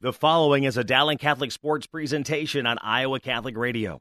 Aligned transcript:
The 0.00 0.12
following 0.12 0.62
is 0.62 0.76
a 0.76 0.84
Dowling 0.84 1.18
Catholic 1.18 1.50
Sports 1.50 1.88
presentation 1.88 2.66
on 2.66 2.78
Iowa 2.78 3.18
Catholic 3.18 3.56
Radio. 3.56 4.00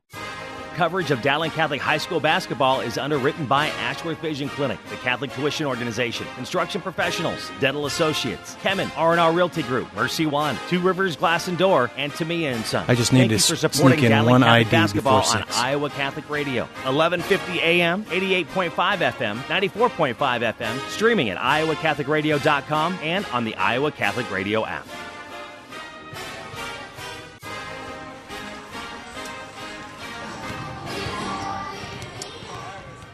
Coverage 0.75 1.09
of 1.09 1.23
Dowling 1.23 1.49
Catholic 1.49 1.81
High 1.81 1.97
School 1.97 2.19
basketball 2.19 2.81
is 2.81 2.99
underwritten 2.99 3.47
by 3.47 3.69
Ashworth 3.69 4.19
Vision 4.19 4.47
Clinic, 4.47 4.77
the 4.91 4.95
Catholic 4.97 5.31
Tuition 5.31 5.65
Organization, 5.65 6.27
Construction 6.35 6.83
Professionals, 6.83 7.49
Dental 7.59 7.87
Associates, 7.87 8.53
Kemen, 8.61 8.91
R&R 8.95 9.33
Realty 9.33 9.63
Group, 9.63 9.91
Mercy 9.95 10.27
One, 10.27 10.55
Two 10.69 10.79
Rivers 10.81 11.15
Glass 11.15 11.47
and 11.47 11.57
Door, 11.57 11.89
and 11.97 12.11
Tumea 12.11 12.53
and 12.53 12.63
Son. 12.63 12.85
I 12.87 12.93
just 12.93 13.11
need 13.11 13.29
Thank 13.29 13.41
to 13.41 13.53
you 13.53 13.57
for 13.57 13.67
sneak 13.67 14.03
in 14.03 14.11
Dowling 14.11 14.29
one 14.29 14.41
Catholic 14.43 14.67
ID 14.67 14.71
basketball 14.71 15.21
before 15.21 15.41
on. 15.41 15.47
Iowa 15.53 15.89
Catholic 15.89 16.29
Radio, 16.29 16.65
1150 16.83 17.59
AM, 17.59 18.05
88.5 18.05 18.69
FM, 18.69 19.37
94.5 19.37 20.15
FM, 20.53 20.89
streaming 20.91 21.31
at 21.31 21.39
iowacatholicradio.com 21.39 22.99
and 23.01 23.25
on 23.33 23.45
the 23.45 23.55
Iowa 23.55 23.91
Catholic 23.91 24.29
Radio 24.29 24.63
app. 24.63 24.85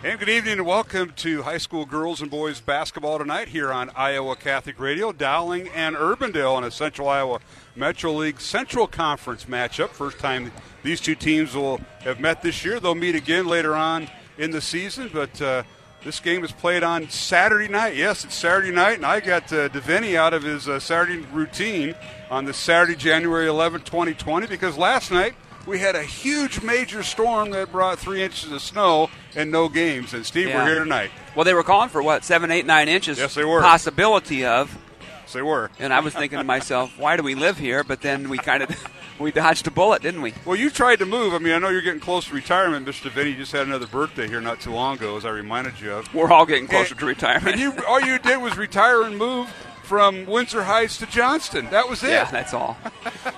And 0.03 0.19
good 0.19 0.27
evening 0.27 0.59
and 0.59 0.65
welcome 0.65 1.13
to 1.15 1.43
high 1.43 1.59
school 1.59 1.85
girls 1.85 2.21
and 2.21 2.29
boys 2.29 2.59
basketball 2.59 3.19
tonight 3.19 3.47
here 3.47 3.71
on 3.71 3.89
Iowa 3.95 4.35
Catholic 4.35 4.77
Radio. 4.77 5.13
Dowling 5.13 5.69
and 5.69 5.95
Urbandale 5.95 6.57
in 6.57 6.65
a 6.65 6.71
Central 6.71 7.07
Iowa 7.07 7.39
Metro 7.73 8.11
League 8.11 8.41
Central 8.41 8.85
Conference 8.85 9.45
matchup. 9.45 9.91
First 9.91 10.19
time 10.19 10.51
these 10.83 10.99
two 10.99 11.15
teams 11.15 11.55
will 11.55 11.77
have 12.01 12.19
met 12.19 12.41
this 12.41 12.65
year. 12.65 12.81
They'll 12.81 12.95
meet 12.95 13.15
again 13.15 13.47
later 13.47 13.77
on 13.77 14.09
in 14.37 14.51
the 14.51 14.59
season, 14.59 15.09
but 15.13 15.41
uh, 15.41 15.63
this 16.03 16.19
game 16.19 16.43
is 16.43 16.51
played 16.51 16.83
on 16.83 17.07
Saturday 17.07 17.69
night. 17.69 17.95
Yes, 17.95 18.25
it's 18.25 18.35
Saturday 18.35 18.71
night, 18.71 18.97
and 18.97 19.05
I 19.05 19.21
got 19.21 19.53
uh, 19.53 19.69
out 20.17 20.33
of 20.33 20.43
his 20.43 20.67
uh, 20.67 20.81
Saturday 20.81 21.19
routine 21.31 21.95
on 22.29 22.43
the 22.43 22.53
Saturday, 22.53 22.97
January 22.97 23.47
11, 23.47 23.83
2020, 23.83 24.47
because 24.47 24.77
last 24.77 25.11
night 25.11 25.33
we 25.65 25.79
had 25.79 25.95
a 25.95 26.03
huge 26.03 26.61
major 26.61 27.03
storm 27.03 27.51
that 27.51 27.71
brought 27.71 27.99
three 27.99 28.21
inches 28.21 28.51
of 28.51 28.61
snow 28.61 29.09
and 29.35 29.51
no 29.51 29.69
games. 29.69 30.13
And 30.13 30.25
Steve, 30.25 30.49
Yeah. 30.49 30.57
we're 30.63 30.69
here 30.69 30.79
tonight. 30.83 31.11
Well, 31.35 31.45
they 31.45 31.53
were 31.53 31.63
calling 31.63 31.89
for 31.89 32.01
what 32.03 32.23
seven, 32.23 32.51
eight, 32.51 32.65
nine 32.65 32.89
inches. 32.89 33.17
Yes, 33.17 33.33
they 33.35 33.45
were. 33.45 33.61
Possibility 33.61 34.45
of, 34.45 34.77
So 35.25 35.39
they 35.39 35.41
were. 35.43 35.71
and 35.79 35.93
I 35.93 35.99
was 36.01 36.13
thinking 36.13 36.37
to 36.37 36.43
myself, 36.43 36.91
why 36.97 37.15
do 37.17 37.23
we 37.23 37.35
live 37.35 37.57
here? 37.57 37.83
But 37.83 38.01
then 38.01 38.29
we 38.29 38.37
kind 38.37 38.63
of 38.63 38.69
we 39.19 39.31
dodged 39.31 39.65
a 39.67 39.71
bullet, 39.71 40.01
didn't 40.01 40.21
we? 40.21 40.33
Well, 40.45 40.55
you 40.57 40.69
tried 40.69 40.99
to 40.99 41.05
move. 41.05 41.33
I 41.33 41.37
mean, 41.39 41.53
I 41.53 41.59
know 41.59 41.69
you're 41.69 41.81
getting 41.81 41.99
close 42.01 42.25
to 42.27 42.33
retirement, 42.35 42.85
Mr. 42.85 43.09
Vinny. 43.09 43.33
Just 43.33 43.51
had 43.53 43.65
another 43.65 43.87
birthday 43.87 44.27
here 44.27 44.41
not 44.41 44.59
too 44.59 44.71
long 44.71 44.97
ago, 44.97 45.15
as 45.17 45.25
I 45.25 45.29
reminded 45.29 45.79
you 45.79 45.93
of. 45.93 46.13
We're 46.13 46.31
all 46.31 46.45
getting 46.45 46.67
closer 46.67 46.91
And- 46.93 46.99
to 46.99 47.05
retirement. 47.05 47.53
And 47.53 47.59
you, 47.61 47.73
all 47.87 48.01
you 48.01 48.19
did 48.19 48.37
was 48.41 48.57
retire 48.57 49.03
and 49.03 49.17
move 49.17 49.49
from 49.83 50.25
Windsor 50.25 50.63
Heights 50.63 50.97
to 50.97 51.05
Johnston. 51.05 51.69
That 51.69 51.89
was 51.89 52.03
it. 52.03 52.09
yeah, 52.09 52.29
that's 52.31 52.53
all. 52.53 52.77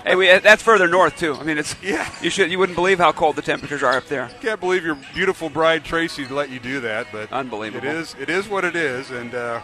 hey, 0.06 0.16
we, 0.16 0.28
that's 0.40 0.62
further 0.64 0.88
north 0.88 1.18
too. 1.18 1.34
I 1.34 1.44
mean, 1.44 1.58
it's 1.58 1.76
Yeah. 1.82 2.10
You 2.22 2.30
should 2.30 2.52
you 2.52 2.60
wouldn't 2.60 2.76
believe 2.76 3.00
how 3.00 3.12
cold 3.12 3.36
the 3.36 3.42
temperatures 3.42 3.84
are 3.84 3.98
up 3.98 4.06
there. 4.06 4.30
Can't 4.42 4.60
believe 4.60 4.86
your 4.86 4.98
beautiful 5.14 5.50
bride 5.50 5.84
Tracy 5.84 6.26
let 6.28 6.50
you 6.50 6.60
do 6.60 6.80
that, 6.82 7.08
but 7.12 7.32
Unbelievable. 7.32 7.88
It 7.88 7.96
is. 7.96 8.16
It 8.20 8.30
is 8.30 8.48
what 8.48 8.64
it 8.64 8.76
is, 8.76 9.12
and 9.12 9.34
uh, 9.34 9.62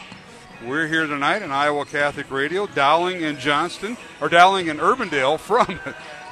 we're 0.66 0.88
here 0.88 1.08
tonight 1.08 1.42
on 1.44 1.52
Iowa 1.52 1.86
Catholic 1.86 2.30
Radio, 2.30 2.68
Dowling 2.68 3.24
and 3.24 3.38
Johnston, 3.40 3.98
or 4.20 4.30
Dowling 4.30 4.70
and 4.70 4.80
Urbandale 4.80 5.40
from 5.40 5.80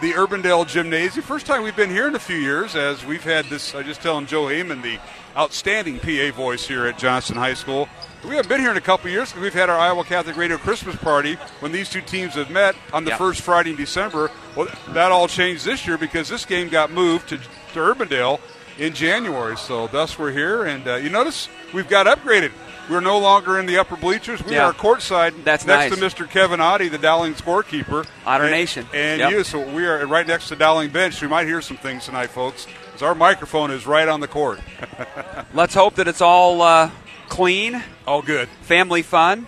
the 0.01 0.13
Urbandale 0.13 0.67
Gymnasium. 0.67 1.23
First 1.23 1.45
time 1.45 1.63
we've 1.63 1.75
been 1.75 1.89
here 1.89 2.07
in 2.07 2.15
a 2.15 2.19
few 2.19 2.37
years, 2.37 2.75
as 2.75 3.05
we've 3.05 3.23
had 3.23 3.45
this. 3.45 3.75
I 3.75 3.83
just 3.83 4.01
telling 4.01 4.25
Joe 4.25 4.45
Heyman, 4.45 4.81
the 4.81 4.99
outstanding 5.37 5.99
PA 5.99 6.31
voice 6.35 6.67
here 6.67 6.85
at 6.85 6.97
Johnston 6.97 7.35
High 7.37 7.53
School. 7.53 7.87
We 8.23 8.31
haven't 8.35 8.49
been 8.49 8.59
here 8.59 8.71
in 8.71 8.77
a 8.77 8.81
couple 8.81 9.09
years 9.09 9.29
because 9.29 9.41
we've 9.43 9.53
had 9.53 9.69
our 9.69 9.77
Iowa 9.79 10.03
Catholic 10.03 10.35
Radio 10.35 10.57
Christmas 10.57 10.95
party 10.97 11.35
when 11.61 11.71
these 11.71 11.89
two 11.89 12.01
teams 12.01 12.33
have 12.33 12.49
met 12.49 12.75
on 12.91 13.05
the 13.05 13.11
Yeah. 13.11 13.17
first 13.17 13.41
Friday 13.41 13.69
in 13.71 13.75
December. 13.77 14.29
Well, 14.55 14.67
that 14.89 15.11
all 15.11 15.27
changed 15.29 15.63
this 15.63 15.87
year 15.87 15.97
because 15.97 16.27
this 16.27 16.43
game 16.45 16.67
got 16.67 16.91
moved 16.91 17.29
to, 17.29 17.37
to 17.37 17.79
Urbandale 17.79 18.41
in 18.77 18.93
January. 18.93 19.55
So 19.55 19.87
thus 19.87 20.19
we're 20.19 20.31
here, 20.31 20.63
and 20.65 20.85
uh, 20.87 20.95
you 20.95 21.09
notice 21.09 21.47
we've 21.73 21.87
got 21.87 22.07
upgraded. 22.07 22.51
We're 22.89 22.99
no 23.01 23.19
longer 23.19 23.57
in 23.59 23.67
the 23.67 23.77
upper 23.77 23.95
bleachers. 23.95 24.43
We 24.43 24.53
Yeah. 24.55 24.65
are 24.65 24.73
courtside 24.73 25.43
That's 25.45 25.65
next 25.65 25.91
nice. 25.91 26.15
to 26.15 26.23
Mr. 26.23 26.29
Kevin 26.29 26.59
Oddie, 26.59 26.89
the 26.89 26.97
Dowling 26.97 27.35
scorekeeper. 27.35 28.05
Otter 28.25 28.45
And- 28.45 28.51
Nation. 28.51 28.85
And 28.93 29.19
Yep. 29.19 29.31
you, 29.31 29.43
so 29.45 29.59
we 29.59 29.85
are 29.85 30.05
right 30.07 30.25
next 30.27 30.47
to 30.49 30.55
Dowling 30.57 30.89
bench. 30.89 31.21
We 31.21 31.27
might 31.27 31.45
hear 31.45 31.61
some 31.61 31.77
things 31.77 32.05
tonight, 32.05 32.31
folks, 32.31 32.65
because 32.99 33.07
our 33.07 33.15
microphone 33.15 33.71
is 33.71 33.87
right 33.87 34.09
on 34.09 34.19
the 34.19 34.27
court. 34.27 34.59
Let's 35.53 35.73
hope 35.73 35.95
that 35.95 36.07
it's 36.09 36.19
all 36.19 36.61
uh, 36.61 36.91
clean, 37.29 37.81
All 38.05 38.21
good. 38.21 38.49
family 38.63 39.03
fun, 39.03 39.47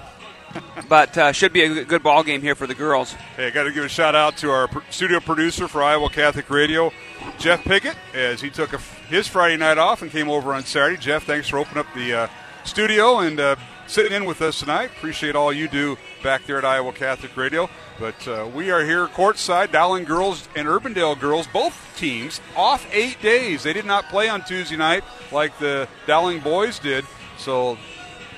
but 0.88 1.17
uh, 1.17 1.31
should 1.34 1.51
be 1.51 1.62
a 1.63 1.84
good- 1.84 2.01
ball 2.01 2.23
game 2.23 2.41
here 2.41 2.56
for 2.56 2.66
the 2.66 2.73
girls. 2.75 3.12
Hey, 3.35 3.47
I 3.47 3.50
got 3.50 3.63
to 3.63 3.73
give 3.73 3.84
a 3.84 3.89
shout 3.89 4.16
out 4.16 4.38
to 4.38 4.51
our 4.51 4.69
studio 4.89 5.19
producer 5.19 5.67
for 5.67 5.84
Iowa 5.84 6.09
Catholic 6.09 6.50
Radio, 6.50 6.94
Jeff 7.39 7.62
Pickett, 7.66 7.97
as 8.13 8.39
he 8.39 8.50
took 8.50 8.73
f 8.73 8.97
his 9.09 9.28
Friday 9.28 9.57
night 9.57 9.78
off 9.78 10.01
and 10.01 10.09
came 10.09 10.29
over 10.29 10.53
on 10.53 10.63
Saturday. 10.63 10.95
Jeff, 10.97 11.25
thanks 11.25 11.50
for 11.50 11.57
opening 11.57 11.79
up 11.79 11.88
the 11.94 12.13
uh, 12.13 12.28
studio 12.63 13.19
and 13.19 13.38
uh, 13.41 13.57
sitting 13.88 14.13
in 14.13 14.23
with 14.23 14.41
us 14.41 14.59
tonight. 14.62 14.91
Appreciate 14.95 15.35
all 15.35 15.51
you 15.51 15.68
do 15.68 15.97
back 16.21 16.45
there 16.45 16.57
at 16.57 16.65
Iowa 16.65 16.93
Catholic 16.93 17.35
Radio. 17.35 17.69
But 17.99 18.27
uh, 18.27 18.49
we 18.53 18.71
are 18.71 18.83
here 18.83 19.07
courtside, 19.07 19.71
Dowling 19.71 20.05
girls 20.05 20.47
and 20.55 20.67
Urbandale 20.67 21.19
girls, 21.19 21.47
both 21.47 21.75
teams 21.97 22.41
off 22.55 22.87
eight 22.91 23.21
days. 23.21 23.63
They 23.63 23.73
did 23.73 23.85
not 23.85 24.09
play 24.09 24.29
on 24.29 24.43
Tuesday 24.43 24.77
night 24.77 25.03
like 25.31 25.57
the 25.59 25.87
Dowling 26.07 26.39
boys 26.39 26.79
did. 26.79 27.05
So 27.37 27.77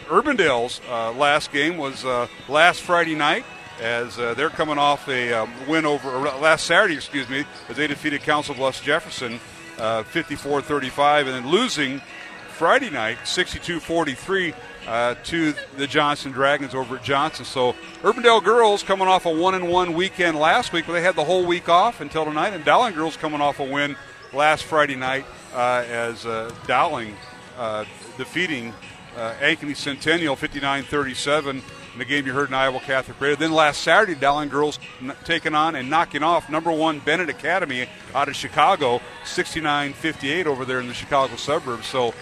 Urbandale's 0.07 0.81
uh, 0.89 1.11
last 1.13 1.51
game 1.51 1.77
was 1.77 2.03
uh, 2.05 2.27
last 2.49 2.81
Friday 2.81 3.15
night, 3.15 3.45
as 3.81 4.19
uh, 4.19 4.33
they're 4.33 4.49
coming 4.49 4.77
off 4.77 5.07
a 5.07 5.33
um, 5.33 5.51
win 5.67 5.85
over 5.85 6.09
or 6.09 6.21
last 6.39 6.65
Saturday, 6.65 6.95
excuse 6.95 7.29
me, 7.29 7.45
as 7.69 7.77
they 7.77 7.87
defeated 7.87 8.21
Council 8.21 8.55
Bluffs 8.55 8.81
Jefferson 8.81 9.39
uh, 9.79 10.03
54-35, 10.03 11.19
and 11.19 11.27
then 11.29 11.47
losing 11.47 12.01
Friday 12.49 12.89
night 12.89 13.17
62-43 13.23 14.53
uh, 14.87 15.15
to 15.25 15.53
the 15.77 15.87
Johnston 15.87 16.31
Dragons 16.31 16.75
over 16.75 16.97
at 16.97 17.03
Johnston. 17.03 17.45
So 17.45 17.73
Urbandale 18.01 18.43
girls 18.43 18.83
coming 18.83 19.07
off 19.07 19.25
a 19.25 19.33
one 19.33 19.55
and 19.55 19.69
one 19.69 19.93
weekend 19.93 20.37
last 20.37 20.73
week, 20.73 20.85
but 20.85 20.93
they 20.93 21.01
had 21.01 21.15
the 21.15 21.23
whole 21.23 21.45
week 21.45 21.69
off 21.69 22.01
until 22.01 22.25
tonight, 22.25 22.53
and 22.53 22.63
Dowling 22.65 22.93
girls 22.93 23.17
coming 23.17 23.41
off 23.41 23.59
a 23.59 23.63
win 23.63 23.95
last 24.33 24.63
Friday 24.63 24.95
night 24.95 25.25
uh, 25.53 25.83
as 25.87 26.25
uh, 26.25 26.53
Dowling 26.67 27.15
uh, 27.57 27.85
defeating 28.17 28.73
uh, 29.17 29.33
Ankeny 29.41 29.75
Centennial 29.75 30.35
59-37 30.35 31.61
in 31.93 31.99
the 31.99 32.05
game 32.05 32.25
you 32.25 32.33
heard 32.33 32.49
in 32.49 32.55
Iowa 32.55 32.79
Catholic 32.79 33.21
Radio. 33.21 33.35
Then 33.35 33.51
last 33.51 33.81
Saturday, 33.81 34.15
Dowling 34.15 34.49
girls 34.49 34.79
n- 35.01 35.13
taking 35.23 35.53
on 35.53 35.75
and 35.75 35.89
knocking 35.89 36.23
off 36.23 36.49
number 36.49 36.71
one 36.71 36.99
Benet 36.99 37.29
Academy 37.29 37.87
out 38.15 38.27
of 38.27 38.35
Chicago 38.35 38.99
69-58 39.23 40.45
over 40.47 40.65
there 40.65 40.79
in 40.79 40.87
the 40.87 40.93
Chicago 40.93 41.35
suburbs. 41.35 41.85
So 41.85 42.13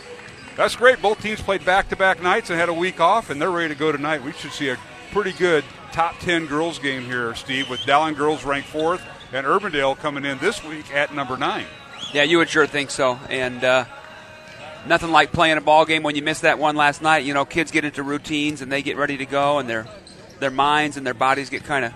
that's 0.62 0.76
great. 0.76 1.02
Both 1.02 1.22
teams 1.22 1.42
played 1.42 1.66
back-to-back 1.66 2.22
nights 2.22 2.52
and 2.52 2.60
had 2.60 2.70
a 2.70 2.74
week 2.74 3.00
off, 3.00 3.32
and 3.32 3.42
they're 3.42 3.50
ready 3.50 3.74
to 3.74 3.80
go 3.80 3.92
tonight. 3.92 4.24
We 4.24 4.32
should 4.32 4.52
see 4.52 4.70
a 4.70 4.78
pretty 5.12 5.32
good 5.32 5.64
top 5.92 6.20
10 6.20 6.46
girls 6.46 6.78
game 6.78 7.04
here, 7.04 7.34
Steve, 7.34 7.68
with 7.68 7.84
Dowling 7.86 8.14
girls 8.14 8.46
ranked 8.46 8.70
fourth 8.70 9.02
and 9.34 9.46
Urbandale 9.46 9.98
coming 9.98 10.24
in 10.24 10.38
this 10.38 10.64
week 10.64 10.94
at 10.94 11.16
number 11.16 11.36
nine. 11.36 11.66
Yeah, 12.14 12.24
you 12.24 12.38
would 12.38 12.50
sure 12.50 12.68
think 12.68 12.92
so. 12.92 13.20
And 13.30 13.64
uh, 13.64 13.86
nothing 14.86 15.12
like 15.12 15.32
playing 15.32 15.58
a 15.58 15.62
ball 15.62 15.86
game 15.86 16.04
when 16.04 16.16
you 16.16 16.22
miss 16.22 16.42
that 16.42 16.60
one 16.60 16.76
last 16.76 17.02
night. 17.02 17.26
You 17.26 17.34
know, 17.34 17.44
kids 17.44 17.72
get 17.72 17.84
into 17.84 18.04
routines 18.04 18.62
and 18.62 18.72
they 18.72 18.84
get 18.84 18.98
ready 18.98 19.18
to 19.18 19.26
go, 19.26 19.58
and 19.58 19.68
their 19.68 19.88
their 20.40 20.52
minds 20.52 20.96
and 20.96 21.06
their 21.06 21.14
bodies 21.16 21.50
get 21.50 21.64
kind 21.64 21.86
of 21.86 21.94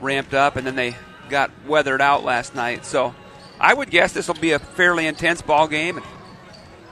ramped 0.00 0.32
up, 0.32 0.56
and 0.56 0.66
then 0.66 0.76
they 0.76 0.96
got 1.28 1.50
weathered 1.66 2.00
out 2.00 2.24
last 2.24 2.54
night. 2.54 2.86
So 2.86 3.14
I 3.60 3.74
would 3.74 3.90
guess 3.90 4.12
this 4.12 4.28
will 4.28 4.34
be 4.36 4.52
a 4.52 4.58
fairly 4.58 5.06
intense 5.06 5.42
ball 5.42 5.68
game. 5.68 5.98
And 5.98 6.06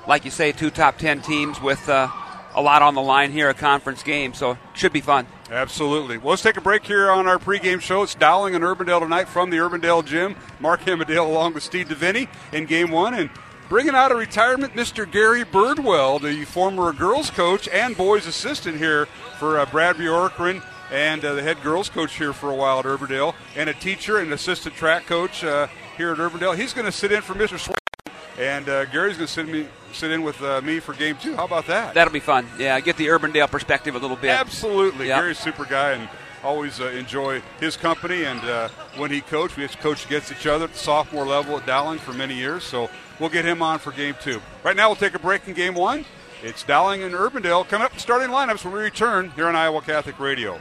like 0.07 0.25
you 0.25 0.31
say, 0.31 0.53
two 0.53 0.71
top 0.71 0.99
ten 0.99 1.21
teams 1.21 1.61
with 1.61 1.89
uh, 1.89 2.09
a 2.55 2.63
lot 2.63 2.83
on 2.83 2.95
the 2.95 3.03
line 3.03 3.31
here, 3.31 3.49
a 3.51 3.55
conference 3.55 4.03
game. 4.03 4.35
So 4.35 4.59
should 4.73 4.93
be 4.93 5.01
fun. 5.01 5.27
Absolutely. 5.51 6.19
Well, 6.19 6.31
let's 6.31 6.43
take 6.43 6.57
a 6.57 6.61
break 6.61 6.85
here 6.85 7.11
on 7.11 7.29
our 7.29 7.39
pregame 7.39 7.81
show. 7.81 8.03
It's 8.03 8.15
Dowling 8.15 8.55
and 8.55 8.65
Urbandale 8.65 9.01
tonight 9.01 9.29
from 9.29 9.51
the 9.51 9.59
Urbandale 9.59 10.05
Gym. 10.05 10.35
Mark 10.59 10.81
Hamadale 10.81 11.27
along 11.27 11.55
with 11.55 11.63
Steve 11.63 11.89
Deviney 11.89 12.29
in 12.53 12.67
game 12.67 12.91
one. 12.91 13.15
And 13.15 13.31
bringing 13.69 13.95
out 13.95 14.11
of 14.11 14.19
retirement, 14.19 14.73
Mr. 14.73 15.11
Gary 15.11 15.45
Birdwell, 15.45 16.21
the 16.21 16.45
former 16.45 16.93
girls 16.93 17.31
coach 17.31 17.69
and 17.69 17.97
boys 17.97 18.27
assistant 18.27 18.79
here 18.79 19.07
for 19.39 19.59
uh, 19.59 19.67
Brad 19.67 19.97
Bjorkren 19.97 20.63
and 20.91 21.25
uh, 21.25 21.35
the 21.35 21.43
head 21.43 21.61
girls 21.63 21.89
coach 21.89 22.17
here 22.17 22.33
for 22.33 22.51
a 22.51 22.55
while 22.55 22.79
at 22.79 22.85
Urbandale, 22.85 23.35
and 23.57 23.69
a 23.69 23.75
teacher 23.75 24.19
and 24.19 24.33
assistant 24.33 24.75
track 24.75 25.05
coach 25.07 25.43
uh, 25.43 25.67
here 25.97 26.13
at 26.13 26.19
Urbandale. 26.19 26.57
He's 26.57 26.73
going 26.73 26.87
to 26.87 26.93
sit 26.93 27.13
in 27.13 27.23
for 27.23 27.35
Mr. 27.35 27.59
Swain. 27.59 27.77
And 28.39 28.69
uh, 28.69 28.85
Gary's 28.87 29.17
going 29.17 29.27
to 29.27 29.33
sit, 29.33 29.49
me, 29.49 29.67
sit 29.93 30.11
in 30.11 30.23
with 30.23 30.41
uh, 30.43 30.61
me 30.61 30.79
for 30.81 30.93
game 30.93 31.17
two. 31.21 31.35
How 31.37 31.47
about 31.47 31.67
that? 31.69 31.95
That'll 31.95 32.13
be 32.13 32.21
fun. 32.21 32.47
Yeah, 32.59 32.79
get 32.81 32.97
the 32.97 33.07
Urbandale 33.07 33.51
perspective 33.51 33.95
a 33.95 33.99
little 33.99 34.17
bit. 34.17 34.31
Absolutely. 34.31 35.09
Yep. 35.09 35.19
Gary's 35.19 35.39
a 35.39 35.43
super 35.43 35.65
guy 35.65 35.93
and 35.93 36.09
always 36.45 36.81
uh, 36.81 36.89
enjoy 36.89 37.43
his 37.61 37.77
company. 37.77 38.25
And 38.25 38.41
uh, 38.41 38.69
when 38.97 39.11
he 39.11 39.21
coached, 39.23 39.57
we 39.57 39.63
used 39.63 39.75
to 39.75 39.81
coach 39.81 40.05
against 40.05 40.31
each 40.31 40.47
other 40.47 40.67
at 40.67 40.73
the 40.73 40.79
sophomore 40.79 41.27
level 41.27 41.57
at 41.57 41.67
Dowling 41.67 41.99
for 41.99 42.13
many 42.13 42.35
years. 42.35 42.63
So 42.63 42.91
we'll 43.19 43.31
get 43.31 43.45
him 43.45 43.63
on 43.63 43.79
for 43.79 43.91
game 43.91 44.15
two. 44.21 44.43
Right 44.63 44.77
now, 44.77 44.89
we'll 44.89 44.97
take 44.97 45.15
a 45.15 45.19
break 45.19 45.49
in 45.49 45.55
game 45.55 45.75
one. 45.75 46.05
It's 46.43 46.63
Dowling 46.63 47.03
and 47.03 47.15
Urbandale 47.15 47.67
coming 47.67 47.87
up 47.87 47.99
starting 47.99 48.29
lineups 48.29 48.65
when 48.65 48.75
we 48.75 48.81
return 48.81 49.31
here 49.31 49.49
on 49.49 49.57
Iowa 49.57 49.81
Catholic 49.81 50.21
Radio. 50.21 50.61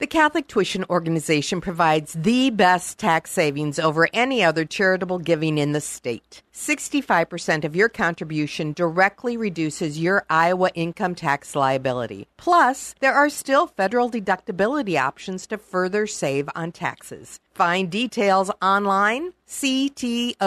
The 0.00 0.06
Catholic 0.06 0.46
Tuition 0.46 0.84
Organization 0.88 1.60
provides 1.60 2.12
the 2.12 2.50
best 2.50 2.98
tax 2.98 3.32
savings 3.32 3.80
over 3.80 4.08
any 4.12 4.44
other 4.44 4.64
charitable 4.64 5.18
giving 5.18 5.58
in 5.58 5.72
the 5.72 5.80
state. 5.80 6.40
65% 6.54 7.64
of 7.64 7.74
your 7.74 7.88
contribution 7.88 8.72
directly 8.74 9.36
reduces 9.36 9.98
your 9.98 10.24
Iowa 10.30 10.70
income 10.76 11.16
tax 11.16 11.56
liability. 11.56 12.28
Plus, 12.36 12.94
there 13.00 13.12
are 13.12 13.28
still 13.28 13.66
federal 13.66 14.08
deductibility 14.08 14.96
options 14.96 15.48
to 15.48 15.58
further 15.58 16.06
save 16.06 16.48
on 16.54 16.70
taxes. 16.70 17.40
Find 17.54 17.90
details 17.90 18.52
online, 18.62 19.32
ctoiowa.org. 19.48 20.38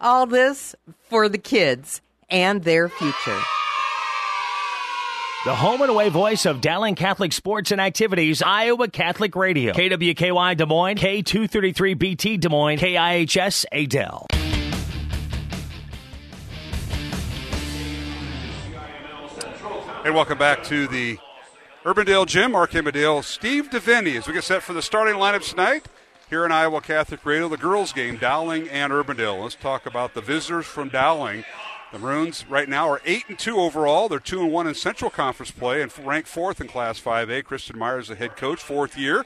All 0.00 0.26
this 0.26 0.74
for 1.10 1.28
the 1.28 1.36
kids 1.36 2.00
and 2.30 2.64
their 2.64 2.88
future. 2.88 3.42
The 5.46 5.54
home 5.54 5.80
and 5.80 5.90
away 5.92 6.08
voice 6.08 6.44
of 6.44 6.60
Dowling 6.60 6.96
Catholic 6.96 7.32
Sports 7.32 7.70
and 7.70 7.80
Activities, 7.80 8.42
Iowa 8.42 8.88
Catholic 8.88 9.36
Radio. 9.36 9.72
KWKY 9.74 10.56
Des 10.56 10.66
Moines, 10.66 10.98
K233BT 10.98 12.40
Des 12.40 12.48
Moines, 12.48 12.80
KIHS 12.80 13.64
Adel. 13.70 14.26
And 20.04 20.16
welcome 20.16 20.36
back 20.36 20.64
to 20.64 20.88
the 20.88 21.16
Urbandale 21.84 22.26
Gym. 22.26 22.50
Mark 22.50 22.74
Amadale, 22.74 23.22
Steve 23.22 23.70
DeVinny 23.70 24.18
as 24.18 24.26
we 24.26 24.32
get 24.32 24.42
set 24.42 24.64
for 24.64 24.72
the 24.72 24.82
starting 24.82 25.14
lineup 25.14 25.48
tonight 25.48 25.86
here 26.28 26.44
in 26.44 26.50
Iowa 26.50 26.80
Catholic 26.80 27.24
Radio, 27.24 27.48
the 27.48 27.56
girls' 27.56 27.92
game, 27.92 28.16
Dowling 28.16 28.68
and 28.68 28.92
Urbandale. 28.92 29.44
Let's 29.44 29.54
talk 29.54 29.86
about 29.86 30.14
the 30.14 30.20
visitors 30.20 30.66
from 30.66 30.88
Dowling. 30.88 31.44
The 31.92 32.00
Maroons 32.00 32.44
right 32.48 32.68
now 32.68 32.88
are 32.90 33.00
eight 33.04 33.24
and 33.28 33.38
two 33.38 33.58
overall. 33.58 34.08
They're 34.08 34.18
two 34.18 34.42
and 34.42 34.52
one 34.52 34.66
in 34.66 34.74
Central 34.74 35.10
Conference 35.10 35.52
play 35.52 35.82
and 35.82 35.96
ranked 36.04 36.28
fourth 36.28 36.60
in 36.60 36.66
Class 36.66 37.00
5A. 37.00 37.44
Kristen 37.44 37.78
Myers, 37.78 38.08
the 38.08 38.16
head 38.16 38.36
coach, 38.36 38.60
fourth 38.60 38.98
year. 38.98 39.24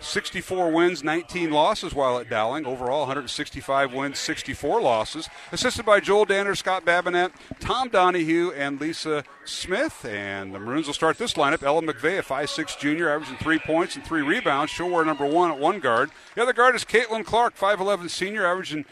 64 0.00 0.70
wins, 0.70 1.02
19 1.02 1.50
losses 1.50 1.92
while 1.92 2.18
at 2.18 2.30
Dowling. 2.30 2.64
Overall, 2.66 3.00
165 3.00 3.92
wins, 3.92 4.18
64 4.18 4.80
losses. 4.80 5.28
Assisted 5.50 5.84
by 5.84 6.00
Joel 6.00 6.24
Danner, 6.24 6.54
Scott 6.54 6.84
Babinet, 6.84 7.32
Tom 7.60 7.88
Donahue, 7.88 8.52
and 8.52 8.80
Lisa 8.80 9.24
Smith. 9.44 10.04
And 10.04 10.54
the 10.54 10.60
Maroons 10.60 10.86
will 10.86 10.94
start 10.94 11.18
this 11.18 11.34
lineup. 11.34 11.62
Ella 11.62 11.82
McVeigh, 11.82 12.20
a 12.20 12.22
5'6 12.22 12.78
junior, 12.78 13.10
averaging 13.10 13.36
three 13.36 13.58
points 13.58 13.96
and 13.96 14.04
three 14.04 14.22
rebounds. 14.22 14.70
She'll 14.70 14.88
wear 14.88 15.04
number 15.04 15.26
one 15.26 15.50
at 15.50 15.58
one 15.58 15.80
guard. 15.80 16.10
The 16.36 16.42
other 16.42 16.52
guard 16.52 16.74
is 16.76 16.84
Caitlin 16.84 17.24
Clark, 17.24 17.56
5'11 17.56 18.08
senior, 18.08 18.46
averaging 18.46 18.84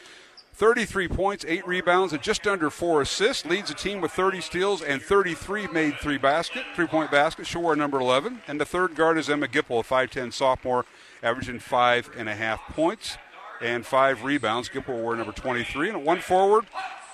33 0.56 1.08
points, 1.08 1.44
8 1.46 1.66
rebounds, 1.66 2.14
and 2.14 2.22
just 2.22 2.46
under 2.46 2.70
4 2.70 3.02
assists. 3.02 3.44
Leads 3.44 3.68
the 3.68 3.74
team 3.74 4.00
with 4.00 4.10
30 4.12 4.40
steals 4.40 4.80
and 4.80 5.02
33 5.02 5.66
made 5.66 5.96
three 5.96 6.16
basket, 6.16 6.64
three 6.74 6.86
point 6.86 7.10
baskets. 7.10 7.46
She'll 7.46 7.62
wear 7.62 7.76
number 7.76 8.00
11. 8.00 8.40
And 8.48 8.58
the 8.58 8.64
third 8.64 8.94
guard 8.94 9.18
is 9.18 9.28
Emma 9.28 9.48
Gipple, 9.48 9.80
a 9.80 9.82
5'10 9.82 10.32
sophomore, 10.32 10.86
averaging 11.22 11.58
five 11.58 12.10
and 12.16 12.26
a 12.26 12.34
half 12.34 12.60
points 12.70 13.18
and 13.60 13.84
five 13.84 14.24
rebounds. 14.24 14.70
Gipple 14.70 15.04
wear 15.04 15.14
number 15.14 15.32
23. 15.32 15.90
And 15.90 16.04
one 16.06 16.20
forward, 16.20 16.64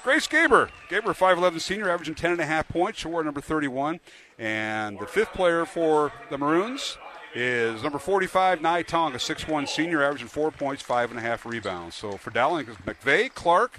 Grace 0.04 0.28
Gaber. 0.28 0.68
Gaber, 0.88 1.12
5'11 1.12 1.60
senior, 1.60 1.90
averaging 1.90 2.14
10 2.14 2.30
and 2.30 2.40
a 2.40 2.46
half 2.46 2.68
points. 2.68 3.00
She'll 3.00 3.10
wear 3.10 3.24
number 3.24 3.40
31. 3.40 3.98
And 4.38 5.00
the 5.00 5.06
fifth 5.06 5.32
player 5.32 5.66
for 5.66 6.12
the 6.30 6.38
Maroons 6.38 6.96
is 7.34 7.82
number 7.82 7.98
45, 7.98 8.60
Nai 8.60 8.82
Tong, 8.82 9.14
a 9.14 9.18
6'1 9.18 9.68
senior, 9.68 10.02
averaging 10.02 10.28
four 10.28 10.50
points, 10.50 10.82
five 10.82 11.10
and 11.10 11.18
a 11.18 11.22
half 11.22 11.46
rebounds. 11.46 11.94
So 11.94 12.16
for 12.16 12.30
Dowling, 12.30 12.68
it's 12.68 12.76
McVeigh, 12.78 13.32
Clark, 13.34 13.78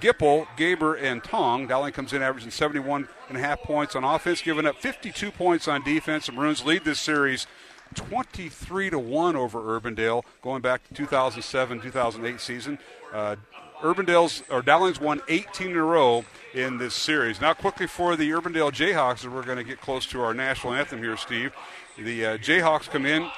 Gipple, 0.00 0.46
Gaber, 0.56 1.00
and 1.00 1.22
Tong. 1.22 1.66
Dowling 1.66 1.92
comes 1.92 2.12
in 2.12 2.22
averaging 2.22 2.50
71 2.50 3.08
and 3.28 3.38
a 3.38 3.40
half 3.40 3.62
points 3.62 3.94
on 3.94 4.04
offense, 4.04 4.40
giving 4.42 4.66
up 4.66 4.76
52 4.80 5.30
points 5.30 5.68
on 5.68 5.82
defense. 5.82 6.26
The 6.26 6.32
Maroons 6.32 6.64
lead 6.64 6.84
this 6.84 7.00
series 7.00 7.46
23 7.94 8.90
to 8.90 8.98
1 8.98 9.36
over 9.36 9.60
Urbandale, 9.60 10.24
going 10.42 10.62
back 10.62 10.86
to 10.88 10.94
2007 10.94 11.80
2008 11.80 12.40
season. 12.40 12.78
Uh, 13.12 13.36
Urbandale's 13.82 14.42
or 14.50 14.62
Dowling's 14.62 15.00
won 15.00 15.20
18 15.28 15.70
in 15.70 15.76
a 15.76 15.82
row 15.82 16.24
in 16.54 16.78
this 16.78 16.94
series. 16.94 17.40
Now, 17.40 17.52
quickly 17.52 17.86
for 17.86 18.16
the 18.16 18.30
Urbandale 18.30 18.72
Jayhawks, 18.72 19.24
as 19.24 19.28
we're 19.28 19.42
going 19.42 19.58
to 19.58 19.64
get 19.64 19.80
close 19.80 20.06
to 20.06 20.22
our 20.22 20.32
national 20.32 20.72
anthem 20.72 21.00
here, 21.00 21.16
Steve. 21.16 21.52
The 21.96 22.26
uh, 22.26 22.36
Jayhawks 22.38 22.90
come 22.90 23.06
in 23.06 23.30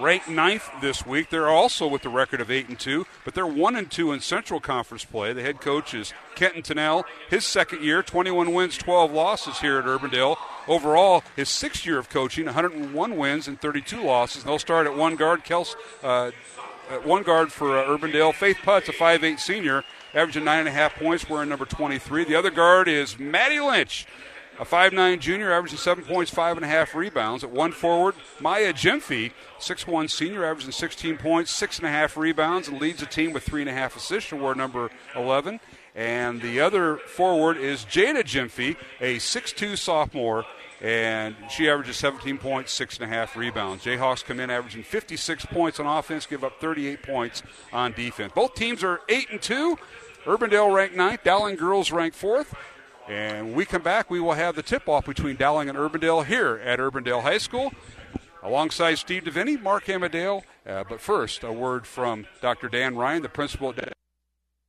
ranked 0.00 0.28
ninth 0.28 0.70
this 0.80 1.04
week. 1.04 1.30
They're 1.30 1.48
also 1.48 1.86
with 1.86 2.02
the 2.02 2.08
record 2.08 2.40
of 2.40 2.50
eight 2.50 2.68
and 2.68 2.78
two, 2.78 3.06
but 3.24 3.34
they're 3.34 3.46
one 3.46 3.76
and 3.76 3.90
two 3.90 4.12
in 4.12 4.20
Central 4.20 4.60
Conference 4.60 5.04
play. 5.04 5.32
The 5.32 5.42
head 5.42 5.60
coach 5.60 5.92
is 5.92 6.12
Kenton 6.34 6.62
Tennell. 6.62 7.04
His 7.28 7.44
second 7.44 7.82
year, 7.82 8.02
21 8.02 8.52
wins, 8.54 8.78
12 8.78 9.12
losses 9.12 9.58
here 9.58 9.78
at 9.78 9.84
Urbandale. 9.84 10.36
Overall, 10.68 11.24
his 11.36 11.48
sixth 11.48 11.84
year 11.84 11.98
of 11.98 12.08
coaching, 12.08 12.46
101 12.46 13.16
wins 13.16 13.48
and 13.48 13.60
32 13.60 14.02
losses. 14.02 14.42
And 14.42 14.50
they'll 14.50 14.58
start 14.58 14.86
at 14.86 14.96
one 14.96 15.16
guard. 15.16 15.44
Kels, 15.44 15.74
uh, 16.02 16.30
one 17.02 17.22
guard 17.22 17.52
for 17.52 17.78
uh, 17.78 17.84
Urbandale. 17.84 18.34
Faith 18.34 18.58
Putz, 18.62 18.88
a 18.88 18.92
5'8 18.92 19.38
senior, 19.38 19.82
averaging 20.14 20.44
nine 20.44 20.60
and 20.60 20.68
a 20.68 20.72
half 20.72 20.94
points, 20.94 21.28
wearing 21.28 21.48
number 21.48 21.64
23. 21.64 22.24
The 22.24 22.36
other 22.36 22.50
guard 22.50 22.86
is 22.86 23.18
Maddie 23.18 23.60
Lynch 23.60 24.06
a 24.62 24.64
5'9 24.64 25.18
junior, 25.18 25.50
averaging 25.52 25.78
seven 25.78 26.04
points, 26.04 26.30
five 26.30 26.56
and 26.56 26.64
a 26.64 26.68
half 26.68 26.94
rebounds. 26.94 27.42
At 27.42 27.50
one 27.50 27.72
forward, 27.72 28.14
Maya 28.38 28.72
Gyamfi, 28.72 29.32
6'1 29.58 30.08
senior, 30.08 30.44
averaging 30.44 30.70
16 30.70 31.16
points, 31.16 31.50
six 31.50 31.78
and 31.78 31.86
a 31.86 31.90
half 31.90 32.16
rebounds, 32.16 32.68
and 32.68 32.80
leads 32.80 33.00
the 33.00 33.06
team 33.06 33.32
with 33.32 33.42
three 33.42 33.60
and 33.60 33.68
a 33.68 33.72
half 33.72 33.96
assists. 33.96 34.30
She 34.30 34.36
wore 34.36 34.54
number 34.54 34.88
11. 35.16 35.58
And 35.96 36.40
the 36.40 36.60
other 36.60 36.98
forward 36.98 37.56
is 37.56 37.84
Jada 37.84 38.22
Gyamfi, 38.22 38.76
a 39.00 39.16
6'2 39.16 39.76
sophomore, 39.76 40.44
and 40.80 41.34
she 41.50 41.68
averages 41.68 41.96
17 41.96 42.38
points, 42.38 42.72
six 42.72 42.98
and 42.98 43.04
a 43.04 43.08
half 43.08 43.36
rebounds. 43.36 43.84
Jayhawks 43.84 44.24
come 44.24 44.38
in 44.38 44.48
averaging 44.48 44.84
56 44.84 45.44
points 45.46 45.80
on 45.80 45.86
offense, 45.86 46.24
give 46.24 46.44
up 46.44 46.60
38 46.60 47.02
points 47.02 47.42
on 47.72 47.92
defense. 47.94 48.32
Both 48.32 48.54
teams 48.54 48.84
are 48.84 49.00
eight 49.08 49.28
and 49.32 49.42
two. 49.42 49.76
Urbandale 50.24 50.72
ranked 50.72 50.94
ninth, 50.94 51.24
Dowling 51.24 51.56
girls 51.56 51.90
ranked 51.90 52.16
fourth. 52.16 52.54
And 53.08 53.48
when 53.48 53.54
we 53.56 53.64
come 53.64 53.82
back, 53.82 54.10
we 54.10 54.20
will 54.20 54.34
have 54.34 54.54
the 54.54 54.62
tip 54.62 54.88
off 54.88 55.06
between 55.06 55.36
Dowling 55.36 55.68
and 55.68 55.76
Urbandale 55.76 56.24
here 56.24 56.60
at 56.64 56.78
Urbandale 56.78 57.22
High 57.22 57.38
School. 57.38 57.72
Alongside 58.42 58.96
Steve 58.96 59.24
DeVinny, 59.24 59.60
Mark 59.60 59.88
Amadale. 59.88 60.44
Uh, 60.66 60.84
but 60.88 61.00
first, 61.00 61.44
a 61.44 61.52
word 61.52 61.86
from 61.86 62.26
Dr. 62.40 62.68
Dan 62.68 62.96
Ryan, 62.96 63.22
the 63.22 63.28
principal 63.28 63.70
at 63.70 63.84
High 63.84 63.92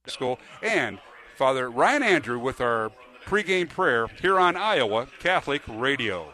School, 0.08 0.40
and 0.62 1.00
Father 1.36 1.70
Ryan 1.70 2.04
Andrew 2.04 2.40
with 2.40 2.62
our 2.62 2.92
pregame 3.26 3.70
prayer 3.70 4.08
here 4.22 4.40
on 4.40 4.56
Iowa 4.56 5.08
Catholic 5.20 5.62
Radio. 5.68 6.34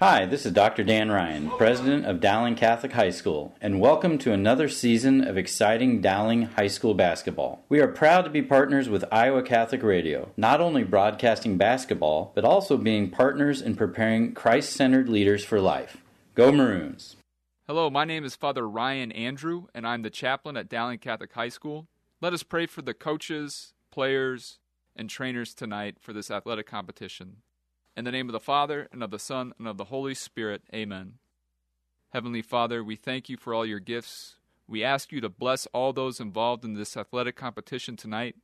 Hi, 0.00 0.26
this 0.26 0.46
is 0.46 0.52
Dr. 0.52 0.84
Dan 0.84 1.10
Ryan, 1.10 1.50
president 1.50 2.06
of 2.06 2.20
Dowling 2.20 2.54
Catholic 2.54 2.92
High 2.92 3.10
School, 3.10 3.56
and 3.60 3.80
welcome 3.80 4.16
to 4.18 4.32
another 4.32 4.68
season 4.68 5.26
of 5.26 5.36
exciting 5.36 6.00
Dowling 6.00 6.42
High 6.42 6.68
School 6.68 6.94
basketball. 6.94 7.64
We 7.68 7.80
are 7.80 7.88
proud 7.88 8.22
to 8.22 8.30
be 8.30 8.40
partners 8.40 8.88
with 8.88 9.04
Iowa 9.10 9.42
Catholic 9.42 9.82
Radio, 9.82 10.30
not 10.36 10.60
only 10.60 10.84
broadcasting 10.84 11.56
basketball, 11.56 12.30
but 12.36 12.44
also 12.44 12.76
being 12.76 13.10
partners 13.10 13.60
in 13.60 13.74
preparing 13.74 14.34
Christ 14.34 14.72
centered 14.72 15.08
leaders 15.08 15.44
for 15.44 15.60
life. 15.60 15.96
Go 16.36 16.52
Maroons! 16.52 17.16
Hello, 17.66 17.90
my 17.90 18.04
name 18.04 18.24
is 18.24 18.36
Father 18.36 18.68
Ryan 18.68 19.10
Andrew, 19.10 19.66
and 19.74 19.84
I'm 19.84 20.02
the 20.02 20.10
chaplain 20.10 20.56
at 20.56 20.68
Dowling 20.68 21.00
Catholic 21.00 21.32
High 21.32 21.48
School. 21.48 21.88
Let 22.20 22.32
us 22.32 22.44
pray 22.44 22.66
for 22.66 22.82
the 22.82 22.94
coaches, 22.94 23.74
players, 23.90 24.60
and 24.94 25.10
trainers 25.10 25.54
tonight 25.54 25.96
for 26.00 26.12
this 26.12 26.30
athletic 26.30 26.68
competition. 26.68 27.38
In 27.98 28.04
the 28.04 28.12
name 28.12 28.28
of 28.28 28.32
the 28.32 28.38
Father, 28.38 28.86
and 28.92 29.02
of 29.02 29.10
the 29.10 29.18
Son, 29.18 29.52
and 29.58 29.66
of 29.66 29.76
the 29.76 29.86
Holy 29.86 30.14
Spirit, 30.14 30.62
amen. 30.72 31.14
Heavenly 32.10 32.42
Father, 32.42 32.84
we 32.84 32.94
thank 32.94 33.28
you 33.28 33.36
for 33.36 33.52
all 33.52 33.66
your 33.66 33.80
gifts. 33.80 34.36
We 34.68 34.84
ask 34.84 35.10
you 35.10 35.20
to 35.20 35.28
bless 35.28 35.66
all 35.74 35.92
those 35.92 36.20
involved 36.20 36.64
in 36.64 36.74
this 36.74 36.96
athletic 36.96 37.34
competition 37.34 37.96
tonight. 37.96 38.36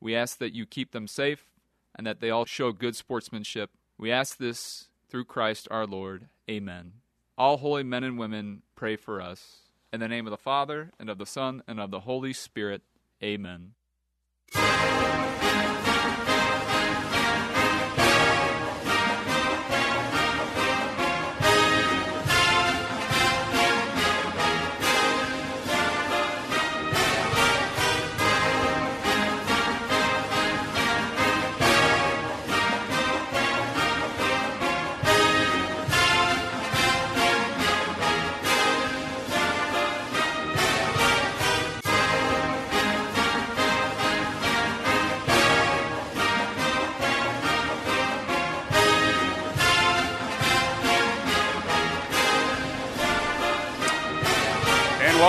We 0.00 0.16
ask 0.16 0.38
that 0.38 0.54
you 0.54 0.64
keep 0.64 0.92
them 0.92 1.06
safe 1.06 1.50
and 1.94 2.06
that 2.06 2.20
they 2.20 2.30
all 2.30 2.46
show 2.46 2.72
good 2.72 2.96
sportsmanship. 2.96 3.68
We 3.98 4.10
ask 4.10 4.38
this 4.38 4.88
through 5.10 5.26
Christ 5.26 5.68
our 5.70 5.86
Lord. 5.86 6.28
Amen. 6.48 6.92
All 7.36 7.58
holy 7.58 7.82
men 7.82 8.04
and 8.04 8.18
women, 8.18 8.62
pray 8.74 8.96
for 8.96 9.20
us. 9.20 9.68
In 9.92 10.00
the 10.00 10.08
name 10.08 10.26
of 10.26 10.30
the 10.30 10.38
Father, 10.38 10.92
and 10.98 11.10
of 11.10 11.18
the 11.18 11.26
Son, 11.26 11.62
and 11.68 11.78
of 11.78 11.90
the 11.90 12.00
Holy 12.00 12.32
Spirit. 12.32 12.80
Amen. 13.22 13.74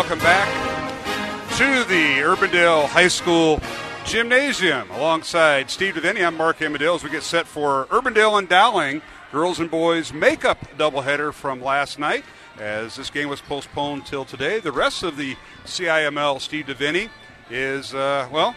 Welcome 0.07 0.24
back 0.24 1.57
to 1.57 1.83
the 1.85 2.21
Urbandale 2.21 2.85
High 2.85 3.07
School 3.07 3.59
Gymnasium. 4.05 4.91
Alongside 4.91 5.71
Steve 5.71 5.95
Deviney, 5.95 6.24
I'm 6.24 6.38
Mark 6.38 6.62
Amadale 6.62 6.93
as 6.93 7.03
we 7.03 7.09
get 7.09 7.24
set 7.24 7.47
for 7.47 7.88
Urbandale 7.88 8.38
and 8.38 8.47
Dowling 8.47 9.01
girls 9.31 9.59
and 9.59 9.71
boys 9.71 10.13
makeup 10.13 10.59
doubleheader 10.77 11.33
from 11.33 11.59
last 11.59 11.97
night. 11.97 12.24
As 12.59 12.95
this 12.95 13.09
game 13.09 13.29
was 13.29 13.41
postponed 13.41 14.05
till 14.05 14.25
today, 14.25 14.59
the 14.59 14.71
rest 14.71 15.01
of 15.01 15.17
the 15.17 15.35
CIML 15.65 16.39
Steve 16.39 16.67
Deviney 16.67 17.09
is 17.50 17.95
uh, 17.95 18.29
well 18.31 18.53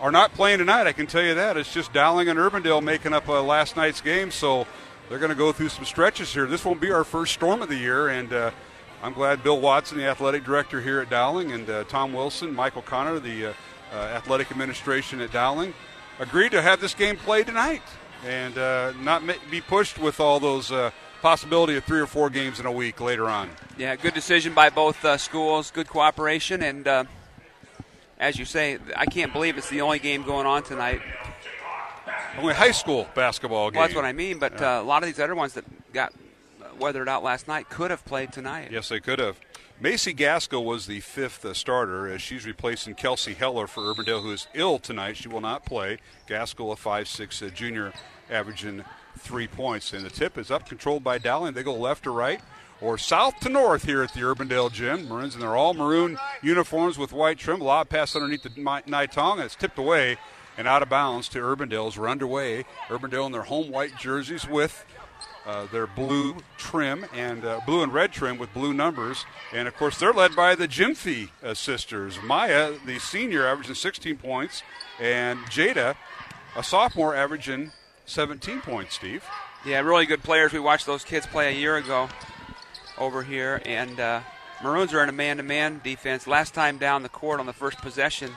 are 0.00 0.10
not 0.10 0.32
playing 0.32 0.60
tonight. 0.60 0.86
I 0.86 0.92
can 0.92 1.06
tell 1.06 1.22
you 1.22 1.34
that. 1.34 1.58
It's 1.58 1.74
just 1.74 1.92
Dowling 1.92 2.30
and 2.30 2.38
Urbandale 2.38 2.82
making 2.82 3.12
up 3.12 3.28
uh, 3.28 3.42
last 3.42 3.76
night's 3.76 4.00
game. 4.00 4.30
So 4.30 4.66
they're 5.10 5.18
going 5.18 5.28
to 5.28 5.36
go 5.36 5.52
through 5.52 5.68
some 5.68 5.84
stretches 5.84 6.32
here. 6.32 6.46
This 6.46 6.64
won't 6.64 6.80
be 6.80 6.90
our 6.90 7.04
first 7.04 7.34
storm 7.34 7.60
of 7.60 7.68
the 7.68 7.76
year, 7.76 8.08
and 8.08 8.32
uh, 8.32 8.50
I'm 9.02 9.12
glad 9.12 9.42
Bill 9.42 9.60
Watson, 9.60 9.98
the 9.98 10.06
athletic 10.06 10.44
director 10.44 10.80
here 10.80 11.00
at 11.00 11.10
Dowling, 11.10 11.52
and 11.52 11.68
uh, 11.68 11.84
Tom 11.84 12.12
Wilson, 12.12 12.54
Michael 12.54 12.82
Connor, 12.82 13.18
the 13.18 13.46
uh, 13.46 13.52
uh, 13.92 13.96
athletic 13.96 14.50
administration 14.50 15.20
at 15.20 15.32
Dowling, 15.32 15.74
agreed 16.18 16.52
to 16.52 16.62
have 16.62 16.80
this 16.80 16.94
game 16.94 17.16
played 17.16 17.46
tonight 17.46 17.82
and 18.24 18.56
uh, 18.56 18.92
not 19.02 19.22
be 19.50 19.60
pushed 19.60 19.98
with 19.98 20.18
all 20.18 20.40
those 20.40 20.72
possibility 21.22 21.76
of 21.76 21.84
three 21.84 22.00
or 22.00 22.06
four 22.06 22.30
games 22.30 22.58
in 22.58 22.66
a 22.66 22.72
week 22.72 23.00
later 23.00 23.28
on. 23.28 23.50
Yeah, 23.76 23.94
good 23.96 24.14
decision 24.14 24.54
by 24.54 24.70
both 24.70 25.04
schools, 25.20 25.70
good 25.70 25.88
cooperation, 25.88 26.62
and 26.62 27.06
as 28.18 28.38
you 28.38 28.44
say, 28.44 28.78
I 28.96 29.06
can't 29.06 29.32
believe 29.32 29.58
it's 29.58 29.68
the 29.68 29.82
only 29.82 29.98
game 29.98 30.22
going 30.22 30.46
on 30.46 30.62
tonight 30.62 31.02
only 32.38 32.54
high 32.54 32.70
school 32.70 33.06
basketball 33.14 33.70
game. 33.70 33.78
Well, 33.78 33.88
that's 33.88 33.96
what 33.96 34.04
I 34.04 34.12
mean. 34.12 34.38
But 34.38 34.60
yeah. 34.60 34.78
uh, 34.78 34.82
a 34.82 34.84
lot 34.84 35.02
of 35.02 35.08
these 35.08 35.20
other 35.20 35.34
ones 35.34 35.54
that 35.54 35.64
got 35.92 36.12
weathered 36.78 37.08
out 37.08 37.22
last 37.22 37.48
night 37.48 37.68
could 37.68 37.90
have 37.90 38.04
played 38.04 38.32
tonight. 38.32 38.70
Yes, 38.70 38.88
they 38.88 39.00
could 39.00 39.18
have. 39.18 39.38
Macy 39.78 40.14
Gaskell 40.14 40.64
was 40.64 40.86
the 40.86 41.00
fifth 41.00 41.44
uh, 41.44 41.52
starter 41.52 42.08
as 42.08 42.22
she's 42.22 42.46
replacing 42.46 42.94
Kelsey 42.94 43.34
Heller 43.34 43.66
for 43.66 43.82
Urbandale, 43.82 44.22
who 44.22 44.32
is 44.32 44.46
ill 44.54 44.78
tonight. 44.78 45.18
She 45.18 45.28
will 45.28 45.42
not 45.42 45.66
play. 45.66 45.98
Gaskell, 46.26 46.72
a 46.72 46.76
five-six 46.76 47.42
uh, 47.42 47.48
junior, 47.48 47.92
averaging 48.30 48.84
three 49.18 49.46
points. 49.46 49.92
And 49.92 50.04
the 50.04 50.10
tip 50.10 50.38
is 50.38 50.50
up, 50.50 50.66
controlled 50.66 51.04
by 51.04 51.18
Dowling. 51.18 51.52
They 51.52 51.62
go 51.62 51.74
left 51.74 52.04
to 52.04 52.10
right 52.10 52.40
or 52.80 52.98
south 52.98 53.40
to 53.40 53.48
north 53.48 53.84
here 53.84 54.02
at 54.02 54.12
the 54.14 54.20
Urbandale 54.20 54.72
Gym. 54.72 55.08
Maroons, 55.08 55.34
and 55.34 55.42
they're 55.42 55.56
all 55.56 55.74
maroon 55.74 56.18
uniforms 56.42 56.98
with 56.98 57.12
white 57.12 57.38
trim. 57.38 57.60
A 57.60 57.64
lot 57.64 57.88
pass 57.88 58.14
underneath 58.16 58.42
the 58.42 58.82
Nai 58.86 59.06
Tong, 59.06 59.38
and 59.38 59.46
it's 59.46 59.56
tipped 59.56 59.78
away 59.78 60.16
and 60.58 60.66
out 60.66 60.82
of 60.82 60.88
bounds 60.88 61.28
to 61.30 61.38
Urbandale's. 61.38 61.98
We're 61.98 62.08
underway. 62.08 62.64
Urbandale 62.88 63.26
in 63.26 63.32
their 63.32 63.42
home 63.42 63.70
white 63.70 63.96
jerseys 63.98 64.48
with 64.48 64.84
uh, 65.46 65.66
their 65.66 65.86
blue 65.86 66.36
trim 66.58 67.06
and 67.14 67.44
uh, 67.44 67.60
blue 67.64 67.82
and 67.82 67.92
red 67.92 68.12
trim 68.12 68.36
with 68.36 68.52
blue 68.52 68.74
numbers. 68.74 69.24
And 69.52 69.68
of 69.68 69.76
course, 69.76 69.98
they're 69.98 70.12
led 70.12 70.34
by 70.34 70.54
the 70.54 70.66
Gyamfi 70.66 71.30
uh, 71.42 71.54
sisters. 71.54 72.18
Maya, 72.22 72.74
the 72.84 72.98
senior, 72.98 73.46
averaging 73.46 73.76
16 73.76 74.16
points, 74.16 74.62
and 75.00 75.38
Jada, 75.46 75.94
a 76.56 76.62
sophomore, 76.62 77.14
averaging 77.14 77.70
17 78.06 78.60
points, 78.60 78.96
Steve. 78.96 79.24
Yeah, 79.64 79.80
really 79.80 80.06
good 80.06 80.22
players. 80.22 80.52
We 80.52 80.60
watched 80.60 80.86
those 80.86 81.04
kids 81.04 81.26
play 81.26 81.54
a 81.54 81.56
year 81.56 81.76
ago 81.76 82.08
over 82.98 83.22
here, 83.22 83.62
and 83.64 83.98
uh, 84.00 84.20
Maroons 84.62 84.92
are 84.94 85.02
in 85.02 85.08
a 85.08 85.12
man 85.12 85.36
to 85.36 85.42
man 85.42 85.80
defense. 85.84 86.26
Last 86.26 86.54
time 86.54 86.78
down 86.78 87.02
the 87.02 87.08
court 87.08 87.40
on 87.40 87.46
the 87.46 87.52
first 87.52 87.78
possession, 87.78 88.32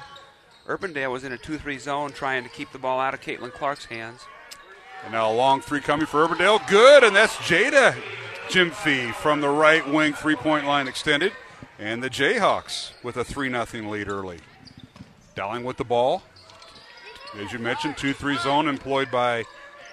Urbandale 0.68 1.12
was 1.12 1.24
in 1.24 1.32
a 1.32 1.38
2 1.38 1.58
3 1.58 1.78
zone 1.80 2.12
trying 2.12 2.44
to 2.44 2.50
keep 2.50 2.72
the 2.72 2.78
ball 2.78 3.00
out 3.00 3.14
of 3.14 3.22
Caitlin 3.22 3.52
Clark's 3.52 3.86
hands. 3.86 4.22
And 5.04 5.14
now 5.14 5.32
a 5.32 5.34
long 5.34 5.62
three 5.62 5.82
coming 5.82 6.06
for 6.06 6.28
Urbandale. 6.28 6.68
Good, 6.68 7.04
and 7.04 7.16
that's 7.16 7.36
Jada 7.38 7.96
Gyamfi 8.50 9.14
from 9.14 9.42
the 9.42 9.50
right 9.50 9.88
wing 9.88 10.14
three 10.14 10.36
point 10.36 10.66
line 10.66 10.88
extended. 10.88 11.32
And 11.78 12.04
the 12.04 12.10
Jayhawks 12.10 12.92
with 13.04 13.16
a 13.16 13.24
3 13.24 13.50
0 13.50 13.90
lead 13.90 14.10
early. 14.10 14.40
Dowling 15.36 15.64
with 15.64 15.78
the 15.78 15.86
ball. 15.86 16.24
As 17.38 17.54
you 17.54 17.60
mentioned, 17.60 17.98
2 17.98 18.14
3 18.14 18.38
zone 18.38 18.68
employed 18.68 19.10
by 19.10 19.46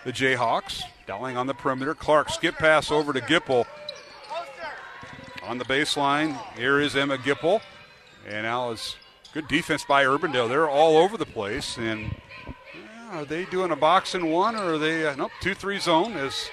the 0.04 0.12
Jayhawks. 0.12 0.82
Dowling 1.06 1.36
on 1.36 1.46
the 1.46 1.54
perimeter. 1.54 1.94
Clark 1.94 2.30
skip 2.30 2.56
pass 2.56 2.90
over 2.90 3.12
to 3.12 3.20
Gipple. 3.20 3.66
On 5.44 5.58
the 5.58 5.64
baseline, 5.64 6.36
here 6.56 6.80
is 6.80 6.96
Emma 6.96 7.18
Gipple. 7.18 7.60
And 8.26 8.42
now 8.42 8.72
is 8.72 8.96
Good 9.36 9.48
defense 9.48 9.84
by 9.84 10.04
Urbandale. 10.04 10.48
They're 10.48 10.66
all 10.66 10.96
over 10.96 11.18
the 11.18 11.26
place. 11.26 11.76
And 11.76 12.14
yeah, 13.06 13.20
are 13.20 13.24
they 13.24 13.44
doing 13.46 13.70
a 13.70 13.76
box 13.76 14.14
and 14.14 14.30
one 14.30 14.56
or 14.56 14.74
are 14.74 14.78
they, 14.78 15.06
uh, 15.06 15.14
nope, 15.16 15.32
2 15.40 15.54
3 15.54 15.78
zone 15.78 16.12
as 16.16 16.50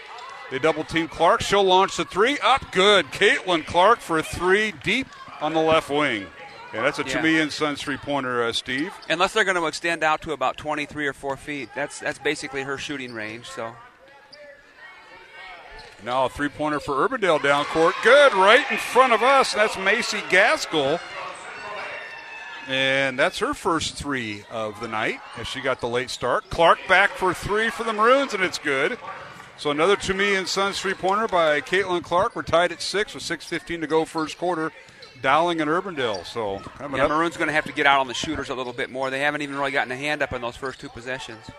they 0.52 0.60
double 0.60 0.84
team 0.84 1.08
Clark. 1.08 1.42
She'll 1.42 1.64
launch 1.64 1.98
the 1.98 2.06
three. 2.06 2.38
Up 2.40 2.72
good. 2.72 3.08
Caitlin 3.08 3.66
Clark 3.66 4.00
for 4.00 4.20
a 4.20 4.24
three 4.24 4.72
deep 4.84 5.08
on 5.42 5.54
the 5.54 5.60
left 5.60 5.90
wing. 5.90 6.28
Yeah, 6.74 6.82
that's 6.82 7.00
a 7.00 7.04
yeah. 7.04 7.22
Tumea 7.22 7.42
and 7.42 7.52
Sons 7.52 7.82
three 7.82 7.98
pointer, 7.98 8.44
uh, 8.44 8.52
Steve. 8.52 8.94
Unless 9.10 9.34
they're 9.34 9.46
going 9.46 9.58
to 9.58 9.66
extend 9.66 10.04
out 10.04 10.22
to 10.24 10.32
about 10.32 10.58
23 10.58 11.08
or 11.08 11.14
4 11.14 11.38
feet. 11.38 11.70
That's, 11.76 12.00
that's 12.00 12.20
basically 12.20 12.64
her 12.64 12.78
shooting 12.78 13.14
range. 13.14 13.48
So. 13.48 13.74
Now 16.04 16.26
a 16.26 16.30
three 16.30 16.50
pointer 16.50 16.80
for 16.80 17.08
Urbandale 17.08 17.42
down 17.42 17.66
court. 17.66 17.96
Good, 18.04 18.34
right 18.34 18.70
in 18.70 18.78
front 18.78 19.14
of 19.14 19.24
us. 19.24 19.54
That's 19.54 19.78
Macy 19.78 20.20
Gaskell. 20.30 21.00
And 22.68 23.20
that's 23.20 23.40
her 23.40 23.54
first 23.54 23.96
three 23.96 24.44
of 24.50 24.80
the 24.80 24.88
night 24.88 25.20
as 25.38 25.48
she 25.48 25.60
got 25.60 25.82
the 25.82 25.88
late 25.88 26.10
start. 26.10 26.50
Clark 26.50 26.80
back 26.88 27.12
for 27.12 27.34
three 27.34 27.70
for 27.70 27.84
the 27.84 27.94
Maroons, 27.94 28.34
and 28.34 28.44
it's 28.44 28.58
good. 28.58 28.98
So 29.58 29.72
another 29.72 29.96
Tumea 29.96 30.38
and 30.38 30.48
Sons 30.48 30.80
three 30.80 30.94
pointer 30.94 31.28
by 31.28 31.62
Caitlin 31.62 32.04
Clark. 32.04 32.36
We're 32.36 32.44
tied 32.44 32.72
at 32.72 32.82
six 32.82 33.14
with 33.14 33.24
6.15 33.24 33.82
to 33.82 33.88
go 33.88 34.06
first 34.06 34.38
quarter. 34.38 34.72
Dowling 35.22 35.62
and 35.62 35.70
Urbandale. 35.70 36.26
So 36.26 36.62
yeah, 36.80 36.88
Maroon's 37.08 37.38
going 37.38 37.48
to 37.48 37.54
have 37.54 37.66
to 37.66 37.72
get 37.72 37.86
out 37.86 38.00
on 38.00 38.08
the 38.08 38.14
shooters 38.14 38.50
a 38.50 38.56
little 38.56 38.74
bit 38.74 38.90
more. 38.90 39.10
They 39.10 39.22
haven't 39.22 39.42
even 39.42 39.58
really 39.58 39.72
gotten 39.72 39.92
a 39.92 39.96
hand 39.96 40.22
up 40.22 40.34
in 40.34 40.42
those 40.42 40.58
first 40.58 40.80
two 40.80 40.90
possessions. 40.90 41.50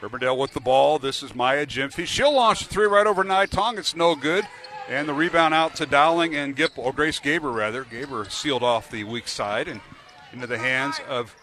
Urbandale 0.00 0.38
with 0.38 0.52
the 0.52 0.60
ball. 0.60 0.98
This 0.98 1.22
is 1.22 1.34
Maya 1.34 1.66
Gyamfi. 1.66 2.06
She'll 2.06 2.34
launch 2.34 2.60
the 2.66 2.72
three 2.72 2.86
right 2.86 3.06
over 3.06 3.24
Nai 3.24 3.46
Tong. 3.46 3.78
It's 3.78 3.96
no 3.96 4.14
good. 4.14 4.46
And 4.88 5.08
the 5.08 5.14
rebound 5.14 5.52
out 5.52 5.74
to 5.76 5.86
Dowling 5.86 6.36
and 6.36 6.56
Gipple, 6.56 6.78
or 6.78 6.92
Grace 6.92 7.18
Gaber, 7.18 7.52
rather. 7.52 7.84
Gaber 7.84 8.30
sealed 8.30 8.62
off 8.62 8.90
the 8.90 9.02
weak 9.04 9.26
side 9.26 9.66
and 9.66 9.80
into 10.32 10.46
the 10.46 10.58
hands 10.58 11.00
of 11.08 11.34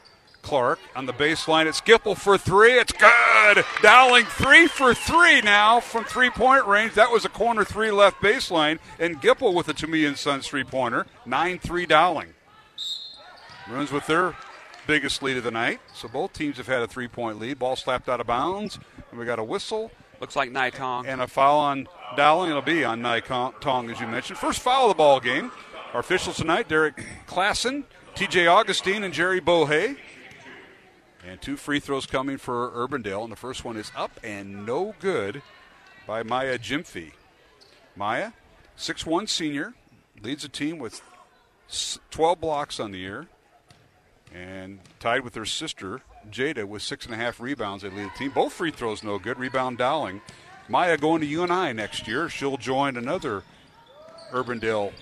Clark. 0.43 0.79
On 0.95 1.05
the 1.05 1.13
baseline, 1.13 1.65
it's 1.65 1.81
Gipple 1.81 2.15
for 2.15 2.37
three. 2.37 2.73
It's 2.73 2.91
good. 2.91 3.65
Dowling 3.81 4.25
three 4.25 4.67
for 4.67 4.93
three 4.93 5.41
now 5.41 5.79
from 5.79 6.03
three 6.03 6.29
point 6.29 6.65
range. 6.67 6.93
That 6.93 7.11
was 7.11 7.25
a 7.25 7.29
corner 7.29 7.65
three 7.65 7.91
left 7.91 8.21
baseline. 8.21 8.79
And 8.99 9.21
Gipple 9.21 9.53
with 9.53 9.67
a 9.67 10.05
and 10.07 10.17
Sons 10.17 10.47
three 10.47 10.63
pointer. 10.63 11.07
9 11.25 11.59
3 11.59 11.85
Dowling. 11.85 12.33
Runs 13.69 13.91
with 13.91 14.05
their 14.07 14.35
biggest 14.85 15.23
lead 15.23 15.37
of 15.37 15.43
the 15.43 15.51
night. 15.51 15.79
So 15.93 16.07
both 16.07 16.33
teams 16.33 16.57
have 16.57 16.67
had 16.67 16.81
a 16.81 16.87
three 16.87 17.07
point 17.07 17.39
lead. 17.39 17.59
Ball 17.59 17.75
slapped 17.75 18.09
out 18.09 18.19
of 18.19 18.27
bounds. 18.27 18.79
And 19.09 19.19
we 19.19 19.25
got 19.25 19.39
a 19.39 19.43
whistle. 19.43 19.91
Looks 20.19 20.35
like 20.35 20.51
Nai 20.51 20.69
Tong. 20.69 21.07
And 21.07 21.21
a 21.21 21.27
foul 21.27 21.59
on 21.59 21.87
Dowling. 22.15 22.49
It'll 22.49 22.61
be 22.61 22.83
on 22.83 23.01
Nai 23.01 23.19
Tong, 23.19 23.89
as 23.89 23.99
you 23.99 24.07
mentioned. 24.07 24.37
First 24.37 24.59
foul 24.59 24.83
of 24.83 24.89
the 24.89 24.95
ball 24.95 25.19
game. 25.19 25.51
Our 25.93 25.99
officials 25.99 26.37
tonight, 26.37 26.67
Derek 26.67 27.05
Klassen, 27.27 27.83
TJ 28.15 28.51
Augustine, 28.51 29.03
and 29.03 29.13
Jerry 29.13 29.39
Bohe. 29.39 29.97
And 31.25 31.41
two 31.41 31.55
free 31.55 31.79
throws 31.79 32.05
coming 32.05 32.37
for 32.37 32.69
Urbandale. 32.71 33.23
And 33.23 33.31
the 33.31 33.37
first 33.37 33.63
one 33.63 33.77
is 33.77 33.91
up 33.95 34.19
and 34.23 34.65
no 34.65 34.95
good 34.99 35.41
by 36.05 36.23
Maya 36.23 36.57
Gyamfi. 36.57 37.11
Maya, 37.95 38.31
6'1 38.77 39.29
senior, 39.29 39.73
leads 40.21 40.43
the 40.43 40.49
team 40.49 40.79
with 40.79 41.01
12 42.11 42.41
blocks 42.41 42.79
on 42.79 42.91
the 42.91 42.99
year. 42.99 43.27
And 44.33 44.79
tied 44.99 45.21
with 45.21 45.35
her 45.35 45.45
sister, 45.45 46.01
Jada, 46.31 46.65
with 46.65 46.81
six 46.81 47.05
and 47.05 47.13
a 47.13 47.17
half 47.17 47.39
rebounds. 47.39 47.83
They 47.83 47.89
lead 47.89 48.09
the 48.13 48.17
team. 48.17 48.31
Both 48.31 48.53
free 48.53 48.71
throws 48.71 49.03
no 49.03 49.19
good. 49.19 49.37
Rebound 49.37 49.77
Dowling. 49.77 50.21
Maya 50.67 50.97
going 50.97 51.21
to 51.21 51.27
UNI 51.27 51.73
next 51.73 52.07
year. 52.07 52.29
She'll 52.29 52.57
join 52.57 52.97
another 52.97 53.43
Urbandale 54.31 54.93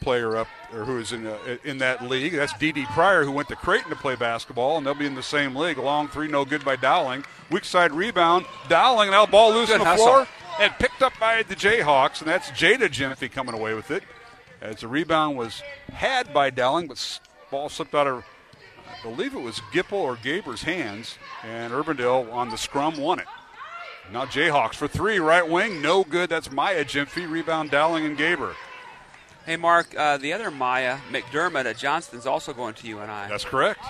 player 0.00 0.36
up 0.36 0.48
or 0.72 0.84
who 0.84 0.98
is 0.98 1.12
in 1.12 1.26
uh, 1.26 1.38
in 1.64 1.78
that 1.78 2.02
league. 2.02 2.32
That's 2.32 2.52
Dee 2.58 2.72
Dee 2.72 2.84
Pryor, 2.86 3.24
who 3.24 3.32
went 3.32 3.48
to 3.48 3.56
Creighton 3.56 3.90
to 3.90 3.96
play 3.96 4.14
basketball, 4.14 4.76
and 4.76 4.86
they'll 4.86 4.94
be 4.94 5.06
in 5.06 5.14
the 5.14 5.22
same 5.22 5.56
league. 5.56 5.78
Long 5.78 6.08
three, 6.08 6.28
no 6.28 6.44
good 6.44 6.64
by 6.64 6.76
Dowling. 6.76 7.24
Weak 7.50 7.64
side 7.64 7.92
rebound. 7.92 8.46
Dowling 8.68 9.10
now 9.10 9.26
ball 9.26 9.52
loose 9.52 9.70
on 9.70 9.78
the 9.78 9.84
hustle. 9.84 10.06
floor 10.06 10.28
and 10.60 10.72
picked 10.78 11.02
up 11.02 11.12
by 11.18 11.42
the 11.42 11.54
Jayhawks, 11.54 12.20
and 12.20 12.28
that's 12.28 12.50
Jada 12.50 12.88
Gyamfi 12.88 13.30
coming 13.30 13.54
away 13.54 13.74
with 13.74 13.90
it. 13.90 14.02
As 14.60 14.80
the 14.80 14.88
rebound 14.88 15.36
was 15.36 15.62
had 15.92 16.32
by 16.32 16.50
Dowling, 16.50 16.88
but 16.88 17.20
ball 17.50 17.68
slipped 17.68 17.94
out 17.94 18.06
of 18.06 18.24
I 18.88 19.02
believe 19.02 19.34
it 19.34 19.40
was 19.40 19.60
Gipple 19.72 19.92
or 19.92 20.16
Gaber's 20.16 20.62
hands, 20.62 21.18
and 21.44 21.72
Urbandale 21.72 22.32
on 22.32 22.48
the 22.48 22.56
scrum 22.56 22.96
won 22.96 23.18
it. 23.18 23.26
Now 24.12 24.24
Jayhawks 24.24 24.74
for 24.74 24.86
three, 24.88 25.18
right 25.18 25.46
wing, 25.46 25.82
no 25.82 26.04
good. 26.04 26.30
That's 26.30 26.50
Maya 26.50 26.84
Gyamfi. 26.84 27.28
Rebound 27.28 27.70
Dowling 27.70 28.06
and 28.06 28.16
Gaber. 28.16 28.54
Hey, 29.44 29.56
Mark, 29.56 29.94
uh, 29.96 30.16
the 30.16 30.32
other 30.32 30.50
Maya 30.50 30.98
McDermott 31.10 31.66
at 31.66 31.76
Johnston's 31.76 32.26
also 32.26 32.52
going 32.52 32.74
to 32.74 32.86
UNI. 32.86 33.28
That's 33.28 33.44
correct. 33.44 33.80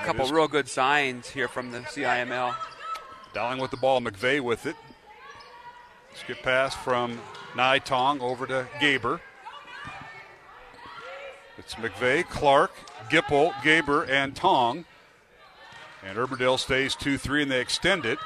A 0.00 0.04
couple 0.04 0.28
real 0.28 0.48
good 0.48 0.68
signs 0.68 1.30
here 1.30 1.48
from 1.48 1.70
the 1.70 1.80
CIML. 1.80 2.54
Dowling 3.32 3.60
with 3.60 3.70
the 3.70 3.76
ball, 3.76 4.00
McVeigh 4.00 4.40
with 4.40 4.66
it. 4.66 4.76
Skip 6.14 6.42
pass 6.42 6.74
from 6.74 7.20
Nai 7.54 7.78
Tong 7.78 8.20
over 8.20 8.46
to 8.46 8.66
Gaber. 8.80 9.20
It's 11.58 11.74
McVeigh, 11.74 12.28
Clark, 12.28 12.72
Gipple, 13.10 13.52
Gaber, 13.54 14.08
and 14.08 14.34
Tong. 14.34 14.84
And 16.04 16.16
Urbandale 16.16 16.58
stays 16.58 16.94
2 16.94 17.18
3 17.18 17.42
and 17.42 17.50
they 17.50 17.60
extend 17.60 18.06
it. 18.06 18.18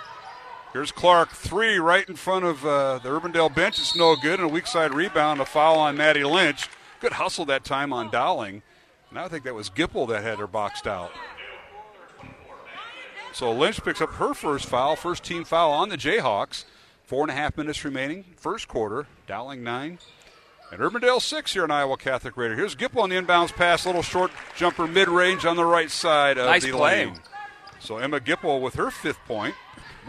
Here's 0.73 0.93
Clark, 0.93 1.31
three 1.31 1.79
right 1.79 2.09
in 2.09 2.15
front 2.15 2.45
of 2.45 2.65
uh, 2.65 2.99
the 2.99 3.09
Urbandale 3.09 3.53
bench. 3.53 3.79
It's 3.79 3.97
no 3.97 4.15
good. 4.15 4.39
And 4.39 4.49
a 4.49 4.53
weak 4.53 4.67
side 4.69 4.95
rebound, 4.95 5.41
a 5.41 5.45
foul 5.45 5.79
on 5.79 5.97
Maddie 5.97 6.23
Lynch. 6.25 6.69
Good 7.01 7.13
hustle 7.15 7.45
that 7.47 7.65
time 7.65 7.93
on 7.93 8.11
Dowling. 8.11 8.63
And 9.11 9.19
I 9.19 9.27
think 9.27 9.43
that 9.45 9.55
was 9.55 9.69
Gipple 9.69 10.07
that 10.09 10.23
had 10.23 10.39
her 10.39 10.47
boxed 10.47 10.87
out. 10.87 11.11
So 13.33 13.51
Lynch 13.53 13.83
picks 13.83 14.01
up 14.01 14.11
her 14.15 14.33
first 14.35 14.67
foul, 14.67 14.95
first 14.97 15.25
team 15.25 15.45
foul 15.45 15.73
on 15.73 15.89
the 15.89 15.97
Jayhawks. 15.97 16.65
Four 17.05 17.23
and 17.23 17.31
a 17.33 17.35
half 17.35 17.57
minutes 17.57 17.85
remaining, 17.85 18.25
first 18.37 18.69
quarter. 18.69 19.09
Dowling 19.27 19.65
nine. 19.65 19.99
And 20.71 20.81
Urbandale 20.81 21.21
six 21.21 21.53
here 21.53 21.65
in 21.65 21.73
Iowa 21.73 21.97
Catholic 21.97 22.37
Radio. 22.37 22.57
Here's 22.57 22.77
Gipple 22.77 23.03
on 23.03 23.11
the 23.11 23.17
inbounds 23.17 23.53
pass, 23.53 23.85
little 23.85 24.03
short 24.03 24.31
jumper 24.57 24.87
mid 24.87 25.09
range 25.09 25.45
on 25.45 25.57
the 25.57 25.65
right 25.65 25.91
side 25.91 26.39
of 26.39 26.47
nice 26.47 26.65
the 26.65 26.71
play. 26.71 27.07
lane. 27.07 27.19
So 27.81 27.97
Emma 27.99 28.21
Gipple 28.21 28.61
with 28.61 28.75
her 28.75 28.93
fifth 28.93 29.19
point. 29.27 29.57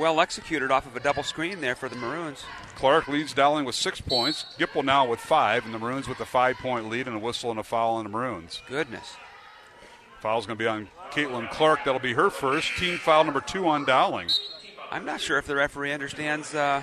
Well 0.02 0.20
executed 0.20 0.72
off 0.72 0.88
of 0.88 0.96
a 0.96 1.00
double 1.00 1.22
screen 1.22 1.62
there 1.62 1.76
for 1.76 1.88
the 1.88 1.96
Maroons. 1.96 2.44
Clark 2.74 3.08
leads 3.08 3.34
Dowling 3.36 3.66
with 3.66 3.76
six 3.76 4.02
points. 4.02 4.46
Gipple 4.58 4.84
now 4.84 5.06
with 5.06 5.20
five, 5.20 5.64
and 5.64 5.76
the 5.76 5.78
Maroons 5.78 6.08
with 6.08 6.20
a 6.20 6.26
five 6.26 6.58
point 6.58 6.90
lead 6.90 7.06
and 7.06 7.16
a 7.16 7.20
whistle 7.20 7.52
and 7.52 7.60
a 7.60 7.64
foul 7.64 7.94
on 7.98 8.06
the 8.06 8.10
Maroons. 8.10 8.64
Goodness. 8.68 9.16
Foul's 10.20 10.48
going 10.48 10.58
to 10.58 10.64
be 10.64 10.68
on 10.68 10.90
Caitlin 11.12 11.52
Clark. 11.52 11.82
That'll 11.86 12.00
be 12.02 12.14
her 12.14 12.32
first. 12.32 12.76
Team 12.78 12.98
foul 12.98 13.26
number 13.26 13.42
two 13.42 13.68
on 13.68 13.86
Dowling. 13.86 14.30
I'm 14.90 15.06
not 15.06 15.22
sure 15.22 15.38
if 15.38 15.46
the 15.46 15.54
referee 15.54 15.92
understands 15.94 16.56
uh, 16.56 16.82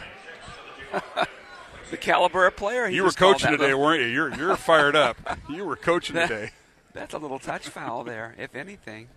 the 1.91 1.97
caliber 1.97 2.47
of 2.47 2.55
player. 2.55 2.87
He 2.87 2.95
you 2.95 3.03
were 3.03 3.11
coaching 3.11 3.51
today, 3.51 3.65
little- 3.65 3.81
weren't 3.81 4.01
you? 4.01 4.07
You're, 4.07 4.33
you're 4.37 4.57
fired 4.57 4.95
up. 4.95 5.17
You 5.51 5.65
were 5.65 5.75
coaching 5.75 6.15
That- 6.15 6.29
today. 6.29 6.51
That's 6.93 7.15
a 7.15 7.19
little 7.19 7.41
touch 7.41 7.67
foul 7.69 8.05
there, 8.05 8.37
if 8.39 8.55
anything. 8.55 9.09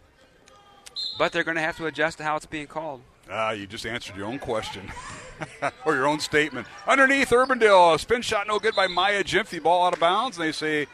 But 1.20 1.31
they're 1.34 1.43
going 1.43 1.58
to 1.58 1.62
have 1.62 1.77
to 1.77 1.86
adjust 1.86 2.17
to 2.17 2.24
how 2.24 2.36
it's 2.36 2.48
being 2.48 2.65
called. 2.65 3.01
Ah, 3.32 3.52
you 3.52 3.66
just 3.66 3.86
answered 3.86 4.16
your 4.18 4.26
own 4.28 4.40
question 4.40 4.92
or 5.86 5.96
your 5.96 6.06
own 6.08 6.20
statement. 6.20 6.68
Underneath 6.88 7.30
Urbandale, 7.30 7.96
a 7.96 8.00
spin 8.00 8.22
shot 8.22 8.48
no 8.48 8.60
good 8.60 8.76
by 8.76 8.88
Maya 8.88 9.24
Gyamfi. 9.24 9.62
Ball 9.64 9.88
out 9.88 9.94
of 9.94 10.00
bounds. 10.00 10.38
And 10.38 10.46
they 10.48 10.52
say 10.52 10.88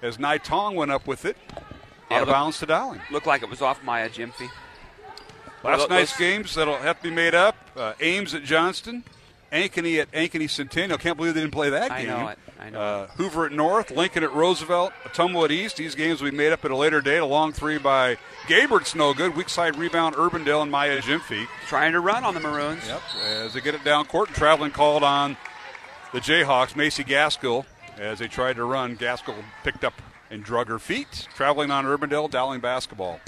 as 0.00 0.18
Nai 0.18 0.38
Tong 0.38 0.74
went 0.74 0.90
up 0.90 1.06
with 1.06 1.24
it, 1.24 1.36
Yeah, 2.10 2.16
out 2.16 2.22
of 2.22 2.28
look- 2.28 2.34
bounds 2.34 2.58
to 2.60 2.66
Dowling. 2.66 3.00
Looked 3.10 3.26
like 3.26 3.42
it 3.42 3.50
was 3.50 3.60
off 3.60 3.82
Maya 3.84 4.08
Gyamfi. 4.08 4.48
Last 5.62 5.78
Well, 5.78 5.88
night's 5.90 6.12
those- 6.12 6.18
games 6.18 6.54
that'll 6.54 6.78
have 6.78 6.96
to 6.98 7.02
be 7.04 7.10
made 7.14 7.34
up. 7.34 7.56
Uh, 7.76 7.92
Ames 8.00 8.34
at 8.34 8.42
Johnston, 8.42 9.04
Ankeny 9.52 10.00
at 10.00 10.10
Ankeny 10.12 10.48
Centennial. 10.50 10.98
Can't 10.98 11.16
believe 11.16 11.34
they 11.34 11.40
didn't 11.40 11.52
play 11.52 11.70
that 11.70 11.90
I 11.92 12.00
game. 12.02 12.08
know 12.08 12.28
it. 12.28 12.38
Uh, 12.70 13.06
Hoover 13.16 13.46
at 13.46 13.52
North, 13.52 13.90
Lincoln 13.90 14.22
at 14.22 14.32
Roosevelt, 14.32 14.92
Ottumwa 15.04 15.46
at 15.46 15.50
East. 15.50 15.76
These 15.76 15.94
games 15.94 16.22
will 16.22 16.30
be 16.30 16.36
made 16.36 16.52
up 16.52 16.64
at 16.64 16.70
a 16.70 16.76
later 16.76 17.00
date. 17.00 17.18
A 17.18 17.26
long 17.26 17.52
three 17.52 17.78
by 17.78 18.16
Gabert's 18.46 18.94
no 18.94 19.12
good. 19.14 19.36
Weak 19.36 19.48
side 19.48 19.76
rebound, 19.76 20.14
Urbandale 20.14 20.62
and 20.62 20.70
Maya 20.70 21.00
Gyamfi. 21.00 21.46
Trying 21.66 21.92
to 21.92 22.00
run 22.00 22.24
on 22.24 22.34
the 22.34 22.40
Maroons. 22.40 22.86
Yep. 22.86 23.02
As 23.24 23.54
they 23.54 23.60
get 23.60 23.74
it 23.74 23.84
down 23.84 24.04
court, 24.06 24.28
and 24.28 24.36
traveling 24.36 24.70
called 24.70 25.02
on 25.02 25.36
the 26.12 26.20
Jayhawks, 26.20 26.76
Macy 26.76 27.04
Gaskell. 27.04 27.66
As 27.98 28.20
they 28.20 28.28
tried 28.28 28.56
to 28.56 28.64
run, 28.64 28.96
Gaskell 28.96 29.34
picked 29.64 29.84
up 29.84 29.94
and 30.30 30.42
drug 30.42 30.68
her 30.68 30.78
feet. 30.78 31.28
Traveling 31.34 31.70
on 31.70 31.84
Urbandale, 31.84 32.30
Dowling 32.30 32.60
basketball. 32.60 33.20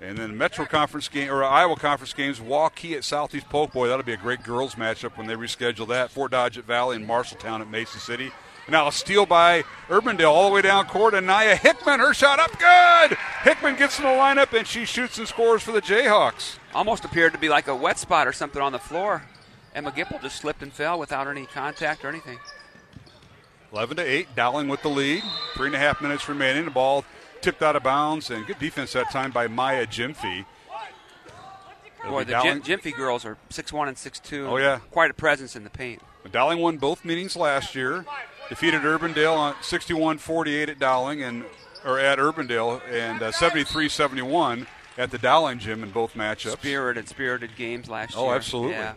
And 0.00 0.18
then 0.18 0.36
Metro 0.36 0.64
Conference 0.66 1.08
game 1.08 1.30
or 1.30 1.44
Iowa 1.44 1.76
Conference 1.76 2.12
games, 2.12 2.40
Waukee 2.40 2.96
at 2.96 3.04
Southeast 3.04 3.48
Polk. 3.48 3.72
Boy, 3.72 3.88
That'll 3.88 4.04
be 4.04 4.12
a 4.12 4.18
great 4.18 4.42
girls 4.42 4.74
matchup 4.74 5.16
when 5.16 5.26
they 5.26 5.34
reschedule 5.34 5.88
that. 5.88 6.10
Fort 6.10 6.32
Dodge 6.32 6.58
at 6.58 6.64
Valley 6.64 6.96
and 6.96 7.08
Marshalltown 7.08 7.60
at 7.60 7.70
Mason 7.70 8.00
City. 8.00 8.32
Now 8.68 8.88
a 8.88 8.92
steal 8.92 9.26
by 9.26 9.62
Urbandale 9.88 10.30
all 10.30 10.48
the 10.48 10.54
way 10.54 10.62
down 10.62 10.86
court, 10.86 11.12
and 11.12 11.26
Nia 11.26 11.54
Hickman, 11.54 12.00
her 12.00 12.14
shot 12.14 12.38
up 12.38 12.58
good. 12.58 13.18
Hickman 13.42 13.76
gets 13.76 13.98
in 13.98 14.04
the 14.04 14.10
lineup 14.10 14.56
and 14.56 14.66
she 14.66 14.86
shoots 14.86 15.18
and 15.18 15.28
scores 15.28 15.62
for 15.62 15.72
the 15.72 15.82
Jayhawks. 15.82 16.56
Almost 16.74 17.04
appeared 17.04 17.32
to 17.34 17.38
be 17.38 17.50
like 17.50 17.68
a 17.68 17.76
wet 17.76 17.98
spot 17.98 18.26
or 18.26 18.32
something 18.32 18.62
on 18.62 18.72
the 18.72 18.78
floor. 18.78 19.22
Emma 19.74 19.90
Gipple 19.90 20.20
just 20.22 20.36
slipped 20.36 20.62
and 20.62 20.72
fell 20.72 20.98
without 20.98 21.28
any 21.28 21.46
contact 21.46 22.04
or 22.04 22.08
anything. 22.08 22.38
11 23.72 23.96
to 23.96 24.02
8, 24.02 24.28
Dowling 24.36 24.68
with 24.68 24.82
the 24.82 24.88
lead. 24.88 25.22
Three 25.54 25.66
and 25.66 25.74
a 25.74 25.78
half 25.78 26.00
minutes 26.00 26.28
remaining. 26.28 26.64
The 26.64 26.70
ball 26.70 27.04
tipped 27.44 27.62
out 27.62 27.76
of 27.76 27.82
bounds, 27.82 28.30
and 28.30 28.46
good 28.46 28.58
defense 28.58 28.94
that 28.94 29.10
time 29.10 29.30
by 29.30 29.46
Maya 29.46 29.86
Gyamfi. 29.86 30.46
Boy, 32.08 32.24
the 32.24 32.32
Dowling, 32.32 32.62
Jim, 32.62 32.78
Gyamfi 32.80 32.96
girls 32.96 33.24
are 33.24 33.36
six 33.50 33.72
one 33.72 33.86
and 33.88 33.96
six 33.98 34.18
two. 34.18 34.46
Oh, 34.46 34.56
yeah. 34.56 34.78
Quite 34.90 35.10
a 35.10 35.14
presence 35.14 35.54
in 35.56 35.62
the 35.64 35.70
paint. 35.70 36.00
Dowling 36.32 36.58
won 36.58 36.78
both 36.78 37.04
meetings 37.04 37.36
last 37.36 37.74
year. 37.74 38.04
Defeated 38.48 38.82
Urbandale 38.82 39.36
on 39.36 39.54
61-48 39.54 40.68
at 40.68 40.78
Dowling 40.78 41.22
and 41.22 41.44
or 41.84 41.98
at 41.98 42.18
Urbandale, 42.18 42.80
and 42.90 43.22
uh, 43.22 43.30
73-71 43.30 44.66
at 44.96 45.10
the 45.10 45.18
Dowling 45.18 45.58
gym 45.58 45.82
in 45.82 45.90
both 45.90 46.14
matchups. 46.14 46.52
Spirited, 46.52 47.08
spirited 47.08 47.56
games 47.56 47.90
last 47.90 48.14
Oh, 48.16 48.22
year. 48.24 48.32
Oh, 48.32 48.34
absolutely. 48.34 48.72
Yeah. 48.72 48.94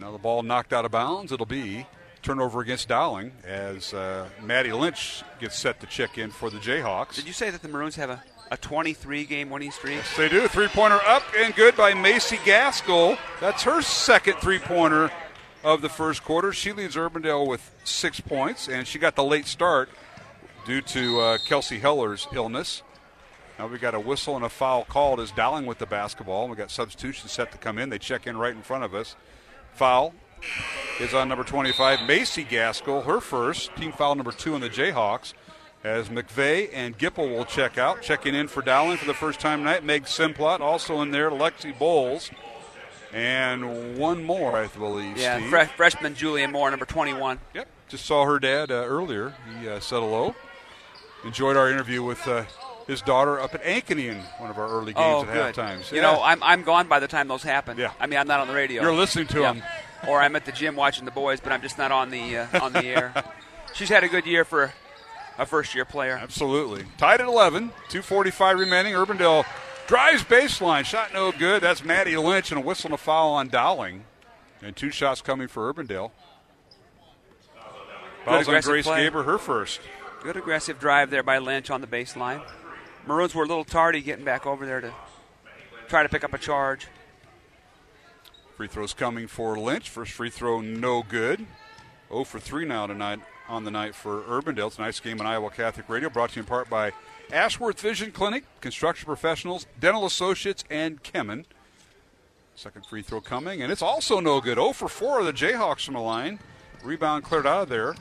Now 0.00 0.10
the 0.10 0.18
ball 0.18 0.42
knocked 0.42 0.72
out 0.72 0.84
of 0.84 0.90
bounds. 0.90 1.30
It'll 1.32 1.46
be 1.46 1.86
turnover 2.26 2.60
against 2.60 2.88
Dowling 2.88 3.30
as 3.44 3.94
uh, 3.94 4.28
Maddie 4.42 4.72
Lynch 4.72 5.22
gets 5.38 5.56
set 5.56 5.78
to 5.78 5.86
check 5.86 6.18
in 6.18 6.32
for 6.32 6.50
the 6.50 6.58
Jayhawks. 6.58 7.14
Did 7.14 7.28
you 7.28 7.32
say 7.32 7.50
that 7.50 7.62
the 7.62 7.68
Maroons 7.68 7.94
have 7.94 8.10
a, 8.10 8.20
a 8.50 8.56
23 8.56 9.24
game 9.26 9.48
winning 9.48 9.70
streak? 9.70 10.00
They 10.16 10.28
do. 10.28 10.48
Three 10.48 10.66
pointer 10.66 10.98
up 11.06 11.22
and 11.38 11.54
good 11.54 11.76
by 11.76 11.94
Macy 11.94 12.40
Gaskell. 12.44 13.16
That's 13.40 13.62
her 13.62 13.80
second 13.80 14.38
three 14.38 14.58
pointer 14.58 15.12
of 15.62 15.82
the 15.82 15.88
first 15.88 16.24
quarter. 16.24 16.52
She 16.52 16.72
leads 16.72 16.96
Urbandale 16.96 17.46
with 17.46 17.70
six 17.84 18.18
points, 18.18 18.68
and 18.68 18.88
she 18.88 18.98
got 18.98 19.14
the 19.14 19.24
late 19.24 19.46
start 19.46 19.88
due 20.66 20.80
to 20.80 21.20
uh, 21.20 21.38
Kelsey 21.46 21.78
Heller's 21.78 22.26
illness. 22.32 22.82
Now 23.56 23.68
we 23.68 23.78
got 23.78 23.94
a 23.94 24.00
whistle 24.00 24.34
and 24.34 24.44
a 24.44 24.48
foul 24.48 24.84
called 24.84 25.20
as 25.20 25.30
Dowling 25.30 25.64
with 25.64 25.78
the 25.78 25.86
basketball. 25.86 26.48
We 26.48 26.56
got 26.56 26.72
substitutions 26.72 27.30
set 27.30 27.52
to 27.52 27.58
come 27.58 27.78
in. 27.78 27.88
They 27.88 28.00
check 28.00 28.26
in 28.26 28.36
right 28.36 28.52
in 28.52 28.62
front 28.62 28.82
of 28.82 28.96
us. 28.96 29.14
Foul 29.74 30.12
is 31.00 31.14
on 31.14 31.28
number 31.28 31.44
25, 31.44 32.06
Macy 32.06 32.44
Gaskell, 32.44 33.02
her 33.04 33.20
first. 33.20 33.74
Team 33.76 33.92
foul 33.92 34.14
number 34.14 34.32
two 34.32 34.54
on 34.54 34.60
the 34.60 34.70
Jayhawks. 34.70 35.34
As 35.84 36.08
McVeigh 36.08 36.70
and 36.72 36.98
Gipple 36.98 37.30
will 37.36 37.44
check 37.44 37.78
out. 37.78 38.02
Checking 38.02 38.34
in 38.34 38.48
for 38.48 38.60
Dowling 38.62 38.96
for 38.96 39.04
the 39.04 39.14
first 39.14 39.38
time 39.38 39.60
tonight. 39.60 39.84
Meg 39.84 40.04
Simplot 40.04 40.60
also 40.60 41.00
in 41.02 41.10
there. 41.12 41.30
Lexi 41.30 41.76
Bowles. 41.78 42.30
And 43.12 43.96
one 43.96 44.24
more, 44.24 44.56
I 44.56 44.66
believe. 44.66 45.16
Yeah, 45.16 45.38
Steve. 45.38 45.50
fre- 45.50 45.76
freshman 45.76 46.14
Julia 46.14 46.48
Moore, 46.48 46.70
number 46.70 46.86
21. 46.86 47.38
Yep. 47.54 47.68
Just 47.88 48.04
saw 48.04 48.24
her 48.24 48.38
dad 48.40 48.70
uh, 48.72 48.74
earlier. 48.74 49.34
He 49.60 49.68
uh, 49.68 49.78
said 49.78 50.00
hello. 50.00 50.34
Enjoyed 51.24 51.56
our 51.56 51.70
interview 51.70 52.02
with 52.02 52.26
uh, 52.26 52.44
his 52.88 53.00
daughter 53.00 53.38
up 53.40 53.54
at 53.54 53.62
Ankeny 53.62 54.06
in 54.08 54.18
one 54.38 54.50
of 54.50 54.58
our 54.58 54.68
early 54.68 54.92
games 54.92 54.98
Oh, 54.98 55.24
at 55.24 55.54
good. 55.54 55.84
You 55.92 55.96
Yeah. 55.96 56.02
know, 56.02 56.20
I'm, 56.22 56.42
I'm 56.42 56.62
gone 56.62 56.88
by 56.88 56.98
the 56.98 57.08
time 57.08 57.28
those 57.28 57.42
happen. 57.44 57.78
Yeah. 57.78 57.92
I 58.00 58.06
mean, 58.06 58.18
I'm 58.18 58.26
not 58.26 58.40
on 58.40 58.48
the 58.48 58.54
radio. 58.54 58.82
You're 58.82 58.94
listening 58.94 59.28
to 59.28 59.40
Yeah. 59.40 59.52
him. 59.54 59.62
Or 60.08 60.20
I'm 60.20 60.36
at 60.36 60.44
the 60.44 60.52
gym 60.52 60.76
watching 60.76 61.04
the 61.04 61.10
boys, 61.10 61.40
but 61.40 61.52
I'm 61.52 61.62
just 61.62 61.78
not 61.78 61.92
on 61.92 62.10
the 62.10 62.38
uh, 62.38 62.64
on 62.64 62.72
the 62.72 62.84
air. 62.84 63.12
She's 63.74 63.88
had 63.88 64.04
a 64.04 64.08
good 64.08 64.26
year 64.26 64.44
for 64.44 64.72
a 65.38 65.46
first 65.46 65.74
year 65.74 65.84
player. 65.84 66.18
Absolutely. 66.20 66.84
Tied 66.96 67.20
at 67.20 67.26
11. 67.26 67.70
2.45 67.88 68.58
remaining. 68.58 68.94
Urbandale 68.94 69.44
drives 69.86 70.24
baseline. 70.24 70.84
Shot 70.84 71.12
no 71.12 71.32
good. 71.32 71.62
That's 71.62 71.84
Maddie 71.84 72.16
Lynch 72.16 72.50
and 72.50 72.58
a 72.58 72.64
whistle 72.64 72.88
and 72.88 72.94
a 72.94 72.98
foul 72.98 73.32
on 73.32 73.48
Dowling. 73.48 74.04
And 74.62 74.74
two 74.74 74.90
shots 74.90 75.20
coming 75.20 75.48
for 75.48 75.72
Urbandale. 75.72 76.10
Fouls 78.24 78.48
on 78.48 78.60
Grace 78.62 78.86
play. 78.86 79.08
Gaber, 79.08 79.24
her 79.24 79.38
first. 79.38 79.80
Good 80.22 80.36
aggressive 80.36 80.80
drive 80.80 81.10
there 81.10 81.22
by 81.22 81.38
Lynch 81.38 81.70
on 81.70 81.80
the 81.80 81.86
baseline. 81.86 82.42
Maroons 83.06 83.34
were 83.34 83.44
a 83.44 83.46
little 83.46 83.64
tardy 83.64 84.00
getting 84.00 84.24
back 84.24 84.46
over 84.46 84.66
there 84.66 84.80
to 84.80 84.92
try 85.86 86.02
to 86.02 86.08
pick 86.08 86.24
up 86.24 86.34
a 86.34 86.38
charge. 86.38 86.88
Free 88.56 88.68
throws 88.68 88.94
coming 88.94 89.26
for 89.26 89.58
Lynch. 89.58 89.90
First 89.90 90.12
free 90.12 90.30
throw, 90.30 90.62
no 90.62 91.02
good. 91.02 91.44
0 92.08 92.24
for 92.24 92.40
3 92.40 92.64
now 92.64 92.86
tonight 92.86 93.20
on 93.50 93.64
the 93.64 93.70
night 93.70 93.94
for 93.94 94.22
Urbandale. 94.22 94.74
Tonight's 94.74 94.98
game 94.98 95.20
on 95.20 95.26
Iowa 95.26 95.50
Catholic 95.50 95.90
Radio, 95.90 96.08
brought 96.08 96.30
to 96.30 96.36
you 96.36 96.40
in 96.40 96.46
part 96.46 96.70
by 96.70 96.92
Ashworth 97.30 97.78
Vision 97.78 98.12
Clinic, 98.12 98.44
Construction 98.62 99.04
Professionals, 99.04 99.66
Dental 99.78 100.06
Associates, 100.06 100.64
and 100.70 101.02
Kemen. 101.02 101.44
Second 102.54 102.86
free 102.86 103.02
throw 103.02 103.20
coming, 103.20 103.60
and 103.60 103.70
it's 103.70 103.82
also 103.82 104.20
no 104.20 104.40
good. 104.40 104.56
0 104.56 104.72
for 104.72 104.88
4 104.88 105.20
of 105.20 105.26
the 105.26 105.34
Jayhawks 105.34 105.84
from 105.84 105.92
the 105.92 106.00
line. 106.00 106.38
Rebound 106.82 107.24
cleared 107.24 107.46
out 107.46 107.64
of 107.64 107.68
there 107.68 107.94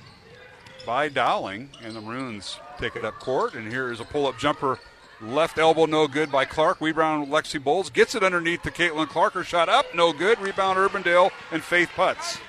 by 0.85 1.09
Dowling, 1.09 1.69
and 1.83 1.93
the 1.93 1.99
Maroons 1.99 2.61
take 2.79 2.95
it 2.95 3.03
up 3.03 3.19
court. 3.19 3.55
And 3.55 3.69
here 3.69 3.91
is 3.91 3.99
a 3.99 4.05
pull 4.05 4.25
up 4.25 4.39
jumper. 4.39 4.79
Left 5.25 5.57
elbow 5.57 5.85
no 5.85 6.07
good 6.07 6.31
by 6.31 6.45
Clark. 6.45 6.79
Rebound 6.79 7.29
Lexi 7.29 7.61
Bowles 7.63 7.89
gets 7.89 8.13
it 8.13 8.23
underneath 8.23 8.61
to 8.61 8.71
Caitlin 8.71 9.07
Clark. 9.07 9.33
Her 9.33 9.43
shot 9.43 9.69
up, 9.69 9.85
no 9.95 10.13
good. 10.13 10.39
Rebound 10.39 10.77
Urbandale 10.77 11.31
and 11.51 11.63
Faith 11.63 11.89
Putz. 11.95 12.39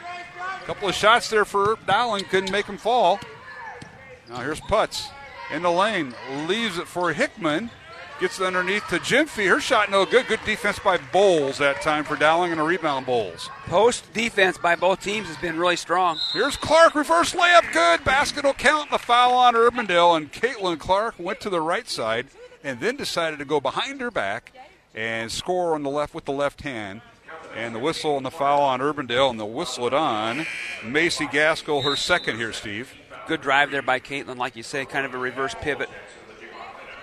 Couple 0.67 0.89
of 0.89 0.95
shots 0.95 1.31
there 1.31 1.45
for 1.45 1.79
Dowling, 1.87 2.25
couldn't 2.25 2.51
make 2.51 2.67
him 2.67 2.77
fall. 2.77 3.21
Now 4.29 4.41
here's 4.41 4.61
Putz 4.61 5.11
in 5.53 5.63
the 5.63 5.71
lane, 5.71 6.13
leaves 6.47 6.77
it 6.77 6.87
for 6.87 7.13
Hickman. 7.13 7.71
Gets 8.19 8.41
it 8.41 8.47
underneath 8.47 8.89
to 8.89 8.99
Gyamfi. 8.99 9.47
Her 9.47 9.61
shot 9.61 9.91
no 9.91 10.07
good. 10.07 10.27
Good 10.27 10.41
defense 10.47 10.79
by 10.79 10.97
Bowles 10.97 11.59
that 11.59 11.83
time 11.83 12.03
for 12.03 12.17
Dowling 12.17 12.51
and 12.51 12.59
a 12.59 12.65
rebound 12.65 13.05
Bowles. 13.05 13.51
Post 13.67 14.11
defense 14.15 14.57
by 14.57 14.75
both 14.75 15.03
teams 15.03 15.29
has 15.29 15.37
been 15.37 15.59
really 15.59 15.77
strong. 15.77 16.19
Here's 16.33 16.57
Clark, 16.57 16.95
reverse 16.95 17.35
layup, 17.35 17.71
good. 17.75 18.05
Basket 18.05 18.45
will 18.45 18.55
count. 18.55 18.91
The 18.91 18.97
foul 18.97 19.35
on 19.35 19.53
Urbandale, 19.53 20.17
and 20.17 20.33
Caitlin 20.33 20.79
Clark 20.79 21.17
went 21.19 21.41
to 21.41 21.51
the 21.51 21.61
right 21.61 21.87
side 21.87 22.29
and 22.67 22.81
then 22.81 22.97
decided 22.97 23.39
to 23.39 23.45
go 23.45 23.61
behind 23.61 24.01
her 24.01 24.11
back 24.11 24.53
and 24.93 25.31
score 25.31 25.75
on 25.75 25.85
the 25.85 25.91
left 25.91 26.15
with 26.15 26.25
the 26.25 26.33
left 26.33 26.63
hand. 26.63 27.01
And 27.55 27.75
the 27.75 27.79
whistle 27.79 28.17
and 28.17 28.27
the 28.27 28.31
foul 28.31 28.61
on 28.61 28.81
Urbandale, 28.81 29.31
and 29.31 29.39
they'll 29.39 29.49
whistle 29.49 29.87
it 29.87 29.95
on 29.95 30.47
Macy 30.85 31.27
Gaskell, 31.27 31.83
her 31.83 31.97
second 31.97 32.37
here, 32.37 32.53
Steve. 32.53 32.93
Good 33.29 33.41
drive 33.41 33.71
there 33.71 33.83
by 33.83 34.01
Caitlin, 34.01 34.37
like 34.37 34.57
you 34.57 34.63
say, 34.63 34.85
kind 34.85 35.07
of 35.07 35.15
a 35.15 35.19
reverse 35.19 35.55
pivot 35.61 35.89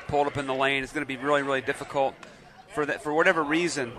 pulled 0.08 0.28
up 0.28 0.38
in 0.38 0.46
the 0.46 0.54
lane. 0.54 0.84
It's 0.84 0.94
going 0.94 1.06
to 1.06 1.08
be 1.08 1.18
really, 1.18 1.42
really 1.42 1.62
difficult 1.62 2.14
for 2.74 2.86
that. 2.86 3.02
For 3.02 3.14
whatever 3.14 3.42
reason, 3.42 3.94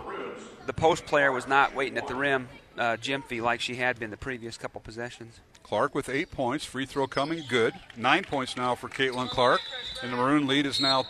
the 0.67 0.73
post 0.73 1.07
player 1.07 1.33
was 1.33 1.49
not 1.49 1.75
waiting 1.75 1.99
at 1.99 2.07
the 2.07 2.15
rim, 2.15 2.49
uh, 2.79 2.97
Gyamfi, 3.01 3.43
like 3.43 3.61
she 3.61 3.77
had 3.77 3.99
been 3.99 4.11
the 4.11 4.17
previous 4.17 4.57
couple 4.57 4.81
possessions. 4.81 5.41
Clark 5.65 5.95
with 5.95 6.09
eight 6.09 6.31
points, 6.31 6.65
free 6.65 6.85
throw 6.85 7.07
coming 7.07 7.43
good. 7.49 7.73
Nine 7.97 8.25
points 8.25 8.57
now 8.57 8.75
for 8.75 8.89
Caitlin 8.89 9.29
Clark, 9.29 9.61
and 10.03 10.13
the 10.13 10.17
maroon 10.17 10.47
lead 10.47 10.67
is 10.67 10.79
now 10.79 11.07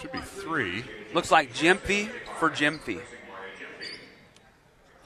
should 0.00 0.12
be 0.12 0.20
three. 0.20 0.84
Looks 1.14 1.30
like 1.30 1.52
Gyamfi 1.52 2.08
for 2.38 2.50
Gyamfi. 2.50 3.00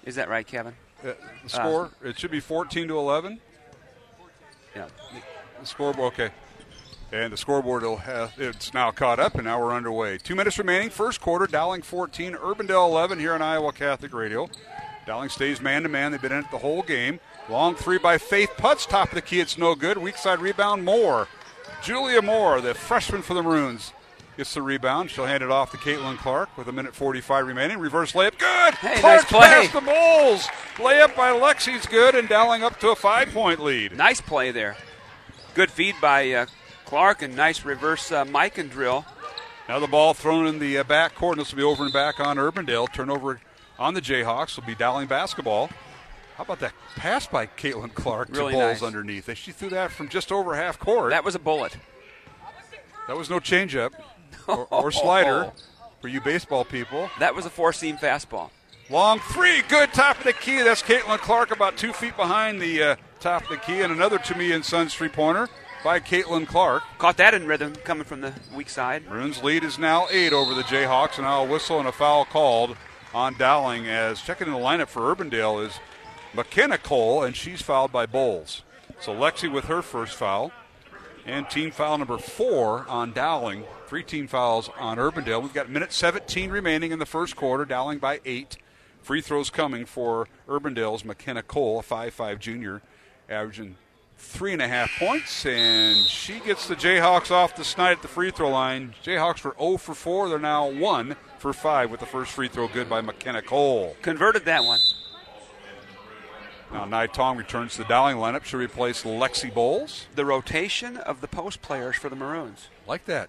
Is 0.04 0.16
that 0.16 0.28
right, 0.28 0.46
Kevin? 0.46 0.74
Uh, 1.02 1.12
the 1.42 1.48
score 1.48 1.84
uh, 2.04 2.08
it 2.08 2.18
should 2.18 2.30
be 2.30 2.40
14 2.40 2.88
to 2.88 2.98
11. 2.98 3.40
Yeah. 4.74 4.86
The 5.60 5.66
scoreboard 5.66 6.12
okay. 6.14 6.30
And 7.12 7.32
the 7.32 7.36
scoreboard 7.36 7.82
will 7.82 7.96
have, 7.96 8.32
it's 8.38 8.72
now 8.72 8.92
caught 8.92 9.18
up, 9.18 9.34
and 9.34 9.44
now 9.44 9.60
we're 9.60 9.74
underway. 9.74 10.18
Two 10.18 10.36
minutes 10.36 10.58
remaining, 10.58 10.90
first 10.90 11.20
quarter. 11.20 11.46
Dowling 11.46 11.82
14, 11.82 12.34
Urbandale 12.34 12.88
11 12.88 13.18
here 13.18 13.34
on 13.34 13.42
Iowa 13.42 13.72
Catholic 13.72 14.14
Radio. 14.14 14.48
Dowling 15.06 15.28
stays 15.28 15.60
man 15.60 15.82
to 15.82 15.88
man. 15.88 16.12
They've 16.12 16.22
been 16.22 16.30
in 16.30 16.44
it 16.44 16.50
the 16.52 16.58
whole 16.58 16.82
game. 16.82 17.18
Long 17.48 17.74
three 17.74 17.98
by 17.98 18.16
Faith 18.16 18.50
Putz, 18.56 18.86
top 18.86 19.08
of 19.08 19.14
the 19.14 19.22
key. 19.22 19.40
It's 19.40 19.58
no 19.58 19.74
good. 19.74 19.98
Weak 19.98 20.16
side 20.16 20.38
rebound, 20.38 20.84
Moore. 20.84 21.26
Julia 21.82 22.22
Moore, 22.22 22.60
the 22.60 22.74
freshman 22.74 23.22
for 23.22 23.34
the 23.34 23.42
Maroons, 23.42 23.92
gets 24.40 24.54
the 24.54 24.62
rebound. 24.62 25.10
She'll 25.10 25.26
hand 25.26 25.42
it 25.42 25.50
off 25.50 25.70
to 25.72 25.76
Caitlin 25.76 26.16
Clark 26.16 26.56
with 26.56 26.66
a 26.66 26.72
minute 26.72 26.94
45 26.94 27.46
remaining. 27.46 27.76
Reverse 27.76 28.12
layup, 28.12 28.38
good. 28.38 28.72
Hey, 28.76 28.98
Clark 28.98 29.20
nice 29.20 29.24
play. 29.26 29.40
past 29.40 29.72
the 29.74 29.82
Bowles. 29.82 30.46
Layup 30.76 31.14
by 31.14 31.30
Lexi's 31.32 31.84
good, 31.84 32.14
and 32.14 32.26
Dowling 32.26 32.62
up 32.62 32.80
to 32.80 32.88
a 32.88 32.96
five-point 32.96 33.60
lead. 33.60 33.94
Nice 33.94 34.22
play 34.22 34.50
there. 34.50 34.78
Good 35.52 35.70
feed 35.70 35.94
by 36.00 36.32
uh, 36.32 36.46
Clark 36.86 37.20
and 37.20 37.36
nice 37.36 37.66
reverse 37.66 38.10
uh, 38.10 38.24
Mikan 38.24 38.70
drill. 38.70 39.04
Now 39.68 39.78
the 39.78 39.86
ball 39.86 40.14
thrown 40.14 40.46
in 40.46 40.58
the 40.58 40.78
uh, 40.78 40.84
back 40.84 41.14
court. 41.14 41.36
This 41.36 41.52
will 41.52 41.58
be 41.58 41.62
over 41.62 41.84
and 41.84 41.92
back 41.92 42.18
on 42.18 42.38
Urbandale. 42.38 42.90
Turnover 42.90 43.42
on 43.78 43.92
the 43.92 44.00
Jayhawks 44.00 44.56
will 44.56 44.64
be 44.64 44.74
Dowling 44.74 45.06
basketball. 45.06 45.68
How 46.36 46.44
about 46.44 46.60
that 46.60 46.72
pass 46.96 47.26
by 47.26 47.44
Caitlin 47.44 47.92
Clark 47.92 48.30
really 48.30 48.54
to 48.54 48.58
Bowles 48.58 48.80
nice. 48.80 48.82
underneath? 48.82 49.36
She 49.36 49.52
threw 49.52 49.68
that 49.68 49.92
from 49.92 50.08
just 50.08 50.32
over 50.32 50.54
half 50.54 50.78
court. 50.78 51.10
That 51.10 51.26
was 51.26 51.34
a 51.34 51.38
bullet. 51.38 51.76
That 53.06 53.18
was 53.18 53.28
no 53.28 53.38
changeup 53.38 53.92
or, 54.46 54.66
or 54.70 54.90
slider 54.92 55.52
for 56.00 56.08
you 56.08 56.20
baseball 56.20 56.64
people. 56.64 57.10
That 57.18 57.34
was 57.34 57.46
a 57.46 57.50
four 57.50 57.72
seam 57.72 57.96
fastball. 57.96 58.50
Long 58.88 59.20
three, 59.20 59.62
good 59.68 59.92
top 59.92 60.18
of 60.18 60.24
the 60.24 60.32
key. 60.32 60.62
That's 60.62 60.82
Caitlin 60.82 61.18
Clark, 61.18 61.52
about 61.52 61.76
two 61.76 61.92
feet 61.92 62.16
behind 62.16 62.60
the 62.60 62.82
uh, 62.82 62.96
top 63.20 63.44
of 63.44 63.48
the 63.48 63.56
key, 63.56 63.82
and 63.82 63.92
another 63.92 64.18
Tumea 64.18 64.54
and 64.54 64.64
Sons 64.64 64.94
three 64.94 65.08
pointer 65.08 65.48
by 65.84 66.00
Caitlin 66.00 66.46
Clark. 66.46 66.82
Caught 66.98 67.16
that 67.18 67.34
in 67.34 67.46
rhythm 67.46 67.74
coming 67.84 68.04
from 68.04 68.20
the 68.20 68.32
weak 68.54 68.68
side. 68.68 69.06
Maroons 69.08 69.42
lead 69.42 69.62
is 69.62 69.78
now 69.78 70.08
eight 70.10 70.32
over 70.32 70.54
the 70.54 70.62
Jayhawks, 70.62 71.18
and 71.18 71.24
now 71.24 71.44
a 71.44 71.46
whistle 71.46 71.78
and 71.78 71.88
a 71.88 71.92
foul 71.92 72.24
called 72.24 72.76
on 73.14 73.36
Dowling 73.36 73.86
as 73.86 74.20
checking 74.20 74.46
in 74.46 74.52
the 74.52 74.58
lineup 74.58 74.88
for 74.88 75.14
Urbandale 75.14 75.66
is 75.66 75.78
McKenna 76.34 76.78
Cole, 76.78 77.22
and 77.22 77.36
she's 77.36 77.62
fouled 77.62 77.92
by 77.92 78.06
Bowles. 78.06 78.62
So 79.00 79.14
Lexi 79.14 79.50
with 79.50 79.64
her 79.66 79.82
first 79.82 80.14
foul. 80.16 80.52
And 81.30 81.48
team 81.48 81.70
foul 81.70 81.96
number 81.96 82.18
four 82.18 82.84
on 82.88 83.12
Dowling. 83.12 83.62
Three 83.86 84.02
team 84.02 84.26
fouls 84.26 84.68
on 84.76 84.96
Urbandale. 84.96 85.40
We've 85.40 85.54
got 85.54 85.70
minute 85.70 85.92
17 85.92 86.50
remaining 86.50 86.90
in 86.90 86.98
the 86.98 87.06
first 87.06 87.36
quarter. 87.36 87.64
Dowling 87.64 88.00
by 88.00 88.20
eight. 88.24 88.56
Free 89.00 89.20
throws 89.20 89.48
coming 89.48 89.84
for 89.86 90.26
Urbandale's 90.48 91.04
McKenna 91.04 91.44
Cole, 91.44 91.78
a 91.78 91.82
5'5 91.84 92.40
junior, 92.40 92.82
averaging 93.28 93.76
three 94.18 94.52
and 94.52 94.60
a 94.60 94.66
half 94.66 94.90
points, 94.98 95.46
and 95.46 96.04
she 96.04 96.40
gets 96.40 96.66
the 96.66 96.74
Jayhawks 96.74 97.30
off 97.30 97.54
the 97.54 97.64
snide 97.64 97.92
at 97.92 98.02
the 98.02 98.08
free 98.08 98.32
throw 98.32 98.50
line. 98.50 98.96
Jayhawks 99.04 99.44
were 99.44 99.54
0 99.56 99.76
for 99.76 99.94
4. 99.94 100.30
They're 100.30 100.40
now 100.40 100.68
1 100.68 101.14
for 101.38 101.52
5 101.52 101.92
with 101.92 102.00
the 102.00 102.06
first 102.06 102.32
free 102.32 102.48
throw 102.48 102.66
good 102.66 102.90
by 102.90 103.02
McKenna 103.02 103.40
Cole. 103.40 103.96
Converted 104.02 104.46
that 104.46 104.64
one. 104.64 104.80
Now, 106.72 106.84
Nai 106.84 107.06
Tong 107.08 107.36
returns 107.36 107.72
to 107.72 107.78
the 107.78 107.88
Dowling 107.88 108.16
lineup. 108.16 108.44
She'll 108.44 108.60
replace 108.60 109.02
Lexi 109.02 109.52
Bowles. 109.52 110.06
The 110.14 110.24
rotation 110.24 110.96
of 110.96 111.20
the 111.20 111.28
post 111.28 111.62
players 111.62 111.96
for 111.96 112.08
the 112.08 112.16
Maroons. 112.16 112.68
Like 112.86 113.06
that. 113.06 113.28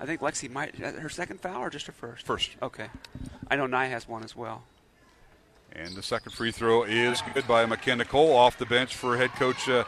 I 0.00 0.06
think 0.06 0.20
Lexi 0.20 0.50
might 0.50 0.76
her 0.76 1.08
second 1.08 1.40
foul 1.40 1.62
or 1.62 1.70
just 1.70 1.86
her 1.86 1.92
first. 1.92 2.26
First. 2.26 2.50
Okay. 2.60 2.88
I 3.48 3.56
know 3.56 3.66
Nye 3.66 3.86
has 3.86 4.08
one 4.08 4.24
as 4.24 4.34
well. 4.34 4.64
And 5.72 5.94
the 5.94 6.02
second 6.02 6.32
free 6.32 6.50
throw 6.50 6.84
is 6.84 7.22
good 7.32 7.46
by 7.46 7.64
McKenna 7.66 8.04
Cole 8.04 8.36
off 8.36 8.58
the 8.58 8.66
bench 8.66 8.94
for 8.94 9.16
head 9.16 9.30
coach 9.32 9.68
uh, 9.68 9.84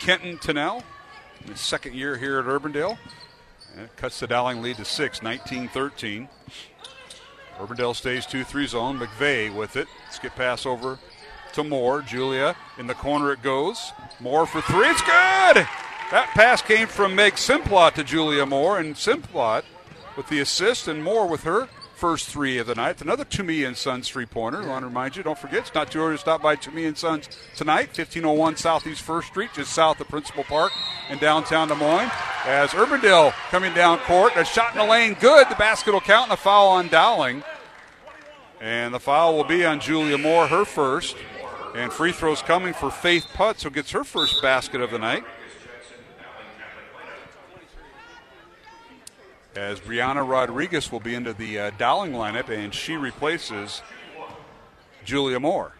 Kenton 0.00 0.38
Tennell. 0.38 0.82
His 1.46 1.60
second 1.60 1.94
year 1.94 2.16
here 2.16 2.38
at 2.38 2.46
Urbandale. 2.46 2.98
And 3.74 3.84
it 3.84 3.96
cuts 3.96 4.20
the 4.20 4.26
Dowling 4.26 4.60
lead 4.60 4.76
to 4.76 4.84
six, 4.84 5.22
19 5.22 5.68
13. 5.68 6.28
Urbandale 7.58 7.94
stays 7.94 8.26
2 8.26 8.44
3 8.44 8.66
zone. 8.66 8.98
McVeigh 8.98 9.54
with 9.54 9.76
it. 9.76 9.86
Skip 10.10 10.34
pass 10.34 10.66
over 10.66 10.98
to 11.54 11.64
Moore. 11.64 12.02
Julia 12.02 12.56
in 12.78 12.86
the 12.86 12.94
corner 12.94 13.32
it 13.32 13.42
goes. 13.42 13.92
Moore 14.20 14.46
for 14.46 14.60
three. 14.62 14.88
It's 14.88 15.02
good! 15.02 15.66
That 16.10 16.30
pass 16.34 16.60
came 16.60 16.88
from 16.88 17.14
Meg 17.14 17.34
Simplot 17.34 17.94
to 17.94 18.04
Julia 18.04 18.44
Moore, 18.44 18.78
and 18.78 18.94
Simplot 18.94 19.64
with 20.16 20.28
the 20.28 20.40
assist, 20.40 20.86
and 20.86 21.02
Moore 21.02 21.26
with 21.26 21.44
her 21.44 21.68
first 22.02 22.28
three 22.28 22.58
of 22.58 22.66
the 22.66 22.74
night. 22.74 23.00
Another 23.00 23.24
Tumea 23.24 23.66
and 23.66 23.76
Sons 23.76 24.08
three 24.08 24.26
pointer. 24.26 24.62
I 24.62 24.66
want 24.66 24.82
to 24.82 24.88
remind 24.88 25.16
you, 25.16 25.22
don't 25.22 25.38
forget, 25.38 25.60
it's 25.60 25.74
not 25.74 25.92
too 25.92 26.00
early 26.00 26.16
to 26.16 26.18
stop 26.18 26.42
by 26.42 26.56
Tumea 26.56 26.88
and 26.88 26.98
Sons 26.98 27.28
tonight, 27.56 27.96
1501 27.96 28.56
Southeast 28.56 29.06
1st 29.06 29.24
Street, 29.24 29.50
just 29.54 29.72
south 29.72 30.00
of 30.00 30.08
Principal 30.08 30.42
Park 30.42 30.72
in 31.10 31.18
downtown 31.18 31.68
Des 31.68 31.76
Moines. 31.76 32.10
As 32.44 32.70
Urbandale 32.70 33.32
coming 33.50 33.72
down 33.72 33.98
court, 34.00 34.32
a 34.34 34.44
shot 34.44 34.72
in 34.72 34.78
the 34.78 34.84
lane, 34.84 35.16
good. 35.20 35.48
The 35.48 35.54
basket 35.54 35.92
will 35.92 36.00
count, 36.00 36.24
and 36.24 36.32
a 36.32 36.36
foul 36.36 36.70
on 36.70 36.88
Dowling. 36.88 37.44
And 38.60 38.92
the 38.92 39.00
foul 39.00 39.36
will 39.36 39.44
be 39.44 39.64
on 39.64 39.78
Julia 39.78 40.18
Moore, 40.18 40.48
her 40.48 40.64
first. 40.64 41.16
And 41.74 41.92
free 41.92 42.12
throws 42.12 42.42
coming 42.42 42.74
for 42.74 42.90
Faith 42.90 43.26
Putz, 43.32 43.62
who 43.62 43.70
gets 43.70 43.90
her 43.92 44.04
first 44.04 44.42
basket 44.42 44.80
of 44.80 44.90
the 44.90 44.98
night. 44.98 45.24
As 49.54 49.80
Brianna 49.80 50.26
Rodriguez 50.26 50.90
will 50.90 51.00
be 51.00 51.14
into 51.14 51.32
the 51.32 51.58
uh, 51.58 51.70
Dowling 51.78 52.12
lineup, 52.12 52.48
and 52.48 52.74
she 52.74 52.96
replaces 52.96 53.82
Julia 55.04 55.40
Moore. 55.40 55.72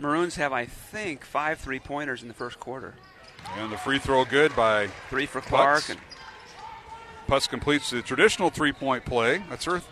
Maroons 0.00 0.36
have, 0.36 0.52
I 0.52 0.66
think, 0.66 1.24
five 1.24 1.58
three 1.58 1.80
pointers 1.80 2.22
in 2.22 2.28
the 2.28 2.34
first 2.34 2.60
quarter. 2.60 2.94
And 3.56 3.72
the 3.72 3.78
free 3.78 3.98
throw 3.98 4.24
good 4.24 4.54
by 4.54 4.88
three 5.08 5.26
for 5.26 5.40
Clark. 5.40 5.82
Putz. 5.82 5.90
And 5.90 6.00
Putz 7.28 7.48
completes 7.48 7.90
the 7.90 8.02
traditional 8.02 8.50
three 8.50 8.72
point 8.72 9.04
play. 9.04 9.42
That's 9.50 9.64
her 9.64 9.82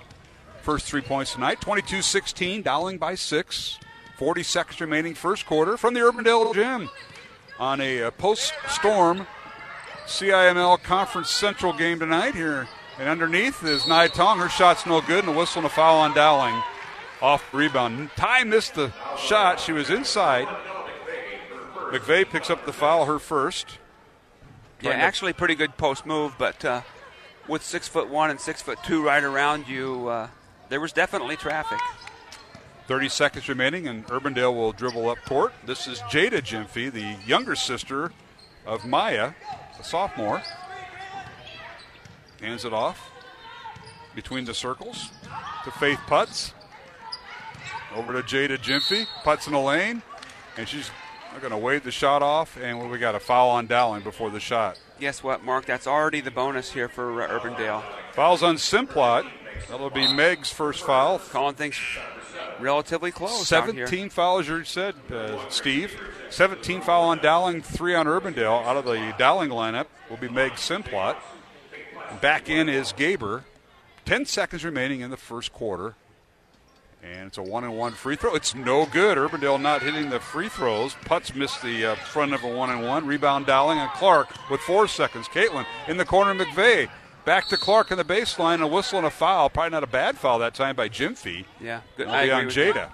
first 0.63 0.87
three 0.87 1.01
points 1.01 1.35
tonight. 1.35 1.61
22 1.61 2.03
16, 2.03 2.63
Dowling 2.63 2.99
by 2.99 3.15
six. 3.15 3.79
40 4.17 4.43
seconds 4.43 4.81
remaining, 4.81 5.15
first 5.15 5.47
quarter 5.47 5.77
from 5.77 5.95
the 5.95 6.01
Urbandale 6.01 6.55
Gym 6.55 6.89
on 7.59 7.81
a, 7.81 7.99
a 8.01 8.11
post 8.11 8.55
storm 8.69 9.27
CIML 10.07 10.83
Conference 10.83 11.31
Central 11.31 11.73
game 11.73 11.99
tonight 11.99 12.35
here. 12.35 12.69
And 12.99 13.09
underneath 13.09 13.63
is 13.63 13.87
Nai 13.87 14.09
Tong. 14.09 14.39
Her 14.39 14.49
shot's 14.49 14.87
no 14.87 15.03
good, 15.03 15.25
and 15.25 15.35
a 15.35 15.39
whistle 15.39 15.59
and 15.59 15.67
a 15.67 15.69
foul 15.69 15.99
on 15.99 16.15
Dowling. 16.15 16.63
Off 17.21 17.53
rebound. 17.53 18.11
Ty 18.17 18.45
missed 18.45 18.75
the 18.75 18.93
shot. 19.19 19.61
She 19.61 19.73
was 19.73 19.91
inside. 19.91 20.49
McVeigh 21.91 22.29
picks 22.29 22.49
up 22.49 22.65
the 22.65 22.73
foul, 22.73 23.05
her 23.05 23.19
first. 23.19 23.79
Yeah, 24.81 24.91
actually, 24.93 25.33
pretty 25.33 25.55
good 25.55 25.77
post 25.77 26.07
move, 26.07 26.35
but 26.39 26.65
uh, 26.65 26.83
with 27.49 27.63
six 27.63 27.89
foot 27.89 28.09
one 28.09 28.31
and 28.31 28.41
six 28.41 28.63
foot 28.63 28.79
two 28.85 29.05
right 29.05 29.23
around 29.23 29.69
you, 29.69 30.09
uh, 30.09 30.29
there 30.69 30.81
was 30.81 30.93
definitely 30.93 31.37
traffic. 31.37 31.79
30 32.87 33.09
seconds 33.09 33.49
remaining, 33.49 33.89
and 33.89 34.07
Urbandale 34.07 34.55
will 34.55 34.73
dribble 34.73 35.09
up 35.09 35.19
court. 35.27 35.53
This 35.65 35.89
is 35.89 35.99
Jada 36.03 36.41
Gyamfi, 36.41 36.93
the 36.93 37.17
younger 37.27 37.57
sister 37.57 38.13
of 38.65 38.85
Maya, 38.85 39.33
a 39.79 39.85
sophomore. 39.85 40.41
Hands 42.41 42.65
it 42.65 42.73
off 42.73 43.11
between 44.15 44.45
the 44.45 44.55
circles 44.55 45.11
to 45.65 45.71
Faith 45.73 45.99
Putz. 46.07 46.53
Over 47.95 48.13
to 48.13 48.23
Jada 48.23 48.57
Gyamfi. 48.57 49.07
Putz 49.25 49.49
in 49.49 49.53
the 49.53 49.59
lane, 49.59 50.03
and 50.57 50.69
she's 50.69 50.91
going 51.41 51.51
to 51.51 51.59
wave 51.59 51.83
the 51.83 51.91
shot 51.91 52.23
off, 52.23 52.57
and 52.57 52.89
we 52.89 52.99
got 52.99 53.15
a 53.17 53.21
foul 53.21 53.51
on 53.51 53.67
Dowling 53.67 54.03
before 54.03 54.31
the 54.31 54.41
shot. 54.41 54.81
Guess 55.01 55.25
what, 55.25 55.45
Mark? 55.45 55.67
That's 55.67 55.87
already 55.89 56.21
the 56.21 56.31
bonus 56.31 56.73
here 56.73 56.89
for 56.89 57.21
uh, 57.21 57.29
Urbandale. 57.29 57.83
Fouls 58.13 58.43
on 58.43 58.57
Simplot. 58.57 59.29
That'll 59.69 59.91
be 59.91 60.11
Meg's 60.13 60.51
first 60.51 60.85
foul. 60.85 61.19
Calling 61.19 61.55
things 61.55 61.77
relatively 62.61 63.11
close. 63.11 63.53
out 63.53 63.73
here. 63.73 63.87
17 63.87 64.11
fouls, 64.11 64.49
you 64.49 64.65
said, 64.65 64.95
uh, 65.13 65.49
Steve. 65.49 65.99
17 66.31 66.81
foul 66.81 67.05
on 67.05 67.19
Dowling, 67.19 67.63
three 67.63 67.95
on 67.95 68.07
Urbandale. 68.07 68.65
Out 68.65 68.77
of 68.77 68.85
the 68.85 69.15
Dowling 69.19 69.51
lineup 69.51 69.87
will 70.11 70.17
be 70.17 70.29
Meg 70.29 70.53
Simplot. 70.53 71.17
Back 72.21 72.49
in 72.49 72.69
is 72.69 72.93
Gaber. 72.93 73.43
10 74.05 74.25
seconds 74.25 74.65
remaining 74.65 75.01
in 75.01 75.11
the 75.11 75.17
first 75.17 75.53
quarter. 75.53 75.95
And 77.03 77.29
it's 77.29 77.39
a 77.39 77.43
one 77.43 77.63
and 77.63 77.77
one 77.77 77.93
free 77.93 78.17
throw. 78.17 78.35
It's 78.35 78.55
no 78.55 78.87
good. 78.87 79.17
Urbandale 79.17 79.61
not 79.61 79.83
hitting 79.83 80.11
the 80.11 80.19
free 80.19 80.49
throws. 80.49 80.95
Putz 81.05 81.35
missed 81.35 81.63
the 81.63 81.87
uh, 81.87 81.95
front 81.95 82.35
of 82.35 82.43
a 82.43 82.49
one 82.49 82.71
and 82.71 82.85
one. 82.85 83.07
Rebound 83.07 83.47
Dowling 83.47 83.79
and 83.79 83.91
Clark 83.91 84.29
with 84.51 84.61
four 84.61 84.89
seconds. 84.89 85.29
Caitlin 85.29 85.67
in 85.87 85.99
the 85.99 86.05
corner. 86.05 86.35
McVeigh 86.35 86.89
back 87.27 87.49
to 87.49 87.59
Clark 87.59 87.91
in 87.91 87.99
the 87.99 88.05
baseline. 88.05 88.63
A 88.63 88.67
whistle 88.67 88.97
and 88.99 89.07
a 89.07 89.11
foul. 89.11 89.51
Probably 89.51 89.71
not 89.71 89.85
a 89.85 89.89
bad 89.89 90.17
foul 90.17 90.39
that 90.39 90.55
time 90.55 90.75
by 90.75 90.89
Gyamfi. 90.89 91.45
Yeah, 91.61 91.83
I 91.99 92.25
be 92.25 92.31
on 92.31 92.45
Jada. 92.47 92.89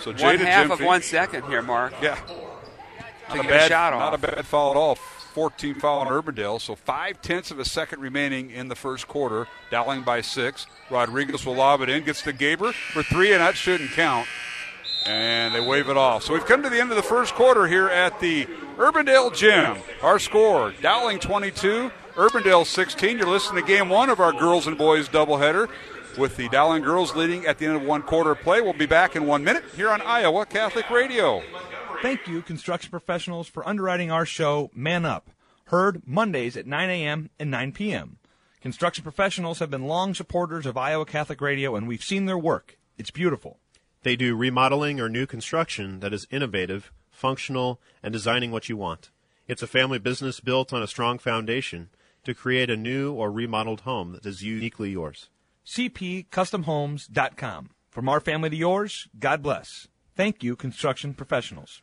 So 0.00 0.14
Jada 0.14 0.22
One 0.22 0.38
half 0.38 0.70
of 0.70 0.80
one 0.80 1.02
second 1.02 1.44
here, 1.44 1.60
Mark. 1.60 1.92
Yeah. 2.00 2.18
Not 3.28 3.44
a, 3.44 3.48
bad, 3.48 3.66
a 3.66 3.68
shot 3.68 3.92
not 3.92 4.14
a 4.14 4.18
bad 4.18 4.46
foul 4.46 4.70
at 4.70 4.76
all. 4.76 4.94
14 5.34 5.74
foul 5.76 6.00
on 6.00 6.06
Urbandale. 6.06 6.60
So 6.60 6.76
five 6.76 7.20
tenths 7.20 7.50
of 7.50 7.58
a 7.58 7.64
second 7.64 8.00
remaining 8.00 8.50
in 8.50 8.68
the 8.68 8.76
first 8.76 9.08
quarter. 9.08 9.48
Dowling 9.70 10.02
by 10.02 10.20
six. 10.20 10.66
Rodriguez 10.90 11.44
will 11.44 11.56
lob 11.56 11.80
it 11.80 11.88
in. 11.88 12.04
Gets 12.04 12.22
to 12.22 12.32
Gaber 12.32 12.72
for 12.72 13.02
three, 13.02 13.32
and 13.32 13.40
that 13.40 13.56
shouldn't 13.56 13.90
count. 13.90 14.28
And 15.06 15.54
they 15.54 15.60
wave 15.60 15.88
it 15.88 15.96
off. 15.96 16.22
So 16.22 16.32
we've 16.34 16.46
come 16.46 16.62
to 16.62 16.70
the 16.70 16.80
end 16.80 16.90
of 16.90 16.96
the 16.96 17.02
first 17.02 17.34
quarter 17.34 17.66
here 17.66 17.88
at 17.88 18.20
the 18.20 18.46
Urbandale 18.76 19.34
Gym. 19.34 19.76
Our 20.02 20.18
score 20.18 20.72
Dowling 20.80 21.18
22, 21.18 21.90
Urbandale 22.16 22.64
16. 22.64 23.18
You're 23.18 23.26
listening 23.26 23.64
to 23.64 23.68
game 23.68 23.88
one 23.88 24.08
of 24.08 24.20
our 24.20 24.32
girls 24.32 24.68
and 24.68 24.78
boys 24.78 25.08
doubleheader 25.08 25.68
with 26.16 26.36
the 26.36 26.48
Dowling 26.48 26.84
girls 26.84 27.16
leading 27.16 27.44
at 27.44 27.58
the 27.58 27.66
end 27.66 27.74
of 27.74 27.82
one 27.82 28.02
quarter 28.02 28.30
of 28.30 28.40
play. 28.40 28.60
We'll 28.60 28.72
be 28.72 28.86
back 28.86 29.16
in 29.16 29.26
one 29.26 29.42
minute 29.42 29.64
here 29.74 29.90
on 29.90 30.00
Iowa 30.00 30.46
Catholic 30.46 30.88
Radio. 30.90 31.42
Thank 32.02 32.28
you, 32.28 32.40
construction 32.40 32.92
professionals, 32.92 33.48
for 33.48 33.66
underwriting 33.66 34.12
our 34.12 34.24
show, 34.24 34.70
Man 34.72 35.04
Up, 35.04 35.28
heard 35.66 36.06
Mondays 36.06 36.56
at 36.56 36.68
9 36.68 36.88
a.m. 36.88 37.30
and 37.40 37.50
9 37.50 37.72
p.m. 37.72 38.18
Construction 38.60 39.02
professionals 39.02 39.58
have 39.58 39.70
been 39.70 39.88
long 39.88 40.14
supporters 40.14 40.66
of 40.66 40.76
Iowa 40.76 41.06
Catholic 41.06 41.40
Radio, 41.40 41.74
and 41.74 41.88
we've 41.88 42.04
seen 42.04 42.26
their 42.26 42.38
work. 42.38 42.78
It's 42.96 43.10
beautiful. 43.10 43.58
They 44.04 44.14
do 44.14 44.36
remodeling 44.36 45.00
or 45.00 45.08
new 45.08 45.26
construction 45.26 45.98
that 45.98 46.14
is 46.14 46.28
innovative, 46.30 46.92
functional, 47.10 47.80
and 48.04 48.12
designing 48.12 48.52
what 48.52 48.68
you 48.68 48.76
want. 48.76 49.10
It's 49.48 49.62
a 49.62 49.66
family 49.66 49.98
business 49.98 50.38
built 50.38 50.72
on 50.72 50.80
a 50.80 50.86
strong 50.86 51.18
foundation 51.18 51.90
to 52.24 52.34
create 52.34 52.70
a 52.70 52.76
new 52.76 53.12
or 53.12 53.30
remodeled 53.30 53.82
home 53.82 54.12
that 54.12 54.26
is 54.26 54.42
uniquely 54.42 54.90
yours. 54.90 55.28
CPCustomHomes.com. 55.66 57.70
From 57.90 58.08
our 58.08 58.20
family 58.20 58.50
to 58.50 58.56
yours, 58.56 59.08
God 59.18 59.42
bless. 59.42 59.88
Thank 60.16 60.42
you, 60.42 60.56
construction 60.56 61.14
professionals. 61.14 61.82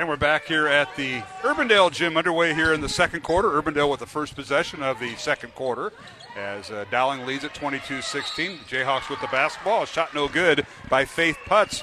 And 0.00 0.08
we're 0.08 0.16
back 0.16 0.46
here 0.46 0.66
at 0.66 0.96
the 0.96 1.20
Urbandale 1.42 1.92
Gym 1.92 2.16
underway 2.16 2.54
here 2.54 2.72
in 2.72 2.80
the 2.80 2.88
second 2.88 3.22
quarter. 3.22 3.50
Urbandale 3.50 3.90
with 3.90 4.00
the 4.00 4.06
first 4.06 4.34
possession 4.34 4.82
of 4.82 4.98
the 4.98 5.14
second 5.16 5.54
quarter 5.54 5.92
as 6.38 6.70
uh, 6.70 6.86
Dowling 6.90 7.26
leads 7.26 7.44
at 7.44 7.52
22 7.52 8.00
16. 8.00 8.58
Jayhawks 8.68 9.10
with 9.10 9.20
the 9.20 9.26
basketball. 9.26 9.82
A 9.82 9.86
shot 9.86 10.14
no 10.14 10.26
good 10.26 10.66
by 10.88 11.04
Faith 11.04 11.36
Putz, 11.44 11.82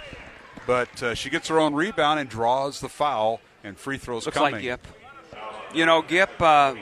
but 0.66 1.04
uh, 1.04 1.14
she 1.14 1.30
gets 1.30 1.48
her 1.50 1.60
own 1.60 1.76
rebound 1.76 2.20
and 2.20 2.28
draws 2.28 2.80
the 2.80 2.90
foul, 2.90 3.40
and 3.64 3.78
free 3.78 4.00
throws 4.00 4.26
Looks 4.26 4.36
coming. 4.36 4.54
like 4.54 4.62
Gip. 4.64 4.88
You 5.74 5.86
know, 5.86 6.02
Gip. 6.02 6.42
Uh, 6.42 6.74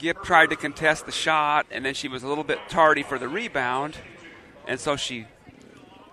Gip 0.00 0.22
tried 0.22 0.48
to 0.48 0.56
contest 0.56 1.04
the 1.04 1.12
shot, 1.12 1.66
and 1.70 1.84
then 1.84 1.92
she 1.92 2.08
was 2.08 2.22
a 2.22 2.26
little 2.26 2.42
bit 2.42 2.58
tardy 2.70 3.02
for 3.02 3.18
the 3.18 3.28
rebound, 3.28 3.98
and 4.66 4.80
so 4.80 4.96
she 4.96 5.26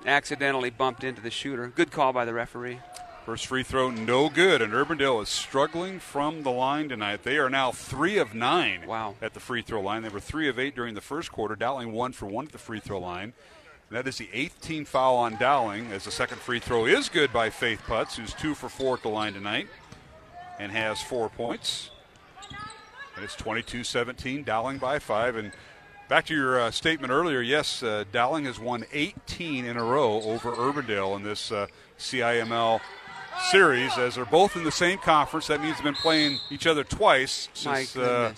accidentally 0.06 0.69
bumped 0.69 1.06
into 1.06 1.21
the 1.21 1.32
shooter. 1.32 1.69
Good 1.69 1.89
call 1.89 2.12
by 2.12 2.26
the 2.26 2.34
referee. 2.34 2.80
First 3.26 3.47
free 3.47 3.63
throw, 3.63 3.89
no 3.89 4.28
good, 4.30 4.62
and 4.62 4.73
Urbandale 4.73 5.23
is 5.23 5.30
struggling 5.30 6.00
from 6.00 6.43
the 6.43 6.52
line 6.52 6.89
tonight. 6.89 7.23
They 7.23 7.38
are 7.38 7.50
now 7.50 7.71
three 7.71 8.17
of 8.17 8.34
nine 8.34 8.86
Wow. 8.86 9.15
at 9.21 9.34
the 9.34 9.39
free 9.39 9.62
throw 9.62 9.80
line. 9.82 10.02
They 10.04 10.10
were 10.10 10.19
three 10.19 10.50
of 10.50 10.60
eight 10.60 10.76
during 10.76 10.93
the 10.93 11.02
first 11.02 11.32
quarter. 11.32 11.56
Dowling 11.56 11.93
one 11.93 12.12
for 12.12 12.26
one 12.26 12.45
at 12.45 12.52
the 12.52 12.58
free 12.58 12.80
throw 12.82 13.00
line. 13.00 13.34
And 13.89 13.97
that 13.97 14.08
is 14.08 14.17
the 14.17 14.30
eighth 14.34 14.60
team 14.62 14.84
foul 14.84 15.15
on 15.15 15.38
Dowling, 15.38 15.93
as 15.93 16.04
the 16.04 16.12
second 16.12 16.39
free 16.39 16.60
throw 16.60 16.86
is 16.86 17.08
good 17.08 17.32
by 17.32 17.50
Faith 17.50 17.82
Putz, 17.88 18.15
who's 18.15 18.34
two 18.34 18.54
for 18.54 18.67
four 18.67 18.95
at 18.95 19.02
the 19.02 19.10
line 19.10 19.34
tonight 19.34 19.67
and 20.60 20.71
has 20.73 21.02
four 21.02 21.30
points. 21.30 21.91
And 23.17 23.25
it's 23.25 23.36
22 23.36 23.84
17, 23.84 24.43
Dowling 24.43 24.77
by 24.77 24.99
five. 24.99 25.36
And 25.36 25.51
back 26.08 26.27
to 26.27 26.36
your 26.36 26.62
uh, 26.62 26.71
statement 26.71 27.12
earlier, 27.12 27.41
yes, 27.41 27.82
uh, 27.82 28.03
Dowling 28.12 28.45
has 28.45 28.60
won 28.60 28.86
18 28.93 29.65
in 29.65 29.75
a 29.75 29.84
row 29.84 30.21
over 30.21 30.51
Urbandale 30.51 31.15
in 31.15 31.23
this 31.23 31.51
uh, 31.51 31.65
CIML 31.97 32.80
series, 33.49 33.97
as 33.97 34.15
they're 34.15 34.25
both 34.25 34.56
in 34.56 34.63
the 34.63 34.71
same 34.71 34.99
conference. 34.99 35.47
That 35.47 35.62
means 35.62 35.77
they've 35.77 35.84
been 35.84 35.95
playing 35.95 36.38
each 36.51 36.67
other 36.67 36.84
twice 36.84 37.49
since 37.56 37.97
uh, 37.97 38.34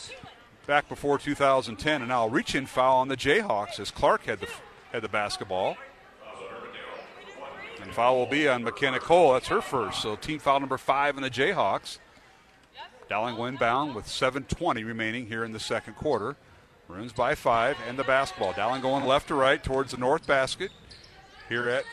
back 0.65 0.88
before 0.88 1.18
2010. 1.18 2.02
And 2.02 2.08
now 2.08 2.26
a 2.26 2.30
reach 2.30 2.56
in 2.56 2.65
foul 2.65 3.00
on 3.00 3.10
the 3.10 3.18
Jayhawks 3.18 3.82
as 3.82 3.92
Clark 3.92 4.24
had 4.26 4.39
the, 4.39 4.48
had 4.94 5.02
the 5.02 5.10
basketball. 5.10 5.76
And 7.82 7.94
foul 7.94 8.18
will 8.18 8.28
be 8.28 8.48
on 8.48 8.63
McKenna 8.63 9.00
Cole. 9.00 9.34
That's 9.34 9.48
her 9.48 9.62
first. 9.62 10.02
So 10.02 10.15
team 10.15 10.39
foul 10.39 10.62
number 10.62 10.78
five 10.78 11.18
in 11.18 11.24
the 11.24 11.30
Jayhawks. 11.30 11.98
Dowling 13.10 13.38
will 13.38 13.48
inbound 13.48 13.95
with 13.95 14.06
7.20 14.06 14.86
remaining 14.86 15.26
here 15.26 15.43
in 15.43 15.52
the 15.52 15.60
second 15.60 15.95
quarter. 15.95 16.36
Maroons 16.88 17.12
by 17.12 17.36
five 17.36 17.78
and 17.88 17.98
the 17.98 18.04
basketball. 18.04 18.54
Dowling 18.54 18.82
going 18.82 19.06
left 19.06 19.28
to 19.28 19.36
right 19.36 19.63
towards 19.63 19.91
the 19.91 19.98
north 19.98 20.26
basket 20.26 20.72
here 21.48 21.67
at 21.69 21.86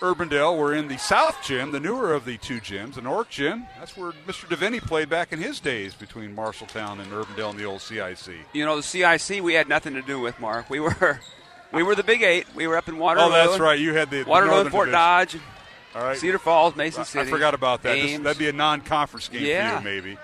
Urbandale. 0.00 0.56
We're 0.58 0.74
in 0.74 0.88
the 0.88 0.98
south 0.98 1.38
gym, 1.44 1.72
the 1.72 1.80
newer 1.80 2.14
of 2.14 2.24
the 2.24 2.38
two 2.38 2.60
gyms, 2.60 2.94
the 2.94 3.02
North 3.02 3.28
gym. 3.28 3.66
That's 3.78 3.96
where 3.96 4.12
Mr. 4.26 4.46
Deviney 4.46 4.80
played 4.80 5.08
back 5.10 5.32
in 5.32 5.38
his 5.38 5.60
days 5.60 5.94
between 5.94 6.34
Marshalltown 6.34 7.00
and 7.00 7.10
Urbandale 7.12 7.50
in 7.50 7.56
the 7.56 7.64
old 7.64 7.82
CIC. 7.82 8.34
You 8.52 8.64
know, 8.64 8.76
the 8.76 8.82
CIC 8.82 9.42
we 9.42 9.54
had 9.54 9.68
nothing 9.68 9.94
to 9.94 10.02
do 10.02 10.18
with, 10.18 10.40
Mark. 10.40 10.70
We 10.70 10.80
were, 10.80 11.20
we 11.72 11.82
were 11.82 11.94
the 11.94 12.02
Big 12.04 12.22
Eight. 12.22 12.46
We 12.54 12.66
were 12.66 12.76
up 12.76 12.88
in 12.88 12.98
Waterloo. 12.98 13.26
Oh, 13.26 13.30
that's 13.30 13.60
right. 13.60 13.78
You 13.78 13.94
had 13.94 14.10
the 14.10 14.22
the 14.22 14.30
Waterloo, 14.30 14.52
Northern 14.52 14.72
Fort 14.72 14.86
Division. 14.86 15.00
Dodge, 15.00 15.36
All 15.94 16.02
right. 16.02 16.16
Cedar 16.16 16.38
Falls, 16.38 16.76
Mason 16.76 17.04
City. 17.04 17.26
I 17.28 17.30
forgot 17.30 17.54
about 17.54 17.82
that. 17.82 17.94
This- 17.94 18.18
that'd 18.20 18.38
be 18.38 18.48
a 18.48 18.52
non-conference 18.52 19.28
game 19.28 19.44
Yeah. 19.44 19.80
for 19.80 19.88
you, 19.88 19.94
maybe. 20.02 20.18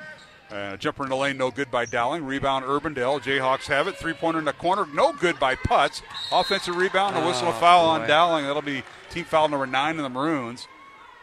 Uh, 0.50 0.76
jumper 0.76 1.02
in 1.02 1.08
the 1.10 1.16
lane, 1.16 1.36
no 1.36 1.50
good 1.50 1.72
by 1.72 1.84
Dowling. 1.84 2.24
Rebound, 2.24 2.64
Urbandale. 2.64 3.20
Jayhawks 3.20 3.66
have 3.66 3.88
it. 3.88 3.96
Three-pointer 3.98 4.38
in 4.38 4.44
the 4.44 4.52
corner, 4.52 4.86
no 4.86 5.12
good 5.12 5.40
by 5.40 5.56
Putz. 5.56 6.02
Offensive 6.30 6.76
rebound, 6.76 7.16
a 7.16 7.26
whistle, 7.26 7.48
a 7.48 7.50
Oh, 7.50 7.54
foul 7.58 7.86
on. 7.88 8.06
Dowling. 8.06 8.46
That'll 8.46 8.62
be 8.62 8.84
team 9.10 9.24
foul 9.24 9.48
number 9.48 9.66
nine 9.66 9.96
in 9.96 10.02
the 10.04 10.08
Maroons, 10.08 10.68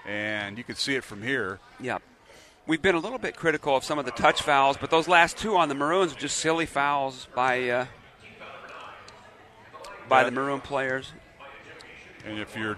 and 0.06 0.58
you 0.58 0.66
can 0.66 0.76
see 0.76 0.96
it 0.96 1.06
from 1.06 1.22
here. 1.22 1.60
Yep. 1.80 2.02
We've 2.68 2.82
been 2.82 2.96
a 2.96 3.00
little 3.00 3.18
bit 3.18 3.38
critical 3.38 3.78
of 3.78 3.86
some 3.86 3.98
of 3.98 4.04
the 4.04 4.12
touch 4.12 4.42
fouls, 4.42 4.76
but 4.76 4.90
those 4.90 5.08
last 5.08 5.38
two 5.38 5.56
on 5.56 5.70
the 5.70 5.76
Maroons 5.76 6.14
were 6.14 6.20
just 6.20 6.38
silly 6.38 6.66
fouls 6.66 7.28
by 7.34 7.70
uh, 7.70 7.86
by 10.10 10.20
Yeah. 10.20 10.26
the 10.26 10.32
Maroon 10.32 10.60
players. 10.62 11.14
And 12.26 12.40
if 12.40 12.56
you're 12.58 12.78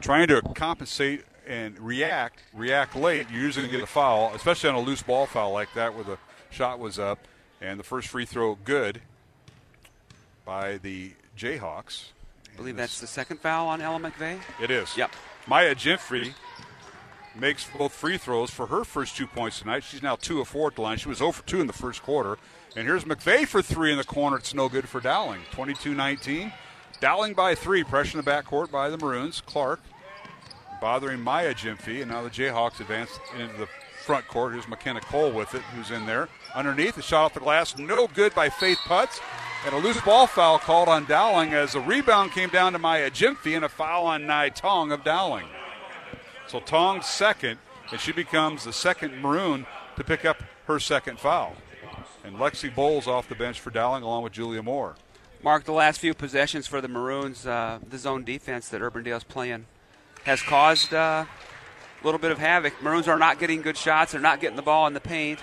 trying 0.00 0.28
to 0.28 0.42
compensate 0.54 1.24
and 1.46 1.78
react, 1.78 2.42
react 2.52 2.96
late, 2.96 3.26
you're 3.30 3.42
usually 3.42 3.62
going 3.62 3.72
to 3.72 3.78
get 3.78 3.84
a 3.84 3.92
foul, 3.92 4.32
especially 4.34 4.68
on 4.68 4.74
a 4.74 4.80
loose 4.80 5.02
ball 5.02 5.26
foul 5.26 5.52
like 5.52 5.72
that 5.74 5.94
where 5.94 6.04
the 6.04 6.18
shot 6.50 6.78
was 6.78 6.98
up. 6.98 7.18
And 7.60 7.80
the 7.80 7.84
first 7.84 8.08
free 8.08 8.26
throw 8.26 8.54
good 8.54 9.00
by 10.44 10.76
the 10.76 11.12
Jayhawks. 11.36 12.10
I 12.52 12.56
believe 12.56 12.76
that's 12.76 13.00
the 13.00 13.06
second 13.06 13.40
foul 13.40 13.68
on 13.68 13.80
Ella 13.80 13.98
McVeigh. 13.98 14.40
It 14.60 14.70
is. 14.70 14.96
Yep. 14.96 15.12
Maya 15.46 15.74
Gyamfi 15.74 16.34
makes 17.34 17.68
both 17.76 17.92
free 17.92 18.18
throws 18.18 18.50
for 18.50 18.66
her 18.66 18.84
first 18.84 19.16
two 19.16 19.26
points 19.26 19.60
tonight. 19.60 19.84
She's 19.84 20.02
now 20.02 20.16
two 20.16 20.40
of 20.40 20.48
four 20.48 20.68
at 20.68 20.74
the 20.74 20.82
line. 20.82 20.98
She 20.98 21.08
was 21.08 21.18
0 21.18 21.32
for 21.32 21.46
2 21.46 21.60
in 21.60 21.66
the 21.66 21.72
first 21.72 22.02
quarter. 22.02 22.38
And 22.74 22.86
here's 22.86 23.04
McVeigh 23.04 23.46
for 23.46 23.62
three 23.62 23.90
in 23.90 23.98
the 23.98 24.04
corner. 24.04 24.36
It's 24.36 24.54
no 24.54 24.68
good 24.68 24.88
for 24.88 25.00
Dowling. 25.00 25.40
22 25.52 25.94
19. 25.94 26.52
Dowling 27.06 27.34
by 27.34 27.54
three. 27.54 27.84
Pressure 27.84 28.18
in 28.18 28.24
the 28.24 28.28
backcourt 28.28 28.72
by 28.72 28.90
the 28.90 28.98
Maroons. 28.98 29.40
Clark 29.40 29.78
bothering 30.80 31.20
Maya 31.20 31.54
Gyamfi, 31.54 32.02
and 32.02 32.10
now 32.10 32.20
the 32.20 32.28
Jayhawks 32.28 32.80
advance 32.80 33.20
into 33.38 33.56
the 33.58 33.68
front 34.04 34.26
court. 34.26 34.54
Here's 34.54 34.66
McKenna 34.66 35.00
Cole 35.00 35.30
with 35.30 35.54
it, 35.54 35.62
who's 35.62 35.92
in 35.92 36.04
there. 36.04 36.28
Underneath, 36.52 36.98
a 36.98 37.02
shot 37.02 37.26
off 37.26 37.34
the 37.34 37.38
glass, 37.38 37.78
no 37.78 38.08
good 38.08 38.34
by 38.34 38.48
Faith 38.48 38.78
Putz. 38.78 39.20
And 39.64 39.72
a 39.72 39.78
loose 39.78 40.00
ball 40.00 40.26
foul 40.26 40.58
called 40.58 40.88
on 40.88 41.04
Dowling 41.04 41.54
as 41.54 41.74
the 41.74 41.80
rebound 41.80 42.32
came 42.32 42.48
down 42.48 42.72
to 42.72 42.80
Maya 42.80 43.08
Gyamfi 43.08 43.54
and 43.54 43.64
a 43.64 43.68
foul 43.68 44.06
on 44.06 44.26
Nai 44.26 44.48
Tong 44.48 44.90
of 44.90 45.04
Dowling. 45.04 45.46
So 46.48 46.58
Tong's 46.58 47.06
second, 47.06 47.60
and 47.92 48.00
she 48.00 48.10
becomes 48.10 48.64
the 48.64 48.72
second 48.72 49.16
Maroon 49.22 49.64
to 49.94 50.02
pick 50.02 50.24
up 50.24 50.42
her 50.64 50.80
second 50.80 51.20
foul. 51.20 51.54
And 52.24 52.34
Lexi 52.34 52.74
Bowles 52.74 53.06
off 53.06 53.28
the 53.28 53.36
bench 53.36 53.60
for 53.60 53.70
Dowling 53.70 54.02
along 54.02 54.24
with 54.24 54.32
Julia 54.32 54.64
Moore. 54.64 54.96
Mark, 55.46 55.62
the 55.62 55.70
last 55.70 56.00
few 56.00 56.12
possessions 56.12 56.66
for 56.66 56.80
the 56.80 56.88
Maroons, 56.88 57.46
uh, 57.46 57.78
the 57.88 57.98
zone 57.98 58.24
defense 58.24 58.68
that 58.70 58.82
Urban 58.82 59.04
Urbandale's 59.04 59.22
playing 59.22 59.66
has 60.24 60.42
caused 60.42 60.92
uh, 60.92 61.24
a 61.24 62.04
little 62.04 62.18
bit 62.18 62.32
of 62.32 62.38
havoc. 62.38 62.82
Maroons 62.82 63.06
are 63.06 63.16
not 63.16 63.38
getting 63.38 63.62
good 63.62 63.76
shots. 63.76 64.10
They're 64.10 64.20
not 64.20 64.40
getting 64.40 64.56
the 64.56 64.62
ball 64.62 64.88
in 64.88 64.92
the 64.92 64.98
paint. 65.00 65.38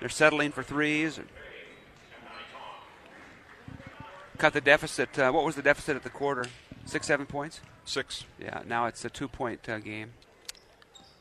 They're 0.00 0.08
settling 0.08 0.50
for 0.50 0.64
threes. 0.64 1.20
Cut 4.38 4.54
the 4.54 4.60
deficit. 4.60 5.16
Uh, 5.16 5.30
what 5.30 5.44
was 5.44 5.54
the 5.54 5.62
deficit 5.62 5.94
at 5.94 6.02
the 6.02 6.10
quarter? 6.10 6.46
Six, 6.84 7.06
seven 7.06 7.26
points? 7.26 7.60
Six. 7.84 8.24
Yeah, 8.40 8.62
now 8.66 8.86
it's 8.86 9.04
a 9.04 9.08
two 9.08 9.28
point 9.28 9.68
uh, 9.68 9.78
game. 9.78 10.14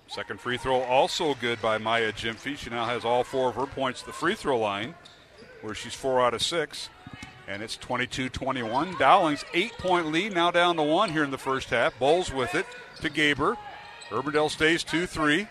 Second 0.07 0.39
free 0.39 0.57
throw 0.57 0.81
also 0.81 1.35
good 1.35 1.61
by 1.61 1.77
Maya 1.77 2.11
Gyamfi. 2.11 2.57
She 2.57 2.71
now 2.71 2.85
has 2.85 3.05
all 3.05 3.23
four 3.23 3.49
of 3.49 3.55
her 3.57 3.67
points 3.67 4.01
at 4.01 4.07
the 4.07 4.13
free 4.13 4.33
throw 4.33 4.57
line, 4.57 4.95
where 5.61 5.75
she's 5.75 5.93
four 5.93 6.19
out 6.19 6.33
of 6.33 6.41
six. 6.41 6.89
And 7.47 7.61
it's 7.61 7.77
22 7.77 8.29
21. 8.29 8.97
Dowling's 8.97 9.43
eight 9.53 9.73
point 9.73 10.07
lead, 10.07 10.33
now 10.33 10.51
down 10.51 10.75
to 10.77 10.83
one 10.83 11.09
here 11.09 11.23
in 11.23 11.31
the 11.31 11.37
first 11.37 11.69
half. 11.69 11.97
Bowles 11.99 12.31
with 12.31 12.55
it 12.55 12.65
to 13.01 13.09
Gaber. 13.09 13.57
Urbandale 14.11 14.49
stays 14.49 14.83
2 14.83 15.07
3. 15.07 15.47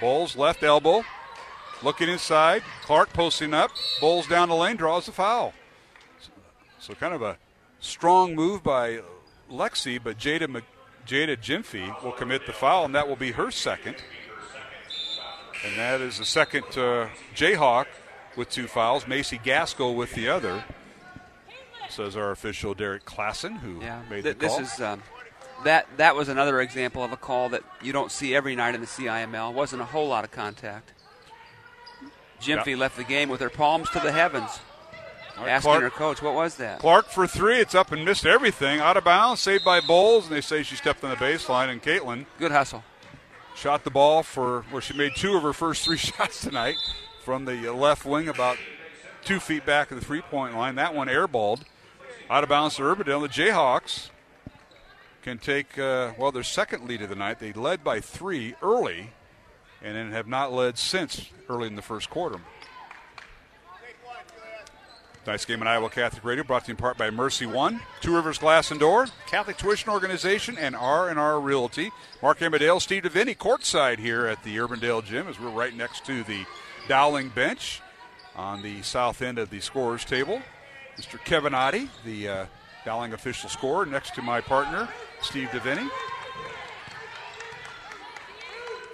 Bowles 0.00 0.36
left 0.36 0.62
elbow. 0.62 1.02
Looking 1.82 2.10
inside. 2.10 2.62
Clark 2.82 3.12
posting 3.12 3.54
up. 3.54 3.70
Bowles 4.00 4.26
down 4.26 4.50
the 4.50 4.54
lane, 4.54 4.76
draws 4.76 5.06
the 5.06 5.12
foul. 5.12 5.54
So, 6.78 6.94
kind 6.94 7.14
of 7.14 7.22
a 7.22 7.38
strong 7.80 8.34
move 8.34 8.62
by 8.62 9.00
Lexi, 9.50 9.98
but 10.02 10.18
Jada, 10.18 10.62
Jada 11.06 11.36
Gyamfi 11.36 12.02
will 12.02 12.12
commit 12.12 12.46
the 12.46 12.52
foul, 12.52 12.84
and 12.84 12.94
that 12.94 13.08
will 13.08 13.16
be 13.16 13.32
her 13.32 13.50
second. 13.50 13.96
And 15.64 15.76
that 15.78 16.00
is 16.00 16.18
the 16.18 16.24
second 16.24 16.64
uh, 16.72 17.08
Jayhawk 17.34 17.86
with 18.36 18.50
two 18.50 18.66
fouls. 18.66 19.06
Macy 19.06 19.38
Gaskell 19.38 19.94
with 19.94 20.14
the 20.14 20.28
other 20.28 20.64
says 21.92 22.16
our 22.16 22.30
official 22.30 22.74
Derek 22.74 23.04
Klassen, 23.04 23.58
who 23.58 23.80
yeah. 23.80 24.02
made 24.10 24.22
Th- 24.24 24.38
the 24.38 24.46
call. 24.46 24.58
This 24.58 24.74
is 24.74 24.80
um, 24.80 25.02
that 25.64 25.86
that 25.96 26.14
was 26.16 26.28
another 26.28 26.60
example 26.60 27.02
of 27.04 27.12
a 27.12 27.16
call 27.16 27.48
that 27.50 27.62
you 27.82 27.92
don't 27.92 28.10
see 28.10 28.34
every 28.34 28.56
night 28.56 28.74
in 28.74 28.80
the 28.80 28.86
CIML. 28.86 29.52
Wasn't 29.52 29.80
a 29.82 29.84
whole 29.86 30.08
lot 30.08 30.24
of 30.24 30.30
contact. 30.30 30.92
Gyamfi 32.40 32.66
Yeah. 32.68 32.76
left 32.76 32.96
the 32.96 33.04
game 33.04 33.28
with 33.28 33.40
her 33.40 33.50
palms 33.50 33.90
to 33.90 34.00
the 34.00 34.12
heavens, 34.12 34.60
right, 35.38 35.48
asking 35.48 35.70
Clark- 35.72 35.82
her 35.82 35.90
coach, 35.90 36.22
"What 36.22 36.34
was 36.34 36.54
that?" 36.56 36.78
Clark 36.80 37.08
for 37.10 37.26
three. 37.26 37.58
It's 37.58 37.74
up 37.74 37.92
and 37.92 38.04
missed 38.04 38.24
everything. 38.24 38.80
Out 38.80 38.96
of 38.96 39.04
bounds, 39.04 39.40
saved 39.42 39.64
by 39.64 39.80
Bowles, 39.80 40.26
and 40.26 40.34
they 40.36 40.40
say 40.40 40.62
she 40.62 40.76
stepped 40.76 41.04
on 41.04 41.10
the 41.10 41.16
baseline. 41.16 41.68
And 41.68 41.82
Caitlin 41.82 42.24
Good 42.38 42.52
hustle. 42.52 42.82
shot 43.54 43.84
the 43.84 43.90
ball 43.90 44.22
for 44.22 44.62
where 44.70 44.80
she 44.80 44.94
made 44.94 45.14
two 45.16 45.36
of 45.36 45.42
her 45.42 45.52
first 45.52 45.84
three 45.84 45.96
shots 45.98 46.40
tonight 46.40 46.76
from 47.22 47.44
the 47.44 47.68
left 47.70 48.06
wing, 48.06 48.26
about 48.28 48.56
two 49.22 49.38
feet 49.38 49.66
back 49.66 49.90
of 49.90 50.00
the 50.00 50.04
three 50.06 50.22
point 50.22 50.56
line. 50.56 50.76
That 50.76 50.94
one 50.94 51.08
airballed 51.08 51.60
out 52.30 52.44
of 52.44 52.48
bounds 52.48 52.76
to 52.76 52.82
Urbandale. 52.82 53.22
The 53.22 53.28
Jayhawks 53.28 54.10
can 55.22 55.38
take 55.38 55.76
uh, 55.78 56.12
well 56.16 56.32
their 56.32 56.44
second 56.44 56.86
lead 56.86 57.02
of 57.02 57.08
the 57.08 57.16
night. 57.16 57.40
They 57.40 57.52
led 57.52 57.82
by 57.82 58.00
three 58.00 58.54
early, 58.62 59.10
and 59.82 59.96
then 59.96 60.12
have 60.12 60.28
not 60.28 60.52
led 60.52 60.78
since 60.78 61.28
early 61.48 61.66
in 61.66 61.74
the 61.74 61.82
first 61.82 62.08
quarter. 62.08 62.40
Nice 65.26 65.44
game 65.44 65.60
on 65.60 65.68
Iowa 65.68 65.90
Catholic 65.90 66.24
Radio 66.24 66.42
brought 66.44 66.64
to 66.64 66.68
you 66.68 66.72
in 66.72 66.76
part 66.78 66.96
by 66.96 67.10
Mercy 67.10 67.44
One, 67.44 67.80
Two 68.00 68.14
Rivers 68.14 68.38
Glass 68.38 68.70
and 68.70 68.80
Door, 68.80 69.08
Catholic 69.26 69.58
Tuition 69.58 69.90
Organization, 69.90 70.56
and 70.56 70.74
R&R 70.74 71.38
Realty. 71.38 71.90
Mark 72.22 72.40
Amadale, 72.40 72.80
Steve 72.80 73.02
DeVinny, 73.02 73.36
courtside 73.36 73.98
here 73.98 74.26
at 74.26 74.42
the 74.44 74.56
Urbandale 74.56 75.04
Gym 75.04 75.28
as 75.28 75.38
we're 75.38 75.50
right 75.50 75.76
next 75.76 76.06
to 76.06 76.22
the 76.24 76.46
Dowling 76.88 77.28
bench 77.28 77.82
on 78.34 78.62
the 78.62 78.80
south 78.80 79.20
end 79.20 79.38
of 79.38 79.50
the 79.50 79.60
scorers 79.60 80.06
table. 80.06 80.40
Mr. 81.00 81.22
Kevin 81.24 81.54
Oddie, 81.54 81.88
the 82.04 82.28
uh, 82.28 82.46
Dowling 82.84 83.14
official 83.14 83.48
scorer, 83.48 83.86
next 83.86 84.14
to 84.16 84.22
my 84.22 84.38
partner, 84.38 84.86
Steve 85.22 85.48
DeVinny. 85.48 85.88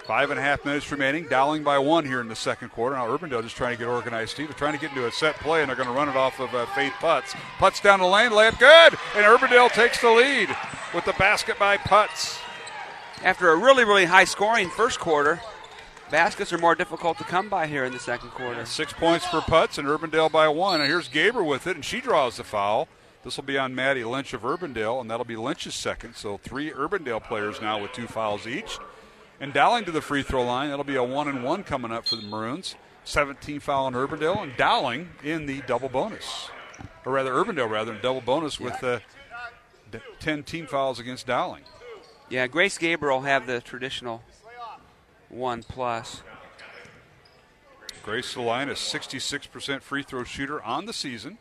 Five 0.05 0.31
and 0.31 0.39
a 0.39 0.41
half 0.41 0.63
minutes 0.63 0.89
remaining. 0.89 1.27
Dowling 1.27 1.63
by 1.63 1.77
one 1.79 2.05
here 2.05 2.21
in 2.21 2.29
the 2.29 2.35
second 2.35 2.69
quarter. 2.69 2.95
Now 2.95 3.07
Urbandale 3.07 3.43
just 3.43 3.57
trying 3.57 3.73
to 3.73 3.77
get 3.77 3.89
organized. 3.89 4.31
Steve, 4.31 4.47
they're 4.47 4.57
trying 4.57 4.71
to 4.71 4.79
get 4.79 4.91
into 4.91 5.05
a 5.05 5.11
set 5.11 5.35
play, 5.35 5.59
and 5.59 5.67
they're 5.67 5.75
going 5.75 5.89
to 5.89 5.93
run 5.93 6.07
it 6.07 6.15
off 6.15 6.39
of 6.39 6.55
uh, 6.55 6.65
Faith 6.67 6.93
Putz. 6.93 7.35
Putz 7.57 7.83
down 7.83 7.99
the 7.99 8.05
lane, 8.05 8.31
layup 8.31 8.57
good, 8.57 8.97
and 9.17 9.25
Urbandale 9.25 9.69
takes 9.73 9.99
the 9.99 10.09
lead 10.09 10.47
with 10.95 11.03
the 11.03 11.13
basket 11.13 11.59
by 11.59 11.75
Putz. 11.75 12.39
After 13.21 13.49
a 13.49 13.57
really, 13.57 13.83
really 13.83 14.05
high 14.05 14.23
scoring 14.23 14.69
first 14.69 14.97
quarter, 14.97 15.41
baskets 16.09 16.53
are 16.53 16.57
more 16.57 16.75
difficult 16.75 17.17
to 17.17 17.23
come 17.23 17.49
by 17.49 17.67
here 17.67 17.85
in 17.85 17.93
the 17.93 17.99
second 17.99 18.29
quarter. 18.29 18.65
Six 18.65 18.93
points 18.93 19.25
for 19.25 19.39
Putz, 19.39 19.77
and 19.77 19.87
Urbandale 19.87 20.31
by 20.31 20.47
one. 20.47 20.81
And 20.81 20.89
here's 20.89 21.09
Gaber 21.09 21.45
with 21.45 21.67
it, 21.67 21.75
and 21.75 21.85
she 21.85 22.01
draws 22.01 22.37
the 22.37 22.43
foul. 22.43 22.87
This 23.23 23.35
will 23.35 23.43
be 23.43 23.57
on 23.57 23.75
Maddie 23.75 24.03
Lynch 24.03 24.33
of 24.33 24.41
Urbandale, 24.43 25.01
and 25.01 25.11
that'll 25.11 25.25
be 25.25 25.35
Lynch's 25.35 25.75
second. 25.75 26.15
So 26.15 26.37
three 26.37 26.71
Urbandale 26.71 27.23
players 27.23 27.61
now 27.61 27.81
with 27.81 27.91
two 27.91 28.07
fouls 28.07 28.47
each. 28.47 28.77
And 29.39 29.53
Dowling 29.53 29.85
to 29.85 29.91
the 29.91 30.01
free 30.01 30.23
throw 30.23 30.43
line. 30.43 30.69
That'll 30.69 30.85
be 30.85 30.95
a 30.95 31.03
one 31.03 31.27
and 31.27 31.43
one 31.43 31.63
coming 31.63 31.91
up 31.91 32.07
for 32.07 32.15
the 32.15 32.23
Maroons. 32.23 32.75
17 33.03 33.59
foul 33.59 33.85
on 33.85 33.93
Urbandale, 33.93 34.43
and 34.43 34.57
Dowling 34.57 35.09
in 35.23 35.45
the 35.45 35.61
double 35.61 35.89
bonus. 35.89 36.49
Or 37.05 37.13
rather, 37.13 37.31
Urbandale 37.33 37.69
rather, 37.69 37.93
in 37.93 38.01
double 38.01 38.21
bonus 38.21 38.59
with 38.59 38.83
uh, 38.83 38.99
d- 39.91 39.99
10 40.19 40.43
team 40.43 40.67
fouls 40.67 40.99
against 40.99 41.25
Dowling. 41.27 41.63
Yeah, 42.29 42.47
Grace 42.47 42.77
Gabriel 42.77 43.21
have 43.21 43.47
the 43.47 43.61
traditional 43.61 44.21
one 45.29 45.63
plus. 45.63 46.21
Grace 48.03 48.37
Line, 48.37 48.69
a 48.69 48.73
66% 48.73 49.81
free 49.81 50.03
throw 50.03 50.23
shooter 50.23 50.61
on 50.63 50.85
the 50.85 50.93
season. 50.93 51.37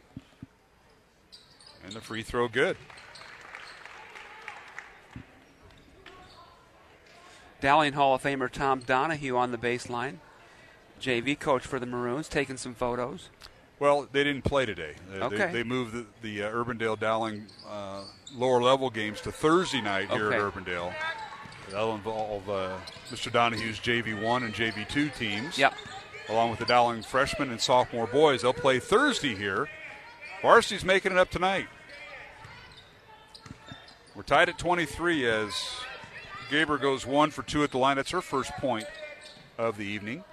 And 1.84 1.92
the 1.92 2.00
free 2.00 2.22
throw 2.22 2.48
good. 2.48 2.76
Dowling 7.60 7.92
Hall 7.94 8.14
of 8.14 8.22
Famer 8.22 8.50
Tom 8.50 8.80
Donahue 8.80 9.36
on 9.36 9.52
the 9.52 9.58
baseline. 9.58 10.16
JV 11.00 11.38
coach 11.38 11.64
for 11.66 11.78
the 11.78 11.86
Maroons, 11.86 12.28
taking 12.28 12.56
some 12.56 12.74
photos. 12.74 13.28
Well, 13.78 14.08
they 14.10 14.24
didn't 14.24 14.44
play 14.44 14.64
today. 14.66 14.94
They, 15.10 15.20
Okay. 15.20 15.36
they, 15.46 15.52
they 15.52 15.62
moved 15.62 15.92
the, 15.92 16.06
the 16.22 16.42
uh, 16.44 16.50
Urbandale 16.52 16.98
Dowling 16.98 17.46
uh, 17.68 18.02
lower 18.34 18.62
level 18.62 18.88
games 18.90 19.20
to 19.22 19.32
Thursday 19.32 19.80
night 19.82 20.10
here 20.10 20.32
at 20.32 20.40
Okay. 20.40 20.60
Urbandale. 20.60 20.94
That'll 21.70 21.94
involve 21.94 22.48
uh, 22.48 22.76
Mr. 23.10 23.32
Donahue's 23.32 23.78
JV1 23.78 24.44
and 24.44 24.54
JV2 24.54 25.14
teams. 25.16 25.58
Yep. 25.58 25.74
Along 26.28 26.50
with 26.50 26.58
the 26.58 26.64
Dowling 26.64 27.02
freshmen 27.02 27.50
and 27.50 27.60
sophomore 27.60 28.06
boys. 28.06 28.42
They'll 28.42 28.52
play 28.52 28.78
Thursday 28.78 29.34
here. 29.34 29.68
Varsity's 30.42 30.84
making 30.84 31.12
it 31.12 31.18
up 31.18 31.30
tonight. 31.30 31.66
We're 34.14 34.22
tied 34.22 34.48
at 34.48 34.58
23 34.58 35.28
as 35.28 35.52
Gaber 36.50 36.80
goes 36.80 37.06
one 37.06 37.30
for 37.30 37.42
two 37.42 37.62
at 37.64 37.70
the 37.70 37.78
line. 37.78 37.96
That's 37.96 38.10
her 38.12 38.20
first 38.20 38.50
point 38.52 38.86
of 39.58 39.76
the 39.76 39.84
evening. 39.84 40.24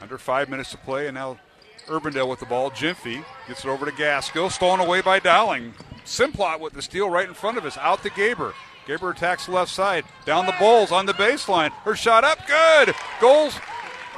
Under 0.00 0.18
five 0.18 0.48
minutes 0.48 0.70
to 0.72 0.78
play, 0.78 1.06
and 1.06 1.14
now 1.14 1.38
Urbandale 1.86 2.28
with 2.28 2.40
the 2.40 2.46
ball. 2.46 2.70
Gyamfi 2.70 3.24
gets 3.48 3.64
it 3.64 3.68
over 3.68 3.86
to 3.86 3.92
Gaskell. 3.92 4.50
stolen 4.50 4.80
away 4.80 5.00
by 5.00 5.18
Dowling. 5.18 5.74
Simplot 6.04 6.60
with 6.60 6.72
the 6.72 6.82
steal 6.82 7.08
right 7.08 7.26
in 7.26 7.34
front 7.34 7.58
of 7.58 7.64
us, 7.64 7.78
out 7.78 8.02
to 8.02 8.10
Gaber. 8.10 8.52
Gaber 8.86 9.12
attacks 9.14 9.48
left 9.48 9.70
side, 9.70 10.04
down 10.24 10.46
the 10.46 10.54
Bowles 10.60 10.92
on 10.92 11.06
the 11.06 11.12
baseline. 11.14 11.70
Her 11.84 11.96
shot 11.96 12.24
up, 12.24 12.46
good. 12.46 12.94
Goals. 13.20 13.58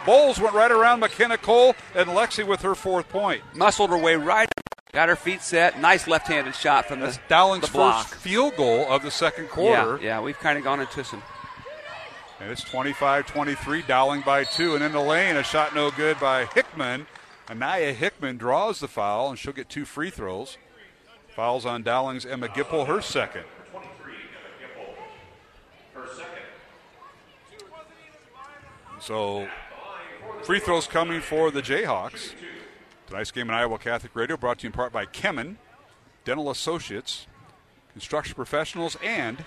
Bowles 0.04 0.38
went 0.38 0.54
right 0.54 0.70
around 0.70 1.00
McKenna 1.00 1.38
Cole 1.38 1.74
and 1.94 2.08
Lexi 2.10 2.46
with 2.46 2.62
her 2.62 2.74
fourth 2.74 3.08
point. 3.08 3.42
Muscled 3.54 3.90
her 3.90 3.98
way 3.98 4.14
right, 4.16 4.48
got 4.92 5.08
her 5.08 5.16
feet 5.16 5.42
set. 5.42 5.80
Nice 5.80 6.06
left-handed 6.06 6.54
shot 6.54 6.86
from 6.86 7.00
That's 7.00 7.16
the 7.16 7.22
Dowling's 7.28 7.66
the 7.66 7.72
block. 7.72 8.06
first 8.08 8.20
field 8.20 8.56
goal 8.56 8.86
of 8.88 9.02
the 9.02 9.10
second 9.10 9.48
quarter. 9.48 9.98
Yeah, 10.00 10.06
yeah, 10.06 10.20
we've 10.20 10.38
kind 10.38 10.58
of 10.58 10.64
gone 10.64 10.80
into 10.80 11.02
some. 11.02 11.22
And 12.40 12.50
it's 12.50 12.62
25 12.62 13.26
23, 13.26 13.82
Dowling 13.82 14.20
by 14.20 14.44
two. 14.44 14.74
And 14.74 14.84
in 14.84 14.92
the 14.92 15.00
lane, 15.00 15.36
a 15.36 15.42
shot 15.42 15.74
no 15.74 15.90
good 15.90 16.20
by 16.20 16.44
Hickman. 16.46 17.06
Anaya 17.50 17.92
Hickman 17.92 18.36
draws 18.36 18.80
the 18.80 18.88
foul, 18.88 19.30
and 19.30 19.38
she'll 19.38 19.52
get 19.52 19.68
two 19.68 19.84
free 19.84 20.10
throws. 20.10 20.56
Fouls 21.34 21.66
on 21.66 21.82
Dowling's 21.82 22.24
Emma 22.26 22.48
Gipple, 22.48 22.86
her 22.86 23.00
second. 23.00 23.44
So, 29.08 29.48
free 30.42 30.60
throws 30.60 30.86
coming 30.86 31.22
for 31.22 31.50
the 31.50 31.62
Jayhawks. 31.62 32.34
Tonight's 33.06 33.30
game 33.30 33.48
on 33.48 33.56
Iowa 33.56 33.78
Catholic 33.78 34.14
Radio 34.14 34.36
brought 34.36 34.58
to 34.58 34.64
you 34.64 34.66
in 34.66 34.74
part 34.74 34.92
by 34.92 35.06
Kemin. 35.06 35.56
Dental 36.26 36.50
Associates, 36.50 37.26
Construction 37.94 38.34
Professionals, 38.34 38.98
and 39.02 39.42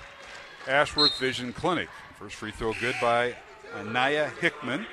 Ashworth 0.68 1.16
Vision 1.20 1.54
Clinic. 1.54 1.90
First 2.18 2.38
free 2.38 2.50
throw 2.50 2.74
good 2.74 2.96
by 3.00 3.36
Anaya 3.78 4.32
Hickman, 4.42 4.88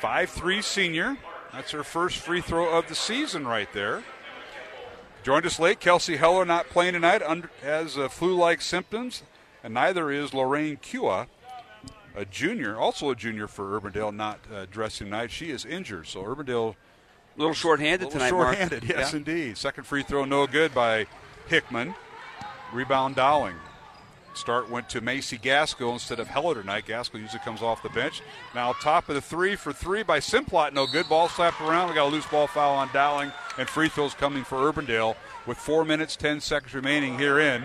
5'3 0.00 0.62
senior. 0.62 1.16
That's 1.52 1.72
her 1.72 1.82
first 1.82 2.18
free 2.18 2.40
throw 2.40 2.78
of 2.78 2.86
the 2.86 2.94
season 2.94 3.44
right 3.44 3.72
there. 3.72 4.04
Joined 5.24 5.46
us 5.46 5.58
late. 5.58 5.80
Kelsey 5.80 6.16
Heller 6.16 6.44
not 6.44 6.68
playing 6.68 6.92
tonight, 6.92 7.24
under, 7.24 7.50
has 7.60 7.98
uh, 7.98 8.08
flu 8.08 8.36
like 8.36 8.60
symptoms, 8.60 9.24
and 9.64 9.74
neither 9.74 10.12
is 10.12 10.32
Lorraine 10.32 10.76
Kua, 10.76 11.26
a 12.16 12.24
junior, 12.24 12.76
also 12.76 13.10
a 13.10 13.14
junior 13.16 13.46
for 13.46 13.78
Urbandale, 13.80 14.14
not 14.14 14.40
uh, 14.52 14.66
dressing 14.70 15.06
tonight. 15.08 15.30
She 15.30 15.50
is 15.50 15.64
injured, 15.64 16.06
so 16.08 16.22
Urbandale. 16.22 16.74
A 16.74 17.38
little 17.38 17.52
short-handed 17.54 18.06
little 18.06 18.12
tonight, 18.12 18.30
Short-handed, 18.30 18.82
Mark. 18.84 18.96
yes, 18.98 19.12
Yeah. 19.12 19.16
indeed. 19.18 19.58
Second 19.58 19.84
free 19.84 20.02
throw, 20.02 20.24
no 20.24 20.46
good 20.46 20.74
by 20.74 21.06
Hickman. 21.48 21.94
Rebound 22.72 23.14
Dowling. 23.16 23.56
Start 24.34 24.68
went 24.70 24.88
to 24.90 25.00
Macy 25.00 25.38
Gaskell 25.38 25.92
instead 25.94 26.18
of 26.20 26.28
Heller 26.28 26.54
tonight. 26.56 26.84
Gaskell 26.86 27.20
usually 27.20 27.40
comes 27.40 27.62
off 27.62 27.82
the 27.82 27.88
bench. 27.90 28.20
Now 28.54 28.72
top 28.74 29.08
of 29.08 29.14
the 29.14 29.20
three 29.22 29.56
for 29.56 29.72
three 29.72 30.02
by 30.02 30.18
Simplot. 30.20 30.72
No 30.74 30.86
good. 30.86 31.08
Ball 31.08 31.28
slapped 31.28 31.58
around. 31.62 31.88
We 31.88 31.94
got 31.94 32.08
a 32.08 32.10
loose 32.12 32.26
ball 32.26 32.46
foul 32.46 32.74
on 32.74 32.90
Dowling, 32.92 33.32
and 33.56 33.66
free 33.68 33.88
throws 33.88 34.12
coming 34.12 34.44
for 34.44 34.56
Urbandale 34.70 35.16
with 35.46 35.56
four 35.56 35.86
minutes 35.86 36.16
ten 36.16 36.40
seconds 36.42 36.74
remaining 36.74 37.18
here 37.18 37.38
in 37.38 37.64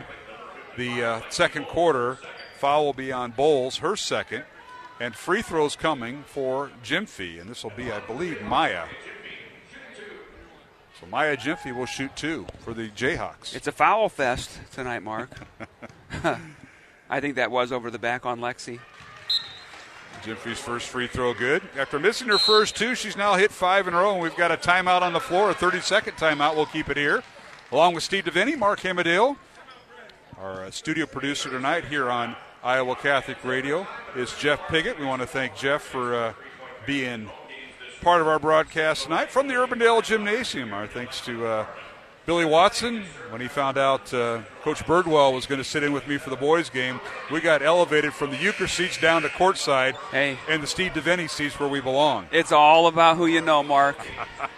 the 0.78 1.04
uh, 1.04 1.22
second 1.30 1.66
quarter. 1.68 2.18
Foul 2.62 2.86
will 2.86 2.94
be 2.94 3.12
on 3.12 3.32
Bowles, 3.32 3.78
her 3.78 3.96
second, 3.96 4.44
and 5.00 5.16
free 5.16 5.42
throws 5.42 5.76
coming 5.76 6.24
for 6.28 6.70
Gyamfi, 6.84 7.42
and 7.42 7.50
this 7.50 7.64
will 7.64 7.72
be, 7.72 7.92
I 7.92 8.02
believe, 8.02 8.40
Maya. 8.44 8.86
So 11.00 11.08
Maya 11.08 11.36
Gyamfi 11.36 11.76
will 11.76 11.88
shoot 11.88 12.16
two 12.16 12.46
for 12.60 12.76
the 12.76 12.90
Jayhawks. 12.90 13.56
It's 13.56 13.66
a 13.66 13.72
foul 13.72 14.10
fest 14.10 14.60
tonight, 14.74 15.02
Mark. 15.02 15.32
I 17.10 17.20
think 17.20 17.34
that 17.38 17.50
was 17.50 17.72
over 17.72 17.90
the 17.90 17.98
back 17.98 18.28
on 18.28 18.40
Lexi. 18.40 18.78
Gyamfi's 20.22 20.60
first 20.60 20.88
free 20.88 21.08
throw 21.08 21.34
good. 21.34 21.64
After 21.76 21.98
missing 21.98 22.28
her 22.28 22.38
first 22.38 22.76
two, 22.76 22.94
she's 22.94 23.18
now 23.18 23.34
hit 23.34 23.52
five 23.52 23.88
in 23.88 23.96
a 23.96 23.98
row, 23.98 24.14
and 24.14 24.22
we've 24.22 24.36
got 24.36 24.52
a 24.52 24.58
timeout 24.58 25.02
on 25.02 25.14
the 25.14 25.20
floor, 25.20 25.50
a 25.50 25.56
30 25.56 25.80
second 25.80 26.14
timeout. 26.14 26.56
We'll 26.56 26.68
keep 26.68 26.90
it 26.90 26.98
here. 26.98 27.24
Along 27.72 27.96
with 27.96 28.04
Steve 28.04 28.26
Devaney, 28.26 28.56
Mark 28.56 28.82
Hamadale, 28.82 29.36
our 30.38 30.66
uh, 30.66 30.70
studio 30.70 31.08
producer 31.08 31.50
tonight 31.50 31.86
here 31.86 32.12
on 32.12 32.36
Iowa 32.64 32.96
Catholic 32.96 33.44
Radio 33.44 33.88
is 34.16 34.34
Jeff 34.38 34.68
Piggott. 34.68 35.00
We 35.00 35.06
want 35.06 35.22
to 35.22 35.28
thank 35.28 35.56
Jeff 35.56 35.82
for 35.82 36.14
uh, 36.14 36.34
being 36.86 37.30
part 38.02 38.22
of 38.22 38.28
our 38.28 38.38
broadcast 38.40 39.04
tonight 39.06 39.32
from 39.32 39.48
the 39.48 39.56
Urbandale 39.56 40.04
Gymnasium. 40.04 40.72
Our 40.74 40.86
thanks 40.86 41.22
to 41.26 41.46
uh, 41.46 41.66
Billy 42.28 42.46
Watson. 42.46 43.04
When 43.32 43.42
he 43.42 43.48
found 43.48 43.80
out 43.80 44.14
uh, 44.14 44.42
Coach 44.62 44.86
Birdwell 44.86 45.34
was 45.34 45.48
going 45.48 45.58
to 45.58 45.64
sit 45.64 45.82
in 45.82 45.92
with 45.92 46.08
me 46.08 46.18
for 46.20 46.30
the 46.30 46.36
boys' 46.36 46.70
game, 46.70 47.00
we 47.32 47.42
got 47.42 47.64
elevated 47.64 48.14
from 48.14 48.30
the 48.30 48.38
Euchre 48.38 48.68
seats 48.68 49.00
down 49.00 49.24
to 49.24 49.30
courtside 49.30 49.96
Hey. 50.12 50.38
and 50.48 50.62
the 50.62 50.68
Steve 50.68 50.92
Devaney 50.92 51.30
seats 51.30 51.60
where 51.60 51.70
we 51.70 51.82
belong, 51.82 52.28
It's 52.32 52.52
all 52.52 52.86
about 52.86 53.18
who 53.18 53.26
you 53.26 53.42
know, 53.42 53.64
Mark. 53.64 53.98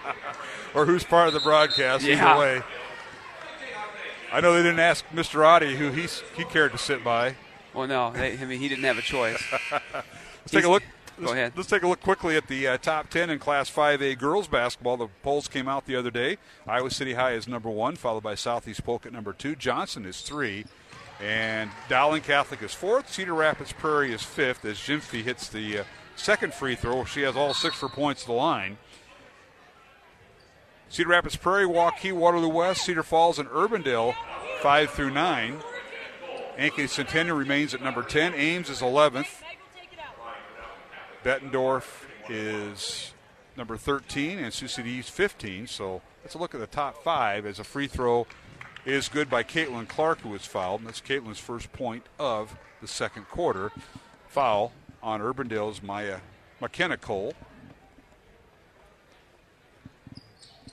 or 0.75 0.85
who's 0.85 1.05
part 1.05 1.29
of 1.29 1.33
the 1.33 1.39
broadcast. 1.39 2.03
Yeah. 2.03 2.31
Either 2.33 2.39
way. 2.39 2.61
I 4.33 4.41
know 4.41 4.53
they 4.53 4.63
didn't 4.63 4.79
ask 4.79 5.05
Mr. 5.13 5.39
Oddie 5.45 5.75
who 5.77 5.91
he, 5.91 6.07
he 6.35 6.43
cared 6.43 6.73
to 6.73 6.77
sit 6.77 7.01
by. 7.01 7.35
Well, 7.73 7.87
no, 7.87 8.11
they, 8.11 8.37
I 8.37 8.45
mean 8.45 8.59
he 8.59 8.69
didn't 8.69 8.83
have 8.85 8.97
a 8.97 9.01
choice. 9.01 9.41
Let's 9.71 10.51
take 10.51 10.65
a 10.65 10.69
look. 10.69 10.83
Go 11.19 11.31
ahead. 11.31 11.53
Let's 11.55 11.69
take 11.69 11.83
a 11.83 11.87
look 11.87 12.01
quickly 12.01 12.35
at 12.35 12.47
the 12.47 12.67
uh, 12.67 12.77
top 12.77 13.09
10 13.09 13.29
in 13.29 13.37
Class 13.37 13.69
5A 13.69 14.17
girls 14.17 14.47
basketball. 14.47 14.97
The 14.97 15.07
polls 15.21 15.47
came 15.47 15.67
out 15.67 15.85
the 15.85 15.95
other 15.95 16.09
day. 16.09 16.37
Iowa 16.67 16.89
City 16.89 17.13
High 17.13 17.33
is 17.33 17.47
number 17.47 17.69
one, 17.69 17.95
followed 17.95 18.23
by 18.23 18.33
Southeast 18.33 18.83
Polk 18.83 19.05
at 19.05 19.13
number 19.13 19.31
two. 19.31 19.55
Johnston 19.55 20.05
is 20.05 20.21
three. 20.21 20.65
And 21.21 21.69
Dowling 21.87 22.23
Catholic 22.23 22.63
is 22.63 22.73
fourth. 22.73 23.13
Cedar 23.13 23.35
Rapids 23.35 23.71
Prairie 23.73 24.11
is 24.11 24.23
fifth 24.23 24.65
as 24.65 24.77
Gyamfi 24.77 25.21
hits 25.23 25.47
the 25.49 25.79
uh, 25.79 25.83
second 26.15 26.53
free 26.53 26.75
throw. 26.75 27.05
She 27.05 27.21
has 27.21 27.35
all 27.35 27.53
six 27.53 27.75
for 27.75 27.89
points 27.89 28.21
to 28.21 28.27
the 28.27 28.33
line. 28.33 28.77
Cedar 30.89 31.09
Rapids 31.09 31.35
Prairie, 31.35 31.67
Waukee, 31.67 32.11
Waterloo 32.11 32.49
West, 32.49 32.85
Cedar 32.85 33.03
Falls, 33.03 33.39
and 33.39 33.49
Urbandale, 33.49 34.15
5 34.61 34.89
through 34.89 35.11
9. 35.11 35.59
Ankeny 36.57 36.87
Centennial 36.87 37.35
remains 37.35 37.73
at 37.73 37.81
number 37.81 38.03
10. 38.03 38.33
Ames 38.35 38.69
is 38.69 38.81
11th. 38.81 39.41
Bettendorf 41.23 42.05
is 42.29 43.13
number 43.57 43.77
13, 43.77 44.39
and 44.39 44.53
Sioux 44.53 44.67
City 44.67 44.91
East 44.91 45.11
15. 45.11 45.67
So 45.67 46.01
let's 46.23 46.35
look 46.35 46.53
at 46.53 46.59
the 46.59 46.67
top 46.67 47.03
five 47.03 47.45
as 47.45 47.59
a 47.59 47.63
free 47.63 47.87
throw 47.87 48.27
is 48.85 49.07
good 49.07 49.29
by 49.29 49.43
Caitlin 49.43 49.87
Clark, 49.87 50.21
who 50.21 50.29
was 50.29 50.45
fouled. 50.45 50.81
And 50.81 50.87
that's 50.87 51.01
Caitlin's 51.01 51.39
first 51.39 51.71
point 51.73 52.03
of 52.19 52.55
the 52.81 52.87
second 52.87 53.29
quarter. 53.29 53.71
Foul 54.27 54.73
on 55.01 55.21
Urbandale's 55.21 55.81
Maya 55.81 56.19
McKenna 56.59 56.97
Cole. 56.97 57.33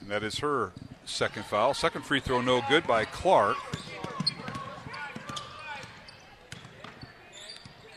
And 0.00 0.10
that 0.10 0.22
is 0.22 0.38
her 0.38 0.72
second 1.04 1.44
foul. 1.44 1.74
Second 1.74 2.04
free 2.04 2.20
throw, 2.20 2.40
no 2.40 2.62
good 2.68 2.86
by 2.86 3.04
Clark. 3.04 3.56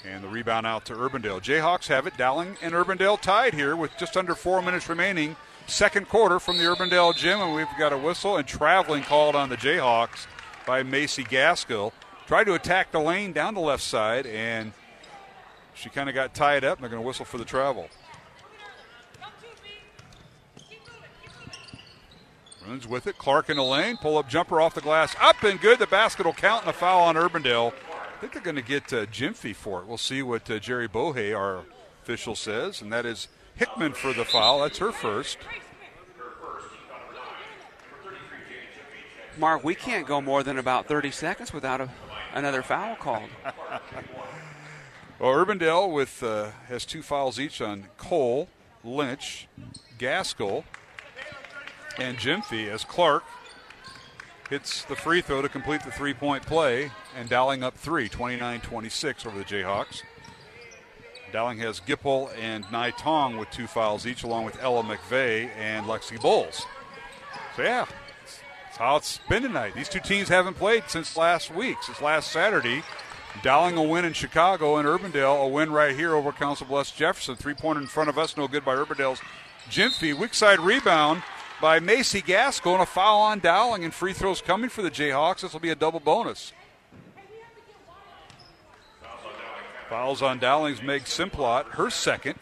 And 0.05 0.23
the 0.23 0.27
rebound 0.27 0.67
out 0.67 0.85
to 0.85 0.93
Urbandale. 0.93 1.41
Jayhawks 1.41 1.87
have 1.87 2.07
it. 2.07 2.17
Dowling 2.17 2.57
and 2.61 2.73
Urbandale 2.73 3.19
tied 3.21 3.53
here 3.53 3.75
with 3.75 3.91
just 3.97 4.17
under 4.17 4.35
four 4.35 4.61
minutes 4.61 4.89
remaining. 4.89 5.35
Second 5.65 6.09
quarter 6.09 6.39
from 6.39 6.57
the 6.57 6.63
Urbandale 6.65 7.15
gym, 7.15 7.39
and 7.39 7.55
we've 7.55 7.67
got 7.79 7.93
a 7.93 7.97
whistle 7.97 8.35
and 8.35 8.45
traveling 8.45 9.03
called 9.03 9.33
on 9.33 9.47
the 9.47 9.55
Jayhawks 9.55 10.27
by 10.67 10.83
Macy 10.83 11.23
Gaskell. 11.23 11.93
Tried 12.27 12.45
to 12.45 12.53
attack 12.53 12.91
the 12.91 12.99
lane 12.99 13.31
down 13.31 13.53
the 13.53 13.61
left 13.61 13.83
side, 13.83 14.25
and 14.25 14.73
she 15.73 15.89
kind 15.89 16.09
of 16.09 16.15
got 16.15 16.33
tied 16.33 16.65
up. 16.65 16.77
And 16.77 16.83
they're 16.83 16.89
going 16.89 17.01
to 17.01 17.07
whistle 17.07 17.25
for 17.25 17.37
the 17.37 17.45
travel. 17.45 17.87
Runs 22.67 22.87
with 22.87 23.07
it. 23.07 23.17
Clark 23.17 23.49
in 23.49 23.57
the 23.57 23.63
lane. 23.63 23.97
Pull 23.97 24.17
up 24.17 24.29
jumper 24.29 24.59
off 24.59 24.73
the 24.73 24.81
glass. 24.81 25.15
Up 25.21 25.43
and 25.43 25.59
good. 25.59 25.79
The 25.79 25.87
basket 25.87 26.25
will 26.25 26.33
count 26.33 26.63
and 26.63 26.69
a 26.69 26.73
foul 26.73 27.03
on 27.03 27.15
Urbandale. 27.15 27.73
I 28.24 28.26
think 28.26 28.36
they're 28.36 28.53
going 28.53 28.55
to 28.55 28.61
get 28.61 28.93
uh, 28.93 29.05
Gyamfi 29.07 29.53
for 29.53 29.82
it. 29.82 29.86
We'll 29.86 29.97
see 29.97 30.21
what 30.21 30.49
uh, 30.49 30.57
Jerry 30.57 30.88
Bohe, 30.88 31.38
our 31.38 31.65
official, 32.01 32.38
says. 32.38 32.82
And 32.82 32.89
that 32.93 33.05
is 33.05 33.28
Hickman 33.55 33.91
for 33.91 34.13
the 34.13 34.24
foul. 34.24 34.61
That's 34.61 34.78
her 34.78 34.93
first. 34.93 35.39
Mark, 39.38 39.65
we 39.65 39.76
can't 39.76 40.07
go 40.07 40.21
more 40.21 40.41
than 40.41 40.57
about 40.57 40.88
30 40.88 41.11
seconds 41.11 41.51
without 41.51 41.82
a, 41.82 41.89
another 42.34 42.63
foul 42.63 42.95
called. 42.95 43.30
Well, 45.19 45.32
Urbandale 45.32 45.93
with 45.93 46.21
uh, 46.24 46.51
has 46.67 46.86
two 46.86 47.01
fouls 47.01 47.39
each 47.39 47.61
on 47.61 47.86
Cole, 47.97 48.49
Lynch, 48.84 49.47
Gaskell, 49.97 50.65
and 51.97 52.17
Gyamfi 52.17 52.67
as 52.67 52.84
Clark 52.84 53.24
hits 54.49 54.83
the 54.85 54.95
free 54.95 55.21
throw 55.21 55.41
to 55.41 55.49
complete 55.49 55.81
the 55.83 55.91
three 55.91 56.13
point 56.13 56.45
play, 56.45 56.91
and 57.17 57.29
Dowling 57.29 57.63
up 57.63 57.75
three, 57.77 58.09
29 58.09 58.61
26 58.61 59.25
over 59.25 59.37
the 59.37 59.43
Jayhawks. 59.43 60.03
Dowling 61.31 61.57
has 61.59 61.79
Gipple 61.79 62.29
and 62.39 62.63
Nai 62.71 62.91
Tong 62.91 63.37
with 63.37 63.49
two 63.49 63.65
fouls 63.65 64.05
each, 64.05 64.23
along 64.23 64.45
with 64.45 64.61
Ella 64.61 64.83
McVeigh 64.83 65.49
and 65.57 65.87
Lexi 65.87 66.21
Bowles. 66.21 66.65
So, 67.55 67.63
yeah, 67.63 67.85
that's 68.65 68.77
how 68.77 68.97
it's 68.97 69.19
been 69.29 69.41
tonight. 69.41 69.73
These 69.73 69.89
two 69.89 69.99
teams 69.99 70.29
haven't 70.29 70.55
played 70.55 70.83
since 70.87 71.17
last 71.17 71.53
week, 71.53 71.77
since 71.81 72.01
last 72.01 72.31
Saturday. 72.31 72.83
Dowling 73.41 73.77
a 73.77 73.83
win 73.83 74.05
in 74.05 74.13
Chicago, 74.13 74.77
and 74.77 74.87
Urbandale 74.87 75.43
a 75.43 75.47
win 75.47 75.71
right 75.71 75.95
here 75.95 76.13
over 76.13 76.31
Council 76.31 76.67
Bluffs 76.67 76.91
Jefferson. 76.91 77.35
Three 77.35 77.55
pointer 77.55 77.81
in 77.81 77.87
front 77.87 78.09
of 78.09 78.19
us, 78.19 78.37
no 78.37 78.47
good 78.47 78.63
by 78.63 78.75
Urbandale's 78.75 79.19
Gyamfi. 79.71 80.13
Weak 80.13 80.35
side 80.35 80.59
rebound 80.59 81.23
by 81.64 81.80
Macy 81.80 82.22
Gaskell, 82.22 82.74
and 82.74 82.84
a 82.84 82.86
foul 82.86 83.22
on 83.22 83.39
Dowling, 83.39 83.86
and 83.86 83.93
free 83.93 84.11
throws 84.11 84.41
coming 84.41 84.70
for 84.70 84.82
the 84.82 84.91
Jayhawks. 84.91 85.43
This 85.43 85.53
will 85.53 85.61
be 85.61 85.70
a 85.70 85.76
double 85.76 86.01
bonus. 86.01 86.51
Fouls 89.88 90.22
on 90.22 90.39
Dowling's 90.39 90.82
Meg 90.82 91.03
Simplot, 91.03 91.64
her 91.76 91.89
second, 91.89 92.36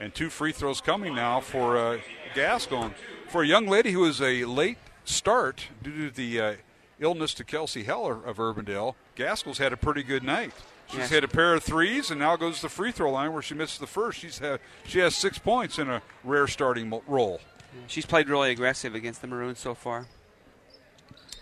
and 0.00 0.12
two 0.12 0.28
free 0.28 0.50
throws 0.50 0.80
coming 0.80 1.14
now 1.14 1.38
for 1.38 1.76
uh, 1.76 1.98
Gaskell. 2.34 2.90
For 3.28 3.44
a 3.44 3.46
young 3.46 3.68
lady 3.68 3.92
who 3.92 4.00
was 4.00 4.20
a 4.20 4.44
late 4.44 4.78
start 5.04 5.68
due 5.80 6.08
to 6.08 6.10
the 6.12 6.40
uh, 6.40 6.54
illness 6.98 7.34
to 7.34 7.44
Kelsey 7.44 7.84
Heller 7.84 8.14
of 8.26 8.38
Urbandale, 8.38 8.96
Gaskell's 9.14 9.58
had 9.58 9.72
a 9.72 9.76
pretty 9.76 10.02
good 10.02 10.24
night. 10.24 10.50
She's 10.88 10.98
Yes. 10.98 11.10
hit 11.10 11.22
a 11.22 11.28
pair 11.28 11.54
of 11.54 11.62
threes 11.62 12.10
and 12.10 12.18
now 12.18 12.34
goes 12.34 12.56
to 12.56 12.62
the 12.62 12.68
free 12.70 12.90
throw 12.90 13.12
line 13.12 13.32
where 13.32 13.42
she 13.42 13.54
misses 13.54 13.78
the 13.78 13.86
first. 13.86 14.18
She's 14.18 14.40
had, 14.40 14.58
she 14.84 14.98
has 14.98 15.14
six 15.14 15.38
points 15.38 15.78
in 15.78 15.88
a 15.88 16.02
rare 16.24 16.48
starting 16.48 16.92
role. 17.06 17.40
She's 17.86 18.06
played 18.06 18.28
really 18.28 18.50
aggressive 18.50 18.94
against 18.94 19.20
the 19.22 19.26
Maroons 19.26 19.58
so 19.58 19.74
far. 19.74 20.06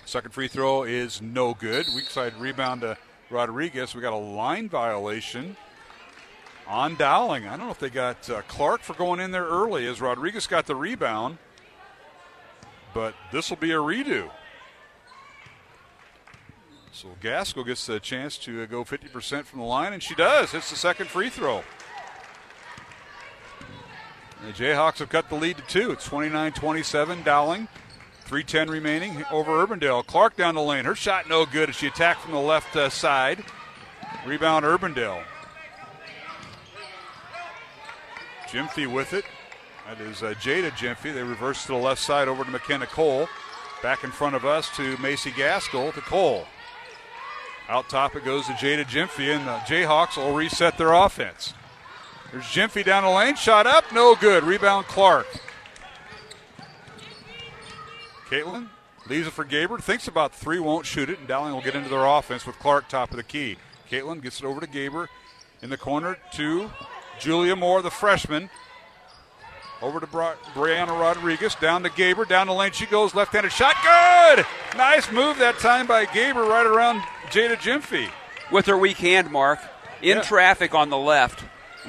Second 0.04 0.32
free 0.32 0.48
throw 0.48 0.84
is 0.84 1.20
no 1.20 1.54
good. 1.54 1.86
Weak 1.94 2.08
side 2.08 2.34
rebound 2.38 2.82
to 2.82 2.96
Rodriguez. 3.30 3.94
We 3.94 4.00
got 4.00 4.12
a 4.12 4.16
line 4.16 4.68
violation 4.68 5.56
on 6.66 6.96
Dowling. 6.96 7.46
I 7.46 7.56
don't 7.56 7.66
know 7.66 7.72
if 7.72 7.78
they 7.78 7.90
got 7.90 8.28
uh, 8.30 8.42
Clark 8.42 8.82
for 8.82 8.94
going 8.94 9.20
in 9.20 9.30
there 9.30 9.46
early 9.46 9.86
as 9.86 10.00
Rodriguez 10.00 10.46
got 10.46 10.66
the 10.66 10.76
rebound, 10.76 11.38
but 12.94 13.14
this 13.32 13.50
will 13.50 13.56
be 13.56 13.72
a 13.72 13.78
redo. 13.78 14.30
So 16.92 17.08
Gaskell 17.20 17.64
gets 17.64 17.88
a 17.88 18.00
chance 18.00 18.38
to 18.38 18.62
uh, 18.62 18.66
go 18.66 18.84
50% 18.84 19.44
from 19.44 19.60
the 19.60 19.66
line, 19.66 19.92
and 19.92 20.02
she 20.02 20.14
does. 20.14 20.54
It's 20.54 20.70
the 20.70 20.76
second 20.76 21.08
free 21.08 21.28
throw. 21.28 21.62
The 24.46 24.52
Jayhawks 24.52 24.98
have 24.98 25.08
cut 25.08 25.28
the 25.28 25.34
lead 25.34 25.56
to 25.56 25.62
two. 25.64 25.90
It's 25.90 26.04
29 26.04 26.52
27, 26.52 27.24
Dowling. 27.24 27.66
3.10 28.28 28.68
remaining 28.68 29.24
over 29.32 29.66
Urbandale. 29.66 30.06
Clark 30.06 30.36
down 30.36 30.54
the 30.54 30.62
lane. 30.62 30.84
Her 30.84 30.94
shot 30.94 31.28
no 31.28 31.46
good 31.46 31.68
as 31.68 31.74
she 31.74 31.88
attacked 31.88 32.20
from 32.20 32.30
the 32.30 32.38
left 32.38 32.76
uh, 32.76 32.88
side. 32.88 33.44
Rebound 34.24 34.64
Urbandale. 34.64 35.24
Gyamfi 38.46 38.86
with 38.86 39.12
it. 39.12 39.24
That 39.88 40.00
is 40.00 40.22
uh, 40.22 40.34
Jada 40.34 40.70
Gyamfi. 40.70 41.12
They 41.12 41.24
reverse 41.24 41.62
to 41.62 41.72
the 41.72 41.78
left 41.78 42.00
side 42.00 42.28
over 42.28 42.44
to 42.44 42.50
McKenna 42.50 42.86
Cole. 42.86 43.28
Back 43.82 44.04
in 44.04 44.12
front 44.12 44.36
of 44.36 44.44
us 44.44 44.70
to 44.76 44.96
Macy 44.98 45.32
Gaskell 45.32 45.90
to 45.92 46.00
Cole. 46.02 46.46
Out 47.68 47.88
top 47.88 48.14
it 48.14 48.24
goes 48.24 48.46
to 48.46 48.52
Jada 48.52 48.84
Gyamfi, 48.84 49.34
and 49.34 49.44
the 49.44 49.58
Jayhawks 49.66 50.16
will 50.16 50.34
reset 50.34 50.78
their 50.78 50.92
offense. 50.92 51.52
There's 52.32 52.44
Gyamfi 52.44 52.84
down 52.84 53.04
the 53.04 53.10
lane. 53.10 53.36
Shot 53.36 53.66
up. 53.66 53.92
No 53.92 54.14
good. 54.14 54.44
Rebound 54.44 54.86
Clark. 54.86 55.26
Caitlin 58.28 58.68
leaves 59.08 59.26
it 59.28 59.32
for 59.32 59.44
Gaber. 59.44 59.80
Thinks 59.80 60.08
about 60.08 60.34
three, 60.34 60.58
won't 60.58 60.84
shoot 60.86 61.08
it, 61.08 61.18
and 61.18 61.28
Dowling 61.28 61.52
will 61.54 61.62
get 61.62 61.76
into 61.76 61.88
their 61.88 62.04
offense 62.04 62.44
with 62.46 62.58
Clark 62.58 62.88
top 62.88 63.10
of 63.10 63.16
the 63.16 63.22
key. 63.22 63.56
Caitlin 63.90 64.20
gets 64.20 64.40
it 64.40 64.44
over 64.44 64.60
to 64.60 64.66
Gaber 64.66 65.06
in 65.62 65.70
the 65.70 65.76
corner 65.76 66.18
to 66.34 66.70
Julia 67.20 67.54
Moore, 67.54 67.82
the 67.82 67.90
freshman. 67.90 68.50
Over 69.82 70.00
to 70.00 70.06
Bri- 70.06 70.34
Brianna 70.54 70.98
Rodriguez, 70.98 71.54
down 71.54 71.82
to 71.82 71.90
Gaber, 71.90 72.26
down 72.26 72.46
the 72.46 72.54
lane 72.54 72.72
she 72.72 72.86
goes, 72.86 73.14
left-handed 73.14 73.52
shot, 73.52 73.76
good! 73.82 74.46
Nice 74.76 75.12
move 75.12 75.38
that 75.38 75.58
time 75.58 75.86
by 75.86 76.06
Gaber 76.06 76.48
right 76.48 76.66
around 76.66 77.00
Jada 77.30 77.56
Gyamfi. 77.56 78.08
With 78.50 78.66
her 78.66 78.76
weak 78.78 78.96
hand, 78.96 79.30
Mark, 79.30 79.58
in 80.00 80.16
Yeah. 80.16 80.22
traffic 80.22 80.74
on 80.74 80.88
the 80.88 80.96
left. 80.96 81.44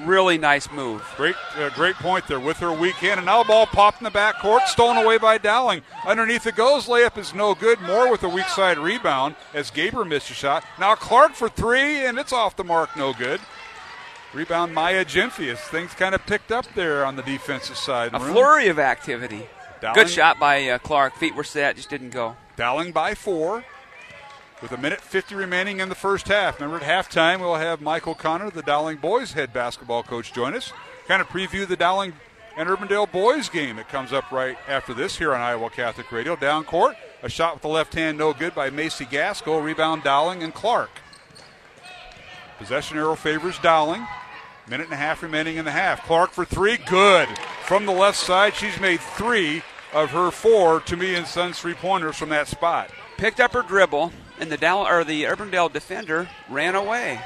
Really 0.05 0.37
nice 0.37 0.69
move. 0.71 1.03
Great, 1.17 1.35
uh, 1.55 1.69
great 1.69 1.95
point 1.95 2.27
there 2.27 2.39
with 2.39 2.57
her 2.57 2.71
weak 2.71 2.95
hand. 2.95 3.19
And 3.19 3.25
now 3.25 3.43
ball 3.43 3.65
popped 3.65 3.99
in 3.99 4.03
the 4.03 4.11
backcourt, 4.11 4.65
stolen 4.67 4.97
away 4.97 5.17
by 5.17 5.37
Dowling. 5.37 5.81
Underneath 6.05 6.45
it 6.45 6.55
goes. 6.55 6.87
Layup 6.87 7.17
is 7.17 7.33
no 7.33 7.55
good. 7.55 7.81
Moore 7.81 8.11
with 8.11 8.23
a 8.23 8.29
weak 8.29 8.47
side 8.49 8.77
rebound 8.77 9.35
as 9.53 9.71
Gaber 9.71 10.07
missed 10.07 10.29
a 10.29 10.33
shot. 10.33 10.63
Now 10.79 10.95
Clark 10.95 11.33
for 11.33 11.49
three, 11.49 12.05
and 12.05 12.19
it's 12.19 12.31
off 12.33 12.55
the 12.55 12.63
mark, 12.63 12.95
no 12.95 13.13
good. 13.13 13.41
Rebound 14.33 14.73
Maya 14.73 15.05
as 15.05 15.59
things 15.61 15.93
kind 15.93 16.13
of 16.13 16.25
picked 16.25 16.51
up 16.51 16.65
there 16.75 17.05
on 17.05 17.15
the 17.15 17.23
defensive 17.23 17.77
side. 17.77 18.13
A 18.13 18.19
Maroon. 18.19 18.33
flurry 18.33 18.67
of 18.67 18.77
activity. 18.77 19.47
Dowling- 19.81 19.95
Good 19.95 20.09
shot 20.09 20.39
by 20.39 20.67
uh, 20.69 20.77
Clark. 20.79 21.15
Feet 21.15 21.33
were 21.35 21.43
set, 21.43 21.75
just 21.75 21.89
didn't 21.89 22.09
go. 22.11 22.35
Dowling 22.55 22.91
by 22.91 23.15
four. 23.15 23.63
With 24.59 24.71
a 24.71 24.77
minute 24.77 25.01
50 25.01 25.35
remaining 25.35 25.79
in 25.79 25.89
the 25.89 25.95
first 25.95 26.27
half. 26.27 26.59
Remember, 26.59 26.83
at 26.83 27.07
halftime, 27.07 27.39
we'll 27.39 27.55
have 27.55 27.79
Michael 27.79 28.15
Connor, 28.15 28.49
the 28.49 28.63
Dowling 28.63 28.97
boys 28.97 29.33
head 29.33 29.53
basketball 29.53 30.01
coach, 30.01 30.33
join 30.33 30.55
us. 30.55 30.73
Kind 31.07 31.21
of 31.21 31.27
preview 31.27 31.67
the 31.67 31.75
Dowling 31.75 32.13
and 32.57 32.67
Urbandale 32.67 33.11
boys 33.11 33.49
game 33.49 33.75
that 33.75 33.87
comes 33.87 34.11
up 34.11 34.31
right 34.31 34.57
after 34.67 34.95
this 34.95 35.15
here 35.19 35.35
on 35.35 35.41
Iowa 35.41 35.69
Catholic 35.69 36.11
Radio. 36.11 36.35
Down 36.35 36.63
court, 36.63 36.95
a 37.21 37.29
shot 37.29 37.53
with 37.53 37.61
the 37.61 37.67
left 37.67 37.93
hand, 37.93 38.17
no 38.17 38.33
good 38.33 38.55
by 38.55 38.71
Macy 38.71 39.05
Gaskell. 39.05 39.61
Rebound 39.61 40.03
Dowling 40.03 40.41
and 40.41 40.53
Clark. 40.55 40.89
Possession 42.57 42.97
arrow 42.97 43.15
favors 43.15 43.59
Dowling. 43.59 44.07
Minute 44.67 44.85
and 44.85 44.93
a 44.93 44.97
half 44.97 45.21
remaining 45.21 45.57
in 45.57 45.65
the 45.65 45.71
half. 45.71 46.03
Clark 46.03 46.31
for 46.31 46.45
three, 46.45 46.77
good. 46.77 47.29
From 47.65 47.85
the 47.85 47.91
left 47.91 48.17
side, 48.17 48.55
she's 48.55 48.79
made 48.79 49.01
three 49.01 49.61
of 49.93 50.09
her 50.09 50.31
four 50.31 50.81
Tumea 50.81 51.15
and 51.15 51.27
Sons 51.27 51.59
three 51.59 51.75
pointers 51.75 52.17
from 52.17 52.29
that 52.29 52.47
spot. 52.47 52.89
Picked 53.17 53.39
up 53.39 53.53
her 53.53 53.61
dribble, 53.61 54.11
and 54.39 54.51
the 54.51 54.57
Dow- 54.57 54.85
or 54.87 55.03
the 55.03 55.23
Urbandale 55.23 55.71
defender 55.71 56.29
ran 56.49 56.75
away. 56.75 57.19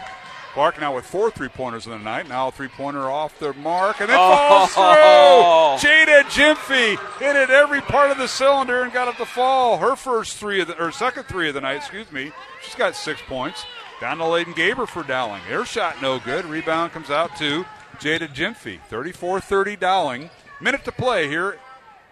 Clark 0.53 0.81
now 0.81 0.93
with 0.93 1.05
four 1.05 1.31
three 1.31 1.47
pointers 1.47 1.85
in 1.85 1.93
the 1.93 1.97
night. 1.99 2.27
Now 2.27 2.49
a 2.49 2.51
three 2.51 2.67
pointer 2.67 3.09
off 3.09 3.39
the 3.39 3.53
mark 3.53 4.01
and 4.01 4.09
then 4.09 4.17
Oh. 4.19 4.67
falls 4.67 4.73
through. 4.73 5.89
Jada 5.89 6.23
Gyamfi 6.23 7.19
hit 7.19 7.35
it 7.37 7.49
every 7.49 7.79
part 7.81 8.11
of 8.11 8.17
the 8.17 8.27
cylinder 8.27 8.83
and 8.83 8.91
got 8.91 9.07
it 9.07 9.15
to 9.17 9.25
fall. 9.25 9.77
Her 9.77 9.95
first 9.95 10.37
three 10.37 10.59
of 10.59 10.67
the 10.67 10.77
or 10.83 10.91
second 10.91 11.23
three 11.27 11.47
of 11.47 11.53
the 11.53 11.61
night, 11.61 11.77
excuse 11.77 12.11
me. 12.11 12.33
She's 12.61 12.75
got 12.75 12.95
six 12.97 13.21
points. 13.27 13.65
Down 14.01 14.17
to 14.17 14.23
Layden 14.25 14.53
Gaber 14.53 14.87
for 14.89 15.03
Dowling. 15.03 15.41
Air 15.49 15.63
shot 15.63 16.01
no 16.01 16.19
good. 16.19 16.43
Rebound 16.45 16.91
comes 16.91 17.09
out 17.09 17.37
to 17.37 17.65
Jada 17.99 18.27
Gyamfi. 18.27 18.79
34-30 18.89 19.79
Dowling. 19.79 20.29
Minute 20.59 20.83
to 20.85 20.91
play 20.91 21.27
here 21.29 21.59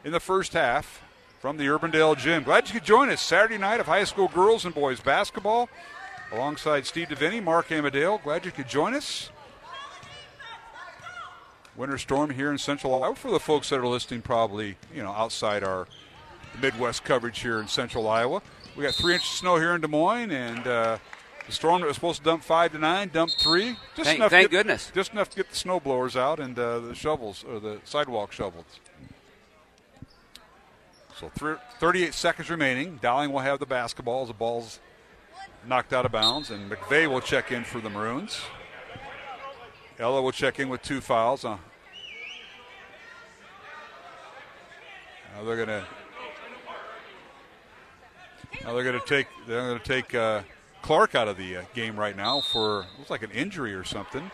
in 0.06 0.12
the 0.14 0.20
first 0.20 0.54
half 0.54 1.02
from 1.40 1.58
the 1.58 1.66
Urbandale 1.66 2.18
Gym. 2.18 2.44
Glad 2.44 2.68
you 2.68 2.74
could 2.74 2.84
join 2.84 3.10
us 3.10 3.22
Saturday 3.22 3.58
night 3.58 3.80
of 3.80 3.86
high 3.86 4.04
school 4.04 4.28
girls 4.28 4.66
and 4.66 4.74
boys 4.76 5.00
basketball 5.00 5.70
alongside 6.32 6.86
Steve 6.86 7.08
DeVinny, 7.08 7.42
Mark 7.44 7.72
Amadale. 7.72 8.20
Glad 8.24 8.46
you 8.46 8.52
could 8.52 8.68
join 8.68 8.94
us. 8.94 9.30
Winter 11.76 11.98
storm 11.98 12.32
here 12.32 12.52
in 12.52 12.58
Central 12.58 13.02
Iowa 13.02 13.16
for 13.16 13.32
the 13.32 13.40
folks 13.40 13.70
that 13.70 13.80
are 13.80 13.88
listening, 13.88 14.22
probably 14.22 14.76
you 14.94 15.02
know 15.02 15.12
outside 15.12 15.64
our 15.64 15.88
Midwest 16.62 17.06
coverage 17.06 17.40
here 17.40 17.60
in 17.60 17.70
Central 17.70 18.08
Iowa. 18.10 18.42
We 18.76 18.84
got 18.84 18.96
three 18.96 19.14
inches 19.14 19.30
of 19.30 19.36
snow 19.38 19.56
here 19.58 19.74
in 19.76 19.82
Des 19.82 19.88
Moines, 19.88 20.32
and 20.32 20.68
uh, 20.68 20.98
the 21.46 21.52
storm 21.54 21.80
that 21.82 21.88
was 21.88 21.96
supposed 21.96 22.18
to 22.20 22.24
dump 22.26 22.44
five 22.44 22.74
to 22.74 22.80
nine 22.80 23.10
dumped 23.14 23.38
three. 23.42 23.78
Just 23.96 24.08
Thank- 24.08 24.18
enough 24.18 24.30
to 24.30 24.36
thank 24.36 24.52
get- 24.52 24.58
goodness. 24.58 24.92
Just 24.94 25.14
enough 25.14 25.30
to 25.30 25.38
get 25.38 25.50
the 25.50 25.56
snow 25.56 25.80
blowers 25.80 26.18
out 26.18 26.42
and 26.42 26.60
uh, 26.60 26.80
the 26.80 26.96
shovels 26.96 27.46
or 27.50 27.62
the 27.62 27.80
sidewalk 27.86 28.34
shovels. 28.34 28.66
So 31.20 31.30
thr 31.36 31.54
38 31.80 32.14
seconds 32.14 32.50
remaining. 32.50 32.98
Dowling 33.02 33.34
will 33.34 33.42
have 33.42 33.60
the 33.60 33.66
basketball 33.66 34.22
as 34.22 34.30
the 34.30 34.34
ball's 34.34 34.80
knocked 35.68 35.92
out 35.92 36.06
of 36.06 36.14
bounds, 36.14 36.50
and 36.50 36.72
McVeigh 36.72 37.10
will 37.10 37.20
check 37.20 37.52
in 37.52 37.66
for 37.66 37.82
the 37.82 37.90
Maroons. 37.90 38.40
Ella 39.98 40.22
will 40.22 40.32
check 40.32 40.60
in 40.62 40.70
with 40.70 40.82
two 40.82 41.02
fouls. 41.02 41.44
Uh, 41.44 41.58
now 45.36 45.44
they're 45.44 45.58
gonna. 45.58 45.86
Now 48.64 48.74
they're 48.74 48.86
gonna 48.86 49.02
take. 49.06 49.28
They're 49.46 49.68
gonna 49.68 49.80
take 49.80 50.16
uh, 50.16 50.44
Clark 50.82 51.16
out 51.16 51.28
of 51.28 51.36
the 51.36 51.58
uh, 51.58 51.62
game 51.74 52.00
right 52.00 52.16
now 52.16 52.40
for 52.40 52.86
looks 52.98 53.10
like 53.10 53.24
an 53.24 53.32
injury 53.32 53.74
or 53.74 53.84
something, 53.84 54.32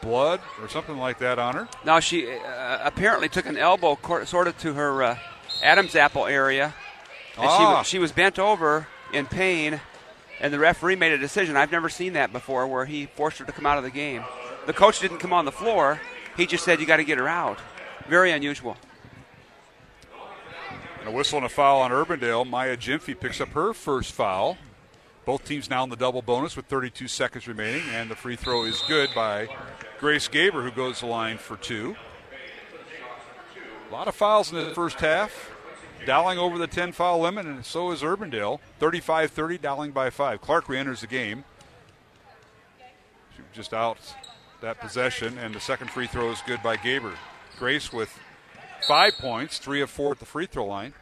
blood 0.00 0.40
or 0.62 0.70
something 0.70 0.96
like 0.96 1.18
that 1.18 1.38
on 1.38 1.54
her. 1.54 1.68
Now 1.84 2.00
she 2.00 2.32
uh, 2.32 2.78
apparently 2.82 3.28
took 3.28 3.44
an 3.44 3.58
elbow 3.58 3.96
cor- 3.96 4.24
sort 4.24 4.48
of 4.48 4.56
to 4.60 4.72
her 4.72 5.02
uh, 5.02 5.18
Adam's 5.62 5.94
apple 5.96 6.26
area, 6.26 6.74
and 7.36 7.44
she, 7.44 7.48
Ah. 7.64 7.82
she 7.82 7.98
was 7.98 8.12
bent 8.12 8.38
over 8.38 8.86
in 9.12 9.26
pain, 9.26 9.80
and 10.40 10.52
the 10.52 10.58
referee 10.58 10.96
made 10.96 11.12
a 11.12 11.18
decision. 11.18 11.56
I've 11.56 11.72
never 11.72 11.88
seen 11.88 12.12
that 12.14 12.32
before, 12.32 12.66
where 12.66 12.84
he 12.84 13.06
forced 13.06 13.38
her 13.38 13.44
to 13.44 13.52
come 13.52 13.66
out 13.66 13.78
of 13.78 13.84
the 13.84 13.90
game. 13.90 14.24
The 14.66 14.72
coach 14.72 15.00
didn't 15.00 15.18
come 15.18 15.32
on 15.32 15.44
the 15.44 15.52
floor; 15.52 16.00
he 16.36 16.46
just 16.46 16.64
said, 16.64 16.80
"You 16.80 16.86
got 16.86 16.96
to 16.98 17.04
get 17.04 17.18
her 17.18 17.28
out." 17.28 17.58
Very 18.06 18.30
unusual. 18.30 18.76
And 21.00 21.08
a 21.08 21.10
whistle 21.12 21.38
and 21.38 21.46
a 21.46 21.48
foul 21.48 21.80
on 21.80 21.90
Urbandale. 21.90 22.46
Maya 22.48 22.76
Gyamfi 22.76 23.18
picks 23.18 23.40
up 23.40 23.50
her 23.50 23.72
first 23.72 24.12
foul. 24.12 24.58
Both 25.24 25.44
teams 25.44 25.68
now 25.68 25.84
in 25.84 25.90
the 25.90 25.96
double 25.96 26.22
bonus 26.22 26.56
with 26.56 26.66
32 26.66 27.06
seconds 27.06 27.46
remaining, 27.46 27.82
and 27.90 28.10
the 28.10 28.16
free 28.16 28.34
throw 28.36 28.64
is 28.64 28.82
good 28.88 29.10
by 29.14 29.48
Grace 30.00 30.26
Gaber, 30.28 30.62
who 30.62 30.70
goes 30.70 31.00
to 31.00 31.04
the 31.04 31.10
line 31.10 31.36
for 31.36 31.56
two. 31.56 31.96
A 33.88 33.92
lot 33.92 34.08
of 34.08 34.14
fouls 34.14 34.52
in 34.52 34.58
the 34.58 34.74
first 34.74 35.00
half. 35.00 35.50
Dowling 36.06 36.38
over 36.38 36.58
the 36.58 36.66
10 36.66 36.92
foul 36.92 37.20
limit, 37.20 37.46
and 37.46 37.64
so 37.64 37.90
is 37.90 38.02
Urbandale. 38.02 38.60
35 38.78 39.30
30, 39.30 39.58
Dowling 39.58 39.90
by 39.90 40.10
five. 40.10 40.40
Clark 40.40 40.68
re 40.68 40.78
enters 40.78 41.00
the 41.00 41.06
game. 41.06 41.44
She 43.34 43.42
was 43.42 43.50
just 43.52 43.74
out 43.74 43.98
that 44.60 44.80
possession, 44.80 45.38
and 45.38 45.54
the 45.54 45.60
second 45.60 45.90
free 45.90 46.06
throw 46.06 46.30
is 46.30 46.42
good 46.46 46.62
by 46.62 46.76
Gaber. 46.76 47.14
Grace 47.58 47.92
with 47.92 48.16
five 48.86 49.14
points, 49.18 49.58
three 49.58 49.80
of 49.80 49.90
four 49.90 50.12
at 50.12 50.18
the 50.18 50.24
free 50.24 50.46
throw 50.46 50.66
line. 50.66 50.92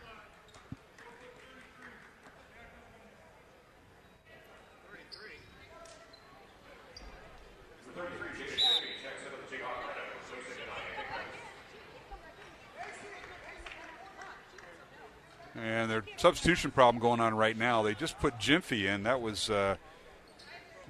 And 15.57 15.91
their 15.91 16.05
substitution 16.17 16.71
problem 16.71 17.01
going 17.01 17.21
on 17.21 17.35
right 17.35 17.57
now. 17.57 17.83
They 17.83 17.95
just 17.95 18.19
put 18.19 18.39
Gyamfi 18.39 18.85
in. 18.85 19.05
That 19.05 19.21
was 19.21 19.49
uh, 19.49 19.77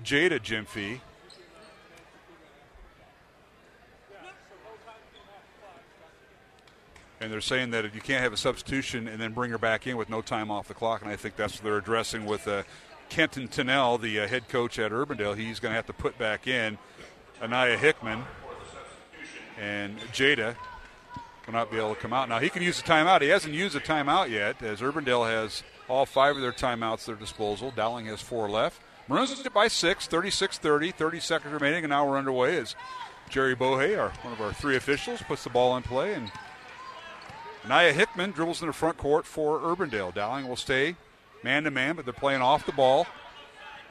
Jada 0.05 0.41
Gyamfi. 0.41 1.01
And 7.21 7.33
they're 7.33 7.41
saying 7.41 7.71
that 7.71 7.85
if 7.85 7.95
you 7.95 8.01
can't 8.01 8.23
have 8.23 8.33
a 8.33 8.37
substitution 8.37 9.09
and 9.09 9.21
then 9.21 9.33
bring 9.33 9.51
her 9.51 9.59
back 9.59 9.87
in 9.87 9.97
with 9.97 10.11
no 10.11 10.21
time 10.21 10.51
off 10.51 10.69
the 10.69 10.75
clock. 10.75 11.03
And 11.03 11.11
I 11.11 11.17
think 11.17 11.37
that's 11.37 11.55
what 11.55 11.65
they're 11.65 11.79
addressing 11.79 12.27
with 12.27 12.47
uh, 12.47 12.65
Kenton 13.09 13.49
Tennell, 13.49 13.99
the 13.99 14.21
uh, 14.21 14.29
head 14.29 14.49
coach 14.49 14.79
at 14.79 14.93
Urbandale. 14.93 15.37
He's 15.37 15.61
going 15.61 15.71
to 15.71 15.77
have 15.77 15.87
to 15.87 15.93
put 15.93 16.19
back 16.19 16.47
in 16.47 16.77
Anaya 17.41 17.79
Hickman 17.79 18.25
and 19.59 19.99
Jada 20.13 20.57
will 21.47 21.55
not 21.55 21.71
be 21.71 21.79
able 21.79 21.95
to 21.95 22.01
come 22.01 22.13
out. 22.13 22.29
Now, 22.29 22.39
he 22.39 22.49
can 22.49 22.63
use 22.63 22.81
a 22.81 22.83
timeout. 22.83 23.23
He 23.23 23.29
hasn't 23.29 23.55
used 23.55 23.77
a 23.77 23.81
timeout 23.81 24.31
yet, 24.31 24.63
as 24.63 24.81
Urbandale 24.81 25.29
has 25.29 25.63
all 25.89 26.07
five 26.07 26.37
of 26.37 26.43
their 26.43 26.53
timeouts 26.53 27.01
at 27.01 27.07
their 27.07 27.17
disposal. 27.17 27.73
Dowling 27.75 28.07
has 28.07 28.21
four 28.21 28.49
left. 28.49 28.81
Maroons 29.09 29.39
it 29.39 29.55
by 29.55 29.69
six, 29.69 30.09
36-30, 30.09 30.93
30 30.93 31.21
seconds 31.21 31.55
remaining, 31.55 31.85
and 31.85 31.91
now 31.91 32.09
we're 32.09 32.19
underway 32.19 32.57
as 32.59 32.75
Jerry 33.31 33.55
Bohe, 33.55 33.97
our 33.97 34.11
one 34.23 34.33
of 34.33 34.41
our 34.41 34.53
three 34.53 34.77
officials, 34.77 35.23
puts 35.23 35.45
the 35.45 35.51
ball 35.51 35.77
in 35.77 35.85
play, 35.85 36.15
and 36.15 36.31
Naya 37.69 37.93
Hickman 37.93 38.33
dribbles 38.33 38.63
in 38.63 38.67
the 38.67 38.73
front 38.73 38.97
court 38.97 39.25
for 39.25 39.61
Urbandale. 39.61 40.13
Dowling 40.13 40.49
will 40.49 40.57
stay 40.57 40.97
man 41.45 41.65
to 41.65 41.71
man, 41.71 41.95
but 41.95 42.05
they're 42.05 42.15
playing 42.15 42.43
off 42.43 42.67
the 42.67 42.73
ball. 42.73 43.07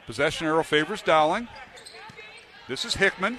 Possession 0.06 0.46
arrow 0.46 0.62
favors 0.62 1.02
Dowling. 1.02 1.48
This 2.68 2.84
is 2.84 2.94
Hickman. 2.94 3.38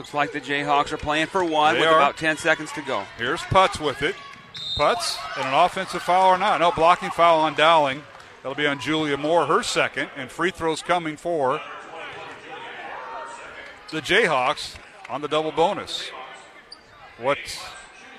Looks 0.00 0.14
like 0.14 0.32
the 0.32 0.40
Jayhawks 0.40 0.92
are 0.92 0.96
playing 0.96 1.26
for 1.26 1.44
one 1.44 1.74
They 1.74 1.80
with 1.82 1.90
are. 1.90 1.96
about 1.98 2.16
10 2.16 2.38
seconds 2.38 2.72
to 2.72 2.80
go. 2.80 3.04
Here's 3.18 3.42
Putz 3.42 3.78
with 3.78 4.00
it. 4.00 4.14
Putz, 4.78 5.18
and 5.36 5.46
an 5.46 5.52
offensive 5.52 6.00
foul 6.00 6.30
or 6.30 6.38
not? 6.38 6.58
No, 6.58 6.72
blocking 6.72 7.10
foul 7.10 7.40
on 7.40 7.52
Dowling. 7.52 8.02
That'll 8.42 8.56
be 8.56 8.66
on 8.66 8.80
Julia 8.80 9.18
Moore, 9.18 9.44
her 9.44 9.62
second, 9.62 10.08
and 10.16 10.30
free 10.30 10.52
throws 10.52 10.80
coming 10.80 11.18
for 11.18 11.60
the 13.90 14.00
Jayhawks 14.00 14.76
on 15.10 15.20
the 15.20 15.28
double 15.28 15.52
bonus. 15.52 16.08
What 17.18 17.36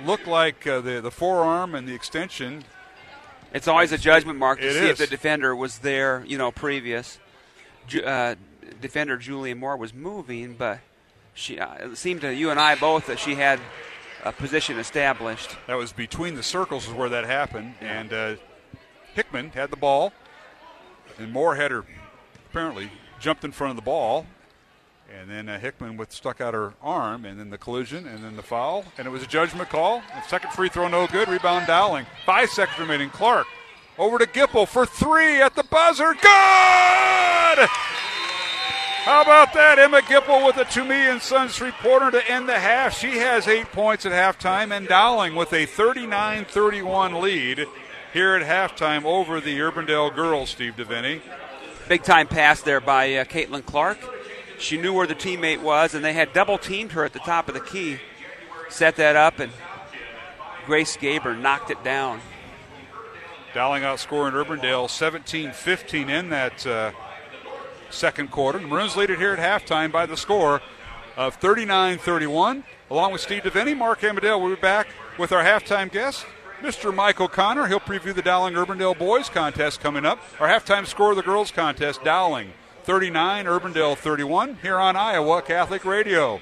looked 0.05 0.27
like 0.27 0.67
uh, 0.67 0.81
the, 0.81 1.01
the 1.01 1.09
forearm 1.09 1.73
and 1.73 1.87
the 1.87 1.95
extension. 1.95 2.63
It's 3.55 3.67
always 3.67 3.91
a 3.91 3.97
judgment 3.97 4.37
mark 4.37 4.61
to 4.61 4.71
see 4.71 4.87
if 4.87 4.99
the 4.99 5.07
defender 5.07 5.55
was 5.55 5.79
there, 5.79 6.23
you 6.27 6.37
know, 6.37 6.51
previous. 6.51 7.17
Ju- 7.87 8.03
uh, 8.03 8.35
defender 8.79 9.17
Julia 9.17 9.55
Moore 9.55 9.77
was 9.77 9.95
moving, 9.95 10.53
but 10.53 10.77
she 11.33 11.59
uh, 11.59 11.73
it 11.91 11.97
seemed 11.97 12.21
to 12.21 12.33
you 12.33 12.49
and 12.49 12.59
I 12.59 12.75
both 12.75 13.07
that 13.07 13.19
she 13.19 13.35
had 13.35 13.59
a 14.23 14.31
position 14.31 14.77
established. 14.77 15.55
That 15.67 15.77
was 15.77 15.91
between 15.91 16.35
the 16.35 16.43
circles 16.43 16.87
is 16.87 16.93
where 16.93 17.09
that 17.09 17.25
happened, 17.25 17.75
and 17.81 18.13
uh, 18.13 18.35
Hickman 19.13 19.49
had 19.49 19.71
the 19.71 19.77
ball, 19.77 20.13
and 21.17 21.31
Moore 21.31 21.55
had 21.55 21.71
her 21.71 21.85
apparently 22.49 22.91
jumped 23.19 23.43
in 23.43 23.51
front 23.51 23.71
of 23.71 23.75
the 23.75 23.81
ball, 23.81 24.25
and 25.11 25.29
then 25.29 25.49
uh, 25.49 25.59
Hickman 25.59 25.97
with 25.97 26.11
stuck 26.11 26.39
out 26.39 26.53
her 26.53 26.73
arm, 26.81 27.25
and 27.25 27.39
then 27.39 27.49
the 27.49 27.57
collision, 27.57 28.07
and 28.07 28.23
then 28.23 28.35
the 28.35 28.43
foul, 28.43 28.85
and 28.97 29.07
it 29.07 29.09
was 29.09 29.23
a 29.23 29.27
judgment 29.27 29.69
call. 29.69 30.01
Second 30.27 30.53
free 30.53 30.69
throw 30.69 30.87
no 30.87 31.07
good. 31.07 31.27
Rebound 31.27 31.67
Dowling. 31.67 32.05
Five 32.25 32.49
seconds 32.49 32.79
remaining. 32.79 33.09
Clark 33.09 33.47
over 33.97 34.17
to 34.17 34.25
Gipple 34.25 34.67
for 34.67 34.85
three 34.85 35.41
at 35.41 35.55
the 35.55 35.63
buzzer. 35.63 36.13
Good. 36.13 37.69
How 39.03 39.23
about 39.23 39.53
that? 39.53 39.79
Emma 39.79 40.01
Gipple 40.01 40.45
with 40.45 40.57
a 40.57 40.65
Tumea 40.65 41.11
and 41.11 41.21
Sons 41.21 41.55
three 41.55 41.71
pointer 41.71 42.11
to 42.11 42.31
end 42.31 42.47
the 42.47 42.59
half. 42.59 42.95
She 42.95 43.17
has 43.17 43.47
eight 43.47 43.71
points 43.71 44.05
at 44.05 44.11
halftime, 44.11 44.71
and 44.71 44.87
Dowling 44.87 45.33
with 45.33 45.51
a 45.53 45.65
39 45.65 46.45
31 46.45 47.19
lead 47.19 47.65
here 48.13 48.35
at 48.35 48.45
halftime 48.45 49.03
over 49.03 49.41
the 49.41 49.57
Urbandale 49.57 50.13
girls, 50.13 50.51
Steve 50.51 50.75
Deviney. 50.75 51.19
Big 51.89 52.03
time 52.03 52.27
pass 52.27 52.61
there 52.61 52.79
by 52.79 53.15
uh, 53.15 53.23
Caitlin 53.23 53.65
Clark. 53.65 53.97
She 54.59 54.77
knew 54.77 54.93
where 54.93 55.07
the 55.07 55.15
teammate 55.15 55.63
was, 55.63 55.95
and 55.95 56.05
they 56.05 56.13
had 56.13 56.31
double 56.31 56.59
teamed 56.59 56.91
her 56.91 57.03
at 57.03 57.13
the 57.13 57.19
top 57.19 57.47
of 57.47 57.55
the 57.55 57.59
key. 57.59 57.97
Set 58.69 58.97
that 58.97 59.15
up, 59.15 59.39
and 59.39 59.51
Grace 60.67 60.95
Gaber 60.95 61.35
knocked 61.35 61.71
it 61.71 61.83
down. 61.83 62.21
Dowling 63.55 63.81
outscoring 63.81 64.33
Urbandale 64.33 64.87
17 64.87 65.53
15 65.53 66.09
in 66.09 66.29
that 66.29 66.67
uh, 66.67 66.91
second 67.93 68.31
quarter. 68.31 68.59
The 68.59 68.67
Maroons 68.67 68.95
lead 68.95 69.09
it 69.09 69.19
here 69.19 69.33
at 69.33 69.39
halftime 69.39 69.91
by 69.91 70.05
the 70.05 70.17
score 70.17 70.61
of 71.17 71.35
39 71.35 71.97
31. 71.97 72.63
Along 72.89 73.11
with 73.11 73.21
Steve 73.21 73.43
Deviney, 73.43 73.77
Mark 73.77 74.03
Amadale 74.03 74.41
will 74.41 74.49
be 74.49 74.61
back 74.61 74.87
with 75.17 75.31
our 75.31 75.43
halftime 75.43 75.91
guest, 75.91 76.25
Mr. 76.61 76.93
Michael 76.93 77.27
Connor. 77.27 77.67
He'll 77.67 77.79
preview 77.79 78.13
the 78.13 78.21
Dowling 78.21 78.55
Urbandale 78.55 78.97
boys 78.97 79.29
contest 79.29 79.79
coming 79.79 80.05
up. 80.05 80.19
Our 80.39 80.47
halftime 80.47 80.85
score 80.85 81.11
of 81.11 81.17
the 81.17 81.23
girls 81.23 81.51
contest 81.51 82.03
Dowling 82.03 82.53
39, 82.83 83.45
Urbandale 83.45 83.97
31, 83.97 84.57
here 84.61 84.77
on 84.77 84.95
Iowa 84.95 85.41
Catholic 85.41 85.85
Radio. 85.85 86.41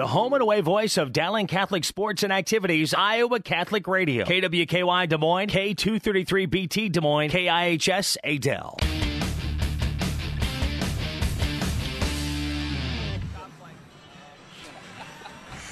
The 0.00 0.06
home 0.06 0.32
and 0.32 0.40
away 0.40 0.62
voice 0.62 0.96
of 0.96 1.12
Dowling 1.12 1.46
Catholic 1.46 1.84
sports 1.84 2.22
and 2.22 2.32
activities, 2.32 2.94
Iowa 2.94 3.38
Catholic 3.38 3.86
Radio. 3.86 4.24
KWKY 4.24 5.06
Des 5.06 5.18
Moines, 5.18 5.50
K233BT 5.50 6.90
Des 6.90 7.02
Moines, 7.02 7.28
KIHS 7.28 8.16
Adel. 8.24 8.78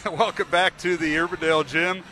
Welcome 0.19 0.51
back 0.51 0.77
to 0.77 0.99
the 0.99 1.15
Urbandale 1.15 1.67
Gym. 1.67 2.03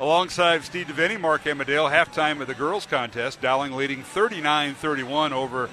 Alongside 0.00 0.64
Steve 0.64 0.86
Deviney, 0.86 1.20
Mark 1.20 1.46
Amadale, 1.46 1.90
halftime 1.90 2.40
of 2.40 2.46
the 2.46 2.54
girls 2.54 2.86
contest. 2.86 3.42
Dowling 3.42 3.72
leading 3.72 4.02
39-31 4.02 5.32
over 5.32 5.68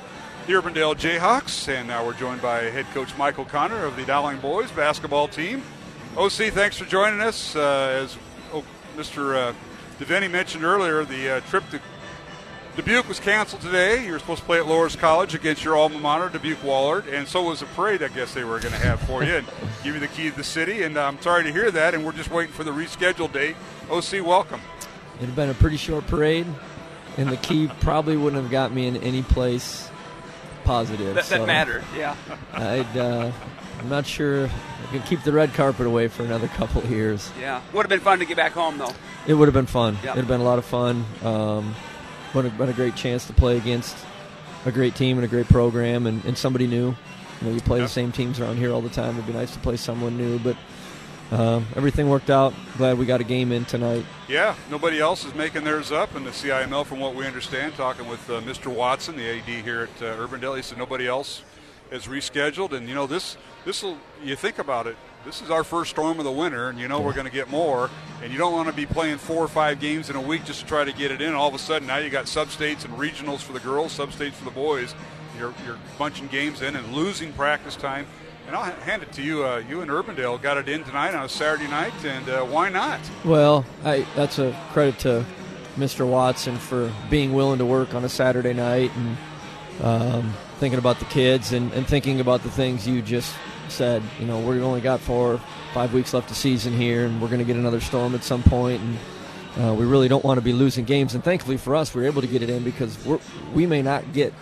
the 0.47 0.51
Urbandale 0.51 0.97
Jayhawks. 0.97 1.69
And 1.69 1.87
now 1.87 2.05
we're 2.05 2.11
joined 2.11 2.41
by 2.41 2.63
head 2.63 2.87
coach 2.93 3.17
Michael 3.17 3.45
Connor 3.45 3.85
of 3.85 3.95
the 3.95 4.03
Dowling 4.03 4.39
boys 4.39 4.69
basketball 4.71 5.29
team. 5.29 5.63
OC, 6.15 6.53
thanks 6.53 6.77
for 6.77 6.85
joining 6.85 7.21
us. 7.21 7.55
Uh, 7.55 8.03
as 8.03 8.17
oh, 8.53 8.63
Mr. 8.95 9.35
Uh, 9.35 9.53
Deviney 9.99 10.29
mentioned 10.29 10.63
earlier, 10.63 11.03
the 11.03 11.37
uh, 11.37 11.39
trip 11.41 11.63
to 11.71 11.79
Dubuque 12.75 13.07
was 13.07 13.19
canceled 13.19 13.63
today. 13.63 14.05
You 14.05 14.11
were 14.11 14.19
supposed 14.19 14.41
to 14.41 14.45
play 14.45 14.59
at 14.59 14.65
Loras 14.65 14.97
College 14.97 15.33
against 15.33 15.63
your 15.63 15.75
alma 15.75 15.97
mater, 15.99 16.29
Dubuque 16.29 16.59
Wahlert, 16.59 17.11
and 17.11 17.27
so 17.27 17.41
was 17.43 17.63
a 17.63 17.65
parade 17.67 18.03
I 18.03 18.09
guess 18.09 18.33
they 18.33 18.43
were 18.43 18.59
going 18.59 18.73
to 18.73 18.79
have 18.79 19.01
for 19.01 19.23
you 19.23 19.37
and 19.37 19.47
give 19.83 19.95
you 19.95 19.99
the 19.99 20.07
key 20.07 20.29
to 20.29 20.35
the 20.35 20.43
city. 20.43 20.83
And 20.83 20.97
I'm 20.97 21.19
sorry 21.19 21.43
to 21.45 21.51
hear 21.51 21.71
that, 21.71 21.95
and 21.95 22.05
we're 22.05 22.13
just 22.13 22.29
waiting 22.29 22.53
for 22.53 22.63
the 22.63 22.71
rescheduled 22.71 23.33
date. 23.33 23.55
OC, 23.89 24.23
welcome. 24.23 24.61
It 25.19 25.25
had 25.25 25.35
been 25.35 25.49
a 25.49 25.55
pretty 25.55 25.77
short 25.77 26.05
parade, 26.05 26.45
and 27.17 27.29
the 27.29 27.37
key 27.37 27.71
probably 27.79 28.17
wouldn't 28.17 28.41
have 28.41 28.51
got 28.51 28.71
me 28.71 28.85
in 28.85 28.97
any 28.97 29.23
place 29.23 29.89
positive. 30.63 31.15
That, 31.15 31.25
that 31.25 31.39
so 31.39 31.45
mattered, 31.47 31.83
yeah. 31.97 32.15
I'd, 32.53 32.97
uh, 32.97 33.31
I'm 33.83 33.89
not 33.89 34.05
sure 34.05 34.45
I 34.47 34.85
can 34.91 35.01
keep 35.03 35.23
the 35.23 35.33
red 35.33 35.53
carpet 35.53 35.85
away 35.85 36.07
for 36.07 36.23
another 36.23 36.47
couple 36.59 36.81
of 36.81 36.89
years. 36.89 37.29
Yeah. 37.39 37.61
Would 37.73 37.81
have 37.83 37.89
been 37.89 37.99
fun 37.99 38.19
to 38.19 38.25
get 38.25 38.37
back 38.37 38.53
home, 38.53 38.77
though. 38.77 38.93
It 39.27 39.33
would 39.33 39.47
have 39.47 39.53
been 39.53 39.65
fun. 39.65 39.95
Yep. 39.95 40.03
It 40.03 40.07
would 40.09 40.17
have 40.19 40.27
been 40.27 40.41
a 40.41 40.45
lot 40.45 40.57
of 40.57 40.65
fun. 40.65 41.03
Um, 41.23 41.75
would 42.33 42.45
have 42.45 42.57
been 42.57 42.69
a 42.69 42.73
great 42.73 42.95
chance 42.95 43.27
to 43.27 43.33
play 43.33 43.57
against 43.57 43.95
a 44.65 44.71
great 44.71 44.95
team 44.95 45.17
and 45.17 45.25
a 45.25 45.27
great 45.27 45.47
program 45.49 46.07
and, 46.07 46.23
and 46.23 46.37
somebody 46.37 46.65
new. 46.65 46.95
You 47.41 47.47
know, 47.49 47.51
you 47.51 47.59
play 47.61 47.79
Yep. 47.79 47.87
the 47.87 47.93
same 47.93 48.11
teams 48.13 48.39
around 48.39 48.55
here 48.57 48.71
all 48.71 48.81
the 48.81 48.89
time. 48.89 49.15
It'd 49.15 49.27
be 49.27 49.33
nice 49.33 49.51
to 49.53 49.59
play 49.59 49.75
someone 49.75 50.17
new, 50.17 50.39
but 50.39 50.55
um, 51.31 51.65
everything 51.75 52.07
worked 52.09 52.29
out. 52.29 52.53
Glad 52.77 52.97
we 52.97 53.05
got 53.05 53.19
a 53.19 53.25
game 53.25 53.51
in 53.51 53.65
tonight. 53.65 54.05
Yeah, 54.29 54.55
nobody 54.71 54.99
else 55.01 55.25
is 55.25 55.35
making 55.35 55.65
theirs 55.65 55.91
up 55.91 56.15
in 56.15 56.23
the 56.23 56.29
CIML, 56.31 56.85
from 56.85 56.99
what 57.01 57.15
we 57.15 57.25
understand. 57.27 57.75
Talking 57.75 58.07
with 58.07 58.29
uh, 58.29 58.39
Mr. 58.41 58.67
Watson, 58.73 59.17
the 59.17 59.27
AD 59.39 59.43
here 59.43 59.81
at 59.93 60.01
uh, 60.01 60.15
Urbandale, 60.25 60.55
he 60.55 60.61
said 60.61 60.77
nobody 60.77 61.05
else 61.07 61.41
is 61.93 62.07
rescheduled. 62.07 62.73
And 62.73 62.89
you 62.89 62.95
know 62.95 63.07
this, 63.07 63.37
this 63.63 63.83
will 63.83 63.97
you 64.21 64.35
think 64.35 64.59
about 64.59 64.87
it. 64.87 64.97
This 65.23 65.41
is 65.41 65.49
our 65.49 65.63
first 65.63 65.91
storm 65.91 66.19
of 66.19 66.25
the 66.25 66.31
winter, 66.31 66.67
and 66.67 66.77
you 66.77 66.89
know 66.89 66.99
we're 66.99 67.13
going 67.13 67.27
to 67.27 67.31
get 67.31 67.49
more. 67.49 67.89
And 68.21 68.33
you 68.33 68.37
don't 68.37 68.51
want 68.51 68.67
to 68.67 68.73
be 68.73 68.85
playing 68.85 69.19
four 69.19 69.41
or 69.41 69.47
five 69.47 69.79
games 69.79 70.09
in 70.09 70.17
a 70.17 70.21
week 70.21 70.43
just 70.43 70.61
to 70.61 70.65
try 70.65 70.83
to 70.83 70.91
get 70.91 71.11
it 71.11 71.21
in. 71.21 71.33
All 71.33 71.47
of 71.47 71.53
a 71.53 71.59
sudden, 71.59 71.87
now 71.87 71.97
you 71.97 72.09
got 72.09 72.25
substates 72.25 72.83
and 72.83 72.93
regionals 72.95 73.39
for 73.39 73.53
the 73.53 73.61
girls, 73.61 73.97
substates 73.97 74.33
for 74.33 74.43
the 74.43 74.51
boys. 74.51 74.93
You're, 75.37 75.53
you're 75.65 75.77
bunching 75.97 76.27
games 76.27 76.61
in 76.61 76.75
and 76.75 76.93
losing 76.93 77.31
practice 77.33 77.75
time. 77.75 78.05
And 78.47 78.55
I'll 78.55 78.65
hand 78.65 79.03
it 79.03 79.13
to 79.13 79.21
you. 79.21 79.45
Uh, 79.45 79.63
you 79.69 79.79
and 79.79 79.89
Urbandale 79.89 80.41
got 80.41 80.57
it 80.57 80.67
in 80.67 80.83
tonight 80.83 81.15
on 81.15 81.23
a 81.23 81.29
Saturday 81.29 81.67
night, 81.67 81.93
and 82.03 82.27
uh, 82.27 82.43
why 82.43 82.67
not? 82.67 82.99
Well, 83.23 83.65
I, 83.85 84.05
that's 84.15 84.39
a 84.39 84.51
credit 84.73 84.99
to 84.99 85.25
Mr. 85.77 86.05
Watson 86.05 86.57
for 86.57 86.91
being 87.09 87.33
willing 87.33 87.59
to 87.59 87.65
work 87.65 87.93
on 87.93 88.03
a 88.03 88.09
Saturday 88.09 88.53
night 88.53 88.91
and 88.97 89.17
um, 89.81 90.33
thinking 90.63 90.79
about 90.79 90.97
the 90.97 91.05
kids 91.05 91.51
and, 91.51 91.73
and 91.73 91.85
thinking 91.85 92.21
about 92.21 92.41
the 92.41 92.49
things 92.49 92.87
you 92.87 93.01
just 93.01 93.35
said. 93.67 94.01
You 94.17 94.25
know, 94.25 94.39
we've 94.39 94.63
only 94.63 94.79
got 94.79 95.01
four, 95.01 95.41
five 95.73 95.93
weeks 95.93 96.13
left 96.13 96.31
of 96.31 96.37
season 96.37 96.71
here, 96.71 97.03
and 97.05 97.21
we're 97.21 97.27
going 97.27 97.39
to 97.39 97.45
get 97.45 97.57
another 97.57 97.81
storm 97.81 98.15
at 98.15 98.23
some 98.23 98.41
point, 98.43 98.81
and 98.81 98.97
uh, 99.61 99.73
we 99.73 99.83
really 99.83 100.07
don't 100.07 100.23
want 100.23 100.37
to 100.37 100.41
be 100.41 100.53
losing 100.53 100.85
games. 100.85 101.15
And 101.15 101.21
thankfully 101.21 101.57
for 101.57 101.75
us, 101.75 101.93
we 101.93 102.01
are 102.03 102.05
able 102.05 102.21
to 102.21 102.29
get 102.29 102.41
it 102.41 102.49
in 102.49 102.63
because 102.63 102.97
we're, 103.05 103.19
we 103.53 103.65
may 103.65 103.81
not 103.81 104.13
get 104.13 104.33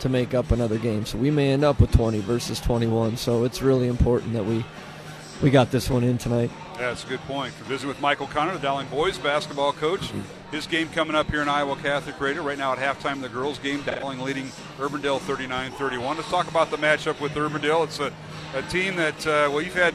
to 0.00 0.08
make 0.08 0.34
up 0.34 0.50
another 0.50 0.78
game, 0.78 1.06
so 1.06 1.16
we 1.16 1.30
may 1.30 1.52
end 1.52 1.62
up 1.62 1.80
with 1.80 1.92
20 1.92 2.18
versus 2.22 2.58
21. 2.58 3.16
So 3.16 3.44
it's 3.44 3.62
really 3.62 3.86
important 3.86 4.32
that 4.32 4.44
we 4.44 4.64
we 5.42 5.50
got 5.50 5.70
this 5.70 5.88
one 5.88 6.02
in 6.02 6.18
tonight. 6.18 6.50
Yeah, 6.72 6.88
that's 6.88 7.04
a 7.04 7.06
good 7.06 7.20
point. 7.20 7.54
We're 7.60 7.66
visiting 7.66 7.88
with 7.90 8.00
Michael 8.00 8.26
Connor, 8.26 8.54
the 8.54 8.58
Dowling 8.58 8.88
boys 8.88 9.16
basketball 9.16 9.74
coach. 9.74 10.10
His 10.50 10.66
game 10.66 10.88
coming 10.88 11.14
up 11.14 11.30
here 11.30 11.42
in 11.42 11.48
Iowa 11.48 11.76
Catholic 11.76 12.18
Radio. 12.20 12.42
Right 12.42 12.56
now 12.56 12.72
at 12.72 12.78
halftime, 12.78 13.20
the 13.20 13.28
girls' 13.28 13.58
game, 13.58 13.82
Dowling 13.82 14.20
leading 14.20 14.46
Urbandale 14.78 15.20
39-31. 15.20 16.16
Let's 16.16 16.30
talk 16.30 16.48
about 16.48 16.70
the 16.70 16.78
matchup 16.78 17.20
with 17.20 17.32
Urbandale. 17.34 17.84
It's 17.84 18.00
a, 18.00 18.10
a 18.54 18.62
team 18.62 18.96
that, 18.96 19.26
uh, 19.26 19.50
well, 19.52 19.60
you've 19.60 19.74
had 19.74 19.92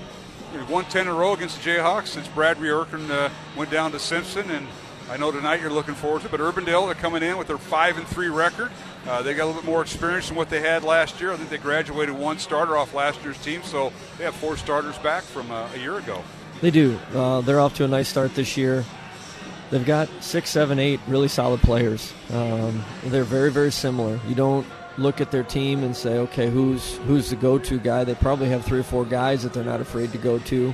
one 0.67 0.85
10 0.85 1.07
in 1.07 1.07
a 1.07 1.13
row 1.13 1.33
against 1.33 1.61
the 1.61 1.69
Jayhawks 1.69 2.07
since 2.07 2.27
Brad 2.27 2.57
Reorkin 2.57 3.09
uh, 3.09 3.29
went 3.57 3.71
down 3.71 3.91
to 3.93 3.99
Simpson, 3.99 4.49
and 4.51 4.67
I 5.09 5.17
know 5.17 5.31
tonight 5.31 5.59
you're 5.59 5.71
looking 5.71 5.95
forward 5.95 6.21
to 6.21 6.27
it. 6.27 6.31
But 6.31 6.39
Urbandale, 6.39 6.85
they're 6.85 6.93
coming 6.93 7.23
in 7.23 7.37
with 7.37 7.47
their 7.47 7.57
5 7.57 7.97
and 7.97 8.07
3 8.07 8.29
record. 8.29 8.71
Uh, 9.07 9.23
they 9.23 9.33
got 9.33 9.45
a 9.45 9.47
little 9.47 9.61
bit 9.61 9.67
more 9.67 9.81
experience 9.81 10.27
than 10.27 10.37
what 10.37 10.49
they 10.49 10.61
had 10.61 10.83
last 10.83 11.19
year. 11.19 11.31
I 11.31 11.35
think 11.37 11.49
they 11.49 11.57
graduated 11.57 12.15
one 12.15 12.37
starter 12.37 12.77
off 12.77 12.93
last 12.93 13.23
year's 13.23 13.39
team, 13.39 13.63
so 13.63 13.91
they 14.19 14.23
have 14.23 14.35
four 14.35 14.55
starters 14.55 14.99
back 14.99 15.23
from 15.23 15.49
uh, 15.49 15.67
a 15.73 15.79
year 15.79 15.97
ago. 15.97 16.23
They 16.61 16.69
do. 16.69 16.99
Uh, 17.13 17.41
they're 17.41 17.59
off 17.59 17.73
to 17.77 17.85
a 17.85 17.87
nice 17.87 18.07
start 18.07 18.35
this 18.35 18.55
year. 18.55 18.85
They've 19.69 19.85
got 19.85 20.07
six, 20.21 20.49
seven, 20.49 20.77
eight 20.77 20.99
really 21.07 21.27
solid 21.27 21.61
players. 21.61 22.13
Um, 22.31 22.83
they're 23.05 23.23
very, 23.23 23.51
very 23.51 23.71
similar. 23.71 24.19
You 24.27 24.35
don't 24.35 24.67
look 24.97 25.21
at 25.21 25.31
their 25.31 25.43
team 25.43 25.83
and 25.83 25.95
say, 25.95 26.17
okay, 26.19 26.49
who's 26.49 26.97
who's 27.07 27.29
the 27.31 27.35
go-to 27.35 27.79
guy? 27.79 28.03
They 28.03 28.15
probably 28.15 28.49
have 28.49 28.63
three 28.63 28.79
or 28.79 28.83
four 28.83 29.05
guys 29.05 29.43
that 29.43 29.53
they're 29.53 29.63
not 29.63 29.81
afraid 29.81 30.11
to 30.11 30.17
go 30.19 30.37
to, 30.39 30.73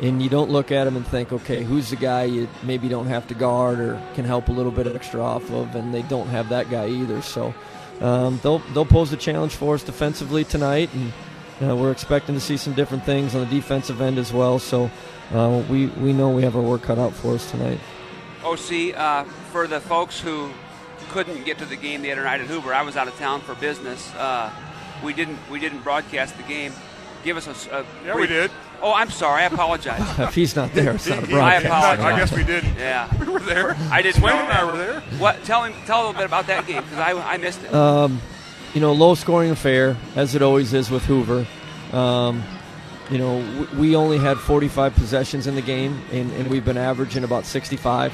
and 0.00 0.20
you 0.20 0.28
don't 0.28 0.50
look 0.50 0.72
at 0.72 0.84
them 0.84 0.96
and 0.96 1.06
think, 1.06 1.32
okay, 1.32 1.62
who's 1.62 1.90
the 1.90 1.96
guy 1.96 2.24
you 2.24 2.48
maybe 2.64 2.88
don't 2.88 3.06
have 3.06 3.28
to 3.28 3.34
guard 3.34 3.78
or 3.78 4.02
can 4.14 4.24
help 4.24 4.48
a 4.48 4.52
little 4.52 4.72
bit 4.72 4.88
extra 4.88 5.22
off 5.22 5.48
of, 5.52 5.74
and 5.76 5.94
they 5.94 6.02
don't 6.02 6.28
have 6.28 6.48
that 6.48 6.70
guy 6.70 6.88
either. 6.88 7.22
So 7.22 7.54
um, 8.00 8.40
they'll 8.42 8.58
they'll 8.74 8.84
pose 8.84 9.12
a 9.12 9.16
challenge 9.16 9.54
for 9.54 9.76
us 9.76 9.84
defensively 9.84 10.42
tonight, 10.42 10.90
and 10.94 11.12
uh, 11.70 11.76
we're 11.76 11.92
expecting 11.92 12.34
to 12.34 12.40
see 12.40 12.56
some 12.56 12.72
different 12.72 13.04
things 13.04 13.36
on 13.36 13.42
the 13.48 13.54
defensive 13.54 14.00
end 14.00 14.18
as 14.18 14.32
well. 14.32 14.58
So 14.58 14.90
uh, 15.32 15.62
we 15.70 15.86
we 15.86 16.12
know 16.12 16.30
we 16.30 16.42
have 16.42 16.56
our 16.56 16.62
work 16.62 16.82
cut 16.82 16.98
out 16.98 17.12
for 17.12 17.34
us 17.34 17.48
tonight. 17.50 17.78
OC, 18.44 18.96
uh, 18.96 19.24
for 19.52 19.66
the 19.66 19.80
folks 19.80 20.20
who 20.20 20.50
couldn't 21.10 21.44
get 21.44 21.58
to 21.58 21.64
the 21.64 21.76
game 21.76 22.02
the 22.02 22.10
other 22.12 22.24
night 22.24 22.40
at 22.40 22.46
Hoover, 22.46 22.74
I 22.74 22.82
was 22.82 22.96
out 22.96 23.08
of 23.08 23.16
town 23.18 23.40
for 23.40 23.54
business. 23.56 24.12
Uh, 24.14 24.50
we 25.02 25.12
didn't 25.12 25.38
we 25.50 25.60
didn't 25.60 25.80
broadcast 25.82 26.36
the 26.36 26.42
game. 26.44 26.72
Give 27.24 27.36
us 27.36 27.46
a, 27.46 27.76
a 27.76 27.86
yeah, 28.04 28.12
brief, 28.14 28.28
we 28.30 28.34
did. 28.34 28.50
Oh, 28.80 28.92
I'm 28.92 29.10
sorry. 29.10 29.42
I 29.42 29.46
apologize. 29.46 30.00
if 30.18 30.34
he's 30.34 30.56
not 30.56 30.72
there, 30.72 30.94
it's 30.94 31.06
not 31.06 31.22
a 31.22 31.26
broadcast. 31.28 31.66
I 31.66 31.68
apologize. 31.68 32.04
I 32.04 32.18
guess 32.18 32.32
we 32.32 32.44
did. 32.44 32.64
Yeah, 32.76 33.08
we 33.24 33.32
were 33.32 33.40
there. 33.40 33.76
I 33.90 34.02
didn't 34.02 34.20
Swain 34.20 34.34
and 34.34 34.52
I 34.52 34.64
were 34.64 34.76
there. 34.76 35.00
What? 35.18 35.42
Tell 35.44 35.64
him. 35.64 35.74
Tell 35.86 35.98
a 35.98 36.02
little 36.06 36.14
bit 36.14 36.26
about 36.26 36.46
that 36.48 36.66
game 36.66 36.82
because 36.82 36.98
I, 36.98 37.12
I 37.12 37.36
missed 37.36 37.62
it. 37.62 37.72
Um, 37.72 38.20
you 38.74 38.80
know, 38.80 38.92
low 38.92 39.14
scoring 39.14 39.50
affair 39.50 39.96
as 40.16 40.34
it 40.34 40.42
always 40.42 40.72
is 40.72 40.90
with 40.90 41.04
Hoover. 41.04 41.46
Um, 41.92 42.42
you 43.10 43.18
know, 43.18 43.68
we 43.76 43.94
only 43.94 44.16
had 44.16 44.38
45 44.38 44.94
possessions 44.94 45.46
in 45.46 45.54
the 45.54 45.62
game, 45.62 46.00
and, 46.10 46.32
and 46.32 46.48
we've 46.48 46.64
been 46.64 46.78
averaging 46.78 47.24
about 47.24 47.44
65. 47.44 48.12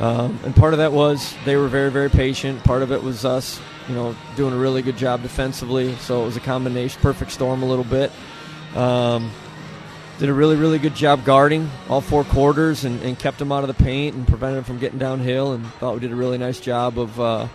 Um, 0.00 0.40
and 0.44 0.56
part 0.56 0.72
of 0.72 0.78
that 0.78 0.92
was 0.92 1.34
they 1.44 1.56
were 1.56 1.68
very, 1.68 1.90
very 1.90 2.08
patient. 2.08 2.64
Part 2.64 2.82
of 2.82 2.90
it 2.90 3.02
was 3.02 3.26
us, 3.26 3.60
you 3.86 3.94
know, 3.94 4.16
doing 4.34 4.54
a 4.54 4.56
really 4.56 4.80
good 4.80 4.96
job 4.96 5.22
defensively. 5.22 5.94
So 5.96 6.22
it 6.22 6.24
was 6.24 6.36
a 6.38 6.40
combination, 6.40 7.00
perfect 7.02 7.32
storm 7.32 7.62
a 7.62 7.66
little 7.66 7.84
bit. 7.84 8.10
Um, 8.74 9.30
did 10.18 10.30
a 10.30 10.34
really, 10.34 10.56
really 10.56 10.78
good 10.78 10.94
job 10.94 11.24
guarding 11.24 11.70
all 11.88 12.00
four 12.00 12.24
quarters 12.24 12.84
and, 12.84 13.00
and, 13.02 13.18
kept 13.18 13.38
them 13.38 13.50
out 13.50 13.64
of 13.64 13.68
the 13.68 13.82
paint 13.82 14.14
and 14.14 14.28
prevented 14.28 14.58
them 14.58 14.64
from 14.64 14.78
getting 14.78 14.98
downhill. 14.98 15.52
And 15.52 15.66
thought 15.74 15.94
we 15.94 16.00
did 16.00 16.12
a 16.12 16.16
really 16.16 16.38
nice 16.38 16.60
job 16.60 16.98
of 16.98 17.20
uh, 17.20 17.48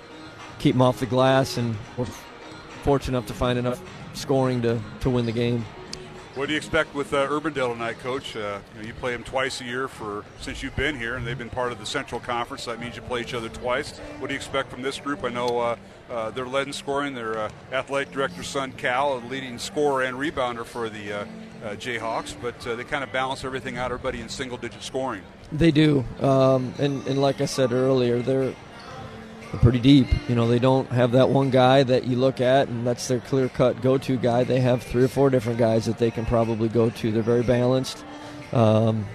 keeping 0.59 0.79
them 0.79 0.87
off 0.87 0.99
the 0.99 1.05
glass. 1.05 1.57
And 1.57 1.75
we're 1.95 2.07
fortunate 2.83 3.17
enough 3.17 3.27
to 3.27 3.33
find 3.33 3.57
enough 3.57 3.81
scoring 4.13 4.61
to, 4.63 4.79
to 5.01 5.09
win 5.09 5.25
the 5.25 5.31
game. 5.31 5.63
What 6.36 6.47
do 6.47 6.51
you 6.51 6.57
expect 6.57 6.93
with 6.93 7.13
uh, 7.13 7.27
Urbandale 7.29 7.71
tonight, 7.71 7.99
Coach? 7.99 8.36
Uh, 8.36 8.59
you, 8.73 8.81
know, 8.81 8.88
you, 8.88 8.93
play 8.95 9.13
them 9.13 9.23
twice 9.23 9.61
a 9.61 9.63
year 9.63 9.88
for 9.88 10.25
since 10.41 10.61
you've 10.61 10.75
been 10.75 10.99
here, 10.99 11.15
and 11.15 11.25
they've 11.25 11.38
been 11.38 11.49
part 11.49 11.71
of 11.71 11.79
the 11.79 11.86
Central 11.86 12.19
Conference. 12.19 12.63
So 12.63 12.71
that 12.71 12.81
means 12.81 12.97
you 12.97 13.01
play 13.03 13.21
each 13.21 13.33
other 13.33 13.47
twice. 13.47 13.97
What 14.19 14.27
do 14.27 14.33
you 14.33 14.38
expect 14.38 14.69
from 14.69 14.81
this 14.81 14.99
group? 14.99 15.23
I 15.23 15.29
know 15.29 15.59
uh, 15.59 15.75
uh 16.09 16.31
they're 16.31 16.45
led 16.45 16.67
in 16.67 16.73
scoring. 16.73 17.13
Their 17.13 17.39
uh, 17.39 17.49
athletic 17.71 18.11
director's 18.11 18.49
son, 18.49 18.73
Cal, 18.73 19.13
a 19.13 19.19
leading 19.29 19.57
scorer 19.57 20.03
and 20.03 20.17
rebounder 20.17 20.65
for 20.65 20.89
the 20.89 21.21
uh, 21.21 21.25
Jayhawks, 21.77 22.36
but 22.41 22.59
they 22.59 22.83
kind 22.83 23.05
of 23.05 23.13
balance 23.13 23.45
everything 23.45 23.77
out. 23.77 23.93
Everybody 23.93 24.19
in 24.19 24.27
single-digit 24.27 24.83
scoring. 24.83 25.21
They 25.53 25.71
do, 25.71 26.03
um, 26.19 26.73
and, 26.79 27.07
and 27.07 27.21
like 27.21 27.39
I 27.39 27.45
said 27.45 27.71
earlier, 27.71 28.21
they're 28.21 28.53
pretty 29.58 29.80
deep. 29.80 30.08
You 30.28 30.36
know, 30.36 30.47
they 30.47 30.60
don't 30.60 30.89
have 30.89 31.12
that 31.14 31.30
one 31.30 31.49
guy 31.49 31.84
that 31.84 32.06
you 32.06 32.16
look 32.18 32.41
at 32.41 32.68
and 32.68 32.86
that's 32.86 33.08
their 33.08 33.20
clear 33.20 33.49
cut 33.49 33.82
go 33.82 33.97
to 33.97 34.18
guy. 34.18 34.43
They 34.43 34.60
have 34.60 34.84
three 34.84 35.03
or 35.03 35.08
four 35.08 35.30
different 35.30 35.60
guys 35.60 35.86
that 35.86 35.97
they 35.97 36.12
can 36.12 36.26
probably 36.26 36.70
go 36.70 36.89
to. 36.89 37.12
They're 37.12 37.22
very 37.22 37.43
balanced. 37.43 38.03
Um, 38.53 39.06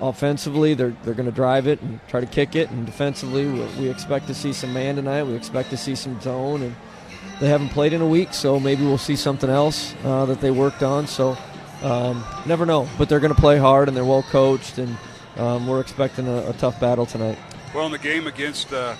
offensively, 0.00 0.74
they're, 0.74 0.94
they're 1.02 1.14
going 1.14 1.28
to 1.28 1.34
drive 1.34 1.66
it 1.66 1.80
and 1.80 2.00
try 2.08 2.20
to 2.20 2.26
kick 2.26 2.54
it, 2.54 2.70
and 2.70 2.86
defensively, 2.86 3.46
we, 3.46 3.60
we, 3.80 3.88
expect 3.88 4.26
to 4.28 4.34
see 4.34 4.52
some 4.52 4.72
man 4.72 4.96
tonight. 4.96 5.24
We 5.24 5.34
expect 5.34 5.70
to 5.70 5.76
see 5.76 5.94
some 5.94 6.20
zone, 6.20 6.62
and 6.62 6.76
they 7.40 7.48
haven't 7.48 7.70
played 7.70 7.92
in 7.92 8.00
a 8.00 8.06
week, 8.06 8.34
so 8.34 8.58
maybe 8.60 8.84
we'll 8.84 8.98
see 8.98 9.16
something 9.16 9.50
else 9.50 9.94
uh, 10.04 10.26
that 10.26 10.40
they 10.40 10.50
worked 10.50 10.82
on. 10.82 11.06
So, 11.06 11.36
um, 11.82 12.24
never 12.46 12.66
know, 12.66 12.88
but 12.98 13.08
they're 13.08 13.20
going 13.20 13.34
to 13.34 13.40
play 13.40 13.58
hard 13.58 13.88
and 13.88 13.96
they're 13.96 14.04
well 14.04 14.24
coached, 14.24 14.78
and 14.78 14.96
um, 15.36 15.66
we're 15.66 15.80
expecting 15.80 16.26
a, 16.26 16.50
a, 16.50 16.52
tough 16.54 16.80
battle 16.80 17.06
tonight. 17.06 17.38
Well, 17.74 17.86
in 17.86 17.92
the 17.92 17.98
game 17.98 18.26
against 18.26 18.72
uh, 18.72 18.96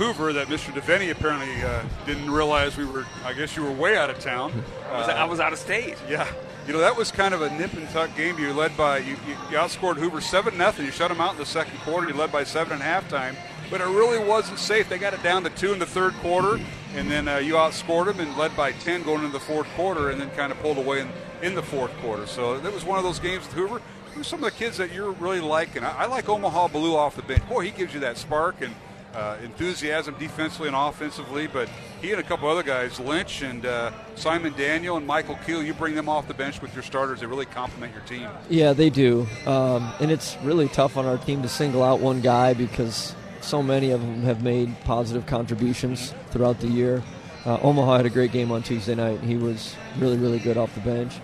Hoover 0.00 0.32
that 0.32 0.46
Mr. 0.46 0.72
Devaney 0.72 1.10
apparently 1.10 1.62
uh, 1.62 1.82
didn't 2.06 2.30
realize 2.30 2.74
we 2.78 2.86
were. 2.86 3.04
I 3.22 3.34
guess 3.34 3.54
you 3.54 3.62
were 3.62 3.70
way 3.70 3.98
out 3.98 4.08
of 4.08 4.18
town. 4.18 4.50
I, 4.90 4.96
was, 4.98 5.08
I 5.10 5.24
was 5.24 5.40
out 5.40 5.52
of 5.52 5.58
state. 5.58 5.94
Yeah, 6.08 6.26
you 6.66 6.72
know 6.72 6.78
that 6.78 6.96
was 6.96 7.12
kind 7.12 7.34
of 7.34 7.42
a 7.42 7.50
nip 7.58 7.74
and 7.74 7.86
tuck 7.90 8.16
game. 8.16 8.38
You 8.38 8.54
led 8.54 8.74
by 8.78 8.96
you, 8.96 9.18
you, 9.28 9.36
you 9.50 9.58
outscored 9.58 9.96
Hoover 9.96 10.22
seven 10.22 10.56
nothing. 10.56 10.86
You 10.86 10.90
shut 10.90 11.10
them 11.10 11.20
out 11.20 11.32
in 11.32 11.38
the 11.38 11.44
second 11.44 11.78
quarter. 11.80 12.08
You 12.08 12.14
led 12.14 12.32
by 12.32 12.44
seven 12.44 12.80
at 12.80 13.04
halftime, 13.10 13.36
but 13.70 13.82
it 13.82 13.88
really 13.88 14.26
wasn't 14.26 14.58
safe. 14.58 14.88
They 14.88 14.96
got 14.96 15.12
it 15.12 15.22
down 15.22 15.44
to 15.44 15.50
two 15.50 15.74
in 15.74 15.78
the 15.78 15.84
third 15.84 16.14
quarter, 16.14 16.58
and 16.94 17.10
then 17.10 17.28
uh, 17.28 17.36
you 17.36 17.56
outscored 17.56 18.06
them 18.06 18.20
and 18.20 18.38
led 18.38 18.56
by 18.56 18.72
ten 18.72 19.02
going 19.02 19.20
into 19.20 19.34
the 19.34 19.38
fourth 19.38 19.68
quarter, 19.76 20.08
and 20.08 20.18
then 20.18 20.30
kind 20.30 20.50
of 20.50 20.58
pulled 20.60 20.78
away 20.78 21.02
in, 21.02 21.10
in 21.42 21.54
the 21.54 21.62
fourth 21.62 21.92
quarter. 21.98 22.26
So 22.26 22.58
that 22.58 22.72
was 22.72 22.86
one 22.86 22.96
of 22.96 23.04
those 23.04 23.18
games 23.18 23.44
with 23.44 23.52
Hoover. 23.52 23.82
Who's 24.14 24.26
some 24.26 24.42
of 24.42 24.50
the 24.50 24.58
kids 24.58 24.78
that 24.78 24.94
you're 24.94 25.12
really 25.12 25.40
liking? 25.40 25.84
I, 25.84 26.04
I 26.04 26.06
like 26.06 26.26
Omaha 26.26 26.68
Biliew 26.68 26.94
off 26.94 27.16
the 27.16 27.22
bench. 27.22 27.46
Boy, 27.50 27.64
he 27.64 27.70
gives 27.70 27.92
you 27.92 28.00
that 28.00 28.16
spark 28.16 28.62
and 28.62 28.74
uh, 29.14 29.36
enthusiasm 29.42 30.14
defensively 30.18 30.68
and 30.68 30.76
offensively, 30.76 31.46
but 31.46 31.68
he 32.00 32.12
and 32.12 32.20
a 32.20 32.22
couple 32.22 32.48
other 32.48 32.62
guys, 32.62 32.98
Lynch 33.00 33.42
and 33.42 33.66
uh, 33.66 33.90
Simon 34.14 34.52
Daniel 34.56 34.96
and 34.96 35.06
Michael 35.06 35.36
Keel, 35.46 35.62
you 35.62 35.74
bring 35.74 35.94
them 35.94 36.08
off 36.08 36.28
the 36.28 36.34
bench 36.34 36.62
with 36.62 36.74
your 36.74 36.82
starters. 36.82 37.20
They 37.20 37.26
really 37.26 37.46
complement 37.46 37.92
your 37.92 38.02
team. 38.04 38.28
Yeah, 38.48 38.72
they 38.72 38.90
do. 38.90 39.26
Um, 39.46 39.92
and 40.00 40.10
it's 40.10 40.36
really 40.42 40.68
tough 40.68 40.96
on 40.96 41.06
our 41.06 41.18
team 41.18 41.42
to 41.42 41.48
single 41.48 41.82
out 41.82 42.00
one 42.00 42.20
guy 42.20 42.54
because 42.54 43.14
so 43.40 43.62
many 43.62 43.90
of 43.90 44.00
them 44.00 44.22
have 44.22 44.42
made 44.42 44.78
positive 44.84 45.26
contributions 45.26 46.14
throughout 46.30 46.60
the 46.60 46.68
year. 46.68 47.02
Uh, 47.44 47.58
Omaha 47.62 47.98
had 47.98 48.06
a 48.06 48.10
great 48.10 48.32
game 48.32 48.52
on 48.52 48.62
Tuesday 48.62 48.94
night. 48.94 49.20
He 49.20 49.36
was 49.36 49.74
really, 49.98 50.18
really 50.18 50.38
good 50.38 50.56
off 50.56 50.74
the 50.74 50.80
bench. 50.80 51.14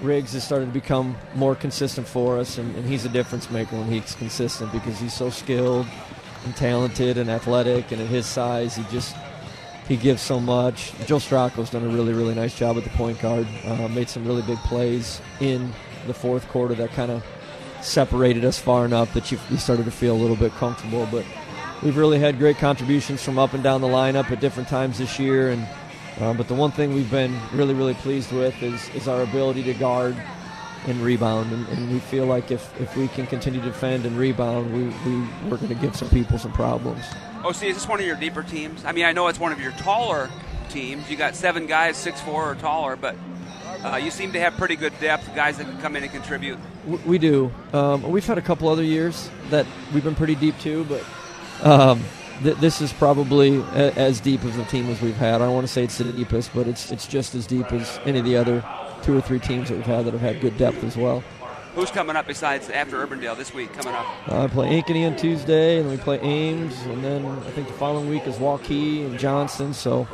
Riggs 0.00 0.34
is 0.34 0.44
starting 0.44 0.68
to 0.68 0.74
become 0.74 1.16
more 1.34 1.54
consistent 1.54 2.06
for 2.06 2.38
us, 2.38 2.58
and, 2.58 2.74
and 2.76 2.86
he's 2.86 3.04
a 3.04 3.08
difference 3.08 3.50
maker 3.50 3.76
when 3.76 3.90
he's 3.90 4.14
consistent 4.14 4.70
because 4.70 4.98
he's 5.00 5.14
so 5.14 5.30
skilled 5.30 5.86
and 6.44 6.56
talented 6.56 7.18
and 7.18 7.30
athletic, 7.30 7.92
and 7.92 8.00
at 8.00 8.08
his 8.08 8.26
size, 8.26 8.76
he 8.76 8.84
just 8.84 9.16
he 9.88 9.96
gives 9.96 10.20
so 10.22 10.40
much. 10.40 10.92
Joe 11.06 11.18
Stracco's 11.18 11.70
done 11.70 11.84
a 11.84 11.88
really 11.88 12.12
really 12.12 12.34
nice 12.34 12.56
job 12.56 12.76
at 12.76 12.84
the 12.84 12.90
point 12.90 13.20
guard. 13.20 13.46
Uh, 13.64 13.88
made 13.88 14.08
some 14.08 14.26
really 14.26 14.42
big 14.42 14.58
plays 14.58 15.20
in 15.40 15.72
the 16.06 16.14
fourth 16.14 16.48
quarter 16.48 16.74
that 16.74 16.90
kind 16.90 17.10
of 17.10 17.24
separated 17.80 18.44
us 18.44 18.58
far 18.58 18.84
enough 18.84 19.12
that 19.14 19.30
you, 19.30 19.38
you 19.50 19.56
started 19.56 19.84
to 19.84 19.90
feel 19.90 20.14
a 20.14 20.18
little 20.18 20.36
bit 20.36 20.52
comfortable. 20.52 21.06
But 21.10 21.24
we've 21.82 21.96
really 21.96 22.18
had 22.18 22.38
great 22.38 22.58
contributions 22.58 23.22
from 23.22 23.38
up 23.38 23.52
and 23.54 23.62
down 23.62 23.80
the 23.80 23.88
lineup 23.88 24.30
at 24.30 24.40
different 24.40 24.68
times 24.68 24.98
this 24.98 25.18
year, 25.18 25.50
and. 25.50 25.66
Uh, 26.18 26.32
but 26.32 26.48
the 26.48 26.54
one 26.54 26.70
thing 26.70 26.94
we've 26.94 27.10
been 27.10 27.38
really, 27.52 27.74
really 27.74 27.92
pleased 27.92 28.32
with 28.32 28.62
is, 28.62 28.88
is 28.94 29.06
our 29.06 29.20
ability 29.20 29.62
to 29.62 29.74
guard 29.74 30.16
and 30.86 31.00
rebound. 31.00 31.52
And, 31.52 31.68
and, 31.68 31.92
we 31.92 31.98
feel 31.98 32.26
like 32.26 32.50
if, 32.50 32.80
if 32.80 32.96
we 32.96 33.08
can 33.08 33.26
continue 33.26 33.60
to 33.60 33.66
defend 33.66 34.06
and 34.06 34.16
rebound, 34.16 34.72
we, 34.72 34.84
we, 35.10 35.20
we're 35.48 35.56
going 35.56 35.68
to 35.68 35.74
give 35.74 35.96
some 35.96 36.08
people 36.10 36.38
some 36.38 36.52
problems. 36.52 37.04
Oh, 37.44 37.52
see, 37.52 37.68
is 37.68 37.76
this 37.76 37.88
one 37.88 38.00
of 38.00 38.06
your 38.06 38.16
deeper 38.16 38.42
teams? 38.42 38.84
I 38.84 38.92
mean, 38.92 39.04
I 39.04 39.12
know 39.12 39.28
it's 39.28 39.38
one 39.38 39.52
of 39.52 39.60
your 39.60 39.72
taller 39.72 40.30
teams. 40.70 41.10
You 41.10 41.16
got 41.16 41.34
seven 41.36 41.66
guys, 41.66 41.96
six 41.96 42.20
four 42.20 42.50
or 42.50 42.54
taller, 42.56 42.96
but 42.96 43.16
uh, 43.84 43.96
you 43.96 44.10
seem 44.10 44.32
to 44.32 44.40
have 44.40 44.54
pretty 44.54 44.76
good 44.76 44.92
depth, 45.00 45.32
guys 45.34 45.58
that 45.58 45.64
can 45.64 45.78
come 45.80 45.96
in 45.96 46.02
and 46.02 46.12
contribute. 46.12 46.58
We 47.04 47.18
do. 47.18 47.52
Um, 47.72 48.02
we've 48.02 48.26
had 48.26 48.38
a 48.38 48.42
couple 48.42 48.68
other 48.68 48.82
years 48.82 49.30
that 49.50 49.66
we've 49.92 50.04
been 50.04 50.14
pretty 50.14 50.34
deep 50.34 50.58
too, 50.60 50.84
but 50.84 51.04
Um, 51.62 52.04
th- 52.42 52.56
this 52.58 52.80
is 52.80 52.92
probably 52.92 53.56
a- 53.58 53.92
as 53.96 54.20
deep 54.20 54.44
as 54.44 54.56
a 54.58 54.64
team 54.64 54.90
as 54.90 55.00
we've 55.00 55.16
had. 55.16 55.36
I 55.36 55.38
don't 55.46 55.54
want 55.54 55.66
to 55.66 55.72
say 55.72 55.84
it's 55.84 55.98
the 55.98 56.04
deepest, 56.04 56.54
but 56.54 56.66
it's 56.68 56.92
it's 56.92 57.06
just 57.06 57.34
as 57.34 57.46
deep 57.46 57.72
as 57.72 57.98
any 58.04 58.18
of 58.18 58.24
the 58.24 58.36
other 58.36 58.62
two 59.06 59.16
or 59.16 59.20
three 59.20 59.38
teams 59.38 59.68
that 59.68 59.76
we've 59.76 59.86
had 59.86 60.04
that 60.04 60.12
have 60.12 60.20
had 60.20 60.40
good 60.40 60.58
depth 60.58 60.82
as 60.82 60.96
well. 60.96 61.22
Who's 61.76 61.90
coming 61.90 62.16
up 62.16 62.26
besides 62.26 62.68
after 62.70 63.06
Urbandale 63.06 63.36
this 63.36 63.54
week? 63.54 63.72
Coming 63.74 63.94
up. 63.94 64.06
Uh, 64.28 64.44
I 64.44 64.46
play 64.48 64.80
Ankeny 64.82 65.06
on 65.06 65.14
Tuesday, 65.16 65.78
and 65.78 65.88
we 65.88 65.96
play 65.96 66.18
Ames, 66.20 66.74
and 66.86 67.04
then 67.04 67.24
I 67.24 67.50
think 67.50 67.68
the 67.68 67.74
following 67.74 68.08
week 68.10 68.26
is 68.26 68.36
Waukee 68.36 69.06
and 69.06 69.18
Johnston. 69.18 69.72
So 69.74 70.08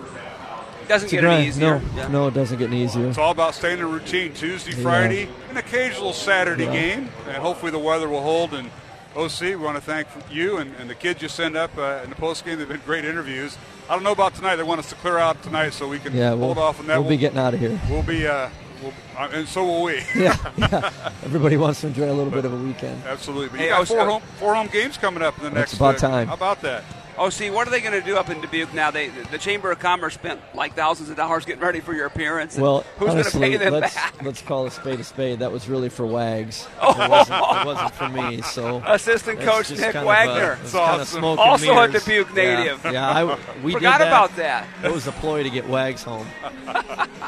it 0.82 0.88
Doesn't 0.88 1.08
get 1.10 1.24
any 1.24 1.46
easier. 1.46 1.78
No, 1.78 1.82
Yeah. 1.96 2.08
no, 2.08 2.26
it 2.26 2.34
doesn't 2.34 2.58
get 2.58 2.68
any 2.68 2.82
easier. 2.84 3.06
It's 3.08 3.16
all 3.16 3.30
about 3.30 3.54
staying 3.54 3.78
in 3.78 3.90
routine. 3.90 4.34
Tuesday, 4.34 4.72
Yeah. 4.72 4.82
Friday, 4.82 5.28
an 5.50 5.56
occasional 5.56 6.12
Saturday 6.12 6.64
Yeah. 6.64 6.72
game, 6.72 7.08
and 7.28 7.36
hopefully 7.36 7.70
the 7.72 7.78
weather 7.78 8.08
will 8.08 8.22
hold. 8.22 8.52
And 8.52 8.68
OC, 9.14 9.54
we 9.54 9.64
want 9.64 9.76
to 9.76 9.82
thank 9.82 10.08
you 10.30 10.56
and, 10.58 10.74
and 10.80 10.90
the 10.90 10.94
kids 10.96 11.22
you 11.22 11.28
send 11.28 11.56
up 11.56 11.70
uh, 11.78 12.00
in 12.02 12.10
the 12.10 12.16
post 12.16 12.44
game. 12.44 12.58
They've 12.58 12.68
been 12.68 12.82
great 12.84 13.04
interviews. 13.04 13.56
I 13.88 13.94
don't 13.94 14.02
know 14.02 14.12
about 14.12 14.34
tonight. 14.34 14.56
They 14.56 14.62
want 14.64 14.80
us 14.80 14.88
to 14.88 14.96
clear 14.96 15.16
out 15.18 15.40
tonight 15.44 15.74
so 15.74 15.86
we 15.86 16.00
can 16.00 16.14
Yeah, 16.14 16.30
we'll, 16.34 16.54
hold 16.54 16.58
off 16.58 16.80
on 16.80 16.88
that. 16.88 16.98
we'll 16.98 17.08
be 17.08 17.16
getting 17.16 17.38
out 17.38 17.54
of 17.54 17.60
here. 17.60 17.78
We'll 17.88 18.02
be, 18.02 18.26
uh, 18.26 18.48
we'll, 18.82 18.92
uh, 19.16 19.28
and 19.32 19.48
so 19.48 19.64
will 19.64 19.82
we. 19.84 20.02
yeah, 20.16 20.36
yeah. 20.56 20.90
Everybody 21.24 21.56
wants 21.56 21.80
to 21.82 21.86
enjoy 21.88 22.10
a 22.10 22.14
little 22.14 22.30
bit 22.32 22.44
of 22.44 22.52
a 22.52 22.56
weekend. 22.56 23.02
Absolutely. 23.06 23.48
But 23.48 23.58
Hey, 23.58 23.64
you 23.66 23.70
got 23.70 23.76
I 23.76 23.80
was- 23.80 23.88
four 23.88 24.04
home, 24.04 24.22
four 24.38 24.54
home 24.54 24.66
games 24.68 24.96
coming 24.96 25.22
up 25.22 25.36
in 25.38 25.44
the 25.44 25.50
That's 25.50 25.72
next. 25.72 25.74
about 25.74 25.94
uh, 25.96 26.08
time. 26.08 26.28
How 26.28 26.34
about 26.34 26.60
that? 26.62 26.84
Oh, 27.18 27.28
see, 27.28 27.50
what 27.50 27.68
are 27.68 27.70
they 27.70 27.80
going 27.80 27.92
to 27.92 28.00
do 28.00 28.16
up 28.16 28.30
in 28.30 28.40
Dubuque 28.40 28.72
now? 28.72 28.90
They 28.90 29.08
the 29.08 29.38
Chamber 29.38 29.70
of 29.70 29.78
Commerce 29.78 30.14
spent 30.14 30.40
like 30.54 30.74
thousands 30.74 31.10
of 31.10 31.16
dollars 31.16 31.44
getting 31.44 31.62
ready 31.62 31.80
for 31.80 31.92
your 31.94 32.06
appearance. 32.06 32.56
Well, 32.56 32.80
who's 32.98 33.10
going 33.10 33.24
to 33.24 33.30
pay 33.38 33.56
them 33.58 33.72
let's 33.74 33.94
back? 33.94 34.22
let's 34.22 34.40
call 34.42 34.66
a 34.66 34.70
spade 34.70 34.98
a 35.00 35.04
spade. 35.04 35.40
That 35.40 35.52
was 35.52 35.68
really 35.68 35.88
for 35.90 36.06
Wags. 36.06 36.66
Oh. 36.80 36.92
It, 37.02 37.10
wasn't, 37.10 37.38
it 37.42 37.66
wasn't 37.66 37.94
for 37.94 38.08
me. 38.08 38.42
So 38.42 38.82
Assistant 38.86 39.40
coach 39.40 39.70
Nick 39.70 39.80
kind 39.80 39.96
of 39.96 40.04
Wagner. 40.06 40.52
a- 40.52 40.60
it's 40.60 40.72
kind 40.72 40.94
of 40.94 41.00
awesome. 41.02 41.18
smoke 41.20 41.38
Also 41.38 41.70
a 41.72 41.74
mirrors. 41.88 42.04
Dubuque 42.04 42.28
Yeah, 42.36 42.56
native. 42.56 42.84
Yeah, 42.84 43.10
I, 43.10 43.24
we 43.62 43.72
Forgot 43.74 43.98
did 43.98 44.06
that. 44.06 44.08
about 44.08 44.36
that. 44.36 44.66
It 44.84 44.92
was 44.92 45.06
a 45.06 45.12
ploy 45.12 45.42
to 45.42 45.50
get 45.50 45.68
Wags 45.68 46.02
home. 46.02 46.26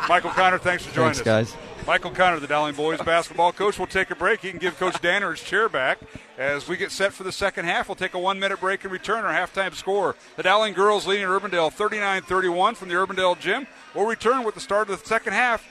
Michael 0.08 0.30
Connor, 0.30 0.58
thanks 0.58 0.84
for 0.86 0.94
joining 0.94 1.14
Thanks, 1.14 1.20
us. 1.28 1.52
guys. 1.52 1.56
Michael 1.86 2.12
Connor, 2.12 2.40
the 2.40 2.46
Dowling 2.46 2.74
boys 2.74 2.98
basketball 3.02 3.52
coach. 3.52 3.78
We'll 3.78 3.86
take 3.86 4.10
a 4.10 4.14
break. 4.14 4.40
He 4.40 4.48
can 4.48 4.58
give 4.58 4.78
Coach 4.78 5.00
Danner 5.02 5.32
his 5.32 5.42
chair 5.42 5.68
back 5.68 5.98
as 6.38 6.66
we 6.66 6.78
get 6.78 6.90
set 6.90 7.12
for 7.12 7.24
the 7.24 7.32
second 7.32 7.66
half. 7.66 7.88
We'll 7.88 7.94
take 7.96 8.14
a 8.14 8.18
one 8.18 8.40
minute 8.40 8.58
break 8.58 8.84
and 8.84 8.92
return 8.92 9.22
our 9.22 9.34
halftime 9.34 9.74
score. 9.74 10.16
The 10.36 10.42
Dowling 10.42 10.72
girls 10.72 11.06
leading 11.06 11.26
Urbandale 11.26 11.70
39 11.70 12.22
31 12.22 12.74
from 12.74 12.88
the 12.88 12.94
Urbandale 12.94 13.38
gym. 13.38 13.66
We'll 13.94 14.06
return 14.06 14.44
with 14.44 14.54
the 14.54 14.62
start 14.62 14.88
of 14.88 14.98
the 14.98 15.06
second 15.06 15.34
half. 15.34 15.62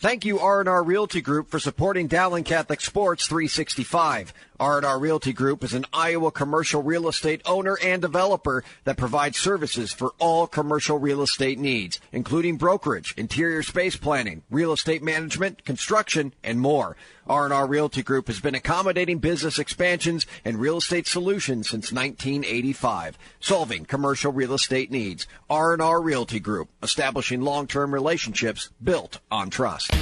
Thank 0.00 0.24
you 0.24 0.38
R&R 0.40 0.82
Realty 0.82 1.20
Group 1.20 1.50
for 1.50 1.58
supporting 1.58 2.08
Dowling 2.08 2.44
Catholic 2.44 2.80
Sports 2.80 3.26
365. 3.26 4.34
R&R 4.64 4.98
Realty 4.98 5.34
Group 5.34 5.62
is 5.62 5.74
an 5.74 5.84
Iowa 5.92 6.30
commercial 6.30 6.82
real 6.82 7.06
estate 7.06 7.42
owner 7.44 7.76
and 7.84 8.00
developer 8.00 8.64
that 8.84 8.96
provides 8.96 9.36
services 9.38 9.92
for 9.92 10.14
all 10.18 10.46
commercial 10.46 10.98
real 10.98 11.20
estate 11.20 11.58
needs, 11.58 12.00
including 12.12 12.56
brokerage, 12.56 13.12
interior 13.18 13.62
space 13.62 13.96
planning, 13.96 14.42
real 14.48 14.72
estate 14.72 15.02
management, 15.02 15.66
construction, 15.66 16.32
and 16.42 16.62
more. 16.62 16.96
R&R 17.26 17.66
Realty 17.66 18.02
Group 18.02 18.28
has 18.28 18.40
been 18.40 18.54
accommodating 18.54 19.18
business 19.18 19.58
expansions 19.58 20.24
and 20.46 20.58
real 20.58 20.78
estate 20.78 21.06
solutions 21.06 21.68
since 21.68 21.92
1985, 21.92 23.18
solving 23.40 23.84
commercial 23.84 24.32
real 24.32 24.54
estate 24.54 24.90
needs. 24.90 25.26
R&R 25.50 26.00
Realty 26.00 26.40
Group, 26.40 26.70
establishing 26.82 27.42
long-term 27.42 27.92
relationships 27.92 28.70
built 28.82 29.20
on 29.30 29.50
trust. 29.50 29.92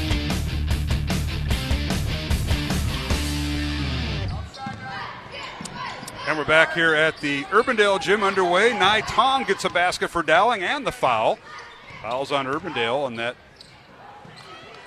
And 6.29 6.39
we're 6.39 6.45
back 6.45 6.73
here 6.73 6.95
at 6.95 7.19
the 7.19 7.43
Urbandale 7.45 8.01
gym 8.01 8.23
underway. 8.23 8.73
Nai 8.79 9.01
Tong 9.01 9.43
gets 9.43 9.65
a 9.65 9.69
basket 9.69 10.09
for 10.09 10.23
Dowling 10.23 10.63
and 10.63 10.87
the 10.87 10.93
foul. 10.93 11.37
Foul's 12.01 12.31
on 12.31 12.47
Urbandale, 12.47 13.09
and 13.09 13.19
that 13.19 13.35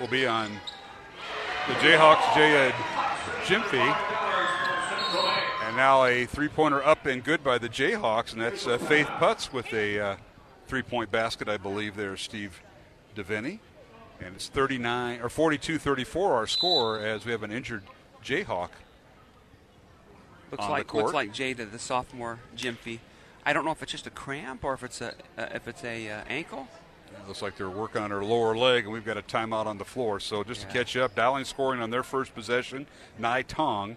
will 0.00 0.08
be 0.08 0.26
on 0.26 0.50
the 1.68 1.74
Jayhawks, 1.74 2.34
Jay 2.34 2.68
uh, 2.68 2.72
Gyamfi. 3.44 3.96
And 5.66 5.76
now 5.76 6.06
a 6.06 6.24
three 6.24 6.48
pointer 6.48 6.82
up 6.82 7.04
and 7.04 7.22
good 7.22 7.44
by 7.44 7.58
the 7.58 7.68
Jayhawks, 7.68 8.32
and 8.32 8.40
that's 8.40 8.66
uh, 8.66 8.78
Faith 8.78 9.06
Putz 9.06 9.52
with 9.52 9.70
a 9.74 10.00
uh, 10.00 10.16
three 10.66 10.82
point 10.82 11.10
basket, 11.10 11.50
I 11.50 11.58
believe, 11.58 11.96
there, 11.96 12.16
Steve 12.16 12.62
Deviney. 13.14 13.58
And 14.20 14.34
it's 14.36 14.48
39 14.48 15.20
or 15.20 15.28
42 15.28 15.78
34 15.78 16.32
our 16.32 16.46
score 16.46 16.98
as 16.98 17.26
we 17.26 17.32
have 17.32 17.42
an 17.42 17.52
injured 17.52 17.82
Jayhawk. 18.24 18.70
Looks 20.58 20.70
like 20.70 20.94
looks 20.94 21.12
like 21.12 21.32
Jada, 21.34 21.70
the 21.70 21.78
sophomore 21.78 22.38
Gyamfi. 22.56 23.00
I 23.44 23.52
don't 23.52 23.64
know 23.64 23.72
if 23.72 23.82
it's 23.82 23.92
just 23.92 24.06
a 24.06 24.10
cramp 24.10 24.64
or 24.64 24.72
if 24.72 24.82
it's 24.82 25.00
a 25.02 25.14
uh, 25.36 25.46
if 25.52 25.68
it's 25.68 25.84
a 25.84 26.10
uh, 26.10 26.20
ankle. 26.28 26.66
It 27.08 27.28
looks 27.28 27.42
like 27.42 27.56
they're 27.56 27.68
working 27.68 28.02
on 28.02 28.10
her 28.10 28.24
lower 28.24 28.56
leg, 28.56 28.84
and 28.84 28.92
we've 28.92 29.04
got 29.04 29.16
a 29.16 29.22
timeout 29.22 29.66
on 29.66 29.78
the 29.78 29.84
floor. 29.84 30.18
So 30.18 30.42
just 30.42 30.62
to 30.62 30.66
Yeah. 30.66 30.72
catch 30.72 30.96
up, 30.96 31.14
Dowling 31.14 31.44
scoring 31.44 31.80
on 31.80 31.90
their 31.90 32.02
first 32.02 32.34
possession. 32.34 32.86
Nai 33.18 33.42
Tong 33.42 33.96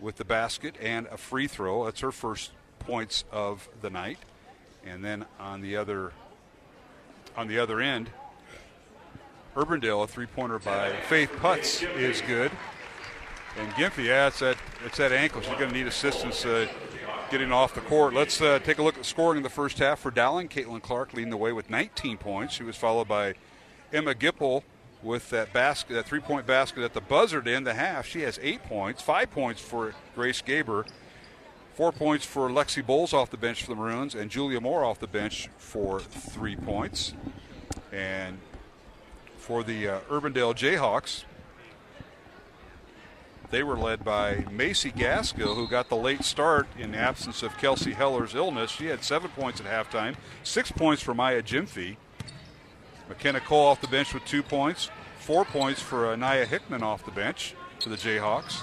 with 0.00 0.16
the 0.16 0.24
basket 0.24 0.74
and 0.80 1.06
a 1.06 1.16
free 1.16 1.46
throw. 1.46 1.84
That's 1.84 2.00
her 2.00 2.12
first 2.12 2.50
points 2.80 3.24
of 3.30 3.68
the 3.80 3.90
night. 3.90 4.18
And 4.84 5.04
then 5.04 5.26
on 5.38 5.60
the 5.60 5.76
other 5.76 6.12
on 7.36 7.46
the 7.46 7.58
other 7.58 7.80
end, 7.80 8.10
Urbandale, 9.54 10.02
a 10.02 10.06
three-pointer 10.06 10.58
by 10.58 10.92
Faith 11.08 11.30
Putz 11.38 11.82
is 11.96 12.20
good. 12.22 12.50
And 13.58 13.70
Gyamfi, 13.72 14.04
yeah, 14.04 14.28
it's 14.28 14.38
that 14.38 14.56
it's 14.84 14.98
that 14.98 15.12
ankle. 15.12 15.42
She's 15.42 15.54
going 15.56 15.68
to 15.68 15.74
need 15.74 15.86
assistance 15.86 16.44
uh, 16.44 16.66
getting 17.30 17.52
off 17.52 17.74
the 17.74 17.82
court. 17.82 18.14
Let's 18.14 18.40
uh, 18.40 18.58
take 18.60 18.78
a 18.78 18.82
look 18.82 18.96
at 18.96 19.04
scoring 19.04 19.38
in 19.38 19.42
the 19.42 19.50
first 19.50 19.78
half 19.78 20.00
for 20.00 20.10
Dowling. 20.10 20.48
Caitlin 20.48 20.82
Clark 20.82 21.12
leading 21.12 21.30
the 21.30 21.36
way 21.36 21.52
with 21.52 21.68
19 21.68 22.16
points. 22.16 22.54
She 22.54 22.62
was 22.62 22.76
followed 22.76 23.08
by 23.08 23.34
Emma 23.92 24.14
Gipple 24.14 24.62
with 25.02 25.30
that 25.30 25.52
basket, 25.52 25.94
that 25.94 26.06
three-point 26.06 26.46
basket 26.46 26.82
at 26.82 26.94
the 26.94 27.00
buzzer 27.00 27.42
to 27.42 27.52
end 27.52 27.66
the 27.66 27.74
half. 27.74 28.06
She 28.06 28.22
has 28.22 28.38
eight 28.42 28.62
points. 28.64 29.02
Five 29.02 29.30
points 29.30 29.60
for 29.60 29.94
Grace 30.14 30.40
Gaber. 30.40 30.86
Four 31.74 31.92
points 31.92 32.24
for 32.24 32.48
Lexi 32.48 32.84
Bowles 32.84 33.12
off 33.12 33.30
the 33.30 33.36
bench 33.36 33.62
for 33.62 33.70
the 33.70 33.76
Maroons, 33.76 34.14
and 34.14 34.30
Julia 34.30 34.60
Moore 34.60 34.84
off 34.84 34.98
the 34.98 35.06
bench 35.06 35.48
for 35.56 36.00
three 36.00 36.54
points. 36.54 37.14
And 37.90 38.38
for 39.38 39.62
the 39.62 39.88
uh, 39.88 40.00
Urbandale 40.10 40.54
Jayhawks, 40.54 41.24
they 43.52 43.62
were 43.62 43.76
led 43.76 44.02
by 44.02 44.46
Macy 44.50 44.90
Gaskell, 44.90 45.54
who 45.54 45.68
got 45.68 45.90
the 45.90 45.96
late 45.96 46.24
start 46.24 46.66
in 46.78 46.94
absence 46.94 47.42
of 47.42 47.56
Kelsey 47.58 47.92
Heller's 47.92 48.34
illness. 48.34 48.70
She 48.70 48.86
had 48.86 49.04
seven 49.04 49.30
points 49.30 49.60
at 49.60 49.66
halftime, 49.66 50.16
six 50.42 50.72
points 50.72 51.02
for 51.02 51.12
Maya 51.12 51.42
Gyamfi. 51.42 51.96
McKenna 53.10 53.40
Cole 53.40 53.66
off 53.66 53.82
the 53.82 53.88
bench 53.88 54.14
with 54.14 54.24
two 54.24 54.42
points, 54.42 54.90
four 55.18 55.44
points 55.44 55.82
for 55.82 56.06
uh, 56.06 56.12
Anaya 56.12 56.46
Hickman 56.46 56.82
off 56.82 57.04
the 57.04 57.10
bench 57.10 57.54
for 57.78 57.90
the 57.90 57.96
Jayhawks, 57.96 58.62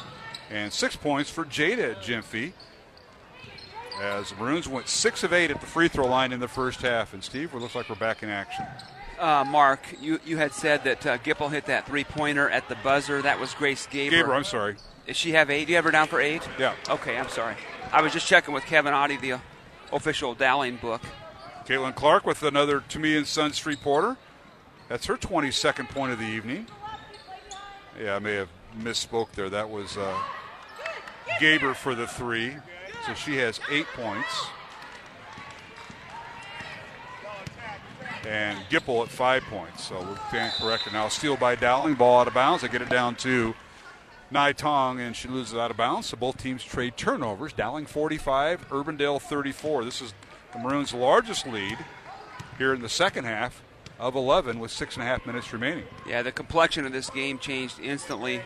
and 0.49 0.73
six 0.73 0.95
points 0.95 1.29
for 1.29 1.45
Jada 1.45 1.95
Gyamfi. 1.97 2.53
As 4.01 4.31
the 4.31 4.37
Maroons 4.37 4.67
went 4.67 4.87
six 4.87 5.23
of 5.23 5.33
eight 5.33 5.51
at 5.51 5.61
the 5.61 5.67
free 5.67 5.87
throw 5.87 6.07
line 6.07 6.31
in 6.31 6.39
the 6.39 6.47
first 6.47 6.81
half. 6.81 7.13
And 7.13 7.23
Steve, 7.23 7.53
it 7.53 7.59
looks 7.59 7.75
like 7.75 7.89
we're 7.89 7.95
back 7.95 8.23
in 8.23 8.29
action. 8.29 8.65
Uh, 9.19 9.43
Mark, 9.45 9.81
you, 9.99 10.19
you 10.25 10.37
had 10.37 10.53
said 10.53 10.85
that 10.85 11.05
uh, 11.05 11.17
Gipple 11.17 11.51
hit 11.51 11.65
that 11.65 11.85
three 11.85 12.05
pointer 12.05 12.49
at 12.49 12.69
the 12.69 12.75
buzzer. 12.75 13.21
That 13.21 13.39
was 13.39 13.53
Grace 13.53 13.85
Gaber. 13.85 14.11
Gaber, 14.11 14.29
I'm 14.29 14.45
sorry. 14.45 14.77
Does 15.07 15.17
she 15.17 15.33
have 15.33 15.49
eight? 15.49 15.65
Do 15.65 15.71
you 15.71 15.75
have 15.75 15.85
her 15.85 15.91
down 15.91 16.07
for 16.07 16.21
eight? 16.21 16.47
Yeah. 16.57 16.73
Okay, 16.89 17.17
I'm 17.17 17.27
sorry. 17.27 17.55
I 17.91 18.01
was 18.01 18.13
just 18.13 18.27
checking 18.27 18.53
with 18.53 18.63
Kevin 18.63 18.93
Audi, 18.93 19.17
the 19.17 19.33
uh, 19.33 19.39
official 19.91 20.35
Dowling 20.35 20.77
book. 20.77 21.01
Caitlin 21.65 21.95
Clark 21.95 22.25
with 22.25 22.43
another 22.43 22.79
Tumea 22.79 23.17
and 23.17 23.27
Sons 23.27 23.59
three 23.59 23.75
pointer. 23.75 24.15
That's 24.87 25.05
her 25.07 25.17
22nd 25.17 25.89
point 25.89 26.13
of 26.13 26.19
the 26.19 26.25
evening. 26.25 26.65
Yeah, 28.01 28.15
I 28.15 28.19
may 28.19 28.35
have 28.35 28.49
misspoke 28.79 29.33
there. 29.33 29.49
That 29.49 29.69
was 29.69 29.97
uh, 29.97 30.17
Gaber 31.39 31.75
for 31.75 31.93
the 31.93 32.07
three. 32.07 32.55
So 33.05 33.13
she 33.13 33.35
has 33.37 33.59
eight 33.69 33.85
points. 33.95 34.47
And 38.27 38.57
Gipple 38.69 39.03
at 39.03 39.09
five 39.09 39.43
points. 39.43 39.85
So 39.87 39.95
we're 39.95 40.31
being 40.31 40.51
corrected 40.51 40.93
now. 40.93 41.07
Steal 41.07 41.37
by 41.37 41.55
Dowling, 41.55 41.95
ball 41.95 42.21
out 42.21 42.27
of 42.27 42.33
bounds. 42.33 42.61
They 42.61 42.67
get 42.67 42.81
it 42.81 42.89
down 42.89 43.15
to 43.17 43.55
Nai 44.31 44.51
Tong, 44.51 44.99
and 44.99 45.15
she 45.15 45.27
loses 45.27 45.55
out 45.55 45.71
of 45.71 45.77
bounds. 45.77 46.07
So 46.07 46.17
both 46.17 46.37
teams 46.37 46.63
trade 46.63 46.97
turnovers. 46.97 47.53
Dowling 47.53 47.85
45, 47.85 48.69
Urbandale 48.69 49.21
34. 49.21 49.85
This 49.85 50.01
is 50.01 50.13
the 50.53 50.59
Maroons' 50.59 50.93
largest 50.93 51.47
lead 51.47 51.77
here 52.57 52.73
in 52.73 52.81
the 52.81 52.89
second 52.89 53.25
half 53.25 53.63
of 53.99 54.15
11 54.15 54.59
with 54.59 54.71
six 54.71 54.95
and 54.95 55.03
a 55.03 55.05
half 55.05 55.25
minutes 55.25 55.51
remaining. 55.51 55.85
Yeah, 56.07 56.21
the 56.21 56.31
complexion 56.31 56.85
of 56.85 56.91
this 56.91 57.09
game 57.09 57.37
changed 57.39 57.79
instantly 57.79 58.41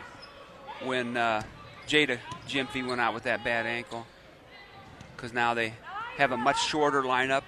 when 0.84 1.16
uh, 1.18 1.44
Jada 1.88 2.18
Gyamfi 2.48 2.86
went 2.86 3.02
out 3.02 3.14
with 3.14 3.24
that 3.24 3.44
bad 3.44 3.66
ankle. 3.66 4.06
Because 5.16 5.34
now 5.34 5.54
they 5.54 5.74
have 6.18 6.32
a 6.32 6.38
much 6.38 6.62
shorter 6.62 7.04
lineup, 7.04 7.44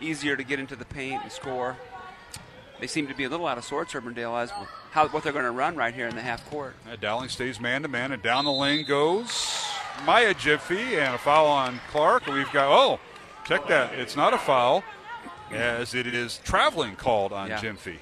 easier 0.00 0.36
to 0.36 0.42
get 0.44 0.58
into 0.58 0.76
the 0.76 0.84
paint 0.84 1.22
and 1.22 1.32
score. 1.32 1.76
They 2.80 2.86
seem 2.86 3.06
to 3.06 3.14
be 3.14 3.24
a 3.24 3.28
little 3.28 3.46
out 3.46 3.56
of 3.56 3.64
sorts, 3.64 3.92
Urbandale, 3.92 4.42
as 4.42 4.52
how 4.90 5.08
what 5.08 5.22
they're 5.22 5.32
going 5.32 5.44
to 5.44 5.50
run 5.50 5.76
right 5.76 5.94
here 5.94 6.08
in 6.08 6.14
the 6.16 6.22
half 6.22 6.44
court. 6.50 6.74
Uh, 6.90 6.96
Dowling 6.96 7.28
stays 7.28 7.60
man 7.60 7.82
to 7.82 7.88
man, 7.88 8.12
and 8.12 8.22
down 8.22 8.44
the 8.44 8.52
lane 8.52 8.84
goes 8.84 9.64
Maya 10.04 10.34
Gyamfi, 10.34 10.98
and 10.98 11.14
a 11.14 11.18
foul 11.18 11.46
on 11.46 11.80
Clark. 11.90 12.26
We've 12.26 12.50
got 12.52 12.68
oh, 12.68 12.98
check 13.46 13.66
that, 13.68 13.94
it's 13.94 14.16
not 14.16 14.34
a 14.34 14.38
foul, 14.38 14.82
as 15.50 15.94
it 15.94 16.06
is 16.06 16.40
traveling 16.44 16.96
called 16.96 17.32
on 17.32 17.48
Yeah. 17.48 17.60
Gyamfi. 17.60 17.98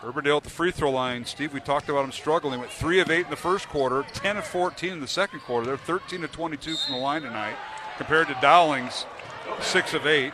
Urbandale 0.00 0.38
at 0.38 0.44
the 0.44 0.50
free 0.50 0.70
throw 0.70 0.90
line. 0.90 1.24
Steve, 1.24 1.54
we 1.54 1.60
talked 1.60 1.88
about 1.88 2.04
him 2.04 2.12
struggling. 2.12 2.60
Went 2.60 2.70
three 2.70 3.00
of 3.00 3.10
eight 3.10 3.24
in 3.24 3.30
the 3.30 3.36
first 3.36 3.68
quarter, 3.68 4.04
ten 4.12 4.36
of 4.36 4.46
fourteen 4.46 4.92
in 4.92 5.00
the 5.00 5.06
second 5.06 5.40
quarter. 5.40 5.66
They're 5.66 5.76
thirteen 5.78 6.20
to 6.22 6.28
twenty-two 6.28 6.76
from 6.76 6.94
the 6.94 7.00
line 7.00 7.22
tonight, 7.22 7.56
compared 7.96 8.28
to 8.28 8.36
Dowling's 8.40 9.06
six 9.60 9.94
of 9.94 10.06
eight. 10.06 10.32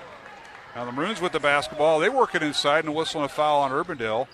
Now 0.74 0.84
the 0.84 0.92
Maroons 0.92 1.20
with 1.20 1.32
the 1.32 1.40
basketball. 1.40 1.98
They 1.98 2.08
work 2.08 2.34
it 2.34 2.42
inside 2.42 2.84
and 2.84 2.94
whistling 2.94 3.24
a 3.24 3.28
foul 3.28 3.60
on 3.62 3.70
Urbandale. 3.72 4.28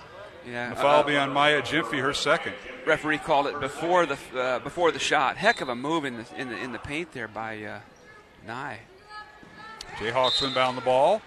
Yeah, 0.47 0.71
The 0.71 0.77
foul 0.77 0.95
uh, 1.01 1.03
will 1.03 1.09
be 1.09 1.17
on 1.17 1.33
Maya 1.33 1.61
Gyamfi, 1.63 2.01
her 2.01 2.13
second. 2.15 2.55
referee 2.87 3.19
called 3.19 3.47
it 3.49 3.59
before 3.59 4.07
the 4.07 4.19
uh, 4.39 4.59
before 4.61 4.93
the 4.93 4.99
shot. 4.99 5.37
Heck 5.37 5.61
of 5.61 5.69
a 5.69 5.75
move 5.75 6.05
in 6.05 6.19
the 6.19 6.25
in 6.37 6.49
the 6.49 6.57
in 6.57 6.73
the 6.73 6.79
paint 6.79 7.13
there 7.13 7.27
by 7.27 7.63
uh, 7.65 7.81
Nai. 8.47 8.79
Jayhawks 9.97 10.47
inbound 10.47 10.77
the 10.77 10.83
ball, 10.83 11.23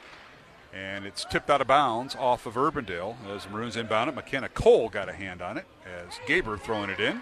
and 0.74 1.06
it's 1.06 1.26
tipped 1.26 1.50
out 1.50 1.60
of 1.60 1.68
bounds 1.68 2.16
off 2.16 2.46
of 2.46 2.54
Urbandale 2.54 3.16
as 3.36 3.44
the 3.46 3.50
Maroons 3.50 3.76
inbound 3.76 4.10
it. 4.10 4.16
McKenna 4.16 4.48
Cole 4.48 4.88
got 4.90 5.10
a 5.10 5.14
hand 5.14 5.42
on 5.42 5.58
it 5.58 5.66
as 5.86 6.14
Gaber 6.28 6.60
throwing 6.60 6.90
it 6.90 7.00
in. 7.00 7.22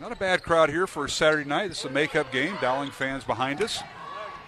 Not 0.00 0.12
a 0.12 0.16
bad 0.16 0.42
crowd 0.42 0.70
here 0.70 0.86
for 0.86 1.04
a 1.04 1.10
Saturday 1.10 1.46
night. 1.46 1.68
This 1.68 1.80
is 1.80 1.84
a 1.84 1.90
makeup 1.90 2.32
game. 2.32 2.56
Dowling 2.62 2.90
fans 2.90 3.22
behind 3.22 3.60
us. 3.60 3.82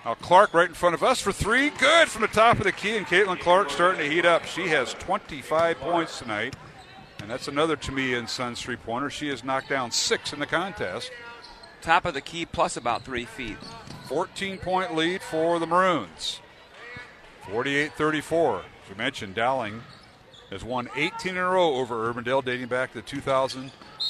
Now 0.03 0.15
Clark 0.15 0.55
right 0.55 0.69
in 0.69 0.75
front 0.75 0.95
of 0.95 1.03
us 1.03 1.21
for 1.21 1.31
three. 1.31 1.69
Good 1.69 2.09
from 2.09 2.23
the 2.23 2.29
top 2.29 2.57
of 2.57 2.65
the 2.65 2.73
key, 2.73 2.97
and 2.97 3.07
Caitlin 3.07 3.39
Clark 3.39 3.69
starting 3.69 4.01
to 4.01 4.09
heat 4.11 4.25
up. 4.25 4.47
She 4.47 4.69
has 4.69 4.95
25 4.95 5.79
points 5.79 6.19
tonight, 6.19 6.57
and 7.21 7.31
that's 7.31 7.49
another 7.49 7.77
Tumea 7.77 8.19
and 8.19 8.31
Sons 8.31 8.63
three 8.63 8.77
pointer. 8.77 9.11
She 9.11 9.29
has 9.29 9.45
knocked 9.45 9.69
down 9.69 9.91
six 9.91 10.33
in 10.33 10.41
the 10.41 10.47
contest. 10.47 11.11
Top 11.83 12.07
of 12.07 12.15
the 12.15 12.23
key 12.23 12.47
plus 12.47 12.79
about 12.79 13.05
three 13.05 13.27
feet. 13.27 13.59
14 14.07 14.57
point 14.57 14.95
lead 14.95 15.21
for 15.21 15.59
the 15.59 15.67
Maroons. 15.67 16.41
48 17.51 17.93
34. 17.93 18.59
As 18.61 18.65
we 18.89 18.95
mentioned, 18.97 19.35
Dowling 19.35 19.83
has 20.51 20.65
won 20.65 20.89
18 20.97 21.33
in 21.33 21.37
a 21.37 21.47
row 21.47 21.75
over 21.75 22.11
Urbandale 22.11 22.43
dating 22.43 22.69
back 22.69 22.95
to 22.95 23.03
the 23.03 23.03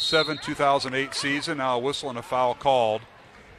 2007 0.02 0.38
2008 0.44 1.14
season. 1.14 1.58
Now 1.58 1.76
a 1.76 1.78
whistle 1.78 2.10
and 2.10 2.18
a 2.18 2.22
foul 2.22 2.54
called 2.54 3.02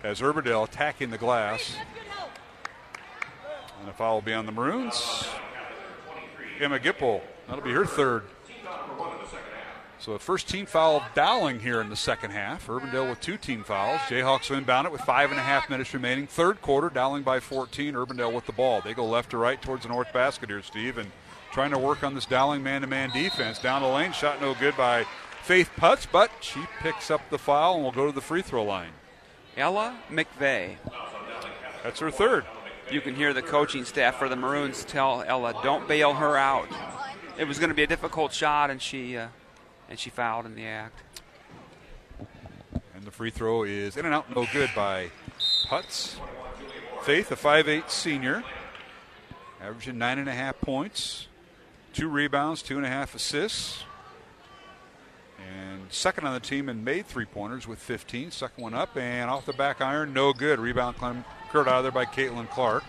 as 0.04 0.20
Urbandale 0.20 0.66
attacking 0.66 1.10
the 1.10 1.18
glass. 1.18 1.78
And 3.80 3.90
a 3.90 3.94
foul 3.94 4.16
will 4.16 4.22
be 4.22 4.34
on 4.34 4.46
the 4.46 4.52
Maroons. 4.52 5.26
Emma 6.60 6.80
Gipple, 6.80 7.22
that'll 7.48 7.64
be 7.64 7.72
her 7.72 7.86
third. 7.86 8.24
So 10.00 10.12
the 10.12 10.20
first 10.20 10.50
team 10.50 10.66
foul 10.66 11.02
Dowling 11.16 11.62
here 11.62 11.80
in 11.80 11.90
the 11.90 11.96
second 11.96 12.32
half. 12.32 12.68
Urbandale 12.68 13.10
with 13.10 13.22
two 13.22 13.38
team 13.38 13.64
fouls. 13.64 14.02
Jayhawks 14.02 14.56
inbound 14.56 14.86
it 14.86 14.92
with 14.92 15.02
five 15.02 15.32
and 15.32 15.40
a 15.40 15.44
half 15.44 15.70
minutes 15.70 15.94
remaining. 15.94 16.28
Third 16.28 16.62
quarter, 16.62 16.90
Dowling 16.90 17.24
by 17.24 17.40
14. 17.40 17.94
Urbandale 17.94 18.34
with 18.34 18.46
the 18.46 18.52
ball. 18.52 18.82
They 18.82 18.94
go 18.94 19.06
left 19.06 19.32
to 19.32 19.38
right 19.38 19.62
towards 19.62 19.84
the 19.84 19.90
north 19.90 20.12
basket 20.12 20.50
here, 20.50 20.62
Steve, 20.62 20.98
and 20.98 21.10
trying 21.54 21.72
to 21.72 21.78
work 21.78 22.04
on 22.04 22.16
this 22.16 22.26
Dowling 22.26 22.62
man-to-man 22.64 23.12
defense. 23.12 23.60
Down 23.60 23.82
the 23.82 23.88
lane, 23.88 24.12
shot 24.12 24.42
no 24.42 24.54
good 24.56 24.76
by 24.76 25.06
Faith 25.44 25.70
Putz, 25.76 26.08
but 26.10 26.32
she 26.40 26.62
picks 26.80 27.12
up 27.12 27.30
the 27.30 27.38
foul 27.38 27.76
and 27.76 27.84
will 27.84 27.92
go 27.92 28.06
to 28.06 28.14
the 28.14 28.22
free 28.22 28.42
throw 28.42 28.64
line. 28.64 28.92
Ella 29.58 29.98
McVeigh. 30.10 30.78
That's 31.84 32.00
her 32.00 32.12
third. 32.12 32.46
You 32.90 33.02
can 33.02 33.14
hear 33.14 33.34
the 33.34 33.42
coaching 33.42 33.84
staff 33.84 34.16
for 34.16 34.30
the 34.30 34.38
Maroons 34.38 34.86
tell 34.86 35.22
Ella, 35.28 35.54
"Don't 35.62 35.88
bail 35.88 36.14
her 36.14 36.38
out." 36.38 36.70
It 37.38 37.46
was 37.46 37.60
going 37.60 37.70
to 37.70 37.76
be 37.76 37.84
a 37.84 37.88
difficult 37.88 38.34
shot, 38.34 38.70
and 38.70 38.82
she 38.82 39.18
uh, 39.18 39.28
and 39.90 40.00
she 40.00 40.10
fouled 40.10 40.46
in 40.46 40.56
the 40.56 40.66
act. 40.66 41.02
And 42.96 43.04
the 43.04 43.12
free 43.12 43.30
throw 43.30 43.64
is 43.64 43.98
in 43.98 44.06
and 44.06 44.16
out, 44.16 44.34
no 44.34 44.48
good 44.54 44.70
by 44.74 45.10
Putz. 45.68 46.16
Faith, 47.02 47.32
a 47.32 47.36
5'8 47.36 47.90
senior, 47.90 48.44
averaging 49.62 49.98
nine 49.98 50.20
and 50.20 50.30
a 50.30 50.34
half 50.34 50.62
points, 50.62 51.28
two 51.92 52.08
rebounds, 52.08 52.62
two 52.62 52.78
and 52.78 52.86
a 52.86 52.90
half 52.90 53.14
assists. 53.14 53.84
And 55.52 55.92
second 55.92 56.26
on 56.26 56.34
the 56.34 56.40
team 56.40 56.70
and 56.70 56.84
made 56.86 57.06
three 57.08 57.26
pointers 57.26 57.68
with 57.68 57.80
15. 57.80 58.32
Second 58.32 58.62
one 58.64 58.74
up 58.74 58.96
and 58.96 59.30
off 59.30 59.46
the 59.46 59.54
back 59.54 59.82
iron, 59.82 60.14
no 60.14 60.34
good. 60.34 60.60
Rebound 60.60 60.98
climb 60.98 61.26
curled 61.52 61.68
out 61.68 61.78
of 61.78 61.84
there 61.84 61.92
by 61.92 62.06
Caitlin 62.06 62.50
Clark. 62.50 62.84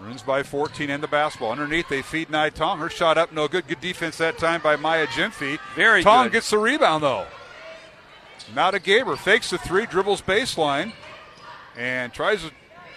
Maroons 0.00 0.22
by 0.22 0.42
14 0.42 0.90
and 0.90 1.02
the 1.02 1.08
basketball. 1.08 1.52
Underneath, 1.52 1.88
they 1.88 2.02
feed 2.02 2.28
Nai 2.28 2.50
Tong. 2.50 2.78
Her 2.78 2.90
shot 2.90 3.16
up, 3.16 3.32
no 3.32 3.48
good. 3.48 3.66
Good 3.68 3.80
defense 3.80 4.18
that 4.18 4.38
time 4.38 4.60
by 4.60 4.76
Maya 4.76 5.06
Gyamfi. 5.06 5.58
Very 5.76 6.02
Tong 6.02 6.24
good. 6.26 6.32
gets 6.32 6.50
the 6.50 6.58
rebound, 6.58 7.02
though. 7.04 7.26
Now 8.54 8.70
to 8.70 8.80
Gaber. 8.80 9.16
Fakes 9.16 9.50
the 9.50 9.58
three, 9.58 9.86
dribbles 9.86 10.20
baseline, 10.20 10.92
and 11.76 12.12
tries 12.12 12.42
to, 12.42 12.50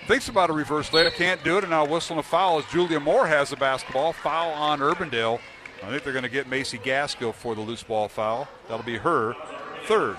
thinks 0.07 0.27
about 0.27 0.49
a 0.49 0.53
reverse 0.53 0.89
layup. 0.89 1.13
Can't 1.13 1.43
do 1.43 1.57
it, 1.57 1.63
and 1.63 1.69
now 1.71 1.85
whistling 1.85 2.19
a 2.19 2.23
foul 2.23 2.59
as 2.59 2.65
Julia 2.65 2.99
Moore 2.99 3.27
has 3.27 3.51
the 3.51 3.55
basketball. 3.55 4.11
Foul 4.11 4.51
on 4.51 4.79
Urbandale. 4.79 5.39
I 5.83 5.89
think 5.89 6.03
they're 6.03 6.13
going 6.13 6.23
to 6.23 6.29
get 6.29 6.47
Macy 6.47 6.77
Gaskell 6.77 7.33
for 7.33 7.55
the 7.55 7.61
loose 7.61 7.83
ball 7.83 8.07
foul. 8.07 8.47
That'll 8.67 8.85
be 8.85 8.97
her 8.97 9.35
third. 9.85 10.17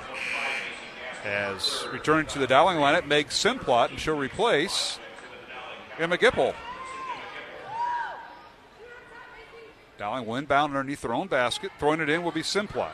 As 1.24 1.86
returning 1.92 2.26
to 2.28 2.38
the 2.38 2.46
Dowling 2.46 2.78
lineup, 2.78 3.06
Meg 3.06 3.28
Simplot, 3.28 3.90
and 3.90 3.98
she'll 3.98 4.16
replace 4.16 4.98
Emma 5.98 6.16
Gipple. 6.16 6.54
Dowling 9.98 10.26
will 10.26 10.36
inbound 10.36 10.76
underneath 10.76 11.02
their 11.02 11.12
own 11.12 11.26
basket. 11.26 11.72
Throwing 11.78 12.00
it 12.00 12.08
in 12.08 12.22
will 12.22 12.30
be 12.30 12.42
Simplot. 12.42 12.92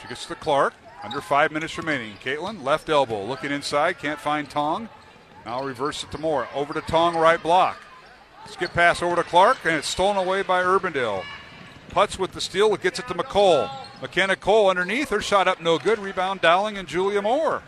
She 0.00 0.08
gets 0.08 0.26
to 0.26 0.34
Clark. 0.34 0.74
Under 1.02 1.20
five 1.20 1.52
minutes 1.52 1.76
remaining. 1.76 2.16
Caitlin, 2.24 2.62
left 2.62 2.88
elbow, 2.88 3.24
looking 3.24 3.50
inside, 3.50 3.98
can't 3.98 4.18
find 4.18 4.48
Tong. 4.48 4.88
Now 5.44 5.62
reverse 5.62 6.02
it 6.02 6.10
to 6.12 6.18
Moore. 6.18 6.48
Over 6.54 6.72
to 6.72 6.80
Tong, 6.80 7.14
right 7.14 7.42
block. 7.42 7.78
Skip 8.50 8.72
pass 8.72 9.02
over 9.02 9.16
to 9.16 9.24
Clark, 9.24 9.58
and 9.64 9.76
it's 9.76 9.88
stolen 9.88 10.16
away 10.16 10.42
by 10.42 10.62
Urbandale. 10.62 11.24
Putz 11.90 12.18
with 12.18 12.32
the 12.32 12.40
steal, 12.40 12.74
gets 12.76 12.98
it 12.98 13.08
to 13.08 13.14
McCole. 13.14 13.70
McKenna 14.00 14.36
Cole 14.36 14.68
underneath, 14.68 15.10
her 15.10 15.20
shot 15.20 15.48
up 15.48 15.60
no 15.60 15.78
good. 15.78 15.98
Rebound 15.98 16.40
Dowling 16.40 16.76
and 16.76 16.88
Julia 16.88 17.22
Moore. 17.22 17.62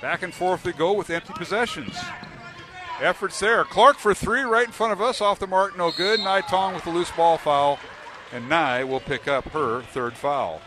Back 0.00 0.22
and 0.22 0.32
forth 0.32 0.62
they 0.62 0.72
go 0.72 0.92
with 0.92 1.10
empty 1.10 1.32
possessions. 1.34 1.96
Efforts 3.00 3.38
there. 3.38 3.64
Clark 3.64 3.98
for 3.98 4.14
three 4.14 4.42
right 4.42 4.66
in 4.66 4.72
front 4.72 4.92
of 4.92 5.00
us, 5.00 5.20
off 5.20 5.38
the 5.38 5.46
mark, 5.46 5.76
no 5.76 5.92
good. 5.92 6.20
Nai 6.20 6.40
Tong 6.40 6.74
with 6.74 6.84
the 6.84 6.90
loose 6.90 7.10
ball 7.12 7.38
foul, 7.38 7.78
and 8.32 8.48
Nai 8.48 8.82
will 8.84 9.00
pick 9.00 9.28
up 9.28 9.44
her 9.50 9.82
third 9.82 10.14
foul. 10.14 10.60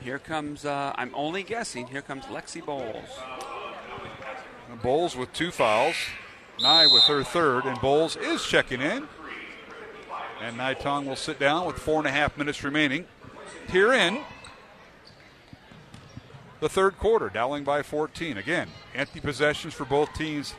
Here 0.00 0.18
comes. 0.18 0.64
Uh, 0.64 0.92
I'm 0.96 1.14
only 1.14 1.42
guessing. 1.42 1.86
Here 1.86 2.02
comes 2.02 2.24
Lexi 2.24 2.64
Bowles. 2.64 3.08
Bowles 4.82 5.16
with 5.16 5.32
two 5.32 5.50
fouls. 5.50 5.94
Nai 6.60 6.86
with 6.86 7.04
her 7.04 7.22
third, 7.24 7.64
and 7.64 7.80
Bowles 7.80 8.16
is 8.16 8.44
checking 8.44 8.80
in. 8.80 9.08
And 10.40 10.56
Nai 10.56 10.74
Tong 10.74 11.06
will 11.06 11.16
sit 11.16 11.38
down 11.38 11.66
with 11.66 11.78
four 11.78 11.98
and 11.98 12.06
a 12.06 12.10
half 12.10 12.36
minutes 12.36 12.62
remaining. 12.62 13.06
Here 13.70 13.92
in 13.92 14.20
the 16.60 16.68
third 16.68 16.98
quarter, 16.98 17.28
Dowling 17.28 17.64
by 17.64 17.82
14. 17.82 18.36
Again, 18.36 18.68
empty 18.94 19.20
possessions 19.20 19.74
for 19.74 19.84
both 19.84 20.12
teams. 20.14 20.54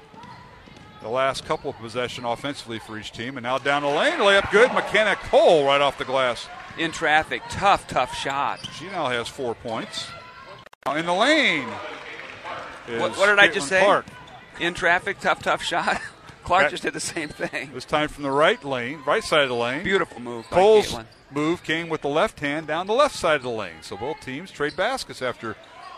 The 1.02 1.10
last 1.10 1.46
couple 1.46 1.70
of 1.70 1.78
possession 1.78 2.26
offensively 2.26 2.80
for 2.80 2.98
each 2.98 3.12
team, 3.12 3.38
and 3.38 3.44
now 3.44 3.60
down 3.60 3.84
the 3.84 3.90
lane, 3.90 4.20
layup 4.20 4.52
good. 4.52 4.74
McKenna 4.74 5.16
Cole 5.16 5.66
right 5.66 5.82
off 5.82 6.00
the 6.00 6.06
glass. 6.06 6.48
In 6.80 6.92
traffic, 6.92 7.44
tough, 7.50 7.88
tough 7.88 8.16
shot. 8.16 8.68
She 8.74 8.86
now 8.86 9.08
has 9.08 9.28
four 9.28 9.54
points. 9.54 10.08
In 10.96 11.06
the 11.06 11.14
lane. 11.14 11.68
What, 12.88 13.12
is 13.12 13.18
what 13.18 13.28
did 13.28 13.40
I 13.40 13.48
just 13.48 13.68
say? 13.68 13.82
Clark. 13.82 14.06
In 14.60 14.74
traffic, 14.74 15.20
tough, 15.20 15.44
tough 15.44 15.64
shot. 15.64 16.02
Clark 16.44 16.70
just 16.70 16.84
did 16.84 16.94
the 16.94 17.00
same 17.00 17.30
thing. 17.30 17.72
This 17.74 17.86
time 17.86 18.08
from 18.08 18.24
the 18.24 18.32
right 18.32 18.64
lane, 18.64 19.02
right 19.06 19.24
side 19.24 19.42
of 19.42 19.50
the 19.50 19.56
lane. 19.56 19.84
Beautiful 19.84 20.22
move 20.22 20.48
Cole's 20.50 20.96
move 21.32 21.64
came 21.64 21.90
with 21.90 22.02
the 22.02 22.08
left 22.08 22.40
hand 22.40 22.68
down 22.68 22.86
the 22.86 22.94
left 22.94 23.16
side 23.16 23.38
of 23.38 23.44
the 23.44 23.50
lane. 23.50 23.82
So 23.82 23.98
both 23.98 24.20
teams 24.22 24.52
trade 24.52 24.76
baskets 24.76 25.22
after 25.24 25.56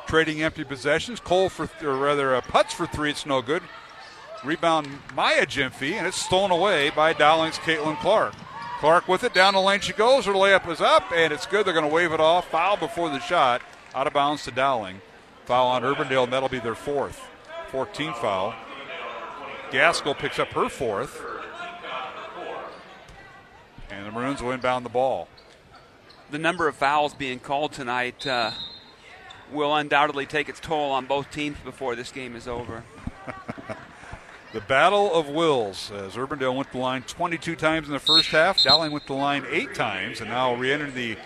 trading 0.07 0.41
empty 0.41 0.63
possessions. 0.63 1.19
Cole 1.19 1.49
for, 1.49 1.69
or 1.85 1.97
rather, 1.97 2.33
uh, 2.35 2.41
Putz 2.41 2.71
for 2.71 2.87
three. 2.87 3.09
It's 3.09 3.25
no 3.25 3.41
good. 3.41 3.61
Rebound 4.43 4.87
Maya 5.13 5.45
Gyamfi, 5.45 5.93
and 5.93 6.07
it's 6.07 6.21
stolen 6.21 6.51
away 6.51 6.91
by 6.91 7.11
Dowling's 7.11 7.57
Caitlin 7.57 7.99
Clark. 7.99 8.33
Clark 8.79 9.07
with 9.07 9.23
it 9.23 9.33
down 9.33 9.53
the 9.53 9.59
lane 9.59 9.79
she 9.79 9.93
goes. 9.93 10.25
Her 10.25 10.33
layup 10.33 10.69
is 10.69 10.79
up, 10.79 11.11
and 11.11 11.33
it's 11.33 11.45
good. 11.47 11.65
They're 11.65 11.73
going 11.73 11.87
to 11.87 11.93
wave 11.93 12.13
it 12.13 12.19
off. 12.19 12.49
Foul 12.49 12.77
before 12.77 13.09
the 13.09 13.19
shot. 13.19 13.61
Out 13.95 14.07
of 14.07 14.13
bounds 14.13 14.43
to 14.43 14.51
Dowling. 14.51 15.01
Foul 15.45 15.67
on 15.67 15.81
Urbandale, 15.81 16.25
and 16.25 16.33
that'll 16.33 16.49
be 16.49 16.59
their 16.59 16.75
fourth. 16.75 17.27
14 17.71 18.13
foul. 18.13 18.53
Gaskell 19.71 20.15
picks 20.15 20.39
up 20.39 20.49
her 20.49 20.69
fourth. 20.69 21.21
And 23.89 24.05
the 24.05 24.11
Maroons 24.11 24.41
will 24.41 24.51
inbound 24.51 24.85
the 24.85 24.89
ball. 24.89 25.27
The 26.29 26.37
number 26.37 26.67
of 26.67 26.75
fouls 26.75 27.13
being 27.13 27.39
called 27.39 27.71
tonight 27.71 28.27
uh, 28.27 28.51
will 29.51 29.73
undoubtedly 29.75 30.25
take 30.25 30.49
its 30.49 30.59
toll 30.59 30.91
on 30.91 31.05
both 31.05 31.31
teams 31.31 31.57
before 31.63 31.95
this 31.95 32.11
game 32.11 32.35
is 32.35 32.47
over. 32.47 32.83
the 34.53 34.61
battle 34.61 35.13
of 35.13 35.29
wills 35.29 35.91
as 35.91 36.13
Urbandale 36.13 36.55
went 36.55 36.71
the 36.71 36.77
line 36.77 37.03
22 37.03 37.55
times 37.55 37.87
in 37.87 37.93
the 37.93 37.99
first 37.99 38.29
half. 38.29 38.61
Dowling 38.61 38.91
went 38.91 39.07
the 39.07 39.13
line 39.13 39.45
eight 39.49 39.73
times, 39.73 40.19
and 40.19 40.29
now 40.29 40.53
re-entering 40.53 40.93
the 40.93 41.17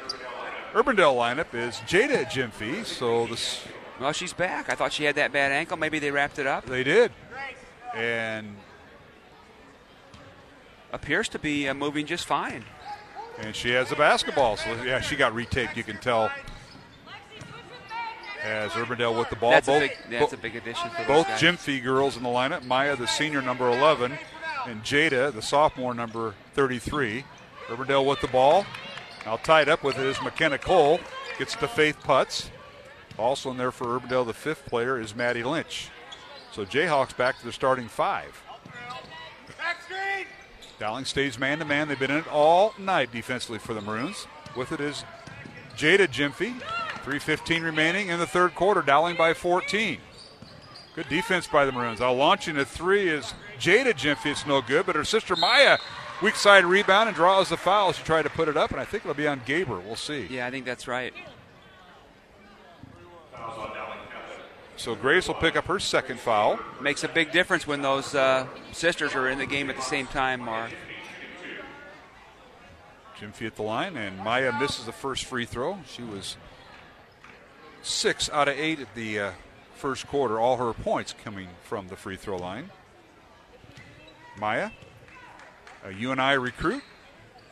Urbandale 0.73 1.15
lineup 1.15 1.53
is 1.53 1.75
Jada 1.87 2.25
Gyamfi. 2.25 2.85
So 2.85 3.27
this. 3.27 3.63
Well, 4.01 4.13
she's 4.13 4.33
back. 4.33 4.67
I 4.67 4.73
thought 4.73 4.91
she 4.91 5.03
had 5.03 5.15
that 5.15 5.31
bad 5.31 5.51
ankle. 5.51 5.77
Maybe 5.77 5.99
they 5.99 6.09
wrapped 6.09 6.39
it 6.39 6.47
up. 6.47 6.65
They 6.65 6.83
did, 6.83 7.11
and 7.95 8.57
appears 10.91 11.29
to 11.29 11.39
be 11.39 11.69
uh, 11.69 11.75
moving 11.75 12.07
just 12.07 12.25
fine. 12.25 12.65
And 13.37 13.55
she 13.55 13.69
has 13.69 13.89
the 13.89 13.95
basketball, 13.95 14.57
so 14.57 14.73
yeah, 14.83 15.01
she 15.01 15.15
got 15.15 15.33
retaped. 15.33 15.75
You 15.75 15.83
can 15.83 15.97
tell. 15.97 16.31
As 18.43 18.71
Urbandale 18.71 19.15
with 19.15 19.29
the 19.29 19.35
ball, 19.35 19.51
that's 19.51 19.67
both 19.67 19.83
a 19.83 19.87
big, 19.87 19.97
that's 20.09 20.33
a 20.33 20.37
big 20.37 20.55
addition 20.55 20.89
for 20.89 21.05
both 21.05 21.27
guys. 21.27 21.39
Gyamfi 21.39 21.83
girls 21.83 22.17
in 22.17 22.23
the 22.23 22.29
lineup. 22.29 22.65
Maya, 22.65 22.95
the 22.95 23.05
senior, 23.05 23.39
number 23.39 23.69
11, 23.69 24.17
and 24.65 24.81
Jada, 24.81 25.31
the 25.31 25.43
sophomore, 25.43 25.93
number 25.93 26.33
33. 26.55 27.23
Urbandale 27.67 28.03
with 28.03 28.19
the 28.19 28.27
ball. 28.27 28.65
Now 29.27 29.37
tied 29.37 29.69
up 29.69 29.83
with 29.83 29.99
it 29.99 30.07
is 30.07 30.19
McKenna 30.23 30.57
Cole. 30.57 30.99
Gets 31.37 31.53
to 31.57 31.67
Faith 31.67 31.97
Putz. 32.03 32.49
Also 33.21 33.51
in 33.51 33.57
there 33.57 33.71
for 33.71 33.99
Urbandale, 33.99 34.25
the 34.25 34.33
fifth 34.33 34.65
player 34.65 34.99
is 34.99 35.15
Maddie 35.15 35.43
Lynch. 35.43 35.89
So 36.51 36.65
Jayhawks 36.65 37.15
back 37.15 37.39
to 37.39 37.45
the 37.45 37.51
starting 37.51 37.87
five. 37.87 38.41
Dowling 40.79 41.05
stays 41.05 41.37
man 41.37 41.59
to 41.59 41.65
man. 41.65 41.87
They've 41.87 41.99
been 41.99 42.09
in 42.09 42.17
it 42.17 42.27
all 42.27 42.73
night 42.79 43.11
defensively 43.11 43.59
for 43.59 43.75
the 43.75 43.81
Maroons. 43.81 44.25
With 44.55 44.71
it 44.71 44.81
is 44.81 45.05
Jada 45.77 46.07
Gyamfi. 46.07 46.59
3.15 47.05 47.63
remaining 47.63 48.09
in 48.09 48.19
the 48.19 48.25
third 48.25 48.55
quarter. 48.55 48.81
Dowling 48.81 49.15
by 49.15 49.35
14. 49.35 49.99
Good 50.95 51.07
defense 51.07 51.45
by 51.45 51.65
the 51.65 51.71
Maroons. 51.71 51.99
Now 51.99 52.11
launching 52.13 52.57
a 52.57 52.65
three 52.65 53.07
is 53.09 53.35
Jada 53.59 53.93
Gyamfi. 53.93 54.31
It's 54.31 54.47
no 54.47 54.61
good, 54.61 54.87
but 54.87 54.95
her 54.95 55.05
sister 55.05 55.35
Maya, 55.35 55.77
weak 56.21 56.35
side 56.35 56.65
rebound 56.65 57.09
and 57.09 57.15
draws 57.15 57.49
the 57.49 57.57
foul. 57.57 57.93
She 57.93 58.03
tried 58.03 58.23
to 58.23 58.29
put 58.31 58.47
it 58.47 58.57
up, 58.57 58.71
and 58.71 58.79
I 58.79 58.85
think 58.85 59.05
it'll 59.05 59.13
be 59.13 59.27
on 59.27 59.41
Gaber. 59.41 59.83
We'll 59.83 59.95
see. 59.95 60.27
Yeah, 60.31 60.47
I 60.47 60.51
think 60.51 60.65
that's 60.65 60.87
right. 60.87 61.13
So 64.81 64.95
Grace 64.95 65.27
will 65.27 65.35
pick 65.35 65.55
up 65.55 65.65
her 65.65 65.79
second 65.79 66.19
foul. 66.19 66.59
Makes 66.81 67.03
a 67.03 67.07
big 67.07 67.31
difference 67.31 67.67
when 67.67 67.83
those 67.83 68.15
uh, 68.15 68.47
sisters 68.71 69.13
are 69.13 69.29
in 69.29 69.37
the 69.37 69.45
game 69.45 69.69
at 69.69 69.75
the 69.75 69.81
same 69.83 70.07
time, 70.07 70.41
Mark. 70.41 70.71
Gyamfi 73.19 73.45
at 73.45 73.55
the 73.55 73.61
line, 73.61 73.95
and 73.95 74.17
Maya 74.17 74.51
misses 74.59 74.85
the 74.85 74.91
first 74.91 75.25
free 75.25 75.45
throw. 75.45 75.77
She 75.85 76.01
was 76.01 76.35
six 77.83 78.27
out 78.31 78.47
of 78.47 78.57
eight 78.57 78.79
at 78.79 78.95
the 78.95 79.19
uh, 79.19 79.31
first 79.75 80.07
quarter. 80.07 80.39
All 80.39 80.57
her 80.57 80.73
points 80.73 81.13
coming 81.23 81.49
from 81.61 81.87
the 81.87 81.95
free 81.95 82.15
throw 82.15 82.37
line. 82.37 82.71
Maya, 84.39 84.71
a 85.85 85.91
UNI 85.91 86.39
recruit, 86.39 86.81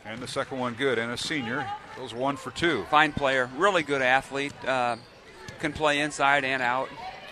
and 0.04 0.20
the 0.20 0.26
second 0.26 0.58
one 0.58 0.74
good, 0.74 0.98
and 0.98 1.12
a 1.12 1.16
senior. 1.16 1.64
Goes 1.96 2.12
one 2.12 2.36
for 2.36 2.50
two. 2.50 2.84
Fine 2.90 3.12
player, 3.12 3.48
really 3.56 3.84
good 3.84 4.02
athlete. 4.02 4.54
Uh, 4.64 4.96
can 5.60 5.72
play 5.72 6.00
inside 6.00 6.44
and 6.44 6.62
out. 6.62 6.88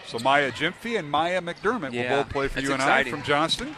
So 0.07 0.18
Maya 0.18 0.51
Gyamfi 0.51 0.99
and 0.99 1.11
Maya 1.11 1.41
McDermott 1.43 1.93
Yeah, 1.93 2.16
will 2.16 2.22
both 2.24 2.33
play 2.33 2.49
for 2.49 2.61
UNI 2.61 2.74
exciting. 2.74 3.12
from 3.12 3.22
Johnston. 3.22 3.76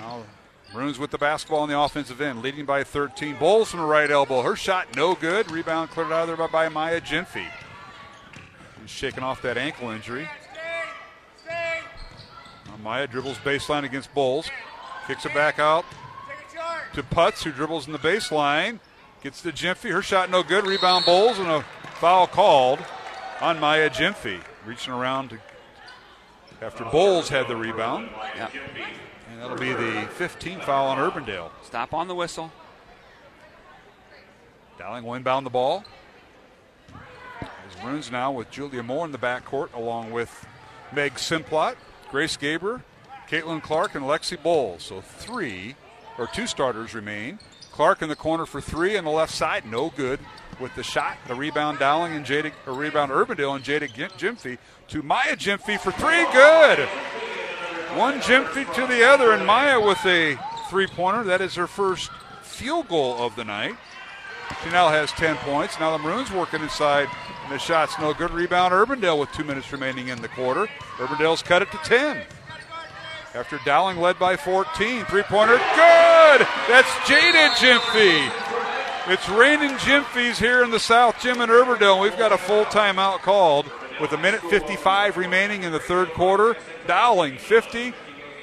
Now 0.00 0.24
Maroons 0.72 0.98
with 0.98 1.10
the 1.10 1.18
basketball 1.18 1.60
on 1.60 1.68
the 1.68 1.78
offensive 1.78 2.20
end, 2.20 2.42
leading 2.42 2.64
by 2.64 2.84
13. 2.84 3.36
Bowles 3.36 3.70
from 3.70 3.80
the 3.80 3.86
right 3.86 4.10
elbow. 4.10 4.42
Her 4.42 4.56
shot 4.56 4.96
no 4.96 5.14
good. 5.14 5.50
Rebound 5.50 5.90
cleared 5.90 6.10
out 6.10 6.28
of 6.28 6.38
there 6.38 6.48
by, 6.48 6.68
Maya 6.68 7.00
Gyamfi. 7.00 7.46
She's 8.82 8.90
shaking 8.90 9.22
off 9.22 9.40
that 9.42 9.56
ankle 9.56 9.90
injury. 9.90 10.28
Now 11.46 12.76
Maya 12.82 13.06
dribbles 13.06 13.38
baseline 13.38 13.84
against 13.84 14.12
Bowles. 14.14 14.50
Kicks 15.06 15.26
it 15.26 15.34
back 15.34 15.58
out 15.58 15.84
to 16.94 17.02
Putz, 17.02 17.42
who 17.42 17.52
dribbles 17.52 17.86
in 17.86 17.92
the 17.92 17.98
baseline. 17.98 18.78
Gets 19.22 19.42
to 19.42 19.52
Gyamfi. 19.52 19.90
Her 19.92 20.02
shot 20.02 20.30
no 20.30 20.42
good. 20.42 20.66
Rebound 20.66 21.04
Bowles 21.04 21.38
and 21.38 21.48
a 21.48 21.64
foul 22.00 22.26
called 22.26 22.78
on 23.40 23.60
Maya 23.60 23.90
Gyamfi. 23.90 24.40
Reaching 24.64 24.94
around 24.94 25.30
to 25.30 25.38
after 26.62 26.84
Bowles 26.84 27.28
had 27.28 27.48
the 27.48 27.56
rebound. 27.56 28.08
Yeah. 28.36 28.48
And 29.30 29.40
that'll 29.40 29.56
be 29.56 29.72
the 29.72 30.08
15th 30.18 30.64
foul 30.64 30.86
on 30.86 30.98
Urbandale. 30.98 31.50
Stop 31.62 31.92
on 31.92 32.08
the 32.08 32.14
whistle. 32.14 32.50
Dowling 34.78 35.04
will 35.04 35.14
inbound 35.14 35.44
the 35.44 35.50
ball. 35.50 35.84
As 37.40 37.82
Maroons 37.82 38.10
now 38.10 38.32
with 38.32 38.50
Julia 38.50 38.82
Moore 38.82 39.04
in 39.04 39.12
the 39.12 39.18
backcourt, 39.18 39.72
along 39.74 40.10
with 40.10 40.46
Meg 40.92 41.14
Simplot, 41.14 41.76
Grace 42.10 42.36
Gaber, 42.36 42.82
Caitlin 43.28 43.62
Clark, 43.62 43.94
and 43.94 44.04
Lexi 44.04 44.40
Bowles. 44.42 44.82
So 44.82 45.00
three 45.00 45.76
or 46.18 46.26
two 46.26 46.46
starters 46.46 46.94
remain. 46.94 47.38
Clark 47.72 48.02
in 48.02 48.08
the 48.08 48.16
corner 48.16 48.46
for 48.46 48.60
three 48.60 48.96
on 48.96 49.04
the 49.04 49.10
left 49.10 49.34
side, 49.34 49.66
no 49.66 49.90
good 49.90 50.20
with 50.60 50.74
the 50.74 50.82
shot. 50.82 51.16
The 51.28 51.34
rebound 51.34 51.78
Dowling 51.78 52.12
and 52.14 52.24
Jada, 52.24 52.52
or 52.66 52.74
rebound 52.74 53.10
Urbandale 53.10 53.56
and 53.56 53.64
Jada 53.64 53.88
Gyamfi 53.88 54.58
to 54.88 55.02
Maya 55.02 55.36
Gyamfi 55.36 55.78
for 55.78 55.92
three, 55.92 56.24
good. 56.32 56.80
One 57.96 58.20
Gyamfi 58.20 58.72
to 58.74 58.86
the 58.86 59.04
other, 59.04 59.32
and 59.32 59.46
Maya 59.46 59.80
with 59.80 60.04
a 60.04 60.38
three-pointer. 60.68 61.24
That 61.24 61.40
is 61.40 61.54
her 61.54 61.66
first 61.66 62.10
field 62.42 62.88
goal 62.88 63.14
of 63.18 63.36
the 63.36 63.44
night. 63.44 63.74
She 64.62 64.70
now 64.70 64.88
has 64.88 65.10
10 65.12 65.36
points. 65.36 65.78
Now 65.80 65.96
the 65.96 66.02
Maroons 66.02 66.30
working 66.30 66.62
inside, 66.62 67.08
and 67.44 67.52
the 67.52 67.58
shot's 67.58 67.98
no 67.98 68.12
good. 68.12 68.30
Rebound 68.30 68.72
Urbandale 68.72 69.18
with 69.18 69.32
two 69.32 69.44
minutes 69.44 69.72
remaining 69.72 70.08
in 70.08 70.20
the 70.20 70.28
quarter. 70.28 70.66
Urbandale's 70.96 71.42
cut 71.42 71.62
it 71.62 71.70
to 71.70 71.78
10. 71.78 72.22
After 73.34 73.58
Dowling 73.64 73.98
led 73.98 74.18
by 74.18 74.36
14. 74.36 75.04
Three 75.06 75.22
pointer, 75.24 75.56
good! 75.56 76.46
That's 76.68 76.88
Jada 77.06 77.50
Gyamfi. 77.50 78.43
It's 79.06 79.28
raining 79.28 79.72
Gyamfis 79.72 80.38
here 80.38 80.64
in 80.64 80.70
the 80.70 80.80
South 80.80 81.20
Gym 81.20 81.42
in 81.42 81.50
Urbandale. 81.50 82.00
We've 82.00 82.16
got 82.16 82.32
a 82.32 82.38
full 82.38 82.64
timeout 82.64 83.18
called 83.18 83.70
with 84.00 84.12
a 84.12 84.16
minute 84.16 84.40
55 84.40 85.18
remaining 85.18 85.62
in 85.62 85.72
the 85.72 85.78
third 85.78 86.08
quarter. 86.14 86.56
Dowling 86.86 87.36
50, 87.36 87.92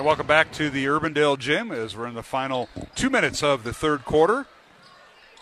And 0.00 0.06
welcome 0.06 0.26
back 0.26 0.50
to 0.52 0.70
the 0.70 0.86
Urbandale 0.86 1.38
Gym 1.38 1.70
as 1.70 1.94
we're 1.94 2.06
in 2.06 2.14
the 2.14 2.22
final 2.22 2.70
two 2.94 3.10
minutes 3.10 3.42
of 3.42 3.64
the 3.64 3.72
third 3.74 4.06
quarter. 4.06 4.46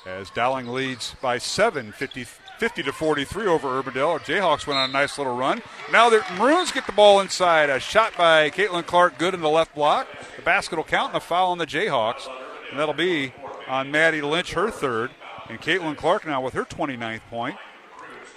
As 0.04 0.30
Dowling 0.30 0.66
leads 0.66 1.14
by 1.22 1.38
seven, 1.38 1.92
50, 1.92 2.24
50 2.24 2.82
to 2.82 2.92
43 2.92 3.46
over 3.46 3.80
Urbandale. 3.80 4.08
Our 4.08 4.18
Jayhawks 4.18 4.66
went 4.66 4.80
on 4.80 4.90
a 4.90 4.92
nice 4.92 5.16
little 5.16 5.36
run. 5.36 5.62
Now 5.92 6.10
the 6.10 6.24
Maroons 6.36 6.72
get 6.72 6.86
the 6.86 6.92
ball 6.92 7.20
inside. 7.20 7.70
A 7.70 7.78
shot 7.78 8.16
by 8.16 8.50
Caitlin 8.50 8.84
Clark, 8.84 9.16
good 9.16 9.32
in 9.32 9.42
the 9.42 9.48
left 9.48 9.76
block. 9.76 10.08
The 10.34 10.42
basket 10.42 10.74
will 10.74 10.82
count 10.82 11.10
and 11.10 11.18
a 11.18 11.24
foul 11.24 11.52
on 11.52 11.58
the 11.58 11.64
Jayhawks. 11.64 12.28
And 12.70 12.80
that'll 12.80 12.94
be 12.94 13.32
on 13.68 13.92
Maddie 13.92 14.22
Lynch, 14.22 14.54
her 14.54 14.72
third. 14.72 15.12
And 15.48 15.60
Caitlin 15.60 15.96
Clark 15.96 16.26
now 16.26 16.40
with 16.40 16.54
her 16.54 16.64
29th 16.64 17.20
point. 17.30 17.56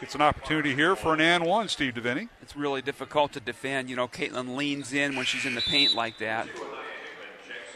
It's 0.01 0.15
an 0.15 0.21
opportunity 0.21 0.73
here 0.73 0.95
for 0.95 1.13
an 1.13 1.21
and 1.21 1.45
one, 1.45 1.67
Steve 1.67 1.93
Deviney. 1.93 2.27
It's 2.41 2.55
really 2.55 2.81
difficult 2.81 3.33
to 3.33 3.39
defend. 3.39 3.87
You 3.87 3.95
know, 3.95 4.07
Caitlin 4.07 4.55
leans 4.55 4.93
in 4.93 5.15
when 5.15 5.25
she's 5.25 5.45
in 5.45 5.53
the 5.53 5.61
paint 5.61 5.93
like 5.93 6.17
that. 6.17 6.47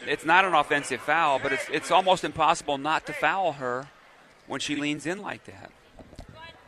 It's 0.04 0.24
not 0.24 0.44
an 0.44 0.52
offensive 0.52 1.00
foul, 1.00 1.38
but 1.38 1.52
it's 1.52 1.68
it's 1.70 1.90
almost 1.92 2.24
impossible 2.24 2.78
not 2.78 3.06
to 3.06 3.12
foul 3.12 3.54
her 3.54 3.88
when 4.48 4.58
she 4.58 4.74
leans 4.74 5.06
in 5.06 5.22
like 5.22 5.44
that. 5.44 5.70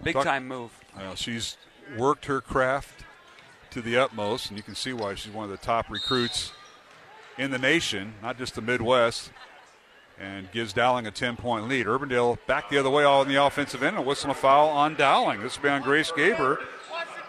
Big 0.02 0.14
Talk, 0.14 0.24
time 0.24 0.46
move. 0.46 0.70
Well, 0.96 1.16
she's 1.16 1.56
worked 1.96 2.26
her 2.26 2.40
craft 2.40 3.04
to 3.70 3.82
the 3.82 3.96
utmost, 3.96 4.50
and 4.50 4.56
you 4.56 4.62
can 4.62 4.76
see 4.76 4.92
why 4.92 5.16
she's 5.16 5.32
one 5.32 5.44
of 5.44 5.50
the 5.50 5.56
top 5.56 5.90
recruits 5.90 6.52
in 7.36 7.50
the 7.50 7.58
nation, 7.58 8.14
not 8.22 8.38
just 8.38 8.54
the 8.54 8.62
Midwest 8.62 9.30
and 10.20 10.50
gives 10.52 10.72
Dowling 10.72 11.06
a 11.06 11.10
10 11.10 11.36
point 11.36 11.68
lead. 11.68 11.86
Urbandale 11.86 12.38
back 12.46 12.70
the 12.70 12.78
other 12.78 12.90
way 12.90 13.04
on 13.04 13.28
the 13.28 13.36
offensive 13.36 13.82
end 13.82 13.96
and 13.96 14.06
whistle 14.06 14.30
a 14.30 14.34
foul 14.34 14.68
on 14.68 14.94
Dowling. 14.94 15.40
This 15.40 15.56
will 15.56 15.64
be 15.64 15.68
on 15.68 15.82
Grace 15.82 16.10
Gaber. 16.10 16.58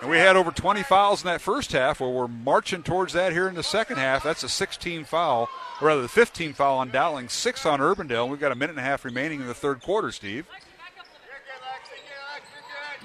And 0.01 0.09
we 0.09 0.17
had 0.17 0.37
over 0.37 0.51
20 0.51 0.81
fouls 0.83 1.23
in 1.23 1.27
that 1.27 1.41
first 1.41 1.73
half, 1.73 1.99
where 1.99 2.09
we're 2.09 2.27
marching 2.27 2.83
towards 2.83 3.11
that 3.13 3.33
here 3.33 3.49
in 3.49 3.55
the 3.55 3.63
second 3.63 3.97
half. 3.97 4.23
That's 4.23 4.43
a 4.43 4.49
16 4.49 5.03
foul, 5.03 5.49
or 5.81 5.87
rather, 5.87 6.01
the 6.01 6.07
15 6.07 6.53
foul 6.53 6.77
on 6.77 6.89
Dowling, 6.89 7.27
six 7.27 7.65
on 7.65 7.79
Urbandale. 7.79 8.29
We've 8.29 8.39
got 8.39 8.53
a 8.53 8.55
minute 8.55 8.71
and 8.71 8.79
a 8.79 8.83
half 8.83 9.03
remaining 9.03 9.41
in 9.41 9.47
the 9.47 9.53
third 9.53 9.81
quarter, 9.81 10.11
Steve. 10.11 10.45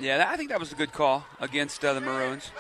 Yeah, 0.01 0.27
I 0.29 0.37
think 0.37 0.51
that 0.51 0.61
was 0.61 0.73
a 0.73 0.77
good 0.77 0.93
call 0.93 1.25
against 1.41 1.85
uh, 1.85 1.95
the 1.95 2.01
Maroons. 2.01 2.51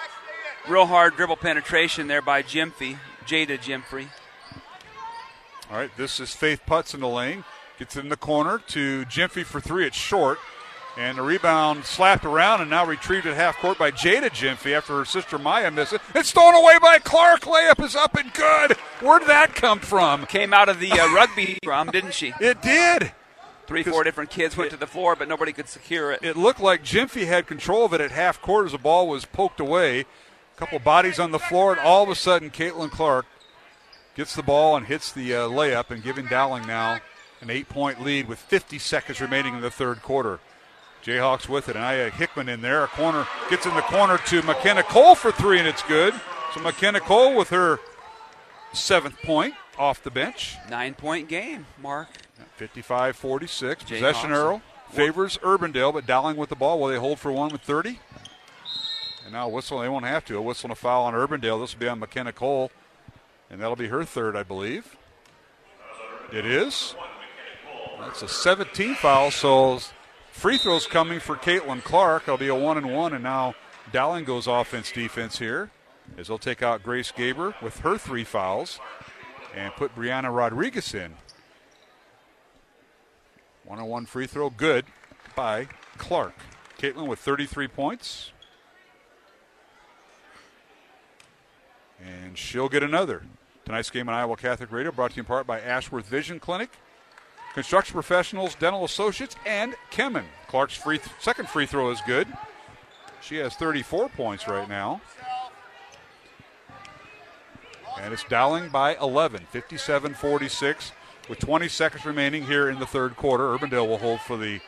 Real 0.68 0.86
hard 0.86 1.16
dribble 1.16 1.36
penetration 1.36 2.06
there 2.08 2.22
by 2.22 2.42
Gyamfi, 2.42 2.96
Jada 3.26 3.58
Gyamfi. 3.58 4.06
All 5.74 5.80
right, 5.80 5.90
this 5.96 6.20
is 6.20 6.32
Faith 6.32 6.60
Putz 6.68 6.94
in 6.94 7.00
the 7.00 7.08
lane. 7.08 7.42
Gets 7.80 7.96
in 7.96 8.08
the 8.08 8.16
corner 8.16 8.60
to 8.68 9.04
Gyamfi 9.06 9.44
for 9.44 9.60
three. 9.60 9.84
It's 9.84 9.96
short. 9.96 10.38
And 10.96 11.18
the 11.18 11.22
rebound 11.22 11.84
slapped 11.84 12.24
around 12.24 12.60
and 12.60 12.70
now 12.70 12.86
retrieved 12.86 13.26
at 13.26 13.34
half 13.34 13.56
court 13.56 13.76
by 13.76 13.90
Jada 13.90 14.30
Gyamfi 14.30 14.72
after 14.72 14.96
her 14.98 15.04
sister 15.04 15.36
Maya 15.36 15.72
missed 15.72 15.94
it. 15.94 16.00
It's 16.14 16.28
stolen 16.28 16.54
away 16.54 16.78
by 16.80 17.00
Clark. 17.00 17.40
Layup 17.40 17.84
is 17.84 17.96
up 17.96 18.14
and 18.14 18.32
good. 18.32 18.76
Where 19.00 19.18
did 19.18 19.26
that 19.26 19.56
come 19.56 19.80
from? 19.80 20.26
Came 20.26 20.54
out 20.54 20.68
of 20.68 20.78
the 20.78 20.92
uh, 20.92 21.12
rugby 21.12 21.58
drum, 21.64 21.90
didn't 21.90 22.14
she? 22.14 22.32
It 22.38 22.62
did. 22.62 23.10
Three, 23.66 23.82
four 23.82 24.04
different 24.04 24.30
kids 24.30 24.56
went 24.56 24.70
to 24.70 24.76
the 24.76 24.86
floor, 24.86 25.16
but 25.16 25.26
nobody 25.26 25.52
could 25.52 25.68
secure 25.68 26.12
it. 26.12 26.22
It 26.22 26.36
looked 26.36 26.60
like 26.60 26.84
Gyamfi 26.84 27.26
had 27.26 27.48
control 27.48 27.84
of 27.84 27.92
it 27.92 28.00
at 28.00 28.12
half 28.12 28.40
court 28.40 28.66
as 28.66 28.72
the 28.72 28.78
ball 28.78 29.08
was 29.08 29.24
poked 29.24 29.58
away. 29.58 30.02
A 30.02 30.56
couple 30.56 30.78
bodies 30.78 31.18
on 31.18 31.32
the 31.32 31.40
floor, 31.40 31.72
and 31.72 31.80
all 31.80 32.04
of 32.04 32.10
a 32.10 32.14
sudden, 32.14 32.50
Caitlin 32.50 32.92
Clark 32.92 33.26
gets 34.14 34.34
the 34.34 34.42
ball 34.42 34.76
and 34.76 34.86
hits 34.86 35.12
the 35.12 35.34
uh, 35.34 35.48
layup 35.48 35.90
and 35.90 36.02
giving 36.02 36.26
Dowling 36.26 36.66
now 36.66 37.00
an 37.40 37.50
eight 37.50 37.68
point 37.68 38.02
lead 38.02 38.28
with 38.28 38.38
50 38.38 38.78
seconds 38.78 39.20
remaining 39.20 39.54
in 39.54 39.60
the 39.60 39.70
third 39.70 40.02
quarter. 40.02 40.40
Jayhawks 41.04 41.48
with 41.48 41.68
it. 41.68 41.76
And 41.76 41.84
Aya 41.84 42.10
Hickman 42.10 42.48
in 42.48 42.62
there. 42.62 42.84
A 42.84 42.88
corner 42.88 43.26
gets 43.50 43.66
in 43.66 43.74
the 43.74 43.82
corner 43.82 44.18
to 44.18 44.42
McKenna 44.42 44.82
Cole 44.82 45.14
for 45.14 45.30
three, 45.30 45.58
and 45.58 45.68
it's 45.68 45.82
good. 45.82 46.14
So 46.54 46.60
McKenna 46.60 47.00
Cole 47.00 47.36
with 47.36 47.50
her 47.50 47.78
seventh 48.72 49.20
point 49.22 49.54
off 49.78 50.02
the 50.02 50.10
bench. 50.10 50.56
Nine 50.70 50.94
point 50.94 51.28
game, 51.28 51.66
Mark. 51.80 52.08
55 52.56 53.16
46. 53.16 53.84
Possession 53.84 54.32
arrow 54.32 54.62
favors 54.90 55.38
Urbandale, 55.38 55.92
but 55.92 56.06
Dowling 56.06 56.36
with 56.36 56.48
the 56.48 56.56
ball. 56.56 56.80
Will 56.80 56.88
they 56.88 56.98
hold 56.98 57.18
for 57.18 57.32
one 57.32 57.50
with 57.50 57.62
30? 57.62 57.98
And 59.24 59.32
now 59.32 59.48
whistle, 59.48 59.80
they 59.80 59.88
won't 59.88 60.04
have 60.04 60.24
to. 60.26 60.36
A 60.36 60.42
whistle 60.42 60.68
and 60.68 60.72
a 60.72 60.76
foul 60.76 61.04
on 61.04 61.14
Urbandale. 61.14 61.60
This 61.60 61.74
will 61.74 61.80
be 61.80 61.88
on 61.88 61.98
McKenna 61.98 62.32
Cole. 62.32 62.70
And 63.50 63.60
that'll 63.60 63.76
be 63.76 63.88
her 63.88 64.04
third, 64.04 64.36
I 64.36 64.42
believe. 64.42 64.96
It 66.32 66.44
is. 66.44 66.94
That's 68.00 68.22
a 68.22 68.28
17 68.28 68.96
foul, 68.96 69.30
so 69.30 69.80
free 70.32 70.58
throws 70.58 70.86
coming 70.86 71.20
for 71.20 71.36
Caitlin 71.36 71.82
Clark. 71.82 72.24
It'll 72.24 72.36
be 72.36 72.48
a 72.48 72.54
one 72.54 72.76
and 72.76 72.92
one, 72.92 73.12
and 73.12 73.22
now 73.22 73.54
Dowling 73.92 74.24
goes 74.24 74.46
offense 74.46 74.90
defense 74.90 75.38
here 75.38 75.70
as 76.18 76.28
they'll 76.28 76.38
take 76.38 76.62
out 76.62 76.82
Grace 76.82 77.12
Gaber 77.12 77.60
with 77.62 77.80
her 77.80 77.96
three 77.96 78.24
fouls 78.24 78.80
and 79.54 79.72
put 79.74 79.94
Brianna 79.94 80.34
Rodriguez 80.34 80.94
in. 80.94 81.14
One 83.64 83.78
on 83.78 83.86
one 83.86 84.06
free 84.06 84.26
throw, 84.26 84.50
good 84.50 84.84
by 85.34 85.68
Clark. 85.96 86.34
Caitlin 86.78 87.06
with 87.06 87.18
33 87.20 87.68
points. 87.68 88.32
And 92.04 92.36
she'll 92.36 92.68
get 92.68 92.82
another. 92.82 93.22
Tonight's 93.64 93.90
game 93.90 94.08
on 94.08 94.14
Iowa 94.14 94.36
Catholic 94.36 94.70
Radio 94.70 94.92
brought 94.92 95.12
to 95.12 95.16
you 95.16 95.22
in 95.22 95.26
part 95.26 95.46
by 95.46 95.60
Ashworth 95.60 96.06
Vision 96.06 96.38
Clinic, 96.38 96.70
Construction 97.54 97.94
Professionals, 97.94 98.54
Dental 98.56 98.84
Associates, 98.84 99.36
and 99.46 99.74
Kemin. 99.90 100.24
Clark's 100.48 100.74
free 100.74 100.98
th- 100.98 101.10
second 101.18 101.48
free 101.48 101.66
throw 101.66 101.90
is 101.90 102.00
good. 102.06 102.28
She 103.22 103.36
has 103.36 103.54
34 103.54 104.10
points 104.10 104.46
right 104.46 104.68
now. 104.68 105.00
And 107.98 108.12
it's 108.12 108.24
Dowling 108.24 108.68
by 108.68 108.96
11, 108.96 109.46
57 109.50 110.14
46, 110.14 110.92
with 111.28 111.38
20 111.38 111.68
seconds 111.68 112.04
remaining 112.04 112.44
here 112.44 112.68
in 112.68 112.80
the 112.80 112.86
third 112.86 113.16
quarter. 113.16 113.44
Urbandale 113.44 113.88
will 113.88 113.98
hold 113.98 114.20
for 114.20 114.36
the 114.36 114.60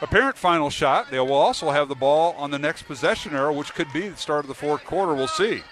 apparent 0.00 0.38
final 0.38 0.70
shot. 0.70 1.10
They 1.10 1.18
will 1.18 1.32
also 1.34 1.70
have 1.70 1.88
the 1.88 1.94
ball 1.94 2.34
on 2.38 2.50
the 2.50 2.58
next 2.58 2.84
possession 2.84 3.34
arrow, 3.34 3.52
which 3.52 3.74
could 3.74 3.92
be 3.92 4.08
the 4.08 4.16
start 4.16 4.44
of 4.44 4.48
the 4.48 4.54
fourth 4.54 4.84
quarter. 4.84 5.12
We'll 5.12 5.28
see. 5.28 5.62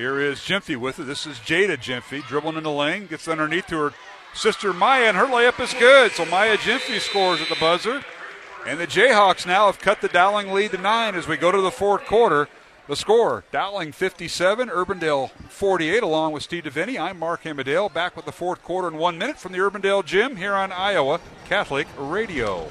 Here 0.00 0.18
is 0.18 0.38
Gyamfi 0.38 0.78
with 0.78 0.98
it. 0.98 1.02
This 1.04 1.26
is 1.26 1.36
Jada 1.40 1.76
Gyamfi 1.76 2.26
dribbling 2.26 2.56
in 2.56 2.62
the 2.62 2.70
lane, 2.70 3.06
gets 3.06 3.28
underneath 3.28 3.66
to 3.66 3.76
her 3.76 3.92
sister 4.32 4.72
Maya, 4.72 5.08
and 5.08 5.16
her 5.18 5.26
layup 5.26 5.62
is 5.62 5.74
good. 5.74 6.12
So 6.12 6.24
Maya 6.24 6.56
Gyamfi 6.56 6.98
scores 7.00 7.42
at 7.42 7.50
the 7.50 7.56
buzzer. 7.56 8.02
And 8.66 8.80
the 8.80 8.86
Jayhawks 8.86 9.44
now 9.44 9.66
have 9.66 9.78
cut 9.78 10.00
the 10.00 10.08
Dowling 10.08 10.54
lead 10.54 10.70
to 10.70 10.78
nine 10.78 11.14
as 11.16 11.28
we 11.28 11.36
go 11.36 11.52
to 11.52 11.60
the 11.60 11.70
fourth 11.70 12.06
quarter. 12.06 12.48
The 12.88 12.96
score 12.96 13.44
Dowling 13.52 13.92
57, 13.92 14.70
Urbandale 14.70 15.32
48, 15.50 16.02
along 16.02 16.32
with 16.32 16.44
Steve 16.44 16.64
Deviney. 16.64 16.98
I'm 16.98 17.18
Mark 17.18 17.44
Amadale, 17.44 17.90
back 17.90 18.16
with 18.16 18.24
the 18.24 18.32
fourth 18.32 18.62
quarter 18.62 18.88
in 18.88 18.96
one 18.96 19.18
minute 19.18 19.36
from 19.36 19.52
the 19.52 19.58
Urbandale 19.58 20.02
Gym 20.02 20.36
here 20.36 20.54
on 20.54 20.72
Iowa 20.72 21.20
Catholic 21.46 21.86
Radio. 21.98 22.70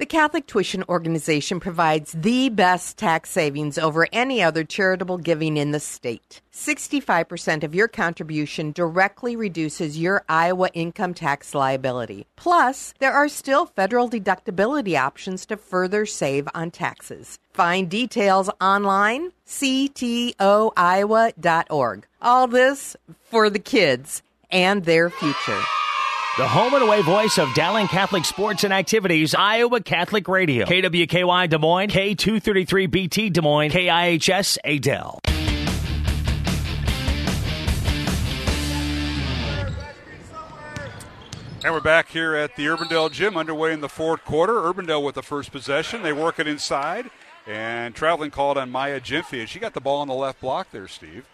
The 0.00 0.06
Catholic 0.06 0.46
Tuition 0.46 0.82
Organization 0.88 1.60
provides 1.60 2.12
the 2.12 2.48
best 2.48 2.96
tax 2.96 3.28
savings 3.28 3.76
over 3.76 4.08
any 4.14 4.42
other 4.42 4.64
charitable 4.64 5.18
giving 5.18 5.58
in 5.58 5.72
the 5.72 5.78
state. 5.78 6.40
65% 6.54 7.62
of 7.62 7.74
your 7.74 7.86
contribution 7.86 8.72
directly 8.72 9.36
reduces 9.36 9.98
your 9.98 10.24
Iowa 10.26 10.70
income 10.72 11.12
tax 11.12 11.54
liability. 11.54 12.26
Plus, 12.36 12.94
there 12.98 13.12
are 13.12 13.28
still 13.28 13.66
federal 13.66 14.08
deductibility 14.08 14.98
options 14.98 15.44
to 15.44 15.58
further 15.58 16.06
save 16.06 16.48
on 16.54 16.70
taxes. 16.70 17.38
Find 17.52 17.90
details 17.90 18.48
online, 18.58 19.32
ctoiowa.org. 19.46 20.36
All 22.22 22.46
this 22.46 22.96
for 23.24 23.50
the 23.50 23.58
kids 23.58 24.22
and 24.50 24.86
their 24.86 25.10
future. 25.10 25.60
The 26.38 26.46
home 26.46 26.74
and 26.74 26.84
away 26.84 27.02
voice 27.02 27.38
of 27.38 27.52
Dowling 27.54 27.88
Catholic 27.88 28.24
sports 28.24 28.62
and 28.62 28.72
activities, 28.72 29.34
Iowa 29.34 29.80
Catholic 29.80 30.28
Radio. 30.28 30.64
KWKY 30.64 31.50
Des 31.50 31.58
Moines, 31.58 31.90
K233BT 31.90 33.32
Des 33.32 33.40
Moines, 33.40 33.72
KIHS 33.72 34.56
Adel. 34.64 35.18
And 41.64 41.74
we're 41.74 41.80
back 41.80 42.08
here 42.08 42.36
at 42.36 42.54
the 42.54 42.64
Urbandale 42.66 43.10
Gym, 43.10 43.36
underway 43.36 43.72
in 43.72 43.80
the 43.80 43.88
fourth 43.88 44.24
quarter. 44.24 44.52
Urbandale 44.52 45.04
with 45.04 45.16
the 45.16 45.24
first 45.24 45.50
possession. 45.50 46.04
They 46.04 46.12
work 46.12 46.38
it 46.38 46.46
inside, 46.46 47.10
and 47.44 47.92
traveling 47.92 48.30
called 48.30 48.56
on 48.56 48.70
Maya 48.70 49.00
Gyamfi. 49.00 49.48
She 49.48 49.58
got 49.58 49.74
the 49.74 49.80
ball 49.80 50.00
on 50.00 50.06
the 50.06 50.14
left 50.14 50.40
block 50.40 50.70
there, 50.70 50.86
Steve. 50.86 51.26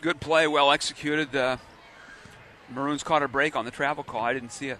Good 0.00 0.20
play, 0.20 0.46
well 0.46 0.70
executed. 0.70 1.34
Uh, 1.34 1.56
Maroons 2.72 3.02
caught 3.02 3.22
a 3.22 3.28
break 3.28 3.56
on 3.56 3.64
the 3.64 3.70
travel 3.70 4.04
call. 4.04 4.22
I 4.22 4.32
didn't 4.32 4.52
see 4.52 4.68
it. 4.68 4.78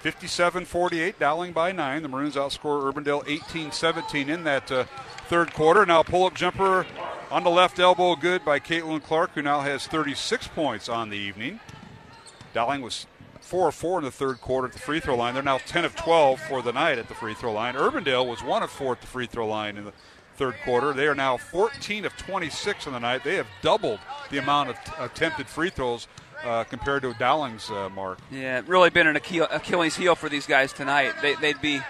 57 0.00 0.64
48, 0.64 1.18
Dowling 1.18 1.52
by 1.52 1.70
nine. 1.70 2.02
The 2.02 2.08
Maroons 2.08 2.34
outscore 2.34 2.92
Urbandale 2.92 3.22
18 3.26 3.70
17 3.70 4.28
in 4.28 4.44
that 4.44 4.70
uh, 4.70 4.84
third 5.28 5.52
quarter. 5.52 5.86
Now, 5.86 6.02
pull 6.02 6.24
up 6.24 6.34
jumper 6.34 6.86
on 7.30 7.44
the 7.44 7.50
left 7.50 7.78
elbow, 7.78 8.16
good 8.16 8.44
by 8.44 8.58
Caitlin 8.58 9.02
Clark, 9.02 9.32
who 9.34 9.42
now 9.42 9.60
has 9.60 9.86
36 9.86 10.48
points 10.48 10.88
on 10.88 11.10
the 11.10 11.16
evening. 11.16 11.60
Dowling 12.52 12.82
was 12.82 13.06
4 13.40 13.68
of 13.68 13.74
4 13.74 14.00
in 14.00 14.04
the 14.04 14.10
third 14.10 14.40
quarter 14.40 14.66
at 14.66 14.72
the 14.72 14.78
free 14.80 14.98
throw 14.98 15.16
line. 15.16 15.34
They're 15.34 15.42
now 15.42 15.58
10 15.58 15.84
of 15.84 15.94
12 15.94 16.40
for 16.40 16.62
the 16.62 16.72
night 16.72 16.98
at 16.98 17.08
the 17.08 17.14
free 17.14 17.34
throw 17.34 17.52
line. 17.52 17.74
Urbandale 17.74 18.26
was 18.26 18.42
1 18.42 18.62
of 18.62 18.70
4 18.70 18.92
at 18.92 19.00
the 19.00 19.06
free 19.06 19.26
throw 19.26 19.46
line 19.46 19.76
in 19.76 19.84
the 19.84 19.92
third 20.36 20.56
quarter. 20.64 20.92
They 20.92 21.06
are 21.06 21.14
now 21.14 21.36
14 21.36 22.04
of 22.04 22.16
26 22.16 22.86
on 22.86 22.92
the 22.92 22.98
night. 22.98 23.22
They 23.22 23.36
have 23.36 23.46
doubled 23.62 24.00
the 24.30 24.38
amount 24.38 24.70
of 24.70 24.84
t- 24.84 24.92
attempted 24.98 25.46
free 25.46 25.70
throws 25.70 26.08
uh, 26.44 26.64
compared 26.64 27.02
to 27.02 27.14
Dowling's 27.14 27.70
uh, 27.70 27.88
mark. 27.90 28.18
Yeah, 28.30 28.62
really 28.66 28.90
been 28.90 29.06
an 29.06 29.16
Achilles 29.16 29.96
heel 29.96 30.14
for 30.14 30.28
these 30.28 30.46
guys 30.46 30.72
tonight. 30.72 31.14
They, 31.22 31.34
would 31.52 31.62
be. 31.62 31.80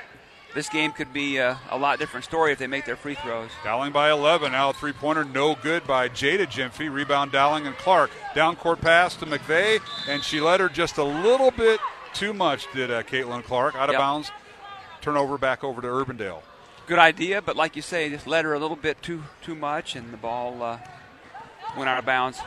This 0.55 0.69
game 0.69 0.93
could 0.93 1.15
be 1.15 1.41
uh, 1.41 1.55
a 1.71 1.79
lot 1.79 1.99
different 1.99 2.27
story 2.27 2.53
if 2.53 2.59
they 2.59 2.67
make 2.67 2.85
their 2.85 2.97
free 2.97 3.15
throws. 3.15 3.49
Dowling 3.65 3.91
by 3.91 4.11
11. 4.11 4.53
Now 4.53 4.71
three 4.73 4.93
pointer, 4.93 5.25
no 5.25 5.55
good 5.55 5.87
by 5.87 6.11
Jada 6.11 6.47
Gyamfi. 6.47 6.93
Rebound 6.93 7.33
Dowling 7.33 7.67
and 7.67 7.75
Clark. 7.79 8.11
Down 8.35 8.57
court 8.57 8.83
pass 8.83 9.17
to 9.17 9.27
McVeigh, 9.27 9.81
and 10.09 10.23
she 10.23 10.43
led 10.43 10.61
her 10.61 10.69
just 10.69 10.99
a 10.99 11.05
little 11.05 11.51
bit 11.51 11.81
too 12.13 12.35
much, 12.35 12.71
did 12.75 12.91
uh, 12.91 13.03
Caitlin 13.03 13.43
Clark. 13.43 13.75
Out 13.77 13.89
of 13.89 13.95
yep. 13.95 14.01
bounds. 14.01 14.31
Turnover 15.01 15.39
back 15.39 15.65
over 15.65 15.81
to 15.81 15.89
Urbandale. 15.89 16.43
Good 16.87 16.99
idea, 16.99 17.41
but 17.41 17.57
like 17.57 17.75
you 17.75 17.83
say, 17.83 18.11
just 18.11 18.27
led 18.27 18.45
her 18.45 18.53
a 18.53 18.59
little 18.59 18.77
bit 18.77 19.01
too 19.03 19.23
too 19.41 19.55
much, 19.55 19.97
and 19.97 20.13
the 20.13 20.17
ball 20.17 20.63
uh, 20.63 20.79
went 21.77 21.89
out 21.89 21.99
of 21.99 22.05
bounds. 22.05 22.41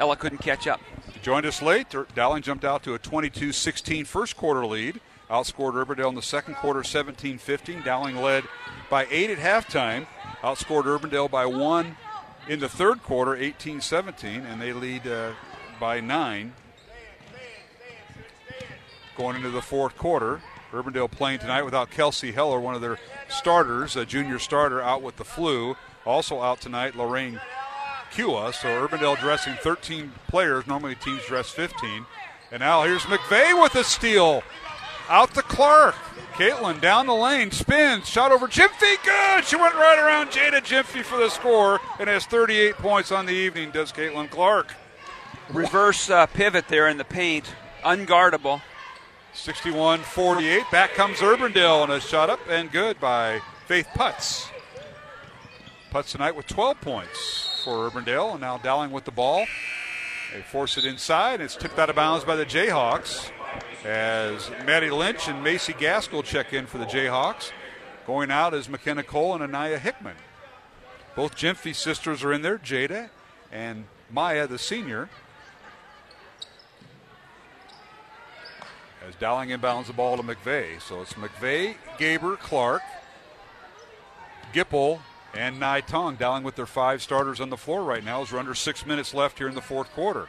Ella 0.00 0.16
couldn't 0.16 0.38
catch 0.38 0.66
up. 0.66 0.80
Joined 1.22 1.44
us 1.44 1.60
late. 1.60 1.94
Dowling 2.14 2.42
jumped 2.42 2.64
out 2.64 2.82
to 2.84 2.94
a 2.94 2.98
22 2.98 3.52
16 3.52 4.06
first 4.06 4.36
quarter 4.36 4.64
lead. 4.64 5.00
Outscored 5.30 5.74
Urbandale 5.74 6.08
in 6.08 6.14
the 6.16 6.22
second 6.22 6.54
quarter 6.54 6.82
17 6.82 7.38
15. 7.38 7.82
Dowling 7.82 8.16
led 8.16 8.44
by 8.88 9.06
eight 9.10 9.30
at 9.30 9.38
halftime. 9.38 10.06
Outscored 10.40 10.84
Urbandale 10.84 11.30
by 11.30 11.44
one 11.44 11.96
in 12.48 12.58
the 12.60 12.68
third 12.68 13.02
quarter 13.02 13.36
18 13.36 13.82
17, 13.82 14.46
and 14.46 14.60
they 14.60 14.72
lead 14.72 15.06
uh, 15.06 15.32
by 15.78 16.00
nine 16.00 16.54
going 19.16 19.36
into 19.36 19.50
the 19.50 19.62
fourth 19.62 19.98
quarter. 19.98 20.40
Urbandale 20.72 21.10
playing 21.10 21.40
tonight 21.40 21.62
without 21.62 21.90
Kelsey 21.90 22.32
Heller, 22.32 22.58
one 22.58 22.74
of 22.74 22.80
their 22.80 22.98
starters, 23.28 23.96
a 23.96 24.06
junior 24.06 24.38
starter, 24.38 24.80
out 24.80 25.02
with 25.02 25.16
the 25.16 25.24
flu. 25.24 25.76
Also 26.06 26.40
out 26.40 26.60
tonight, 26.60 26.96
Lorraine 26.96 27.38
Kua. 28.10 28.52
So 28.52 28.68
Urbandale 28.68 29.18
dressing 29.20 29.54
13 29.54 30.12
players. 30.28 30.66
Normally 30.66 30.94
teams 30.94 31.24
dress 31.26 31.50
15. 31.50 32.06
And 32.52 32.60
now 32.60 32.82
here's 32.82 33.02
McVeigh 33.02 33.60
with 33.60 33.74
a 33.76 33.84
steal. 33.84 34.42
Out 35.08 35.34
to 35.34 35.42
Clark. 35.42 35.94
Caitlin 36.34 36.80
down 36.80 37.06
the 37.06 37.14
lane, 37.14 37.50
spins, 37.50 38.08
shot 38.08 38.32
over 38.32 38.46
Gyamfi. 38.46 38.96
Good. 39.04 39.44
She 39.44 39.56
went 39.56 39.74
right 39.74 39.98
around 39.98 40.28
Jada 40.28 40.60
Gyamfi 40.60 41.02
for 41.02 41.18
the 41.18 41.28
score 41.28 41.80
and 41.98 42.08
has 42.08 42.24
38 42.26 42.76
points 42.76 43.12
on 43.12 43.26
the 43.26 43.32
evening. 43.32 43.70
Does 43.72 43.92
Caitlin 43.92 44.30
Clark? 44.30 44.74
Reverse 45.50 46.08
uh, 46.08 46.26
pivot 46.26 46.68
there 46.68 46.88
in 46.88 46.96
the 46.96 47.04
paint, 47.04 47.52
unguardable. 47.84 48.62
61 49.34 50.00
48. 50.00 50.62
Back 50.72 50.94
comes 50.94 51.18
Urbandale 51.18 51.84
and 51.84 51.92
a 51.92 52.00
shot 52.00 52.30
up 52.30 52.40
and 52.48 52.70
good 52.70 52.98
by 53.00 53.40
Faith 53.66 53.88
Putz. 53.94 54.48
Putz 55.92 56.12
tonight 56.12 56.36
with 56.36 56.46
12 56.46 56.80
points 56.80 57.49
for 57.64 57.90
Urbandale, 57.90 58.32
and 58.32 58.40
now 58.40 58.58
Dowling 58.58 58.90
with 58.90 59.04
the 59.04 59.10
ball. 59.10 59.46
They 60.32 60.42
force 60.42 60.78
it 60.78 60.84
inside. 60.84 61.34
And 61.34 61.42
it's 61.42 61.56
tipped 61.56 61.78
out 61.78 61.90
of 61.90 61.96
bounds 61.96 62.24
by 62.24 62.36
the 62.36 62.46
Jayhawks 62.46 63.30
as 63.84 64.50
Maddie 64.64 64.90
Lynch 64.90 65.28
and 65.28 65.42
Macy 65.42 65.72
Gaskell 65.72 66.22
check 66.22 66.52
in 66.52 66.66
for 66.66 66.78
the 66.78 66.86
Jayhawks. 66.86 67.52
Going 68.06 68.30
out 68.30 68.54
is 68.54 68.68
McKenna 68.68 69.02
Cole 69.02 69.34
and 69.34 69.42
Anaya 69.42 69.78
Hickman. 69.78 70.16
Both 71.16 71.36
Gyamfi 71.36 71.74
sisters 71.74 72.22
are 72.22 72.32
in 72.32 72.42
there, 72.42 72.58
Jada 72.58 73.10
and 73.52 73.84
Maya, 74.10 74.46
the 74.46 74.58
senior. 74.58 75.08
As 79.06 79.14
Dowling 79.16 79.50
inbounds 79.50 79.86
the 79.86 79.92
ball 79.92 80.16
to 80.16 80.22
McVeigh. 80.22 80.80
So 80.80 81.02
it's 81.02 81.14
McVeigh, 81.14 81.74
Gaber, 81.98 82.38
Clark, 82.38 82.82
Gipple, 84.52 85.00
and 85.34 85.60
Nai 85.60 85.80
Tong 85.80 86.16
Dowling 86.16 86.42
with 86.42 86.56
their 86.56 86.66
five 86.66 87.02
starters 87.02 87.40
on 87.40 87.50
the 87.50 87.56
floor 87.56 87.82
right 87.82 88.04
now 88.04 88.22
as 88.22 88.32
we're 88.32 88.38
under 88.38 88.54
six 88.54 88.84
minutes 88.84 89.14
left 89.14 89.38
here 89.38 89.48
in 89.48 89.54
the 89.54 89.60
fourth 89.60 89.90
quarter. 89.92 90.28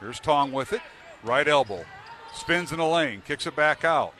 Here's 0.00 0.20
Tong 0.20 0.52
with 0.52 0.72
it. 0.72 0.80
Right 1.22 1.46
elbow. 1.46 1.84
Spins 2.34 2.72
in 2.72 2.78
the 2.78 2.86
lane. 2.86 3.22
Kicks 3.26 3.46
it 3.46 3.54
back 3.54 3.84
out. 3.84 4.14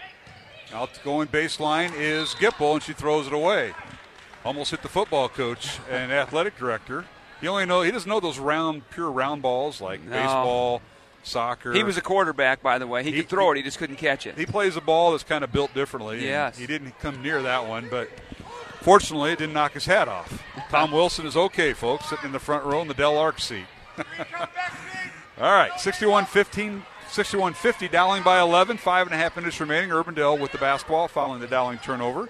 Out 0.73 0.91
going 1.05 1.29
baseline 1.29 1.93
is 1.97 2.35
Gipple, 2.35 2.75
and 2.75 2.83
she 2.83 2.93
throws 2.93 3.27
it 3.27 3.33
away. 3.33 3.73
Almost 4.45 4.71
hit 4.71 4.83
the 4.83 4.89
football 4.89 5.29
coach 5.29 5.79
and 5.91 6.13
athletic 6.13 6.57
director. 6.57 7.05
He 7.41 7.49
only 7.49 7.67
know 7.67 7.83
he 7.83 7.91
doesn't 7.91 8.09
know 8.09 8.21
those 8.21 8.39
round, 8.39 8.89
pure 8.91 9.11
round 9.11 9.43
balls 9.43 9.81
like 9.81 10.03
no. 10.03 10.11
baseball, 10.11 10.83
soccer. 11.23 11.73
He 11.73 11.83
was 11.83 11.97
a 11.97 12.03
quarterback, 12.03 12.63
by 12.63 12.79
the 12.79 12.87
way. 12.87 13.03
He, 13.03 13.13
he 13.13 13.21
could 13.21 13.31
throw 13.31 13.51
it. 13.53 13.57
He 13.57 13.63
just 13.63 13.79
couldn't 13.79 13.97
catch 13.97 14.27
it. 14.27 14.37
He 14.37 14.47
plays 14.47 14.77
a 14.77 14.81
ball 14.81 15.13
that's 15.13 15.25
kind 15.25 15.43
of 15.43 15.53
built 15.53 15.75
differently. 15.75 16.25
Yes. 16.25 16.59
He 16.59 16.67
didn't 16.67 16.99
come 17.01 17.23
near 17.23 17.43
that 17.43 17.67
one, 17.67 17.89
but 17.91 18.09
Fortunately, 18.81 19.33
it 19.33 19.39
didn't 19.39 19.55
knock 19.55 19.73
his 19.73 19.85
hat 19.85 20.09
off. 20.09 20.43
Tom 20.71 20.93
Wilson 20.93 21.27
is 21.27 21.37
okay, 21.37 21.73
folks, 21.73 22.09
sitting 22.09 22.27
in 22.27 22.33
the 22.33 22.39
front 22.39 22.65
row 22.65 22.81
in 22.81 22.89
the 22.89 22.95
Del 22.95 23.17
Arc 23.19 23.39
seat. 23.41 23.67
All 25.39 25.53
right, 25.53 25.79
61 25.79 26.27
15, 26.27 26.83
61 27.09 27.55
50, 27.55 27.89
Dowling 27.89 28.23
by 28.23 28.41
11, 28.41 28.77
five 28.79 29.07
and 29.07 29.15
a 29.15 29.19
half 29.19 29.37
minutes 29.37 29.61
remaining. 29.61 29.91
Urbandale 29.91 30.39
with 30.41 30.53
the 30.53 30.59
basketball 30.59 31.09
following 31.09 31.41
the 31.41 31.47
Dowling 31.47 31.79
turnover. 31.79 32.29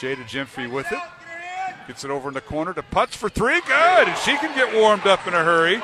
There's 0.00 0.16
Jada 0.18 0.24
Gyamfi 0.24 0.70
with 0.70 0.90
it. 0.92 0.98
Gets 1.86 2.04
it 2.04 2.10
over 2.10 2.28
in 2.28 2.34
the 2.34 2.40
corner 2.40 2.74
to 2.74 2.82
Putz 2.82 3.14
for 3.14 3.28
three. 3.28 3.60
Good, 3.62 4.08
and 4.08 4.18
she 4.18 4.36
can 4.36 4.54
get 4.54 4.74
warmed 4.78 5.06
up 5.06 5.26
in 5.26 5.32
a 5.34 5.42
hurry. 5.42 5.80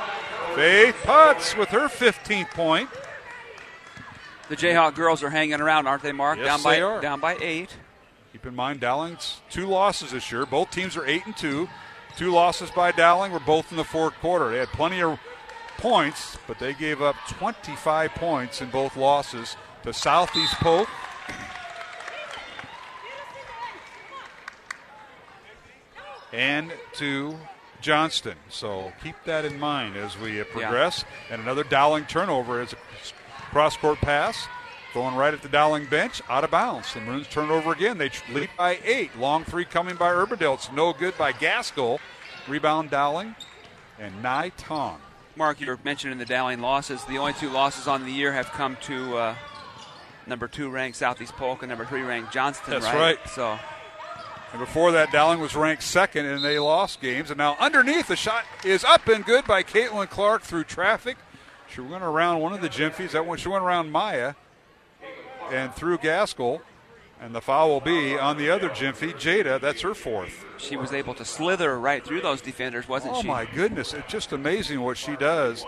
Faith 0.54 0.96
Putz 1.02 1.56
with 1.58 1.68
her 1.70 1.88
15th 1.88 2.50
point. 2.50 2.88
The 4.48 4.56
Jayhawk 4.56 4.94
girls 4.94 5.22
are 5.22 5.30
hanging 5.30 5.60
around, 5.60 5.86
aren't 5.86 6.02
they, 6.02 6.12
Mark? 6.12 6.38
Yes, 6.38 6.46
down 6.46 6.62
by 6.62 6.74
they 6.76 6.82
are. 6.82 7.00
down 7.00 7.20
by 7.20 7.36
eight. 7.40 7.74
Keep 8.34 8.46
in 8.46 8.56
mind, 8.56 8.80
Dowling's 8.80 9.40
two 9.48 9.64
losses 9.68 10.10
this 10.10 10.32
year. 10.32 10.44
Both 10.44 10.72
teams 10.72 10.96
are 10.96 11.06
eight 11.06 11.24
and 11.24 11.36
two. 11.36 11.68
Two 12.16 12.32
losses 12.32 12.68
by 12.68 12.90
Dowling 12.90 13.30
were 13.30 13.38
both 13.38 13.70
in 13.70 13.76
the 13.76 13.84
fourth 13.84 14.12
quarter. 14.14 14.50
They 14.50 14.58
had 14.58 14.70
plenty 14.70 15.00
of 15.00 15.20
points, 15.78 16.36
but 16.48 16.58
they 16.58 16.74
gave 16.74 17.00
up 17.00 17.14
25 17.28 18.10
points 18.16 18.60
in 18.60 18.70
both 18.70 18.96
losses 18.96 19.56
to 19.84 19.92
Southeast 19.92 20.54
Polk. 20.54 20.88
And 26.32 26.72
to 26.94 27.38
Johnston. 27.80 28.34
So 28.48 28.92
keep 29.00 29.14
that 29.26 29.44
in 29.44 29.60
mind 29.60 29.96
as 29.96 30.18
we 30.18 30.42
progress. 30.42 31.04
Yeah. 31.28 31.34
And 31.34 31.42
another 31.42 31.62
Dowling 31.62 32.06
turnover 32.06 32.60
as 32.60 32.72
a 32.72 32.76
cross 33.52 33.76
court 33.76 33.98
pass. 33.98 34.48
Going 34.94 35.16
right 35.16 35.34
at 35.34 35.42
the 35.42 35.48
Dowling 35.48 35.86
bench, 35.86 36.22
out 36.28 36.44
of 36.44 36.52
bounds. 36.52 36.94
The 36.94 37.00
Maroons 37.00 37.26
turn 37.26 37.50
over 37.50 37.72
again. 37.72 37.98
They 37.98 38.12
lead 38.32 38.48
by 38.56 38.78
eight. 38.84 39.18
Long 39.18 39.42
three 39.42 39.64
coming 39.64 39.96
by 39.96 40.12
Urbandale. 40.12 40.54
It's 40.54 40.70
no 40.70 40.92
good 40.92 41.18
by 41.18 41.32
Gaskell. 41.32 41.98
Rebound 42.46 42.90
Dowling 42.90 43.34
and 43.98 44.22
Nai 44.22 44.50
Tong. 44.50 45.00
Mark, 45.34 45.60
you 45.60 45.66
were 45.66 45.80
mentioning 45.82 46.18
the 46.18 46.24
Dowling 46.24 46.60
losses. 46.60 47.04
The 47.06 47.18
only 47.18 47.32
two 47.32 47.50
losses 47.50 47.88
on 47.88 48.04
the 48.04 48.12
year 48.12 48.32
have 48.32 48.52
come 48.52 48.76
to 48.82 49.16
uh, 49.16 49.34
number 50.28 50.46
two 50.46 50.70
ranked 50.70 50.96
Southeast 50.96 51.32
Polk 51.32 51.62
and 51.62 51.70
number 51.70 51.84
three 51.84 52.02
ranked 52.02 52.32
Johnston. 52.32 52.70
That's 52.70 52.86
right. 52.86 53.18
right. 53.18 53.28
So. 53.28 53.58
And 54.52 54.60
before 54.60 54.92
that, 54.92 55.10
Dowling 55.10 55.40
was 55.40 55.56
ranked 55.56 55.82
second, 55.82 56.26
and 56.26 56.44
they 56.44 56.60
lost 56.60 57.00
games. 57.00 57.30
And 57.32 57.38
now 57.38 57.56
underneath, 57.58 58.06
the 58.06 58.14
shot 58.14 58.44
is 58.64 58.84
up 58.84 59.08
and 59.08 59.24
good 59.24 59.44
by 59.44 59.64
Caitlin 59.64 60.08
Clark 60.08 60.42
through 60.42 60.64
traffic. 60.64 61.16
She 61.68 61.80
went 61.80 62.04
around 62.04 62.38
one 62.38 62.52
of 62.52 62.60
the 62.60 62.68
Gyamfis. 62.68 63.10
That 63.10 63.26
one, 63.26 63.38
she 63.38 63.48
went 63.48 63.64
around 63.64 63.90
Maya 63.90 64.34
and 65.52 65.74
through 65.74 65.98
Gaskell. 65.98 66.62
And 67.20 67.34
the 67.34 67.40
foul 67.40 67.70
will 67.70 67.80
be 67.80 68.18
on 68.18 68.36
the 68.36 68.50
other 68.50 68.68
Gyamfi, 68.68 69.14
Jada. 69.14 69.60
That's 69.60 69.80
her 69.82 69.94
fourth. 69.94 70.44
She 70.58 70.76
was 70.76 70.92
able 70.92 71.14
to 71.14 71.24
slither 71.24 71.78
right 71.78 72.04
through 72.04 72.20
those 72.20 72.42
defenders, 72.42 72.88
wasn't 72.88 73.14
oh 73.14 73.22
she? 73.22 73.28
Oh, 73.28 73.32
my 73.32 73.46
goodness. 73.46 73.94
It's 73.94 74.12
just 74.12 74.32
amazing 74.32 74.82
what 74.82 74.98
she 74.98 75.16
does. 75.16 75.64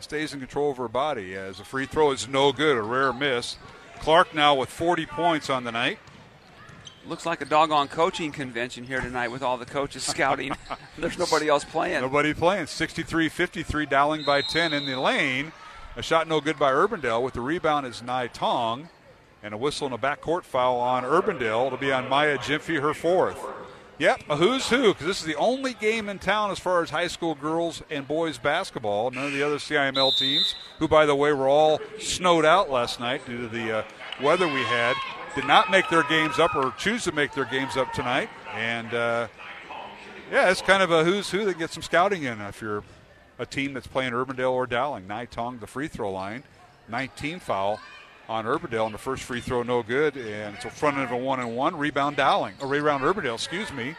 Stays 0.00 0.32
in 0.32 0.40
control 0.40 0.70
of 0.70 0.78
her 0.78 0.88
body. 0.88 1.34
As 1.34 1.60
a 1.60 1.64
free 1.64 1.86
throw 1.86 2.10
is 2.10 2.26
no 2.26 2.50
good, 2.52 2.76
a 2.76 2.82
rare 2.82 3.12
miss. 3.12 3.56
Clark 4.00 4.34
now 4.34 4.54
with 4.54 4.68
40 4.68 5.06
points 5.06 5.48
on 5.48 5.64
the 5.64 5.70
night. 5.70 5.98
Looks 7.06 7.24
like 7.24 7.40
a 7.40 7.44
doggone 7.44 7.86
coaching 7.86 8.32
convention 8.32 8.82
here 8.82 9.00
tonight 9.00 9.28
with 9.28 9.42
all 9.42 9.58
the 9.58 9.64
coaches 9.64 10.02
scouting. 10.06 10.56
There's 10.98 11.18
nobody 11.18 11.48
else 11.48 11.64
playing. 11.64 12.00
Nobody 12.00 12.34
playing. 12.34 12.66
63 12.66 13.28
53, 13.28 13.86
Dowling 13.86 14.24
by 14.24 14.42
10 14.42 14.72
in 14.72 14.86
the 14.86 14.98
lane. 14.98 15.52
A 15.94 16.02
shot 16.02 16.26
no 16.26 16.40
good 16.40 16.58
by 16.58 16.72
Urbandale. 16.72 17.22
With 17.22 17.34
the 17.34 17.40
rebound 17.40 17.86
is 17.86 18.02
Nai 18.02 18.26
Tong 18.26 18.88
and 19.46 19.54
a 19.54 19.56
whistle 19.56 19.86
and 19.86 19.94
a 19.94 19.98
backcourt 19.98 20.42
foul 20.42 20.80
on 20.80 21.04
Urbandale. 21.04 21.68
It'll 21.68 21.78
be 21.78 21.92
on 21.92 22.08
Maya 22.08 22.36
Gyamfi, 22.36 22.80
her 22.80 22.92
fourth. 22.92 23.38
Yep, 23.98 24.24
a 24.28 24.36
who's 24.36 24.68
who, 24.68 24.92
because 24.92 25.06
this 25.06 25.20
is 25.20 25.24
the 25.24 25.36
only 25.36 25.72
game 25.72 26.08
in 26.08 26.18
town 26.18 26.50
as 26.50 26.58
far 26.58 26.82
as 26.82 26.90
high 26.90 27.06
school 27.06 27.36
girls 27.36 27.80
and 27.88 28.08
boys 28.08 28.38
basketball. 28.38 29.12
None 29.12 29.26
of 29.26 29.32
the 29.32 29.44
other 29.44 29.56
CIML 29.56 30.18
teams, 30.18 30.56
who, 30.80 30.88
by 30.88 31.06
the 31.06 31.14
way, 31.14 31.32
were 31.32 31.48
all 31.48 31.80
snowed 32.00 32.44
out 32.44 32.70
last 32.70 32.98
night 32.98 33.24
due 33.24 33.38
to 33.38 33.48
the 33.48 33.78
uh, 33.78 33.82
weather 34.20 34.48
we 34.48 34.62
had, 34.64 34.96
did 35.36 35.46
not 35.46 35.70
make 35.70 35.88
their 35.90 36.02
games 36.02 36.40
up 36.40 36.56
or 36.56 36.72
choose 36.72 37.04
to 37.04 37.12
make 37.12 37.32
their 37.32 37.44
games 37.44 37.76
up 37.76 37.92
tonight. 37.92 38.28
And 38.52 38.92
uh, 38.92 39.28
yeah, 40.30 40.50
it's 40.50 40.60
kind 40.60 40.82
of 40.82 40.90
a 40.90 41.04
who's 41.04 41.30
who 41.30 41.44
that 41.44 41.56
gets 41.56 41.72
some 41.72 41.84
scouting 41.84 42.24
in 42.24 42.40
if 42.40 42.60
you're 42.60 42.82
a 43.38 43.46
team 43.46 43.74
that's 43.74 43.86
playing 43.86 44.12
Urbandale 44.12 44.52
or 44.52 44.66
Dowling. 44.66 45.06
Nai 45.06 45.26
Tong, 45.26 45.58
the 45.58 45.68
free 45.68 45.86
throw 45.86 46.10
line, 46.10 46.42
19 46.88 47.38
foul 47.38 47.80
on 48.28 48.44
Urbandale, 48.44 48.86
and 48.86 48.94
the 48.94 48.98
first 48.98 49.22
free 49.22 49.40
throw 49.40 49.62
no 49.62 49.82
good, 49.82 50.16
and 50.16 50.56
it's 50.56 50.64
a 50.64 50.70
front 50.70 50.96
end 50.96 51.04
of 51.04 51.12
a 51.12 51.16
one 51.16 51.40
and 51.40 51.56
one 51.56 51.76
rebound 51.76 52.16
Dowling, 52.16 52.54
or 52.60 52.68
rebound 52.68 53.04
Urbandale, 53.04 53.34
excuse 53.34 53.72
me. 53.72 53.94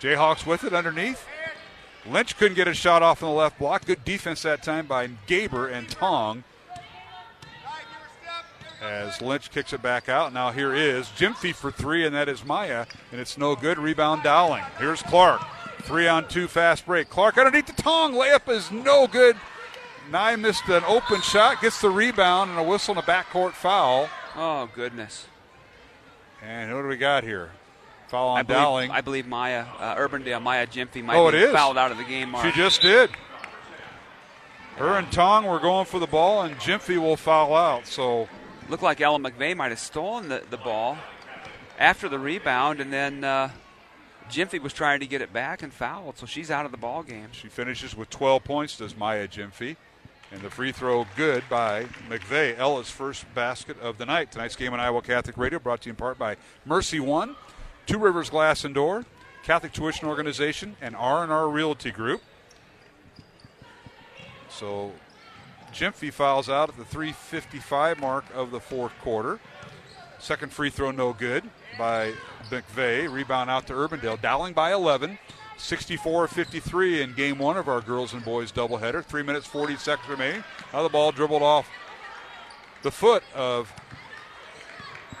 Jayhawks 0.00 0.46
with 0.46 0.64
it 0.64 0.72
underneath. 0.72 1.24
Lynch 2.08 2.36
couldn't 2.36 2.54
get 2.54 2.68
a 2.68 2.74
shot 2.74 3.02
off 3.02 3.22
in 3.22 3.28
the 3.28 3.34
left 3.34 3.58
block. 3.58 3.84
Good 3.84 4.04
defense 4.04 4.42
that 4.42 4.62
time 4.62 4.86
by 4.86 5.08
Gaber 5.26 5.72
and 5.72 5.88
Tong. 5.88 6.44
As 8.80 9.20
Lynch 9.20 9.50
kicks 9.50 9.72
it 9.72 9.82
back 9.82 10.08
out. 10.08 10.32
Now 10.32 10.52
here 10.52 10.74
is 10.74 11.06
Gyamfi 11.08 11.54
for 11.54 11.72
three, 11.72 12.06
and 12.06 12.14
that 12.14 12.28
is 12.28 12.44
Maya, 12.44 12.86
and 13.10 13.20
it's 13.20 13.36
no 13.36 13.56
good. 13.56 13.78
Rebound 13.78 14.22
Dowling. 14.22 14.62
Here's 14.78 15.02
Clark. 15.02 15.40
Three 15.82 16.06
on 16.06 16.28
two 16.28 16.46
fast 16.46 16.86
break. 16.86 17.08
Clark 17.08 17.38
underneath 17.38 17.66
the 17.66 17.82
Tong. 17.82 18.12
Layup 18.12 18.48
is 18.48 18.70
no 18.70 19.06
good. 19.06 19.36
Nai 20.10 20.36
missed 20.36 20.68
an 20.68 20.84
open 20.86 21.20
shot, 21.20 21.60
gets 21.60 21.80
the 21.80 21.90
rebound, 21.90 22.50
and 22.50 22.58
a 22.58 22.62
whistle 22.62 22.94
and 22.96 23.02
a 23.02 23.06
backcourt 23.06 23.52
foul. 23.52 24.08
Oh, 24.36 24.68
goodness. 24.74 25.26
And 26.42 26.74
what 26.74 26.82
do 26.82 26.88
we 26.88 26.96
got 26.96 27.24
here? 27.24 27.50
Foul 28.08 28.28
on 28.28 28.38
I 28.38 28.42
believe, 28.42 28.58
Dowling. 28.62 28.90
I 28.92 29.00
believe 29.00 29.26
Maya, 29.26 29.64
uh, 29.78 29.96
Urbandale, 29.96 30.40
Maya 30.40 30.66
Gyamfi 30.66 31.02
might 31.02 31.16
Oh, 31.16 31.30
be 31.32 31.38
it 31.38 31.44
is. 31.44 31.52
fouled 31.52 31.76
out 31.76 31.90
of 31.90 31.98
the 31.98 32.04
game. 32.04 32.30
Mark. 32.30 32.44
She 32.46 32.52
just 32.52 32.80
did. 32.82 33.10
Her 34.76 34.98
and 34.98 35.10
Tong 35.10 35.46
were 35.46 35.58
going 35.58 35.86
for 35.86 35.98
the 35.98 36.06
ball, 36.06 36.42
and 36.42 36.56
Gyamfi 36.56 36.98
will 36.98 37.16
foul 37.16 37.54
out. 37.56 37.86
So 37.86 38.28
Looked 38.68 38.82
like 38.82 39.00
Ella 39.00 39.18
McVeigh 39.18 39.56
might 39.56 39.70
have 39.70 39.78
stolen 39.78 40.28
the, 40.28 40.42
the 40.50 40.56
ball 40.56 40.98
after 41.78 42.08
the 42.08 42.18
rebound, 42.18 42.80
and 42.80 42.92
then 42.92 43.24
uh, 43.24 43.50
Gyamfi 44.28 44.60
was 44.60 44.72
trying 44.72 45.00
to 45.00 45.06
get 45.06 45.22
it 45.22 45.32
back 45.32 45.62
and 45.62 45.72
fouled, 45.72 46.18
so 46.18 46.26
she's 46.26 46.50
out 46.50 46.64
of 46.66 46.72
the 46.72 46.76
ball 46.76 47.02
game. 47.02 47.28
she 47.32 47.48
finishes 47.48 47.96
with 47.96 48.10
12 48.10 48.44
points, 48.44 48.76
does 48.76 48.96
Maya 48.96 49.26
Gyamfi. 49.28 49.76
And 50.32 50.40
the 50.42 50.50
free 50.50 50.72
throw 50.72 51.06
good 51.16 51.44
by 51.48 51.84
McVeigh. 52.08 52.58
Ella's 52.58 52.90
first 52.90 53.32
basket 53.34 53.80
of 53.80 53.96
the 53.96 54.04
night. 54.06 54.32
Tonight's 54.32 54.56
game 54.56 54.72
on 54.72 54.80
Iowa 54.80 55.00
Catholic 55.00 55.36
Radio 55.38 55.58
brought 55.58 55.82
to 55.82 55.88
you 55.88 55.92
in 55.92 55.96
part 55.96 56.18
by 56.18 56.36
Mercy 56.64 56.98
One, 56.98 57.36
Two 57.86 57.98
Rivers 57.98 58.28
Glass 58.28 58.64
and 58.64 58.74
Door, 58.74 59.04
Catholic 59.44 59.72
Tuition 59.72 60.08
Organization, 60.08 60.76
and 60.80 60.96
R&R 60.96 61.48
Realty 61.48 61.92
Group. 61.92 62.22
So 64.50 64.92
Gyamfi 65.72 66.12
fouls 66.12 66.48
out 66.48 66.70
at 66.70 66.76
the 66.76 66.84
355 66.84 68.00
mark 68.00 68.24
of 68.34 68.50
the 68.50 68.60
fourth 68.60 68.92
quarter. 69.02 69.38
Second 70.18 70.52
free 70.52 70.70
throw 70.70 70.90
no 70.90 71.12
good 71.12 71.44
by 71.78 72.12
McVeigh. 72.50 73.12
Rebound 73.12 73.50
out 73.50 73.66
to 73.66 73.74
Urbandale. 73.74 74.20
Dowling 74.20 74.54
by 74.54 74.72
11. 74.72 75.18
64-53 75.58 77.00
in 77.00 77.12
game 77.14 77.38
one 77.38 77.56
of 77.56 77.68
our 77.68 77.80
girls 77.80 78.12
and 78.12 78.24
boys 78.24 78.52
doubleheader. 78.52 79.04
Three 79.04 79.22
minutes, 79.22 79.46
40 79.46 79.76
seconds 79.76 80.08
remaining. 80.08 80.44
Now 80.72 80.82
the 80.82 80.88
ball 80.88 81.12
dribbled 81.12 81.42
off 81.42 81.68
the 82.82 82.90
foot 82.90 83.22
of 83.34 83.72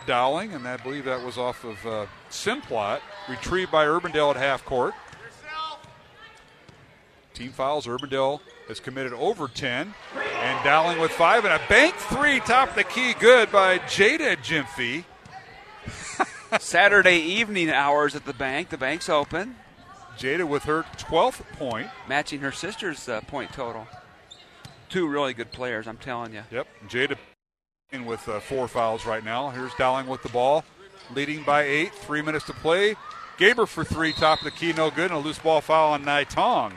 Dowling, 0.06 0.52
and 0.52 0.66
I 0.68 0.76
believe 0.76 1.04
that 1.04 1.24
was 1.24 1.36
off 1.36 1.64
of 1.64 1.84
uh, 1.84 2.06
Simplot. 2.30 3.00
Retrieved 3.28 3.72
by 3.72 3.86
Urbandale 3.86 4.30
at 4.30 4.36
half 4.36 4.64
court. 4.64 4.94
Team 7.34 7.50
fouls. 7.50 7.86
Urbandale 7.86 8.40
has 8.68 8.80
committed 8.80 9.12
over 9.12 9.48
10. 9.48 9.94
And 10.14 10.64
Dowling 10.64 11.00
with 11.00 11.10
five. 11.10 11.44
And 11.44 11.52
a 11.52 11.60
bank 11.68 11.94
three, 11.96 12.40
top 12.40 12.74
the 12.74 12.84
key, 12.84 13.14
good 13.14 13.50
by 13.50 13.78
Jada 13.80 14.36
Gyamfi. 14.36 15.04
Saturday 16.60 17.18
evening 17.18 17.68
hours 17.68 18.14
at 18.14 18.24
the 18.24 18.32
bank. 18.32 18.68
The 18.68 18.78
bank's 18.78 19.08
open. 19.08 19.56
Jada 20.18 20.48
with 20.48 20.64
her 20.64 20.82
12th 20.96 21.42
point. 21.58 21.88
Matching 22.08 22.40
her 22.40 22.52
sister's 22.52 23.08
uh, 23.08 23.20
point 23.22 23.52
total. 23.52 23.86
Two 24.88 25.08
really 25.08 25.34
good 25.34 25.52
players, 25.52 25.86
I'm 25.86 25.98
telling 25.98 26.32
you. 26.32 26.42
Yep. 26.50 26.66
Jada 26.88 27.16
in 27.92 28.06
with 28.06 28.28
uh, 28.28 28.40
four 28.40 28.68
fouls 28.68 29.06
right 29.06 29.24
now. 29.24 29.50
Here's 29.50 29.74
Dowling 29.74 30.06
with 30.06 30.22
the 30.22 30.28
ball, 30.28 30.64
leading 31.14 31.42
by 31.44 31.62
eight. 31.62 31.94
Three 31.94 32.22
minutes 32.22 32.46
to 32.46 32.52
play. 32.52 32.96
Gaber 33.38 33.68
for 33.68 33.84
three, 33.84 34.12
top 34.12 34.38
of 34.38 34.44
the 34.44 34.50
key, 34.50 34.72
no 34.72 34.90
good. 34.90 35.10
And 35.10 35.14
a 35.14 35.18
loose 35.18 35.38
ball 35.38 35.60
foul 35.60 35.92
on 35.92 36.04
Nai 36.04 36.24
Tong. 36.24 36.72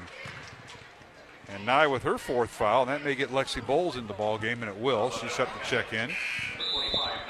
And 1.47 1.65
Nai 1.65 1.87
with 1.87 2.03
her 2.03 2.17
fourth 2.17 2.49
foul, 2.49 2.83
and 2.83 2.91
that 2.91 3.03
may 3.03 3.15
get 3.15 3.29
Lexi 3.29 3.65
Bowles 3.65 3.95
in 3.95 4.05
the 4.07 4.13
ball 4.13 4.37
game, 4.37 4.61
and 4.61 4.69
it 4.69 4.77
will. 4.77 5.09
She's 5.09 5.31
set 5.31 5.47
to 5.47 5.69
check 5.69 5.93
in. 5.93 6.11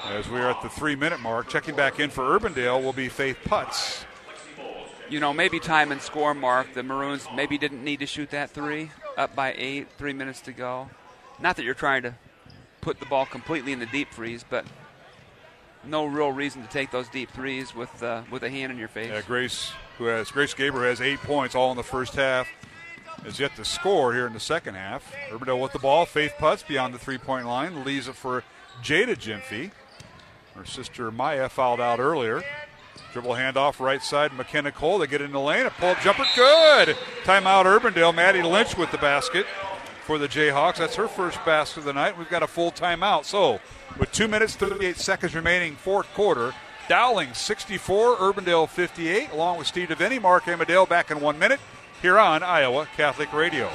As 0.04 0.28
we 0.28 0.40
are 0.40 0.50
at 0.50 0.60
the 0.62 0.68
three-minute 0.68 1.20
mark, 1.20 1.48
checking 1.48 1.74
back 1.74 2.00
in 2.00 2.10
for 2.10 2.38
Urbandale 2.38 2.82
will 2.82 2.92
be 2.92 3.08
Faith 3.08 3.38
Putz. 3.44 4.04
You 5.10 5.18
know, 5.18 5.32
maybe 5.32 5.58
time 5.58 5.90
and 5.90 6.00
score 6.00 6.34
mark. 6.34 6.72
The 6.72 6.84
Maroons 6.84 7.26
maybe 7.34 7.58
didn't 7.58 7.82
need 7.82 7.98
to 7.98 8.06
shoot 8.06 8.30
that 8.30 8.50
three. 8.50 8.90
Up 9.18 9.34
by 9.34 9.52
eight, 9.58 9.88
three 9.98 10.12
minutes 10.12 10.40
to 10.42 10.52
go. 10.52 10.88
Not 11.40 11.56
that 11.56 11.64
you're 11.64 11.74
trying 11.74 12.02
to 12.02 12.14
put 12.80 13.00
the 13.00 13.06
ball 13.06 13.26
completely 13.26 13.72
in 13.72 13.80
the 13.80 13.86
deep 13.86 14.12
freeze, 14.12 14.44
but 14.48 14.64
no 15.84 16.06
real 16.06 16.30
reason 16.30 16.62
to 16.62 16.68
take 16.68 16.92
those 16.92 17.08
deep 17.08 17.30
threes 17.32 17.74
with 17.74 18.02
uh, 18.02 18.22
with 18.30 18.44
a 18.44 18.50
hand 18.50 18.70
in 18.70 18.78
your 18.78 18.88
face. 18.88 19.10
Yeah, 19.10 19.22
Grace, 19.22 19.72
who 19.98 20.04
has 20.04 20.30
Grace 20.30 20.54
Gaber 20.54 20.88
has 20.88 21.00
eight 21.00 21.18
points 21.18 21.54
all 21.56 21.72
in 21.72 21.76
the 21.76 21.82
first 21.82 22.14
half, 22.14 22.46
is 23.24 23.40
yet 23.40 23.56
to 23.56 23.64
score 23.64 24.14
here 24.14 24.28
in 24.28 24.32
the 24.32 24.40
second 24.40 24.76
half. 24.76 25.12
Urbandale 25.30 25.60
with 25.60 25.72
the 25.72 25.78
ball. 25.80 26.06
Faith 26.06 26.34
Putz 26.38 26.66
beyond 26.66 26.94
the 26.94 26.98
three-point 26.98 27.46
line 27.46 27.84
leaves 27.84 28.06
it 28.06 28.14
for 28.14 28.44
Jada 28.82 29.16
Gyamfi. 29.16 29.72
Her 30.54 30.64
sister 30.64 31.10
Maya 31.10 31.48
fouled 31.48 31.80
out 31.80 31.98
earlier. 31.98 32.42
Dribble 33.12 33.32
handoff 33.32 33.80
right 33.80 34.02
side. 34.02 34.32
McKenna 34.32 34.72
Cole. 34.72 34.98
They 34.98 35.06
get 35.06 35.20
in 35.20 35.32
the 35.32 35.40
lane. 35.40 35.66
A 35.66 35.70
pull 35.70 35.90
up 35.90 36.00
jumper. 36.00 36.24
Good. 36.34 36.96
Timeout 37.24 37.64
Urbandale. 37.64 38.14
Maddie 38.14 38.42
Lynch 38.42 38.76
with 38.76 38.90
the 38.90 38.98
basket 38.98 39.46
for 40.04 40.18
the 40.18 40.28
Jayhawks. 40.28 40.76
That's 40.76 40.96
her 40.96 41.08
first 41.08 41.44
basket 41.44 41.80
of 41.80 41.84
the 41.84 41.92
night. 41.92 42.18
We've 42.18 42.28
got 42.28 42.42
a 42.42 42.46
full 42.46 42.72
timeout. 42.72 43.24
So, 43.24 43.60
with 43.98 44.10
two 44.12 44.28
minutes, 44.28 44.56
38 44.56 44.96
seconds 44.96 45.34
remaining, 45.34 45.76
fourth 45.76 46.12
quarter, 46.14 46.54
Dowling 46.88 47.32
64, 47.34 48.16
Urbandale 48.16 48.68
58, 48.68 49.30
along 49.30 49.58
with 49.58 49.66
Steve 49.68 49.88
DeVinny, 49.88 50.20
Mark 50.20 50.48
Amadale 50.48 50.86
back 50.86 51.10
in 51.12 51.20
one 51.20 51.38
minute 51.38 51.60
here 52.02 52.18
on 52.18 52.42
Iowa 52.42 52.88
Catholic 52.96 53.32
Radio. 53.32 53.70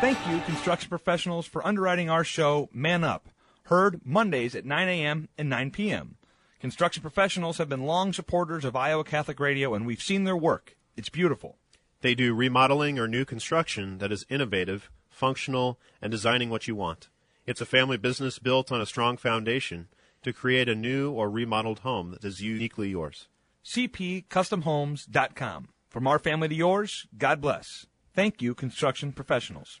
Thank 0.00 0.18
you, 0.28 0.40
construction 0.46 0.88
professionals, 0.88 1.46
for 1.46 1.66
underwriting 1.66 2.08
our 2.08 2.24
show, 2.24 2.68
Man 2.72 3.02
Up. 3.02 3.28
Heard 3.64 4.00
Mondays 4.04 4.54
at 4.54 4.64
9 4.64 4.88
a.m. 4.88 5.28
and 5.36 5.50
9 5.50 5.70
p.m. 5.72 6.16
Construction 6.60 7.00
professionals 7.00 7.56
have 7.56 7.70
been 7.70 7.86
long 7.86 8.12
supporters 8.12 8.66
of 8.66 8.76
Iowa 8.76 9.02
Catholic 9.02 9.40
Radio, 9.40 9.72
and 9.72 9.86
we've 9.86 10.02
seen 10.02 10.24
their 10.24 10.36
work. 10.36 10.76
It's 10.94 11.08
beautiful. 11.08 11.56
They 12.02 12.14
do 12.14 12.34
remodeling 12.34 12.98
or 12.98 13.08
new 13.08 13.24
construction 13.24 13.96
that 13.96 14.12
is 14.12 14.26
innovative, 14.28 14.90
functional, 15.08 15.80
and 16.02 16.10
designing 16.10 16.50
what 16.50 16.68
you 16.68 16.76
want. 16.76 17.08
It's 17.46 17.62
a 17.62 17.66
family 17.66 17.96
business 17.96 18.38
built 18.38 18.70
on 18.70 18.82
a 18.82 18.86
strong 18.86 19.16
foundation 19.16 19.88
to 20.22 20.34
create 20.34 20.68
a 20.68 20.74
new 20.74 21.10
or 21.10 21.30
remodeled 21.30 21.78
home 21.78 22.10
that 22.10 22.26
is 22.26 22.42
uniquely 22.42 22.90
yours. 22.90 23.28
CPCustomHomes.com. 23.64 25.68
From 25.88 26.06
our 26.06 26.18
family 26.18 26.48
to 26.48 26.54
yours, 26.54 27.06
God 27.16 27.40
bless. 27.40 27.86
Thank 28.14 28.42
you, 28.42 28.54
construction 28.54 29.12
professionals. 29.12 29.80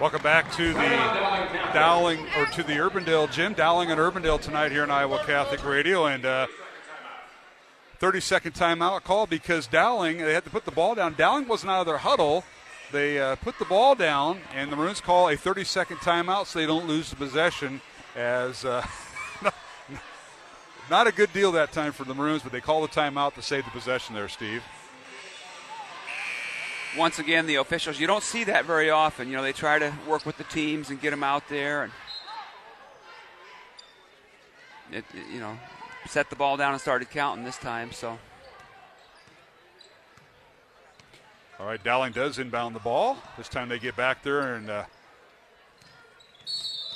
Welcome 0.00 0.22
back 0.22 0.52
to 0.52 0.72
the 0.72 0.96
Dowling 1.74 2.20
or 2.36 2.46
to 2.46 2.62
the 2.62 2.74
Urbandale 2.74 3.32
gym. 3.32 3.52
Dowling 3.52 3.90
and 3.90 3.98
Urbandale 3.98 4.40
tonight 4.40 4.70
here 4.70 4.84
on 4.84 4.92
Iowa 4.92 5.20
Catholic 5.26 5.64
Radio, 5.66 6.06
and 6.06 6.24
uh, 6.24 6.46
30 7.98 8.20
second 8.20 8.54
timeout 8.54 9.02
call 9.02 9.26
because 9.26 9.66
Dowling 9.66 10.18
they 10.18 10.34
had 10.34 10.44
to 10.44 10.50
put 10.50 10.64
the 10.64 10.70
ball 10.70 10.94
down. 10.94 11.14
Dowling 11.14 11.48
wasn't 11.48 11.72
out 11.72 11.80
of 11.80 11.86
their 11.86 11.98
huddle. 11.98 12.44
They 12.92 13.18
uh, 13.18 13.34
put 13.36 13.58
the 13.58 13.64
ball 13.64 13.96
down, 13.96 14.38
and 14.54 14.70
the 14.70 14.76
Maroons 14.76 15.00
call 15.00 15.30
a 15.30 15.36
30 15.36 15.64
second 15.64 15.96
timeout 15.96 16.46
so 16.46 16.60
they 16.60 16.66
don't 16.66 16.86
lose 16.86 17.10
the 17.10 17.16
possession 17.16 17.80
as 18.14 18.64
uh, 18.64 18.86
not 20.88 21.08
a 21.08 21.12
good 21.12 21.32
deal 21.32 21.50
that 21.50 21.72
time 21.72 21.90
for 21.90 22.04
the 22.04 22.14
Maroons, 22.14 22.44
but 22.44 22.52
they 22.52 22.60
call 22.60 22.82
the 22.82 22.88
timeout 22.88 23.34
to 23.34 23.42
save 23.42 23.64
the 23.64 23.72
possession 23.72 24.14
there, 24.14 24.28
Steve. 24.28 24.62
Once 26.96 27.18
again, 27.18 27.46
the 27.46 27.56
officials, 27.56 28.00
you 28.00 28.06
don't 28.06 28.22
see 28.22 28.44
that 28.44 28.64
very 28.64 28.88
often. 28.88 29.28
You 29.28 29.36
know, 29.36 29.42
they 29.42 29.52
try 29.52 29.78
to 29.78 29.92
work 30.06 30.24
with 30.24 30.38
the 30.38 30.44
teams 30.44 30.90
and 30.90 31.00
get 31.00 31.10
them 31.10 31.22
out 31.22 31.48
there 31.48 31.84
and, 31.84 31.92
it, 34.90 35.04
you 35.32 35.38
know, 35.38 35.58
set 36.08 36.30
the 36.30 36.36
ball 36.36 36.56
down 36.56 36.72
and 36.72 36.80
started 36.80 37.10
counting 37.10 37.44
this 37.44 37.58
time, 37.58 37.92
so. 37.92 38.18
All 41.60 41.66
right, 41.66 41.82
Dowling 41.82 42.12
does 42.12 42.38
inbound 42.38 42.74
the 42.74 42.80
ball. 42.80 43.18
This 43.36 43.48
time 43.48 43.68
they 43.68 43.78
get 43.78 43.96
back 43.96 44.22
there 44.22 44.56
in 44.56 44.70
uh, 44.70 44.84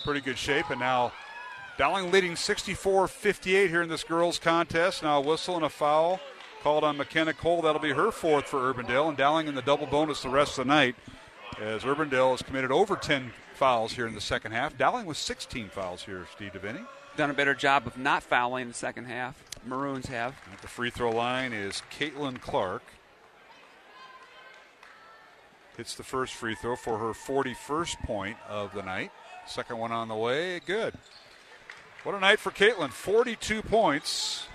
pretty 0.05 0.21
good 0.21 0.39
shape. 0.39 0.71
And 0.71 0.81
now 0.81 1.13
Dowling 1.79 2.13
leading 2.13 2.37
64 2.37 3.09
58 3.09 3.69
here 3.69 3.83
in 3.83 3.89
this 3.89 4.05
girls' 4.05 4.39
contest. 4.39 5.03
Now 5.03 5.19
a 5.19 5.21
whistle 5.21 5.57
and 5.57 5.65
a 5.65 5.69
foul 5.69 6.21
called 6.63 6.85
on 6.85 6.97
McKenna 6.97 7.35
Cole. 7.35 7.63
That'll 7.63 7.81
be 7.81 7.93
her 7.93 8.13
fourth 8.13 8.47
for 8.47 8.73
Urbandale. 8.73 9.09
And 9.09 9.17
Dowling 9.17 9.49
in 9.49 9.55
the 9.55 9.63
double 9.63 9.87
bonus 9.87 10.23
the 10.23 10.29
rest 10.29 10.59
of 10.59 10.67
the 10.67 10.73
night 10.73 10.95
as 11.61 11.83
Urbandale 11.83 12.31
has 12.31 12.43
committed 12.43 12.71
over 12.71 12.97
10 12.97 13.33
fouls 13.55 13.93
here 13.93 14.07
in 14.07 14.15
the 14.15 14.21
second 14.21 14.53
half. 14.53 14.77
Dowling 14.79 15.07
with 15.07 15.17
16 15.17 15.69
fouls 15.69 16.05
here, 16.05 16.27
Steve 16.33 16.53
Deviney. 16.53 16.87
Done 17.17 17.31
a 17.31 17.35
better 17.35 17.55
job 17.55 17.87
of 17.87 17.99
not 17.99 18.23
fouling 18.23 18.63
in 18.63 18.69
the 18.69 18.75
second 18.75 19.07
half. 19.07 19.43
Maroons 19.67 20.07
have. 20.07 20.35
At 20.53 20.63
the 20.63 20.69
free 20.69 20.91
throw 20.91 21.11
line 21.11 21.53
is 21.53 21.83
Caitlin 21.97 22.41
Clark. 22.41 22.83
Hits 25.77 25.95
the 25.95 26.03
first 26.03 26.35
free 26.35 26.55
throw 26.55 26.77
for 26.77 26.99
her 26.99 27.13
41st 27.13 27.99
point 28.05 28.37
of 28.49 28.73
the 28.73 28.83
night. 28.83 29.11
Second 29.47 29.79
one 29.79 29.91
on 29.91 30.09
the 30.09 30.15
way. 30.15 30.61
Good. 30.61 30.95
What 32.05 32.15
a 32.15 32.21
night 32.21 32.39
for 32.39 32.51
Caitlin. 32.51 32.91
42 32.91 33.63
points. 33.63 34.47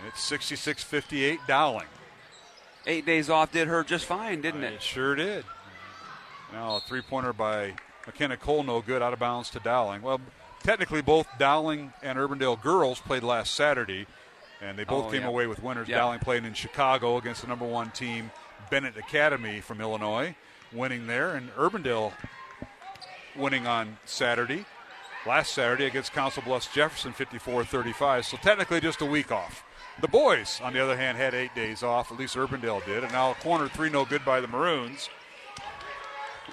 And 0.00 0.08
it's 0.08 0.22
66 0.22 0.82
58 0.82 1.40
Dowling. 1.46 1.86
Eight 2.86 3.04
days 3.04 3.28
off 3.28 3.52
did 3.52 3.68
her 3.68 3.84
just 3.84 4.06
fine, 4.06 4.40
didn't 4.40 4.64
it? 4.64 4.74
It 4.74 4.82
sure 4.82 5.14
did. 5.14 5.44
Now 6.52 6.76
a 6.76 6.80
three 6.80 7.02
pointer 7.02 7.32
by 7.32 7.74
McKenna 8.06 8.36
Cole, 8.36 8.62
no 8.62 8.80
good, 8.80 9.02
out 9.02 9.12
of 9.12 9.18
bounds 9.18 9.50
to 9.50 9.60
Dowling. 9.60 10.00
Well, 10.02 10.20
technically, 10.62 11.02
both 11.02 11.26
Dowling 11.38 11.92
and 12.02 12.18
Urbandale 12.18 12.60
girls 12.60 12.98
played 13.00 13.22
last 13.22 13.54
Saturday, 13.54 14.06
and 14.62 14.78
they 14.78 14.84
both 14.84 15.06
Oh, 15.06 15.10
came 15.10 15.22
yeah. 15.22 15.28
away 15.28 15.46
with 15.46 15.62
winners. 15.62 15.86
Yeah. 15.88 15.98
Dowling 15.98 16.20
playing 16.20 16.46
in 16.46 16.54
Chicago 16.54 17.18
against 17.18 17.42
the 17.42 17.48
number 17.48 17.66
one 17.66 17.90
team, 17.90 18.30
Benet 18.70 18.96
Academy 18.96 19.60
from 19.60 19.80
Illinois, 19.82 20.34
winning 20.72 21.06
there, 21.06 21.34
and 21.36 21.50
Urbandale 21.56 22.12
winning 23.36 23.66
on 23.66 23.98
Saturday. 24.06 24.64
Last 25.26 25.52
Saturday 25.52 25.86
against 25.86 26.12
Council 26.12 26.42
Bluffs 26.42 26.72
Jefferson 26.72 27.12
54 27.12 27.64
35. 27.64 28.26
So 28.26 28.36
technically 28.38 28.80
just 28.80 29.02
a 29.02 29.06
week 29.06 29.30
off. 29.30 29.64
The 30.00 30.08
boys, 30.08 30.60
on 30.62 30.72
the 30.72 30.80
other 30.80 30.96
hand, 30.96 31.18
had 31.18 31.34
eight 31.34 31.54
days 31.54 31.82
off. 31.82 32.10
At 32.10 32.18
least 32.18 32.36
Urbandale 32.36 32.84
did. 32.86 33.04
And 33.04 33.12
now 33.12 33.32
a 33.32 33.34
corner 33.34 33.68
three 33.68 33.90
no 33.90 34.06
good 34.06 34.24
by 34.24 34.40
the 34.40 34.48
Maroons. 34.48 35.10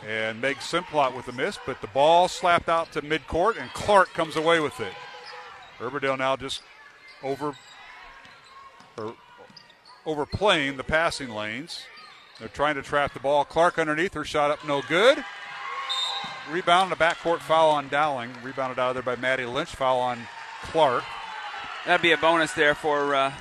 And 0.05 0.41
Meg 0.41 0.57
Simplot 0.57 1.15
with 1.15 1.25
the 1.25 1.31
miss, 1.31 1.57
but 1.65 1.81
the 1.81 1.87
ball 1.87 2.27
slapped 2.27 2.69
out 2.69 2.91
to 2.91 3.01
midcourt, 3.01 3.59
and 3.59 3.71
Clark 3.73 4.13
comes 4.13 4.35
away 4.35 4.59
with 4.59 4.79
it. 4.79 4.93
Urbandale 5.79 6.17
now 6.17 6.35
just 6.35 6.61
over 7.23 7.55
or 8.97 9.15
overplaying 10.05 10.77
the 10.77 10.83
passing 10.83 11.29
lanes. 11.29 11.85
They're 12.39 12.47
trying 12.47 12.75
to 12.75 12.83
trap 12.83 13.13
the 13.13 13.19
ball. 13.19 13.45
Clark 13.45 13.79
underneath 13.79 14.13
her 14.13 14.23
shot 14.23 14.51
up, 14.51 14.65
no 14.67 14.81
good. 14.83 15.23
Rebound, 16.51 16.93
a 16.93 16.95
backcourt 16.95 17.39
foul 17.39 17.71
on 17.71 17.89
Dowling. 17.89 18.31
Rebounded 18.41 18.79
out 18.79 18.89
of 18.89 18.93
there 18.95 19.15
by 19.15 19.19
Maddie 19.19 19.45
Lynch. 19.45 19.69
Foul 19.75 19.99
on 19.99 20.19
Clark. 20.63 21.03
That'd 21.85 22.01
be 22.01 22.11
a 22.13 22.17
bonus 22.17 22.53
there 22.53 22.73
for 22.75 23.15
uh, 23.15 23.33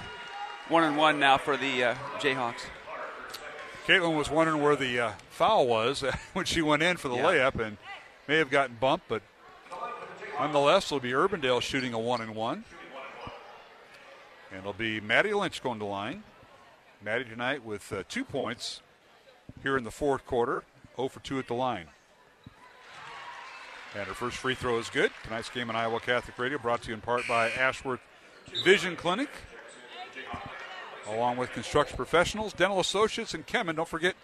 one 0.69 0.83
and 0.85 0.97
one 0.97 1.19
now 1.21 1.39
for 1.39 1.57
the 1.57 1.85
uh, 1.85 1.95
Jayhawks. 2.19 2.63
Caitlin 3.87 4.17
was 4.17 4.29
wondering 4.29 4.61
where 4.63 4.75
the 4.75 4.99
uh, 4.99 5.13
foul 5.31 5.67
was 5.69 6.01
when 6.33 6.45
she 6.45 6.63
went 6.63 6.83
in 6.83 6.97
for 6.97 7.09
the 7.09 7.15
Yeah. 7.17 7.23
layup 7.25 7.61
and 7.65 7.77
may 8.27 8.39
have 8.39 8.51
gotten 8.51 8.77
bumped, 8.81 9.07
but 9.09 9.23
nonetheless, 10.41 10.87
it'll 10.87 10.99
be 10.99 11.13
Urbandale 11.13 11.63
shooting 11.63 11.95
a 11.95 11.99
one 11.99 12.21
and 12.21 12.35
one. 12.35 12.65
And 14.51 14.61
it'll 14.61 14.73
be 14.73 15.01
Maddie 15.01 15.33
Lynch 15.35 15.63
going 15.63 15.79
to 15.79 15.85
line. 15.85 16.25
Maddie 17.05 17.25
tonight 17.25 17.65
with 17.65 17.93
uh, 17.93 18.03
two 18.09 18.25
points 18.25 18.81
here 19.63 19.77
in 19.77 19.85
the 19.85 19.91
fourth 19.93 20.27
quarter, 20.27 20.65
0 20.97 21.09
for 21.09 21.21
2 21.21 21.39
at 21.39 21.47
the 21.47 21.55
line. 21.55 21.87
And 23.97 24.07
her 24.07 24.15
first 24.15 24.37
free 24.37 24.55
throw 24.55 24.79
is 24.79 24.91
good. 24.91 25.11
Tonight's 25.25 25.49
game 25.49 25.71
on 25.71 25.77
Iowa 25.77 26.01
Catholic 26.01 26.39
Radio 26.39 26.59
brought 26.59 26.83
to 26.83 26.89
you 26.89 26.95
in 26.95 27.01
part 27.01 27.27
by 27.27 27.49
Ashworth 27.51 28.01
Vision 28.63 28.95
Clinic, 28.95 29.31
along 31.09 31.39
with 31.39 31.51
construction 31.53 31.97
professionals, 31.97 32.53
dental 32.53 32.79
associates, 32.79 33.33
and 33.33 33.47
Kemin. 33.47 33.77
Don't 33.77 33.89
forget, 33.89 34.15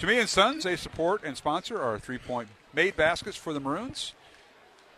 Tumea 0.00 0.20
and 0.20 0.28
Sons, 0.28 0.64
they 0.64 0.74
support 0.74 1.22
and 1.22 1.36
sponsor 1.36 1.80
our 1.80 2.00
three 2.00 2.18
point 2.18 2.48
made 2.74 2.96
baskets 2.96 3.36
for 3.36 3.52
the 3.52 3.60
Maroons. 3.60 4.14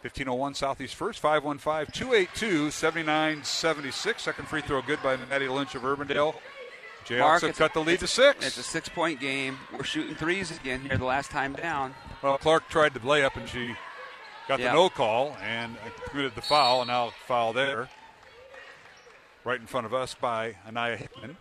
1501 0.01 0.55
Southeast 0.55 0.95
First, 0.95 1.21
515 1.21 1.93
282 1.93 2.71
7976. 2.71 4.23
Second 4.23 4.49
free 4.49 4.63
throw 4.63 4.81
good 4.81 5.03
by 5.03 5.17
Maddie 5.29 5.49
Lynch 5.49 5.75
of 5.75 5.83
Urbandale. 5.83 6.35
Jayhawks 7.07 7.55
cut 7.57 7.75
the 7.75 7.81
lead 7.81 8.01
to 8.01 8.07
six. 8.07 8.47
It's 8.47 8.57
a 8.57 8.63
six 8.63 8.89
point 8.89 9.21
game. 9.21 9.59
We're 9.77 9.85
shooting 9.85 10.15
threes 10.15 10.51
again 10.51 10.81
here 10.81 10.97
the 10.97 11.05
last 11.05 11.31
time 11.31 11.53
down. 11.53 11.95
Well, 12.23 12.39
Clark 12.39 12.69
tried 12.71 12.95
to 12.95 13.07
lay 13.07 13.23
up 13.23 13.37
and 13.37 13.47
she 13.47 13.75
got 14.49 14.61
Yeah. 14.61 14.69
the 14.69 14.75
no 14.75 14.89
call 14.91 15.37
and 15.43 15.77
committed 16.09 16.35
the 16.35 16.43
foul, 16.43 16.81
and 16.83 16.89
now 16.89 17.11
foul 17.27 17.53
there. 17.53 17.89
Right 19.45 19.61
in 19.61 19.67
front 19.67 19.87
of 19.87 19.93
us 19.93 20.15
by 20.15 20.57
Anaya 20.67 20.97
Hickman. 20.97 21.37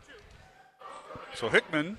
So 1.35 1.49
Hickman 1.49 1.97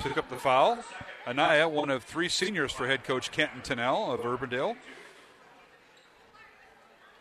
took 0.00 0.18
up 0.18 0.28
the 0.28 0.36
foul. 0.36 0.84
Anaya, 1.26 1.68
one 1.68 1.88
of 1.90 2.04
three 2.04 2.28
seniors 2.28 2.70
for 2.70 2.86
head 2.86 3.02
coach 3.04 3.30
Kenton 3.30 3.62
Tennell 3.62 4.12
of 4.12 4.20
Urbandale. 4.20 4.76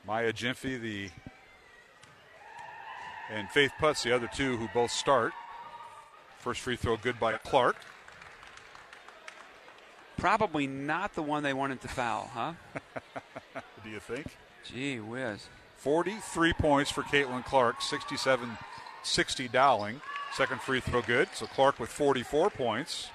Maya 0.05 0.33
Gyamfi, 0.33 0.79
the 0.81 1.09
and 3.29 3.49
Faith 3.49 3.71
Putz, 3.79 4.03
the 4.03 4.13
other 4.13 4.27
two 4.27 4.57
who 4.57 4.67
both 4.73 4.91
start. 4.91 5.31
First 6.39 6.59
free 6.59 6.75
throw 6.75 6.97
good 6.97 7.19
by 7.19 7.37
Clark. 7.37 7.77
Probably 10.23 10.67
not 10.67 11.15
the 11.15 11.21
one 11.21 11.43
they 11.43 11.51
wanted 11.51 11.81
to 11.81 11.89
foul, 11.89 12.31
huh? 12.33 12.53
Do 13.83 13.89
you 13.89 13.99
think? 13.99 14.25
Gee 14.63 15.01
whiz. 15.01 15.47
43 15.79 16.53
points 16.53 16.89
for 16.89 17.03
Caitlin 17.03 17.43
Clark, 17.43 17.81
67 17.81 18.57
60 19.03 19.47
Dowling. 19.49 19.99
Second 20.33 20.61
free 20.61 20.79
throw 20.79 21.01
good. 21.01 21.27
So 21.33 21.45
Clark 21.45 21.77
with 21.77 21.89
44 21.89 22.51
points. 22.51 23.09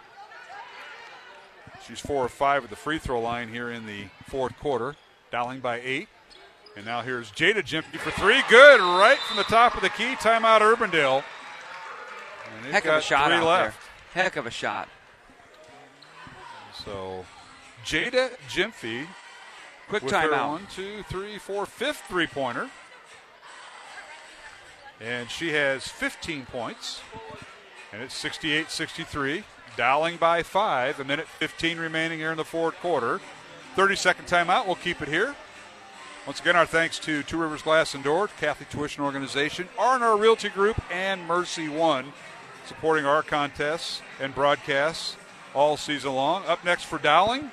She's 1.87 1.99
four 1.99 2.23
or 2.23 2.29
five 2.29 2.65
at 2.65 2.69
the 2.69 2.77
free 2.77 2.99
throw 2.99 3.23
line 3.23 3.49
here 3.49 3.71
in 3.71 3.87
the 3.87 4.09
fourth 4.27 4.59
quarter. 4.59 4.95
Dowling 5.31 5.61
by 5.61 5.81
eight. 5.83 6.09
And 6.77 6.85
now 6.85 7.01
here's 7.01 7.31
Jada 7.31 7.63
Gyamfi 7.63 7.97
for 7.97 8.11
three. 8.11 8.43
Good, 8.51 8.81
right 8.81 9.19
from 9.21 9.39
the 9.39 9.45
top 9.45 9.75
of 9.77 9.81
the 9.81 9.89
key. 9.89 10.15
Timeout 10.17 10.61
Urbandale. 10.61 11.25
And 12.59 12.67
Heck 12.67 12.85
of 12.85 12.97
a 12.97 13.01
shot 13.01 13.33
out 13.33 13.47
left. 13.47 13.79
there. 14.13 14.25
Heck 14.25 14.37
of 14.37 14.45
a 14.45 14.51
shot. 14.51 14.91
So 16.89 17.27
Jada 17.85 18.31
Gyamfi. 18.49 19.07
Quick 19.91 20.05
timeout. 20.05 20.49
One, 20.49 20.67
two, 20.75 21.03
three, 21.11 21.37
four, 21.39 21.67
fifth 21.67 22.03
three 22.09 22.27
pointer. 22.27 22.71
And 24.99 25.31
she 25.31 25.53
has 25.53 25.87
15 25.87 26.47
points. 26.47 27.03
And 27.93 28.01
it's 28.01 28.15
68 28.15 28.71
63. 28.71 29.45
Dowling 29.77 30.17
by 30.17 30.43
five. 30.43 30.99
A 30.99 31.05
minute 31.05 31.29
15 31.29 31.79
remaining 31.79 32.19
here 32.19 32.31
in 32.31 32.39
the 32.39 32.45
fourth 32.45 32.77
quarter. 32.77 33.21
30 33.77 33.95
second 33.95 34.27
timeout. 34.27 34.65
We'll 34.65 34.77
keep 34.77 35.03
it 35.03 35.09
here. 35.09 35.37
Once 36.27 36.41
again, 36.41 36.57
our 36.57 36.67
thanks 36.67 36.99
to 37.01 37.23
Two 37.23 37.39
Rivers 37.39 37.63
Glass 37.63 37.95
and 37.95 38.05
Door, 38.05 38.29
Catholic 38.39 38.69
Tuition 38.69 39.03
Organization, 39.03 39.69
R&R 39.79 40.17
Realty 40.17 40.51
Group, 40.51 40.79
and 40.93 41.27
Mercy 41.27 41.71
One, 41.71 42.13
supporting 42.67 43.07
our 43.07 43.23
contests 43.23 44.03
and 44.21 44.35
broadcasts 44.35 45.17
all 45.59 45.77
season 45.77 46.15
long. 46.15 46.45
Up 46.47 46.65
next 46.65 46.85
for 46.85 46.99
Dowling, 46.99 47.51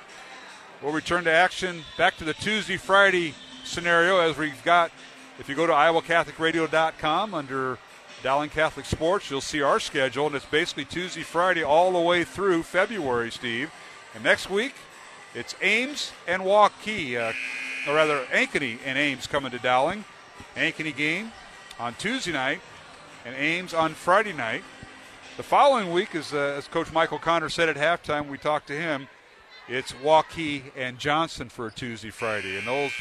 we'll 0.80 0.92
return 0.92 1.24
to 1.24 1.32
action 1.32 1.82
back 1.98 2.16
to 2.18 2.24
the 2.24 2.34
Tuesday 2.34 2.76
Friday 2.76 3.34
scenario 3.64 4.20
as 4.20 4.38
we've 4.38 4.62
got. 4.62 4.92
If 5.40 5.48
you 5.48 5.56
go 5.56 5.66
to 5.66 5.72
iowacatholicradio.com 5.72 7.34
under 7.34 7.78
Dowling 8.22 8.50
Catholic 8.50 8.86
Sports, 8.86 9.28
you'll 9.28 9.40
see 9.40 9.60
our 9.60 9.80
schedule, 9.80 10.26
and 10.26 10.36
it's 10.36 10.44
basically 10.44 10.84
Tuesday, 10.84 11.22
Friday, 11.22 11.64
all 11.64 11.90
the 11.90 12.00
way 12.00 12.22
through 12.22 12.62
February, 12.62 13.32
Steve. 13.32 13.72
And 14.14 14.22
next 14.22 14.48
week, 14.48 14.74
it's 15.34 15.56
Ames 15.60 16.12
and 16.28 16.42
Waukee, 16.42 17.16
uh, 17.18 17.32
or 17.90 17.96
rather, 17.96 18.24
Ankeny 18.26 18.78
and 18.84 18.96
Ames 18.96 19.26
coming 19.26 19.50
to 19.50 19.58
Dowling. 19.58 20.04
Ankeny 20.54 20.96
game 20.96 21.32
on 21.80 21.94
Tuesday 21.94 22.30
night, 22.30 22.60
and 23.24 23.34
Ames 23.34 23.74
on 23.74 23.94
Friday 23.94 24.32
night. 24.32 24.62
The 25.36 25.42
following 25.42 25.92
week 25.92 26.14
is, 26.14 26.32
uh, 26.32 26.54
as 26.56 26.66
Coach 26.68 26.92
Michael 26.92 27.18
Connor 27.18 27.48
said 27.50 27.68
at 27.68 27.76
halftime, 27.76 28.28
we 28.28 28.38
talked 28.38 28.66
to 28.68 28.72
him. 28.78 29.08
it's 29.68 29.90
Waukee 29.92 30.62
and 30.76 30.96
Johnston 30.96 31.48
for 31.48 31.66
a 31.66 31.72
Tuesday, 31.72 32.10
Friday, 32.10 32.56
and 32.56 32.66
those 32.68 32.92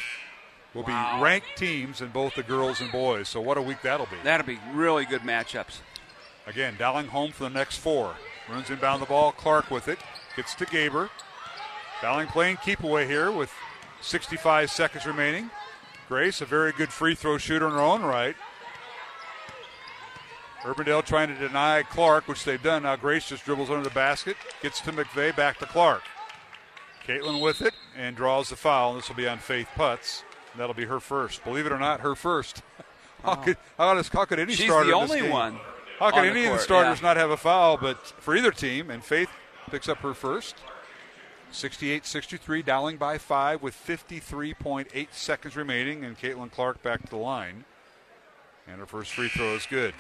will 0.74 0.82
Wow. 0.84 1.18
be 1.18 1.24
ranked 1.24 1.56
teams 1.56 2.02
in 2.02 2.08
both 2.10 2.34
the 2.34 2.42
girls 2.42 2.82
and 2.82 2.92
boys. 2.92 3.30
So 3.30 3.40
what 3.40 3.58
a 3.58 3.62
week 3.62 3.84
that'll 3.84 4.08
be. 4.08 4.18
That'll 4.24 4.48
be 4.48 4.60
really 4.74 5.06
good 5.06 5.22
matchups. 5.22 5.78
Again, 6.48 6.76
Dowling 6.80 7.08
home 7.10 7.32
for 7.32 7.44
the 7.44 7.52
next 7.52 7.78
four. 7.78 8.16
Runs 8.50 8.70
inbound 8.72 9.02
the 9.02 9.06
ball. 9.06 9.32
Clark 9.32 9.70
with 9.70 9.88
it. 9.88 10.00
Gets 10.36 10.56
to 10.56 10.66
Gaber. 10.66 11.10
Dowling 12.02 12.28
playing 12.28 12.58
keep 12.58 12.84
away 12.84 13.06
here 13.06 13.32
with 13.32 13.52
65 14.02 14.72
seconds 14.72 15.06
remaining. 15.06 15.52
Grace, 16.08 16.42
a 16.42 16.46
very 16.46 16.72
good 16.72 16.92
free 16.92 17.14
throw 17.16 17.38
shooter 17.38 17.68
in 17.68 17.74
her 17.74 17.80
own 17.80 18.02
right. 18.04 18.36
Urbandale 20.66 21.06
trying 21.06 21.28
to 21.28 21.36
deny 21.36 21.84
Clark, 21.84 22.28
which 22.28 22.44
they've 22.44 22.62
done. 22.62 22.84
Now 22.84 22.96
Grace 22.96 23.30
just 23.30 23.46
dribbles 23.46 23.70
under 23.70 23.84
the 23.84 23.94
basket, 23.94 24.36
gets 24.62 24.82
to 24.82 24.92
McVeigh, 24.92 25.36
back 25.36 25.60
to 25.60 25.66
Clark. 25.66 26.02
Caitlin 27.08 27.40
with 27.40 27.62
it 27.62 27.76
and 27.96 28.16
draws 28.16 28.50
the 28.50 28.56
foul. 28.56 28.96
This 28.96 29.08
will 29.08 29.16
be 29.16 29.28
on 29.28 29.38
Faith 29.38 29.70
Putz. 29.76 30.24
And 30.52 30.60
that'll 30.60 30.74
be 30.74 30.86
her 30.86 31.00
first. 31.00 31.44
Believe 31.44 31.66
it 31.68 31.72
or 31.72 31.78
not, 31.78 32.00
her 32.02 32.16
first. 32.16 32.64
How 33.24 33.36
could, 33.36 33.58
how, 33.76 33.96
does, 33.96 34.08
how 34.10 34.26
could 34.26 34.38
any 34.38 34.54
She's 34.54 34.68
starter 34.68 34.92
the 34.92 34.96
in 34.96 35.02
this 35.08 35.12
only 35.12 35.30
one 35.32 35.58
How 35.98 36.12
could 36.12 36.26
the 36.26 36.30
any 36.30 36.46
of 36.46 36.54
the 36.54 36.60
starters 36.60 37.02
yeah. 37.02 37.08
not 37.08 37.18
have 37.18 37.32
a 37.32 37.38
foul? 37.38 37.76
But 37.76 37.98
for 38.06 38.36
either 38.36 38.52
team, 38.52 38.92
and 38.92 39.04
Faith 39.04 39.30
picks 39.72 39.90
up 39.90 39.98
her 40.00 40.14
first. 40.14 40.56
68-63, 41.52 42.64
Dowling 42.64 42.98
by 42.98 43.18
five 43.18 43.64
with 43.64 43.74
53.8 43.74 45.08
seconds 45.12 45.56
remaining, 45.56 46.04
and 46.04 46.20
Caitlin 46.20 46.52
Clark 46.52 46.84
back 46.84 47.02
to 47.02 47.08
the 47.08 47.16
line. 47.16 47.66
And 48.68 48.78
her 48.80 48.86
first 48.86 49.14
free 49.14 49.30
throw 49.30 49.56
is 49.56 49.66
good. 49.66 49.96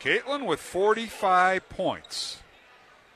Caitlin 0.00 0.46
with 0.46 0.60
45 0.60 1.68
points 1.68 2.38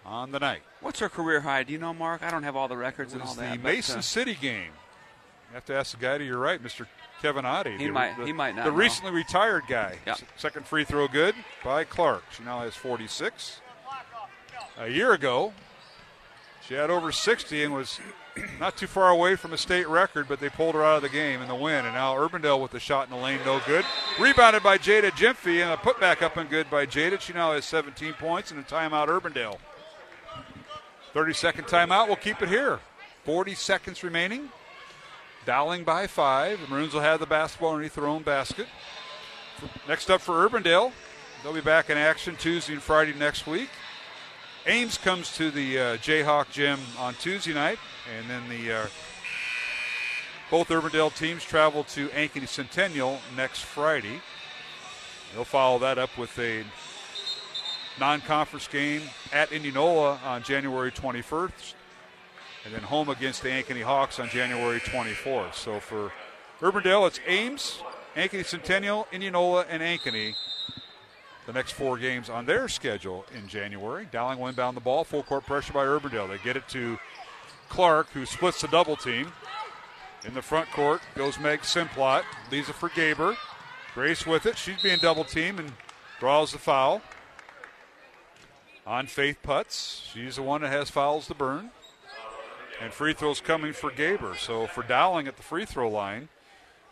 on 0.05 0.33
the 0.33 0.39
night. 0.41 0.61
What's 0.81 1.01
her 1.01 1.09
career 1.09 1.41
high? 1.41 1.63
Do 1.63 1.73
you 1.73 1.79
know, 1.79 1.95
Mark? 1.95 2.23
I 2.23 2.31
don't 2.31 2.43
have 2.43 2.57
all 2.57 2.69
the 2.69 2.77
records 2.77 3.13
and 3.15 3.23
all 3.23 3.35
that. 3.35 3.53
the 3.53 3.59
but, 3.59 3.65
Mason 3.73 3.99
uh, 3.99 4.03
City 4.03 4.35
game. 4.35 4.71
You 5.51 5.55
have 5.55 5.65
to 5.67 5.75
ask 5.75 5.93
the 5.97 6.03
guy 6.03 6.19
to 6.19 6.25
your 6.25 6.39
right, 6.39 6.63
Mr. 6.63 6.87
Kevin 7.23 7.45
Oddie. 7.45 7.79
He 7.79 7.87
The- 7.87 7.93
might- 7.93 8.19
the- 8.19 8.27
he 8.27 8.33
might 8.33 8.55
not 8.55 8.65
The 8.67 8.71
know. 8.71 8.77
recently 8.77 9.13
retired 9.13 9.63
guy. 9.69 9.99
S- 10.07 10.23
Second 10.37 10.67
free 10.67 10.85
throw 10.85 11.09
good 11.09 11.35
by 11.63 11.85
Clark. 11.85 12.25
She 12.37 12.43
now 12.43 12.61
has 12.61 12.75
46. 12.75 13.61
A 14.79 14.89
year 14.89 15.13
ago, 15.13 15.55
she 16.67 16.75
had 16.75 16.91
over 16.91 17.13
60 17.13 17.63
and 17.65 17.73
was 17.73 18.01
not 18.59 18.77
too 18.77 18.87
far 18.87 19.11
away 19.11 19.37
from 19.37 19.53
a 19.53 19.59
state 19.59 19.89
record, 19.89 20.27
but 20.29 20.41
they 20.41 20.49
pulled 20.49 20.75
her 20.75 20.83
out 20.83 20.97
of 20.97 21.03
the 21.03 21.09
game 21.09 21.41
in 21.41 21.49
the 21.49 21.55
win. 21.55 21.85
And 21.85 21.95
now 21.95 22.15
Urbandale 22.15 22.61
with 22.61 22.73
the 22.73 22.81
shot 22.81 23.07
in 23.07 23.11
the 23.11 23.23
lane, 23.23 23.41
no 23.45 23.61
good. 23.67 23.85
Rebounded 24.19 24.63
by 24.63 24.79
Jada 24.79 25.11
Gyamfi 25.11 25.63
and 25.63 25.73
a 25.73 25.77
putback 25.77 26.23
up 26.23 26.37
and 26.37 26.49
good 26.51 26.69
by 26.71 26.87
Jada. 26.87 27.21
She 27.21 27.33
now 27.33 27.53
has 27.53 27.65
17 27.65 28.15
points 28.15 28.51
and 28.51 28.61
a 28.61 28.63
timeout 28.63 29.09
Urbandale. 29.09 29.59
30 31.13 31.33
second 31.33 31.65
timeout. 31.67 32.07
We'll 32.09 32.17
keep 32.17 32.43
it 32.43 32.49
here. 32.49 32.81
40 33.25 33.55
seconds 33.55 34.03
remaining. 34.03 34.51
Dowling 35.47 35.85
by 35.85 36.07
five. 36.07 36.61
The 36.61 36.69
Maroons 36.69 36.95
will 36.95 37.03
have 37.03 37.21
the 37.21 37.27
basketball 37.27 37.71
underneath 37.71 37.95
their 37.95 38.07
own 38.07 38.23
basket. 38.23 38.67
Next 39.89 40.11
up 40.11 40.21
for 40.21 40.49
Urbandale, 40.49 40.93
they'll 41.43 41.53
be 41.53 41.61
back 41.61 41.91
in 41.91 41.97
action 41.97 42.37
Tuesday 42.37 42.73
and 42.73 42.83
Friday 42.83 43.15
next 43.15 43.47
week. 43.47 43.69
Ames 44.67 44.99
comes 44.99 45.37
to 45.37 45.51
the 45.51 45.79
uh, 45.79 45.97
Jayhawk 45.99 46.51
Gym 46.51 46.79
on 46.99 47.15
Tuesday 47.15 47.53
night, 47.53 47.79
and 48.17 48.29
then 48.29 48.43
the 48.49 48.73
uh, 48.73 48.87
both 50.51 50.69
Urbandale 50.69 51.15
teams 51.17 51.43
travel 51.45 51.85
to 51.85 52.09
Ankeny 52.09 52.47
Centennial 52.47 53.19
next 53.37 53.61
Friday. 53.63 54.21
They'll 55.35 55.45
follow 55.45 55.79
that 55.81 55.99
up 55.99 56.17
with 56.17 56.39
a 56.39 56.65
non-conference 57.99 58.69
game 58.69 59.03
at 59.33 59.53
Indianola 59.53 60.21
on 60.25 60.43
January 60.43 60.93
21st, 60.93 61.75
and 62.65 62.75
then 62.75 62.83
home 62.83 63.09
against 63.09 63.43
the 63.43 63.49
Ankeny 63.49 63.83
Hawks 63.83 64.21
on 64.21 64.29
January 64.29 64.81
24th. 64.81 65.55
So 65.55 65.81
for 65.81 66.13
Urbandale, 66.61 67.07
it's 67.07 67.21
Ames, 67.27 67.83
Ankeny 68.17 68.45
Centennial, 68.45 69.07
Indianola, 69.13 69.67
and 69.69 69.83
Ankeny. 69.83 70.35
The 71.47 71.53
next 71.53 71.73
four 71.73 71.99
games 71.99 72.31
on 72.31 72.47
their 72.47 72.69
schedule 72.69 73.27
in 73.37 73.49
January. 73.49 74.09
Dowling 74.11 74.39
will 74.39 74.49
inbound 74.49 74.77
the 74.77 74.81
ball, 74.81 75.05
full 75.05 75.23
court 75.23 75.45
pressure 75.45 75.75
by 75.75 75.85
Urbandale. 75.85 76.29
They 76.29 76.39
get 76.39 76.57
it 76.57 76.67
to 76.69 76.99
Clark, 77.69 78.11
who 78.11 78.27
splits 78.27 78.61
the 78.61 78.69
double 78.69 78.97
team. 78.97 79.33
In 80.25 80.35
the 80.35 80.43
front 80.43 80.71
court 80.71 81.03
goes 81.15 81.39
Meg 81.39 81.61
Simplot, 81.61 82.23
leaves 82.51 82.69
it 82.69 82.75
for 82.75 82.89
Gaber. 82.89 83.37
Grace 83.95 84.27
with 84.27 84.47
it. 84.47 84.57
She's 84.57 84.83
being 84.83 84.99
double 84.99 85.25
teamed 85.25 85.61
and 85.61 85.73
draws 86.19 86.53
the 86.53 86.59
foul. 86.59 87.03
On 88.87 89.07
Faith 89.07 89.39
Putz. 89.43 90.03
She's 90.13 90.37
the 90.37 90.43
one 90.43 90.63
that 90.63 90.73
has 90.73 90.91
fouls 90.91 91.27
to 91.29 91.35
burn. 91.35 91.71
And 92.81 92.93
free 92.93 93.13
throws 93.13 93.41
coming 93.41 93.73
for 93.73 93.91
Gaber. 93.91 94.37
So 94.37 94.67
for 94.67 94.83
Dowling 94.83 95.29
at 95.29 95.37
the 95.37 95.43
free 95.43 95.65
throw 95.65 95.89
line, 95.89 96.29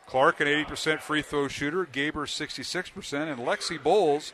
Clark 0.06 0.40
an 0.40 0.46
80% 0.46 1.00
free 1.00 1.22
throw 1.22 1.48
shooter, 1.48 1.86
Gaber 1.86 2.26
66%, 2.26 3.32
and 3.32 3.40
Lexi 3.40 3.82
Bowles 3.82 4.32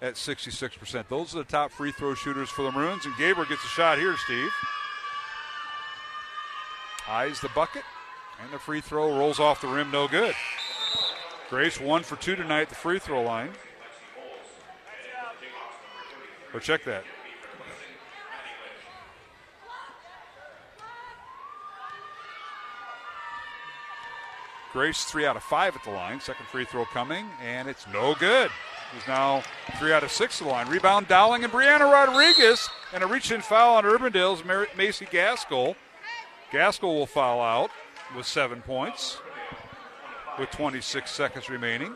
at 0.00 0.14
66%. 0.14 1.08
Those 1.08 1.34
are 1.34 1.38
the 1.38 1.44
top 1.44 1.72
free 1.72 1.92
throw 1.92 2.14
shooters 2.14 2.50
for 2.50 2.62
the 2.62 2.70
Maroons. 2.70 3.06
And 3.06 3.14
Gaber 3.14 3.48
gets 3.48 3.64
a 3.64 3.68
shot 3.68 3.98
here, 3.98 4.16
Steve. 4.16 4.50
Eyes 7.08 7.40
the 7.40 7.50
bucket, 7.50 7.82
and 8.42 8.50
the 8.52 8.58
free 8.58 8.80
throw 8.80 9.16
rolls 9.18 9.38
off 9.38 9.60
the 9.60 9.68
rim, 9.68 9.90
no 9.90 10.08
good. 10.08 10.34
Grace 11.50 11.78
one 11.78 12.02
for 12.02 12.16
two 12.16 12.34
tonight 12.34 12.62
at 12.62 12.68
the 12.70 12.74
free 12.74 12.98
throw 12.98 13.22
line. 13.22 13.50
Or 16.54 16.60
check 16.60 16.84
that. 16.84 17.04
Grace 24.72 25.04
three 25.04 25.26
out 25.26 25.36
of 25.36 25.42
five 25.42 25.76
at 25.76 25.84
the 25.84 25.90
line. 25.90 26.20
Second 26.20 26.46
free 26.46 26.64
throw 26.64 26.84
coming, 26.86 27.26
and 27.40 27.68
it's 27.68 27.86
no 27.92 28.14
good. 28.14 28.50
He's 28.92 29.06
now 29.06 29.42
three 29.78 29.92
out 29.92 30.02
of 30.02 30.10
six 30.10 30.40
at 30.40 30.46
the 30.46 30.52
line. 30.52 30.68
Rebound 30.68 31.06
Dowling 31.06 31.44
and 31.44 31.52
Brianna 31.52 31.90
Rodriguez, 31.90 32.68
and 32.92 33.04
a 33.04 33.06
reach 33.06 33.30
in 33.30 33.40
foul 33.40 33.76
on 33.76 33.84
Urbandale's 33.84 34.42
Macy 34.76 35.04
Gaskell. 35.06 35.76
Gaskell 36.52 36.94
will 36.94 37.06
foul 37.06 37.40
out 37.40 37.70
with 38.16 38.26
seven 38.26 38.62
points 38.62 39.18
with 40.38 40.50
26 40.50 41.10
seconds 41.10 41.48
remaining. 41.48 41.94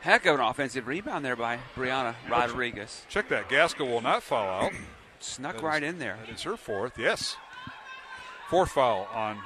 Heck 0.00 0.26
of 0.26 0.34
an 0.34 0.40
offensive 0.40 0.86
rebound 0.86 1.24
there 1.24 1.36
by 1.36 1.58
Brianna 1.74 2.14
Rodriguez. 2.28 3.06
Check 3.08 3.28
that. 3.30 3.48
Gaskell 3.48 3.86
will 3.88 4.02
not 4.02 4.22
foul 4.22 4.64
out. 4.66 4.72
Snuck 5.20 5.56
That 5.56 5.62
right 5.62 5.82
is- 5.82 5.92
in 5.94 5.98
there. 5.98 6.18
Is 6.30 6.42
her 6.42 6.56
fourth, 6.56 6.98
yes. 6.98 7.36
Fourth 8.50 8.72
foul 8.72 9.08
on 9.14 9.38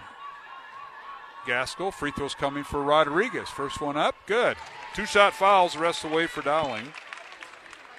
Gaskell. 1.46 1.92
Free 1.92 2.10
throws 2.10 2.34
coming 2.34 2.64
for 2.64 2.82
Rodriguez. 2.82 3.48
First 3.48 3.80
one 3.80 3.96
up, 3.96 4.16
good. 4.26 4.56
Two 4.94 5.06
shot 5.06 5.34
fouls, 5.34 5.74
the 5.74 5.78
rest 5.78 6.02
of 6.04 6.10
the 6.10 6.16
way 6.16 6.26
for 6.26 6.42
Dowling. 6.42 6.92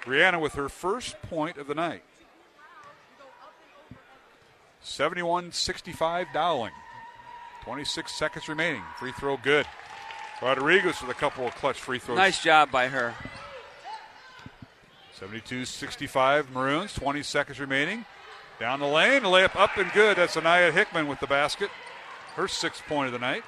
Brianna 0.03 0.41
with 0.41 0.53
her 0.55 0.67
first 0.67 1.21
point 1.21 1.57
of 1.57 1.67
the 1.67 1.75
night. 1.75 2.03
71 4.81 5.51
65 5.51 6.27
Dowling. 6.33 6.71
26 7.63 8.11
seconds 8.11 8.47
remaining. 8.47 8.81
Free 8.97 9.11
throw 9.11 9.37
good. 9.37 9.65
Rodriguez 10.41 11.01
with 11.01 11.11
a 11.11 11.19
couple 11.19 11.45
of 11.45 11.53
clutch 11.55 11.79
free 11.79 11.99
throws. 11.99 12.17
Nice 12.17 12.41
job 12.41 12.71
by 12.71 12.87
her. 12.87 13.13
72 15.19 15.65
65 15.65 16.51
Maroons, 16.51 16.93
20 16.93 17.23
seconds 17.23 17.59
remaining. 17.59 18.05
Down 18.59 18.79
the 18.79 18.87
lane, 18.87 19.23
layup 19.23 19.55
up 19.55 19.77
and 19.77 19.91
good. 19.91 20.17
That's 20.17 20.37
Anaya 20.37 20.71
Hickman 20.71 21.07
with 21.07 21.19
the 21.19 21.27
basket. 21.27 21.69
Her 22.35 22.47
sixth 22.47 22.83
point 22.87 23.07
of 23.07 23.13
the 23.13 23.19
night. 23.19 23.43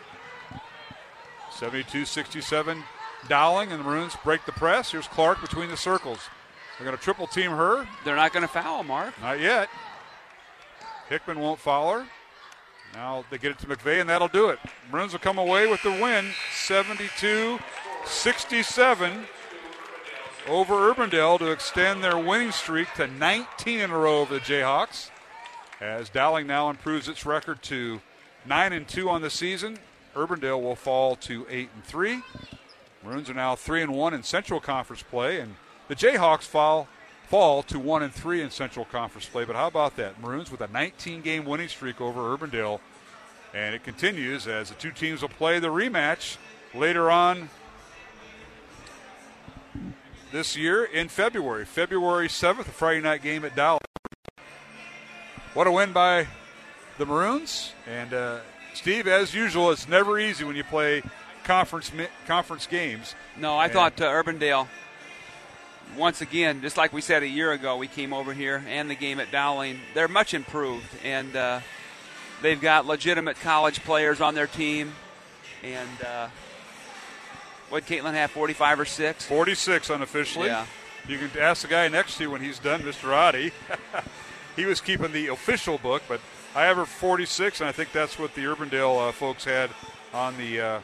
72 1.52 2.06
67 2.06 2.84
Dowling, 3.28 3.72
and 3.72 3.80
the 3.80 3.84
Maroons 3.86 4.16
break 4.24 4.46
the 4.46 4.52
press. 4.52 4.92
Here's 4.92 5.08
Clark 5.08 5.42
between 5.42 5.70
the 5.70 5.78
circles. 5.78 6.20
They're 6.78 6.86
going 6.86 6.98
to 6.98 7.04
triple 7.04 7.28
team 7.28 7.52
her. 7.52 7.88
They're 8.04 8.16
not 8.16 8.34
going 8.34 8.42
to 8.42 8.52
foul, 8.52 8.84
Mark. 8.84 9.14
Not 9.22 9.40
yet. 9.40 9.70
Hickman 11.12 11.40
won't 11.40 11.60
foul 11.60 11.92
her. 11.92 12.06
Now 12.94 13.26
they 13.30 13.38
get 13.38 13.52
it 13.52 13.60
to 13.60 13.68
McVeigh, 13.68 14.00
and 14.00 14.10
that'll 14.10 14.30
do 14.30 14.48
it. 14.48 14.60
Maroons 14.90 15.12
will 15.12 15.20
come 15.20 15.38
away 15.38 15.68
with 15.68 15.84
the 15.84 15.92
win 15.92 16.30
72 16.54 17.60
67 18.06 19.26
over 20.48 20.74
Urbandale 20.74 21.38
to 21.40 21.52
extend 21.52 22.02
their 22.02 22.18
winning 22.18 22.54
streak 22.54 22.94
to 22.94 23.08
19 23.08 23.82
in 23.82 23.92
a 23.92 23.98
row 23.98 24.22
over 24.22 24.36
the 24.36 24.40
Jayhawks. 24.40 25.10
As 25.82 26.08
Dowling 26.08 26.48
now 26.48 26.70
improves 26.70 27.10
its 27.10 27.26
record 27.26 27.62
to 27.64 28.00
9 28.46 28.72
and 28.72 28.88
2 28.88 29.10
on 29.10 29.22
the 29.22 29.30
season, 29.30 29.80
Urbandale 30.16 30.62
will 30.62 30.78
fall 30.78 31.18
to 31.18 31.46
8 31.50 31.70
and 31.76 31.84
3. 31.84 32.22
Maroons 33.04 33.30
are 33.30 33.34
now 33.34 33.58
3 33.58 33.82
and 33.82 33.94
1 33.94 34.14
in 34.14 34.24
Central 34.24 34.62
Conference 34.62 35.04
play, 35.04 35.42
and 35.42 35.56
the 35.90 35.96
Jayhawks 35.96 36.44
fall 36.44 36.88
fall 37.32 37.64
to 37.64 37.80
1 37.80 38.04
and 38.04 38.14
3 38.14 38.42
in 38.42 38.52
Central 38.52 38.84
Conference 38.84 39.26
play. 39.26 39.46
But 39.46 39.56
how 39.56 39.68
about 39.68 39.96
that? 39.96 40.20
Maroons 40.20 40.52
with 40.52 40.60
a 40.60 40.68
19 40.68 41.22
game 41.22 41.46
winning 41.46 41.70
streak 41.70 42.02
over 42.02 42.38
Urbandale. 42.38 42.82
And 43.54 43.74
it 43.74 43.86
continues 43.86 44.48
as 44.48 44.68
the 44.68 44.76
two 44.76 44.92
teams 44.92 45.22
will 45.22 45.30
play 45.30 45.58
the 45.58 45.70
rematch 45.70 46.36
later 46.76 47.10
on 47.10 47.50
this 50.34 50.58
year 50.58 50.84
in 50.84 51.08
February. 51.08 51.64
February 51.64 52.28
7th, 52.28 52.60
a 52.60 52.64
Friday 52.66 53.00
night 53.00 53.24
game 53.24 53.46
at 53.46 53.56
Dallas. 53.56 53.80
what 55.54 55.68
a 55.68 55.72
win 55.72 55.94
by 55.94 56.28
the 56.98 57.06
Maroons. 57.06 57.72
And 57.88 58.14
uh, 58.14 58.40
Steve, 58.74 59.08
as 59.08 59.34
usual, 59.34 59.72
it's 59.72 59.88
never 59.88 60.20
easy 60.20 60.44
when 60.44 60.58
you 60.58 60.66
play 60.66 61.02
conference 61.46 61.94
conference 62.28 62.68
games. 62.68 63.16
No, 63.38 63.56
I 63.56 63.66
and 63.66 63.74
thought 63.74 64.02
uh, 64.02 64.12
Urbandale. 64.12 64.68
Once 65.98 66.22
again, 66.22 66.62
just 66.62 66.78
like 66.78 66.94
we 66.94 67.02
said 67.02 67.22
a 67.22 67.28
year 67.28 67.52
ago, 67.52 67.76
we 67.76 67.88
came 67.88 68.14
over 68.14 68.34
here 68.34 68.64
and 68.68 68.90
the 68.90 68.96
game 68.96 69.20
at 69.20 69.32
Dowling. 69.32 69.80
They're 69.94 70.08
much 70.08 70.34
improved, 70.34 70.88
and 71.04 71.36
uh, 71.36 71.60
they've 72.42 72.60
got 72.60 72.86
legitimate 72.86 73.40
college 73.40 73.84
players 73.84 74.22
on 74.22 74.34
their 74.34 74.48
team. 74.48 74.94
And 75.64 76.04
uh, 76.06 76.30
what 77.70 77.86
Caitlin 77.86 78.14
have, 78.14 78.32
45 78.32 78.80
or 78.80 78.86
6? 78.86 79.26
46 79.26 79.90
unofficially. 79.90 80.48
Yeah. 80.48 80.66
You 81.08 81.18
can 81.18 81.30
ask 81.40 81.64
the 81.64 81.68
guy 81.68 81.88
next 81.88 82.18
to 82.18 82.24
you 82.24 82.32
when 82.32 82.42
he's 82.42 82.60
done, 82.60 82.82
Mr. 82.82 83.10
Roddy. 83.10 83.52
he 84.56 84.66
was 84.66 84.80
keeping 84.80 85.12
the 85.12 85.28
official 85.28 85.78
book, 85.78 86.04
but 86.08 86.22
I 86.56 86.64
have 86.64 86.78
her 86.78 86.86
46, 86.86 87.60
and 87.60 87.68
I 87.68 87.72
think 87.72 87.92
that's 87.92 88.18
what 88.20 88.36
the 88.36 88.44
Urbandale 88.44 89.10
uh, 89.10 89.12
folks 89.12 89.46
had 89.46 89.72
on 90.14 90.38
the 90.38 90.62
uh, 90.62 90.80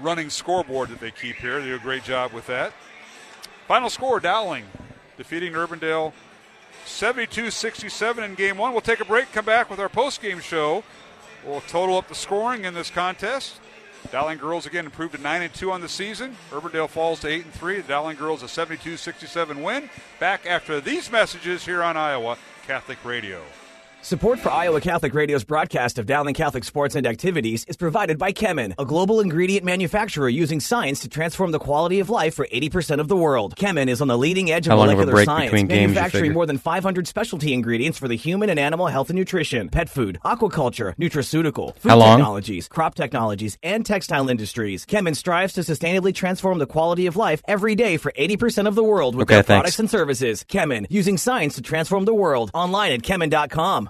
running 0.00 0.30
scoreboard 0.30 0.88
that 0.88 1.00
they 1.00 1.10
keep 1.10 1.36
here. 1.36 1.60
They 1.60 1.68
do 1.68 1.76
a 1.76 1.78
great 1.78 2.04
job 2.04 2.32
with 2.32 2.46
that. 2.46 2.72
Final 3.70 3.88
score 3.88 4.18
Dowling 4.18 4.64
defeating 5.16 5.52
Urbandale 5.52 6.12
72 6.86 7.52
67 7.52 8.24
in 8.24 8.34
game 8.34 8.58
one. 8.58 8.72
We'll 8.72 8.80
take 8.80 8.98
a 8.98 9.04
break, 9.04 9.30
come 9.30 9.44
back 9.44 9.70
with 9.70 9.78
our 9.78 9.88
post 9.88 10.20
game 10.20 10.40
show. 10.40 10.82
We'll 11.46 11.60
total 11.60 11.96
up 11.96 12.08
the 12.08 12.16
scoring 12.16 12.64
in 12.64 12.74
this 12.74 12.90
contest. 12.90 13.60
Dowling 14.10 14.38
girls 14.38 14.66
again 14.66 14.86
improved 14.86 15.14
to 15.14 15.22
9 15.22 15.42
and 15.42 15.54
2 15.54 15.70
on 15.70 15.82
the 15.82 15.88
season. 15.88 16.34
Urbandale 16.50 16.88
falls 16.88 17.20
to 17.20 17.28
8 17.28 17.44
and 17.44 17.54
3. 17.54 17.76
The 17.76 17.82
Dowling 17.86 18.16
girls 18.16 18.42
a 18.42 18.48
72 18.48 18.96
67 18.96 19.62
win. 19.62 19.88
Back 20.18 20.46
after 20.46 20.80
these 20.80 21.08
messages 21.12 21.64
here 21.64 21.84
on 21.84 21.96
Iowa 21.96 22.38
Catholic 22.66 22.98
Radio. 23.04 23.40
Support 24.02 24.38
for 24.38 24.50
Iowa 24.50 24.80
Catholic 24.80 25.12
Radio's 25.12 25.44
broadcast 25.44 25.98
of 25.98 26.06
Dowling 26.06 26.32
Catholic 26.32 26.64
sports 26.64 26.94
and 26.94 27.06
activities 27.06 27.66
is 27.66 27.76
provided 27.76 28.18
by 28.18 28.32
Kemin, 28.32 28.72
a 28.78 28.86
global 28.86 29.20
ingredient 29.20 29.62
manufacturer 29.62 30.28
using 30.28 30.58
science 30.58 31.00
to 31.00 31.08
transform 31.08 31.50
the 31.50 31.58
quality 31.58 32.00
of 32.00 32.08
life 32.08 32.34
for 32.34 32.46
80% 32.46 33.00
of 33.00 33.08
the 33.08 33.16
world. 33.16 33.56
Kemin 33.56 33.88
is 33.88 34.00
on 34.00 34.08
the 34.08 34.16
leading 34.16 34.50
edge 34.50 34.66
of 34.66 34.70
How 34.70 34.76
molecular 34.76 35.20
of 35.20 35.24
science, 35.26 35.52
manufacturing 35.52 36.32
more 36.32 36.46
than 36.46 36.56
500 36.56 37.06
specialty 37.06 37.52
ingredients 37.52 37.98
for 37.98 38.08
the 38.08 38.16
human 38.16 38.48
and 38.48 38.58
animal 38.58 38.86
health 38.86 39.10
and 39.10 39.18
nutrition, 39.18 39.68
pet 39.68 39.90
food, 39.90 40.18
aquaculture, 40.24 40.96
nutraceutical, 40.96 41.76
food 41.76 41.90
technologies, 41.90 42.68
crop 42.68 42.94
technologies, 42.94 43.58
and 43.62 43.84
textile 43.84 44.30
industries. 44.30 44.86
Kemin 44.86 45.14
strives 45.14 45.52
to 45.52 45.60
sustainably 45.60 46.14
transform 46.14 46.58
the 46.58 46.66
quality 46.66 47.06
of 47.06 47.16
life 47.16 47.42
every 47.46 47.74
day 47.74 47.98
for 47.98 48.12
80% 48.12 48.66
of 48.66 48.74
the 48.74 48.84
world 48.84 49.14
with 49.14 49.28
okay, 49.28 49.34
their 49.36 49.42
thanks. 49.42 49.60
products 49.60 49.78
and 49.78 49.90
services. 49.90 50.44
Kemin, 50.48 50.86
using 50.88 51.18
science 51.18 51.56
to 51.56 51.62
transform 51.62 52.06
the 52.06 52.14
world. 52.14 52.50
Online 52.54 52.92
at 52.92 53.02
kemin.com. 53.02 53.89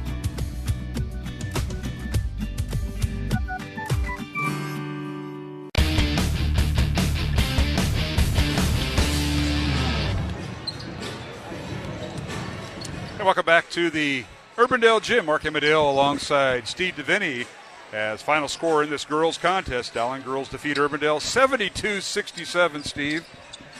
And 13.21 13.27
welcome 13.27 13.45
back 13.45 13.69
to 13.69 13.91
the 13.91 14.23
Urbandale 14.57 14.99
Gym. 14.99 15.27
Mark 15.27 15.45
Amadale 15.45 15.87
alongside 15.87 16.67
Steve 16.67 16.95
Deviney 16.95 17.45
as 17.93 18.19
final 18.23 18.47
score 18.47 18.81
in 18.81 18.89
this 18.89 19.05
girls 19.05 19.37
contest. 19.37 19.93
Dowling 19.93 20.23
girls 20.23 20.49
defeat 20.49 20.77
Urbandale 20.77 21.19
72-67, 21.21 22.83
Steve, 22.83 23.23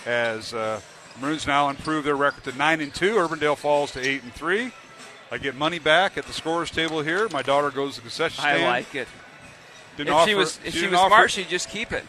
as 0.05 0.53
uh, 0.53 0.79
Maroons 1.19 1.47
now 1.47 1.69
improve 1.69 2.03
their 2.03 2.15
record 2.15 2.43
to 2.43 2.55
9 2.55 2.81
and 2.81 2.93
2. 2.93 3.15
Urbandale 3.15 3.57
falls 3.57 3.91
to 3.93 4.07
8 4.07 4.21
and 4.21 4.31
3. 4.31 4.71
I 5.31 5.39
get 5.39 5.55
money 5.55 5.79
back 5.79 6.19
at 6.19 6.27
the 6.27 6.33
scores 6.33 6.69
table 6.69 7.01
here. 7.01 7.27
My 7.29 7.41
daughter 7.41 7.71
goes 7.71 7.95
to 7.95 8.01
the 8.01 8.01
concession 8.01 8.43
stand. 8.43 8.63
I 8.63 8.67
like 8.67 8.93
it. 8.93 9.07
Didn't 9.97 10.09
if 10.09 10.13
offer, 10.13 10.29
she 10.29 10.35
was 10.35 10.59
if 10.63 10.73
she, 10.75 10.81
she 10.81 10.87
was 10.87 10.99
offer, 10.99 11.09
smart, 11.09 11.31
she'd 11.31 11.49
just 11.49 11.67
keep 11.67 11.91
it. 11.91 12.05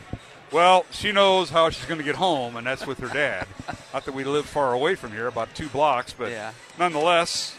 Well, 0.53 0.85
she 0.91 1.13
knows 1.13 1.49
how 1.49 1.71
she's 1.71 1.87
going 1.87 1.99
to 1.99 2.05
get 2.05 2.17
home, 2.17 2.57
and 2.57 2.67
that's 2.67 2.87
with 2.87 2.99
her 2.99 3.09
dad. 3.09 3.47
Not 3.95 4.05
that 4.05 4.13
we 4.13 4.25
live 4.25 4.45
far 4.45 4.75
away 4.75 4.95
from 4.95 5.13
here, 5.13 5.27
about 5.27 5.55
two 5.55 5.69
blocks, 5.69 6.13
but 6.13 6.31
yeah. 6.31 6.53
nonetheless, 6.79 7.57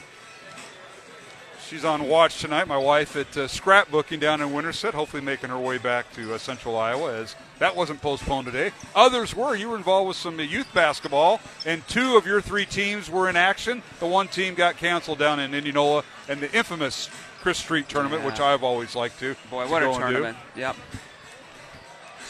she's 1.68 1.84
on 1.84 2.08
watch 2.08 2.40
tonight. 2.40 2.68
My 2.68 2.78
wife 2.78 3.16
at 3.16 3.36
uh, 3.36 3.48
scrapbooking 3.48 4.20
down 4.20 4.42
in 4.42 4.54
Winterset, 4.54 4.94
hopefully 4.94 5.24
making 5.24 5.50
her 5.50 5.58
way 5.58 5.80
back 5.80 6.14
to 6.14 6.36
uh, 6.36 6.38
Central 6.38 6.78
Iowa, 6.78 7.16
as 7.16 7.36
that 7.58 7.76
wasn't 7.76 8.00
postponed 8.00 8.46
today. 8.46 8.72
Others 8.96 9.36
were. 9.36 9.56
You 9.56 9.70
were 9.70 9.76
involved 9.76 10.10
with 10.10 10.18
some 10.18 10.40
youth 10.40 10.72
basketball, 10.72 11.42
and 11.66 11.86
two 11.88 12.16
of 12.16 12.28
your 12.28 12.42
three 12.42 12.68
teams 12.68 13.10
were 13.10 13.28
in 13.28 13.36
action. 13.36 13.82
The 14.00 14.08
one 14.08 14.28
team 14.28 14.54
got 14.54 14.78
canceled 14.78 15.18
down 15.18 15.40
in 15.40 15.56
Indianola, 15.56 16.04
and 16.30 16.40
the 16.40 16.56
infamous 16.56 17.10
Chris 17.42 17.58
Street 17.58 17.90
tournament, 17.90 18.22
yeah. 18.22 18.28
which 18.28 18.40
I've 18.40 18.64
always 18.64 18.96
liked 18.96 19.18
to. 19.20 19.36
Boy, 19.50 19.66
to 19.66 19.72
what 19.72 19.82
a 19.82 19.92
tournament! 19.92 20.38
Yep. 20.56 20.76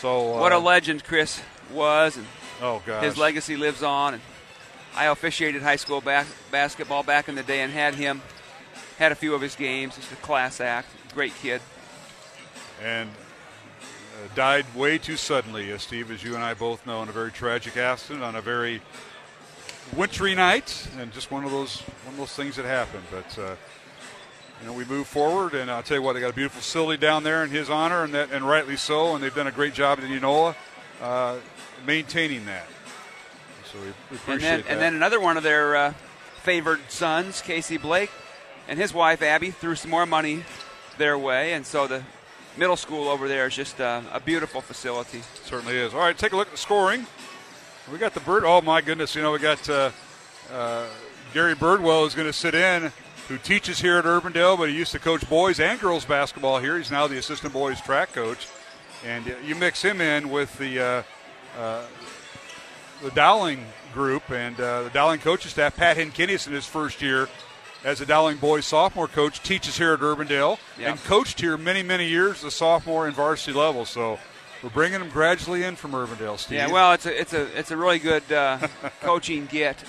So 0.04 0.36
uh, 0.36 0.42
what 0.42 0.52
a 0.52 0.60
legend 0.60 1.06
Chris 1.06 1.42
was, 1.72 2.18
and 2.18 2.28
oh 2.62 2.82
gosh. 2.86 3.06
his 3.06 3.18
legacy 3.18 3.56
lives 3.56 3.82
on. 3.82 4.16
And 4.16 4.24
I 4.98 5.06
officiated 5.06 5.62
high 5.62 5.78
school 5.78 6.02
ba- 6.02 6.26
basketball 6.52 7.04
back 7.04 7.30
in 7.30 7.36
the 7.36 7.44
day 7.44 7.62
and 7.62 7.72
had 7.72 7.96
him 7.96 8.22
had 9.00 9.14
a 9.14 9.16
few 9.16 9.34
of 9.34 9.40
his 9.40 9.56
games. 9.56 9.96
Just 9.96 10.12
a 10.12 10.18
class 10.18 10.60
act, 10.60 10.90
great 11.14 11.34
kid. 11.36 11.62
And 12.84 13.10
uh, 13.10 14.28
died 14.36 14.66
way 14.76 14.98
too 14.98 15.16
suddenly, 15.16 15.72
uh, 15.72 15.78
Steve, 15.78 16.12
as 16.12 16.22
you 16.22 16.36
and 16.36 16.44
I 16.44 16.54
both 16.54 16.86
know, 16.86 17.02
in 17.02 17.08
a 17.08 17.14
very 17.14 17.32
tragic 17.32 17.78
accident 17.78 18.26
on 18.26 18.36
a 18.36 18.42
very 18.42 18.82
wintry 19.96 20.36
night, 20.36 20.86
and 21.00 21.14
just 21.14 21.32
one 21.32 21.46
of 21.46 21.52
those 21.52 21.80
one 21.80 22.16
of 22.16 22.18
those 22.18 22.34
things 22.34 22.58
that 22.58 22.66
happen. 22.66 23.02
But 23.10 23.40
uh, 23.40 23.56
you 24.62 24.68
know, 24.68 24.74
we 24.74 24.86
move 24.86 25.08
forward, 25.08 25.54
and 25.54 25.70
I'll 25.70 25.84
tell 25.84 25.98
you 25.98 26.04
what, 26.04 26.14
they 26.14 26.22
got 26.22 26.30
a 26.32 26.34
beautiful 26.34 26.62
facility 26.62 27.00
down 27.00 27.24
there 27.24 27.44
in 27.44 27.50
his 27.50 27.70
honor, 27.70 28.04
and 28.04 28.14
that, 28.14 28.32
and 28.32 28.48
rightly 28.48 28.78
so, 28.78 29.14
and 29.14 29.24
they've 29.24 29.36
done 29.36 29.48
a 29.48 29.52
great 29.52 29.74
job 29.74 29.98
at 29.98 30.06
Indianola 30.06 30.56
uh, 31.02 31.38
maintaining 31.86 32.46
that. 32.46 32.68
So 33.72 33.80
we, 33.80 33.86
we 34.12 34.18
appreciate 34.18 34.34
and 34.34 34.42
then, 34.42 34.62
that. 34.62 34.72
And 34.72 34.82
then 34.82 34.96
another 34.96 35.20
one 35.20 35.36
of 35.36 35.44
their 35.44 35.76
uh, 35.76 35.94
favored 36.44 36.80
sons, 36.90 37.42
Casey 37.42 37.78
Blake, 37.78 38.12
and 38.68 38.80
his 38.80 38.94
wife 38.94 39.22
Abby 39.22 39.52
threw 39.52 39.76
some 39.76 39.92
more 39.92 40.06
money 40.06 40.44
their 40.98 41.18
way, 41.18 41.54
and 41.54 41.66
so 41.66 41.88
the 41.88 42.04
middle 42.56 42.76
school 42.76 43.10
over 43.10 43.28
there 43.28 43.48
is 43.48 43.56
just 43.56 43.82
uh, 43.82 44.02
a 44.12 44.20
beautiful 44.20 44.62
facility. 44.62 45.20
It 45.20 45.42
certainly 45.44 45.76
is. 45.76 45.94
All 45.94 46.00
right, 46.00 46.18
take 46.18 46.34
a 46.34 46.38
look 46.38 46.48
at 46.48 46.54
the 46.54 46.58
scoring. 46.58 47.06
We 47.92 47.98
got 47.98 48.14
the 48.14 48.22
bird. 48.22 48.44
Oh 48.46 48.62
my 48.62 48.80
goodness! 48.80 49.14
You 49.16 49.24
know 49.24 49.34
we 49.34 49.40
got 49.40 49.68
uh, 49.70 49.92
uh, 50.54 50.86
Gary 51.34 51.56
Birdwell 51.56 52.08
is 52.08 52.16
going 52.16 52.28
to 52.28 52.34
sit 52.34 52.56
in 52.56 52.94
who 53.34 53.40
teaches 53.40 53.82
here 53.82 53.98
at 53.98 54.06
Urbandale, 54.06 54.56
but 54.60 54.70
he 54.70 54.76
used 54.76 54.92
to 54.92 55.00
coach 55.00 55.28
boys 55.28 55.60
and 55.60 55.80
girls 55.80 56.06
basketball 56.06 56.60
here. 56.60 56.78
He's 56.78 56.92
now 56.92 57.08
the 57.08 57.18
assistant 57.18 57.52
boys 57.52 57.82
track 57.82 58.14
coach. 58.14 58.48
And 59.04 59.36
you 59.44 59.56
mix 59.56 59.82
him 59.82 60.02
in 60.02 60.30
with 60.30 60.56
the 60.60 60.80
uh, 60.80 61.04
uh, 61.60 61.84
the 63.02 63.10
Dowling 63.10 63.66
group 63.92 64.30
and 64.30 64.58
uh, 64.60 64.84
the 64.84 64.92
Dowling 64.92 65.20
coaching 65.20 65.50
staff. 65.50 65.76
Pat 65.76 65.98
Henkinius 65.98 66.46
in 66.46 66.54
his 66.54 66.68
first 66.68 67.02
year 67.02 67.28
as 67.84 68.02
a 68.02 68.06
Dowling 68.06 68.38
boys 68.38 68.68
sophomore 68.68 69.08
coach 69.08 69.42
teaches 69.42 69.80
here 69.80 69.94
at 69.94 70.00
Urbandale 70.00 70.60
and 70.80 71.04
coached 71.04 71.42
here 71.42 71.58
many 71.58 71.82
many 71.82 72.08
years 72.08 72.42
the 72.44 72.52
sophomore 72.52 73.08
and 73.08 73.16
varsity 73.16 73.58
level. 73.58 73.84
So 73.84 74.20
we're 74.62 74.70
bringing 74.70 75.00
them 75.00 75.10
gradually 75.10 75.64
in 75.64 75.76
from 75.76 75.94
Urbandale. 75.94 76.38
Steve. 76.38 76.60
Yeah, 76.60 76.72
well, 76.72 76.94
it's 76.94 77.08
a 77.08 77.20
it's 77.20 77.34
a 77.34 77.58
it's 77.58 77.72
a 77.72 77.78
really 77.78 78.00
good 78.00 78.32
uh, 78.32 78.60
coaching 79.02 79.48
get 79.48 79.80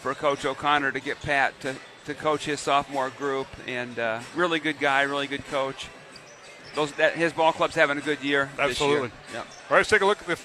for 0.00 0.14
Coach 0.14 0.46
O'Connor 0.46 0.92
to 0.92 1.00
get 1.00 1.20
Pat 1.20 1.60
to 1.60 1.76
to 2.06 2.14
coach 2.14 2.44
his 2.44 2.60
sophomore 2.60 3.10
group, 3.10 3.46
and 3.66 3.98
uh, 3.98 4.20
really 4.34 4.58
good 4.58 4.78
guy, 4.78 5.02
really 5.02 5.26
good 5.26 5.44
coach. 5.46 5.88
Those 6.74 6.92
that 6.92 7.14
his 7.14 7.32
ball 7.32 7.52
club's 7.52 7.74
having 7.74 7.98
a 7.98 8.00
good 8.00 8.22
year. 8.22 8.50
Absolutely. 8.58 9.08
Year. 9.08 9.12
Yep. 9.34 9.46
All 9.46 9.46
right, 9.70 9.76
let's 9.78 9.90
take 9.90 10.02
a 10.02 10.06
look 10.06 10.20
at 10.20 10.26
the, 10.26 10.38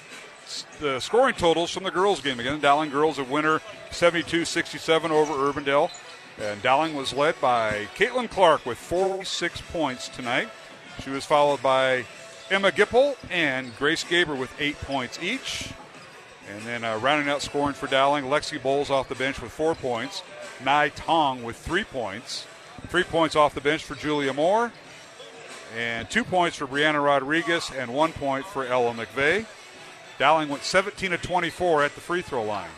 the 0.80 1.00
scoring 1.00 1.34
totals 1.34 1.70
from 1.70 1.84
the 1.84 1.90
girls' 1.90 2.20
game 2.20 2.40
again. 2.40 2.60
Dowling 2.60 2.90
girls 2.90 3.18
a 3.18 3.24
winner, 3.24 3.60
72-67 3.90 5.10
over 5.10 5.34
Urbandale, 5.34 5.90
and 6.40 6.62
Dowling 6.62 6.94
was 6.94 7.12
led 7.12 7.40
by 7.40 7.88
Caitlin 7.96 8.30
Clark 8.30 8.64
with 8.64 8.78
46 8.78 9.60
points 9.72 10.08
tonight. 10.08 10.48
She 11.02 11.10
was 11.10 11.24
followed 11.24 11.62
by 11.62 12.04
Emma 12.50 12.70
Gipple 12.70 13.16
and 13.30 13.76
Grace 13.78 14.04
Gaber 14.04 14.36
with 14.36 14.52
eight 14.60 14.78
points 14.80 15.22
each. 15.22 15.72
And 16.50 16.62
then 16.62 16.84
uh, 16.84 16.98
rounding 16.98 17.28
out 17.28 17.40
scoring 17.40 17.74
for 17.74 17.86
Dowling, 17.86 18.24
Lexi 18.24 18.62
Bowles 18.62 18.90
off 18.90 19.08
the 19.08 19.14
bench 19.14 19.40
with 19.40 19.52
four 19.52 19.74
points. 19.74 20.22
Nai 20.64 20.90
Tong 20.90 21.42
with 21.42 21.56
three 21.56 21.84
points. 21.84 22.46
Three 22.88 23.04
points 23.04 23.36
off 23.36 23.54
the 23.54 23.60
bench 23.60 23.84
for 23.84 23.94
Julia 23.94 24.32
Moore. 24.32 24.72
and 25.76 26.10
two 26.10 26.22
points 26.24 26.58
for 26.58 26.66
Brianna 26.66 27.02
Rodriguez, 27.02 27.70
and 27.74 27.94
one 27.94 28.12
point 28.12 28.44
for 28.44 28.66
Ella 28.66 28.92
McVeigh. 28.92 29.46
Dowling 30.18 30.50
went 30.50 30.64
17 30.64 31.14
of 31.14 31.22
24 31.22 31.82
at 31.84 31.94
the 31.94 32.00
free 32.00 32.20
throw 32.20 32.42
line. 32.44 32.68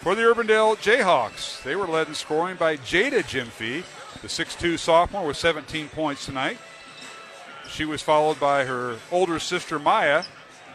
For 0.00 0.14
the 0.14 0.20
Urbandale 0.20 0.76
Jayhawks, 0.76 1.62
they 1.62 1.74
were 1.74 1.86
led 1.86 2.08
in 2.08 2.14
scoring 2.14 2.56
by 2.56 2.76
Jada 2.76 3.22
Gyamfi, 3.22 3.84
the 4.20 4.28
6'2 4.28 4.78
sophomore, 4.78 5.26
with 5.26 5.38
17 5.38 5.88
points 5.88 6.26
tonight. 6.26 6.58
She 7.70 7.86
was 7.86 8.02
followed 8.02 8.38
by 8.38 8.66
her 8.66 8.98
older 9.10 9.38
sister 9.38 9.78
Maya 9.78 10.24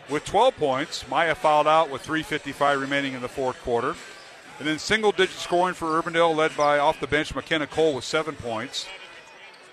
with 0.09 0.25
12 0.25 0.55
points. 0.57 1.07
Maya 1.07 1.35
fouled 1.35 1.67
out 1.67 1.91
with 1.91 2.03
3.55 2.03 2.81
remaining 2.81 3.13
in 3.13 3.21
the 3.21 3.27
fourth 3.29 3.61
quarter. 3.61 3.95
And 4.59 4.67
then 4.67 4.77
single 4.77 5.13
digit 5.13 5.37
scoring 5.37 5.73
for 5.73 6.01
Urbandale, 6.01 6.35
led 6.35 6.55
by 6.57 6.79
off 6.79 6.99
the 6.99 7.07
bench 7.07 7.33
McKenna 7.33 7.65
Cole 7.65 7.95
with 7.95 8.03
seven 8.03 8.35
points. 8.35 8.87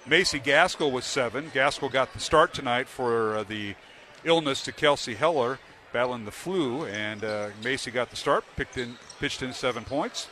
Macy 0.07 0.39
Gaskell 0.39 0.93
with 0.93 1.03
seven. 1.03 1.51
Gaskell 1.53 1.89
got 1.89 2.13
the 2.13 2.21
start 2.21 2.55
tonight 2.55 2.87
for 2.87 3.39
uh, 3.39 3.43
the 3.43 3.75
illness 4.23 4.63
to 4.63 4.73
Kelsey 4.73 5.15
Heller, 5.15 5.59
battling 5.93 6.25
the 6.25 6.31
flu, 6.31 6.87
and 6.87 7.25
uh, 7.25 7.49
Macy 7.65 7.91
got 7.91 8.11
the 8.11 8.17
start, 8.17 8.45
picked 8.55 8.79
in, 8.79 8.97
pitched 9.19 9.43
in 9.43 9.53
seven 9.53 9.83
points. 9.83 10.29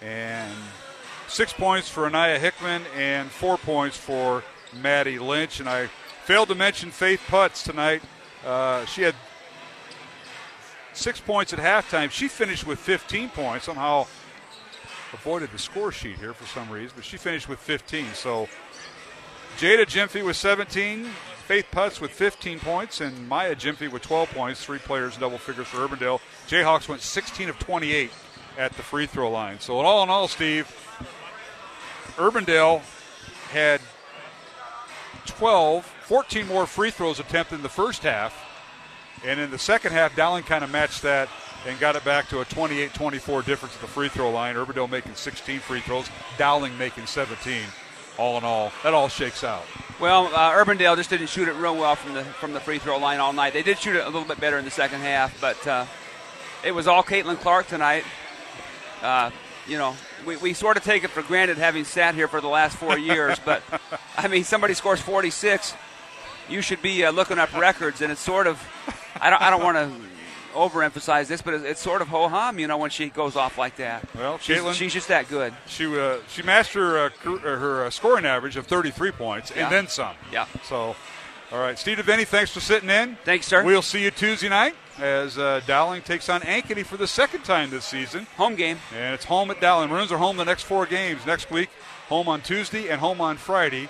And 0.00 0.54
six 1.26 1.52
points 1.52 1.88
for 1.88 2.06
Anaya 2.06 2.38
Hickman 2.38 2.82
and 2.96 3.30
four 3.30 3.58
points 3.58 3.96
for 3.96 4.44
Maddie 4.80 5.18
Lynch. 5.18 5.58
And 5.58 5.68
I 5.68 5.88
failed 6.24 6.48
to 6.48 6.54
mention 6.54 6.92
Faith 6.92 7.20
Putz 7.26 7.64
tonight. 7.64 8.02
Uh, 8.46 8.84
she 8.86 9.02
had 9.02 9.16
six 11.00 11.20
points 11.20 11.52
at 11.52 11.58
halftime. 11.58 12.10
She 12.10 12.28
finished 12.28 12.66
with 12.66 12.78
15 12.78 13.30
points. 13.30 13.64
Somehow 13.64 14.06
avoided 15.12 15.50
the 15.50 15.58
score 15.58 15.90
sheet 15.90 16.16
here 16.16 16.34
for 16.34 16.46
some 16.46 16.70
reason, 16.70 16.92
but 16.94 17.04
she 17.04 17.16
finished 17.16 17.48
with 17.48 17.58
15. 17.58 18.06
So 18.14 18.48
Jada 19.56 19.84
Gyamfi 19.84 20.24
with 20.24 20.36
17, 20.36 21.04
Faith 21.46 21.66
Putz 21.72 22.00
with 22.00 22.10
15 22.12 22.60
points, 22.60 23.00
and 23.00 23.28
Maya 23.28 23.54
Gyamfi 23.56 23.90
with 23.90 24.02
12 24.02 24.30
points. 24.30 24.64
Three 24.64 24.78
players 24.78 25.16
double 25.16 25.38
figures 25.38 25.66
for 25.66 25.78
Urbandale. 25.78 26.20
Jayhawks 26.48 26.88
went 26.88 27.02
16 27.02 27.48
of 27.48 27.58
28 27.58 28.10
at 28.58 28.72
the 28.74 28.82
free 28.82 29.06
throw 29.06 29.30
line. 29.30 29.58
So, 29.58 29.80
in 29.80 29.86
all 29.86 30.02
in 30.02 30.10
all, 30.10 30.28
Steve, 30.28 30.66
Urbandale 32.16 32.82
had 33.50 33.80
12, 35.26 35.84
14 35.84 36.46
more 36.46 36.66
free 36.66 36.90
throws 36.90 37.18
attempted 37.18 37.56
in 37.56 37.62
the 37.62 37.68
first 37.68 38.02
half. 38.02 38.49
And 39.24 39.38
in 39.38 39.50
the 39.50 39.58
second 39.58 39.92
half, 39.92 40.16
Dowling 40.16 40.44
kind 40.44 40.64
of 40.64 40.70
matched 40.70 41.02
that 41.02 41.28
and 41.66 41.78
got 41.78 41.96
it 41.96 42.04
back 42.04 42.28
to 42.30 42.40
a 42.40 42.44
28 42.44 42.94
24 42.94 43.42
difference 43.42 43.74
at 43.74 43.80
the 43.80 43.86
free 43.86 44.08
throw 44.08 44.30
line. 44.30 44.56
Urbandale 44.56 44.90
making 44.90 45.14
16 45.14 45.60
free 45.60 45.80
throws, 45.80 46.08
Dowling 46.38 46.76
making 46.78 47.06
17. 47.06 47.62
All 48.18 48.36
in 48.36 48.44
all, 48.44 48.72
that 48.82 48.92
all 48.92 49.08
shakes 49.08 49.44
out. 49.44 49.64
Well, 49.98 50.26
uh, 50.26 50.52
Urbandale 50.52 50.96
just 50.96 51.10
didn't 51.10 51.28
shoot 51.28 51.48
it 51.48 51.54
real 51.54 51.76
well 51.76 51.94
from 51.94 52.14
the 52.14 52.24
from 52.24 52.52
the 52.52 52.60
free 52.60 52.78
throw 52.78 52.98
line 52.98 53.18
all 53.20 53.32
night. 53.32 53.52
They 53.52 53.62
did 53.62 53.78
shoot 53.78 53.96
it 53.96 54.02
a 54.02 54.06
little 54.06 54.24
bit 54.24 54.40
better 54.40 54.58
in 54.58 54.64
the 54.64 54.70
second 54.70 55.00
half, 55.00 55.40
but 55.40 55.66
uh, 55.66 55.86
it 56.64 56.72
was 56.72 56.86
all 56.86 57.02
Caitlin 57.02 57.38
Clark 57.38 57.68
tonight. 57.68 58.04
Uh, 59.02 59.30
you 59.66 59.78
know, 59.78 59.96
we, 60.26 60.36
we 60.36 60.52
sort 60.52 60.76
of 60.76 60.84
take 60.84 61.04
it 61.04 61.10
for 61.10 61.22
granted 61.22 61.56
having 61.56 61.84
sat 61.84 62.14
here 62.14 62.28
for 62.28 62.40
the 62.40 62.48
last 62.48 62.76
four 62.76 62.98
years, 62.98 63.38
but 63.44 63.62
I 64.16 64.28
mean, 64.28 64.44
somebody 64.44 64.74
scores 64.74 65.00
46, 65.00 65.74
you 66.48 66.62
should 66.62 66.82
be 66.82 67.04
uh, 67.04 67.12
looking 67.12 67.38
up 67.38 67.54
records, 67.56 68.00
and 68.02 68.10
it's 68.10 68.20
sort 68.20 68.46
of, 68.46 68.60
I 69.20 69.30
don't, 69.30 69.42
I 69.42 69.50
don't 69.50 69.62
want 69.62 69.76
to 69.76 69.90
overemphasize 70.52 71.28
this, 71.28 71.42
but 71.42 71.54
it's, 71.54 71.80
sort 71.80 72.02
of 72.02 72.08
ho 72.08 72.28
hum, 72.28 72.58
you 72.58 72.66
know, 72.66 72.76
when 72.76 72.90
she 72.90 73.08
goes 73.08 73.36
off 73.36 73.56
like 73.56 73.76
that. 73.76 74.04
Well, 74.14 74.38
she's, 74.38 74.58
Caitlin, 74.58 74.74
she's 74.74 74.92
just 74.92 75.08
that 75.08 75.28
good. 75.28 75.54
She 75.66 75.86
uh, 75.98 76.18
she 76.28 76.42
matched 76.42 76.74
her 76.74 77.06
uh, 77.06 77.10
her 77.40 77.86
uh, 77.86 77.90
scoring 77.90 78.26
average 78.26 78.56
of 78.56 78.66
33 78.66 79.12
points 79.12 79.52
yeah. 79.54 79.64
and 79.64 79.72
then 79.72 79.88
some. 79.88 80.14
Yeah. 80.32 80.46
So, 80.64 80.94
all 81.52 81.58
right, 81.58 81.78
Steve 81.78 81.98
Devaney, 81.98 82.26
thanks 82.26 82.50
for 82.52 82.60
sitting 82.60 82.90
in. 82.90 83.16
Thanks, 83.24 83.46
sir. 83.46 83.64
We'll 83.64 83.82
see 83.82 84.04
you 84.04 84.10
Tuesday 84.10 84.48
night 84.48 84.74
as 84.98 85.38
uh, 85.38 85.60
Dowling 85.66 86.02
takes 86.02 86.28
on 86.28 86.42
Ankeny 86.42 86.84
for 86.84 86.96
the 86.96 87.06
second 87.06 87.44
time 87.44 87.70
this 87.70 87.84
season. 87.84 88.26
Home 88.36 88.54
game. 88.54 88.78
And 88.94 89.14
it's 89.14 89.24
home 89.24 89.50
at 89.50 89.60
Dowling. 89.60 89.88
Maroons 89.88 90.12
are 90.12 90.18
home 90.18 90.36
the 90.36 90.44
next 90.44 90.64
four 90.64 90.86
games 90.86 91.24
next 91.26 91.50
week. 91.50 91.70
Home 92.08 92.28
on 92.28 92.42
Tuesday 92.42 92.88
and 92.88 93.00
home 93.00 93.20
on 93.20 93.36
Friday. 93.36 93.88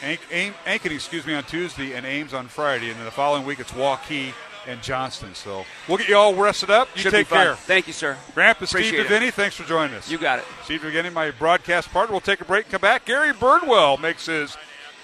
Ankeny, 0.00 0.94
excuse 0.94 1.26
me, 1.26 1.34
on 1.34 1.44
Tuesday 1.44 1.94
and 1.94 2.04
Ames 2.06 2.34
on 2.34 2.48
Friday. 2.48 2.90
And 2.90 2.98
then 2.98 3.04
the 3.04 3.10
following 3.10 3.44
week 3.44 3.60
it's 3.60 3.72
Waukee 3.72 4.32
and 4.66 4.82
Johnston. 4.82 5.34
So 5.34 5.64
we'll 5.88 5.98
get 5.98 6.08
you 6.08 6.16
all 6.16 6.34
rested 6.34 6.70
up. 6.70 6.88
You 6.94 7.02
Should 7.02 7.12
take 7.12 7.28
care. 7.28 7.54
Thank 7.54 7.86
you, 7.86 7.92
sir. 7.92 8.16
Grandpa 8.34 8.64
Steve 8.66 8.86
Appreciate 8.86 9.06
Devaney, 9.06 9.28
it. 9.28 9.34
thanks 9.34 9.56
for 9.56 9.64
joining 9.64 9.94
us. 9.96 10.10
You 10.10 10.18
got 10.18 10.38
it. 10.38 10.44
Steve 10.64 10.80
Devaney, 10.80 11.12
my 11.12 11.30
broadcast 11.30 11.90
partner. 11.90 12.12
We'll 12.12 12.20
take 12.20 12.40
a 12.40 12.44
break 12.44 12.66
and 12.66 12.72
come 12.72 12.80
back. 12.80 13.04
Gary 13.04 13.32
Birdwell 13.32 14.00
makes 14.00 14.26
his 14.26 14.56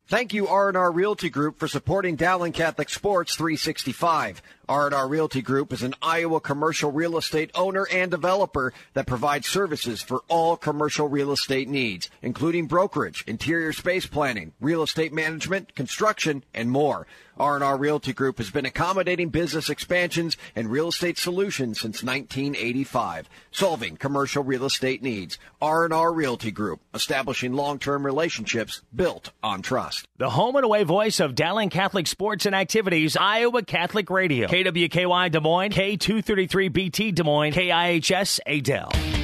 Thank 0.08 0.34
you, 0.34 0.48
R&R 0.48 0.92
Realty 0.92 1.30
Group, 1.30 1.60
for 1.60 1.68
supporting 1.68 2.16
Dowling 2.16 2.54
Catholic 2.54 2.90
Sports 2.90 3.36
365. 3.36 4.42
R&R 4.70 5.08
Realty 5.08 5.42
Group 5.42 5.74
is 5.74 5.82
an 5.82 5.96
Iowa 6.00 6.40
commercial 6.40 6.92
real 6.92 7.18
estate 7.18 7.50
owner 7.56 7.88
and 7.92 8.12
developer 8.12 8.72
that 8.94 9.08
provides 9.08 9.48
services 9.50 10.00
for 10.00 10.22
all 10.28 10.56
commercial 10.56 11.10
real 11.10 11.32
estate 11.32 11.68
needs, 11.68 12.08
including 12.22 12.68
brokerage, 12.68 13.24
interior 13.26 13.74
space 13.74 14.06
planning, 14.06 14.54
real 14.62 14.84
estate 14.84 15.12
management, 15.12 15.74
construction, 15.74 16.44
and 16.54 16.70
more. 16.70 17.08
R&R 17.40 17.78
Realty 17.78 18.14
Group 18.14 18.38
has 18.38 18.50
been 18.50 18.66
accommodating 18.66 19.30
business 19.30 19.70
expansions 19.70 20.36
and 20.56 20.70
real 20.70 20.90
estate 20.90 21.18
solutions 21.18 21.80
since 21.80 22.04
1985, 22.04 23.30
solving 23.52 23.96
commercial 23.96 24.44
real 24.44 24.66
estate 24.66 25.02
needs. 25.02 25.38
R&R 25.62 26.14
Realty 26.14 26.52
Group, 26.52 26.82
establishing 26.94 27.54
long-term 27.54 28.06
relationships 28.06 28.82
built 28.94 29.32
on 29.42 29.62
trust. 29.62 30.08
The 30.18 30.30
home 30.30 30.56
and 30.56 30.66
away 30.66 30.84
voice 30.84 31.20
of 31.20 31.36
Dowling 31.36 31.70
Catholic 31.70 32.08
Sports 32.08 32.46
and 32.46 32.56
Activities, 32.56 33.16
Iowa 33.16 33.64
Catholic 33.64 34.10
Radio. 34.10 34.48
KWKY 34.48 35.32
Des 35.32 35.40
Moines, 35.40 35.72
K233BT 35.72 37.16
Des 37.16 37.24
Moines, 37.24 37.54
KIHS 37.54 38.40
Adel. 38.46 39.19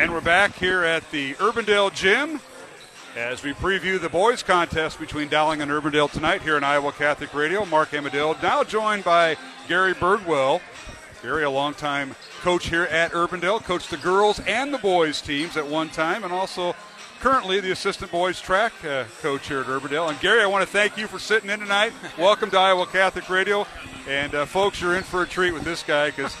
And 0.00 0.14
we're 0.14 0.22
back 0.22 0.54
here 0.54 0.82
at 0.82 1.10
the 1.10 1.34
Urbandale 1.34 1.92
Gym 1.92 2.40
as 3.14 3.42
we 3.42 3.52
preview 3.52 4.00
the 4.00 4.08
boys' 4.08 4.42
contest 4.42 4.98
between 4.98 5.28
Dowling 5.28 5.60
and 5.60 5.70
Urbandale 5.70 6.10
tonight 6.10 6.40
here 6.40 6.56
on 6.56 6.64
Iowa 6.64 6.90
Catholic 6.92 7.34
Radio. 7.34 7.66
Mark 7.66 7.92
Amadale 7.92 8.34
now 8.42 8.64
joined 8.64 9.04
by 9.04 9.36
Gary 9.68 9.92
Birdwell. 9.92 10.62
Gary, 11.22 11.44
a 11.44 11.50
longtime 11.50 12.14
coach 12.40 12.68
here 12.68 12.84
at 12.84 13.12
Urbandale, 13.12 13.62
coached 13.62 13.90
the 13.90 13.98
girls 13.98 14.40
and 14.46 14.72
the 14.72 14.78
boys 14.78 15.20
teams 15.20 15.58
at 15.58 15.66
one 15.66 15.90
time, 15.90 16.24
and 16.24 16.32
also 16.32 16.74
currently 17.20 17.60
the 17.60 17.70
assistant 17.70 18.10
boys 18.10 18.40
track 18.40 18.72
uh, 18.86 19.04
coach 19.20 19.48
here 19.48 19.60
at 19.60 19.66
Urbandale. 19.66 20.08
And 20.08 20.18
Gary, 20.20 20.40
I 20.40 20.46
want 20.46 20.64
to 20.64 20.72
thank 20.72 20.96
you 20.96 21.08
for 21.08 21.18
sitting 21.18 21.50
in 21.50 21.60
tonight. 21.60 21.92
Welcome 22.16 22.50
to 22.52 22.58
Iowa 22.58 22.86
Catholic 22.86 23.28
Radio. 23.28 23.66
And 24.08 24.34
uh, 24.34 24.46
folks, 24.46 24.80
you're 24.80 24.96
in 24.96 25.02
for 25.02 25.24
a 25.24 25.26
treat 25.26 25.52
with 25.52 25.64
this 25.64 25.82
guy 25.82 26.06
because 26.08 26.34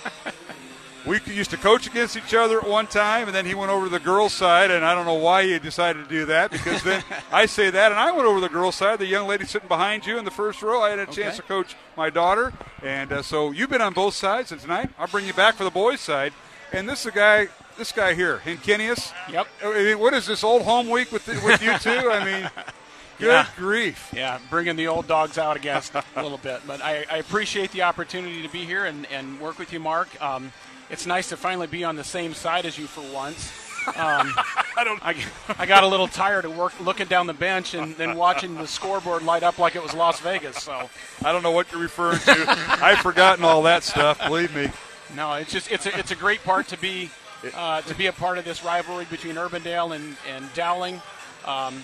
we 1.06 1.20
used 1.26 1.50
to 1.50 1.56
coach 1.56 1.86
against 1.86 2.16
each 2.16 2.34
other 2.34 2.60
at 2.60 2.68
one 2.68 2.86
time, 2.86 3.26
and 3.26 3.34
then 3.34 3.46
he 3.46 3.54
went 3.54 3.70
over 3.70 3.86
to 3.86 3.90
the 3.90 4.00
girls' 4.00 4.32
side, 4.32 4.70
and 4.70 4.84
I 4.84 4.94
don't 4.94 5.06
know 5.06 5.14
why 5.14 5.44
he 5.44 5.58
decided 5.58 6.04
to 6.04 6.08
do 6.08 6.26
that 6.26 6.50
because 6.50 6.82
then 6.82 7.02
I 7.32 7.46
say 7.46 7.70
that, 7.70 7.92
and 7.92 8.00
I 8.00 8.12
went 8.12 8.26
over 8.26 8.36
to 8.36 8.40
the 8.42 8.52
girls' 8.52 8.76
side. 8.76 8.98
The 8.98 9.06
young 9.06 9.26
lady 9.26 9.44
sitting 9.44 9.68
behind 9.68 10.06
you 10.06 10.18
in 10.18 10.24
the 10.24 10.30
first 10.30 10.62
row, 10.62 10.82
I 10.82 10.90
had 10.90 10.98
a 10.98 11.06
chance 11.06 11.36
to 11.36 11.42
coach 11.42 11.76
my 11.96 12.10
daughter, 12.10 12.52
and 12.82 13.12
uh, 13.12 13.22
so 13.22 13.50
you've 13.50 13.70
been 13.70 13.82
on 13.82 13.92
both 13.92 14.14
sides, 14.14 14.52
and 14.52 14.60
tonight 14.60 14.90
I'll 14.98 15.08
bring 15.08 15.26
you 15.26 15.34
back 15.34 15.54
for 15.54 15.64
the 15.64 15.70
boys' 15.70 16.00
side. 16.00 16.32
And 16.72 16.88
this 16.88 17.00
is 17.00 17.06
a 17.06 17.12
guy, 17.12 17.48
this 17.76 17.90
guy 17.90 18.14
here, 18.14 18.38
Hinkinius. 18.44 19.12
Yep. 19.30 19.46
I 19.64 19.72
mean, 19.74 19.98
what 19.98 20.14
is 20.14 20.26
this 20.26 20.44
old 20.44 20.62
home 20.62 20.88
week 20.88 21.10
with 21.10 21.26
with 21.26 21.62
you 21.62 21.76
two? 21.78 22.10
I 22.10 22.24
mean, 22.24 22.50
Good 23.20 23.26
yeah. 23.26 23.46
grief. 23.56 24.08
Yeah, 24.14 24.38
bringing 24.48 24.76
the 24.76 24.86
old 24.88 25.06
dogs 25.06 25.36
out 25.36 25.54
against 25.54 25.94
a 25.94 26.02
little 26.16 26.38
bit. 26.38 26.62
But 26.66 26.80
I, 26.80 27.04
I, 27.10 27.18
appreciate 27.18 27.70
the 27.70 27.82
opportunity 27.82 28.40
to 28.40 28.48
be 28.48 28.64
here 28.64 28.86
and, 28.86 29.06
and 29.12 29.38
work 29.38 29.58
with 29.58 29.74
you, 29.74 29.78
Mark. 29.78 30.08
Um, 30.22 30.52
it's 30.90 31.06
nice 31.06 31.28
to 31.30 31.36
finally 31.36 31.66
be 31.66 31.84
on 31.84 31.96
the 31.96 32.04
same 32.04 32.34
side 32.34 32.66
as 32.66 32.78
you 32.78 32.86
for 32.86 33.02
once. 33.12 33.52
Um, 33.86 34.34
I 34.76 34.84
don't. 34.84 35.04
I, 35.04 35.16
I, 35.58 35.64
got 35.64 35.84
a 35.84 35.86
little 35.86 36.06
tired 36.06 36.44
of 36.44 36.54
work 36.54 36.78
looking 36.80 37.06
down 37.06 37.26
the 37.26 37.32
bench 37.32 37.72
and 37.72 37.96
then 37.96 38.14
watching 38.14 38.54
the 38.54 38.66
scoreboard 38.66 39.22
light 39.22 39.42
up 39.42 39.58
like 39.58 39.74
it 39.74 39.82
was 39.82 39.94
Las 39.94 40.20
Vegas. 40.20 40.56
So 40.64 40.90
I 41.24 41.32
don't 41.32 41.42
know 41.42 41.50
what 41.50 41.72
you're 41.72 41.80
referring 41.80 42.18
to. 42.18 42.44
I've 42.82 42.98
forgotten 42.98 43.42
all 43.42 43.62
that 43.62 43.82
stuff. 43.82 44.18
Believe 44.18 44.54
me. 44.54 44.68
No, 45.16 45.32
it's 45.32 45.50
just 45.50 45.72
it's 45.72 45.86
a 45.86 45.98
it's 45.98 46.10
a 46.10 46.14
great 46.14 46.44
part 46.44 46.68
to 46.68 46.78
be 46.78 47.10
uh, 47.54 47.80
to 47.80 47.94
be 47.94 48.06
a 48.06 48.12
part 48.12 48.36
of 48.36 48.44
this 48.44 48.62
rivalry 48.62 49.06
between 49.10 49.36
Urbandale 49.36 49.96
and 49.96 50.14
and 50.28 50.52
Dowling. 50.52 51.00
Um, 51.46 51.82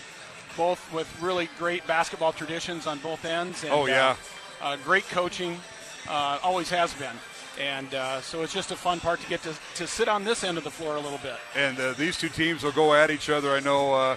both 0.57 0.93
with 0.93 1.09
really 1.21 1.49
great 1.59 1.87
basketball 1.87 2.33
traditions 2.33 2.87
on 2.87 2.99
both 2.99 3.25
ends. 3.25 3.65
And, 3.65 3.73
oh 3.73 3.87
yeah, 3.87 4.17
uh, 4.61 4.65
uh, 4.65 4.77
great 4.85 5.09
coaching, 5.09 5.57
uh, 6.09 6.39
always 6.43 6.71
has 6.71 6.93
been. 6.95 7.17
And 7.59 7.95
uh, 7.95 8.21
so 8.21 8.43
it's 8.43 8.53
just 8.53 8.71
a 8.71 8.77
fun 8.77 9.01
part 9.01 9.21
to 9.21 9.29
get 9.29 9.43
to, 9.43 9.55
to 9.77 9.87
sit 9.87 10.09
on 10.09 10.25
this 10.25 10.45
end 10.45 10.59
of 10.59 10.65
the 10.65 10.71
floor 10.71 10.97
a 10.97 11.01
little 11.01 11.19
bit. 11.19 11.37
And 11.55 11.79
uh, 11.79 11.93
these 11.95 12.19
two 12.19 12.29
teams 12.29 12.63
will 12.63 12.73
go 12.73 12.95
at 12.95 13.11
each 13.11 13.31
other. 13.31 13.53
I 13.53 13.61
know 13.61 13.95
uh, 13.95 14.17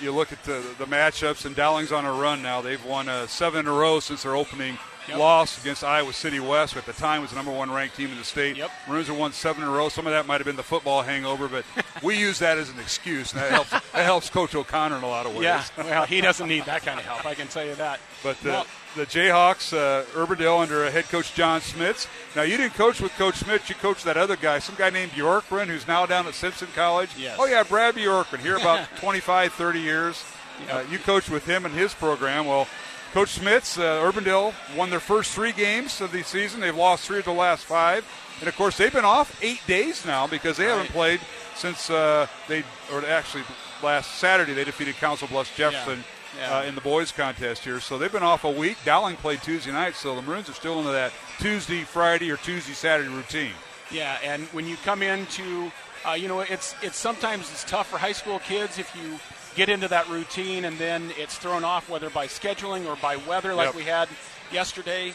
you 0.00 0.12
look 0.12 0.32
at 0.32 0.42
the, 0.44 0.64
the 0.78 0.86
matchups, 0.86 1.44
and 1.44 1.54
Dowling's 1.54 1.92
on 1.92 2.04
a 2.04 2.12
run 2.12 2.42
now. 2.42 2.60
They've 2.60 2.84
won 2.84 3.08
seven 3.28 3.60
in 3.60 3.66
a 3.66 3.72
row 3.72 4.00
since 4.00 4.22
their 4.22 4.36
opening 4.36 4.78
Yep. 5.08 5.18
loss 5.18 5.60
against 5.60 5.82
Iowa 5.84 6.12
City 6.12 6.40
West, 6.40 6.74
who 6.74 6.78
at 6.80 6.86
the 6.86 6.92
time 6.92 7.22
was 7.22 7.30
the 7.30 7.36
number 7.36 7.50
one 7.52 7.70
ranked 7.70 7.96
team 7.96 8.10
in 8.10 8.18
the 8.18 8.24
state. 8.24 8.56
Yep. 8.56 8.70
Maroons 8.88 9.08
have 9.08 9.16
won 9.18 9.32
seven 9.32 9.62
in 9.62 9.68
a 9.68 9.72
row. 9.72 9.88
Some 9.88 10.06
of 10.06 10.12
that 10.12 10.26
might 10.26 10.38
have 10.38 10.46
been 10.46 10.56
the 10.56 10.62
football 10.62 11.02
hangover, 11.02 11.48
but 11.48 11.64
we 12.02 12.18
use 12.18 12.38
that 12.40 12.58
as 12.58 12.70
an 12.70 12.78
excuse. 12.78 13.32
And 13.32 13.40
that 13.42 13.50
helps. 13.50 13.70
that 13.70 13.82
helps 14.04 14.30
Coach 14.30 14.54
O'Connor 14.54 14.96
in 14.98 15.02
a 15.02 15.08
lot 15.08 15.26
of 15.26 15.32
ways. 15.34 15.42
Yeah, 15.44 15.64
well, 15.78 16.04
he 16.06 16.20
doesn't 16.20 16.48
need 16.48 16.64
that 16.66 16.82
kind 16.82 16.98
of 16.98 17.06
help. 17.06 17.24
I 17.26 17.34
can 17.34 17.48
tell 17.48 17.64
you 17.64 17.74
that. 17.76 18.00
But 18.22 18.38
the, 18.40 18.50
well, 18.50 18.66
the 18.96 19.06
Jayhawks, 19.06 19.72
uh, 19.72 20.04
Urbandale 20.18 20.60
under 20.62 20.90
head 20.90 21.04
coach 21.08 21.34
John 21.34 21.60
Smits. 21.60 22.06
Now 22.36 22.42
you 22.42 22.56
didn't 22.56 22.74
coach 22.74 23.00
with 23.00 23.12
Coach 23.12 23.34
Smits. 23.36 23.68
You 23.68 23.74
coached 23.76 24.04
that 24.04 24.16
other 24.16 24.36
guy, 24.36 24.58
some 24.58 24.74
guy 24.76 24.90
named 24.90 25.12
Bjorkgren, 25.12 25.66
who's 25.66 25.86
now 25.86 26.04
down 26.06 26.26
at 26.26 26.34
Simpson 26.34 26.68
College. 26.74 27.10
Yes. 27.18 27.36
Oh 27.40 27.46
yeah, 27.46 27.62
Brad 27.62 27.94
Bjorkgren 27.94 28.40
here 28.40 28.56
about 28.56 28.88
25, 28.96 29.52
30 29.52 29.80
years. 29.80 30.24
Yep. 30.66 30.74
Uh, 30.74 30.90
you 30.90 30.98
coached 30.98 31.30
with 31.30 31.46
him 31.46 31.64
and 31.64 31.74
his 31.74 31.94
program. 31.94 32.44
Well, 32.46 32.66
Coach 33.12 33.38
Smits, 33.38 33.78
uh, 33.78 34.10
Urbandale 34.10 34.52
won 34.76 34.90
their 34.90 35.00
first 35.00 35.32
three 35.32 35.52
games 35.52 36.00
of 36.00 36.12
the 36.12 36.22
season. 36.22 36.60
They've 36.60 36.76
lost 36.76 37.06
three 37.06 37.20
of 37.20 37.24
the 37.24 37.32
last 37.32 37.64
five. 37.64 38.06
And 38.40 38.48
of 38.48 38.56
course, 38.56 38.76
they've 38.76 38.92
been 38.92 39.04
off 39.04 39.42
eight 39.42 39.60
days 39.66 40.04
now 40.04 40.26
because 40.26 40.58
they 40.58 40.66
right. 40.66 40.76
haven't 40.76 40.92
played 40.92 41.20
since 41.56 41.90
uh, 41.90 42.26
they, 42.46 42.62
or 42.92 43.04
actually 43.06 43.44
last 43.82 44.16
Saturday, 44.16 44.52
they 44.52 44.64
defeated 44.64 44.96
Council 44.96 45.26
Bluffs 45.28 45.54
Jefferson 45.56 45.98
yeah. 45.98 46.04
Yeah. 46.38 46.58
Uh, 46.58 46.62
in 46.64 46.74
the 46.74 46.82
boys' 46.82 47.10
contest 47.10 47.64
here. 47.64 47.80
So 47.80 47.96
they've 47.96 48.12
been 48.12 48.22
off 48.22 48.44
a 48.44 48.50
week. 48.50 48.76
Dowling 48.84 49.16
played 49.16 49.42
Tuesday 49.42 49.72
night, 49.72 49.94
so 49.96 50.14
the 50.14 50.22
Maroons 50.22 50.48
are 50.50 50.54
still 50.54 50.78
into 50.78 50.92
that 50.92 51.12
Tuesday, 51.40 51.82
Friday, 51.84 52.30
or 52.30 52.36
Tuesday, 52.36 52.74
Saturday 52.74 53.08
routine. 53.08 53.54
Yeah, 53.90 54.18
and 54.22 54.44
when 54.48 54.66
you 54.66 54.76
come 54.84 55.02
into, 55.02 55.72
uh, 56.06 56.12
you 56.12 56.28
know, 56.28 56.40
it's 56.40 56.74
it's 56.82 56.98
sometimes 56.98 57.50
it's 57.50 57.64
tough 57.64 57.88
for 57.88 57.96
high 57.96 58.12
school 58.12 58.38
kids 58.40 58.78
if 58.78 58.94
you 58.94 59.18
get 59.54 59.68
into 59.68 59.88
that 59.88 60.08
routine 60.08 60.64
and 60.64 60.78
then 60.78 61.10
it's 61.16 61.36
thrown 61.36 61.64
off 61.64 61.88
whether 61.88 62.10
by 62.10 62.26
scheduling 62.26 62.86
or 62.86 62.96
by 62.96 63.16
weather 63.16 63.54
like 63.54 63.68
yep. 63.68 63.74
we 63.74 63.82
had 63.82 64.08
yesterday. 64.52 65.14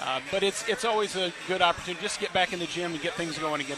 Uh, 0.00 0.20
but 0.30 0.42
it's 0.42 0.68
it's 0.68 0.84
always 0.84 1.16
a 1.16 1.32
good 1.46 1.62
opportunity 1.62 2.02
just 2.02 2.16
to 2.16 2.20
get 2.20 2.32
back 2.32 2.52
in 2.52 2.58
the 2.58 2.66
gym 2.66 2.92
and 2.92 3.02
get 3.02 3.14
things 3.14 3.38
going 3.38 3.60
again. 3.60 3.76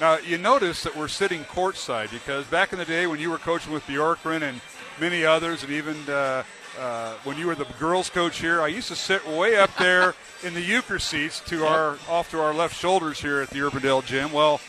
Now 0.00 0.18
you 0.18 0.38
notice 0.38 0.82
that 0.82 0.96
we're 0.96 1.08
sitting 1.08 1.44
courtside 1.44 2.10
because 2.10 2.46
back 2.46 2.72
in 2.72 2.78
the 2.78 2.84
day 2.84 3.06
when 3.06 3.20
you 3.20 3.30
were 3.30 3.38
coaching 3.38 3.72
with 3.72 3.86
Bjorkgren 3.86 4.42
and 4.42 4.60
many 5.00 5.24
others, 5.24 5.62
and 5.62 5.72
even 5.72 5.96
uh, 6.08 6.42
uh, 6.78 7.14
when 7.24 7.38
you 7.38 7.46
were 7.46 7.54
the 7.54 7.66
girls' 7.78 8.10
coach 8.10 8.40
here, 8.40 8.60
I 8.60 8.68
used 8.68 8.88
to 8.88 8.96
sit 8.96 9.26
way 9.26 9.56
up 9.56 9.74
there 9.76 10.14
in 10.42 10.54
the 10.54 10.60
euchre 10.60 10.98
seats 10.98 11.40
to 11.40 11.58
yep. 11.58 11.70
our 11.70 11.98
off 12.08 12.30
to 12.30 12.40
our 12.40 12.54
left 12.54 12.76
shoulders 12.76 13.20
here 13.20 13.40
at 13.40 13.50
the 13.50 13.58
Urbandale 13.58 14.04
gym. 14.04 14.32
Well, 14.32 14.60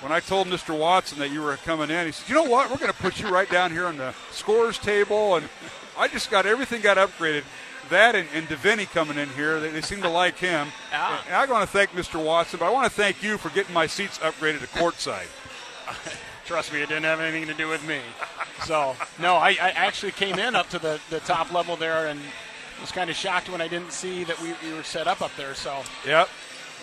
when 0.00 0.12
I 0.12 0.20
told 0.20 0.46
Mr. 0.48 0.78
Watson 0.78 1.18
that 1.18 1.30
you 1.30 1.42
were 1.42 1.56
coming 1.58 1.90
in, 1.90 2.06
he 2.06 2.12
said, 2.12 2.28
"You 2.28 2.34
know 2.34 2.50
what? 2.50 2.70
We're 2.70 2.76
going 2.76 2.92
to 2.92 2.98
put 2.98 3.20
you 3.20 3.28
right 3.28 3.50
down 3.50 3.70
here 3.70 3.86
on 3.86 3.96
the 3.96 4.14
scores 4.30 4.78
table." 4.78 5.36
And 5.36 5.48
I 5.98 6.08
just 6.08 6.30
got 6.30 6.46
everything 6.46 6.82
got 6.82 6.96
upgraded. 6.96 7.44
That 7.88 8.16
and, 8.16 8.28
and 8.34 8.48
Deviney 8.48 8.90
coming 8.90 9.16
in 9.16 9.28
here, 9.30 9.60
they, 9.60 9.70
they 9.70 9.80
seem 9.80 10.02
to 10.02 10.08
like 10.08 10.38
him. 10.38 10.68
And 11.26 11.34
I 11.34 11.46
want 11.46 11.62
to 11.62 11.72
thank 11.72 11.90
Mr. 11.90 12.22
Watson, 12.22 12.58
but 12.58 12.66
I 12.66 12.70
want 12.70 12.84
to 12.84 12.90
thank 12.90 13.22
you 13.22 13.38
for 13.38 13.48
getting 13.50 13.72
my 13.72 13.86
seats 13.86 14.18
upgraded 14.18 14.60
to 14.60 14.66
courtside. 14.66 15.28
Trust 16.46 16.72
me, 16.72 16.82
it 16.82 16.88
didn't 16.88 17.04
have 17.04 17.20
anything 17.20 17.46
to 17.46 17.54
do 17.54 17.68
with 17.68 17.86
me. 17.86 18.00
So, 18.64 18.96
no, 19.20 19.34
I, 19.34 19.50
I 19.50 19.70
actually 19.74 20.12
came 20.12 20.38
in 20.38 20.54
up 20.54 20.68
to 20.70 20.78
the, 20.78 21.00
the 21.10 21.20
top 21.20 21.52
level 21.52 21.76
there 21.76 22.06
and 22.06 22.20
was 22.80 22.92
kind 22.92 23.10
of 23.10 23.16
shocked 23.16 23.50
when 23.50 23.60
I 23.60 23.68
didn't 23.68 23.92
see 23.92 24.24
that 24.24 24.40
we, 24.40 24.52
we 24.64 24.74
were 24.74 24.82
set 24.82 25.06
up 25.06 25.22
up 25.22 25.34
there. 25.36 25.54
So, 25.54 25.82
yep, 26.06 26.28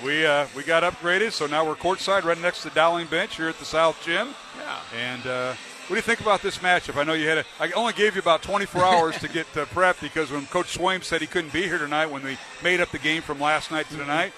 we 0.03 0.25
uh, 0.25 0.47
we 0.55 0.63
got 0.63 0.83
upgraded, 0.83 1.31
so 1.31 1.45
now 1.45 1.65
we're 1.65 1.75
courtside, 1.75 2.23
right 2.23 2.39
next 2.39 2.61
to 2.63 2.69
the 2.69 2.75
Dowling 2.75 3.07
bench 3.07 3.35
here 3.35 3.49
at 3.49 3.59
the 3.59 3.65
South 3.65 4.01
Gym. 4.03 4.29
Yeah. 4.57 4.79
And 4.97 5.27
uh, 5.27 5.53
what 5.87 5.89
do 5.89 5.95
you 5.95 6.01
think 6.01 6.21
about 6.21 6.41
this 6.41 6.59
matchup? 6.59 6.97
I 6.97 7.03
know 7.03 7.13
you 7.13 7.27
had 7.27 7.39
a, 7.39 7.45
I 7.59 7.71
only 7.71 7.93
gave 7.93 8.15
you 8.15 8.21
about 8.21 8.41
24 8.41 8.83
hours 8.83 9.17
to 9.19 9.27
get 9.27 9.45
uh, 9.57 9.65
prep 9.65 9.99
because 9.99 10.31
when 10.31 10.45
Coach 10.45 10.77
Swaim 10.77 11.03
said 11.03 11.19
he 11.19 11.27
couldn't 11.27 11.51
be 11.51 11.63
here 11.63 11.77
tonight 11.77 12.05
when 12.05 12.23
we 12.23 12.37
made 12.63 12.79
up 12.79 12.89
the 12.91 12.99
game 12.99 13.21
from 13.21 13.39
last 13.39 13.69
night 13.69 13.89
to 13.89 13.97
tonight, 13.97 14.31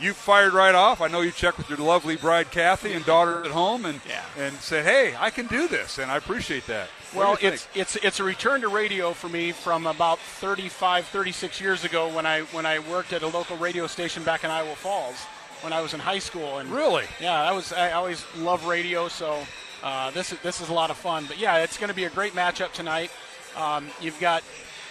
you 0.00 0.12
fired 0.12 0.52
right 0.52 0.74
off. 0.74 1.00
I 1.00 1.08
know 1.08 1.20
you 1.20 1.30
checked 1.30 1.58
with 1.58 1.68
your 1.68 1.78
lovely 1.78 2.16
bride 2.16 2.50
Kathy 2.50 2.92
and 2.92 3.04
daughter 3.04 3.44
at 3.44 3.50
home 3.50 3.84
and 3.84 4.00
yeah. 4.08 4.24
and 4.38 4.54
said, 4.56 4.84
"Hey, 4.84 5.14
I 5.18 5.30
can 5.30 5.46
do 5.46 5.68
this," 5.68 5.98
and 5.98 6.10
I 6.10 6.16
appreciate 6.16 6.66
that. 6.66 6.88
Well, 7.14 7.38
it's 7.40 7.68
it's 7.74 7.96
it's 7.96 8.20
a 8.20 8.24
return 8.24 8.60
to 8.62 8.68
radio 8.68 9.12
for 9.12 9.28
me 9.28 9.52
from 9.52 9.86
about 9.86 10.18
35, 10.18 11.06
36 11.06 11.60
years 11.60 11.84
ago 11.84 12.14
when 12.14 12.26
I 12.26 12.42
when 12.42 12.66
I 12.66 12.80
worked 12.80 13.12
at 13.12 13.22
a 13.22 13.28
local 13.28 13.56
radio 13.56 13.86
station 13.86 14.24
back 14.24 14.44
in 14.44 14.50
Iowa 14.50 14.74
Falls 14.74 15.24
when 15.60 15.72
I 15.72 15.80
was 15.80 15.94
in 15.94 16.00
high 16.00 16.18
school. 16.18 16.58
And 16.58 16.70
really, 16.70 17.04
yeah, 17.20 17.40
I 17.40 17.52
was 17.52 17.72
I 17.72 17.92
always 17.92 18.24
love 18.36 18.66
radio, 18.66 19.08
so 19.08 19.38
uh, 19.82 20.10
this 20.10 20.32
is 20.32 20.38
this 20.40 20.60
is 20.60 20.68
a 20.68 20.74
lot 20.74 20.90
of 20.90 20.96
fun. 20.96 21.24
But 21.26 21.38
yeah, 21.38 21.58
it's 21.58 21.78
going 21.78 21.88
to 21.88 21.94
be 21.94 22.04
a 22.04 22.10
great 22.10 22.32
matchup 22.32 22.72
tonight. 22.72 23.10
Um, 23.56 23.86
you've 24.00 24.18
got, 24.18 24.42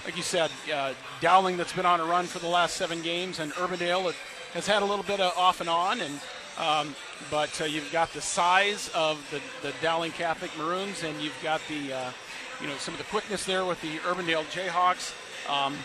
like 0.06 0.16
you 0.16 0.24
said, 0.24 0.50
uh, 0.74 0.94
Dowling 1.20 1.58
that's 1.58 1.74
been 1.74 1.86
on 1.86 2.00
a 2.00 2.06
run 2.06 2.26
for 2.26 2.40
the 2.40 2.48
last 2.48 2.78
seven 2.78 3.02
games, 3.02 3.40
and 3.40 3.52
Urbandale 3.54 4.14
has 4.54 4.68
had 4.68 4.82
a 4.82 4.86
little 4.86 5.04
bit 5.04 5.20
of 5.20 5.36
off 5.38 5.62
and 5.62 5.70
on, 5.70 6.02
and 6.02 6.20
um, 6.58 6.96
but 7.32 7.60
uh, 7.62 7.66
you've 7.66 7.92
got 7.92 8.14
the 8.14 8.22
size 8.22 8.92
of 8.94 9.20
the, 9.32 9.42
the 9.68 9.74
Dowling 9.82 10.12
Catholic 10.12 10.52
Maroons, 10.58 11.04
and 11.04 11.20
you've 11.20 11.38
got 11.42 11.62
the 11.68 11.94
uh, 11.94 12.12
you 12.62 12.68
know 12.68 12.76
some 12.78 12.94
of 12.94 13.00
the 13.00 13.06
quickness 13.06 13.46
there 13.46 13.66
with 13.66 13.82
the 13.82 13.98
Urbandale 14.00 14.46
Jayhawks. 14.46 15.14
Um, 15.50 15.76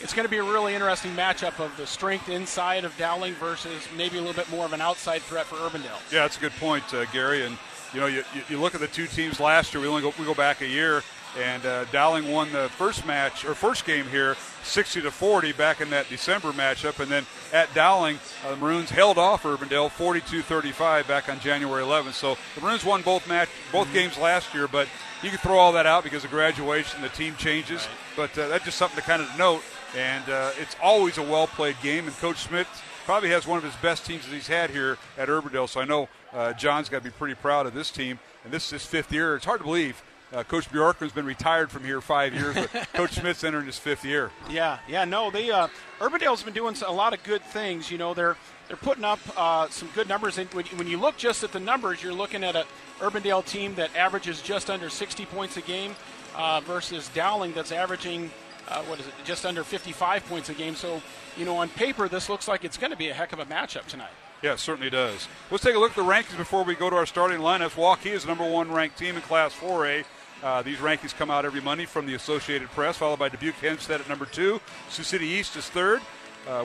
it's 0.00 0.14
going 0.14 0.24
to 0.24 0.30
be 0.30 0.36
a 0.36 0.44
really 0.44 0.74
interesting 0.74 1.12
matchup 1.16 1.58
of 1.58 1.76
the 1.76 1.86
strength 1.86 2.28
inside 2.28 2.84
of 2.84 2.96
Dowling 2.96 3.34
versus 3.34 3.88
maybe 3.96 4.18
a 4.18 4.20
little 4.20 4.36
bit 4.36 4.48
more 4.50 4.64
of 4.64 4.72
an 4.72 4.80
outside 4.80 5.22
threat 5.22 5.46
for 5.46 5.56
Urbandale. 5.56 5.98
Yeah, 6.12 6.22
that's 6.22 6.36
a 6.36 6.40
good 6.40 6.52
point, 6.52 6.84
uh, 6.94 7.04
Gary. 7.06 7.44
And 7.44 7.58
you 7.92 8.00
know, 8.00 8.06
you, 8.06 8.22
you 8.48 8.60
look 8.60 8.74
at 8.74 8.80
the 8.80 8.86
two 8.86 9.06
teams 9.06 9.40
last 9.40 9.74
year. 9.74 9.80
We 9.80 9.88
only 9.88 10.02
go, 10.02 10.12
we 10.18 10.24
go 10.24 10.34
back 10.34 10.60
a 10.60 10.68
year, 10.68 11.02
and 11.36 11.64
uh, 11.66 11.84
Dowling 11.86 12.30
won 12.30 12.50
the 12.52 12.68
first 12.70 13.06
match 13.06 13.44
or 13.44 13.54
first 13.54 13.84
game 13.84 14.06
here, 14.06 14.36
60 14.62 15.02
to 15.02 15.10
40, 15.10 15.52
back 15.52 15.80
in 15.80 15.90
that 15.90 16.08
December 16.08 16.52
matchup, 16.52 17.00
and 17.00 17.10
then 17.10 17.26
at 17.52 17.72
Dowling, 17.74 18.18
uh, 18.44 18.50
the 18.50 18.56
Maroons 18.56 18.90
held 18.90 19.18
off 19.18 19.42
Urbandale 19.42 19.90
42-35 19.90 21.06
back 21.06 21.28
on 21.28 21.40
January 21.40 21.82
11th. 21.82 22.14
So 22.14 22.36
the 22.54 22.60
Maroons 22.60 22.84
won 22.84 23.02
both 23.02 23.28
match 23.28 23.48
both 23.72 23.86
mm-hmm. 23.86 23.94
games 23.94 24.18
last 24.18 24.54
year, 24.54 24.68
but 24.68 24.88
you 25.22 25.30
can 25.30 25.38
throw 25.38 25.58
all 25.58 25.72
that 25.72 25.86
out 25.86 26.04
because 26.04 26.24
of 26.24 26.30
graduation, 26.30 27.02
the 27.02 27.08
team 27.08 27.34
changes. 27.36 27.86
Right. 28.16 28.30
But 28.34 28.38
uh, 28.38 28.48
that's 28.48 28.64
just 28.64 28.78
something 28.78 28.96
to 28.96 29.02
kind 29.02 29.22
of 29.22 29.38
note. 29.38 29.62
And 29.96 30.28
uh, 30.28 30.52
it's 30.58 30.76
always 30.82 31.18
a 31.18 31.22
well 31.22 31.46
played 31.46 31.76
game. 31.82 32.06
And 32.06 32.16
Coach 32.18 32.38
Smith 32.38 32.68
probably 33.04 33.30
has 33.30 33.46
one 33.46 33.58
of 33.58 33.64
his 33.64 33.74
best 33.76 34.04
teams 34.04 34.26
that 34.26 34.34
he's 34.34 34.46
had 34.46 34.70
here 34.70 34.98
at 35.16 35.28
Urbandale. 35.28 35.68
So 35.68 35.80
I 35.80 35.84
know 35.84 36.08
uh, 36.32 36.52
John's 36.52 36.88
got 36.88 36.98
to 36.98 37.04
be 37.04 37.10
pretty 37.10 37.34
proud 37.34 37.66
of 37.66 37.74
this 37.74 37.90
team. 37.90 38.18
And 38.44 38.52
this 38.52 38.66
is 38.66 38.70
his 38.70 38.86
fifth 38.86 39.12
year. 39.12 39.34
It's 39.34 39.44
hard 39.44 39.60
to 39.60 39.64
believe 39.64 40.02
uh, 40.32 40.42
Coach 40.44 40.70
Bjorkman's 40.70 41.12
been 41.12 41.26
retired 41.26 41.70
from 41.70 41.84
here 41.84 42.00
five 42.00 42.34
years, 42.34 42.54
but 42.54 42.70
Coach 42.92 43.12
Smith's 43.12 43.44
entering 43.44 43.66
his 43.66 43.78
fifth 43.78 44.04
year. 44.04 44.30
Yeah, 44.50 44.78
yeah, 44.88 45.04
no, 45.04 45.30
they 45.30 45.50
uh, 45.50 45.68
Urbandale's 46.00 46.42
been 46.42 46.54
doing 46.54 46.76
a 46.86 46.92
lot 46.92 47.14
of 47.14 47.22
good 47.22 47.42
things. 47.42 47.90
You 47.90 47.98
know, 47.98 48.14
they're 48.14 48.36
they're 48.68 48.76
putting 48.76 49.04
up 49.04 49.18
uh, 49.36 49.68
some 49.70 49.88
good 49.94 50.08
numbers. 50.08 50.38
And 50.38 50.52
when, 50.52 50.66
when 50.66 50.86
you 50.86 50.98
look 50.98 51.16
just 51.16 51.42
at 51.42 51.52
the 51.52 51.60
numbers, 51.60 52.02
you're 52.02 52.12
looking 52.12 52.44
at 52.44 52.54
a 52.54 52.66
Urbandale 53.00 53.44
team 53.44 53.74
that 53.76 53.94
averages 53.96 54.42
just 54.42 54.70
under 54.70 54.90
60 54.90 55.24
points 55.26 55.56
a 55.56 55.62
game 55.62 55.96
uh, 56.36 56.60
versus 56.60 57.08
Dowling 57.08 57.52
that's 57.52 57.72
averaging 57.72 58.30
uh, 58.68 58.82
what 58.82 59.00
is 59.00 59.06
it, 59.06 59.14
just 59.24 59.46
under 59.46 59.64
55 59.64 60.26
points 60.26 60.50
a 60.50 60.54
game. 60.54 60.74
So, 60.74 61.00
you 61.36 61.46
know, 61.46 61.56
on 61.56 61.70
paper, 61.70 62.08
this 62.08 62.28
looks 62.28 62.46
like 62.46 62.64
it's 62.64 62.76
going 62.76 62.90
to 62.90 62.96
be 62.96 63.08
a 63.08 63.14
heck 63.14 63.32
of 63.32 63.38
a 63.38 63.46
matchup 63.46 63.86
tonight. 63.86 64.10
Yeah, 64.42 64.52
it 64.52 64.60
certainly 64.60 64.90
does. 64.90 65.26
Let's 65.50 65.64
take 65.64 65.74
a 65.74 65.78
look 65.78 65.92
at 65.92 65.96
the 65.96 66.02
rankings 66.02 66.36
before 66.36 66.62
we 66.62 66.74
go 66.74 66.90
to 66.90 66.96
our 66.96 67.06
starting 67.06 67.40
lineups. 67.40 67.70
Waukee 67.70 68.12
is 68.12 68.22
the 68.22 68.28
number 68.28 68.48
one 68.48 68.70
ranked 68.70 68.98
team 68.98 69.16
in 69.16 69.22
Class 69.22 69.54
4A. 69.54 70.04
Uh, 70.42 70.62
these 70.62 70.78
rankings 70.78 71.14
come 71.14 71.30
out 71.30 71.44
every 71.44 71.60
Monday 71.60 71.84
from 71.84 72.06
the 72.06 72.14
Associated 72.14 72.68
Press, 72.70 72.96
followed 72.96 73.18
by 73.18 73.28
Dubuque 73.28 73.56
Hempstead 73.56 74.00
at 74.00 74.08
number 74.08 74.26
two. 74.26 74.60
Sioux 74.88 75.02
City 75.02 75.26
East 75.26 75.56
is 75.56 75.68
third. 75.68 76.00
Uh, 76.48 76.64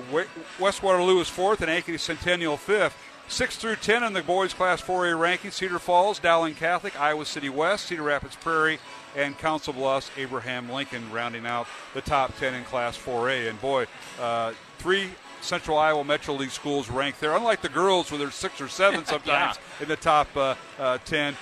West 0.60 0.84
Waterloo 0.84 1.20
is 1.20 1.28
fourth, 1.28 1.62
and 1.62 1.70
Ankeny 1.70 2.00
Centennial 2.00 2.58
fifth. 2.58 2.98
6 3.30 3.56
through 3.56 3.78
10 3.78 4.04
in 4.04 4.14
the 4.14 4.22
boys 4.22 4.54
class 4.54 4.82
4A 4.82 5.18
ranking 5.18 5.50
Cedar 5.50 5.80
Falls, 5.80 6.20
Dowling 6.20 6.56
Catholic, 6.56 7.00
Iowa 7.00 7.26
City 7.26 7.50
West, 7.50 7.86
Cedar 7.86 8.04
Rapids 8.04 8.36
Prairie, 8.36 8.80
and 9.16 9.38
Council 9.38 9.74
Bluffs, 9.74 10.12
Abraham 10.18 10.70
Lincoln 10.70 11.10
rounding 11.12 11.46
out 11.46 11.68
the 11.94 12.02
top 12.02 12.38
10 12.38 12.54
in 12.54 12.64
class 12.66 12.98
4A. 12.98 13.50
And 13.50 13.60
boy, 13.62 13.88
uh, 14.20 14.54
three 14.78 15.10
Central 15.42 15.78
Iowa 15.78 16.04
Metro 16.04 16.34
League 16.34 16.52
schools 16.52 16.90
ranked 16.90 17.20
there. 17.22 17.36
Unlike 17.36 17.62
the 17.62 17.70
girls, 17.70 18.12
where 18.12 18.18
there's 18.18 18.36
six 18.36 18.60
or 18.62 18.68
seven 18.68 19.06
sometimes 19.06 19.58
yeah. 19.58 19.84
in 19.84 19.88
the 19.88 19.96
top 19.96 20.28
uh, 20.36 20.56
uh, 20.80 20.98
10. 21.06 21.36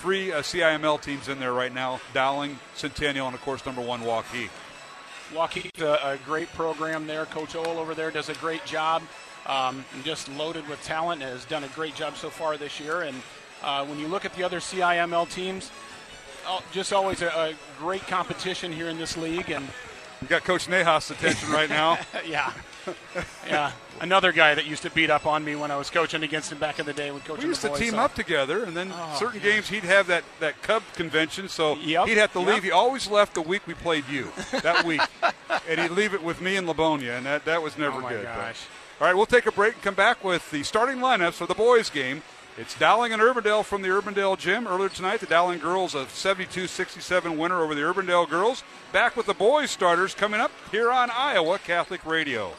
Three 0.00 0.32
uh, 0.32 0.42
CIML 0.42 1.00
teams 1.00 1.28
in 1.28 1.38
there 1.40 1.52
right 1.52 1.72
now 1.72 2.00
Dowling, 2.12 2.58
Centennial, 2.74 3.26
and 3.26 3.34
of 3.34 3.40
course, 3.42 3.64
number 3.64 3.80
one, 3.80 4.02
Waukee. 4.02 4.50
Waukee's 5.32 5.80
a, 5.80 5.98
a 6.02 6.18
great 6.24 6.52
program 6.52 7.06
there. 7.06 7.24
Coach 7.26 7.56
Ohl 7.56 7.78
over 7.78 7.94
there 7.94 8.10
does 8.10 8.28
a 8.28 8.34
great 8.34 8.64
job. 8.64 9.02
Um, 9.46 9.84
just 10.04 10.28
loaded 10.30 10.68
with 10.68 10.82
talent 10.82 11.22
and 11.22 11.30
has 11.30 11.44
done 11.44 11.64
a 11.64 11.68
great 11.68 11.94
job 11.94 12.16
so 12.16 12.30
far 12.30 12.56
this 12.56 12.80
year. 12.80 13.02
And 13.02 13.16
uh, 13.62 13.84
when 13.86 13.98
you 13.98 14.08
look 14.08 14.24
at 14.24 14.34
the 14.34 14.42
other 14.42 14.58
CIML 14.58 15.30
teams, 15.30 15.70
oh, 16.46 16.62
just 16.72 16.92
always 16.92 17.22
a, 17.22 17.28
a, 17.28 17.54
great 17.78 18.06
competition 18.06 18.72
here 18.72 18.88
in 18.88 18.98
this 18.98 19.16
league. 19.16 19.50
And 19.50 19.66
you 20.20 20.28
got 20.28 20.44
Coach 20.44 20.66
Nahas' 20.66 21.10
attention 21.10 21.50
right 21.50 21.70
now. 21.70 21.98
yeah, 22.26 22.52
yeah. 23.46 23.72
Another 24.00 24.32
guy 24.32 24.54
that 24.54 24.66
used 24.66 24.82
to 24.82 24.90
beat 24.90 25.10
up 25.10 25.26
on 25.26 25.44
me 25.44 25.56
when 25.56 25.70
I 25.70 25.76
was 25.76 25.88
coaching 25.88 26.22
against 26.22 26.52
him 26.52 26.58
back 26.58 26.78
in 26.78 26.86
the 26.86 26.92
day 26.92 27.10
when 27.10 27.20
coaching. 27.22 27.44
We 27.44 27.48
used 27.48 27.62
to 27.62 27.68
boys, 27.68 27.78
team 27.78 27.92
so. 27.92 27.98
up 27.98 28.14
together, 28.14 28.64
and 28.64 28.76
then 28.76 28.90
oh, 28.92 29.16
certain 29.18 29.40
yeah. 29.40 29.52
games 29.52 29.68
he'd 29.68 29.84
have 29.84 30.06
that, 30.08 30.24
that 30.40 30.60
Cub 30.62 30.82
convention, 30.94 31.48
so 31.48 31.76
yep, 31.76 32.06
he'd 32.06 32.18
have 32.18 32.32
to 32.34 32.40
yep. 32.40 32.48
leave. 32.48 32.62
He 32.62 32.70
always 32.70 33.08
left 33.08 33.34
the 33.34 33.42
week 33.42 33.66
we 33.66 33.74
played 33.74 34.06
you 34.08 34.30
that 34.50 34.84
week, 34.84 35.00
and 35.68 35.80
he'd 35.80 35.90
leave 35.90 36.12
it 36.12 36.22
with 36.22 36.40
me 36.40 36.56
and 36.56 36.66
Livonia, 36.66 37.16
and 37.16 37.24
that 37.26 37.44
that 37.46 37.62
was 37.62 37.78
never 37.78 38.02
oh 38.02 38.08
good. 38.08 38.24
Gosh. 38.24 38.66
All 39.00 39.06
right, 39.06 39.16
we'll 39.16 39.26
take 39.26 39.46
a 39.46 39.52
break 39.52 39.74
and 39.74 39.82
come 39.82 39.94
back 39.94 40.24
with 40.24 40.50
the 40.50 40.62
starting 40.62 40.98
lineups 40.98 41.34
for 41.34 41.46
the 41.46 41.54
boys' 41.54 41.90
game. 41.90 42.22
It's 42.58 42.78
Dowling 42.78 43.12
and 43.12 43.20
Urbandale 43.20 43.62
from 43.62 43.82
the 43.82 43.88
Urbandale 43.88 44.38
gym. 44.38 44.66
Earlier 44.66 44.88
tonight, 44.88 45.20
the 45.20 45.26
Dowling 45.26 45.58
girls 45.58 45.94
a 45.94 46.06
72-67 46.06 47.36
winner 47.36 47.60
over 47.60 47.74
the 47.74 47.82
Urbandale 47.82 48.26
girls. 48.26 48.64
Back 48.94 49.14
with 49.14 49.26
the 49.26 49.34
boys 49.34 49.70
starters 49.70 50.14
coming 50.14 50.40
up 50.40 50.50
here 50.70 50.90
on 50.90 51.10
Iowa 51.10 51.58
Catholic 51.58 52.06
Radio. 52.06 52.52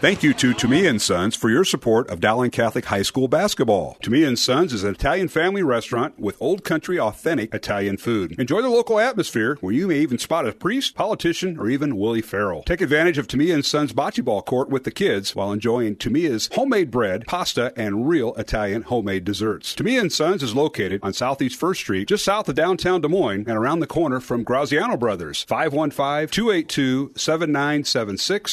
Thank 0.00 0.22
you 0.22 0.32
to 0.34 0.54
Tumea 0.54 0.88
and 0.88 1.02
Sons 1.02 1.36
for 1.36 1.50
your 1.50 1.64
support 1.64 2.08
of 2.08 2.18
Dowling 2.18 2.50
Catholic 2.50 2.86
High 2.86 3.02
School 3.02 3.28
basketball. 3.28 3.98
Tumea 4.02 4.26
and 4.26 4.38
Sons 4.38 4.72
is 4.72 4.84
an 4.84 4.94
Italian 4.94 5.28
family 5.28 5.62
restaurant 5.62 6.18
with 6.18 6.40
old 6.40 6.64
country 6.64 6.98
authentic 6.98 7.52
Italian 7.52 7.98
food. 7.98 8.34
Enjoy 8.38 8.62
the 8.62 8.70
local 8.70 8.98
atmosphere 8.98 9.58
where 9.60 9.74
you 9.74 9.86
may 9.88 9.98
even 9.98 10.18
spot 10.18 10.46
a 10.46 10.52
priest, 10.52 10.94
politician, 10.94 11.58
or 11.58 11.68
even 11.68 11.96
Willie 11.96 12.22
Farrell. 12.22 12.62
Take 12.62 12.80
advantage 12.80 13.18
of 13.18 13.26
Tumea 13.26 13.54
and 13.54 13.66
Sons 13.66 13.92
bocce 13.92 14.24
ball 14.24 14.40
court 14.40 14.70
with 14.70 14.84
the 14.84 14.90
kids 14.90 15.36
while 15.36 15.52
enjoying 15.52 15.96
Tumea's 15.96 16.48
homemade 16.52 16.90
bread, 16.90 17.26
pasta, 17.26 17.72
and 17.76 18.08
real 18.08 18.34
Italian 18.34 18.82
homemade 18.82 19.24
desserts. 19.24 19.41
Tumea 19.42 20.00
and 20.00 20.12
Sons 20.12 20.42
is 20.42 20.54
located 20.54 21.00
on 21.02 21.12
Southeast 21.12 21.60
1st 21.60 21.76
Street, 21.76 22.08
just 22.08 22.24
south 22.24 22.48
of 22.48 22.54
downtown 22.54 23.00
Des 23.00 23.08
Moines 23.08 23.44
and 23.48 23.58
around 23.58 23.80
the 23.80 23.88
corner 23.88 24.20
from 24.20 24.44
Graziano 24.44 24.96
Brothers. 24.96 25.44
515-282-7976, 25.46 27.12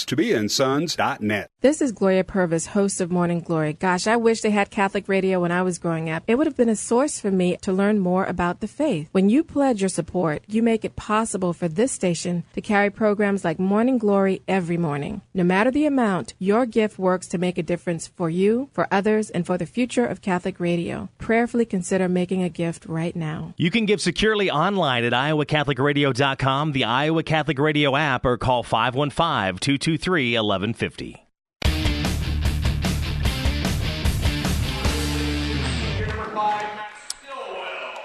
TumeaandSons.net. 0.05 1.51
This 1.61 1.81
is 1.81 1.91
Gloria 1.91 2.23
Purvis, 2.23 2.67
host 2.67 3.01
of 3.01 3.11
Morning 3.11 3.41
Glory. 3.41 3.73
Gosh, 3.73 4.07
I 4.07 4.15
wish 4.15 4.41
they 4.41 4.49
had 4.49 4.71
Catholic 4.71 5.07
radio 5.07 5.39
when 5.41 5.51
I 5.51 5.61
was 5.61 5.77
growing 5.77 6.09
up. 6.09 6.23
It 6.25 6.35
would 6.35 6.47
have 6.47 6.57
been 6.57 6.69
a 6.69 6.75
source 6.75 7.19
for 7.19 7.29
me 7.29 7.57
to 7.57 7.71
learn 7.71 7.99
more 7.99 8.25
about 8.25 8.61
the 8.61 8.67
faith. 8.67 9.09
When 9.11 9.29
you 9.29 9.43
pledge 9.43 9.81
your 9.81 9.89
support, 9.89 10.43
you 10.47 10.63
make 10.63 10.83
it 10.83 10.95
possible 10.95 11.53
for 11.53 11.67
this 11.67 11.91
station 11.91 12.45
to 12.53 12.61
carry 12.61 12.89
programs 12.89 13.43
like 13.45 13.59
Morning 13.59 13.99
Glory 13.99 14.41
every 14.47 14.77
morning. 14.77 15.21
No 15.33 15.43
matter 15.43 15.69
the 15.69 15.85
amount, 15.85 16.33
your 16.39 16.65
gift 16.65 16.97
works 16.97 17.27
to 17.27 17.37
make 17.37 17.59
a 17.59 17.63
difference 17.63 18.07
for 18.07 18.29
you, 18.29 18.69
for 18.73 18.87
others, 18.89 19.29
and 19.29 19.45
for 19.45 19.57
the 19.57 19.65
future 19.67 20.05
of 20.05 20.21
Catholic 20.21 20.59
radio. 20.59 20.78
Prayerfully 21.17 21.65
consider 21.65 22.09
making 22.09 22.43
a 22.43 22.49
gift 22.49 22.85
right 22.85 23.15
now. 23.15 23.53
You 23.57 23.71
can 23.71 23.85
give 23.85 24.01
securely 24.01 24.49
online 24.49 25.03
at 25.03 25.13
iowacatholicradio.com, 25.13 26.71
the 26.71 26.83
Iowa 26.83 27.23
Catholic 27.23 27.59
Radio 27.59 27.95
app, 27.95 28.25
or 28.25 28.37
call 28.37 28.63
515 28.63 29.59
223 29.59 30.33
1150. 30.33 31.25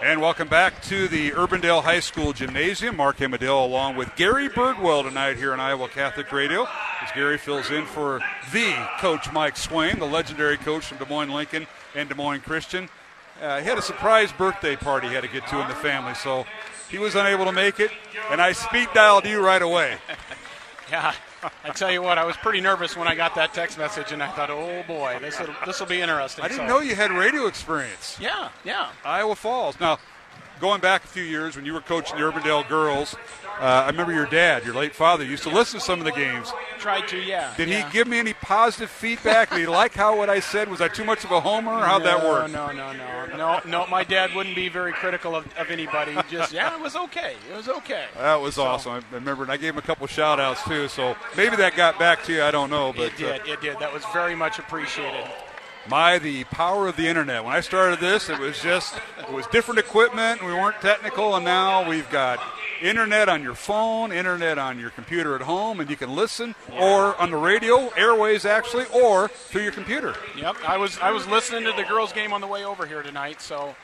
And 0.05 0.21
welcome 0.21 0.49
back 0.49 0.83
to 0.83 1.09
the 1.09 1.31
Urbandale 1.31 1.83
High 1.83 2.01
School 2.01 2.35
Gymnasium. 2.35 2.97
Mark 2.97 3.23
Amadale 3.23 3.65
along 3.65 3.97
with 3.97 4.15
Gary 4.17 4.51
Birdwell 4.51 5.03
tonight 5.03 5.39
here 5.39 5.55
on 5.55 5.61
Iowa 5.61 5.89
Catholic 5.89 6.31
Radio. 6.31 6.67
As 7.01 7.11
Gary 7.15 7.39
fills 7.39 7.71
in 7.71 7.87
for 7.87 8.21
the 8.53 8.75
coach 8.99 9.33
Mike 9.33 9.57
Swain, 9.57 9.99
the 9.99 10.05
legendary 10.05 10.59
coach 10.59 10.85
from 10.85 10.99
Des 10.99 11.07
Moines 11.07 11.31
Lincoln 11.31 11.67
and 11.95 12.09
Des 12.09 12.15
Moines 12.15 12.41
Christian. 12.41 12.89
Uh, 13.43 13.61
he 13.61 13.67
had 13.67 13.79
a 13.79 13.83
surprise 13.83 14.33
birthday 14.33 14.77
party 14.77 15.09
he 15.09 15.15
had 15.15 15.23
to 15.23 15.29
get 15.29 15.47
to 15.49 15.61
in 15.61 15.69
the 15.69 15.75
family, 15.75 16.15
so 16.15 16.47
he 16.91 16.99
was 16.99 17.15
unable 17.15 17.45
to 17.45 17.53
make 17.53 17.81
it. 17.81 17.91
And 18.31 18.41
I 18.41 18.53
speed 18.53 18.89
dialed 18.95 19.27
you 19.27 19.45
right 19.45 19.63
away. 19.63 19.99
yeah, 20.91 21.15
I 21.65 21.71
tell 21.71 21.91
you 21.91 22.03
what, 22.03 22.19
I 22.19 22.25
was 22.25 22.37
pretty 22.37 22.61
nervous 22.61 22.97
when 22.97 23.09
I 23.09 23.15
got 23.15 23.35
that 23.35 23.53
text 23.53 23.77
message, 23.77 24.13
and 24.13 24.23
I 24.23 24.29
thought, 24.29 24.51
oh 24.51 24.85
boy, 24.87 25.19
this 25.21 25.39
will 25.41 25.49
this 25.67 25.81
will 25.81 25.87
be 25.87 26.01
interesting. 26.01 26.45
I 26.45 26.49
didn't 26.49 26.69
so. 26.69 26.75
know 26.75 26.81
you 26.81 26.95
had 26.95 27.11
radio 27.11 27.47
experience. 27.47 28.17
Yeah, 28.21 28.51
yeah. 28.65 28.91
Iowa 29.05 29.35
Falls. 29.35 29.79
Now, 29.81 29.99
going 30.61 30.81
back 30.81 31.05
a 31.05 31.09
few 31.09 31.25
years 31.25 31.57
when 31.57 31.65
you 31.65 31.73
were 31.73 31.81
coaching 31.81 32.17
the 32.17 32.23
Urbandale 32.23 32.69
girls, 32.69 33.17
uh, 33.61 33.85
I 33.85 33.87
remember 33.87 34.13
your 34.13 34.27
dad, 34.27 34.65
your 34.65 34.75
late 34.75 34.95
father, 34.95 35.25
used 35.25 35.43
to 35.45 35.51
listen 35.51 35.79
to 35.81 35.85
some 35.85 35.99
of 35.99 36.05
the 36.05 36.13
games. 36.13 36.53
Tried 36.79 37.09
to, 37.09 37.19
yeah. 37.19 37.55
Did 37.57 37.69
yeah. 37.69 37.87
he 37.87 37.93
give 37.93 38.07
me 38.07 38.19
any 38.19 38.33
positive 38.35 38.91
feedback? 38.91 39.51
Did 39.51 39.61
he 39.61 39.67
like 39.67 39.95
how 39.95 40.17
what 40.17 40.29
I 40.29 40.41
said? 40.41 40.69
Was 40.69 40.81
I 40.81 40.89
too 40.89 41.05
much 41.05 41.25
of 41.25 41.31
a 41.31 41.41
homer? 41.41 41.73
How'd 41.85 42.03
no, 42.03 42.07
that 42.07 42.25
work? 42.25 42.51
No, 42.51 42.73
no, 42.73 42.93
no, 42.93 43.27
no, 43.27 43.37
no. 43.37 43.61
No, 43.67 43.87
my 43.87 44.05
dad 44.05 44.35
wouldn't 44.35 44.57
be 44.57 44.69
very 44.69 44.93
critical 44.93 45.35
of, 45.35 45.47
of 45.57 45.71
anybody. 45.71 46.17
Just 46.29 46.53
yeah, 46.53 46.75
it 46.75 46.81
was 46.81 46.97
okay. 46.97 47.37
It 47.51 47.57
was 47.57 47.69
okay. 47.69 48.07
That 48.17 48.41
was 48.41 48.57
so, 48.57 48.65
awesome. 48.65 48.93
I 48.93 49.03
remember, 49.15 49.45
and 49.45 49.53
I 49.53 49.57
gave 49.57 49.75
him 49.75 49.79
a 49.79 49.83
couple 49.83 50.07
shout 50.07 50.41
outs 50.41 50.63
too. 50.65 50.89
So 50.89 51.17
maybe 51.37 51.57
that 51.57 51.77
got 51.77 51.99
back 51.99 52.25
to 52.25 52.33
you. 52.33 52.43
I 52.43 52.51
don't 52.51 52.71
know, 52.71 52.93
but 52.93 53.13
it 53.13 53.17
did. 53.17 53.41
Uh, 53.41 53.53
it 53.53 53.61
did. 53.61 53.79
That 53.79 53.93
was 53.93 54.05
very 54.13 54.35
much 54.35 54.59
appreciated. 54.59 55.25
My, 55.89 56.19
the 56.19 56.45
power 56.45 56.89
of 56.89 56.97
the 56.97 57.07
internet. 57.07 57.45
When 57.45 57.55
I 57.55 57.61
started 57.61 58.01
this, 58.01 58.31
it 58.31 58.39
was 58.39 58.61
just 58.61 58.95
it 59.21 59.31
was 59.31 59.47
different 59.49 59.81
equipment. 59.81 60.43
We 60.43 60.53
weren't 60.53 60.81
technical, 60.81 61.37
and 61.37 61.45
now 61.45 61.89
we've 61.89 62.09
got 62.11 62.41
internet 62.83 63.29
on 63.29 63.43
your 63.43 63.55
phone, 63.55 64.13
internet 64.13 64.59
on 64.59 64.79
your 64.79 64.91
computer 64.91 65.35
at 65.35 65.43
home, 65.43 65.81
and 65.81 65.89
you 65.89 65.97
can 65.97 66.15
listen 66.15 66.55
or 66.73 67.17
on 67.21 67.31
the 67.31 67.37
radio, 67.37 67.89
airways 67.97 68.45
actually, 68.45 68.85
or 68.93 69.29
through 69.29 69.63
your 69.63 69.73
computer. 69.73 70.15
Yep, 70.37 70.57
I 70.67 70.77
was 70.77 70.99
I 70.99 71.11
was 71.11 71.27
listening 71.27 71.65
to 71.65 71.73
the 71.73 71.85
girls' 71.85 72.13
game 72.13 72.33
on 72.33 72.41
the 72.41 72.47
way 72.47 72.65
over 72.65 72.87
here 72.87 73.03
tonight, 73.03 73.41
so 73.41 73.75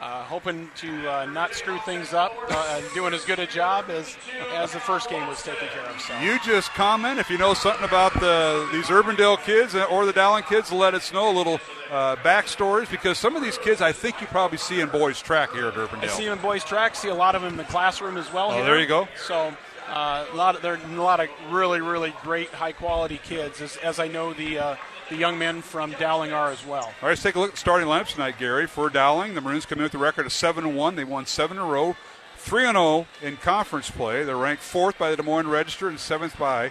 uh, 0.00 0.22
hoping 0.24 0.70
to 0.76 1.12
uh, 1.12 1.26
not 1.26 1.54
screw 1.54 1.78
things 1.80 2.14
up, 2.14 2.32
uh, 2.48 2.80
doing 2.94 3.12
as 3.12 3.24
good 3.24 3.38
a 3.38 3.46
job 3.46 3.90
as 3.90 4.16
as 4.54 4.72
the 4.72 4.80
first 4.80 5.10
game 5.10 5.26
was 5.26 5.42
taken 5.42 5.68
care 5.68 5.84
of. 5.84 6.00
So. 6.00 6.18
You 6.20 6.38
just 6.40 6.70
comment 6.70 7.18
if 7.18 7.28
you 7.28 7.36
know 7.36 7.52
something 7.52 7.84
about 7.84 8.14
the 8.14 8.68
these 8.72 8.86
Urbandale 8.86 9.42
kids 9.44 9.74
or 9.74 10.06
the 10.06 10.12
Dowling 10.12 10.44
kids. 10.44 10.72
Let 10.72 10.94
us 10.94 11.12
know 11.12 11.30
a 11.30 11.36
little 11.36 11.60
uh, 11.90 12.16
backstories 12.16 12.90
because 12.90 13.18
some 13.18 13.36
of 13.36 13.42
these 13.42 13.58
kids 13.58 13.82
I 13.82 13.92
think 13.92 14.20
you 14.20 14.26
probably 14.28 14.58
see 14.58 14.80
in 14.80 14.88
boys 14.88 15.20
track 15.20 15.52
here 15.52 15.66
at 15.66 15.74
Urbandale. 15.74 16.04
I 16.04 16.08
see 16.08 16.24
them 16.24 16.38
in 16.38 16.42
boys 16.42 16.64
track. 16.64 16.94
See 16.96 17.08
a 17.08 17.14
lot 17.14 17.34
of 17.34 17.42
them 17.42 17.52
in 17.52 17.56
the 17.58 17.64
classroom 17.64 18.16
as 18.16 18.32
well. 18.32 18.50
Oh, 18.50 18.54
here. 18.54 18.64
there 18.64 18.80
you 18.80 18.86
go. 18.86 19.06
So. 19.26 19.54
Uh, 19.88 20.24
a 20.32 20.36
lot 20.36 20.54
of 20.54 20.62
there 20.62 20.74
are 20.74 20.80
a 20.80 21.02
lot 21.02 21.18
of 21.18 21.28
really 21.50 21.80
really 21.80 22.14
great 22.22 22.48
high 22.50 22.70
quality 22.70 23.18
kids 23.24 23.60
as, 23.60 23.76
as 23.78 23.98
I 23.98 24.06
know 24.06 24.32
the 24.32 24.56
uh, 24.56 24.76
the 25.10 25.16
young 25.16 25.38
men 25.38 25.60
from 25.60 25.92
Dowling 25.92 26.32
are 26.32 26.50
as 26.50 26.64
well. 26.64 26.84
All 26.84 26.92
right, 27.02 27.10
let's 27.10 27.22
take 27.22 27.34
a 27.34 27.40
look 27.40 27.50
at 27.50 27.54
the 27.54 27.60
starting 27.60 27.86
lineups 27.88 28.14
tonight, 28.14 28.38
Gary. 28.38 28.66
For 28.66 28.88
Dowling, 28.88 29.34
the 29.34 29.40
Maroons 29.40 29.66
come 29.66 29.78
in 29.78 29.82
with 29.82 29.94
a 29.94 29.98
record 29.98 30.24
of 30.24 30.32
7 30.32 30.74
1. 30.74 30.96
They 30.96 31.04
won 31.04 31.26
seven 31.26 31.58
in 31.58 31.62
a 31.62 31.66
row, 31.66 31.96
3 32.36 32.62
0 32.62 33.06
in 33.20 33.36
conference 33.36 33.90
play. 33.90 34.24
They're 34.24 34.36
ranked 34.36 34.62
fourth 34.62 34.96
by 34.96 35.10
the 35.10 35.16
Des 35.16 35.22
Moines 35.22 35.48
Register 35.48 35.88
and 35.88 35.98
seventh 35.98 36.38
by 36.38 36.70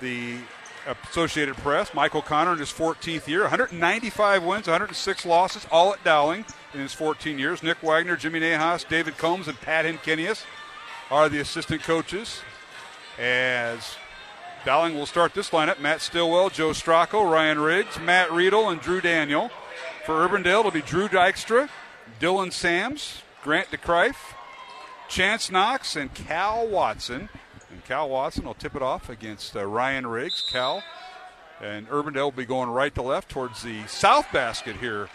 the 0.00 0.38
Associated 0.86 1.56
Press. 1.56 1.94
Michael 1.94 2.22
Connor 2.22 2.52
in 2.52 2.58
his 2.58 2.72
14th 2.72 3.26
year, 3.28 3.42
195 3.42 4.42
wins, 4.42 4.66
106 4.66 5.26
losses, 5.26 5.66
all 5.70 5.92
at 5.92 6.02
Dowling 6.02 6.44
in 6.74 6.80
his 6.80 6.92
14 6.92 7.38
years. 7.38 7.62
Nick 7.62 7.82
Wagner, 7.82 8.16
Jimmy 8.16 8.40
Nahas, 8.40 8.88
David 8.88 9.16
Combs, 9.16 9.48
and 9.48 9.60
Pat 9.60 9.84
Hinkinius 9.84 10.44
are 11.10 11.28
the 11.28 11.38
assistant 11.40 11.82
coaches. 11.82 12.40
As 13.18 13.96
Dowling 14.64 14.94
will 14.94 15.06
start 15.06 15.32
this 15.32 15.50
lineup 15.50 15.80
Matt 15.80 16.02
Stillwell, 16.02 16.50
Joe 16.50 16.70
Stracco, 16.70 17.30
Ryan 17.30 17.60
Riggs, 17.60 17.98
Matt 17.98 18.30
Riedel, 18.30 18.68
and 18.68 18.78
Drew 18.78 19.00
Daniel. 19.00 19.50
For 20.04 20.28
Urbandale, 20.28 20.60
it'll 20.60 20.70
be 20.70 20.82
Drew 20.82 21.08
Dykstra, 21.08 21.70
Dylan 22.20 22.52
Sams, 22.52 23.22
Grant 23.42 23.70
DeCrife, 23.70 24.34
Chance 25.08 25.50
Knox, 25.50 25.96
and 25.96 26.12
Cal 26.12 26.66
Watson. 26.66 27.30
And 27.70 27.84
Cal 27.86 28.10
Watson 28.10 28.44
will 28.44 28.54
tip 28.54 28.76
it 28.76 28.82
off 28.82 29.08
against 29.08 29.56
uh, 29.56 29.64
Ryan 29.64 30.06
Riggs. 30.06 30.44
Cal 30.50 30.82
and 31.62 31.88
Urbandale 31.88 32.24
will 32.24 32.30
be 32.30 32.44
going 32.44 32.68
right 32.68 32.94
to 32.94 33.02
left 33.02 33.30
towards 33.30 33.62
the 33.62 33.86
south 33.86 34.30
basket 34.30 34.76
here 34.76 35.08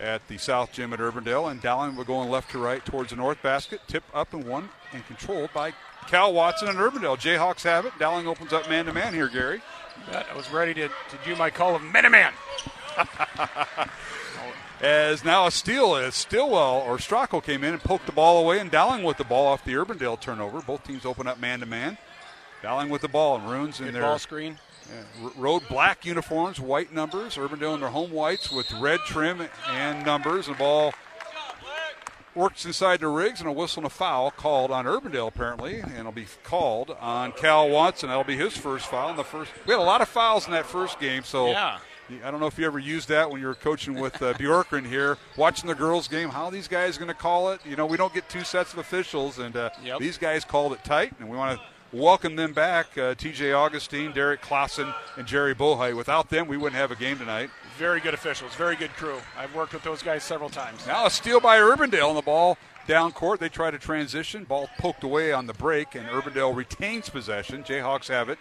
at 0.00 0.26
the 0.28 0.38
South 0.38 0.72
Gym 0.72 0.92
at 0.92 1.00
Urbandale. 1.00 1.50
And 1.50 1.60
Dowling 1.60 1.96
will 1.96 2.04
be 2.04 2.08
going 2.08 2.30
left 2.30 2.52
to 2.52 2.58
right 2.58 2.84
towards 2.84 3.10
the 3.10 3.16
north 3.16 3.42
basket. 3.42 3.80
Tip 3.88 4.04
up 4.14 4.32
and 4.32 4.44
one 4.44 4.68
and 4.92 5.04
controlled 5.06 5.50
by 5.52 5.72
Cal 6.08 6.32
Watson 6.32 6.68
and 6.68 6.78
Urbandale. 6.78 7.18
Jayhawks 7.18 7.62
have 7.62 7.86
it. 7.86 7.92
Dowling 7.98 8.26
opens 8.26 8.52
up 8.52 8.68
man 8.68 8.86
to 8.86 8.92
man 8.92 9.14
here, 9.14 9.28
Gary. 9.28 9.60
I 10.12 10.36
was 10.36 10.50
ready 10.50 10.74
to, 10.74 10.88
to 10.88 11.18
do 11.24 11.34
my 11.36 11.50
call 11.50 11.74
of 11.74 11.82
man 11.82 12.04
to 12.04 12.10
man. 12.10 12.32
As 14.80 15.24
now 15.24 15.46
a 15.46 15.50
steal 15.50 15.96
is 15.96 16.14
Stillwell 16.14 16.82
or 16.86 16.98
Stracco 16.98 17.42
came 17.42 17.64
in 17.64 17.72
and 17.72 17.82
poked 17.82 18.06
the 18.06 18.12
ball 18.12 18.38
away, 18.42 18.58
and 18.58 18.70
Dowling 18.70 19.02
with 19.02 19.16
the 19.16 19.24
ball 19.24 19.46
off 19.46 19.64
the 19.64 19.72
Urbandale 19.72 20.20
turnover. 20.20 20.60
Both 20.60 20.84
teams 20.84 21.06
open 21.06 21.26
up 21.26 21.40
man 21.40 21.60
to 21.60 21.66
man. 21.66 21.96
Dowling 22.62 22.90
with 22.90 23.00
the 23.02 23.08
ball, 23.08 23.36
and 23.36 23.48
Runes 23.48 23.78
in 23.78 23.86
Good 23.86 23.94
their 23.94 24.02
ball 24.02 24.18
screen. 24.18 24.58
yeah, 24.90 25.30
road 25.36 25.62
black 25.68 26.04
uniforms, 26.04 26.60
white 26.60 26.92
numbers. 26.92 27.36
Urbandale 27.36 27.74
in 27.74 27.80
their 27.80 27.90
home 27.90 28.10
whites 28.10 28.50
with 28.50 28.70
red 28.72 29.00
trim 29.06 29.46
and 29.68 30.04
numbers. 30.04 30.48
And 30.48 30.56
the 30.56 30.58
ball 30.58 30.92
works 32.34 32.64
inside 32.64 33.00
the 33.00 33.08
Riggs, 33.08 33.40
and 33.40 33.48
a 33.48 33.52
whistle 33.52 33.80
and 33.80 33.86
a 33.86 33.90
foul 33.94 34.30
called 34.30 34.70
on 34.70 34.84
Urbandale 34.86 35.28
apparently, 35.28 35.80
and 35.80 35.92
it'll 35.96 36.12
be 36.12 36.26
called 36.42 36.90
on 37.00 37.32
Cal 37.32 37.68
Watson. 37.68 38.08
That'll 38.08 38.24
be 38.24 38.36
his 38.36 38.56
first 38.56 38.86
foul 38.86 39.10
in 39.10 39.16
the 39.16 39.24
first. 39.24 39.50
We 39.66 39.72
had 39.72 39.80
a 39.80 39.82
lot 39.84 40.00
of 40.00 40.08
fouls 40.08 40.46
in 40.46 40.52
that 40.52 40.66
first 40.66 40.98
game, 41.00 41.22
so 41.24 41.48
Yeah. 41.50 41.78
I 42.22 42.30
don't 42.30 42.38
know 42.38 42.46
if 42.46 42.58
you 42.58 42.66
ever 42.66 42.78
used 42.78 43.08
that 43.08 43.30
when 43.30 43.40
you 43.40 43.46
were 43.46 43.54
coaching 43.54 43.94
with 43.98 44.20
uh, 44.20 44.34
Bjorkgren 44.34 44.86
here, 44.86 45.16
watching 45.38 45.68
the 45.68 45.74
girls' 45.74 46.06
game. 46.06 46.28
How 46.28 46.44
are 46.44 46.50
these 46.50 46.68
guys 46.68 46.98
going 46.98 47.08
to 47.08 47.14
call 47.14 47.50
it? 47.52 47.60
You 47.64 47.76
know, 47.76 47.86
we 47.86 47.96
don't 47.96 48.12
get 48.12 48.28
two 48.28 48.44
sets 48.44 48.74
of 48.74 48.78
officials, 48.78 49.38
and 49.38 49.56
uh, 49.56 49.70
Yep. 49.82 50.00
these 50.00 50.18
guys 50.18 50.44
called 50.44 50.74
it 50.74 50.84
tight, 50.84 51.14
and 51.18 51.30
we 51.30 51.36
want 51.38 51.58
to 51.58 51.64
welcome 51.96 52.36
them 52.36 52.52
back. 52.52 52.98
Uh, 52.98 53.14
T.J. 53.14 53.52
Augustine, 53.52 54.12
Derek 54.12 54.42
Klassen, 54.42 54.94
and 55.16 55.26
Jerry 55.26 55.54
Bohai. 55.54 55.96
Without 55.96 56.28
them, 56.28 56.46
we 56.46 56.58
wouldn't 56.58 56.76
have 56.78 56.90
a 56.90 56.94
game 56.96 57.16
tonight. 57.18 57.48
Very 57.78 58.00
good 58.00 58.14
officials. 58.14 58.54
Very 58.54 58.76
good 58.76 58.90
crew. 58.92 59.18
I've 59.36 59.54
worked 59.54 59.72
with 59.72 59.82
those 59.82 60.02
guys 60.02 60.22
several 60.22 60.48
times. 60.48 60.86
Now 60.86 61.06
a 61.06 61.10
steal 61.10 61.40
by 61.40 61.58
Urbandale 61.58 62.08
on 62.08 62.14
the 62.14 62.22
ball 62.22 62.56
down 62.86 63.12
court. 63.12 63.40
They 63.40 63.48
try 63.48 63.70
to 63.70 63.78
transition. 63.78 64.44
Ball 64.44 64.68
poked 64.78 65.02
away 65.02 65.32
on 65.32 65.46
the 65.46 65.54
break, 65.54 65.94
and 65.94 66.06
Urbandale 66.08 66.54
retains 66.54 67.08
possession. 67.08 67.64
Jayhawks 67.64 68.08
have 68.08 68.28
it. 68.28 68.38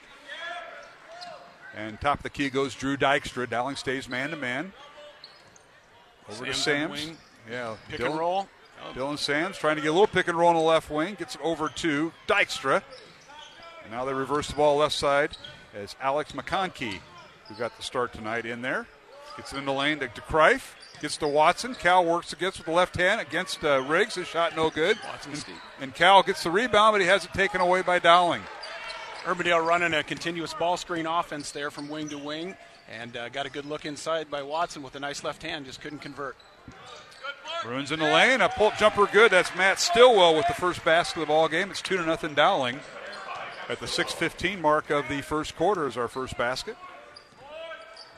And 1.75 1.99
top 1.99 2.19
of 2.19 2.23
the 2.23 2.29
key 2.29 2.49
goes 2.49 2.75
Drew 2.75 2.95
Dykstra. 2.95 3.49
Dowling 3.49 3.75
stays 3.75 4.07
man 4.07 4.29
to 4.29 4.35
man. 4.35 4.71
Over 6.29 6.45
to 6.45 6.53
Sam's 6.53 6.91
on 6.91 6.97
Sams. 6.97 7.17
Yeah, 7.49 7.75
Pick 7.89 7.99
and 8.01 8.17
roll. 8.17 8.47
Oh. 8.85 8.93
Dylan 8.93 9.17
Sams 9.17 9.57
trying 9.57 9.77
to 9.77 9.81
get 9.81 9.89
a 9.89 9.91
little 9.91 10.07
pick 10.07 10.27
and 10.27 10.37
roll 10.37 10.49
on 10.49 10.55
the 10.55 10.61
left 10.61 10.89
wing. 10.91 11.15
Gets 11.15 11.35
it 11.35 11.41
over 11.43 11.69
to 11.69 12.11
Dykstra. 12.27 12.83
And 13.83 13.91
now 13.91 14.05
they 14.05 14.13
reverse 14.13 14.47
the 14.47 14.55
ball 14.55 14.77
left 14.77 14.95
side 14.95 15.35
as 15.73 15.95
Alex 15.99 16.33
McConkey, 16.33 16.99
who 17.47 17.55
got 17.55 17.75
the 17.75 17.83
start 17.83 18.13
tonight, 18.13 18.45
in 18.45 18.61
there. 18.61 18.85
Gets 19.37 19.53
in 19.53 19.65
the 19.65 19.73
lane 19.73 19.99
to, 19.99 20.07
to 20.07 20.21
Kreif. 20.21 20.73
Gets 21.01 21.17
to 21.17 21.27
Watson. 21.27 21.75
Cal 21.75 22.05
works 22.05 22.33
against 22.33 22.59
with 22.59 22.67
the 22.67 22.71
left 22.71 22.95
hand 22.95 23.19
against 23.19 23.63
uh, 23.63 23.81
Riggs. 23.81 24.15
His 24.15 24.27
shot 24.27 24.55
no 24.55 24.69
good. 24.69 24.97
And, 25.29 25.45
and 25.81 25.95
Cal 25.95 26.23
gets 26.23 26.43
the 26.43 26.51
rebound, 26.51 26.93
but 26.93 27.01
he 27.01 27.07
has 27.07 27.25
it 27.25 27.33
taken 27.33 27.59
away 27.59 27.81
by 27.81 27.99
Dowling. 27.99 28.41
Urbandale 29.23 29.65
running 29.65 29.93
a 29.93 30.03
continuous 30.03 30.53
ball 30.53 30.77
screen 30.77 31.05
offense 31.05 31.51
there 31.51 31.71
from 31.71 31.89
wing 31.89 32.09
to 32.09 32.17
wing, 32.17 32.55
and 32.89 33.15
uh, 33.15 33.29
got 33.29 33.45
a 33.45 33.49
good 33.49 33.65
look 33.65 33.85
inside 33.85 34.29
by 34.29 34.43
Watson 34.43 34.83
with 34.83 34.95
a 34.95 34.99
nice 34.99 35.23
left 35.23 35.41
hand. 35.41 35.65
Just 35.65 35.81
couldn't 35.81 35.99
convert. 35.99 36.35
Bruins 37.63 37.91
in 37.91 37.99
the 37.99 38.05
lane. 38.05 38.41
A 38.41 38.49
pull 38.49 38.71
jumper 38.77 39.07
good. 39.07 39.31
That's 39.31 39.55
Matt 39.55 39.79
Stillwell 39.79 40.35
with 40.35 40.47
the 40.47 40.53
first 40.53 40.83
basket 40.83 41.21
of 41.21 41.27
the 41.27 41.31
ball 41.31 41.47
game. 41.47 41.71
It's 41.71 41.81
2 41.81 41.97
to 41.97 42.05
nothing 42.05 42.33
Dowling. 42.33 42.79
At 43.69 43.79
the 43.79 43.87
6:15 43.87 44.59
mark 44.59 44.89
of 44.89 45.07
the 45.07 45.21
first 45.21 45.55
quarter 45.55 45.87
is 45.87 45.97
our 45.97 46.09
first 46.09 46.37
basket. 46.37 46.75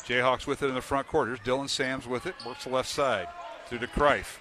Jayhawks 0.07 0.45
with 0.45 0.61
it 0.61 0.68
in 0.68 0.76
the 0.76 0.82
front 0.82 1.07
court. 1.07 1.27
Here's 1.27 1.40
Dylan 1.40 1.69
Sams 1.69 2.07
with 2.07 2.26
it. 2.26 2.36
Works 2.45 2.65
the 2.65 2.69
left 2.69 2.90
side 2.90 3.27
through 3.68 3.80
to 3.80 3.88
Kreif. 3.88 4.38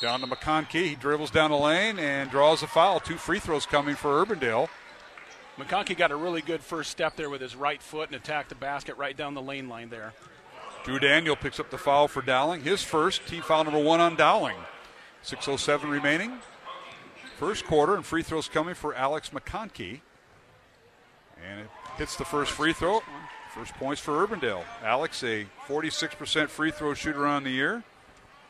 Down 0.00 0.20
to 0.20 0.26
McConkey. 0.26 0.86
He 0.86 0.94
dribbles 0.94 1.30
down 1.30 1.50
the 1.50 1.56
lane 1.56 1.98
and 1.98 2.30
draws 2.30 2.62
a 2.62 2.66
foul. 2.66 3.00
Two 3.00 3.16
free 3.16 3.38
throws 3.38 3.66
coming 3.66 3.94
for 3.96 4.24
Urbandale. 4.24 4.68
McConkey 5.58 5.96
got 5.96 6.10
a 6.10 6.16
really 6.16 6.40
good 6.40 6.60
first 6.60 6.90
step 6.90 7.16
there 7.16 7.30
with 7.30 7.40
his 7.40 7.54
right 7.56 7.82
foot 7.82 8.08
and 8.08 8.16
attacked 8.16 8.48
the 8.48 8.54
basket 8.54 8.96
right 8.96 9.16
down 9.16 9.34
the 9.34 9.42
lane 9.42 9.68
line 9.68 9.88
there. 9.88 10.12
Drew 10.84 10.98
Daniel 10.98 11.36
picks 11.36 11.58
up 11.58 11.70
the 11.70 11.78
foul 11.78 12.08
for 12.08 12.22
Dowling. 12.22 12.62
His 12.62 12.82
first, 12.82 13.26
team 13.26 13.42
foul 13.42 13.64
number 13.64 13.82
one 13.82 14.00
on 14.00 14.16
Dowling. 14.16 14.56
6.07 15.24 15.90
remaining. 15.90 16.38
First 17.38 17.64
quarter, 17.64 17.94
and 17.94 18.04
free 18.04 18.22
throws 18.22 18.48
coming 18.48 18.74
for 18.74 18.94
Alex 18.94 19.30
McConkey. 19.30 20.00
And 21.42 21.60
it 21.60 21.68
hits 21.96 22.16
the 22.16 22.24
first 22.24 22.50
free 22.50 22.72
throw. 22.72 23.00
First 23.54 23.74
points 23.74 24.00
for 24.00 24.26
Urbandale. 24.26 24.64
Alex, 24.82 25.22
a 25.22 25.46
46% 25.68 26.48
free 26.48 26.72
throw 26.72 26.92
shooter 26.94 27.24
on 27.26 27.44
the 27.44 27.50
year. 27.50 27.84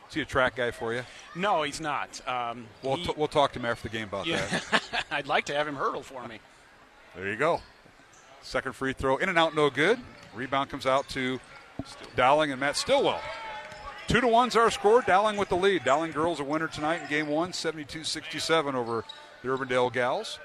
Is 0.09 0.15
he 0.15 0.21
a 0.21 0.25
track 0.25 0.55
guy 0.55 0.71
for 0.71 0.93
you? 0.93 1.03
No, 1.35 1.61
he's 1.63 1.79
not. 1.79 2.21
Um, 2.27 2.65
We'll, 2.81 2.97
he- 2.97 3.05
t- 3.05 3.13
we'll 3.15 3.27
talk 3.27 3.53
to 3.53 3.59
him 3.59 3.65
after 3.65 3.87
the 3.87 3.95
game 3.95 4.07
about 4.07 4.25
yeah, 4.25 4.37
that. 4.47 5.05
I'd 5.11 5.27
like 5.27 5.45
to 5.45 5.53
have 5.55 5.67
him 5.67 5.75
hurdle 5.75 6.01
for 6.01 6.27
me. 6.27 6.39
There 7.15 7.27
you 7.29 7.35
go. 7.37 7.61
Second 8.41 8.73
free 8.73 8.93
throw, 8.93 9.17
in 9.17 9.29
and 9.29 9.37
out, 9.37 9.55
no 9.55 9.69
good. 9.69 9.99
Rebound 10.33 10.69
comes 10.69 10.85
out 10.85 11.07
to 11.09 11.39
Dowling 12.15 12.51
and 12.51 12.59
Matt 12.59 12.75
Stillwell. 12.75 13.21
Two 14.07 14.21
to 14.21 14.27
one's 14.27 14.55
our 14.55 14.69
score. 14.69 15.01
Dowling 15.01 15.37
with 15.37 15.49
the 15.49 15.55
lead. 15.55 15.83
Dowling 15.83 16.11
girls 16.11 16.39
a 16.39 16.43
winner 16.43 16.67
tonight 16.67 17.01
in 17.01 17.09
game 17.09 17.27
one, 17.27 17.51
72-67 17.51 18.73
over 18.75 19.03
the 19.41 19.47
Urbandale 19.49 19.91
Gals. 19.91 20.39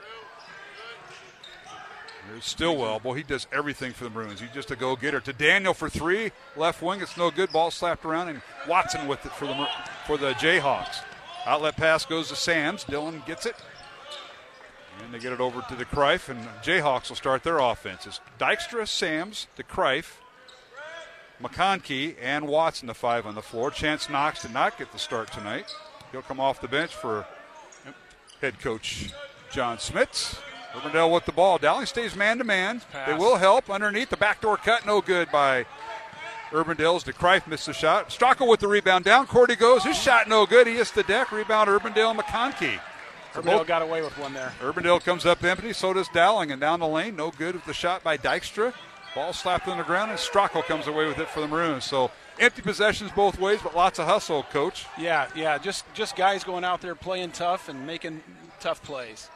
There's 2.31 2.44
Stillwell. 2.44 3.01
Boy, 3.01 3.15
he 3.15 3.23
does 3.24 3.48
everything 3.52 3.93
for 3.93 4.05
the 4.05 4.11
Maroons. 4.11 4.40
He's 4.40 4.51
just 4.51 4.70
a 4.70 4.77
go-getter. 4.77 5.20
To 5.20 5.32
Daniel 5.32 5.74
for 5.74 5.89
three. 5.89 6.31
Left 6.57 6.81
wing. 6.81 7.01
It's 7.01 7.16
no 7.16 7.31
good. 7.31 7.51
Ball 7.51 7.73
slapped 7.73 8.05
around, 8.05 8.28
and 8.28 8.40
Watson 8.69 9.09
with 9.09 9.24
it 9.27 9.32
for 9.32 9.47
the 9.47 9.69
for 10.07 10.16
the 10.16 10.32
Jayhawks. 10.35 11.02
Outlet 11.44 11.77
pass 11.77 12.05
goes 12.05 12.28
to 12.28 12.36
Sams. 12.36 12.85
Dylan 12.85 13.24
gets 13.27 13.47
it. 13.47 13.57
And 15.02 15.12
they 15.12 15.19
get 15.19 15.32
it 15.32 15.40
over 15.40 15.62
to 15.62 15.74
the 15.74 15.85
Kreif, 15.86 16.28
and 16.28 16.47
Jayhawks 16.62 17.09
will 17.09 17.16
start 17.16 17.43
their 17.43 17.59
offense. 17.59 18.07
It's 18.07 18.20
Dykstra, 18.39 18.86
Sams, 18.86 19.47
the 19.57 19.65
Kreif, 19.65 20.16
McConkey, 21.43 22.16
and 22.20 22.47
Watson, 22.47 22.86
the 22.86 22.94
five 22.94 23.27
on 23.27 23.35
the 23.35 23.43
floor. 23.43 23.70
Chance 23.70 24.11
Knox 24.11 24.43
did 24.43 24.52
not 24.52 24.78
get 24.78 24.93
the 24.93 24.98
start 24.98 25.32
tonight. 25.32 25.74
He'll 26.12 26.23
come 26.23 26.39
off 26.39 26.61
the 26.61 26.69
bench 26.69 26.94
for 26.94 27.27
head 28.43 28.61
coach 28.61 29.11
John 29.51 29.78
Smits. 29.78 30.39
Urbandale 30.74 31.12
with 31.12 31.24
the 31.24 31.32
ball. 31.32 31.59
Dowling 31.59 31.86
stays 31.86 32.14
man 32.14 32.38
to 32.38 32.44
man. 32.44 32.80
They 33.06 33.14
will 33.14 33.36
help 33.36 33.68
underneath 33.70 34.10
the 34.10 34.16
backdoor 34.16 34.56
cut. 34.56 34.86
No 34.86 35.01
good 35.01 35.30
by 35.32 35.66
Urbandale's. 36.51 37.05
DeCreif 37.05 37.47
missed 37.47 37.66
the 37.66 37.72
shot. 37.72 38.10
Stracco 38.10 38.48
with 38.48 38.60
the 38.60 38.68
rebound. 38.68 39.05
Down 39.05 39.26
court 39.26 39.51
he 39.51 39.56
goes. 39.56 39.84
His 39.84 39.98
shot 39.98 40.28
no 40.28 40.47
good. 40.47 40.66
He 40.66 40.74
hits 40.76 40.90
the 40.90 41.02
deck. 41.02 41.32
Rebound 41.32 41.68
Urbandale 41.68 42.16
McConkey. 42.18 42.78
Urbandale 43.32 43.44
both- 43.44 43.66
got 43.66 43.82
away 43.82 44.02
with 44.02 44.16
one 44.18 44.32
there. 44.34 44.52
Urbandale 44.60 45.02
comes 45.05 45.24
up 45.24 45.42
empty, 45.44 45.72
so 45.72 45.92
does 45.92 46.09
Dowling, 46.09 46.51
and 46.51 46.60
down 46.60 46.80
the 46.80 46.88
lane, 46.88 47.14
no 47.14 47.30
good 47.30 47.55
with 47.55 47.64
the 47.64 47.74
shot 47.74 48.02
by 48.02 48.16
Dykstra. 48.18 48.74
Ball 49.14 49.32
slapped 49.32 49.66
on 49.68 49.78
the 49.78 49.84
ground, 49.84 50.10
and 50.10 50.18
Stracco 50.18 50.64
comes 50.64 50.86
away 50.86 51.06
with 51.06 51.18
it 51.18 51.28
for 51.28 51.40
the 51.40 51.48
Maroons. 51.48 51.84
So 51.84 52.10
empty 52.38 52.62
possessions 52.62 53.10
both 53.12 53.38
ways, 53.40 53.60
but 53.62 53.74
lots 53.74 53.98
of 53.98 54.06
hustle, 54.06 54.44
coach. 54.44 54.86
Yeah, 54.98 55.26
yeah, 55.34 55.59
just 55.59 55.84
just 55.94 56.14
guys 56.16 56.42
going 56.44 56.64
out 56.64 56.80
there 56.80 56.94
playing 56.94 57.32
tough 57.32 57.68
and 57.68 57.86
making 57.86 58.22
tough 58.60 58.82
plays. 58.82 59.28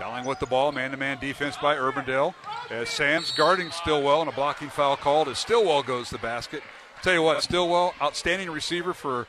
Dowling 0.00 0.24
with 0.24 0.38
the 0.38 0.46
ball, 0.46 0.72
man-to-man 0.72 1.18
defense 1.20 1.58
by 1.58 1.76
Urbandale. 1.76 2.32
As 2.70 2.88
Sam's 2.88 3.32
guarding 3.32 3.70
Stillwell, 3.70 4.22
and 4.22 4.30
a 4.30 4.32
blocking 4.32 4.70
foul 4.70 4.96
called 4.96 5.28
as 5.28 5.38
Stillwell 5.38 5.82
goes 5.82 6.08
to 6.08 6.14
the 6.14 6.22
basket. 6.22 6.62
Tell 7.02 7.12
you 7.12 7.20
what, 7.20 7.42
Stillwell, 7.42 7.94
outstanding 8.00 8.50
receiver 8.50 8.94
for 8.94 9.26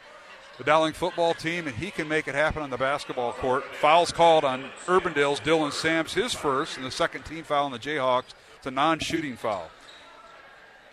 the 0.57 0.63
Dowling 0.63 0.93
football 0.93 1.33
team, 1.33 1.67
and 1.67 1.75
he 1.75 1.91
can 1.91 2.07
make 2.07 2.25
it 2.29 2.35
happen 2.35 2.61
on 2.61 2.69
the 2.69 2.77
basketball 2.77 3.33
court. 3.33 3.65
Fouls 3.81 4.13
called 4.13 4.45
on 4.45 4.69
Urbandale's 4.85 5.41
Dylan 5.41 5.73
Sams, 5.73 6.13
his 6.13 6.33
first, 6.33 6.77
and 6.77 6.85
the 6.85 6.91
second 6.91 7.25
team 7.25 7.43
foul 7.43 7.65
on 7.65 7.73
the 7.73 7.79
Jayhawks. 7.79 8.33
It's 8.55 8.65
a 8.65 8.71
non-shooting 8.71 9.35
foul. 9.35 9.69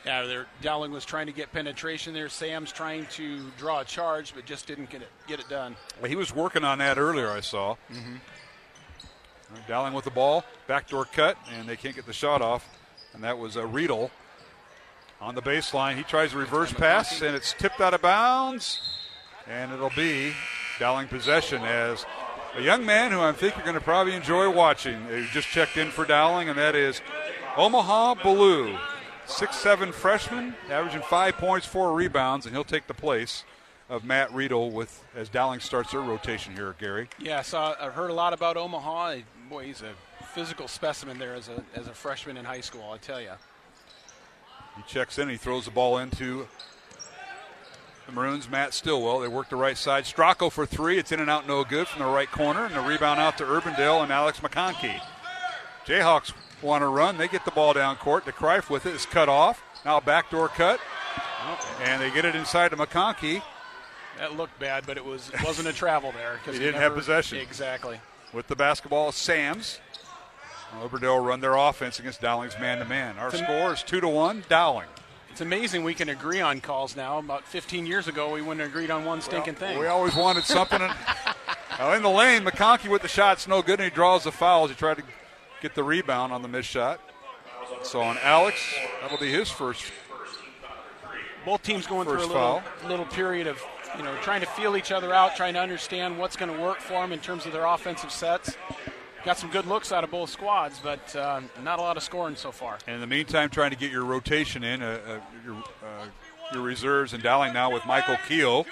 Yeah, 0.05 0.24
they're, 0.24 0.46
Dowling 0.60 0.90
was 0.90 1.05
trying 1.05 1.26
to 1.26 1.32
get 1.32 1.52
penetration 1.52 2.14
there. 2.14 2.28
Sam's 2.28 2.72
trying 2.72 3.06
to 3.12 3.42
draw 3.59 3.80
a 3.80 3.84
charge, 3.84 4.34
but 4.34 4.44
just 4.44 4.66
didn't 4.66 4.90
get 4.90 5.02
it 5.02 5.10
get 5.28 5.38
it 5.38 5.48
done. 5.48 5.76
Well, 6.00 6.09
he 6.09 6.16
was 6.16 6.34
working 6.34 6.64
on 6.64 6.78
that 6.78 6.98
earlier, 6.98 7.30
I 7.30 7.40
saw. 7.40 7.76
Mm-hmm. 7.92 8.16
Dowling 9.66 9.95
with 9.95 10.05
the 10.05 10.11
ball, 10.11 10.45
backdoor 10.66 11.07
cut, 11.07 11.37
and 11.57 11.69
they 11.69 11.77
can't 11.77 11.95
get 11.95 12.07
the 12.07 12.12
shot 12.12 12.43
off. 12.43 12.69
And 13.15 13.23
that 13.25 13.39
was 13.39 13.57
a 13.57 13.66
Riedel 13.66 14.11
on 15.20 15.35
the 15.35 15.43
baseline. 15.43 15.97
He 15.97 16.03
tries 16.03 16.35
a 16.35 16.39
reverse 16.39 16.73
pass, 16.73 17.23
and 17.23 17.35
it's 17.35 17.53
tipped 17.53 17.81
out 17.81 17.95
of 17.95 18.03
bounds. 18.03 18.81
And 19.49 19.73
it'll 19.73 19.91
be 19.91 20.33
Dowling 20.79 21.09
possession 21.09 21.62
as 21.62 22.07
a 22.57 22.61
young 22.61 22.87
man 22.87 23.11
who 23.11 23.20
I 23.20 23.33
think 23.33 23.57
you're 23.57 23.65
going 23.65 23.75
to 23.75 23.81
probably 23.81 24.15
enjoy 24.15 24.51
watching. 24.51 24.99
He 25.09 25.27
just 25.33 25.49
checked 25.49 25.77
in 25.77 25.91
for 25.91 26.05
Dowling, 26.05 26.49
and 26.49 26.59
that 26.59 26.75
is 26.75 27.01
Omaha 27.57 28.16
Biliew. 28.16 28.79
Six-seven 29.27 29.93
freshman, 29.93 30.55
averaging 30.70 31.03
five 31.03 31.37
points, 31.37 31.66
four 31.66 31.93
rebounds, 31.93 32.47
and 32.47 32.55
he'll 32.55 32.65
take 32.65 32.87
the 32.87 32.95
place 32.95 33.45
of 33.91 34.05
Matt 34.05 34.33
Riedel 34.33 34.70
with 34.70 35.05
as 35.16 35.29
Dowling 35.29 35.61
starts 35.61 35.93
their 35.93 36.01
rotation 36.01 36.55
here, 36.55 36.75
Gary. 36.79 37.09
Yeah, 37.19 37.43
so 37.43 37.75
I've 37.81 37.95
heard 37.95 38.11
a 38.11 38.15
lot 38.15 38.33
about 38.33 38.57
Omaha. 38.57 39.16
Boy, 39.49 39.65
he's 39.65 39.83
a 39.83 39.93
physical 40.35 40.69
specimen 40.69 41.19
there 41.19 41.35
as 41.35 41.49
a 41.49 41.62
as 41.75 41.87
a 41.87 41.93
freshman 41.95 42.37
in 42.37 42.45
high 42.45 42.61
school. 42.61 42.91
I 42.93 42.99
tell 42.99 43.20
you. 43.20 43.31
He 44.77 44.83
checks 44.87 45.19
in. 45.19 45.29
He 45.29 45.37
throws 45.37 45.65
the 45.65 45.70
ball 45.70 45.99
into 45.99 46.47
the 48.07 48.12
Maroons. 48.12 48.49
Matt 48.49 48.75
Stillwell. 48.75 49.20
They 49.20 49.29
work 49.29 49.49
the 49.49 49.57
right 49.57 49.77
side. 49.77 50.05
Stracco 50.05 50.53
for 50.53 50.66
three. 50.66 50.99
It's 50.99 51.11
in 51.12 51.20
and 51.20 51.29
out, 51.31 51.49
no 51.49 51.65
good 51.65 51.89
from 51.89 52.03
the 52.03 52.09
right 52.09 52.31
corner, 52.31 52.65
and 52.66 52.75
the 52.75 52.81
rebound 52.81 53.19
out 53.20 53.39
to 53.39 53.45
Urbandale 53.45 54.03
and 54.03 54.12
Alex 54.12 54.41
McConkey. 54.41 55.01
Jayhawks 55.87 56.33
want 56.62 56.83
to 56.83 56.87
run. 56.89 57.16
They 57.16 57.27
get 57.29 57.45
the 57.45 57.51
ball 57.51 57.73
down 57.73 57.97
court. 57.97 58.25
The 58.25 58.33
Kreif 58.33 58.69
with 58.70 58.87
it 58.87 58.95
is 58.95 59.07
cut 59.07 59.29
off. 59.29 59.62
Now 59.85 59.97
a 59.97 60.01
backdoor 60.01 60.49
cut. 60.49 60.79
And 61.83 62.03
they 62.03 62.11
get 62.11 62.25
it 62.25 62.35
inside 62.37 62.69
to 62.70 62.77
McConkey. 62.77 63.43
That 64.19 64.37
looked 64.37 64.59
bad, 64.59 64.85
but 64.87 64.97
it 64.97 65.05
was 65.05 65.31
it 65.33 65.43
wasn't 65.45 65.69
a 65.69 65.73
travel 65.73 66.12
there 66.12 66.39
He 66.45 66.53
he 66.53 66.59
didn't 66.59 66.73
never- 66.75 66.85
have 66.85 66.95
possession. 66.95 67.39
Exactly. 67.39 68.01
With 68.32 68.46
the 68.46 68.56
basketball, 68.56 69.12
Sam's. 69.12 69.80
Urbandale 70.82 71.24
run 71.24 71.40
their 71.40 71.55
offense 71.55 71.98
against 71.98 72.20
Dowling's 72.20 72.59
man 72.60 72.78
to 72.78 72.84
man. 72.84 73.18
Our 73.18 73.28
It's 73.28 73.38
score 73.38 73.72
is 73.72 73.82
two 73.82 74.00
to 74.00 74.09
one. 74.09 74.44
Dowling. 74.48 74.88
It's 75.30 75.40
amazing 75.40 75.82
we 75.82 75.94
can 75.94 76.10
agree 76.10 76.40
on 76.40 76.60
calls 76.60 76.94
now. 76.94 77.18
About 77.18 77.44
15 77.44 77.86
years 77.86 78.06
ago, 78.06 78.32
we 78.32 78.42
wouldn't 78.42 78.60
have 78.60 78.70
agreed 78.70 78.90
on 78.90 79.05
one 79.05 79.20
stinking 79.20 79.55
thing. 79.55 79.78
We 79.78 79.86
always 79.86 80.14
wanted 80.14 80.44
something. 80.44 80.80
in, 80.82 80.90
Now, 81.78 81.92
in 81.92 82.02
the 82.02 82.10
lane, 82.10 82.44
McConkey 82.44 82.88
with 82.90 83.02
the 83.02 83.09
shot's 83.09 83.46
no 83.46 83.62
good, 83.62 83.78
and 83.80 83.88
he 83.88 83.94
draws 83.94 84.24
the 84.24 84.32
fouls. 84.32 84.68
He 84.70 84.76
tried 84.76 84.96
to 84.96 85.05
get 85.62 85.74
the 85.76 85.84
rebound 85.84 86.32
on 86.32 86.42
the 86.42 86.48
missed 86.48 86.68
shot. 86.68 87.00
So 87.84 88.00
on 88.00 88.18
Alex, 88.18 88.74
that'll 89.00 89.18
be 89.18 89.30
his 89.30 89.48
first. 89.48 89.84
Both 91.44 91.62
teams 91.62 91.86
going 91.86 92.06
First 92.09 92.26
through 92.26 92.34
a 92.34 92.36
little, 92.36 92.62
little 92.88 93.06
period 93.06 93.46
of 93.46 93.62
you 93.97 94.02
know 94.02 94.15
trying 94.23 94.40
to 94.40 94.47
feel 94.47 94.77
each 94.77 94.93
other 94.93 95.12
out, 95.12 95.36
trying 95.36 95.55
to 95.55 95.60
understand 95.60 96.19
what's 96.19 96.36
going 96.36 96.55
to 96.55 96.60
work 96.60 96.81
for 96.81 96.94
them 96.94 97.12
in 97.12 97.19
terms 97.19 97.47
of 97.47 97.52
their 97.52 97.65
offensive 97.65 98.10
sets. 98.10 98.56
Got 99.24 99.36
some 99.36 99.51
good 99.51 99.66
looks 99.66 99.90
out 99.90 100.05
of 100.05 100.10
both 100.10 100.31
squads, 100.31 100.81
but 100.82 101.15
uh, 101.16 101.40
not 101.62 101.78
a 101.78 101.82
lot 101.82 101.97
of 101.97 102.02
scoring 102.02 102.36
so 102.36 102.52
far. 102.52 102.78
And 102.86 102.94
in 102.94 103.01
the 103.01 103.06
meantime, 103.06 103.51
trying 103.51 103.70
to 103.70 103.77
get 103.77 103.90
your 103.90 104.05
rotation 104.05 104.62
in, 104.62 104.81
uh, 104.81 105.01
uh, 105.06 105.20
your, 105.44 105.56
uh, 105.56 106.06
your 106.52 106.62
reserves 106.62 107.12
in 107.12 107.20
Dowling 107.20 107.52
now 107.52 107.70
with 107.73 107.85
Michael 107.85 108.16
Keel, 108.28 108.65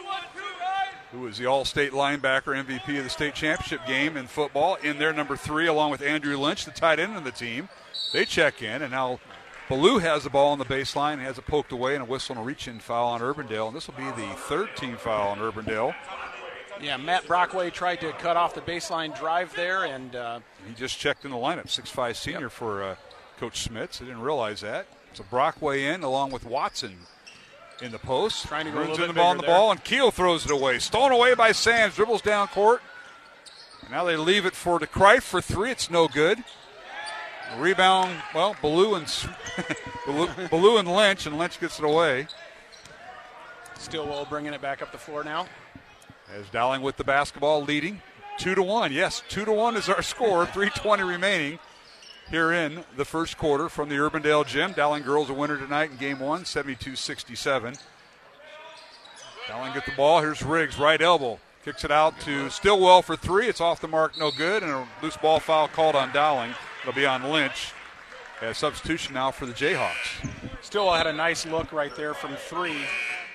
who 1.10 1.20
was 1.20 1.38
the 1.38 1.47
All-State 1.47 1.93
linebacker, 1.93 2.64
MVP 2.64 2.97
of 2.97 3.05
the 3.05 3.10
state 3.10 3.34
championship 3.34 3.84
game 3.86 4.16
in 4.16 4.28
football, 4.28 4.76
in 4.76 4.98
there 4.98 5.12
number 5.12 5.36
three, 5.36 5.66
along 5.66 5.90
with 5.90 6.01
Andrew 6.01 6.36
Lynch, 6.36 6.64
the 6.64 6.70
tight 6.70 7.01
end 7.01 7.16
of 7.16 7.24
the 7.24 7.32
team. 7.32 7.68
They 8.12 8.24
check 8.24 8.62
in, 8.62 8.82
and 8.82 8.93
now 8.93 9.18
Biliew 9.68 10.01
has 10.01 10.22
the 10.24 10.30
ball 10.30 10.52
on 10.52 10.59
the 10.59 10.64
baseline, 10.64 11.18
has 11.18 11.38
it 11.38 11.47
poked 11.47 11.72
away, 11.72 11.94
and 11.94 12.02
a 12.02 12.05
whistle 12.06 12.36
and 12.36 12.43
a 12.43 12.47
reach-in 12.47 12.78
foul 12.78 13.09
on 13.09 13.20
Urbandale. 13.20 13.66
And 13.66 13.76
this 13.76 13.88
will 13.88 13.97
be 13.97 14.05
the 14.05 14.28
third 14.36 14.76
team 14.76 14.97
foul 14.97 15.30
on 15.30 15.38
Urbandale. 15.38 15.94
Yeah, 16.80 16.97
Matt 16.98 17.26
Brockway 17.26 17.70
tried 17.70 18.01
to 18.02 18.12
cut 18.12 18.36
off 18.36 18.55
the 18.55 18.60
baseline 18.60 19.16
drive 19.18 19.55
there, 19.56 19.84
and 19.84 20.14
uh, 20.14 20.40
He 20.68 20.74
just 20.74 20.98
checked 20.98 21.24
in 21.24 21.30
the 21.30 21.36
lineup, 21.36 21.66
6'5 21.66 22.14
senior 22.14 22.48
for 22.48 22.82
uh, 22.82 22.97
Coach 23.38 23.68
Smits. 23.68 24.01
I 24.02 24.05
didn't 24.05 24.20
realize 24.20 24.60
that. 24.60 24.86
So 25.14 25.24
Brockway 25.30 25.84
in 25.94 26.02
along 26.02 26.30
with 26.30 26.44
Watson 26.44 26.97
in 27.82 27.90
the 27.90 27.98
post. 27.98 28.47
Trying 28.47 28.66
to 28.66 28.70
go 28.72 28.80
little 28.80 29.02
in 29.02 29.09
the 29.09 29.14
ball 29.14 29.30
on 29.30 29.36
the 29.38 29.43
there. 29.43 29.51
ball, 29.51 29.70
and 29.70 29.82
Keel 29.82 30.10
throws 30.10 30.44
it 30.44 30.51
away. 30.51 30.78
Stolen 30.78 31.12
away 31.12 31.34
by 31.34 31.52
Sams. 31.52 31.97
Dribbles 31.97 32.22
down 32.22 32.48
court. 32.48 32.82
And 33.82 33.90
now 33.90 34.05
they 34.05 34.16
leave 34.16 34.44
it 34.47 34.55
for 34.55 34.78
DeCrife 34.78 35.22
for 35.22 35.40
three. 35.40 35.70
It's 35.70 35.90
no 35.90 36.09
good. 36.09 36.44
Rebound, 37.59 38.20
well, 38.35 38.55
Biliew 38.55 38.97
and 38.97 39.06
Biliew 40.51 40.78
and 40.78 40.89
Lynch, 40.89 41.27
and 41.27 41.39
Lynch 41.39 41.59
gets 41.60 41.78
it 41.78 41.85
away. 41.85 42.27
Stillwell 43.78 44.27
bringing 44.27 44.52
it 44.52 44.60
back 44.60 44.82
up 44.82 44.93
the 44.93 44.98
floor 44.98 45.24
now. 45.24 45.47
As 46.35 46.48
Dowling 46.48 46.82
with 46.82 46.97
the 46.97 47.05
basketball 47.05 47.62
leading. 47.62 48.02
Two 48.39 48.55
to 48.55 48.62
one. 48.62 48.93
Yes, 48.93 49.23
two 49.28 49.44
to 49.44 49.52
one 49.52 49.77
is 49.77 49.89
our 49.89 50.02
score. 50.02 50.44
320 50.44 51.02
remaining 51.02 51.59
here 52.31 52.52
in 52.52 52.85
the 52.97 53.05
first 53.05 53.39
quarter 53.39 53.68
from 53.68 53.89
the 53.89 53.94
Urbandale 53.94 54.47
gym. 54.47 54.73
Dowling 54.73 55.05
girls 55.05 55.31
a 55.31 55.35
winner 55.35 55.56
tonight 55.56 55.90
in 55.90 55.97
game 55.97 56.18
one, 56.18 56.43
72-67. 56.43 57.81
Dowling 59.48 59.73
get 59.73 59.86
the 59.86 59.93
ball. 59.93 60.20
Here's 60.20 60.43
Riggs, 60.43 60.78
right 60.78 61.01
elbow. 61.01 61.39
Kicks 61.64 61.85
it 61.85 61.90
out 61.90 62.20
to 62.20 62.51
Stillwell 62.51 63.02
for 63.02 63.16
three. 63.16 63.47
It's 63.47 63.60
off 63.60 63.81
the 63.81 63.89
mark, 63.89 64.18
no 64.18 64.31
good. 64.31 64.62
And 64.62 64.73
a 64.73 64.89
loose 65.02 65.16
ball 65.16 65.40
foul 65.40 65.68
called 65.68 65.94
on 65.94 66.12
Dowling. 66.12 66.55
It'll 66.86 66.94
be 66.94 67.04
on 67.04 67.24
Lynch. 67.24 67.72
A 68.42 68.54
substitution 68.54 69.14
now 69.14 69.32
for 69.32 69.44
the 69.44 69.52
Jayhawks. 69.52 70.30
Still 70.62 70.92
had 70.92 71.08
a 71.08 71.12
nice 71.12 71.44
look 71.44 71.72
right 71.72 71.92
there 71.96 72.14
from 72.14 72.36
three. 72.36 72.76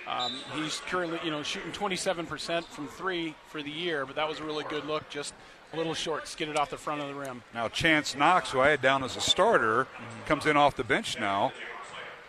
Um, 0.07 0.31
he's 0.55 0.79
currently, 0.87 1.19
you 1.21 1.31
know, 1.31 1.43
shooting 1.43 1.73
27% 1.73 2.63
from 2.63 2.87
three 2.87 3.35
for 3.49 3.61
the 3.61 3.69
year, 3.69 4.05
but 4.05 4.15
that 4.15 4.25
was 4.25 4.39
a 4.39 4.45
really 4.45 4.63
good 4.69 4.85
look. 4.85 5.09
Just 5.09 5.33
a 5.73 5.75
little 5.75 5.93
short, 5.93 6.29
skid 6.29 6.47
it 6.47 6.57
off 6.57 6.69
the 6.69 6.77
front 6.77 7.01
of 7.01 7.09
the 7.09 7.13
rim. 7.13 7.43
Now 7.53 7.67
Chance 7.67 8.15
Knox, 8.15 8.51
who 8.51 8.61
I 8.61 8.69
had 8.69 8.81
down 8.81 9.03
as 9.03 9.17
a 9.17 9.21
starter, 9.21 9.85
comes 10.25 10.45
in 10.45 10.55
off 10.55 10.77
the 10.77 10.85
bench 10.85 11.19
now 11.19 11.51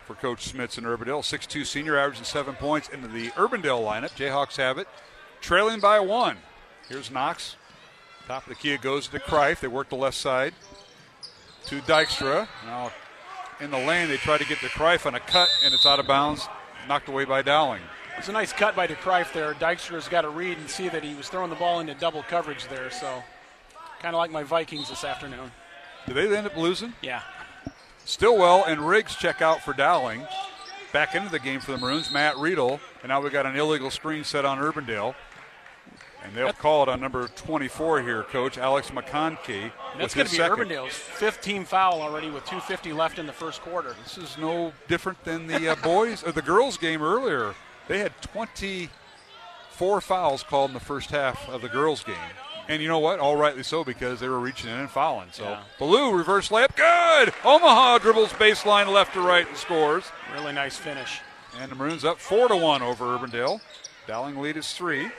for 0.05 0.15
Coach 0.15 0.51
Smits 0.51 0.77
and 0.77 0.85
Urbandale. 0.85 1.21
6'2 1.21 1.65
senior, 1.65 1.97
averaging 1.97 2.25
seven 2.25 2.55
points 2.55 2.89
into 2.89 3.07
the 3.07 3.29
Urbandale 3.29 3.81
lineup. 3.81 4.11
Jayhawks 4.17 4.57
have 4.57 4.77
it, 4.77 4.89
trailing 5.39 5.79
by 5.79 6.01
one. 6.01 6.35
Here's 6.89 7.09
Knox. 7.09 7.55
Top 8.27 8.43
of 8.43 8.49
the 8.49 8.55
key 8.55 8.71
it 8.71 8.81
goes 8.81 9.07
to 9.07 9.19
Kreif. 9.19 9.61
They 9.61 9.69
work 9.69 9.87
the 9.87 9.95
left 9.95 10.17
side 10.17 10.53
to 11.67 11.81
Dykstra. 11.81 12.47
Now 12.65 12.91
in 13.59 13.71
the 13.71 13.77
lane, 13.77 14.09
they 14.09 14.17
try 14.17 14.37
to 14.37 14.45
get 14.45 14.59
to 14.59 14.67
Kreif 14.67 15.05
on 15.05 15.15
a 15.15 15.19
cut, 15.19 15.49
and 15.63 15.73
it's 15.73 15.85
out 15.85 15.99
of 15.99 16.07
bounds, 16.07 16.47
knocked 16.87 17.07
away 17.07 17.25
by 17.25 17.41
Dowling. 17.41 17.81
It's 18.17 18.29
a 18.29 18.31
nice 18.31 18.53
cut 18.53 18.75
by 18.75 18.87
DeCrife 18.87 19.33
there. 19.33 19.53
Dykstra's 19.53 20.07
got 20.07 20.21
to 20.21 20.29
read 20.29 20.57
and 20.57 20.69
see 20.69 20.89
that 20.89 21.03
he 21.03 21.15
was 21.15 21.29
throwing 21.29 21.49
the 21.49 21.55
ball 21.55 21.79
into 21.79 21.95
double 21.95 22.23
coverage 22.23 22.67
there. 22.67 22.91
So, 22.91 23.23
kind 24.01 24.13
of 24.13 24.19
like 24.19 24.31
my 24.31 24.43
Vikings 24.43 24.89
this 24.89 25.03
afternoon. 25.03 25.51
Did 26.05 26.15
they 26.15 26.37
end 26.37 26.45
up 26.45 26.57
losing? 26.57 26.93
Yeah. 27.01 27.21
Stillwell 28.05 28.65
and 28.65 28.87
Riggs 28.87 29.15
check 29.15 29.41
out 29.41 29.61
for 29.61 29.73
Dowling. 29.73 30.27
Back 30.91 31.15
into 31.15 31.29
the 31.29 31.39
game 31.39 31.59
for 31.59 31.71
the 31.71 31.77
Maroons, 31.77 32.11
Matt 32.11 32.37
Riedel. 32.37 32.79
And 33.01 33.09
now 33.09 33.21
we've 33.21 33.31
got 33.31 33.45
an 33.45 33.55
illegal 33.55 33.89
screen 33.89 34.23
set 34.23 34.45
on 34.45 34.59
Urbandale. 34.59 35.15
And 36.23 36.33
they'll 36.33 36.53
call 36.53 36.83
it 36.83 36.89
on 36.89 37.01
number 37.01 37.27
24 37.27 38.01
here, 38.01 38.23
Coach 38.23 38.57
Alex 38.57 38.89
McConkey. 38.91 39.71
That's 39.97 40.13
going 40.15 40.25
to 40.25 40.31
be 40.31 40.37
second. 40.37 40.57
Urbandale's 40.69 40.93
fifth 40.93 41.41
team 41.41 41.65
foul 41.65 42.01
already 42.01 42.29
with 42.29 42.45
2.50 42.45 42.95
left 42.95 43.19
in 43.19 43.27
the 43.27 43.33
first 43.33 43.61
quarter. 43.61 43.93
This 44.03 44.17
is 44.17 44.37
no 44.37 44.71
different 44.87 45.21
than 45.25 45.47
the 45.47 45.67
uh, 45.69 45.75
boys 45.75 46.23
or 46.23 46.31
the 46.31 46.41
girls 46.41 46.77
game 46.77 47.01
earlier. 47.01 47.55
They 47.89 47.99
had 47.99 48.13
24 48.21 49.99
fouls 50.01 50.43
called 50.43 50.69
in 50.69 50.73
the 50.73 50.79
first 50.79 51.09
half 51.11 51.49
of 51.49 51.61
the 51.61 51.67
girls 51.69 52.03
game. 52.03 52.15
And 52.69 52.81
you 52.81 52.87
know 52.87 52.99
what? 52.99 53.19
All 53.19 53.35
rightly 53.35 53.63
so 53.63 53.83
because 53.83 54.21
they 54.21 54.29
were 54.29 54.39
reaching 54.39 54.69
in 54.69 54.79
and 54.79 54.89
fouling. 54.89 55.27
So 55.33 55.43
Yeah. 55.43 55.63
Biliew 55.77 56.17
reverse 56.17 56.47
layup, 56.47 56.75
good. 56.77 57.33
Omaha 57.43 57.97
dribbles 57.97 58.29
baseline 58.33 58.87
left 58.87 59.13
to 59.15 59.19
right 59.21 59.45
and 59.45 59.57
scores. 59.57 60.05
Really 60.33 60.53
nice 60.53 60.77
finish. 60.77 61.19
And 61.59 61.69
the 61.69 61.75
Maroons 61.75 62.05
up 62.05 62.19
four 62.19 62.47
to 62.47 62.55
one 62.55 62.81
over 62.81 63.05
Urbandale. 63.05 63.59
Dowling 64.07 64.39
lead 64.39 64.55
is 64.55 64.71
three. 64.73 65.11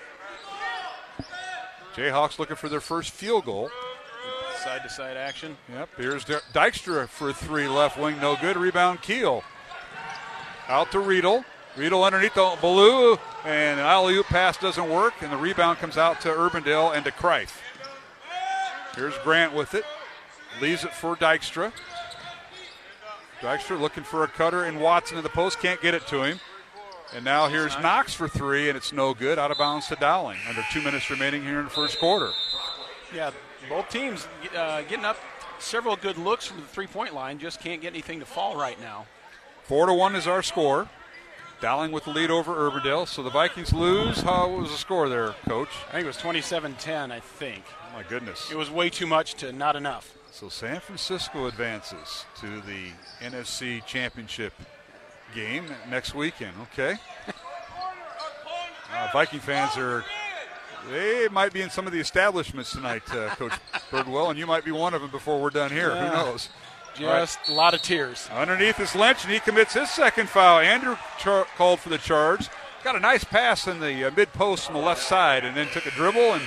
Jayhawks 1.94 2.38
looking 2.38 2.56
for 2.56 2.68
their 2.68 2.80
first 2.80 3.10
field 3.10 3.44
goal. 3.44 3.70
Side 4.62 4.82
to 4.82 4.88
side 4.88 5.16
action. 5.16 5.56
Yep, 5.72 5.88
here's 5.96 6.24
Dy- 6.24 6.38
Dykstra 6.52 7.08
for 7.08 7.32
three 7.32 7.68
left 7.68 7.98
wing, 7.98 8.18
no 8.20 8.36
good. 8.40 8.56
Rebound 8.56 9.02
Keel. 9.02 9.44
Out 10.68 10.90
to 10.92 11.00
Riedel. 11.00 11.44
Riedel 11.76 12.04
underneath 12.04 12.34
the 12.34 12.40
Biliew, 12.40 13.18
and 13.44 13.80
an 13.80 13.84
alley 13.86 14.14
oop 14.14 14.26
pass 14.26 14.56
doesn't 14.56 14.88
work, 14.88 15.14
and 15.22 15.32
the 15.32 15.36
rebound 15.36 15.78
comes 15.78 15.98
out 15.98 16.20
to 16.20 16.28
Urbandale 16.28 16.94
and 16.94 17.04
to 17.04 17.10
Kreif. 17.10 17.50
Here's 18.94 19.16
Grant 19.18 19.52
with 19.52 19.74
it. 19.74 19.84
Leaves 20.60 20.84
it 20.84 20.92
for 20.92 21.16
Dykstra. 21.16 21.72
Dykstra 23.40 23.78
looking 23.80 24.04
for 24.04 24.22
a 24.22 24.28
cutter, 24.28 24.64
and 24.64 24.80
Watson 24.80 25.18
in 25.18 25.24
the 25.24 25.30
post 25.30 25.58
can't 25.58 25.82
get 25.82 25.94
it 25.94 26.06
to 26.06 26.22
him. 26.22 26.40
And 27.14 27.24
now 27.24 27.46
here's 27.46 27.78
Knox 27.78 28.12
for 28.12 28.26
three, 28.26 28.68
and 28.68 28.76
it's 28.76 28.92
no 28.92 29.14
good. 29.14 29.38
Out 29.38 29.52
of 29.52 29.58
bounds 29.58 29.86
to 29.86 29.94
Dowling. 29.94 30.38
Under 30.48 30.64
two 30.72 30.82
minutes 30.82 31.08
remaining 31.10 31.44
here 31.44 31.60
in 31.60 31.64
the 31.64 31.70
first 31.70 32.00
quarter. 32.00 32.32
Yeah, 33.14 33.30
both 33.68 33.88
teams 33.88 34.26
uh, 34.56 34.82
getting 34.82 35.04
up 35.04 35.16
several 35.60 35.94
good 35.94 36.18
looks 36.18 36.46
from 36.46 36.60
the 36.60 36.66
three 36.66 36.88
point 36.88 37.14
line, 37.14 37.38
just 37.38 37.60
can't 37.60 37.80
get 37.80 37.92
anything 37.92 38.18
to 38.18 38.26
fall 38.26 38.56
right 38.56 38.80
now. 38.80 39.06
Four 39.62 39.86
to 39.86 39.94
one 39.94 40.16
is 40.16 40.26
our 40.26 40.42
score. 40.42 40.88
Dowling 41.60 41.92
with 41.92 42.04
the 42.04 42.10
lead 42.10 42.30
over 42.30 42.52
Urbandale. 42.52 43.06
So 43.06 43.22
the 43.22 43.30
Vikings 43.30 43.72
lose. 43.72 44.20
How 44.20 44.50
was 44.50 44.70
the 44.70 44.76
score 44.76 45.08
there, 45.08 45.34
Coach? 45.48 45.68
I 45.88 45.92
think 45.92 46.04
it 46.04 46.08
was 46.08 46.16
27 46.16 46.74
10, 46.74 47.12
I 47.12 47.20
think. 47.20 47.64
Oh, 47.68 47.96
my 47.96 48.02
goodness. 48.02 48.50
It 48.50 48.58
was 48.58 48.70
way 48.70 48.90
too 48.90 49.06
much 49.06 49.34
to 49.34 49.52
not 49.52 49.76
enough. 49.76 50.14
So 50.32 50.48
San 50.48 50.80
Francisco 50.80 51.46
advances 51.46 52.26
to 52.40 52.60
the 52.62 52.88
NFC 53.20 53.86
Championship 53.86 54.52
game 55.34 55.66
next 55.90 56.14
weekend. 56.14 56.54
Okay. 56.72 56.96
Uh, 58.92 59.08
Viking 59.12 59.40
fans 59.40 59.76
are. 59.76 60.04
They 60.90 61.28
might 61.28 61.52
be 61.52 61.62
in 61.62 61.70
some 61.70 61.86
of 61.86 61.92
the 61.92 61.98
establishments 62.00 62.72
tonight, 62.72 63.02
uh, 63.14 63.28
Coach 63.36 63.52
Birdwell, 63.90 64.30
and 64.30 64.38
you 64.38 64.46
might 64.46 64.64
be 64.64 64.70
one 64.70 64.92
of 64.94 65.00
them 65.00 65.10
before 65.10 65.40
we're 65.40 65.50
done 65.50 65.70
here. 65.70 65.88
Yeah. 65.88 66.08
Who 66.08 66.14
knows? 66.14 66.48
Just 66.94 67.48
a 67.48 67.52
lot 67.52 67.74
of 67.74 67.82
tears. 67.82 68.28
Underneath 68.32 68.78
is 68.78 68.94
Lynch, 68.94 69.24
and 69.24 69.32
he 69.32 69.40
commits 69.40 69.74
his 69.74 69.90
second 69.90 70.28
foul. 70.28 70.60
Andrew 70.60 70.96
char- 71.18 71.46
called 71.56 71.80
for 71.80 71.88
the 71.88 71.98
charge. 71.98 72.48
Got 72.84 72.96
a 72.96 73.00
nice 73.00 73.24
pass 73.24 73.66
in 73.66 73.80
the 73.80 74.04
uh, 74.04 74.10
mid 74.16 74.32
post 74.32 74.68
on 74.68 74.74
the 74.74 74.80
left 74.82 75.02
side, 75.02 75.44
and 75.44 75.56
then 75.56 75.66
took 75.68 75.86
a 75.86 75.90
dribble 75.90 76.34
and 76.34 76.42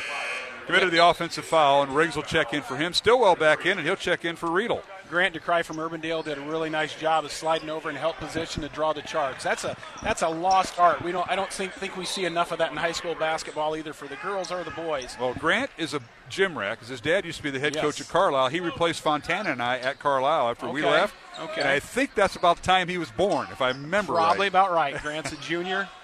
committed 0.65 0.91
the 0.91 1.05
offensive 1.05 1.43
foul. 1.43 1.81
And 1.83 1.93
Riggs 1.93 2.15
will 2.15 2.23
check 2.23 2.53
in 2.53 2.61
for 2.61 2.77
him. 2.77 2.93
Stillwell 2.93 3.35
back 3.35 3.65
in, 3.65 3.77
and 3.77 3.85
he'll 3.85 3.95
check 3.97 4.23
in 4.23 4.35
for 4.35 4.49
Riedel. 4.49 4.83
Grant 5.09 5.33
DeCry 5.35 5.63
from 5.63 5.77
Urbandale 5.77 6.23
did 6.23 6.37
a 6.37 6.41
really 6.41 6.69
nice 6.69 6.93
job 6.95 7.25
of 7.25 7.31
sliding 7.31 7.69
over 7.69 7.89
and 7.89 7.97
help 7.97 8.17
position 8.17 8.61
to 8.63 8.69
draw 8.69 8.93
the 8.93 9.01
charge. 9.01 9.41
That's 9.41 9.63
a 9.63 9.75
that's 10.03 10.21
a 10.21 10.27
lost 10.29 10.79
art. 10.79 11.01
We 11.01 11.11
don't 11.11 11.29
I 11.29 11.35
don't 11.35 11.51
think 11.51 11.73
think 11.73 11.95
we 11.97 12.05
see 12.05 12.25
enough 12.25 12.51
of 12.51 12.57
that 12.59 12.71
in 12.71 12.77
high 12.77 12.91
school 12.91 13.15
basketball 13.15 13.75
either 13.75 13.93
for 13.93 14.07
the 14.07 14.17
girls 14.17 14.51
or 14.51 14.63
the 14.63 14.71
boys. 14.71 15.15
Well, 15.19 15.33
Grant 15.33 15.71
is 15.77 15.93
a 15.93 16.01
gym 16.29 16.57
rat 16.57 16.77
because 16.77 16.89
his 16.89 17.01
dad 17.01 17.25
used 17.25 17.37
to 17.37 17.43
be 17.43 17.51
the 17.51 17.59
head 17.59 17.75
Yes. 17.75 17.83
coach 17.83 18.01
at 18.01 18.07
Carlisle. 18.09 18.49
He 18.49 18.59
replaced 18.59 19.01
Fontana 19.01 19.51
and 19.51 19.61
I 19.61 19.77
at 19.77 19.99
Carlisle 19.99 20.49
after 20.49 20.69
we 20.69 20.83
left. 20.83 21.15
Okay. 21.39 21.61
And 21.61 21.69
I 21.69 21.79
think 21.79 22.15
that's 22.15 22.35
about 22.35 22.57
the 22.57 22.63
time 22.63 22.87
he 22.87 22.97
was 22.97 23.11
born, 23.11 23.47
if 23.51 23.61
I 23.61 23.69
remember 23.69 24.13
Probably 24.13 24.39
right. 24.41 24.47
about 24.47 24.71
right. 24.71 25.01
Grant's 25.01 25.31
a 25.31 25.37
junior. 25.37 25.87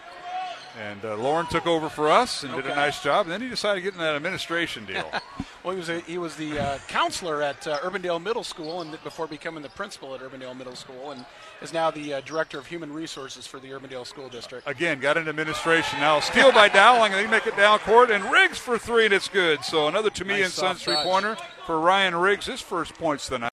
And 0.80 1.06
uh, 1.06 1.16
Lauren 1.18 1.46
took 1.48 1.68
over 1.68 1.88
for 1.90 2.10
us 2.10 2.44
and 2.44 2.54
did 2.56 2.66
a 2.66 2.76
nice 2.76 3.02
job. 3.04 3.26
And 3.26 3.32
then 3.32 3.42
he 3.42 3.50
decided 3.50 3.80
to 3.80 3.82
get 3.84 3.94
in 3.94 4.00
that 4.00 4.16
administration 4.16 4.86
deal. 4.86 5.10
Well, 5.64 5.72
he 5.72 5.80
was 5.80 5.88
a, 5.88 6.00
he 6.02 6.18
was 6.18 6.36
the 6.36 6.60
uh, 6.60 6.78
counselor 6.90 7.42
at 7.42 7.66
uh, 7.66 7.80
Urbandale 7.80 8.22
Middle 8.22 8.44
School, 8.44 8.82
and 8.82 8.92
before 9.02 9.28
becoming 9.28 9.64
the 9.64 9.70
principal 9.70 10.14
at 10.14 10.20
Urbandale 10.20 10.58
Middle 10.58 10.76
School, 10.76 11.12
and 11.12 11.26
is 11.62 11.72
now 11.72 11.90
the 11.90 12.16
uh, 12.16 12.22
director 12.22 12.60
of 12.60 12.68
human 12.68 12.92
resources 12.92 13.48
for 13.48 13.62
the 13.62 13.70
Urbandale 13.70 14.06
School 14.06 14.28
District. 14.28 14.68
Again, 14.68 15.00
got 15.00 15.16
into 15.16 15.30
administration 15.30 16.02
now. 16.02 16.20
Steal 16.20 16.52
by 16.52 16.68
Dowling, 16.68 17.14
and 17.14 17.26
they 17.26 17.32
make 17.32 17.48
it 17.48 17.56
down 17.56 17.80
court, 17.80 18.12
and 18.12 18.30
Riggs 18.30 18.58
for 18.58 18.78
three, 18.78 19.06
and 19.06 19.14
it's 19.14 19.30
good. 19.30 19.64
So 19.64 19.88
another 19.88 20.10
Tumea 20.10 20.44
and 20.44 20.52
Sons 20.52 20.84
three 20.84 20.98
pointer 20.98 21.38
for 21.66 21.80
Ryan 21.80 22.16
Riggs. 22.18 22.46
His 22.46 22.60
first 22.60 22.94
points 22.96 23.30
tonight, 23.30 23.52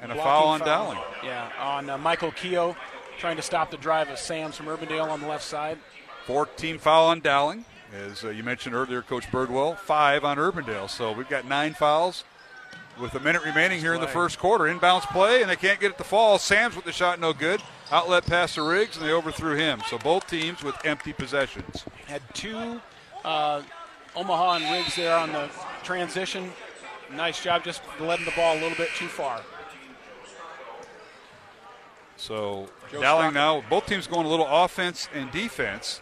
and 0.00 0.10
a 0.10 0.14
foul 0.14 0.48
on 0.48 0.60
Dowling. 0.60 0.98
Yeah, 1.22 1.50
on 1.58 1.90
uh, 1.90 1.98
Michael 1.98 2.32
Keogh, 2.32 2.74
trying 3.18 3.36
to 3.36 3.42
stop 3.42 3.70
the 3.70 3.76
drive 3.76 4.08
of 4.08 4.18
Sams 4.18 4.56
from 4.56 4.66
Urbandale 4.66 5.10
on 5.10 5.20
the 5.20 5.28
left 5.28 5.44
side. 5.44 5.78
14 6.26 6.78
foul 6.78 7.06
on 7.06 7.20
Dowling. 7.20 7.64
As 7.92 8.24
uh, 8.24 8.30
you 8.30 8.42
mentioned 8.42 8.74
earlier, 8.74 9.02
Coach 9.02 9.30
Birdwell, 9.30 9.76
five 9.76 10.24
on 10.24 10.38
Urbandale. 10.38 10.88
So 10.88 11.12
we've 11.12 11.28
got 11.28 11.46
nine 11.46 11.74
fouls 11.74 12.24
with 13.00 13.14
a 13.14 13.20
minute 13.20 13.44
remaining 13.44 13.80
here 13.80 13.94
in 13.94 14.00
the 14.00 14.08
first 14.08 14.38
quarter. 14.38 14.64
Inbounds 14.64 15.02
play, 15.12 15.42
and 15.42 15.50
they 15.50 15.56
can't 15.56 15.80
get 15.80 15.92
it 15.92 15.98
to 15.98 16.04
fall. 16.04 16.38
Sams 16.38 16.76
with 16.76 16.84
the 16.84 16.92
shot, 16.92 17.20
no 17.20 17.32
good. 17.32 17.60
Outlet 17.90 18.24
pass 18.26 18.54
to 18.54 18.62
Riggs, 18.62 18.96
and 18.96 19.06
they 19.06 19.12
overthrew 19.12 19.56
him. 19.56 19.82
So 19.88 19.98
both 19.98 20.26
teams 20.26 20.62
with 20.62 20.74
empty 20.84 21.12
possessions. 21.12 21.84
Had 22.06 22.22
two 22.34 22.80
uh, 23.24 23.62
Omaha 24.16 24.56
and 24.56 24.64
Riggs 24.64 24.96
there 24.96 25.16
on 25.16 25.32
the 25.32 25.50
transition. 25.82 26.50
Nice 27.14 27.42
job, 27.42 27.64
just 27.64 27.82
letting 28.00 28.24
the 28.24 28.32
ball 28.32 28.54
a 28.54 28.60
little 28.60 28.76
bit 28.76 28.88
too 28.96 29.08
far. 29.08 29.42
So 32.16 32.68
Joe 32.90 33.00
Dowling 33.00 33.34
now, 33.34 33.64
both 33.68 33.86
teams 33.86 34.06
going 34.06 34.26
a 34.26 34.30
little 34.30 34.46
offense 34.48 35.08
and 35.14 35.30
defense. 35.32 36.00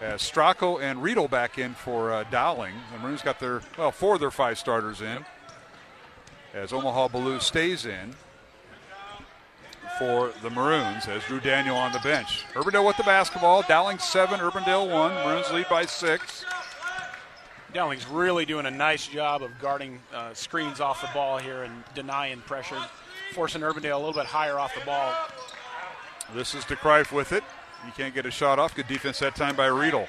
As 0.00 0.22
Stracco 0.22 0.80
and 0.80 1.02
Riedel 1.02 1.28
back 1.28 1.58
in 1.58 1.74
for 1.74 2.10
uh, 2.10 2.24
Dowling. 2.30 2.74
The 2.92 2.98
Maroons 2.98 3.20
got 3.20 3.38
their, 3.38 3.60
well, 3.76 3.92
four 3.92 4.14
of 4.14 4.20
their 4.20 4.30
five 4.30 4.58
starters 4.58 5.02
in. 5.02 5.26
As 6.54 6.72
Omaha 6.72 7.08
Biliew 7.08 7.40
stays 7.40 7.84
in 7.84 8.14
for 9.98 10.32
the 10.42 10.48
Maroons 10.48 11.06
as 11.06 11.22
Drew 11.24 11.38
Daniel 11.38 11.76
on 11.76 11.92
the 11.92 11.98
bench. 11.98 12.44
Urbandale 12.54 12.86
with 12.86 12.96
the 12.96 13.02
basketball. 13.02 13.62
Dowling 13.68 13.98
seven, 13.98 14.40
Urbandale 14.40 14.90
one. 14.90 15.12
Maroons 15.12 15.50
lead 15.52 15.68
by 15.68 15.84
six. 15.84 16.46
Dowling's 17.74 18.06
really 18.06 18.46
doing 18.46 18.64
a 18.64 18.70
nice 18.70 19.06
job 19.06 19.42
of 19.42 19.50
guarding 19.60 20.00
uh, 20.14 20.32
screens 20.32 20.80
off 20.80 21.02
the 21.02 21.10
ball 21.12 21.36
here 21.36 21.62
and 21.64 21.84
denying 21.94 22.40
pressure, 22.40 22.80
forcing 23.34 23.60
Urbandale 23.60 23.94
a 23.94 23.98
little 23.98 24.14
bit 24.14 24.24
higher 24.24 24.58
off 24.58 24.74
the 24.74 24.84
ball. 24.86 25.14
This 26.34 26.54
is 26.54 26.64
DeCrife 26.64 27.12
with 27.12 27.32
it. 27.32 27.44
You 27.86 27.92
can't 27.92 28.14
get 28.14 28.26
a 28.26 28.30
shot 28.30 28.58
off. 28.58 28.74
Good 28.74 28.88
defense 28.88 29.18
that 29.20 29.34
time 29.34 29.56
by 29.56 29.66
Riedel. 29.66 30.06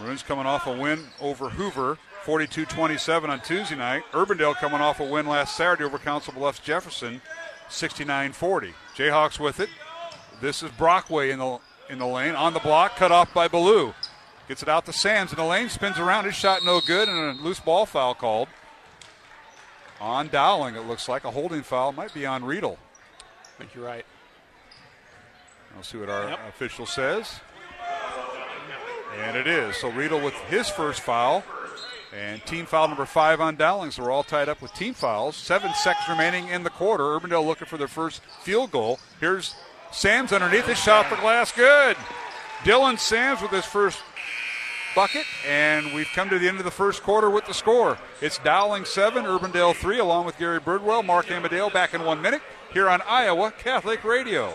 Maroons 0.00 0.22
coming 0.22 0.46
off 0.46 0.66
a 0.66 0.72
win 0.72 1.06
over 1.20 1.50
Hoover, 1.50 1.98
42 2.24 2.66
27 2.66 3.30
on 3.30 3.40
Tuesday 3.40 3.76
night. 3.76 4.02
Urbandale 4.12 4.54
coming 4.56 4.80
off 4.80 5.00
a 5.00 5.04
win 5.04 5.26
last 5.26 5.56
Saturday 5.56 5.84
over 5.84 5.98
Council 5.98 6.32
Bluffs 6.32 6.58
Jefferson, 6.60 7.20
69 7.68 8.32
40. 8.32 8.74
Jayhawks 8.96 9.38
with 9.38 9.60
it. 9.60 9.68
This 10.40 10.62
is 10.62 10.70
Brockway 10.72 11.30
in 11.30 11.38
the, 11.38 11.58
in 11.88 11.98
the 11.98 12.06
lane. 12.06 12.34
On 12.34 12.54
the 12.54 12.60
block, 12.60 12.96
cut 12.96 13.12
off 13.12 13.32
by 13.34 13.46
Biliew. 13.46 13.94
Gets 14.48 14.62
it 14.62 14.68
out 14.68 14.86
to 14.86 14.92
Sams 14.92 15.32
in 15.32 15.36
the 15.36 15.44
lane, 15.44 15.68
spins 15.68 15.98
around. 15.98 16.24
His 16.24 16.34
shot 16.34 16.64
no 16.64 16.80
good, 16.80 17.08
and 17.08 17.38
a 17.38 17.42
loose 17.42 17.60
ball 17.60 17.86
foul 17.86 18.14
called. 18.14 18.48
On 20.00 20.28
Dowling, 20.28 20.76
it 20.76 20.86
looks 20.86 21.08
like 21.08 21.24
a 21.24 21.30
holding 21.30 21.62
foul. 21.62 21.92
Might 21.92 22.14
be 22.14 22.24
on 22.24 22.42
Riedel. 22.42 22.78
I 23.18 23.58
think 23.58 23.74
you're 23.74 23.84
right. 23.84 24.06
I'll 25.76 25.82
see 25.82 25.98
what 25.98 26.08
our 26.10 26.28
Yep. 26.30 26.48
official 26.48 26.86
says. 26.86 27.40
And 29.18 29.36
it 29.36 29.46
is. 29.46 29.76
So 29.76 29.88
Riedel 29.90 30.20
with 30.20 30.34
his 30.48 30.68
first 30.68 31.00
foul. 31.00 31.44
And 32.12 32.44
team 32.44 32.66
foul 32.66 32.88
number 32.88 33.06
five 33.06 33.40
on 33.40 33.54
Dowling. 33.54 33.92
So 33.92 34.02
we're 34.02 34.10
all 34.10 34.24
tied 34.24 34.48
up 34.48 34.60
with 34.60 34.72
team 34.74 34.94
fouls. 34.94 35.36
Seven 35.36 35.72
seconds 35.74 36.08
remaining 36.08 36.48
in 36.48 36.64
the 36.64 36.70
quarter. 36.70 37.04
Urbandale 37.04 37.46
looking 37.46 37.68
for 37.68 37.76
their 37.76 37.86
first 37.88 38.20
field 38.42 38.72
goal. 38.72 38.98
Here's 39.20 39.54
Sams 39.92 40.32
underneath 40.32 40.66
his 40.66 40.78
shot 40.78 41.06
for 41.06 41.14
glass. 41.16 41.52
Good. 41.52 41.96
Dylan 42.64 42.98
Sams 42.98 43.40
with 43.40 43.52
his 43.52 43.64
first 43.64 44.00
bucket. 44.96 45.24
And 45.46 45.94
we've 45.94 46.08
come 46.14 46.28
to 46.30 46.38
the 46.40 46.48
end 46.48 46.58
of 46.58 46.64
the 46.64 46.70
first 46.72 47.02
quarter 47.04 47.30
with 47.30 47.46
the 47.46 47.54
score. 47.54 47.96
It's 48.20 48.38
Dowling 48.38 48.84
seven, 48.86 49.24
Urbandale 49.24 49.74
three, 49.76 49.98
along 50.00 50.26
with 50.26 50.36
Gary 50.36 50.58
Birdwell, 50.60 51.04
Mark 51.04 51.30
Amadale 51.30 51.70
back 51.70 51.94
in 51.94 52.02
one 52.04 52.20
minute 52.20 52.42
here 52.72 52.88
on 52.88 53.02
Iowa 53.02 53.52
Catholic 53.52 54.02
Radio. 54.02 54.54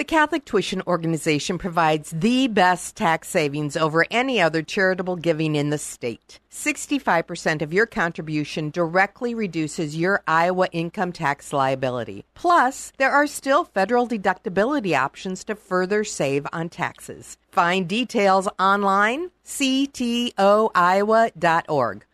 The 0.00 0.04
Catholic 0.04 0.46
Tuition 0.46 0.80
Organization 0.86 1.58
provides 1.58 2.10
the 2.10 2.48
best 2.48 2.96
tax 2.96 3.28
savings 3.28 3.76
over 3.76 4.06
any 4.10 4.40
other 4.40 4.62
charitable 4.62 5.16
giving 5.16 5.54
in 5.54 5.68
the 5.68 5.76
state. 5.76 6.40
65% 6.50 7.60
of 7.60 7.74
your 7.74 7.84
contribution 7.84 8.70
directly 8.70 9.34
reduces 9.34 9.98
your 9.98 10.22
Iowa 10.26 10.68
income 10.72 11.12
tax 11.12 11.52
liability. 11.52 12.24
Plus, 12.34 12.94
there 12.96 13.10
are 13.10 13.26
still 13.26 13.64
federal 13.64 14.08
deductibility 14.08 14.98
options 14.98 15.44
to 15.44 15.54
further 15.54 16.02
save 16.02 16.46
on 16.50 16.70
taxes. 16.70 17.36
Find 17.50 17.86
details 17.86 18.48
online, 18.58 19.32
ctoiowa.org. 19.44 20.34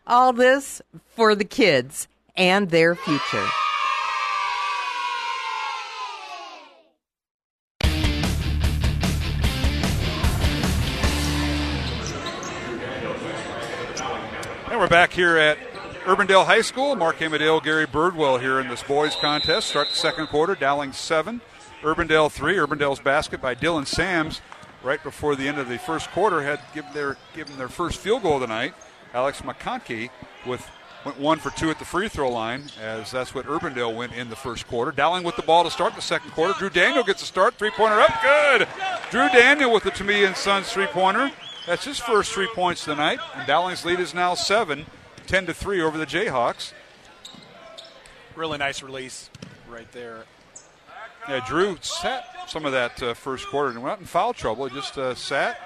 All 0.05 0.33
this 0.33 0.81
for 1.15 1.35
the 1.35 1.45
kids 1.45 2.09
and 2.35 2.69
their 2.69 2.95
future. 2.95 3.47
And 14.77 14.83
we're 14.83 14.89
back 14.89 15.11
here 15.11 15.37
at 15.37 15.57
Urbandale 16.03 16.45
High 16.45 16.61
School. 16.61 16.95
Mark 16.95 17.19
Amadale, 17.19 17.59
Gary 17.61 17.87
Birdwell 17.87 18.39
here 18.39 18.59
in 18.59 18.67
this 18.67 18.83
boys 18.83 19.15
contest. 19.15 19.69
Start 19.69 19.89
the 19.89 19.95
second 19.95 20.27
quarter. 20.27 20.53
Dowling 20.53 20.93
seven, 20.93 21.41
Urbandale 21.81 22.31
three. 22.31 22.57
Urbandale's 22.57 22.99
basket 22.99 23.41
by 23.41 23.55
Dylan 23.55 23.87
Sams 23.87 24.39
right 24.83 25.01
before 25.01 25.35
the 25.35 25.47
end 25.47 25.57
of 25.57 25.67
the 25.67 25.79
first 25.79 26.11
quarter 26.11 26.43
had 26.43 26.59
given 26.75 26.93
their 26.93 27.17
given 27.33 27.57
their 27.57 27.69
first 27.69 27.97
field 27.97 28.21
goal 28.21 28.35
of 28.35 28.41
the 28.41 28.45
night. 28.45 28.75
Alex 29.15 29.41
McConkey 29.41 30.11
with 30.45 30.63
went 31.03 31.19
one 31.19 31.39
for 31.39 31.49
two 31.49 31.71
at 31.71 31.79
the 31.79 31.85
free 31.85 32.07
throw 32.07 32.29
line, 32.29 32.65
as 32.79 33.09
that's 33.09 33.33
what 33.33 33.47
Urbandale 33.47 33.95
went 33.95 34.13
in 34.13 34.29
the 34.29 34.35
first 34.35 34.67
quarter. 34.67 34.91
Dowling 34.91 35.23
with 35.23 35.37
the 35.37 35.41
ball 35.41 35.63
to 35.63 35.71
start 35.71 35.95
the 35.95 36.03
second 36.03 36.29
quarter. 36.33 36.53
Drew 36.53 36.69
Daniel 36.69 37.03
gets 37.03 37.23
a 37.23 37.25
start. 37.25 37.55
Three 37.55 37.71
pointer 37.71 37.99
up. 37.99 38.13
Good. 38.21 38.67
Drew 39.09 39.27
Daniel 39.29 39.73
with 39.73 39.81
the 39.81 39.91
Tumea 39.91 40.27
and 40.27 40.37
Sons 40.37 40.71
three 40.71 40.85
pointer. 40.85 41.31
That's 41.67 41.83
his 41.83 41.99
first 41.99 42.31
three 42.31 42.47
points 42.47 42.85
tonight. 42.85 43.19
And 43.35 43.45
Dowling's 43.45 43.83
lead 43.83 43.99
is 43.99 44.13
now 44.13 44.35
seven, 44.35 44.85
10 45.27 45.47
to 45.47 45.53
3 45.53 45.81
over 45.81 45.97
the 45.97 46.05
Jayhawks. 46.05 46.71
Really 48.37 48.57
nice 48.57 48.81
release 48.81 49.29
right 49.69 49.91
there. 49.91 50.23
Yeah, 51.27 51.45
Drew 51.45 51.77
sat 51.81 52.25
some 52.47 52.65
of 52.65 52.71
that 52.71 53.03
uh, 53.03 53.13
first 53.13 53.47
quarter 53.47 53.71
and 53.71 53.83
went 53.83 53.91
out 53.91 53.99
in 53.99 54.05
foul 54.05 54.33
trouble. 54.33 54.65
He 54.65 54.73
just 54.73 54.97
uh, 54.97 55.13
sat, 55.13 55.59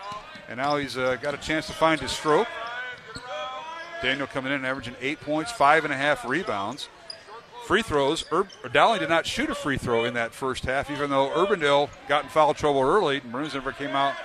and 0.49 0.57
now 0.57 0.77
he's 0.77 0.97
uh, 0.97 1.17
got 1.21 1.35
a 1.35 1.37
chance 1.37 1.67
to 1.67 1.73
find 1.73 2.01
his 2.01 2.09
stroke. 2.09 2.47
Daniel 4.01 4.25
coming 4.25 4.51
in, 4.51 4.65
averaging 4.65 4.95
eight 5.01 5.21
points, 5.21 5.51
five 5.51 5.83
and 5.83 5.93
a 5.93 5.97
half 5.97 6.27
rebounds. 6.27 6.89
Free 7.67 7.83
throws. 7.83 8.25
Ur- 8.31 8.47
Dowling 8.73 9.01
did 9.01 9.09
not 9.09 9.27
shoot 9.27 9.51
a 9.51 9.55
free 9.55 9.77
throw 9.77 10.05
in 10.05 10.15
that 10.15 10.33
first 10.33 10.65
half, 10.65 10.89
even 10.89 11.11
though 11.11 11.29
Urbandale 11.29 11.91
got 12.07 12.23
in 12.23 12.29
foul 12.31 12.55
trouble 12.55 12.81
early. 12.81 13.21
Maroons 13.23 13.53
never 13.53 13.71
came 13.71 13.91
out 13.91 14.15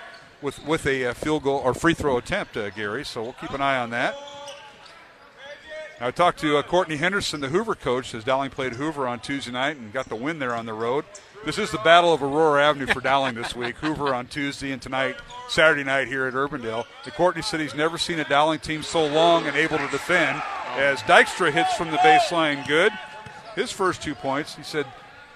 with 0.42 0.64
with 0.66 0.86
a 0.86 1.06
uh, 1.06 1.14
field 1.14 1.42
goal 1.42 1.60
or 1.64 1.74
free 1.74 1.94
throw 1.94 2.16
attempt, 2.16 2.56
uh, 2.56 2.70
Gary. 2.70 3.04
So 3.04 3.22
we'll 3.22 3.32
keep 3.34 3.50
an 3.50 3.60
eye 3.60 3.78
on 3.78 3.90
that. 3.90 4.16
I 5.98 6.10
talked 6.10 6.40
to 6.40 6.58
uh, 6.58 6.62
Courtney 6.62 6.96
Henderson, 6.96 7.40
the 7.40 7.48
Hoover 7.48 7.74
coach, 7.74 8.14
as 8.14 8.22
Dowling 8.22 8.50
played 8.50 8.74
Hoover 8.74 9.08
on 9.08 9.18
Tuesday 9.18 9.50
night 9.50 9.78
and 9.78 9.94
got 9.94 10.10
the 10.10 10.16
win 10.16 10.38
there 10.38 10.54
on 10.54 10.66
the 10.66 10.74
road. 10.74 11.06
This 11.46 11.56
is 11.56 11.70
the 11.70 11.78
Battle 11.78 12.12
of 12.12 12.22
Aurora 12.22 12.64
Avenue 12.64 12.86
for 12.86 13.00
Dowling 13.00 13.34
this 13.34 13.56
week. 13.56 13.76
Hoover 13.80 14.14
on 14.14 14.26
Tuesday 14.26 14.72
and 14.72 14.82
tonight, 14.82 15.16
Saturday 15.48 15.84
night 15.84 16.08
here 16.08 16.26
at 16.26 16.34
Urbandale. 16.34 16.84
The 17.04 17.12
Courtney 17.12 17.40
said 17.40 17.60
he's 17.60 17.74
never 17.74 17.96
seen 17.96 18.18
a 18.18 18.28
Dowling 18.28 18.58
team 18.58 18.82
so 18.82 19.06
long 19.06 19.46
and 19.46 19.56
able 19.56 19.78
to 19.78 19.88
defend. 19.88 20.42
As 20.74 21.00
Dykstra 21.02 21.50
hits 21.50 21.74
from 21.76 21.90
the 21.90 21.96
baseline, 21.98 22.66
good. 22.68 22.92
His 23.54 23.72
first 23.72 24.02
two 24.02 24.14
points, 24.14 24.54
he 24.54 24.64
said 24.64 24.84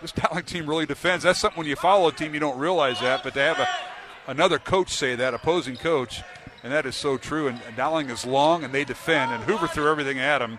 this 0.03 0.13
Dowling 0.13 0.45
team 0.45 0.69
really 0.69 0.85
defends. 0.85 1.25
That's 1.25 1.39
something 1.39 1.59
when 1.59 1.69
you 1.69 1.77
follow 1.77 2.09
a 2.09 2.13
team 2.13 2.35
you 2.35 2.41
don't 2.41 2.59
realize 2.59 3.01
that, 3.01 3.23
but 3.23 3.33
to 3.33 3.41
have 3.41 3.59
a, 3.61 3.69
another 4.31 4.59
coach 4.59 4.91
say 4.91 5.17
that, 5.17 5.35
opposing 5.35 5.77
coach, 5.77 6.23
and 6.63 6.73
that 6.73 6.87
is 6.87 6.95
so 6.95 7.19
true. 7.19 7.49
And 7.49 7.61
Dowling 7.77 8.11
is 8.11 8.25
long 8.25 8.65
and 8.65 8.73
they 8.73 8.85
defend, 8.85 9.33
and 9.33 9.43
Hoover 9.45 9.67
threw 9.67 9.91
everything 9.91 10.19
at 10.19 10.41
him. 10.41 10.59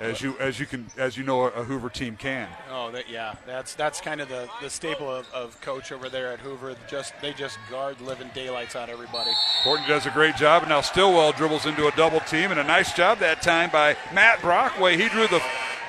as 0.00 0.20
you 0.20 0.36
as 0.40 0.58
you 0.58 0.66
can 0.66 0.86
as 0.96 1.16
you 1.16 1.22
know 1.22 1.44
a 1.46 1.62
Hoover 1.62 1.88
team 1.88 2.16
can. 2.16 2.48
Oh, 2.70 2.90
that, 2.90 3.08
yeah, 3.08 3.36
that's 3.46 3.74
that's 3.74 4.00
kind 4.00 4.20
of 4.20 4.28
the, 4.28 4.48
the 4.60 4.68
staple 4.68 5.08
of, 5.10 5.26
of 5.32 5.60
coach 5.60 5.92
over 5.92 6.08
there 6.08 6.32
at 6.32 6.40
Hoover. 6.40 6.74
Just 6.88 7.14
they 7.22 7.32
just 7.32 7.58
guard 7.70 8.00
living 8.00 8.28
daylights 8.34 8.74
out 8.74 8.88
everybody. 8.90 9.30
Courtney 9.62 9.86
does 9.86 10.06
a 10.06 10.10
great 10.10 10.36
job, 10.36 10.62
and 10.62 10.70
now 10.70 10.80
Stillwell 10.80 11.32
dribbles 11.32 11.66
into 11.66 11.86
a 11.86 11.92
double 11.92 12.20
team, 12.20 12.50
and 12.50 12.58
a 12.58 12.64
nice 12.64 12.92
job 12.92 13.18
that 13.18 13.42
time 13.42 13.70
by 13.70 13.96
Matt 14.12 14.40
Brockway. 14.42 14.96
He 14.96 15.08
drew 15.08 15.28
the 15.28 15.42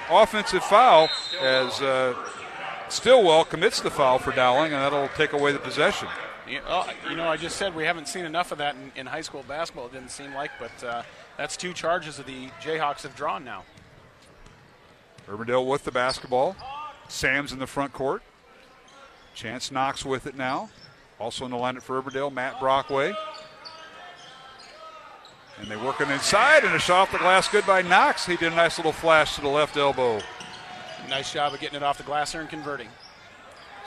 offensive 0.09 0.63
foul 0.63 1.09
as 1.41 1.81
uh, 1.81 2.13
Stillwell 2.89 3.45
commits 3.45 3.81
the 3.81 3.89
foul 3.89 4.19
for 4.19 4.31
Dowling, 4.31 4.73
and 4.73 4.81
that'll 4.81 5.09
take 5.09 5.33
away 5.33 5.51
the 5.51 5.59
possession. 5.59 6.07
You 6.47 6.59
know, 6.59 6.63
oh, 6.67 6.89
you 7.09 7.15
know, 7.15 7.27
I 7.27 7.37
just 7.37 7.55
said 7.55 7.73
we 7.73 7.85
haven't 7.85 8.07
seen 8.07 8.25
enough 8.25 8.51
of 8.51 8.57
that 8.57 8.75
in, 8.75 8.91
in 8.95 9.05
high 9.05 9.21
school 9.21 9.43
basketball. 9.47 9.85
It 9.85 9.93
didn't 9.93 10.11
seem 10.11 10.33
like, 10.33 10.51
but 10.59 10.83
uh, 10.83 11.03
that's 11.37 11.55
two 11.55 11.73
charges 11.73 12.17
that 12.17 12.25
the 12.25 12.49
Jayhawks 12.61 13.03
have 13.03 13.15
drawn 13.15 13.43
now. 13.43 13.63
Urbandale 15.27 15.65
with 15.65 15.85
the 15.85 15.91
basketball. 15.91 16.55
Sams 17.07 17.51
in 17.51 17.59
the 17.59 17.67
front 17.67 17.93
court. 17.93 18.21
Chance 19.33 19.71
Knox 19.71 20.05
with 20.05 20.27
it 20.27 20.35
now. 20.35 20.69
Also 21.19 21.45
in 21.45 21.51
the 21.51 21.57
lineup 21.57 21.81
for 21.81 22.01
Urbandale, 22.01 22.31
Matt 22.31 22.59
Brockway. 22.59 23.13
And 25.59 25.69
they 25.69 25.77
working 25.77 26.09
inside, 26.09 26.65
and 26.65 26.75
a 26.75 26.79
shot 26.79 27.03
off 27.03 27.11
the 27.11 27.19
glass 27.19 27.47
good 27.47 27.65
by 27.65 27.81
Knox. 27.81 28.25
He 28.25 28.35
did 28.35 28.51
a 28.51 28.55
nice 28.55 28.77
little 28.77 28.91
flash 28.91 29.35
to 29.35 29.41
the 29.41 29.47
left 29.47 29.77
elbow. 29.77 30.19
Nice 31.09 31.33
job 31.33 31.53
of 31.53 31.59
getting 31.59 31.77
it 31.77 31.83
off 31.83 31.97
the 31.97 32.03
glass 32.03 32.31
there 32.31 32.41
and 32.41 32.49
converting. 32.49 32.87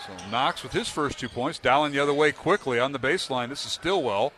So 0.06 0.12
Knox 0.30 0.62
with 0.62 0.72
his 0.72 0.88
first 0.88 1.18
two 1.18 1.28
points, 1.28 1.59
Dowling 1.59 1.93
the 1.93 1.98
other 1.98 2.14
way 2.14 2.32
quickly 2.32 2.78
on 2.78 2.93
the 2.93 2.98
baseline. 2.98 3.48
This 3.48 3.66
is 3.66 3.72
Stillwell. 3.72 4.32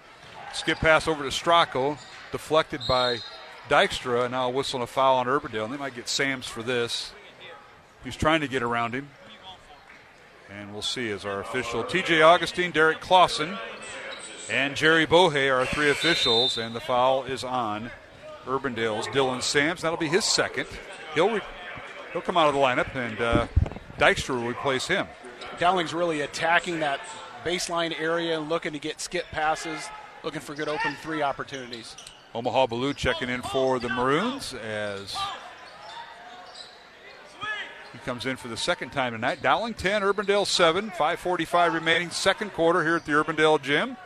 Skip 0.55 0.79
pass 0.79 1.07
over 1.07 1.25
to 1.25 1.31
Stracco, 1.31 1.99
deflected 2.33 2.81
by 2.89 3.19
Dykstra, 3.69 4.23
and 4.25 4.33
now 4.33 4.49
whistling 4.49 4.83
a 4.83 4.87
foul 4.87 5.17
on 5.17 5.27
Urbandale, 5.27 5.65
and 5.65 5.73
they 5.73 5.77
might 5.77 5.95
get 5.95 6.09
Sams 6.09 6.47
for 6.47 6.63
this. 6.63 7.13
He's 8.05 8.17
trying 8.17 8.41
to 8.41 8.49
get 8.49 8.63
around 8.63 8.95
him. 8.95 9.11
And 10.51 10.73
we'll 10.73 10.81
see 10.81 11.11
as 11.11 11.27
our 11.27 11.41
official 11.41 11.85
TJ 11.85 12.25
Augustine, 12.25 12.71
Derek 12.71 13.01
Clausen, 13.01 13.59
and 14.51 14.75
Jerry 14.75 15.07
Bohe 15.07 15.53
are 15.55 15.67
three 15.67 15.91
officials, 15.91 16.57
and 16.57 16.75
the 16.75 16.81
foul 16.81 17.25
is 17.25 17.45
on 17.45 17.91
Urbandale's 18.47 19.07
Dylan 19.09 19.43
Sams. 19.43 19.83
That'll 19.83 19.99
be 19.99 20.09
his 20.09 20.25
second. 20.25 20.67
He'll 21.15 21.31
re- 21.31 21.43
he'll 22.13 22.23
come 22.23 22.37
out 22.37 22.49
of 22.49 22.55
the 22.55 22.61
lineup, 22.61 22.95
and 22.95 23.21
uh, 23.21 23.47
Dykstra 23.99 24.31
will 24.31 24.49
replace 24.49 24.87
him. 24.87 25.07
Dowling's 25.59 25.95
really 25.95 26.21
attacking 26.21 26.81
that 26.81 27.01
baseline 27.45 27.99
area 27.99 28.39
and 28.39 28.49
looking 28.49 28.73
to 28.73 28.79
get 28.79 29.01
skip 29.01 29.27
passes, 29.31 29.89
looking 30.23 30.41
for 30.41 30.55
good 30.55 30.69
open 30.69 30.95
three 31.03 31.23
opportunities. 31.23 31.97
Omaha 32.35 32.67
Biliew 32.67 32.95
checking 32.95 33.29
in 33.29 33.43
for 33.43 33.79
the 33.79 33.89
Maroons 33.89 34.55
as 34.55 35.17
he 37.93 37.99
comes 38.01 38.27
in 38.27 38.37
for 38.37 38.49
the 38.49 38.57
second 38.57 38.91
time 38.91 39.13
tonight. 39.13 39.43
Dowling 39.43 39.75
10, 39.75 40.03
Urbandale 40.03 40.47
7, 40.47 40.91
545 40.91 41.75
remaining 41.75 42.11
second 42.11 42.53
quarter 42.53 42.85
here 42.85 42.97
at 42.97 43.07
the 43.07 43.13
Urbandale 43.13 43.61
Gym. 43.61 43.97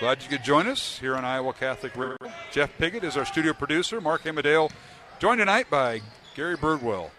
Glad 0.00 0.22
you 0.22 0.28
could 0.28 0.42
join 0.42 0.66
us 0.66 0.98
here 0.98 1.14
on 1.14 1.24
Iowa 1.24 1.52
Catholic 1.52 1.96
Radio. 1.96 2.16
Jeff 2.50 2.76
Piggott 2.78 3.04
is 3.04 3.16
our 3.16 3.24
studio 3.24 3.52
producer. 3.52 4.00
Mark 4.00 4.26
Amadale 4.26 4.70
joined 5.18 5.38
tonight 5.38 5.70
by 5.70 6.00
Gary 6.34 6.56
Birdwell, 6.56 7.10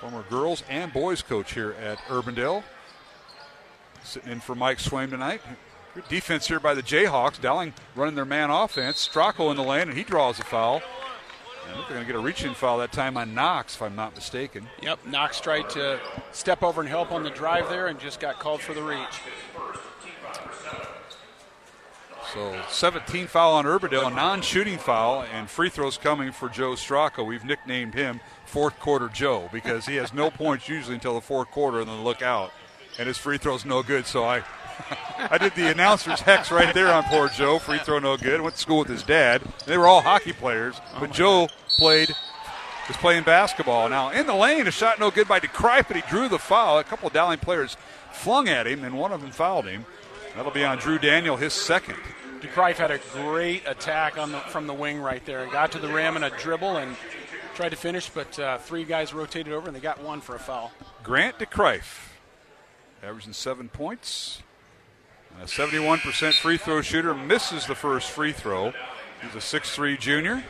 former 0.00 0.22
girls 0.28 0.62
and 0.68 0.92
boys 0.92 1.22
coach 1.22 1.54
here 1.54 1.74
at 1.80 1.98
Urbandale. 2.08 2.62
Sitting 4.04 4.32
in 4.32 4.40
for 4.40 4.54
Mike 4.54 4.78
Swaim 4.78 5.10
tonight. 5.10 5.40
Good 5.94 6.08
defense 6.08 6.46
here 6.46 6.60
by 6.60 6.74
the 6.74 6.82
Jayhawks. 6.82 7.40
Dowling 7.40 7.74
running 7.94 8.14
their 8.14 8.24
man 8.24 8.50
offense. 8.50 9.06
Stracco 9.06 9.50
in 9.50 9.56
the 9.56 9.62
lane, 9.62 9.88
and 9.88 9.96
he 9.96 10.04
draws 10.04 10.38
a 10.38 10.44
foul. 10.44 10.82
I 11.68 11.72
think 11.74 11.86
they're 11.86 11.96
going 11.96 12.06
to 12.06 12.12
get 12.12 12.18
a 12.18 12.22
reaching 12.22 12.54
foul 12.54 12.78
that 12.78 12.92
time 12.92 13.16
on 13.16 13.34
Knox, 13.34 13.76
if 13.76 13.82
I'm 13.82 13.94
not 13.94 14.14
mistaken. 14.14 14.68
Yep, 14.82 15.06
Knox 15.06 15.40
tried 15.40 15.68
to 15.70 16.00
step 16.32 16.62
over 16.62 16.80
and 16.80 16.88
help 16.88 17.12
on 17.12 17.22
the 17.22 17.30
drive 17.30 17.68
there 17.68 17.86
and 17.88 17.98
just 17.98 18.20
got 18.20 18.38
called 18.38 18.60
for 18.60 18.74
the 18.74 18.82
reach. 18.82 19.20
So 22.32 22.56
17 22.68 23.26
foul 23.26 23.54
on 23.54 23.64
Urbandale, 23.64 24.06
a 24.06 24.10
non-shooting 24.10 24.78
foul, 24.78 25.24
and 25.32 25.50
free 25.50 25.68
throws 25.68 25.96
coming 25.96 26.30
for 26.30 26.48
Joe 26.48 26.72
Stracco. 26.72 27.26
We've 27.26 27.44
nicknamed 27.44 27.94
him 27.94 28.20
fourth 28.50 28.78
quarter 28.80 29.08
Joe 29.08 29.48
because 29.52 29.86
he 29.86 29.96
has 29.96 30.12
no 30.12 30.30
points 30.30 30.68
usually 30.68 30.96
until 30.96 31.14
the 31.14 31.20
fourth 31.20 31.50
quarter 31.50 31.80
and 31.80 31.88
then 31.88 32.02
look 32.02 32.20
out. 32.20 32.52
And 32.98 33.06
his 33.06 33.16
free 33.16 33.38
throw's 33.38 33.64
no 33.64 33.82
good, 33.82 34.06
so 34.06 34.24
I 34.24 34.42
I 35.18 35.38
did 35.38 35.54
the 35.54 35.70
announcer's 35.70 36.20
hex 36.20 36.50
right 36.50 36.74
there 36.74 36.92
on 36.92 37.04
poor 37.04 37.28
Joe. 37.28 37.58
Free 37.58 37.78
throw 37.78 37.98
no 37.98 38.16
good. 38.16 38.40
Went 38.40 38.56
to 38.56 38.60
school 38.60 38.80
with 38.80 38.88
his 38.88 39.02
dad. 39.02 39.42
They 39.66 39.78
were 39.78 39.86
all 39.86 40.00
hockey 40.00 40.32
players, 40.32 40.80
oh 40.94 41.00
but 41.00 41.12
Joe 41.12 41.48
played 41.68 42.08
was 42.88 42.96
playing 42.96 43.22
basketball. 43.22 43.88
Now 43.88 44.10
in 44.10 44.26
the 44.26 44.34
lane, 44.34 44.66
a 44.66 44.70
shot 44.72 44.98
no 44.98 45.10
good 45.10 45.28
by 45.28 45.38
DeCripe, 45.38 45.86
but 45.86 45.96
he 45.96 46.02
drew 46.08 46.28
the 46.28 46.38
foul. 46.38 46.78
A 46.78 46.84
couple 46.84 47.06
of 47.06 47.12
Dowling 47.12 47.38
players 47.38 47.76
flung 48.12 48.48
at 48.48 48.66
him, 48.66 48.82
and 48.82 48.98
one 48.98 49.12
of 49.12 49.20
them 49.20 49.30
fouled 49.30 49.66
him. 49.66 49.86
That'll 50.34 50.52
be 50.52 50.64
on 50.64 50.78
Drew 50.78 50.98
Daniel, 50.98 51.36
his 51.36 51.52
second. 51.52 51.96
DeCrife 52.40 52.76
had 52.76 52.90
a 52.90 52.98
great 53.12 53.62
attack 53.66 54.18
on 54.18 54.32
the, 54.32 54.38
from 54.38 54.66
the 54.66 54.72
wing 54.72 55.00
right 55.00 55.24
there. 55.26 55.46
Got 55.46 55.72
to 55.72 55.78
the 55.78 55.88
rim 55.88 56.16
in 56.16 56.22
a 56.22 56.30
dribble 56.30 56.78
and 56.78 56.96
tried 57.54 57.70
to 57.70 57.76
finish, 57.76 58.08
but 58.08 58.38
uh, 58.38 58.58
three 58.58 58.84
guys 58.84 59.12
rotated 59.12 59.52
over 59.52 59.66
and 59.66 59.76
they 59.76 59.80
got 59.80 60.02
one 60.02 60.20
for 60.20 60.34
a 60.34 60.38
foul. 60.38 60.72
Grant 61.02 61.38
DeCrife, 61.38 62.08
averaging 63.02 63.32
seven 63.32 63.68
points. 63.68 64.42
A 65.40 65.44
71% 65.44 66.34
free 66.34 66.56
throw 66.56 66.82
shooter 66.82 67.14
misses 67.14 67.66
the 67.66 67.74
first 67.74 68.10
free 68.10 68.32
throw. 68.32 68.72
He's 69.22 69.34
a 69.34 69.38
6'3 69.38 69.98
junior. 69.98 70.44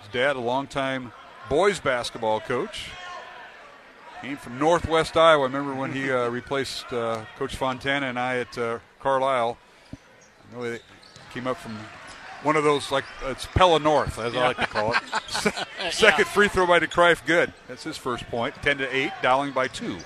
His 0.00 0.08
dad, 0.12 0.36
a 0.36 0.40
longtime 0.40 1.12
boys 1.48 1.80
basketball 1.80 2.40
coach. 2.40 2.90
Came 4.20 4.36
from 4.36 4.58
Northwest 4.58 5.16
Iowa. 5.16 5.44
Remember 5.44 5.74
when 5.74 5.92
he 5.92 6.10
uh, 6.10 6.28
replaced 6.28 6.92
uh, 6.92 7.24
Coach 7.38 7.54
Fontana 7.54 8.06
and 8.06 8.18
I 8.18 8.38
at 8.38 8.58
uh, 8.58 8.80
Carlisle? 9.00 9.56
I 9.92 10.56
know 10.56 10.78
came 11.32 11.46
up 11.46 11.56
from 11.58 11.78
one 12.42 12.56
of 12.56 12.64
those, 12.64 12.90
like 12.90 13.04
it's 13.26 13.46
Pella 13.46 13.78
North, 13.78 14.18
as 14.18 14.34
yeah. 14.34 14.40
I 14.40 14.46
like 14.48 14.58
to 14.58 14.66
call 14.66 14.92
it. 14.92 15.02
Second 15.92 16.26
yeah. 16.26 16.32
free 16.32 16.48
throw 16.48 16.66
by 16.66 16.78
DeCrife, 16.78 17.24
good. 17.26 17.52
That's 17.66 17.84
his 17.84 17.96
first 17.96 18.28
point. 18.28 18.54
10 18.62 18.78
to 18.78 18.96
8, 18.96 19.12
Dowling 19.22 19.52
by 19.52 19.68
two. 19.68 19.98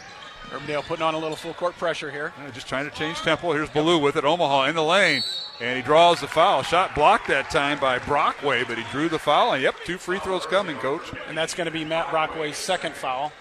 Urbandale 0.52 0.82
putting 0.82 1.02
on 1.02 1.14
a 1.14 1.18
little 1.18 1.36
full 1.36 1.54
court 1.54 1.76
pressure 1.78 2.10
here. 2.10 2.32
Yeah, 2.38 2.50
just 2.50 2.68
trying 2.68 2.88
to 2.88 2.94
change 2.94 3.18
tempo. 3.18 3.52
Here's 3.52 3.70
Biliew 3.70 4.00
with 4.02 4.16
it. 4.16 4.24
Omaha 4.24 4.66
in 4.66 4.74
the 4.74 4.84
lane. 4.84 5.22
And 5.60 5.76
he 5.76 5.82
draws 5.82 6.20
the 6.20 6.26
foul. 6.26 6.62
Shot 6.62 6.94
blocked 6.94 7.28
that 7.28 7.48
time 7.50 7.78
by 7.78 7.98
Brockway, 8.00 8.64
but 8.64 8.76
he 8.76 8.84
drew 8.90 9.08
the 9.08 9.18
foul. 9.18 9.52
And 9.52 9.62
yep, 9.62 9.76
two 9.86 9.96
free 9.96 10.18
throws 10.18 10.44
coming, 10.44 10.76
coach. 10.76 11.10
And 11.28 11.38
that's 11.38 11.54
going 11.54 11.66
to 11.66 11.70
be 11.70 11.84
Matt 11.84 12.08
Brockway's 12.08 12.56
second 12.56 12.94
foul. 12.94 13.32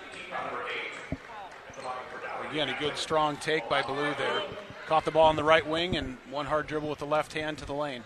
Again, 2.50 2.70
a 2.70 2.80
good 2.80 2.96
strong 2.96 3.38
take 3.38 3.68
by 3.68 3.82
Biliew 3.82 4.18
there. 4.18 4.44
Caught 4.88 5.06
the 5.06 5.12
ball 5.12 5.28
on 5.28 5.36
the 5.36 5.44
right 5.44 5.66
wing 5.66 5.98
and 5.98 6.18
one 6.30 6.46
hard 6.46 6.68
dribble 6.68 6.90
with 6.90 7.00
the 7.00 7.06
left 7.06 7.34
hand 7.34 7.58
to 7.58 7.66
the 7.66 7.74
lane. 7.74 8.04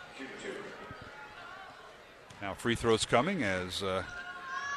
Now 2.41 2.53
free 2.53 2.75
throws 2.75 3.05
coming 3.05 3.43
as 3.43 3.81
uh, 3.81 4.03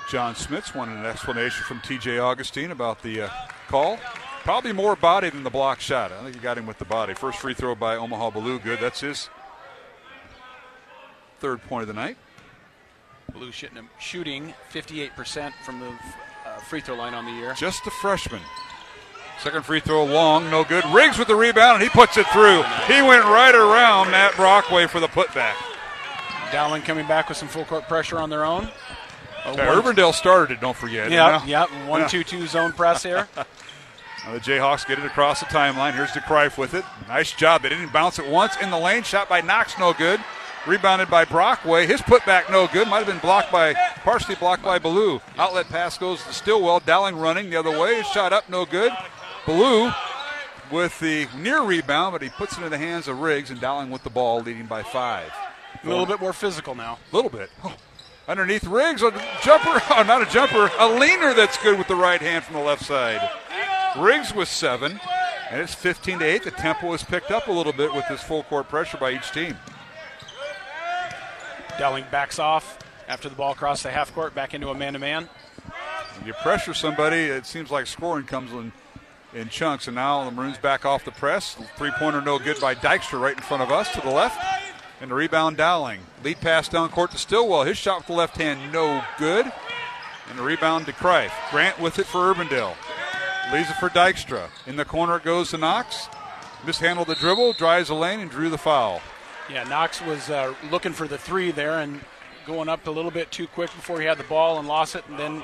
John 0.08 0.34
Smits 0.34 0.74
wanted 0.74 0.98
an 0.98 1.06
explanation 1.06 1.64
from 1.64 1.80
TJ 1.80 2.22
Augustine 2.22 2.70
about 2.70 3.02
the 3.02 3.22
uh, 3.22 3.28
call. 3.68 3.98
Probably 4.42 4.72
more 4.72 4.96
body 4.96 5.28
than 5.30 5.42
the 5.42 5.50
block 5.50 5.80
shot. 5.80 6.12
I 6.12 6.22
think 6.22 6.36
he 6.36 6.40
got 6.40 6.56
him 6.56 6.66
with 6.66 6.78
the 6.78 6.84
body. 6.84 7.12
First 7.14 7.38
free 7.38 7.54
throw 7.54 7.74
by 7.74 7.96
Omaha 7.96 8.30
Biliew. 8.30 8.62
Good. 8.62 8.80
That's 8.80 9.00
his 9.00 9.28
third 11.40 11.62
point 11.64 11.82
of 11.82 11.88
the 11.88 11.94
night. 11.94 12.16
Biliew 13.32 13.52
shooting 13.98 14.54
58% 14.72 15.52
from 15.64 15.80
the 15.80 15.88
uh, 16.46 16.58
free 16.60 16.80
throw 16.80 16.94
line 16.94 17.12
on 17.12 17.26
the 17.26 17.32
year. 17.32 17.52
Just 17.54 17.86
a 17.86 17.90
freshman. 17.90 18.40
Second 19.42 19.64
free 19.64 19.80
throw 19.80 20.04
long, 20.04 20.50
no 20.50 20.64
good. 20.64 20.84
Riggs 20.86 21.18
with 21.18 21.28
the 21.28 21.36
rebound, 21.36 21.74
and 21.74 21.82
he 21.82 21.88
puts 21.90 22.16
it 22.16 22.26
through. 22.28 22.62
He 22.86 23.02
went 23.02 23.24
right 23.24 23.54
around 23.54 24.10
Matt 24.10 24.32
Brockway 24.32 24.88
for 24.88 24.98
the 24.98 25.06
putback. 25.06 25.54
Dowling 26.52 26.82
coming 26.82 27.06
back 27.06 27.28
with 27.28 27.38
some 27.38 27.48
full 27.48 27.64
court 27.64 27.88
pressure 27.88 28.18
on 28.18 28.30
their 28.30 28.44
own. 28.44 28.68
Uh, 29.44 29.54
Urbandale 29.56 30.12
started 30.12 30.54
it, 30.54 30.60
don't 30.60 30.76
forget. 30.76 31.10
Yeah, 31.10 31.44
yep. 31.46 31.70
One, 31.86 32.02
yeah. 32.02 32.08
two, 32.08 32.24
two 32.24 32.46
zone 32.46 32.72
press 32.72 33.02
here. 33.02 33.28
now 33.36 34.32
the 34.32 34.40
Jayhawks 34.40 34.86
get 34.86 34.98
it 34.98 35.04
across 35.04 35.40
the 35.40 35.46
timeline. 35.46 35.94
Here's 35.94 36.10
DeCrife 36.10 36.58
with 36.58 36.74
it. 36.74 36.84
Nice 37.06 37.32
job. 37.32 37.62
They 37.62 37.70
didn't 37.70 37.92
bounce 37.92 38.18
it 38.18 38.26
once 38.26 38.56
in 38.60 38.70
the 38.70 38.78
lane. 38.78 39.04
Shot 39.04 39.28
by 39.28 39.40
Knox, 39.40 39.78
no 39.78 39.92
good. 39.92 40.20
Rebounded 40.66 41.08
by 41.08 41.24
Brockway. 41.24 41.86
His 41.86 42.02
putback, 42.02 42.50
no 42.50 42.66
good. 42.66 42.88
Might 42.88 42.98
have 42.98 43.06
been 43.06 43.20
blocked 43.20 43.50
by, 43.50 43.74
partially 44.02 44.34
blocked 44.34 44.62
by 44.62 44.78
Biliew. 44.78 45.22
Outlet 45.38 45.68
pass 45.68 45.96
goes 45.96 46.22
to 46.24 46.32
Stillwell. 46.32 46.80
Dowling 46.80 47.16
running 47.16 47.48
the 47.48 47.56
other 47.56 47.78
way. 47.78 48.02
Shot 48.02 48.32
up, 48.32 48.50
no 48.50 48.66
good. 48.66 48.92
Biliew 49.44 49.94
with 50.70 50.98
the 51.00 51.26
near 51.36 51.62
rebound, 51.62 52.12
but 52.12 52.20
he 52.20 52.28
puts 52.28 52.58
it 52.58 52.64
in 52.64 52.70
the 52.70 52.76
hands 52.76 53.08
of 53.08 53.20
Riggs, 53.20 53.50
and 53.50 53.60
Dowling 53.60 53.90
with 53.90 54.02
the 54.02 54.10
ball, 54.10 54.42
leading 54.42 54.66
by 54.66 54.82
five. 54.82 55.32
A 55.84 55.88
little 55.88 56.06
bit 56.06 56.20
more 56.20 56.32
physical 56.32 56.74
now. 56.74 56.98
A 57.12 57.16
little 57.16 57.30
bit. 57.30 57.50
Oh. 57.64 57.74
Underneath 58.26 58.64
Riggs, 58.64 59.02
a 59.02 59.10
jumper, 59.42 59.80
oh, 59.90 60.04
not 60.06 60.20
a 60.20 60.26
jumper, 60.26 60.70
a 60.78 60.88
leaner 60.88 61.32
that's 61.32 61.56
good 61.62 61.78
with 61.78 61.88
the 61.88 61.96
right 61.96 62.20
hand 62.20 62.44
from 62.44 62.56
the 62.56 62.62
left 62.62 62.84
side. 62.84 63.26
Riggs 63.96 64.34
with 64.34 64.48
seven, 64.48 65.00
and 65.50 65.60
it's 65.60 65.74
15 65.74 66.18
to 66.18 66.24
8. 66.24 66.44
The 66.44 66.50
tempo 66.50 66.92
is 66.92 67.02
picked 67.02 67.30
up 67.30 67.48
a 67.48 67.52
little 67.52 67.72
bit 67.72 67.92
with 67.94 68.06
this 68.08 68.22
full 68.22 68.42
court 68.42 68.68
pressure 68.68 68.98
by 68.98 69.12
each 69.12 69.30
team. 69.32 69.56
Dowling 71.78 72.04
backs 72.10 72.38
off 72.38 72.78
after 73.08 73.30
the 73.30 73.34
ball 73.34 73.54
crossed 73.54 73.82
the 73.82 73.90
half 73.90 74.12
court, 74.14 74.34
back 74.34 74.52
into 74.52 74.68
a 74.68 74.74
man 74.74 74.92
to 74.92 74.98
man. 74.98 75.28
You 76.26 76.34
pressure 76.34 76.74
somebody, 76.74 77.16
it 77.16 77.46
seems 77.46 77.70
like 77.70 77.86
scoring 77.86 78.26
comes 78.26 78.52
in, 78.52 78.72
in 79.32 79.48
chunks, 79.48 79.86
and 79.86 79.94
now 79.94 80.24
the 80.24 80.30
Maroons 80.30 80.58
back 80.58 80.84
off 80.84 81.04
the 81.04 81.12
press. 81.12 81.56
Three 81.76 81.92
pointer 81.92 82.20
no 82.20 82.38
good 82.38 82.60
by 82.60 82.74
Dykstra 82.74 83.20
right 83.20 83.36
in 83.36 83.42
front 83.42 83.62
of 83.62 83.70
us 83.70 83.90
to 83.94 84.00
the 84.02 84.10
left. 84.10 84.38
And 85.00 85.10
the 85.10 85.14
rebound, 85.14 85.56
Dowling. 85.56 86.00
Lead 86.24 86.40
pass 86.40 86.68
down 86.68 86.88
court 86.88 87.12
to 87.12 87.18
Stillwell. 87.18 87.64
His 87.64 87.76
shot 87.76 87.98
with 87.98 88.06
the 88.08 88.12
left 88.14 88.36
hand, 88.36 88.72
no 88.72 89.04
good. 89.18 89.50
And 90.28 90.38
the 90.38 90.42
rebound 90.42 90.86
to 90.86 90.92
Kreif. 90.92 91.30
Grant 91.50 91.78
with 91.78 91.98
it 91.98 92.06
for 92.06 92.34
Urbandale. 92.34 92.74
Leaves 93.52 93.70
it 93.70 93.76
for 93.76 93.88
Dykstra. 93.88 94.48
In 94.66 94.76
the 94.76 94.84
corner 94.84 95.16
it 95.16 95.24
goes 95.24 95.50
to 95.50 95.58
Knox. 95.58 96.08
Mishandled 96.66 97.06
the 97.06 97.14
dribble, 97.14 97.52
drives 97.54 97.88
the 97.88 97.94
lane, 97.94 98.20
and 98.20 98.30
drew 98.30 98.50
the 98.50 98.58
foul. 98.58 99.00
Yeah, 99.48 99.64
Knox 99.64 100.02
was 100.02 100.28
uh, 100.28 100.52
looking 100.70 100.92
for 100.92 101.06
the 101.06 101.16
three 101.16 101.52
there 101.52 101.78
and 101.78 102.00
going 102.46 102.68
up 102.68 102.86
a 102.86 102.90
little 102.90 103.10
bit 103.10 103.30
too 103.30 103.46
quick 103.46 103.70
before 103.70 104.00
he 104.00 104.06
had 104.06 104.18
the 104.18 104.24
ball 104.24 104.58
and 104.58 104.66
lost 104.66 104.96
it, 104.96 105.04
and 105.08 105.18
then 105.18 105.42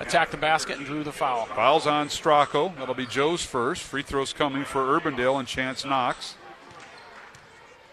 attacked 0.00 0.32
the 0.32 0.36
basket 0.36 0.76
and 0.76 0.84
drew 0.84 1.04
the 1.04 1.12
foul. 1.12 1.46
Fouls 1.46 1.86
on 1.86 2.08
Stracco. 2.08 2.76
That'll 2.76 2.94
be 2.94 3.06
Joe's 3.06 3.44
first. 3.44 3.82
Free 3.82 4.02
throws 4.02 4.32
coming 4.32 4.64
for 4.64 4.80
Urbandale 5.00 5.38
and 5.38 5.48
Chance 5.48 5.84
Knox. 5.84 6.34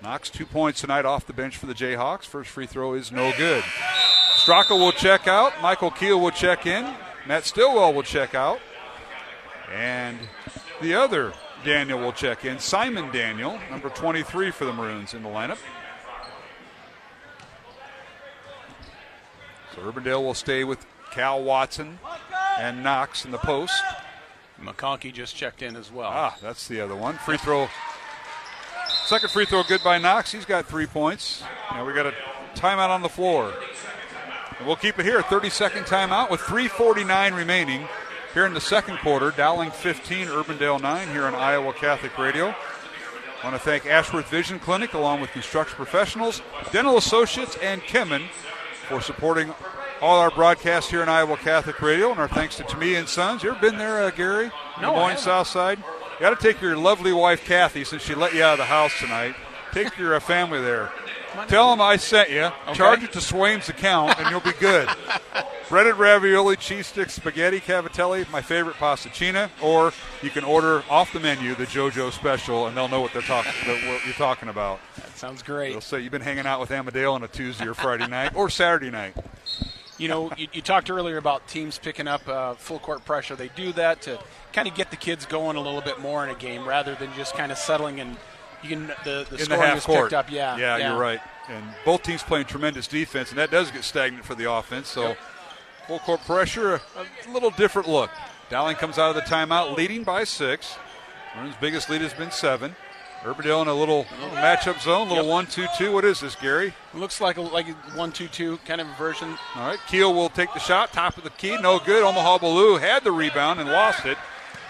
Knox 0.04 0.30
two 0.30 0.46
points 0.46 0.82
tonight 0.82 1.06
off 1.06 1.26
the 1.26 1.32
bench 1.32 1.56
for 1.56 1.66
the 1.66 1.74
Jayhawks. 1.74 2.26
First 2.26 2.50
free 2.50 2.66
throw 2.66 2.94
is 2.94 3.10
no 3.10 3.32
good. 3.38 3.64
Stracco 4.36 4.72
will 4.72 4.92
check 4.92 5.30
out. 5.30 5.54
Michael 5.62 5.92
Keel 5.92 6.20
will 6.20 6.32
check 6.32 6.66
in. 6.66 6.94
Matt 7.26 7.46
Stillwell 7.46 7.94
will 7.94 8.04
check 8.04 8.36
out. 8.36 8.60
And 9.74 10.20
the 10.82 10.94
other 10.94 11.32
Daniel 11.64 12.00
will 12.00 12.12
check 12.12 12.44
in. 12.44 12.60
Simon 12.60 13.14
Daniel, 13.14 13.58
number 13.72 13.88
23 13.88 14.52
for 14.52 14.66
the 14.66 14.74
Maroons 14.74 15.14
in 15.14 15.24
the 15.24 15.30
lineup. 15.30 15.60
So 19.74 19.84
Urbandale 19.84 20.22
will 20.22 20.34
stay 20.34 20.66
with 20.66 20.86
Cal 21.12 21.42
Watson 21.42 22.00
and 22.60 22.84
Knox 22.84 23.24
in 23.24 23.32
the 23.32 23.38
post. 23.38 23.82
McConkey 24.62 25.14
just 25.14 25.34
checked 25.34 25.62
in 25.62 25.78
as 25.78 25.94
well. 25.94 26.10
Ah, 26.14 26.36
that's 26.42 26.68
the 26.68 26.82
other 26.82 26.96
one. 26.96 27.16
Free 27.20 27.38
throw. 27.38 27.70
Second 29.06 29.32
free 29.32 29.46
throw 29.46 29.64
good 29.64 29.84
by 29.84 29.98
Knox. 29.98 30.32
He's 30.32 30.46
got 30.46 30.66
three 30.66 30.86
points. 30.86 31.44
Now 31.72 31.86
we 31.86 31.94
got 31.94 32.06
a 32.06 32.14
timeout 32.56 32.90
on 32.90 33.02
the 33.02 33.10
floor. 33.10 33.54
And 34.58 34.66
we'll 34.66 34.78
keep 34.78 34.98
it 34.98 35.06
here. 35.06 35.22
30 35.22 35.50
second 35.50 35.84
timeout 35.84 36.32
with 36.32 36.40
3.49 36.42 37.36
remaining 37.36 37.88
here 38.34 38.46
in 38.46 38.54
the 38.54 38.62
second 38.62 39.00
quarter. 39.00 39.32
Dowling 39.32 39.72
15, 39.72 40.28
Urbandale 40.28 40.82
9 40.82 41.10
here 41.10 41.26
on 41.26 41.36
Iowa 41.36 41.74
Catholic 41.74 42.18
Radio. 42.18 42.56
I 43.44 43.48
want 43.48 43.56
to 43.56 43.60
thank 43.60 43.86
Ashworth 43.86 44.30
Vision 44.30 44.58
Clinic 44.58 44.94
along 44.94 45.20
with 45.20 45.32
construction 45.32 45.76
professionals, 45.76 46.42
dental 46.72 46.98
associates, 46.98 47.58
and 47.62 47.82
Kemin 47.82 48.30
for 48.88 49.02
supporting 49.02 49.54
all 50.02 50.20
our 50.20 50.32
broadcasts 50.32 50.90
here 50.90 51.02
on 51.02 51.10
Iowa 51.10 51.36
Catholic 51.36 51.82
Radio. 51.82 52.12
And 52.12 52.22
our 52.22 52.30
thanks 52.30 52.56
to 52.56 52.64
Tumea 52.64 53.00
and 53.00 53.10
Sons. 53.10 53.44
You 53.44 53.52
ever 53.52 53.60
been 53.60 53.78
there, 53.78 54.04
uh, 54.04 54.12
Gary? 54.12 54.50
No, 54.82 54.94
Des 54.94 55.00
Moines. 55.00 55.18
South 55.18 55.48
Side? 55.48 55.84
You 56.14 56.20
got 56.20 56.40
to 56.40 56.48
take 56.48 56.62
your 56.62 56.78
lovely 56.78 57.12
wife, 57.12 57.44
Kathy, 57.44 57.84
since 57.84 58.04
she 58.04 58.16
let 58.16 58.34
you 58.34 58.44
out 58.44 58.54
of 58.54 58.60
the 58.60 58.66
house 58.66 58.98
tonight. 59.00 59.36
Take 59.72 59.98
your 59.98 60.16
uh, 60.16 60.20
family 60.20 60.62
there. 60.62 60.92
Tell 61.48 61.72
them 61.72 61.82
I 61.82 61.98
sent 61.98 62.30
you. 62.30 62.50
Charge 62.74 63.04
it 63.04 63.12
to 63.14 63.22
Swaim's 63.22 63.68
account, 63.68 64.20
and 64.20 64.30
you'll 64.30 64.40
be 64.40 64.52
good. 64.60 64.88
Breaded 65.68 65.96
ravioli, 65.96 66.56
cheese 66.56 66.86
sticks, 66.86 67.14
spaghetti, 67.14 67.60
cavatelli, 67.60 68.30
my 68.30 68.42
favorite 68.42 68.76
pasticina, 68.76 69.50
or 69.60 69.92
you 70.22 70.30
can 70.30 70.44
order 70.44 70.84
off 70.90 71.12
the 71.12 71.20
menu 71.20 71.56
the 71.56 71.66
JoJo 71.66 72.12
special, 72.12 72.68
and 72.68 72.78
they'll 72.78 72.88
know 72.88 73.02
what 73.02 73.14
they're 73.14 73.24
talking 73.24 73.52
what 73.68 74.06
you're 74.06 74.14
talking 74.14 74.50
about. 74.50 74.80
That 74.98 75.18
sounds 75.18 75.42
great. 75.42 75.72
They'll 75.72 75.82
say 75.82 76.02
you've 76.02 76.12
been 76.12 76.22
hanging 76.22 76.46
out 76.46 76.60
with 76.60 76.70
Amadale 76.70 77.14
on 77.14 77.24
a 77.24 77.28
Tuesday 77.28 77.66
or 77.66 77.74
Friday 77.74 78.06
night 78.06 78.36
or 78.36 78.52
Saturday 78.52 78.92
night. 78.92 79.16
You 79.98 80.08
know, 80.08 80.32
you, 80.38 80.48
you 80.54 80.62
talked 80.62 80.90
earlier 80.90 81.18
about 81.18 81.48
teams 81.48 81.78
picking 81.78 82.08
up 82.08 82.28
uh, 82.28 82.56
full 82.56 82.80
court 82.80 83.06
pressure. 83.06 83.36
They 83.36 83.50
do 83.50 83.72
that 83.74 84.02
to 84.04 84.20
kind 84.52 84.68
of 84.68 84.76
get 84.76 84.90
the 84.92 84.98
kids 84.98 85.26
going 85.26 85.56
a 85.56 85.62
little 85.62 85.82
bit 85.82 86.00
more 86.00 86.24
in 86.24 86.30
a 86.30 86.38
game 86.38 86.68
rather 86.68 86.96
than 86.96 87.14
just 87.16 87.36
kind 87.36 87.52
of 87.52 87.58
settling 87.58 88.00
and 88.00 88.18
you 88.64 88.70
can 88.70 88.88
the, 89.04 89.26
the 89.30 89.36
in 89.36 89.38
the 89.38 89.38
scoring 89.40 89.62
half 89.62 89.78
is 89.78 89.86
court. 89.86 90.06
picked 90.06 90.14
up. 90.14 90.32
Yeah, 90.32 90.58
yeah, 90.58 90.78
you're 90.78 91.00
right. 91.00 91.20
And 91.50 91.64
both 91.84 92.04
teams 92.04 92.24
playing 92.24 92.46
tremendous 92.46 92.88
defense, 92.88 93.30
and 93.30 93.38
that 93.38 93.52
does 93.52 93.70
get 93.72 93.84
stagnant 93.84 94.26
for 94.26 94.36
the 94.36 94.50
offense. 94.52 94.88
So 94.88 95.18
full 95.88 96.00
court 96.00 96.22
pressure, 96.22 96.76
a, 96.76 97.32
little 97.32 97.52
different 97.52 97.88
look. 97.88 98.10
Dowling 98.50 98.78
comes 98.78 98.98
out 98.98 99.10
of 99.10 99.16
the 99.16 99.30
timeout 99.30 99.76
leading 99.76 100.04
by 100.04 100.24
six. 100.24 100.78
Maroon's 101.36 101.56
biggest 101.60 101.90
lead 101.90 102.02
has 102.02 102.14
been 102.14 102.32
seven. 102.32 102.76
Urbandale 103.24 103.62
in 103.62 103.68
a 103.68 103.74
little, 103.74 104.06
little 104.20 104.36
matchup 104.38 104.82
zone, 104.82 105.08
little 105.08 105.24
Yep. 105.24 105.32
one-two-two. 105.32 105.92
What 105.92 106.04
is 106.04 106.20
this, 106.20 106.36
Gary? 106.36 106.74
It 106.94 107.00
Looks 107.00 107.22
like 107.22 107.38
a 107.38 107.42
like 107.42 107.68
a 107.70 107.74
one-two-two 107.96 108.60
kind 108.66 108.82
of 108.82 108.88
version. 108.98 109.38
All 109.56 109.68
right, 109.68 109.80
Keel 109.88 110.14
will 110.14 110.30
take 110.30 110.54
the 110.54 110.60
shot, 110.60 110.92
top 110.92 111.18
of 111.18 111.24
the 111.24 111.30
key, 111.32 111.58
no 111.58 111.80
good. 111.80 112.04
Omaha 112.04 112.40
Biliew 112.40 112.80
had 112.80 113.04
the 113.04 113.12
rebound 113.12 113.60
and 113.62 113.70
lost 113.72 114.06
it 114.06 114.18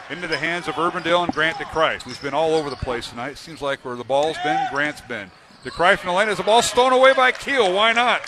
into 0.09 0.27
the 0.27 0.37
hands 0.37 0.67
of 0.67 0.75
Urbandale 0.75 1.23
and 1.23 1.33
Grant 1.33 1.57
DeCrife, 1.57 2.03
who's 2.03 2.19
been 2.19 2.33
all 2.33 2.53
over 2.53 2.69
the 2.69 2.75
place 2.75 3.09
tonight. 3.09 3.37
Seems 3.37 3.61
like 3.61 3.83
where 3.83 3.95
the 3.95 4.03
ball's 4.03 4.37
been, 4.43 4.59
Grant's 4.71 5.01
been. 5.01 5.31
DeCrife 5.63 6.01
in 6.01 6.07
the 6.07 6.13
lane 6.13 6.27
has 6.27 6.37
the 6.37 6.43
ball 6.43 6.61
stolen 6.61 6.91
away 6.93 7.13
by 7.13 7.31
Keel. 7.31 7.73
Why 7.73 7.93
not? 7.93 8.21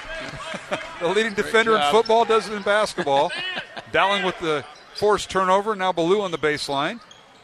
the 1.01 1.09
leading 1.09 1.33
defender 1.33 1.75
in 1.75 1.81
football 1.91 2.23
does 2.25 2.47
it 2.49 2.53
in 2.53 2.61
basketball. 2.63 3.31
Dowling 3.91 4.23
with 4.23 4.39
the 4.39 4.63
forced 4.95 5.29
turnover. 5.29 5.75
Now 5.75 5.91
Biliew 5.91 6.21
on 6.21 6.31
the 6.31 6.37
baseline. 6.37 7.01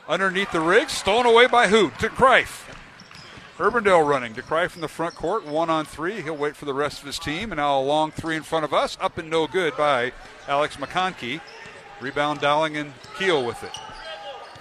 Underneath 0.08 0.52
the 0.52 0.62
rig, 0.62 0.90
stolen 0.90 1.26
away 1.26 1.48
by 1.48 1.68
who? 1.68 1.90
DeCrife. 1.92 2.71
Urbandale 3.62 4.04
running. 4.08 4.34
DeCry 4.34 4.68
from 4.72 4.82
the 4.82 4.88
front 4.88 5.14
court, 5.14 5.46
one 5.46 5.70
on 5.70 5.86
three. 5.86 6.20
He'll 6.22 6.36
wait 6.36 6.56
for 6.56 6.66
the 6.66 6.74
rest 6.74 7.00
of 7.00 7.06
his 7.06 7.20
team. 7.20 7.52
And 7.52 7.58
now 7.58 7.80
a 7.80 7.84
long 7.84 8.10
three 8.10 8.36
in 8.36 8.42
front 8.42 8.66
of 8.66 8.74
us, 8.74 8.98
up 9.00 9.20
and 9.20 9.30
no 9.30 9.46
good 9.46 9.78
by 9.78 10.14
Alex 10.48 10.78
McConkey. 10.78 11.40
Rebound 12.02 12.42
Dowling 12.42 12.76
and 12.78 12.92
Keel 13.20 13.46
with 13.46 13.64
it. 13.64 13.70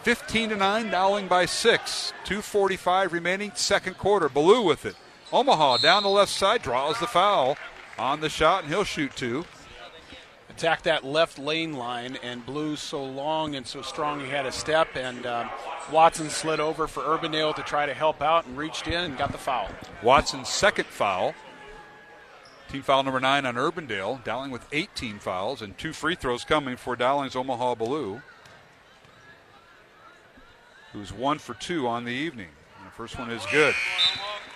15 0.02 0.50
to 0.50 0.56
9, 0.56 0.90
Dowling 0.90 1.28
by 1.28 1.46
six. 1.46 2.12
2.45 2.26 3.12
remaining, 3.12 3.52
second 3.54 3.96
quarter. 3.96 4.28
Biliew 4.28 4.66
with 4.66 4.84
it. 4.84 4.96
Omaha 5.32 5.78
down 5.78 6.02
the 6.02 6.10
left 6.10 6.30
side, 6.30 6.60
draws 6.60 7.00
the 7.00 7.06
foul 7.06 7.56
on 7.98 8.20
the 8.20 8.28
shot, 8.28 8.64
and 8.64 8.70
he'll 8.70 8.84
shoot 8.84 9.16
two. 9.16 9.46
Attack 10.60 10.82
that 10.82 11.06
left 11.06 11.38
lane 11.38 11.72
line, 11.72 12.18
and 12.22 12.44
Biliew's 12.44 12.80
so 12.80 13.02
long 13.02 13.54
and 13.54 13.66
so 13.66 13.80
strong 13.80 14.20
he 14.20 14.28
had 14.28 14.44
a 14.44 14.52
step, 14.52 14.94
and 14.94 15.24
um, 15.24 15.48
Watson 15.90 16.28
slid 16.28 16.60
over 16.60 16.86
for 16.86 17.00
Urbandale 17.00 17.54
to 17.54 17.62
try 17.62 17.86
to 17.86 17.94
help 17.94 18.20
out 18.20 18.44
and 18.44 18.58
reached 18.58 18.86
in 18.86 19.04
and 19.04 19.16
got 19.16 19.32
the 19.32 19.38
foul. 19.38 19.70
Watson's 20.02 20.50
second 20.50 20.84
foul. 20.84 21.32
Team 22.70 22.82
foul 22.82 23.02
number 23.04 23.20
nine 23.20 23.46
on 23.46 23.54
Urbandale. 23.54 24.22
Dowling 24.22 24.50
with 24.50 24.66
18 24.70 25.18
fouls 25.18 25.62
and 25.62 25.78
two 25.78 25.94
free 25.94 26.14
throws 26.14 26.44
coming 26.44 26.76
for 26.76 26.94
Dowling's 26.94 27.36
Omaha 27.36 27.76
Biliew, 27.76 28.20
who's 30.92 31.10
one 31.10 31.38
for 31.38 31.54
two 31.54 31.88
on 31.88 32.04
the 32.04 32.12
evening. 32.12 32.48
And 32.80 32.86
the 32.86 32.92
first 32.92 33.18
one 33.18 33.30
is 33.30 33.46
good. 33.50 33.74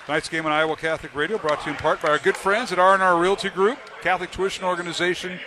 Tonight's 0.05 0.29
game 0.29 0.45
on 0.45 0.53
Iowa 0.53 0.77
Catholic 0.77 1.15
Radio 1.15 1.39
brought 1.39 1.61
to 1.61 1.71
you 1.71 1.73
in 1.73 1.79
part 1.79 2.03
by 2.03 2.11
our 2.11 2.19
good 2.19 2.37
friends 2.37 2.73
at 2.73 2.79
R&R 2.79 3.19
Realty 3.19 3.49
Group, 3.49 3.79
Catholic 4.03 4.31
Tuition 4.31 4.65
Organization, 4.65 5.41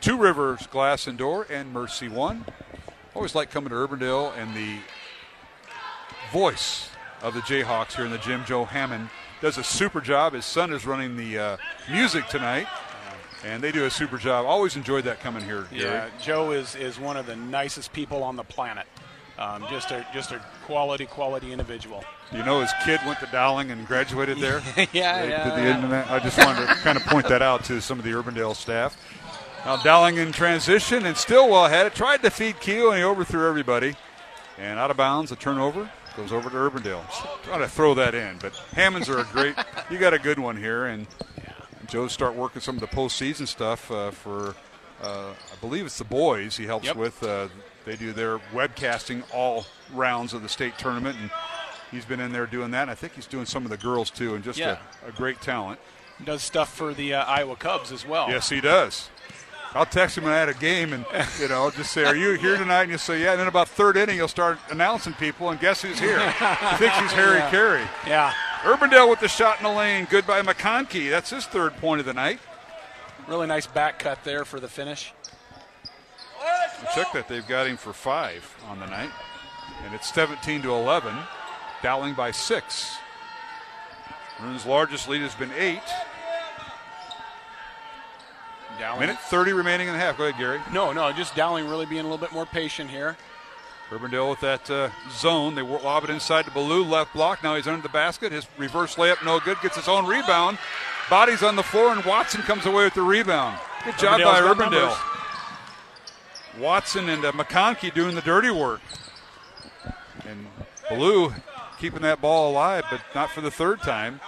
Two 0.00 0.16
Rivers 0.16 0.66
Glass 0.68 1.06
and 1.06 1.18
Door, 1.18 1.46
and 1.50 1.72
Mercy 1.72 2.08
One. 2.08 2.44
Always 3.14 3.34
like 3.34 3.50
coming 3.50 3.70
to 3.70 3.74
Urbandale 3.76 4.36
and 4.36 4.54
the 4.56 4.78
voice 6.32 6.88
of 7.22 7.34
the 7.34 7.40
Jayhawks 7.40 7.96
here 7.96 8.04
in 8.04 8.10
the 8.10 8.18
gym, 8.18 8.44
Joe 8.46 8.64
Hammond, 8.64 9.10
does 9.42 9.58
a 9.58 9.64
super 9.64 10.00
job. 10.00 10.32
His 10.32 10.44
son 10.44 10.72
is 10.72 10.86
running 10.86 11.16
the 11.16 11.38
uh, 11.38 11.56
music 11.90 12.28
tonight, 12.28 12.66
and 13.44 13.62
they 13.62 13.72
do 13.72 13.84
a 13.84 13.90
super 13.90 14.16
job. 14.16 14.46
Always 14.46 14.76
enjoyed 14.76 15.04
that 15.04 15.20
coming 15.20 15.42
here. 15.44 15.66
Gary. 15.70 15.82
Yeah, 15.84 16.08
Joe 16.22 16.52
is, 16.52 16.74
is 16.76 16.98
one 16.98 17.16
of 17.16 17.26
the 17.26 17.36
nicest 17.36 17.92
people 17.92 18.22
on 18.22 18.36
the 18.36 18.44
planet. 18.44 18.86
Um, 19.38 19.64
just 19.70 19.90
a 19.90 20.06
just 20.12 20.32
a 20.32 20.44
quality 20.66 21.06
quality 21.06 21.50
individual. 21.50 22.04
You 22.30 22.44
know, 22.44 22.60
his 22.60 22.70
kid 22.84 23.00
went 23.06 23.20
to 23.20 23.26
Dowling 23.32 23.70
and 23.70 23.86
graduated 23.86 24.36
there. 24.38 24.60
Yeah, 24.92 25.22
They 25.22 25.30
yeah, 25.30 25.80
the 25.80 25.88
yeah. 25.88 26.06
I 26.10 26.18
just 26.18 26.36
wanted 26.36 26.68
to 26.68 26.74
kind 26.76 26.98
of 26.98 27.04
point 27.06 27.26
that 27.28 27.40
out 27.40 27.64
to 27.64 27.80
some 27.80 27.98
of 27.98 28.04
the 28.04 28.10
Urbandale 28.10 28.54
staff. 28.54 28.98
Now 29.64 29.76
Dowling 29.82 30.16
in 30.16 30.32
transition, 30.32 31.04
and 31.06 31.16
Stillwell 31.16 31.68
had 31.68 31.86
it. 31.86 31.94
Tried 31.94 32.22
to 32.22 32.30
feed 32.30 32.58
Keel, 32.60 32.88
and 32.90 32.98
he 32.98 33.04
overthrew 33.04 33.46
everybody. 33.48 33.94
And 34.58 34.78
out 34.78 34.90
of 34.90 34.96
bounds, 34.96 35.30
a 35.32 35.36
turnover 35.36 35.90
goes 36.16 36.32
over 36.32 36.48
to 36.50 36.56
Urbandale. 36.56 37.04
Trying 37.44 37.60
to 37.60 37.68
throw 37.68 37.94
that 37.94 38.14
in, 38.14 38.38
but 38.38 38.54
Hammonds 38.74 39.08
are 39.08 39.18
a 39.18 39.24
great. 39.24 39.54
you 39.90 39.98
got 39.98 40.14
a 40.14 40.18
good 40.18 40.38
one 40.38 40.56
here, 40.56 40.86
and 40.86 41.06
Joe 41.88 42.08
start 42.08 42.34
working 42.34 42.60
some 42.62 42.74
of 42.76 42.80
the 42.80 42.86
postseason 42.86 43.46
stuff 43.46 43.90
uh, 43.90 44.10
for. 44.10 44.54
Uh, 45.02 45.30
I 45.30 45.56
believe 45.62 45.86
it's 45.86 45.96
the 45.98 46.04
boys 46.04 46.56
he 46.56 46.66
helps 46.66 46.86
Yep. 46.86 46.96
with. 46.96 47.22
Uh, 47.22 47.48
they 47.86 47.96
do 47.96 48.12
their 48.12 48.38
webcasting 48.52 49.22
all 49.32 49.64
rounds 49.94 50.34
of 50.34 50.42
the 50.42 50.48
state 50.48 50.76
tournament, 50.78 51.16
and 51.20 51.30
he's 51.90 52.04
been 52.04 52.20
in 52.20 52.32
there 52.32 52.44
doing 52.46 52.70
that. 52.72 52.82
And 52.82 52.90
I 52.90 52.94
think 52.94 53.14
he's 53.14 53.26
doing 53.26 53.46
some 53.46 53.64
of 53.64 53.70
the 53.70 53.78
girls 53.78 54.10
too, 54.10 54.34
and 54.34 54.44
just 54.44 54.58
Yeah. 54.58 54.76
a, 55.04 55.08
a 55.08 55.12
great 55.12 55.40
talent. 55.40 55.80
Does 56.22 56.42
stuff 56.42 56.74
for 56.74 56.92
the 56.92 57.14
uh, 57.14 57.24
Iowa 57.24 57.56
Cubs 57.56 57.92
as 57.92 58.06
well. 58.06 58.28
Yes, 58.28 58.50
he 58.50 58.60
does. 58.60 59.08
I'll 59.72 59.86
text 59.86 60.18
him 60.18 60.24
when 60.24 60.32
I 60.32 60.36
had 60.38 60.48
a 60.48 60.54
game 60.54 60.92
and, 60.92 61.04
you 61.40 61.46
know, 61.48 61.70
just 61.70 61.92
say, 61.92 62.04
Are 62.04 62.16
you 62.16 62.32
here 62.34 62.56
tonight? 62.56 62.82
And 62.82 62.92
you 62.92 62.98
say, 62.98 63.22
Yeah. 63.22 63.32
And 63.32 63.40
then 63.40 63.46
about 63.46 63.68
third 63.68 63.96
inning, 63.96 64.16
he'll 64.16 64.26
start 64.28 64.58
announcing 64.68 65.12
people, 65.14 65.48
and 65.50 65.60
guess 65.60 65.82
who's 65.82 65.98
here? 65.98 66.18
he 66.18 66.76
thinks 66.76 66.98
he's 66.98 67.12
Harry 67.12 67.38
Yeah. 67.38 67.50
Caray. 67.50 67.86
Yeah. 68.06 68.32
Urbandale 68.62 69.08
with 69.08 69.20
the 69.20 69.28
shot 69.28 69.58
in 69.58 69.64
the 69.64 69.70
lane. 69.72 70.06
Good 70.10 70.26
by 70.26 70.42
McConkey. 70.42 71.08
That's 71.08 71.30
his 71.30 71.46
third 71.46 71.76
point 71.76 72.00
of 72.00 72.06
the 72.06 72.12
night. 72.14 72.40
Really 73.28 73.46
nice 73.46 73.66
back 73.66 73.98
cut 74.00 74.24
there 74.24 74.44
for 74.44 74.58
the 74.58 74.68
finish. 74.68 75.12
Check 76.94 77.12
that 77.12 77.28
they've 77.28 77.46
got 77.46 77.66
him 77.66 77.76
for 77.76 77.92
five 77.92 78.56
on 78.68 78.80
the 78.80 78.86
night. 78.86 79.10
And 79.84 79.94
it's 79.94 80.12
17 80.12 80.62
to 80.62 80.72
11. 80.72 81.14
Dowling 81.82 82.14
by 82.14 82.32
six. 82.32 82.96
Maroon's 84.40 84.66
largest 84.66 85.08
lead 85.08 85.20
has 85.22 85.34
been 85.34 85.52
eight. 85.56 85.82
Dowling. 88.80 89.00
Minute 89.00 89.18
30 89.18 89.52
remaining 89.52 89.88
in 89.88 89.92
the 89.92 89.98
half. 89.98 90.16
Go 90.16 90.24
ahead, 90.24 90.40
Gary. 90.40 90.60
No, 90.72 90.92
no, 90.92 91.12
just 91.12 91.36
Dowling 91.36 91.68
really 91.68 91.84
being 91.84 92.00
a 92.00 92.04
little 92.04 92.18
bit 92.18 92.32
more 92.32 92.46
patient 92.46 92.88
here. 92.88 93.16
Urbandale 93.90 94.30
with 94.30 94.40
that 94.40 94.70
uh, 94.70 94.88
zone. 95.10 95.54
They 95.54 95.62
lob 95.62 96.04
it 96.04 96.10
inside 96.10 96.46
to 96.46 96.50
Biliew, 96.50 96.88
left 96.88 97.12
block. 97.12 97.42
Now 97.42 97.56
he's 97.56 97.66
under 97.66 97.82
the 97.82 97.90
basket. 97.90 98.32
His 98.32 98.46
reverse 98.56 98.94
layup, 98.94 99.22
no 99.24 99.38
good. 99.40 99.60
Gets 99.60 99.76
his 99.76 99.88
own 99.88 100.06
rebound. 100.06 100.58
Bodies 101.10 101.42
on 101.42 101.56
the 101.56 101.62
floor, 101.62 101.92
and 101.92 102.02
Watson 102.04 102.40
comes 102.42 102.64
away 102.64 102.84
with 102.84 102.94
the 102.94 103.02
rebound. 103.02 103.58
Good 103.84 103.98
job 103.98 104.20
by 104.22 104.40
Urbandale's 104.40 104.70
numbers. 104.70 104.96
Watson 106.58 107.08
and 107.08 107.24
uh, 107.24 107.32
McConkey 107.32 107.92
doing 107.92 108.14
the 108.14 108.22
dirty 108.22 108.50
work. 108.50 108.80
And 110.26 110.46
Biliew 110.88 111.34
keeping 111.78 112.02
that 112.02 112.20
ball 112.20 112.50
alive, 112.50 112.84
but 112.90 113.00
not 113.14 113.30
for 113.30 113.40
the 113.40 113.50
third 113.50 113.80
time. 113.82 114.20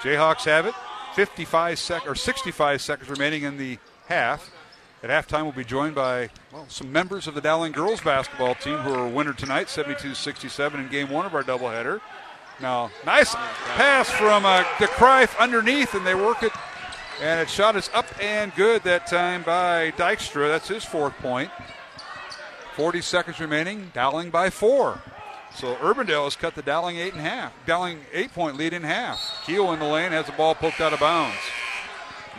Jayhawks 0.00 0.44
have 0.44 0.66
it. 0.66 0.74
55 1.14 1.78
sec 1.78 2.08
or 2.08 2.14
65 2.14 2.80
seconds 2.80 3.08
remaining 3.08 3.44
in 3.44 3.56
the 3.56 3.78
half. 4.06 4.50
At 5.02 5.10
halftime, 5.10 5.42
we'll 5.42 5.52
be 5.52 5.64
joined 5.64 5.94
by 5.94 6.30
well 6.52 6.66
some 6.68 6.90
members 6.90 7.26
of 7.26 7.34
the 7.34 7.40
Dowling 7.40 7.72
girls 7.72 8.00
basketball 8.00 8.54
team 8.54 8.78
who 8.78 8.92
are 8.92 9.06
a 9.06 9.08
winner 9.08 9.32
tonight, 9.32 9.66
72-67 9.66 10.74
in 10.74 10.88
game 10.88 11.10
one 11.10 11.26
of 11.26 11.34
our 11.34 11.42
doubleheader. 11.42 12.00
Now, 12.60 12.90
nice 13.04 13.34
pass 13.34 14.10
from 14.10 14.44
uh, 14.46 14.64
underneath, 15.38 15.94
and 15.94 16.06
they 16.06 16.14
work 16.14 16.42
it, 16.42 16.52
and 17.20 17.40
it 17.40 17.50
shot 17.50 17.76
is 17.76 17.90
up 17.92 18.06
and 18.20 18.54
good 18.54 18.82
that 18.84 19.06
time 19.06 19.42
by 19.42 19.90
Dykstra. 19.92 20.48
That's 20.48 20.68
his 20.68 20.84
fourth 20.84 21.16
point. 21.18 21.50
40 22.76 23.00
seconds 23.02 23.40
remaining. 23.40 23.90
Dowling 23.92 24.30
by 24.30 24.50
four. 24.50 25.00
So 25.54 25.76
Urbandale 25.76 26.24
has 26.24 26.34
cut 26.34 26.54
the 26.54 26.62
Dowling 26.62 26.96
eight 26.96 27.12
and 27.12 27.22
half. 27.22 27.52
Dowling 27.64 28.00
eight 28.12 28.32
point 28.32 28.56
lead 28.56 28.72
in 28.72 28.82
half. 28.82 29.42
Keel 29.46 29.72
in 29.72 29.78
the 29.78 29.86
lane 29.86 30.12
has 30.12 30.26
the 30.26 30.32
ball 30.32 30.54
poked 30.54 30.80
out 30.80 30.92
of 30.92 31.00
bounds. 31.00 31.38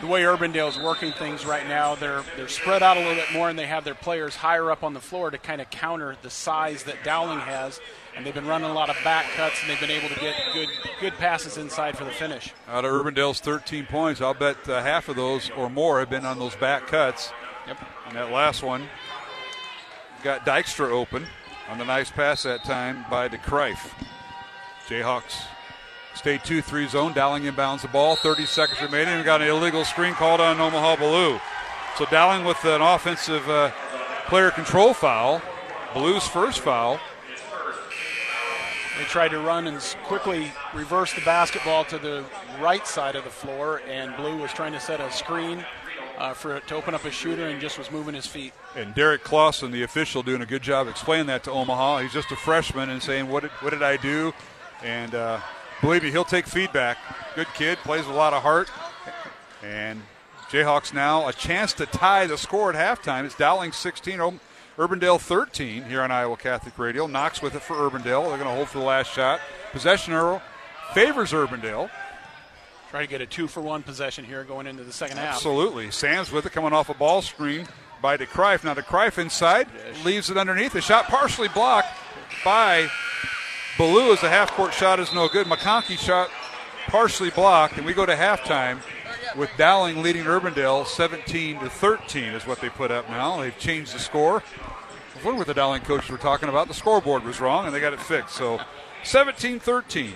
The 0.02 0.06
way 0.06 0.22
Urbandale's 0.22 0.78
working 0.78 1.12
things 1.12 1.46
right 1.46 1.66
now, 1.66 1.94
they're 1.94 2.22
they're 2.36 2.48
spread 2.48 2.82
out 2.82 2.98
a 2.98 3.00
little 3.00 3.14
bit 3.14 3.32
more, 3.32 3.48
and 3.48 3.58
they 3.58 3.66
have 3.66 3.84
their 3.84 3.94
players 3.94 4.36
higher 4.36 4.70
up 4.70 4.84
on 4.84 4.92
the 4.92 5.00
floor 5.00 5.30
to 5.30 5.38
kind 5.38 5.62
of 5.62 5.70
counter 5.70 6.16
the 6.20 6.28
size 6.28 6.84
that 6.84 7.02
Dowling 7.02 7.38
has. 7.38 7.80
And 8.14 8.24
they've 8.24 8.34
been 8.34 8.46
running 8.46 8.70
a 8.70 8.74
lot 8.74 8.90
of 8.90 8.96
back 9.02 9.24
cuts, 9.34 9.62
and 9.62 9.70
they've 9.70 9.80
been 9.80 9.90
able 9.90 10.10
to 10.10 10.20
get 10.20 10.34
good 10.52 10.68
good 11.00 11.14
passes 11.14 11.56
inside 11.56 11.96
for 11.96 12.04
the 12.04 12.10
finish. 12.10 12.52
Out 12.68 12.84
of 12.84 12.92
Urbandale's 12.92 13.40
13 13.40 13.86
points, 13.86 14.20
I'll 14.20 14.34
bet 14.34 14.68
uh, 14.68 14.82
half 14.82 15.08
of 15.08 15.16
those 15.16 15.48
or 15.56 15.70
more 15.70 16.00
have 16.00 16.10
been 16.10 16.26
on 16.26 16.38
those 16.38 16.56
back 16.56 16.86
cuts. 16.88 17.32
Yep. 17.66 17.78
And 18.08 18.16
that 18.16 18.30
last 18.30 18.62
one 18.62 18.86
got 20.22 20.44
Dykstra 20.44 20.90
open 20.90 21.26
on 21.68 21.78
the 21.78 21.84
nice 21.84 22.10
pass 22.10 22.42
that 22.44 22.64
time 22.64 23.04
by 23.10 23.28
DeCrife. 23.28 23.92
Jayhawks 24.86 25.44
stay 26.14 26.38
2 26.38 26.62
3 26.62 26.88
zone. 26.88 27.12
Dowling 27.12 27.44
inbounds 27.44 27.82
the 27.82 27.88
ball. 27.88 28.16
30 28.16 28.46
seconds 28.46 28.80
remaining. 28.80 29.18
We 29.18 29.24
got 29.24 29.42
an 29.42 29.48
illegal 29.48 29.84
screen 29.84 30.14
called 30.14 30.40
on 30.40 30.60
Omaha 30.60 30.96
Biliew. 30.96 31.40
So 31.96 32.04
Dowling 32.06 32.44
with 32.44 32.64
an 32.64 32.82
offensive 32.82 33.48
uh, 33.48 33.70
player 34.26 34.50
control 34.50 34.94
foul. 34.94 35.40
Biliew's 35.92 36.28
first 36.28 36.60
foul. 36.60 37.00
They 38.98 39.04
tried 39.04 39.28
to 39.28 39.40
run 39.40 39.66
and 39.66 39.78
quickly 40.04 40.50
reverse 40.72 41.12
the 41.12 41.20
basketball 41.20 41.84
to 41.86 41.98
the 41.98 42.24
right 42.60 42.86
side 42.86 43.14
of 43.14 43.24
the 43.24 43.30
floor, 43.30 43.82
and 43.86 44.14
Biliew 44.14 44.40
was 44.40 44.52
trying 44.52 44.72
to 44.72 44.80
set 44.80 45.00
a 45.00 45.10
screen 45.10 45.64
uh, 46.16 46.32
for 46.32 46.60
to 46.60 46.74
open 46.74 46.94
up 46.94 47.04
a 47.04 47.10
shooter 47.10 47.46
and 47.48 47.60
just 47.60 47.78
was 47.78 47.90
moving 47.90 48.14
his 48.14 48.26
feet. 48.26 48.54
And 48.76 48.94
Derek 48.94 49.24
Clausen, 49.24 49.70
the 49.70 49.82
official, 49.84 50.22
doing 50.22 50.42
a 50.42 50.46
good 50.46 50.60
job 50.60 50.86
explaining 50.86 51.26
that 51.28 51.42
to 51.44 51.50
Omaha. 51.50 52.00
He's 52.00 52.12
just 52.12 52.30
a 52.30 52.36
freshman 52.36 52.90
and 52.90 53.02
saying, 53.02 53.26
"What 53.28 53.42
did 53.42 53.50
what 53.60 53.70
did 53.70 53.82
I 53.82 53.96
do?" 53.96 54.34
And 54.82 55.14
uh, 55.14 55.40
believe 55.80 56.02
me, 56.02 56.10
he'll 56.10 56.24
take 56.24 56.46
feedback. 56.46 56.98
Good 57.34 57.46
kid, 57.54 57.78
plays 57.78 58.04
with 58.04 58.14
a 58.14 58.18
lot 58.18 58.34
of 58.34 58.42
heart. 58.42 58.68
And 59.62 60.02
Jayhawks 60.50 60.92
now 60.92 61.26
a 61.26 61.32
chance 61.32 61.72
to 61.74 61.86
tie 61.86 62.26
the 62.26 62.36
score 62.36 62.70
at 62.70 62.76
halftime. 62.76 63.24
It's 63.24 63.34
Dowling 63.34 63.72
16, 63.72 64.20
Ur- 64.20 64.40
Urbandale 64.76 65.18
13 65.18 65.84
here 65.84 66.02
on 66.02 66.10
Iowa 66.10 66.36
Catholic 66.36 66.78
Radio. 66.78 67.06
Knox 67.06 67.40
with 67.40 67.54
it 67.54 67.62
for 67.62 67.76
Urbandale. 67.76 68.28
They're 68.28 68.36
going 68.36 68.40
to 68.40 68.54
hold 68.54 68.68
for 68.68 68.78
the 68.78 68.84
last 68.84 69.10
shot. 69.10 69.40
Possession 69.72 70.12
arrow 70.12 70.42
favors 70.92 71.32
Urbandale. 71.32 71.88
Try 72.90 73.00
to 73.00 73.08
get 73.08 73.22
a 73.22 73.26
two 73.26 73.48
for 73.48 73.62
one 73.62 73.82
possession 73.82 74.24
here 74.26 74.44
going 74.44 74.66
into 74.66 74.84
the 74.84 74.92
second 74.92 75.16
half. 75.16 75.36
Absolutely. 75.36 75.90
Sams 75.90 76.30
with 76.30 76.44
it 76.44 76.52
coming 76.52 76.74
off 76.74 76.90
a 76.90 76.94
ball 76.94 77.22
screen 77.22 77.66
by 78.06 78.16
DeCrife. 78.16 78.62
Now 78.62 78.72
DeCrife 78.72 79.18
inside, 79.18 79.66
leaves 80.04 80.30
it 80.30 80.36
underneath. 80.36 80.74
The 80.74 80.80
shot 80.80 81.06
partially 81.06 81.48
blocked 81.48 81.88
by 82.44 82.88
Biliew 83.76 84.12
as 84.12 84.20
the 84.20 84.28
half 84.28 84.52
court 84.52 84.72
shot 84.72 85.00
is 85.00 85.12
no 85.12 85.28
good. 85.28 85.48
McConkey 85.48 85.98
shot 85.98 86.30
partially 86.86 87.30
blocked, 87.30 87.78
and 87.78 87.84
we 87.84 87.92
go 87.92 88.06
to 88.06 88.14
halftime 88.14 88.78
with 89.34 89.50
Dowling 89.58 90.04
leading 90.04 90.22
Urbandale 90.22 90.86
17 90.86 91.58
to 91.58 91.68
13 91.68 92.26
is 92.26 92.46
what 92.46 92.60
they 92.60 92.68
put 92.68 92.92
up 92.92 93.10
now. 93.10 93.40
They've 93.40 93.58
changed 93.58 93.92
the 93.92 93.98
score. 93.98 94.40
I 94.40 95.24
wonder 95.24 95.38
what 95.38 95.48
the 95.48 95.54
Dowling 95.54 95.82
coaches 95.82 96.08
were 96.08 96.16
talking 96.16 96.48
about. 96.48 96.68
The 96.68 96.74
scoreboard 96.74 97.24
was 97.24 97.40
wrong, 97.40 97.66
and 97.66 97.74
they 97.74 97.80
got 97.80 97.92
it 97.92 98.00
fixed. 98.00 98.36
So 98.36 98.60
17 99.02 99.58
13. 99.58 100.12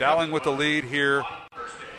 Dowling 0.00 0.32
with 0.32 0.42
the 0.42 0.50
lead 0.50 0.82
here 0.82 1.22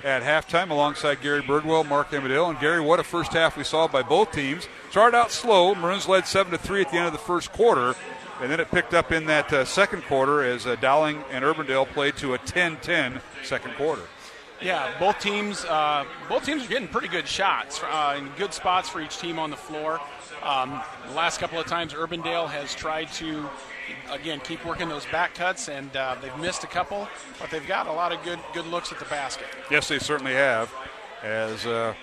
at 0.03 0.23
halftime 0.23 0.69
alongside 0.69 1.21
Gary 1.21 1.41
Birdwell, 1.41 1.87
Mark 1.87 2.11
Emmedill. 2.11 2.49
And 2.49 2.59
Gary, 2.59 2.81
what 2.81 2.99
a 2.99 3.03
first 3.03 3.33
half 3.33 3.57
we 3.57 3.63
saw 3.63 3.87
by 3.87 4.01
both 4.01 4.31
teams. 4.31 4.67
Started 4.89 5.17
out 5.17 5.31
slow. 5.31 5.75
Maroons 5.75 6.07
led 6.07 6.25
7 6.25 6.51
to 6.51 6.57
3 6.57 6.81
at 6.81 6.91
the 6.91 6.97
end 6.97 7.07
of 7.07 7.13
the 7.13 7.19
first 7.19 7.51
quarter. 7.51 7.95
And 8.41 8.49
then 8.49 8.59
it 8.59 8.71
picked 8.71 8.93
up 8.93 9.11
in 9.11 9.25
that 9.25 9.51
uh, 9.51 9.65
second 9.65 10.03
quarter 10.03 10.41
as 10.43 10.65
uh, 10.65 10.75
Dowling 10.75 11.23
and 11.29 11.43
Urbandale 11.43 11.87
played 11.87 12.15
to 12.17 12.33
a 12.33 12.37
10 12.37 12.77
10 12.77 13.21
second 13.43 13.75
quarter. 13.75 14.03
Yeah, 14.61 14.91
both 14.99 15.19
teams, 15.19 15.63
uh, 15.65 16.03
both 16.27 16.45
teams 16.45 16.65
are 16.65 16.69
getting 16.69 16.89
pretty 16.89 17.07
good 17.07 17.27
shots 17.27 17.81
uh, 17.81 18.15
and 18.17 18.35
good 18.35 18.53
spots 18.53 18.89
for 18.89 18.99
each 18.99 19.17
team 19.17 19.39
on 19.39 19.49
the 19.49 19.57
floor. 19.57 20.01
Um, 20.43 20.81
the 21.07 21.13
last 21.13 21.39
couple 21.39 21.59
of 21.59 21.65
times, 21.65 21.93
Urbandale 21.93 22.49
has 22.49 22.75
tried 22.75 23.11
to, 23.13 23.49
again, 24.11 24.39
keep 24.41 24.65
working 24.65 24.89
those 24.89 25.05
back 25.07 25.35
cuts, 25.35 25.69
and 25.69 25.95
uh, 25.95 26.15
they've 26.21 26.37
missed 26.37 26.63
a 26.63 26.67
couple, 26.67 27.07
but 27.39 27.49
they've 27.49 27.67
got 27.67 27.87
a 27.87 27.91
lot 27.91 28.11
of 28.11 28.23
good 28.23 28.39
good 28.53 28.65
looks 28.67 28.91
at 28.91 28.99
the 28.99 29.05
basket. 29.05 29.47
Yes, 29.69 29.87
they 29.87 29.99
certainly 29.99 30.33
have. 30.33 30.73
As 31.23 31.65
uh, 31.65 31.93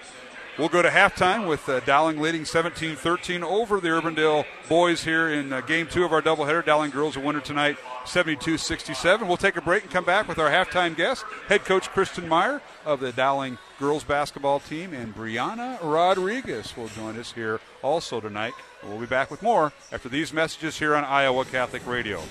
we'll 0.58 0.68
go 0.68 0.82
to 0.82 0.88
halftime 0.88 1.48
with 1.48 1.68
uh, 1.68 1.80
Dowling 1.80 2.20
leading 2.20 2.44
17 2.44 2.96
13 2.96 3.42
over 3.42 3.80
the 3.80 3.88
Urbandale 3.88 4.44
boys 4.68 5.04
here 5.04 5.28
in 5.28 5.52
uh, 5.52 5.60
game 5.62 5.86
two 5.86 6.04
of 6.04 6.12
our 6.12 6.22
doubleheader. 6.22 6.64
Dowling 6.64 6.90
girls 6.90 7.16
a 7.16 7.20
winner 7.20 7.40
tonight 7.40 7.76
72 8.04 8.58
67. 8.58 9.26
We'll 9.26 9.36
take 9.36 9.56
a 9.56 9.62
break 9.62 9.84
and 9.84 9.92
come 9.92 10.04
back 10.04 10.28
with 10.28 10.38
our 10.38 10.50
halftime 10.50 10.96
guest, 10.96 11.24
head 11.48 11.64
coach 11.64 11.88
Kristen 11.88 12.28
Meyer 12.28 12.60
of 12.84 13.00
the 13.00 13.12
Dowling 13.12 13.58
girls 13.78 14.04
basketball 14.04 14.60
team, 14.60 14.92
and 14.92 15.14
Brianna 15.14 15.78
Rodriguez 15.82 16.76
will 16.76 16.88
join 16.88 17.18
us 17.18 17.32
here 17.32 17.60
also 17.82 18.20
tonight. 18.20 18.54
We'll 18.82 18.98
be 18.98 19.06
back 19.06 19.30
with 19.30 19.42
more 19.42 19.72
after 19.92 20.08
these 20.08 20.32
messages 20.32 20.78
here 20.78 20.94
on 20.94 21.04
Iowa 21.04 21.44
Catholic 21.44 21.86
Radio. 21.86 22.22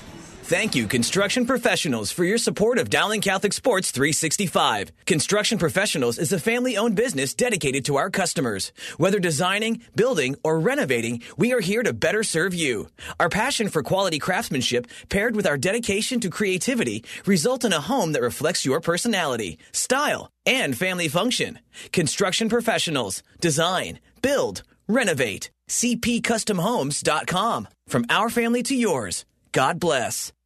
Thank 0.48 0.76
you, 0.76 0.86
Construction 0.86 1.48
Professionals, 1.48 2.12
for 2.12 2.24
your 2.24 2.38
support 2.38 2.78
of 2.78 2.92
Dowling 2.92 3.20
Catholic 3.20 3.52
Sports 3.52 3.90
365. 3.90 4.92
Construction 5.08 5.58
Professionals 5.58 6.20
is 6.20 6.32
a 6.32 6.40
family 6.40 6.78
owned 6.78 6.96
business 6.96 7.34
dedicated 7.34 7.84
to 7.86 7.96
our 7.96 8.12
customers. 8.12 8.72
Whether 8.98 9.18
designing, 9.18 9.82
building, 9.96 10.36
or 10.44 10.60
renovating, 10.60 11.24
we 11.36 11.52
are 11.52 11.62
here 11.62 11.82
to 11.82 11.94
better 11.94 12.22
serve 12.22 12.54
you. 12.54 12.90
Our 13.20 13.28
passion 13.28 13.70
for 13.70 13.82
quality 13.82 14.20
craftsmanship, 14.20 14.86
paired 15.10 15.36
with 15.36 15.48
our 15.48 15.58
dedication 15.58 16.20
to 16.20 16.30
creativity, 16.30 17.04
result 17.26 17.66
in 17.66 17.74
a 17.74 17.82
home 17.82 18.12
that 18.12 18.22
reflects 18.22 18.66
your 18.66 18.80
personality, 18.80 19.58
style, 19.72 20.30
and 20.46 20.78
family 20.78 21.08
function. 21.08 21.58
Construction 21.92 22.50
Professionals. 22.50 23.24
Design, 23.42 24.00
build, 24.22 24.62
renovate. 24.88 25.50
CPCustomHomes.com. 25.70 27.68
From 27.88 28.06
our 28.10 28.30
family 28.30 28.64
to 28.64 28.76
yours. 28.76 29.26
God 29.52 29.80
bless. 29.80 30.34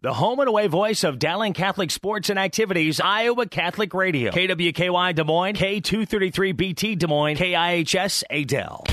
The 0.00 0.14
home 0.14 0.40
and 0.40 0.48
away 0.48 0.66
voice 0.66 1.04
of 1.04 1.18
Dowling 1.18 1.52
Catholic 1.52 1.90
Sports 1.90 2.30
and 2.30 2.38
Activities, 2.38 3.00
Iowa 3.00 3.46
Catholic 3.46 3.94
Radio. 3.94 4.30
KWKY 4.30 5.14
Des 5.14 5.24
Moines, 5.24 5.56
K233BT 5.56 6.98
Des 6.98 7.06
Moines, 7.06 7.36
KIHS 7.36 8.24
Adel. 8.30 8.84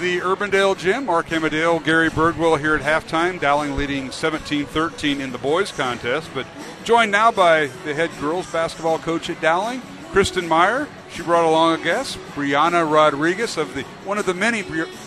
The 0.00 0.20
Urbandale 0.20 0.78
Gym, 0.78 1.04
Mark 1.04 1.26
Hamadale, 1.26 1.84
Gary 1.84 2.08
Birdwell 2.08 2.58
here 2.58 2.74
at 2.74 2.80
halftime. 2.80 3.38
Dowling 3.38 3.76
leading 3.76 4.10
17 4.10 4.64
13 4.64 5.20
in 5.20 5.30
the 5.30 5.36
boys' 5.36 5.70
contest, 5.70 6.30
but 6.32 6.46
joined 6.84 7.12
now 7.12 7.30
by 7.30 7.66
the 7.84 7.92
head 7.94 8.10
girls 8.18 8.50
basketball 8.50 8.98
coach 8.98 9.28
at 9.28 9.38
Dowling, 9.42 9.82
Kristen 10.10 10.48
Meyer. 10.48 10.88
She 11.12 11.22
brought 11.22 11.44
along 11.44 11.80
a 11.80 11.84
guest, 11.84 12.18
Brianna 12.34 12.90
Rodriguez 12.90 13.56
of 13.56 13.74
the 13.74 13.82
one 14.04 14.16
of 14.16 14.26
the 14.26 14.34
many 14.34 14.64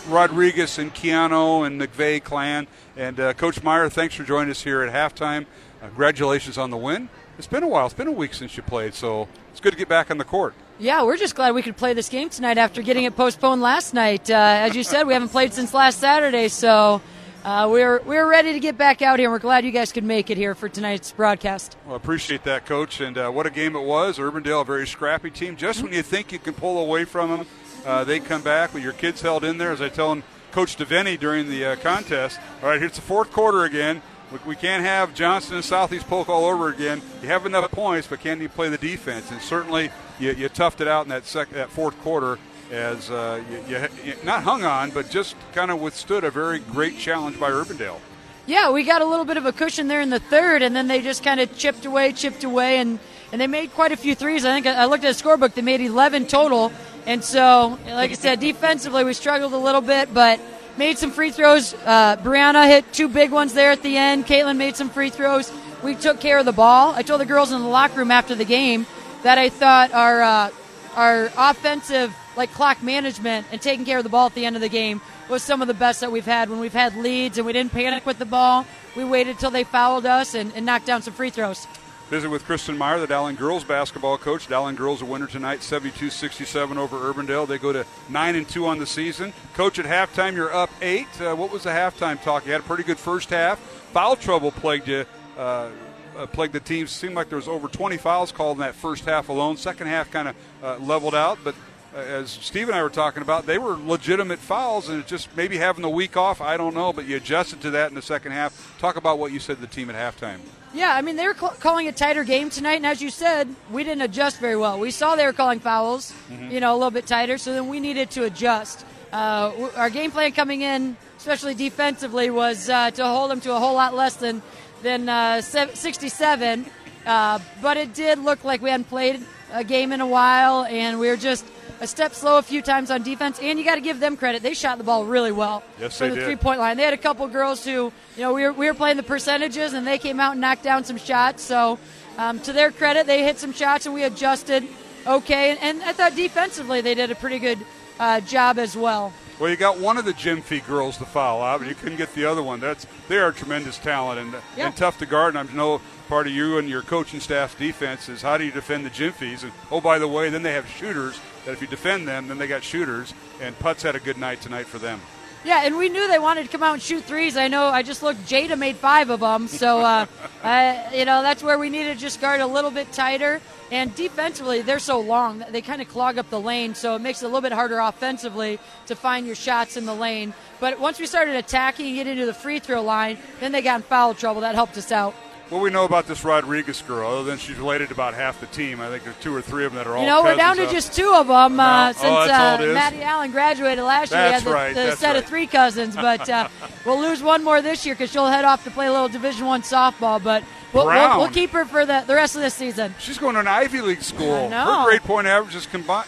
Rodriguez 0.07 0.77
and 0.77 0.93
Keanu 0.93 1.65
and 1.65 1.79
McVeigh 1.79 2.21
clan. 2.23 2.67
And 2.97 3.19
uh, 3.19 3.33
Coach 3.33 3.63
Meyer, 3.63 3.89
thanks 3.89 4.13
for 4.13 4.23
joining 4.23 4.51
us 4.51 4.61
here 4.63 4.81
at 4.81 4.93
halftime. 4.93 5.45
Uh, 5.81 5.87
congratulations 5.87 6.57
on 6.57 6.71
the 6.71 6.77
win. 6.77 7.09
It's 7.37 7.47
been 7.47 7.63
a 7.63 7.67
while. 7.67 7.85
It's 7.85 7.95
been 7.95 8.07
a 8.07 8.11
week 8.11 8.33
since 8.33 8.55
you 8.57 8.63
played, 8.63 8.93
so 8.93 9.27
it's 9.51 9.59
good 9.59 9.71
to 9.71 9.77
get 9.77 9.87
back 9.87 10.11
on 10.11 10.17
the 10.17 10.25
court. 10.25 10.53
Yeah, 10.77 11.03
we're 11.03 11.17
just 11.17 11.35
glad 11.35 11.55
we 11.55 11.61
could 11.61 11.77
play 11.77 11.93
this 11.93 12.09
game 12.09 12.29
tonight 12.29 12.57
after 12.57 12.81
getting 12.81 13.05
it 13.05 13.15
postponed 13.15 13.61
last 13.61 13.93
night. 13.93 14.29
Uh, 14.29 14.33
as 14.33 14.75
you 14.75 14.83
said, 14.83 15.07
we 15.07 15.13
haven't 15.13 15.29
played 15.29 15.53
since 15.53 15.73
last 15.73 15.99
Saturday, 15.99 16.47
so 16.49 17.01
uh, 17.43 17.67
we're 17.69 18.01
we're 18.03 18.29
ready 18.29 18.53
to 18.53 18.59
get 18.59 18.77
back 18.77 19.01
out 19.01 19.19
here. 19.19 19.29
We're 19.29 19.39
glad 19.39 19.65
you 19.65 19.71
guys 19.71 19.91
could 19.91 20.03
make 20.03 20.29
it 20.29 20.37
here 20.37 20.55
for 20.55 20.69
tonight's 20.69 21.11
broadcast. 21.11 21.75
Well, 21.85 21.95
appreciate 21.95 22.43
that, 22.45 22.65
Coach. 22.65 23.01
And 23.01 23.17
uh, 23.17 23.29
what 23.31 23.45
a 23.45 23.49
game 23.49 23.75
it 23.75 23.83
was. 23.83 24.17
Urbandale, 24.17 24.61
a 24.61 24.65
very 24.65 24.87
scrappy 24.87 25.29
team. 25.29 25.55
Just 25.57 25.83
when 25.83 25.91
you 25.91 26.03
think 26.03 26.31
you 26.31 26.39
can 26.39 26.53
pull 26.53 26.79
away 26.79 27.05
from 27.05 27.29
them, 27.29 27.47
uh, 27.85 28.03
they 28.03 28.19
come 28.19 28.41
back. 28.41 28.71
But 28.71 28.81
your 28.81 28.93
kids 28.93 29.21
held 29.21 29.43
in 29.43 29.57
there, 29.57 29.71
as 29.71 29.81
I 29.81 29.89
tell 29.89 30.09
them, 30.09 30.23
Coach 30.51 30.77
Devaney 30.77 31.19
during 31.19 31.49
the 31.49 31.65
uh, 31.65 31.75
contest. 31.77 32.39
All 32.61 32.69
right, 32.69 32.79
here's 32.79 32.93
the 32.93 33.01
fourth 33.01 33.31
quarter 33.31 33.63
again. 33.65 34.01
We 34.47 34.55
can't 34.55 34.83
have 34.83 35.13
Johnston 35.13 35.57
and 35.57 35.65
Southeast 35.65 36.07
Polk 36.07 36.27
all 36.27 36.45
over 36.45 36.69
again. 36.69 37.03
You 37.21 37.27
have 37.27 37.45
enough 37.45 37.69
points, 37.69 38.07
but 38.07 38.19
can 38.19 38.41
you 38.41 38.49
play 38.49 38.67
the 38.69 38.79
defense? 38.79 39.29
And 39.29 39.39
certainly, 39.39 39.91
you, 40.17 40.31
you 40.31 40.49
toughed 40.49 40.81
it 40.81 40.87
out 40.87 41.05
in 41.05 41.09
that 41.09 41.25
second, 41.25 41.55
that 41.55 41.69
fourth 41.69 41.99
quarter 42.01 42.39
as 42.73 43.11
uh, 43.11 43.41
you, 43.67 43.87
you, 44.03 44.15
not 44.23 44.43
hung 44.43 44.63
on, 44.63 44.89
but 44.89 45.09
just 45.09 45.35
kind 45.53 45.69
of 45.69 45.79
withstood 45.79 46.23
a 46.23 46.31
very 46.31 46.59
great 46.59 46.97
challenge 46.97 47.39
by 47.39 47.51
Urbandale. 47.51 47.99
Yeah, 48.47 48.71
we 48.71 48.83
got 48.83 49.01
a 49.01 49.05
little 49.05 49.25
bit 49.25 49.37
of 49.37 49.45
a 49.45 49.53
cushion 49.53 49.87
there 49.87 50.01
in 50.01 50.09
the 50.09 50.19
third, 50.19 50.63
and 50.63 50.75
then 50.75 50.87
they 50.87 51.01
just 51.01 51.23
kind 51.23 51.39
of 51.39 51.55
chipped 51.55 51.85
away, 51.85 52.11
chipped 52.11 52.43
away, 52.43 52.79
and, 52.79 52.99
and 53.31 53.39
they 53.39 53.47
made 53.47 53.73
quite 53.73 53.91
a 53.91 53.95
few 53.95 54.15
threes. 54.15 54.43
I 54.43 54.53
think 54.53 54.65
I 54.65 54.85
looked 54.85 55.05
at 55.05 55.15
the 55.15 55.23
scorebook; 55.23 55.53
they 55.53 55.61
made 55.61 55.81
11 55.81 56.25
total. 56.25 56.73
And 57.05 57.23
so, 57.23 57.77
like 57.85 58.11
I 58.11 58.15
said, 58.15 58.39
defensively 58.39 59.03
we 59.03 59.13
struggled 59.13 59.53
a 59.53 59.57
little 59.57 59.81
bit, 59.81 60.13
but 60.13 60.41
made 60.77 60.97
some 60.97 61.11
free 61.11 61.31
throws. 61.31 61.73
Uh, 61.73 62.17
Brianna 62.17 62.67
hit 62.67 62.91
two 62.91 63.07
big 63.07 63.31
ones 63.31 63.53
there 63.53 63.71
at 63.71 63.83
the 63.83 63.95
end. 63.95 64.25
Caitlin 64.25 64.57
made 64.57 64.75
some 64.75 64.89
free 64.89 65.09
throws. 65.09 65.51
We 65.83 65.95
took 65.95 66.19
care 66.19 66.39
of 66.39 66.45
the 66.45 66.53
ball. 66.53 66.93
I 66.95 67.03
told 67.03 67.21
the 67.21 67.25
girls 67.25 67.51
in 67.51 67.61
the 67.61 67.67
locker 67.67 67.99
room 67.99 68.11
after 68.11 68.35
the 68.35 68.45
game 68.45 68.87
that 69.21 69.37
I 69.37 69.49
thought 69.49 69.93
our 69.93 70.21
uh, 70.21 70.49
our 70.95 71.29
offensive 71.37 72.13
like 72.35 72.51
clock 72.51 72.81
management 72.81 73.47
and 73.51 73.61
taking 73.61 73.85
care 73.85 73.97
of 73.97 74.03
the 74.03 74.09
ball 74.09 74.27
at 74.27 74.35
the 74.35 74.45
end 74.45 74.55
of 74.55 74.61
the 74.61 74.69
game 74.69 75.01
was 75.29 75.43
some 75.43 75.61
of 75.61 75.67
the 75.67 75.73
best 75.73 76.01
that 76.01 76.11
we've 76.11 76.25
had 76.25 76.49
when 76.49 76.59
we've 76.59 76.73
had 76.73 76.95
leads 76.95 77.37
and 77.37 77.45
we 77.45 77.53
didn't 77.53 77.71
panic 77.71 78.05
with 78.05 78.19
the 78.19 78.25
ball. 78.25 78.65
We 78.95 79.03
waited 79.03 79.39
till 79.39 79.51
they 79.51 79.63
fouled 79.63 80.05
us 80.05 80.35
and, 80.35 80.51
and 80.55 80.65
knocked 80.65 80.85
down 80.85 81.01
some 81.01 81.13
free 81.13 81.29
throws. 81.29 81.67
Visit 82.09 82.29
with 82.29 82.45
Kristen 82.45 82.77
Meyer, 82.77 82.99
the 82.99 83.07
Dowling 83.07 83.35
girls 83.35 83.63
basketball 83.63 84.17
coach. 84.17 84.47
Dowling 84.47 84.75
girls 84.75 85.01
a 85.01 85.05
winner 85.05 85.25
tonight, 85.25 85.61
72-67 85.61 86.77
over 86.77 86.97
Urbandale. 86.97 87.47
They 87.47 87.57
go 87.57 87.73
to 87.73 87.85
nine 88.09 88.35
and 88.35 88.47
two 88.47 88.67
on 88.67 88.77
the 88.77 88.85
season. 88.85 89.33
Coach, 89.55 89.79
at 89.79 89.85
halftime, 89.85 90.35
you're 90.35 90.53
up 90.53 90.69
eight. 90.81 91.07
Uh, 91.19 91.33
what 91.35 91.51
was 91.51 91.63
the 91.63 91.71
halftime 91.71 92.21
talk? 92.21 92.45
You 92.45 92.51
had 92.51 92.61
a 92.61 92.65
pretty 92.65 92.83
good 92.83 92.99
first 92.99 93.29
half. 93.29 93.57
Foul 93.93 94.15
trouble 94.15 94.51
plagued 94.51 94.87
you. 94.87 95.05
Uh, 95.37 95.69
uh, 96.15 96.27
plagued 96.27 96.53
the 96.53 96.59
team. 96.59 96.85
Seemed 96.87 97.15
like 97.15 97.29
there 97.29 97.37
was 97.37 97.47
over 97.47 97.67
20 97.67 97.97
fouls 97.97 98.31
called 98.31 98.57
in 98.57 98.61
that 98.61 98.75
first 98.75 99.05
half 99.05 99.29
alone. 99.29 99.57
Second 99.57 99.87
half 99.87 100.11
kind 100.11 100.27
of 100.27 100.35
uh, 100.61 100.77
leveled 100.77 101.15
out, 101.15 101.39
but 101.43 101.55
as 101.95 102.31
Steve 102.31 102.69
and 102.69 102.75
I 102.75 102.83
were 102.83 102.89
talking 102.89 103.21
about, 103.21 103.45
they 103.45 103.57
were 103.57 103.75
legitimate 103.75 104.39
fouls, 104.39 104.89
and 104.89 104.99
it's 104.99 105.09
just 105.09 105.35
maybe 105.35 105.57
having 105.57 105.81
the 105.81 105.89
week 105.89 106.17
off. 106.17 106.41
I 106.41 106.57
don't 106.57 106.73
know, 106.73 106.93
but 106.93 107.05
you 107.05 107.17
adjusted 107.17 107.61
to 107.61 107.71
that 107.71 107.89
in 107.89 107.95
the 107.95 108.01
second 108.01 108.31
half. 108.31 108.77
Talk 108.79 108.95
about 108.95 109.19
what 109.19 109.31
you 109.31 109.39
said 109.39 109.57
to 109.57 109.61
the 109.61 109.67
team 109.67 109.89
at 109.89 109.95
halftime. 109.95 110.39
Yeah, 110.73 110.95
I 110.95 111.01
mean 111.03 111.17
they 111.17 111.27
were 111.27 111.35
cl- 111.35 111.55
calling 111.59 111.87
a 111.87 111.91
tighter 111.91 112.23
game 112.23 112.49
tonight, 112.49 112.75
and 112.75 112.85
as 112.85 113.01
you 113.01 113.11
said, 113.11 113.47
we 113.71 113.83
didn't 113.83 114.01
adjust 114.01 114.39
very 114.39 114.55
well. 114.55 114.79
We 114.79 114.89
saw 114.89 115.15
they 115.15 115.25
were 115.25 115.33
calling 115.33 115.59
fouls, 115.59 116.11
mm-hmm. 116.31 116.49
you 116.49 116.59
know, 116.59 116.73
a 116.73 116.77
little 116.77 116.91
bit 116.91 117.05
tighter, 117.05 117.37
so 117.37 117.53
then 117.53 117.67
we 117.69 117.79
needed 117.79 118.09
to 118.11 118.23
adjust. 118.23 118.85
Uh, 119.11 119.69
our 119.75 119.91
game 119.91 120.09
plan 120.09 120.31
coming 120.31 120.61
in, 120.61 120.97
especially 121.17 121.53
defensively, 121.53 122.31
was 122.31 122.69
uh, 122.69 122.89
to 122.91 123.05
hold 123.05 123.29
them 123.29 123.39
to 123.41 123.55
a 123.55 123.59
whole 123.59 123.75
lot 123.75 123.93
less 123.93 124.15
than 124.15 124.41
than 124.81 125.07
uh, 125.07 125.41
67. 125.41 126.65
Uh, 127.05 127.39
but 127.61 127.77
it 127.77 127.93
did 127.93 128.17
look 128.19 128.43
like 128.43 128.61
we 128.61 128.69
hadn't 128.71 128.89
played 128.89 129.21
a 129.51 129.63
game 129.63 129.91
in 129.91 130.01
a 130.01 130.07
while, 130.07 130.65
and 130.65 130.99
we 130.99 131.07
were 131.07 131.17
just 131.17 131.45
a 131.83 131.87
step 131.87 132.15
slow 132.15 132.37
a 132.37 132.41
few 132.41 132.61
times 132.61 132.89
on 132.89 133.03
defense. 133.03 133.39
And 133.41 133.59
you 133.59 133.65
got 133.65 133.75
to 133.75 133.81
give 133.81 133.99
them 133.99 134.15
credit; 134.17 134.41
they 134.41 134.53
shot 134.53 134.77
the 134.77 134.83
ball 134.83 135.05
really 135.05 135.31
well 135.31 135.63
yes, 135.79 135.97
for 135.97 136.09
the 136.09 136.23
three 136.23 136.37
point 136.37 136.59
line. 136.59 136.77
They 136.77 136.83
had 136.83 136.93
a 136.93 136.97
couple 136.97 137.27
girls 137.27 137.63
who, 137.63 137.91
you 138.15 138.21
know, 138.23 138.33
we 138.33 138.43
were 138.43 138.53
we 138.53 138.67
were 138.67 138.73
playing 138.73 138.97
the 138.97 139.03
percentages, 139.03 139.73
and 139.73 139.85
they 139.85 139.97
came 139.97 140.19
out 140.19 140.31
and 140.31 140.41
knocked 140.41 140.63
down 140.63 140.85
some 140.85 140.97
shots. 140.97 141.43
So, 141.43 141.77
um, 142.17 142.39
to 142.41 142.53
their 142.53 142.71
credit, 142.71 143.05
they 143.05 143.23
hit 143.23 143.37
some 143.37 143.51
shots, 143.51 143.85
and 143.85 143.93
we 143.93 144.03
adjusted 144.03 144.65
okay. 145.05 145.51
And, 145.51 145.59
and 145.59 145.83
I 145.83 145.91
thought 145.91 146.15
defensively 146.15 146.81
they 146.81 146.95
did 146.95 147.11
a 147.11 147.15
pretty 147.15 147.39
good 147.39 147.59
uh, 147.99 148.21
job 148.21 148.57
as 148.57 148.75
well. 148.75 149.13
Well, 149.39 149.49
you 149.49 149.57
got 149.57 149.79
one 149.79 149.97
of 149.97 150.05
the 150.05 150.13
Gyamfi 150.13 150.65
girls 150.65 150.97
to 150.99 151.05
foul 151.05 151.41
out, 151.41 151.59
but 151.59 151.67
you 151.67 151.75
couldn't 151.75 151.97
get 151.97 152.13
the 152.13 152.23
other 152.23 152.43
one. 152.43 152.59
That's 152.59 152.87
they 153.09 153.17
are 153.17 153.31
tremendous 153.33 153.77
talent 153.77 154.19
and, 154.19 154.41
yeah. 154.55 154.67
and 154.67 154.77
tough 154.77 154.99
to 154.99 155.05
guard. 155.05 155.35
And 155.35 155.49
I 155.49 155.53
know 155.53 155.81
part 156.07 156.27
of 156.27 156.33
you 156.33 156.59
and 156.59 156.69
your 156.69 156.83
coaching 156.83 157.19
staff's 157.19 157.55
defense 157.55 158.07
is 158.07 158.21
how 158.21 158.37
do 158.37 158.45
you 158.45 158.51
defend 158.51 158.85
the 158.85 158.89
Gyamfis? 158.89 159.43
And 159.43 159.51
oh, 159.69 159.81
by 159.81 159.99
the 159.99 160.07
way, 160.07 160.29
then 160.29 160.43
they 160.43 160.53
have 160.53 160.69
shooters 160.69 161.19
that 161.45 161.51
if 161.51 161.61
you 161.61 161.67
defend 161.67 162.07
them, 162.07 162.27
then 162.27 162.37
they 162.37 162.47
got 162.47 162.63
shooters. 162.63 163.13
And 163.41 163.57
Putz 163.59 163.81
had 163.81 163.95
a 163.95 163.99
good 163.99 164.17
night 164.17 164.41
tonight 164.41 164.67
for 164.67 164.79
them. 164.79 164.99
Yeah, 165.45 165.65
and 165.65 165.77
we 165.77 165.89
knew 165.89 166.07
they 166.07 166.19
wanted 166.19 166.43
to 166.43 166.49
come 166.49 166.63
out 166.63 166.73
and 166.73 166.81
shoot 166.81 167.03
threes. 167.03 167.35
I 167.35 167.49
know. 167.49 167.65
I 167.65 167.83
just 167.83 168.01
looked. 168.01 168.21
Jada 168.27 168.57
made 168.57 168.77
five 168.77 169.09
of 169.09 169.19
them, 169.19 169.47
so 169.47 169.81
uh, 169.81 170.05
uh, 170.43 170.89
you 170.93 171.03
know 171.03 171.21
that's 171.21 171.43
where 171.43 171.59
we 171.59 171.69
needed 171.69 171.95
to 171.95 171.99
just 171.99 172.21
guard 172.21 172.39
a 172.39 172.47
little 172.47 172.71
bit 172.71 172.91
tighter. 172.93 173.41
And 173.69 173.93
defensively, 173.95 174.61
they're 174.61 174.79
so 174.79 175.01
long; 175.01 175.43
they 175.49 175.61
kind 175.61 175.81
of 175.81 175.89
clog 175.89 176.17
up 176.17 176.29
the 176.29 176.39
lane, 176.39 176.75
so 176.75 176.95
it 176.95 176.99
makes 176.99 177.21
it 177.21 177.25
a 177.25 177.27
little 177.27 177.41
bit 177.41 177.51
harder 177.51 177.79
offensively 177.79 178.57
to 178.85 178.95
find 178.95 179.25
your 179.25 179.35
shots 179.35 179.75
in 179.75 179.85
the 179.85 179.95
lane. 179.95 180.33
But 180.61 180.79
once 180.79 180.97
we 180.97 181.07
started 181.07 181.35
attacking 181.35 181.87
and 181.87 181.95
get 181.95 182.07
into 182.07 182.25
the 182.25 182.33
free 182.33 182.59
throw 182.59 182.81
line, 182.81 183.17
then 183.41 183.51
they 183.51 183.61
got 183.61 183.77
in 183.77 183.81
foul 183.81 184.13
trouble. 184.13 184.41
That 184.41 184.55
helped 184.55 184.77
us 184.77 184.93
out. 184.93 185.13
What 185.49 185.61
we 185.61 185.69
know 185.69 185.85
about 185.85 186.07
this 186.07 186.23
Rodriguez 186.23 186.81
girl, 186.81 187.11
other 187.11 187.23
than 187.23 187.37
she's 187.37 187.57
related 187.57 187.89
to 187.89 187.93
about 187.93 188.13
half 188.13 188.39
the 188.39 188.47
team, 188.47 188.79
I 188.79 188.89
think 188.89 189.03
there's 189.03 189.17
two 189.17 189.35
or 189.35 189.41
three 189.41 189.65
of 189.65 189.73
them 189.73 189.77
that 189.77 189.87
are 189.87 189.95
all. 189.95 190.01
You 190.01 190.07
know, 190.09 190.23
we're 190.23 190.35
down 190.35 190.55
to 190.55 190.65
up. 190.65 190.71
just 190.71 190.93
two 190.93 191.13
of 191.13 191.27
them 191.27 191.59
uh, 191.59 191.89
oh, 191.89 191.91
since 191.91 192.31
uh, 192.31 192.71
Maddie 192.73 193.03
Allen 193.03 193.31
graduated 193.31 193.83
last 193.83 194.11
year. 194.11 194.21
That's 194.21 194.45
we 194.45 194.51
had 194.51 194.55
right, 194.55 194.73
the 194.73 194.95
set 194.95 195.13
right. 195.13 195.17
of 195.17 195.25
three 195.25 195.45
cousins, 195.45 195.95
but 195.95 196.27
uh, 196.29 196.47
we'll 196.85 196.99
lose 196.99 197.21
one 197.21 197.43
more 197.43 197.61
this 197.61 197.85
year 197.85 197.93
because 197.93 198.11
she'll 198.11 198.25
head 198.25 198.45
off 198.45 198.63
to 198.63 198.71
play 198.71 198.87
a 198.87 198.91
little 198.91 199.09
Division 199.09 199.45
One 199.45 199.61
softball. 199.61 200.23
But 200.23 200.43
we'll, 200.73 200.87
we'll, 200.87 201.19
we'll 201.19 201.29
keep 201.29 201.51
her 201.51 201.65
for 201.65 201.85
the, 201.85 202.03
the 202.07 202.15
rest 202.15 202.35
of 202.35 202.41
the 202.41 202.49
season. 202.49 202.95
She's 202.99 203.17
going 203.17 203.35
to 203.35 203.41
an 203.41 203.47
Ivy 203.47 203.81
League 203.81 204.01
school. 204.01 204.33
I 204.33 204.47
know. 204.47 204.79
Her 204.79 204.85
grade 204.85 205.03
point 205.03 205.27
average 205.27 205.55
is 205.55 205.67
combined. 205.67 206.07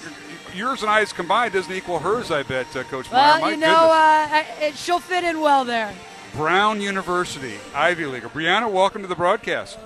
Yours 0.56 0.82
and 0.82 0.90
I's 0.90 1.12
combined 1.12 1.54
doesn't 1.54 1.72
equal 1.72 2.00
hers. 2.00 2.32
I 2.32 2.44
bet, 2.44 2.74
uh, 2.76 2.84
Coach 2.84 3.12
Meyer. 3.12 3.22
Well, 3.22 3.42
My 3.42 3.50
you 3.52 3.58
know, 3.58 3.68
uh, 3.68 4.28
I- 4.32 4.46
it, 4.62 4.76
she'll 4.76 5.00
fit 5.00 5.26
in 5.26 5.42
well 5.42 5.66
there. 5.66 5.94
Brown 6.36 6.82
University, 6.82 7.54
Ivy 7.74 8.06
League. 8.08 8.24
Brianna, 8.24 8.70
welcome 8.70 9.02
to 9.02 9.08
the 9.08 9.16
broadcast. 9.16 9.78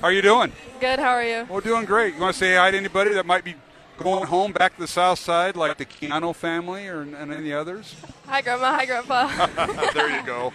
How 0.00 0.06
are 0.06 0.12
you 0.12 0.22
doing? 0.22 0.52
Good. 0.80 0.98
How 0.98 1.10
are 1.10 1.22
you? 1.22 1.46
Well, 1.50 1.60
doing 1.60 1.84
great. 1.84 2.14
You 2.14 2.20
want 2.22 2.32
to 2.32 2.38
say 2.38 2.54
hi 2.54 2.70
to 2.70 2.76
anybody 2.78 3.12
that 3.12 3.26
might 3.26 3.44
be 3.44 3.54
going 3.98 4.26
home 4.26 4.52
back 4.52 4.76
to 4.76 4.80
the 4.80 4.88
South 4.88 5.18
Side, 5.18 5.54
like 5.54 5.76
the 5.76 5.84
Keanu 5.84 6.34
family 6.34 6.88
or 6.88 7.02
and 7.02 7.30
any 7.30 7.52
others? 7.52 7.94
Hi, 8.26 8.40
Grandma. 8.40 8.72
Hi, 8.72 8.86
Grandpa. 8.86 9.92
there 9.92 10.18
you 10.18 10.24
go. 10.24 10.54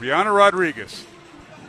Brianna 0.00 0.32
Rodriguez 0.32 1.04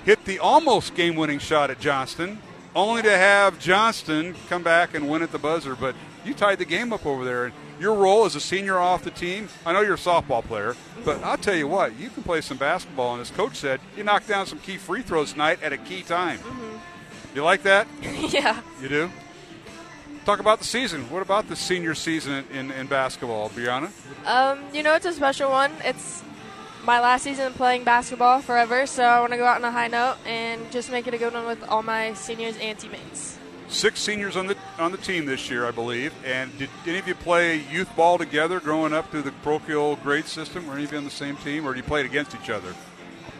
hit 0.06 0.24
the 0.26 0.38
almost 0.38 0.94
game-winning 0.94 1.40
shot 1.40 1.72
at 1.72 1.80
Johnston, 1.80 2.40
only 2.76 3.02
to 3.02 3.18
have 3.18 3.58
Johnston 3.58 4.36
come 4.50 4.62
back 4.62 4.94
and 4.94 5.10
win 5.10 5.24
at 5.24 5.32
the 5.32 5.40
buzzer. 5.40 5.76
But 5.76 5.96
you 6.24 6.36
tied 6.36 6.60
the 6.60 6.66
game 6.66 6.94
up 6.94 7.08
over 7.08 7.26
there. 7.26 7.52
And 7.80 7.86
your 7.86 7.96
role 7.96 8.26
as 8.26 8.36
a 8.36 8.42
senior 8.42 8.78
off 8.78 9.06
the 9.06 9.10
team, 9.10 9.48
I 9.66 9.72
know 9.72 9.80
you're 9.80 9.94
a 9.94 9.98
softball 9.98 10.44
player, 10.44 10.76
but 11.06 11.24
I'll 11.24 11.38
tell 11.38 11.56
you 11.56 11.66
what, 11.66 11.98
you 11.98 12.10
can 12.10 12.24
play 12.24 12.42
some 12.42 12.58
basketball. 12.58 13.14
And 13.14 13.22
as 13.22 13.32
coach 13.32 13.56
said, 13.56 13.80
you 13.96 14.04
knocked 14.04 14.28
down 14.28 14.48
some 14.48 14.60
key 14.60 14.76
free 14.76 15.02
throws 15.02 15.32
tonight 15.32 15.64
at 15.64 15.72
a 15.72 15.78
key 15.78 16.02
time. 16.02 16.42
You 17.34 17.42
like 17.42 17.64
that? 17.64 17.88
yeah. 18.02 18.60
You 18.82 18.90
do? 18.90 19.12
Talk 20.26 20.42
about 20.42 20.60
the 20.60 20.66
season. 20.66 21.10
What 21.10 21.22
about 21.22 21.48
the 21.48 21.56
senior 21.56 21.96
season 21.96 22.44
in, 22.52 22.58
in, 22.58 22.72
in 22.72 22.88
basketball, 22.88 23.50
Brianna? 23.52 23.92
Um, 24.26 24.60
you 24.74 24.84
know, 24.84 24.96
it's 24.96 25.06
a 25.06 25.14
special 25.14 25.50
one. 25.50 25.72
It's 25.86 26.22
my 26.84 27.00
last 27.00 27.24
season 27.24 27.54
playing 27.54 27.86
basketball 27.86 28.42
forever, 28.42 28.88
so 28.88 29.06
I 29.06 29.22
want 29.22 29.32
to 29.32 29.38
go 29.38 29.46
out 29.46 29.56
on 29.56 29.64
a 29.64 29.72
high 29.72 29.88
note 29.88 30.18
and 30.26 30.70
just 30.70 30.92
make 30.92 31.08
it 31.08 31.14
a 31.14 31.18
good 31.18 31.32
one 31.32 31.46
with 31.46 31.64
all 31.70 31.82
my 31.82 32.14
seniors 32.16 32.58
and 32.58 32.78
teammates. 32.78 33.39
Six 33.70 34.00
seniors 34.00 34.36
on 34.36 34.48
the 34.48 34.58
on 34.80 34.92
the 34.92 34.98
team 34.98 35.26
this 35.26 35.50
year, 35.50 35.66
I 35.68 35.72
believe. 35.72 36.12
And 36.26 36.58
did 36.58 36.70
any 36.88 36.98
of 36.98 37.08
you 37.08 37.14
play 37.14 37.62
youth 37.72 37.96
ball 37.96 38.18
together 38.18 38.60
growing 38.60 38.94
up 38.94 39.12
through 39.12 39.22
the 39.22 39.32
parochial 39.32 39.96
grade 39.98 40.26
system? 40.26 40.66
Were 40.68 40.74
any 40.74 40.86
of 40.86 40.92
you 40.92 40.98
on 40.98 41.04
the 41.04 41.12
same 41.12 41.38
team, 41.38 41.68
or 41.68 41.74
do 41.74 41.78
you 41.78 41.84
play 41.84 42.04
against 42.04 42.36
each 42.36 42.50
other? 42.50 42.74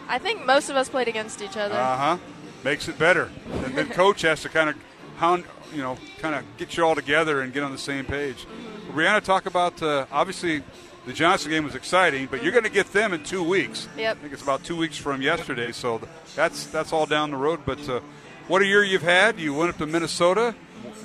I 0.08 0.20
think 0.20 0.46
most 0.46 0.70
of 0.70 0.76
us 0.76 0.88
played 0.88 1.08
against 1.08 1.42
each 1.42 1.58
other. 1.58 1.76
Uh 1.76 1.98
huh. 1.98 2.18
Makes 2.64 2.88
it 2.88 3.00
better. 3.00 3.32
And 3.66 3.76
then 3.76 3.90
coach 3.90 4.22
has 4.22 4.42
to 4.44 4.50
kind 4.50 4.70
of 4.70 4.76
hound, 5.18 5.46
you 5.74 5.82
know, 5.82 5.98
kind 6.20 6.36
of 6.36 6.44
get 6.58 6.78
you 6.78 6.86
all 6.86 6.96
together 6.96 7.42
and 7.42 7.52
get 7.52 7.64
on 7.64 7.72
the 7.72 7.78
same 7.78 8.06
page. 8.06 8.46
Brianna, 8.92 9.24
talk 9.24 9.48
about 9.48 9.82
uh, 9.82 10.06
obviously 10.12 10.64
the 11.06 11.14
Johnston 11.14 11.52
game 11.52 11.64
was 11.64 11.76
exciting, 11.76 12.28
but 12.30 12.44
you're 12.44 12.52
going 12.52 12.64
to 12.66 12.72
get 12.72 12.92
them 12.94 13.14
in 13.14 13.24
two 13.24 13.44
weeks. 13.44 13.88
Yep. 13.98 14.18
I 14.18 14.20
think 14.20 14.34
it's 14.34 14.44
about 14.44 14.64
two 14.64 14.76
weeks 14.76 14.98
from 14.98 15.22
yesterday, 15.24 15.72
so 15.72 16.02
that's 16.36 16.68
that's 16.68 16.94
all 16.94 17.06
down 17.06 17.32
the 17.32 17.38
road. 17.38 17.62
But 17.66 17.88
uh, 17.90 18.02
what 18.50 18.64
a 18.64 18.66
year 18.66 18.84
you've 18.84 19.04
had! 19.04 19.40
You 19.40 19.54
went 19.54 19.70
up 19.70 19.78
to 19.78 19.86
Minnesota 19.86 20.56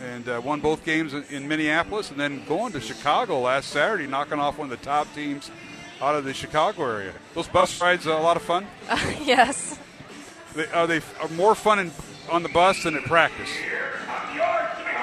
and 0.03 0.27
uh, 0.29 0.41
won 0.43 0.61
both 0.61 0.83
games 0.83 1.13
in, 1.13 1.25
in 1.31 1.47
Minneapolis, 1.47 2.11
and 2.11 2.19
then 2.19 2.43
going 2.47 2.73
to 2.73 2.81
Chicago 2.81 3.41
last 3.41 3.69
Saturday, 3.69 4.07
knocking 4.07 4.41
off 4.41 4.59
one 4.59 4.73
of 4.73 4.79
the 4.79 4.85
top 4.85 5.13
teams 5.15 5.51
out 6.01 6.15
of 6.15 6.25
the 6.25 6.33
Chicago 6.33 6.85
area. 6.85 7.13
Those 7.35 7.47
bus 7.47 7.81
rides 7.83 8.07
are 8.07 8.19
a 8.19 8.23
lot 8.23 8.39
of 8.39 8.43
fun. 8.43 8.67
yes. 9.23 9.79
They, 10.55 10.67
are 10.69 10.87
they 10.87 11.03
are 11.21 11.29
more 11.37 11.55
fun 11.55 11.79
in, 11.79 11.91
on 12.31 12.43
the 12.43 12.49
bus 12.49 12.83
than 12.83 12.97
at 12.97 13.05
practice? 13.05 13.51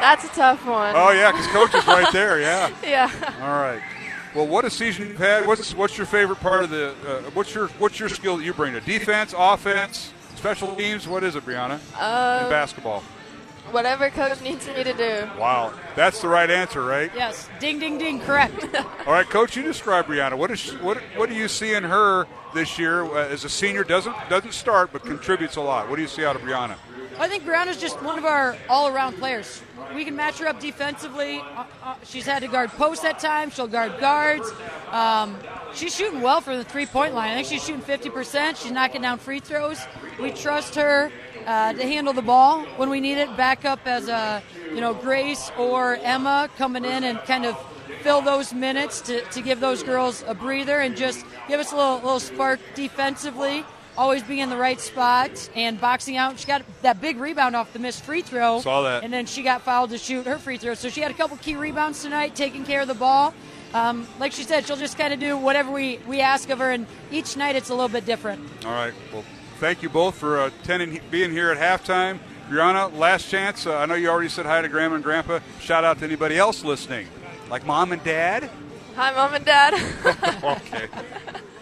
That's 0.02 0.26
a 0.26 0.30
tough 0.30 0.66
one. 0.66 0.96
Oh 0.96 1.12
yeah, 1.12 1.32
because 1.32 1.46
coach 1.48 1.76
is 1.76 1.86
right 1.86 2.12
there. 2.12 2.42
Yeah. 2.42 2.74
yeah. 2.84 3.36
All 3.40 3.62
right. 3.62 3.82
Well, 4.34 4.48
what 4.48 4.66
a 4.66 4.70
season 4.72 5.10
you've 5.10 5.18
had. 5.18 5.46
What's 5.46 5.76
what's 5.76 5.96
your 5.96 6.08
favorite 6.08 6.40
part 6.40 6.64
of 6.64 6.72
the? 6.72 6.96
Uh, 7.06 7.22
what's 7.32 7.54
your 7.54 7.68
what's 7.78 8.00
your 8.00 8.10
skill 8.10 8.38
that 8.38 8.44
you 8.44 8.54
bring 8.54 8.74
to 8.74 8.82
defense, 8.82 9.36
offense, 9.38 10.12
special 10.42 10.76
teams? 10.76 11.08
What 11.08 11.24
is 11.24 11.36
it, 11.36 11.46
Brianna? 11.46 11.76
In 11.76 12.50
basketball. 12.50 13.04
Whatever 13.70 14.10
coach 14.10 14.42
needs 14.42 14.66
me 14.68 14.84
to 14.84 14.94
do. 14.94 15.30
Wow, 15.40 15.72
that's 15.96 16.20
the 16.20 16.28
right 16.28 16.50
answer, 16.50 16.84
right? 16.84 17.12
Yes. 17.16 17.48
Ding, 17.60 17.78
ding, 17.78 18.00
ding. 18.00 18.20
Correct. 18.22 18.76
All 19.06 19.14
right, 19.14 19.30
coach, 19.30 19.56
you 19.56 19.62
describe 19.62 20.08
Brianna. 20.08 20.36
What 20.36 20.50
is 20.50 20.60
she, 20.60 20.76
what 20.78 20.98
what 21.16 21.30
do 21.30 21.36
you 21.36 21.48
see 21.48 21.76
in 21.76 21.84
her 21.84 22.26
this 22.56 22.80
year 22.80 23.04
uh, 23.04 23.28
as 23.28 23.46
a 23.46 23.50
senior? 23.50 23.84
Doesn't 23.84 24.16
doesn't 24.30 24.54
start, 24.54 24.92
but 24.92 25.04
contributes 25.04 25.58
a 25.58 25.62
lot. 25.62 25.88
What 25.90 25.98
do 25.98 26.02
you 26.02 26.08
see 26.08 26.26
out 26.26 26.36
of 26.36 26.42
Brianna? 26.42 26.76
I 27.20 27.28
think 27.28 27.44
Brianna's 27.44 27.80
just 27.80 28.02
one 28.02 28.18
of 28.18 28.26
our 28.26 28.56
all-around 28.70 29.18
players. 29.18 29.62
We 29.94 30.06
can 30.06 30.16
match 30.16 30.40
her 30.40 30.48
up 30.48 30.60
defensively. 30.60 31.40
Uh, 31.40 31.66
uh, 31.84 31.96
she's 32.04 32.26
had 32.26 32.40
to 32.42 32.48
guard 32.48 32.70
posts 32.72 33.04
at 33.06 33.20
times. 33.20 33.56
She'll 33.56 33.68
guard 33.68 34.00
guards. 34.00 34.50
Um, 34.92 35.38
she's 35.74 35.96
shooting 35.96 36.22
well 36.22 36.42
for 36.42 36.56
the 36.56 36.64
three-point 36.64 37.14
line. 37.14 37.32
I 37.32 37.36
think 37.36 37.48
she's 37.48 37.64
shooting 37.64 37.82
50%. 37.82 38.58
She's 38.58 38.72
knocking 38.72 39.02
down 39.02 39.20
free 39.20 39.40
throws. 39.40 39.80
We 40.20 40.32
trust 40.32 40.76
her 40.76 41.12
uh, 41.46 41.74
to 41.74 41.84
handle 41.84 42.14
the 42.14 42.22
ball 42.22 42.64
when 42.78 42.90
we 42.90 43.00
need 43.00 43.18
it. 43.18 43.36
Back 43.36 43.66
up 43.66 43.82
as 43.86 44.08
a 44.08 44.42
you 44.70 44.82
know 44.82 44.94
Grace 44.94 45.52
or 45.58 45.96
Emma 45.98 46.50
coming 46.58 46.86
in 46.86 47.04
and 47.04 47.20
kind 47.20 47.46
of 47.46 47.58
fill 48.02 48.22
those 48.22 48.54
minutes 48.54 49.02
to, 49.02 49.22
to 49.26 49.42
give 49.42 49.60
those 49.60 49.84
girls 49.84 50.24
a 50.28 50.34
breather 50.34 50.80
and 50.80 50.96
just 50.96 51.26
give 51.48 51.60
us 51.60 51.72
a 51.72 51.76
little 51.76 51.96
little 51.96 52.20
spark 52.20 52.60
defensively 52.76 53.64
always 54.02 54.24
being 54.24 54.40
in 54.40 54.50
the 54.50 54.58
right 54.58 54.82
spot 54.82 55.50
and 55.56 55.80
boxing 55.80 56.18
out. 56.18 56.40
She 56.40 56.48
got 56.48 56.64
that 56.82 57.00
big 57.00 57.18
rebound 57.18 57.56
off 57.56 57.72
the 57.72 57.78
missed 57.78 58.04
free 58.04 58.24
throw. 58.24 58.60
Saw 58.60 58.82
that. 58.82 59.04
And 59.04 59.14
then 59.14 59.28
she 59.28 59.44
got 59.44 59.62
fouled 59.62 59.92
to 59.92 60.00
shoot 60.00 60.26
her 60.26 60.40
free 60.40 60.58
throw. 60.58 60.74
So 60.74 60.90
she 60.90 61.02
had 61.02 61.12
a 61.12 61.14
couple 61.14 61.38
key 61.38 61.56
rebounds 61.56 62.02
tonight, 62.02 62.36
taking 62.36 62.66
care 62.66 62.82
of 62.82 62.88
the 62.88 62.96
ball. 62.96 63.32
Um, 63.76 64.08
like 64.20 64.32
she 64.32 64.42
said, 64.44 64.66
she'll 64.66 64.76
just 64.76 64.98
kind 64.98 65.14
of 65.14 65.20
do 65.20 65.38
whatever 65.38 65.72
we, 65.72 66.00
we 66.08 66.20
ask 66.20 66.50
of 66.50 66.58
her, 66.60 66.72
and 66.72 66.88
each 67.12 67.38
night 67.38 67.56
it's 67.56 67.70
a 67.70 67.76
little 67.76 67.90
bit 67.90 68.06
different. 68.06 68.42
All 68.66 68.72
right. 68.72 68.94
Well, 69.14 69.24
thank 69.60 69.84
you 69.84 69.90
both 69.90 70.16
for 70.16 70.42
uh, 70.42 70.48
attending, 70.48 71.00
being 71.12 71.32
here 71.32 71.52
at 71.52 71.58
halftime. 71.60 72.20
Brianna, 72.50 72.94
last 72.98 73.30
chance. 73.30 73.68
Uh, 73.68 73.78
I 73.78 73.86
know 73.86 73.94
you 73.94 74.10
already 74.10 74.30
said 74.30 74.48
hi 74.48 74.62
to 74.62 74.68
Grandma 74.68 74.96
and 74.96 75.04
Grandpa. 75.04 75.40
Shout 75.60 75.84
out 75.84 76.00
to 76.00 76.06
anybody 76.06 76.38
else 76.38 76.66
listening, 76.66 77.08
like 77.50 77.66
Mom 77.68 77.92
and 77.92 78.04
Dad. 78.04 78.50
Hi, 78.96 79.12
Mom 79.12 79.36
and 79.36 79.46
Dad. 79.46 79.76
okay. 80.44 80.88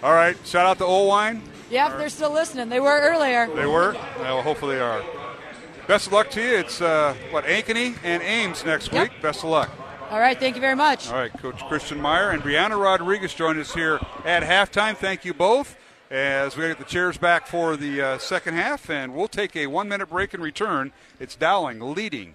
All 0.01 0.13
right. 0.13 0.35
Shout 0.45 0.65
out 0.65 0.77
to 0.77 0.85
Olwine. 0.85 1.41
Yeah, 1.41 1.41
if 1.69 1.97
they're 1.97 2.09
still 2.09 2.31
listening. 2.31 2.69
They 2.69 2.79
were 2.79 2.99
earlier. 2.99 3.47
They 3.53 3.65
were? 3.65 3.93
Well, 4.19 4.41
hopefully 4.41 4.75
they 4.75 4.81
are. 4.81 5.03
Best 5.87 6.07
of 6.07 6.13
luck 6.13 6.29
to 6.31 6.41
you. 6.41 6.57
It's, 6.57 6.81
uh, 6.81 7.15
what, 7.31 7.45
Ankeny 7.45 7.95
and 8.03 8.21
Ames 8.21 8.63
next 8.65 8.91
Yep. 8.93 9.09
week. 9.11 9.21
Best 9.21 9.43
of 9.43 9.49
luck. 9.49 9.69
All 10.11 10.19
right, 10.19 10.39
thank 10.39 10.55
you 10.55 10.61
very 10.61 10.75
much. 10.75 11.07
All 11.09 11.15
right, 11.15 11.31
Coach 11.33 11.63
Christian 11.67 12.01
Meyer 12.01 12.31
and 12.31 12.41
Brianna 12.41 12.81
Rodriguez 12.81 13.33
joined 13.33 13.59
us 13.59 13.73
here 13.73 13.99
at 14.25 14.43
halftime. 14.43 14.95
Thank 14.97 15.25
you 15.25 15.33
both. 15.33 15.75
As 16.11 16.57
we 16.57 16.67
get 16.67 16.79
the 16.79 16.83
chairs 16.85 17.19
back 17.19 17.45
for 17.45 17.77
the 17.77 18.01
uh, 18.01 18.17
second 18.17 18.55
half, 18.55 18.89
and 18.89 19.13
we'll 19.13 19.27
take 19.27 19.55
a 19.55 19.67
one 19.67 19.87
minute 19.87 20.09
break 20.09 20.33
and 20.33 20.41
return. 20.41 20.91
It's 21.19 21.35
Dowling 21.35 21.79
leading 21.93 22.33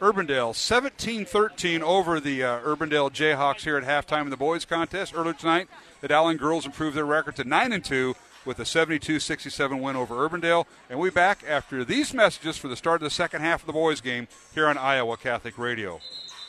Urbandale 0.00 0.54
17 0.56 1.26
13 1.26 1.82
over 1.82 2.18
the 2.18 2.42
uh, 2.42 2.60
Urbandale 2.60 3.10
Jayhawks 3.12 3.60
here 3.60 3.76
at 3.76 3.84
halftime 3.84 4.22
in 4.22 4.30
the 4.30 4.38
boys' 4.38 4.64
contest. 4.64 5.12
Earlier 5.14 5.34
tonight, 5.34 5.68
the 6.00 6.08
Dowling 6.08 6.38
girls 6.38 6.64
improved 6.64 6.96
their 6.96 7.04
record 7.04 7.36
to 7.36 7.44
9 7.44 7.72
and 7.72 7.84
2 7.84 8.16
with 8.44 8.58
a 8.58 8.64
72 8.64 9.20
67 9.20 9.80
win 9.80 9.96
over 9.96 10.28
Urbandale. 10.28 10.66
And 10.88 11.02
be 11.02 11.10
back 11.10 11.44
after 11.46 11.84
these 11.84 12.14
messages 12.14 12.56
for 12.56 12.68
the 12.68 12.76
start 12.76 13.02
of 13.02 13.04
the 13.04 13.10
second 13.10 13.42
half 13.42 13.62
of 13.62 13.66
the 13.66 13.72
boys' 13.72 14.00
game 14.00 14.28
here 14.54 14.66
on 14.66 14.78
Iowa 14.78 15.16
Catholic 15.16 15.58
Radio. 15.58 16.00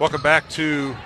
Welcome 0.00 0.22
back 0.22 0.48
to 0.52 0.96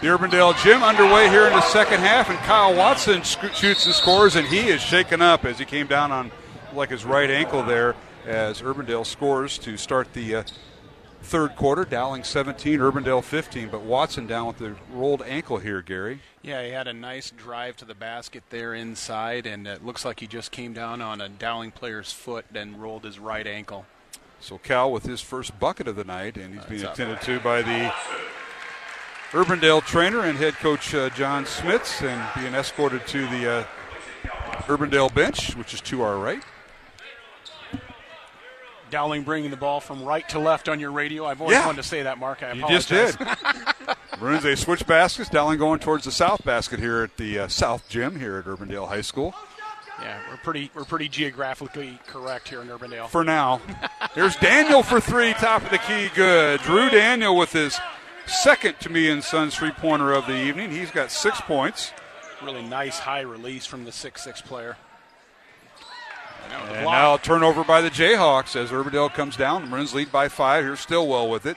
the 0.00 0.06
Urbandale 0.06 0.56
Gym 0.62 0.82
underway 0.82 1.28
here 1.28 1.46
in 1.46 1.52
the 1.52 1.60
second 1.60 2.00
half, 2.00 2.30
and 2.30 2.38
Kyle 2.38 2.74
Watson 2.74 3.22
sc- 3.22 3.52
shoots 3.52 3.84
and 3.84 3.94
scores, 3.94 4.36
and 4.36 4.48
he 4.48 4.68
is 4.68 4.80
shaken 4.80 5.20
up 5.20 5.44
as 5.44 5.58
he 5.58 5.66
came 5.66 5.86
down 5.86 6.10
on 6.12 6.30
like 6.72 6.88
his 6.88 7.04
right 7.04 7.30
ankle 7.30 7.62
there 7.62 7.94
as 8.24 8.62
Urbandale 8.62 9.04
scores 9.04 9.58
to 9.58 9.76
start 9.76 10.14
the 10.14 10.36
uh, 10.36 10.42
third 11.20 11.56
quarter. 11.56 11.84
Dowling 11.84 12.24
17, 12.24 12.78
Urbandale 12.78 13.22
15, 13.22 13.68
but 13.68 13.82
Watson 13.82 14.26
down 14.26 14.46
with 14.46 14.56
the 14.56 14.76
rolled 14.94 15.20
ankle 15.26 15.58
here, 15.58 15.82
Gary. 15.82 16.20
Yeah, 16.40 16.64
he 16.64 16.70
had 16.70 16.88
a 16.88 16.94
nice 16.94 17.30
drive 17.30 17.76
to 17.76 17.84
the 17.84 17.94
basket 17.94 18.44
there 18.48 18.72
inside, 18.72 19.44
and 19.44 19.66
it 19.66 19.84
looks 19.84 20.06
like 20.06 20.20
he 20.20 20.26
just 20.26 20.52
came 20.52 20.72
down 20.72 21.02
on 21.02 21.20
a 21.20 21.28
Dowling 21.28 21.70
player's 21.70 22.12
foot 22.12 22.46
and 22.54 22.80
rolled 22.80 23.04
his 23.04 23.18
right 23.18 23.46
ankle. 23.46 23.84
So 24.40 24.58
Cal 24.58 24.92
with 24.92 25.04
his 25.04 25.20
first 25.20 25.58
bucket 25.58 25.88
of 25.88 25.96
the 25.96 26.04
night, 26.04 26.36
and 26.36 26.54
he's 26.54 26.64
being 26.64 26.82
That's 26.82 26.98
attended 26.98 27.20
to 27.22 27.40
by 27.40 27.62
the 27.62 27.92
Urbandale 29.32 29.84
trainer 29.84 30.20
and 30.20 30.38
head 30.38 30.54
coach 30.54 30.94
uh, 30.94 31.10
John 31.10 31.44
Smits, 31.44 32.02
and 32.02 32.22
being 32.40 32.54
escorted 32.54 33.06
to 33.08 33.26
the 33.28 33.50
uh, 33.50 33.64
Urbandale 34.66 35.12
bench, 35.12 35.54
which 35.56 35.74
is 35.74 35.80
to 35.82 36.02
our 36.02 36.16
right. 36.18 36.42
Dowling 38.90 39.22
bringing 39.22 39.50
the 39.50 39.56
ball 39.56 39.80
from 39.80 40.02
right 40.02 40.26
to 40.30 40.38
left 40.38 40.66
on 40.66 40.80
your 40.80 40.92
radio. 40.92 41.26
I've 41.26 41.42
always 41.42 41.56
Yeah. 41.58 41.66
wanted 41.66 41.82
to 41.82 41.88
say 41.88 42.04
that, 42.04 42.16
Mark. 42.16 42.42
I 42.42 42.48
apologize. 42.50 42.90
You 42.90 42.96
apologize. 42.96 43.16
just 43.16 43.86
did. 43.86 43.96
Maroons, 44.20 44.42
they 44.44 44.54
switch 44.54 44.86
baskets. 44.86 45.28
Dowling 45.28 45.58
going 45.58 45.78
towards 45.78 46.06
the 46.06 46.12
south 46.12 46.42
basket 46.42 46.80
here 46.80 47.02
at 47.02 47.16
the 47.18 47.40
uh, 47.40 47.48
South 47.48 47.86
Gym 47.90 48.18
here 48.18 48.38
at 48.38 48.46
Urbandale 48.46 48.88
High 48.88 49.02
School. 49.02 49.34
Yeah, 50.00 50.20
we're 50.30 50.36
pretty 50.36 50.70
we're 50.74 50.84
pretty 50.84 51.08
geographically 51.08 51.98
correct 52.06 52.48
here 52.48 52.60
in 52.60 52.68
Urbandale. 52.68 53.08
For 53.08 53.24
now. 53.24 53.60
Here's 54.14 54.36
Daniel 54.36 54.82
for 54.82 55.00
three, 55.00 55.32
top 55.34 55.62
of 55.62 55.70
the 55.70 55.78
key, 55.78 56.08
good. 56.14 56.60
Drew 56.60 56.88
Daniel 56.88 57.36
with 57.36 57.52
his 57.52 57.78
second 58.26 58.78
Tumea 58.78 59.12
and 59.12 59.24
Sons 59.24 59.56
three 59.56 59.72
pointer 59.72 60.12
of 60.12 60.26
the 60.26 60.36
evening. 60.36 60.70
He's 60.70 60.90
got 60.90 61.10
six 61.10 61.40
points. 61.40 61.92
Really 62.42 62.62
nice 62.62 62.98
high 62.98 63.22
release 63.22 63.66
from 63.66 63.84
the 63.84 63.92
six 63.92 64.22
six 64.22 64.40
player. 64.40 64.76
And 66.50 66.84
now 66.84 67.14
a 67.14 67.18
turnover 67.18 67.64
by 67.64 67.80
the 67.80 67.90
Jayhawks 67.90 68.56
as 68.56 68.70
Urbandale 68.70 69.12
comes 69.12 69.36
down. 69.36 69.62
The 69.62 69.68
Maroons 69.68 69.94
lead 69.94 70.10
by 70.12 70.28
five. 70.28 70.64
Here's 70.64 70.80
Stillwell 70.80 71.28
with 71.28 71.44
it. 71.44 71.56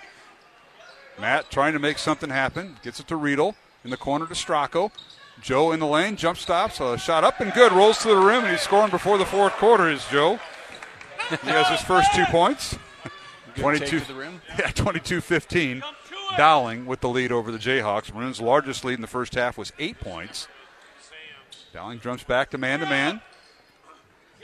Matt 1.20 1.50
trying 1.52 1.74
to 1.74 1.80
make 1.80 1.98
something 1.98 2.30
happen. 2.30 2.78
Gets 2.84 3.00
it 3.00 3.08
to 3.08 3.16
Riedel 3.16 3.56
in 3.84 3.92
the 3.92 3.98
corner 3.98 4.26
to 4.26 4.34
Stracco. 4.34 4.92
Joe 5.42 5.72
in 5.72 5.80
the 5.80 5.88
lane, 5.88 6.16
jump 6.16 6.38
stops, 6.38 6.80
a 6.80 6.98
shot 6.98 7.24
up 7.24 7.40
and 7.40 7.52
good. 7.54 7.72
Rolls 7.72 7.98
to 8.00 8.10
the 8.10 8.18
rim, 8.18 8.44
and 8.44 8.52
he's 8.52 8.62
scoring 8.62 8.92
before 8.92 9.18
the 9.18 9.26
fourth 9.26 9.54
quarter. 9.54 9.90
Is 9.90 10.06
Joe? 10.08 10.40
He 11.30 11.50
has 11.50 11.68
his 11.68 11.82
first 11.82 12.14
two 12.14 12.26
points. 12.26 12.78
Good 13.56 13.80
take 13.80 13.90
to 13.90 14.00
the 14.02 14.14
rim. 14.14 14.42
Yeah, 14.60 14.68
22-15. 14.72 15.82
Dowling 16.38 16.86
with 16.86 17.02
the 17.02 17.10
lead 17.10 17.32
over 17.32 17.52
the 17.52 17.58
Jayhawks. 17.58 18.14
Maroons' 18.14 18.40
largest 18.40 18.86
lead 18.86 18.96
in 18.96 19.02
the 19.02 19.08
first 19.08 19.34
half 19.36 19.58
was 19.58 19.74
eight 19.80 20.00
points. 20.00 20.48
Dowling 21.74 22.00
jumps 22.00 22.24
back 22.24 22.52
to 22.52 22.58
man 22.58 22.80
to 22.80 22.86
man. 22.86 23.22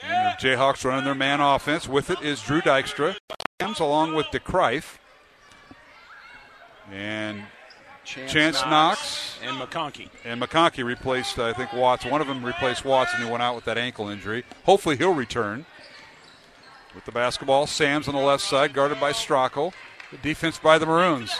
And 0.01 0.37
the 0.37 0.47
Jayhawks 0.47 0.83
running 0.83 1.05
their 1.05 1.15
man 1.15 1.39
offense. 1.41 1.87
With 1.87 2.09
it 2.09 2.21
is 2.21 2.41
Drew 2.41 2.61
Dykstra. 2.61 3.17
Along 3.79 4.13
with 4.13 4.27
DeCrife. 4.27 4.97
And 6.91 7.43
Chance, 8.07 8.31
Chance 8.31 8.61
Knox. 8.61 9.37
and 9.43 9.57
McConkey. 9.57 10.07
And 10.23 10.41
McConkey 10.41 10.85
replaced, 10.85 11.37
I 11.39 11.51
think, 11.51 11.73
Watts. 11.73 12.05
One 12.05 12.21
of 12.21 12.27
them 12.27 12.43
replaced 12.43 12.85
Watson, 12.85 13.19
who 13.19 13.27
went 13.27 13.43
out 13.43 13.53
with 13.53 13.65
that 13.65 13.77
ankle 13.77 14.07
injury. 14.07 14.45
Hopefully, 14.63 14.95
he'll 14.95 15.13
return. 15.13 15.65
With 16.95 17.03
the 17.03 17.11
basketball, 17.11 17.67
Sams 17.67 18.07
on 18.07 18.15
the 18.15 18.21
left 18.21 18.43
side, 18.43 18.73
guarded 18.73 18.99
by 18.99 19.11
Stracco. 19.11 19.73
The 20.11 20.17
defense 20.17 20.57
by 20.57 20.77
the 20.77 20.85
Maroons. 20.85 21.37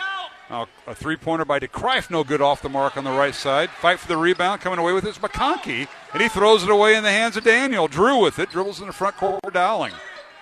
Now, 0.50 0.68
a 0.86 0.94
three 0.94 1.16
pointer 1.16 1.46
by 1.46 1.60
DeCrife, 1.60 2.12
no 2.12 2.26
good 2.26 2.42
off 2.42 2.62
the 2.62 2.70
mark 2.70 2.98
on 2.98 3.06
the 3.06 3.12
right 3.12 3.34
side. 3.34 3.70
Fight 3.70 4.00
for 4.00 4.08
the 4.10 4.18
rebound, 4.18 4.60
coming 4.60 4.78
away 4.78 4.92
with 4.92 5.06
it 5.06 5.10
is 5.12 5.18
McConkey, 5.18 5.88
and 6.14 6.22
he 6.22 6.28
throws 6.28 6.64
it 6.64 6.70
away 6.70 6.96
in 6.96 7.04
the 7.04 7.12
hands 7.12 7.38
of 7.38 7.46
Daniel. 7.46 7.88
Drew 7.88 8.22
with 8.22 8.40
it, 8.40 8.50
dribbles 8.50 8.82
in 8.82 8.88
the 8.88 8.94
front 8.94 9.16
court 9.16 9.40
for 9.42 9.52
Dowling. 9.52 9.94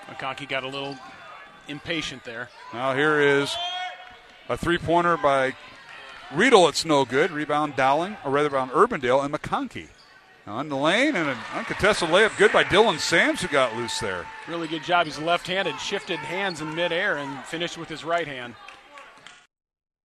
McConkey 0.07 0.49
got 0.49 0.63
a 0.63 0.67
little 0.67 0.97
impatient 1.67 2.23
there. 2.23 2.49
Now, 2.73 2.95
here 2.95 3.19
is 3.19 3.55
a 4.49 4.57
three 4.57 4.77
pointer 4.79 5.17
by 5.17 5.53
Riedel, 6.33 6.67
it's 6.67 6.85
no 6.85 7.05
good. 7.05 7.31
Rebound 7.31 7.75
Dowling, 7.75 8.17
or 8.25 8.31
rather, 8.31 8.49
rebound 8.49 8.71
Urbandale 8.71 9.23
and 9.23 9.33
McConkey. 9.33 9.87
On 10.47 10.69
the 10.69 10.77
lane, 10.77 11.15
and 11.15 11.29
an 11.29 11.37
uncontested 11.55 12.09
layup 12.09 12.37
good 12.37 12.51
by 12.51 12.63
Dylan 12.63 12.99
Sams, 12.99 13.41
who 13.41 13.47
got 13.47 13.75
loose 13.75 13.99
there. 13.99 14.27
Really 14.47 14.67
good 14.67 14.83
job. 14.83 15.07
He's 15.07 15.17
left-handed, 15.17 15.79
shifted 15.79 16.19
hands 16.19 16.61
in 16.61 16.75
midair, 16.75 17.17
and 17.17 17.43
finished 17.45 17.77
with 17.77 17.89
his 17.89 18.03
right 18.03 18.27
hand. 18.27 18.53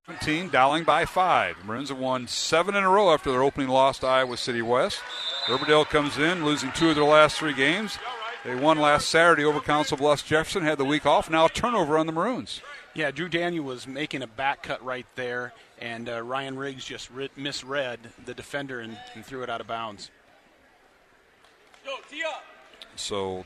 17, 0.06 0.48
Dowling 0.48 0.84
by 0.84 1.04
five. 1.04 1.56
Maroons 1.64 1.90
have 1.90 1.98
won 1.98 2.26
seven 2.26 2.74
in 2.74 2.84
a 2.84 2.88
row 2.88 3.12
after 3.12 3.30
their 3.30 3.42
opening 3.42 3.68
loss 3.68 3.98
to 3.98 4.06
Iowa 4.06 4.36
City 4.36 4.62
West. 4.62 5.02
Urbandale 5.46 5.86
comes 5.86 6.16
in, 6.16 6.44
losing 6.44 6.72
two 6.72 6.88
of 6.88 6.96
their 6.96 7.04
last 7.04 7.38
three 7.38 7.52
games. 7.52 7.98
They 8.44 8.54
won 8.54 8.78
last 8.78 9.08
Saturday 9.08 9.44
over 9.44 9.60
Council 9.60 9.98
Bluffs 9.98 10.22
Jefferson, 10.22 10.62
had 10.62 10.78
the 10.78 10.84
week 10.84 11.04
off. 11.04 11.28
Now 11.28 11.44
a 11.44 11.50
turnover 11.50 11.98
on 11.98 12.06
the 12.06 12.12
Maroons. 12.12 12.62
Yeah, 12.94 13.10
Drew 13.10 13.28
Daniel 13.28 13.64
was 13.64 13.86
making 13.86 14.22
a 14.22 14.26
back 14.26 14.62
cut 14.62 14.82
right 14.84 15.06
there, 15.14 15.52
and 15.80 16.08
uh, 16.08 16.22
Ryan 16.22 16.56
Riggs 16.56 16.84
just 16.84 17.10
ri- 17.10 17.30
misread 17.36 17.98
the 18.24 18.34
defender 18.34 18.80
and, 18.80 18.98
and 19.14 19.24
threw 19.24 19.42
it 19.42 19.50
out 19.50 19.60
of 19.60 19.66
bounds. 19.66 20.10
So 22.96 23.44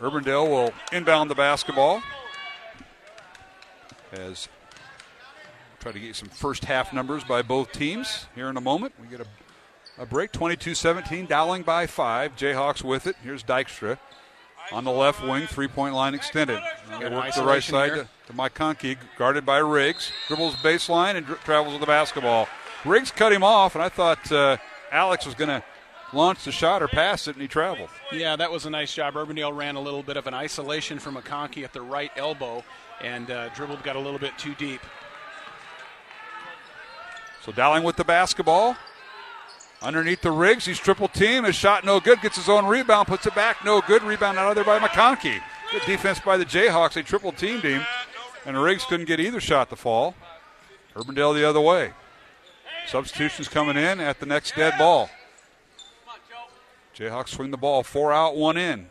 Urbandale 0.00 0.48
will 0.48 0.72
inbound 0.92 1.30
the 1.30 1.34
basketball 1.34 2.02
as 4.12 4.48
try 5.80 5.92
to 5.92 6.00
get 6.00 6.16
some 6.16 6.28
first 6.28 6.64
half 6.64 6.92
numbers 6.92 7.24
by 7.24 7.42
both 7.42 7.72
teams 7.72 8.26
here 8.34 8.48
in 8.48 8.56
a 8.56 8.60
moment. 8.60 8.94
We 9.00 9.08
get 9.08 9.20
a, 9.20 10.02
a 10.02 10.06
break 10.06 10.32
22 10.32 10.74
17, 10.74 11.26
Dowling 11.26 11.62
by 11.62 11.86
five. 11.86 12.34
Jayhawks 12.36 12.82
with 12.82 13.06
it. 13.06 13.16
Here's 13.22 13.42
Dykstra 13.42 13.98
on 14.72 14.84
the 14.84 14.90
left 14.90 15.22
wing, 15.26 15.46
three 15.46 15.68
point 15.68 15.94
line 15.94 16.14
extended. 16.14 16.60
Work 16.90 17.34
the 17.34 17.42
right 17.42 17.62
side 17.62 17.92
here. 17.92 18.08
to, 18.26 18.32
to 18.32 18.96
guarded 19.16 19.46
by 19.46 19.58
Riggs. 19.58 20.12
Dribbles 20.28 20.56
baseline 20.56 21.16
and 21.16 21.26
dri- 21.26 21.36
travels 21.44 21.72
with 21.72 21.80
the 21.80 21.86
basketball. 21.86 22.48
Riggs 22.84 23.10
cut 23.10 23.32
him 23.32 23.42
off, 23.42 23.74
and 23.74 23.82
I 23.82 23.88
thought 23.88 24.30
uh, 24.30 24.56
Alex 24.92 25.26
was 25.26 25.34
going 25.34 25.48
to 25.48 25.62
launch 26.12 26.44
the 26.44 26.52
shot 26.52 26.82
or 26.82 26.88
pass 26.88 27.28
it, 27.28 27.32
and 27.32 27.42
he 27.42 27.48
traveled. 27.48 27.90
Yeah, 28.12 28.36
that 28.36 28.50
was 28.50 28.66
a 28.66 28.70
nice 28.70 28.94
job. 28.94 29.14
Urbandale 29.14 29.56
ran 29.56 29.74
a 29.76 29.80
little 29.80 30.02
bit 30.02 30.16
of 30.16 30.26
an 30.26 30.34
isolation 30.34 30.98
from 30.98 31.16
McConkey 31.16 31.64
at 31.64 31.72
the 31.72 31.82
right 31.82 32.10
elbow, 32.16 32.64
and 33.00 33.30
uh, 33.30 33.48
dribbled, 33.50 33.82
got 33.82 33.96
a 33.96 34.00
little 34.00 34.18
bit 34.18 34.36
too 34.38 34.54
deep. 34.54 34.80
So 37.44 37.52
Dowling 37.52 37.82
with 37.82 37.96
the 37.96 38.04
basketball. 38.04 38.76
Underneath 39.80 40.22
the 40.22 40.32
Riggs, 40.32 40.64
he's 40.66 40.78
triple 40.78 41.08
team. 41.08 41.44
His 41.44 41.54
shot 41.54 41.84
no 41.84 42.00
good. 42.00 42.20
Gets 42.20 42.36
his 42.36 42.48
own 42.48 42.66
rebound, 42.66 43.06
puts 43.06 43.26
it 43.26 43.34
back, 43.34 43.64
no 43.64 43.80
good. 43.80 44.02
Rebound 44.02 44.36
out 44.36 44.48
of 44.48 44.54
there 44.56 44.64
by 44.64 44.78
McConkey. 44.78 45.40
Good 45.70 45.82
defense 45.86 46.18
by 46.18 46.36
the 46.36 46.44
Jayhawks. 46.44 46.94
They 46.94 47.02
triple 47.02 47.30
teamed 47.30 47.62
him, 47.62 47.82
and 48.44 48.60
Riggs 48.60 48.84
couldn't 48.84 49.06
get 49.06 49.20
either 49.20 49.40
shot 49.40 49.70
to 49.70 49.76
fall. 49.76 50.14
Urbandale 50.96 51.34
the 51.34 51.48
other 51.48 51.60
way. 51.60 51.92
Substitutions 52.86 53.48
coming 53.48 53.76
in 53.76 54.00
at 54.00 54.18
the 54.18 54.26
next 54.26 54.56
dead 54.56 54.74
ball. 54.78 55.10
Jayhawks 56.96 57.28
swing 57.28 57.52
the 57.52 57.56
ball, 57.56 57.84
four 57.84 58.12
out, 58.12 58.34
one 58.34 58.56
in. 58.56 58.88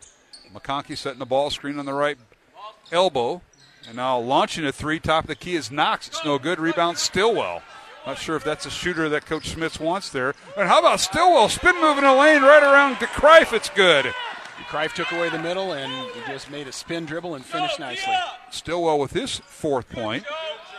McConkey 0.54 0.96
setting 0.96 1.18
the 1.18 1.26
ball 1.26 1.50
screen 1.50 1.78
on 1.78 1.84
the 1.84 1.92
right 1.92 2.16
elbow, 2.90 3.42
and 3.86 3.96
now 3.96 4.18
launching 4.18 4.64
a 4.64 4.72
three. 4.72 4.98
Top 4.98 5.24
of 5.24 5.28
the 5.28 5.34
key 5.34 5.56
is 5.56 5.70
Knox. 5.70 6.08
It's 6.08 6.24
no 6.24 6.38
good. 6.38 6.58
Rebound 6.58 6.96
Stillwell. 6.96 7.60
Not 8.08 8.16
sure 8.16 8.36
if 8.36 8.42
that's 8.42 8.64
a 8.64 8.70
shooter 8.70 9.10
that 9.10 9.26
Coach 9.26 9.50
Smith 9.50 9.78
wants 9.78 10.08
there. 10.08 10.34
And 10.56 10.66
how 10.66 10.78
about 10.78 10.98
Stillwell 10.98 11.50
spin 11.50 11.78
moving 11.78 12.04
a 12.04 12.16
lane 12.16 12.40
right 12.40 12.62
around 12.62 12.96
DeCrife? 12.96 13.52
It's 13.52 13.68
good. 13.68 14.14
Greif 14.70 14.94
took 14.94 15.12
away 15.12 15.28
the 15.28 15.38
middle 15.38 15.74
and 15.74 15.92
he 16.14 16.20
just 16.32 16.50
made 16.50 16.66
a 16.68 16.72
spin 16.72 17.04
dribble 17.04 17.34
and 17.34 17.44
finished 17.44 17.78
nicely. 17.78 18.14
Stillwell 18.50 18.98
with 18.98 19.12
his 19.12 19.36
fourth 19.44 19.90
point. 19.90 20.24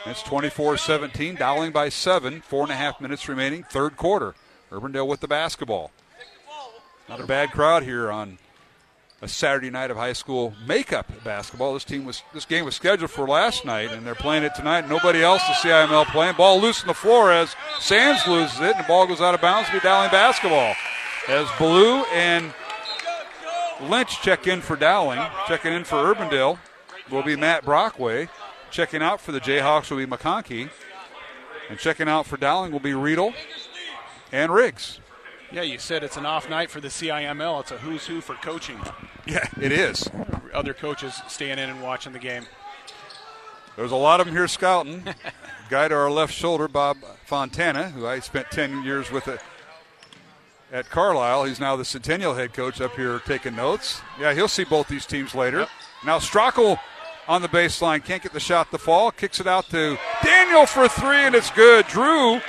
It's 0.08 0.24
24 0.24 0.78
17, 0.78 1.36
Dowling 1.36 1.72
by 1.72 1.90
seven. 1.90 2.42
Four 2.42 2.64
and 2.64 2.72
a 2.72 2.76
half 2.76 3.00
minutes 3.00 3.30
remaining, 3.30 3.62
third 3.62 3.96
quarter. 3.96 4.34
Urbandale 4.72 5.06
with 5.06 5.20
the 5.20 5.28
basketball. 5.28 5.92
Not 7.08 7.20
a 7.20 7.28
bad 7.28 7.52
crowd 7.52 7.84
here 7.84 8.10
on 8.10 8.40
a 9.22 9.28
Saturday 9.28 9.70
night 9.70 9.92
of 9.92 9.98
high 9.98 10.14
school 10.14 10.54
makeup 10.66 11.12
basketball. 11.24 11.74
This 11.74 11.84
team 11.84 12.06
was 12.06 12.24
this 12.34 12.46
game 12.46 12.66
was 12.66 12.76
scheduled 12.76 13.12
for 13.12 13.28
last 13.28 13.66
night, 13.66 13.92
and 13.92 14.06
they're 14.06 14.16
playing 14.16 14.44
it 14.44 14.56
tonight. 14.56 14.88
Nobody 14.88 15.22
else 15.22 15.42
to 15.46 15.54
CIML 15.54 16.06
playing. 16.06 16.36
Ball 16.36 16.60
loose 16.62 16.82
on 16.82 16.88
the 16.88 16.94
floor 16.94 17.32
as 17.32 17.56
Sams 17.80 18.26
loses 18.28 18.60
it, 18.60 18.76
and 18.76 18.84
the 18.84 18.88
ball 18.88 19.08
goes 19.08 19.22
out 19.22 19.34
of 19.34 19.42
bounds 19.42 19.70
be 19.70 19.80
Dowling 19.80 20.12
basketball. 20.12 20.74
As 21.28 21.48
Biliew 21.58 22.06
and 22.14 22.54
Lynch 23.82 24.22
check 24.22 24.48
in 24.48 24.62
for 24.62 24.76
Dowling, 24.76 25.20
checking 25.48 25.74
in 25.74 25.84
for 25.84 25.96
Urbandale 25.96 26.58
will 27.12 27.24
be 27.24 27.36
Matt 27.36 27.66
Brockway. 27.66 28.30
Checking 28.72 29.02
out 29.02 29.20
for 29.20 29.32
the 29.32 29.40
Jayhawks 29.40 29.90
will 29.90 29.98
be 29.98 30.06
McConkey. 30.06 30.70
And 31.70 31.78
checking 31.78 32.08
out 32.08 32.26
for 32.26 32.38
Dowling 32.38 32.72
will 32.72 32.80
be 32.80 32.94
Riedel 32.94 33.34
and 34.32 34.54
Riggs. 34.54 35.00
Yeah, 35.52 35.64
you 35.64 35.80
said 35.80 36.04
it's 36.04 36.18
an 36.18 36.26
off 36.26 36.48
night 36.48 36.70
for 36.70 36.80
the 36.80 36.90
CIML. 36.90 37.62
It's 37.62 37.72
a 37.72 37.78
who's 37.78 38.06
who 38.06 38.22
for 38.22 38.36
coaching. 38.36 38.80
Yeah, 39.26 39.48
it 39.60 39.72
is. 39.72 40.08
Other 40.54 40.74
coaches 40.74 41.22
staying 41.28 41.58
in 41.58 41.70
and 41.70 41.82
watching 41.82 42.14
the 42.14 42.20
game. 42.20 42.46
There's 43.76 43.92
a 43.92 43.96
lot 43.96 44.20
of 44.20 44.28
them 44.28 44.36
here 44.36 44.48
scouting. 44.48 45.04
Guy 45.70 45.88
to 45.88 45.96
our 45.96 46.12
left 46.12 46.34
shoulder, 46.34 46.68
Bob 46.68 46.98
Fontana, 47.26 47.90
who 47.90 48.06
I 48.06 48.20
spent 48.20 48.52
10 48.52 48.84
years 48.84 49.12
with 49.12 49.28
at, 49.28 49.42
at 50.72 50.90
Carlisle. 50.90 51.46
He's 51.46 51.60
now 51.60 51.76
the 51.76 51.86
Centennial 51.86 52.36
head 52.36 52.54
coach 52.54 52.82
up 52.82 52.96
here 52.96 53.20
taking 53.20 53.56
notes. 53.56 54.02
Yeah, 54.20 54.34
he'll 54.34 54.48
see 54.48 54.66
both 54.66 54.88
these 54.88 55.06
teams 55.06 55.34
later. 55.34 55.68
Now 56.06 56.20
Stracco 56.20 56.80
on 57.28 57.42
the 57.42 57.48
baseline, 57.48 58.04
can't 58.04 58.22
get 58.22 58.34
the 58.34 58.40
shot 58.40 58.70
to 58.72 58.78
fall, 58.78 59.12
kicks 59.12 59.40
it 59.40 59.48
out 59.48 59.70
to 59.70 59.98
Daniel 60.24 60.66
for 60.66 60.88
three, 60.88 61.18
and 61.18 61.36
it's 61.36 61.52
good. 61.52 61.88
Drew 61.88 62.42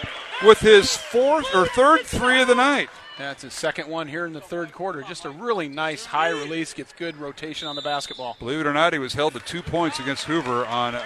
with 0.44 0.58
his 0.60 0.96
fourth 0.96 1.46
or 1.54 1.66
third 1.66 2.02
three 2.02 2.40
of 2.40 2.48
the 2.48 2.54
night. 2.54 2.88
That's 3.18 3.42
his 3.42 3.52
second 3.52 3.88
one 3.88 4.08
here 4.08 4.24
in 4.24 4.32
the 4.32 4.40
third 4.40 4.72
quarter. 4.72 5.02
Just 5.02 5.26
a 5.26 5.30
really 5.30 5.68
nice 5.68 6.06
high 6.06 6.30
release, 6.30 6.72
gets 6.72 6.92
good 6.94 7.18
rotation 7.18 7.68
on 7.68 7.76
the 7.76 7.82
basketball. 7.82 8.36
Believe 8.38 8.60
it 8.60 8.66
or 8.66 8.72
not, 8.72 8.94
he 8.94 8.98
was 8.98 9.12
held 9.12 9.34
to 9.34 9.40
two 9.40 9.60
points 9.62 10.00
against 10.00 10.24
Hoover 10.24 10.64
on 10.64 10.96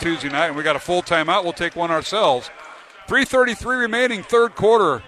Tuesday 0.00 0.28
night, 0.28 0.48
and 0.48 0.56
we 0.56 0.64
got 0.64 0.74
a 0.74 0.80
full 0.80 1.02
timeout. 1.02 1.44
We'll 1.44 1.52
take 1.52 1.76
one 1.76 1.92
ourselves. 1.92 2.50
3.33 3.06 3.80
remaining, 3.80 4.22
third 4.24 4.56
quarter. 4.56 5.04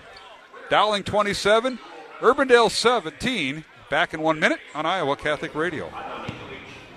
Dowling 0.71 1.03
27, 1.03 1.79
Urbandale 2.21 2.71
17. 2.71 3.65
Back 3.91 4.15
in 4.15 4.21
one 4.21 4.39
minute 4.39 4.61
on 4.75 4.87
Iowa 4.87 5.17
Catholic 5.17 5.55
Radio. 5.55 5.91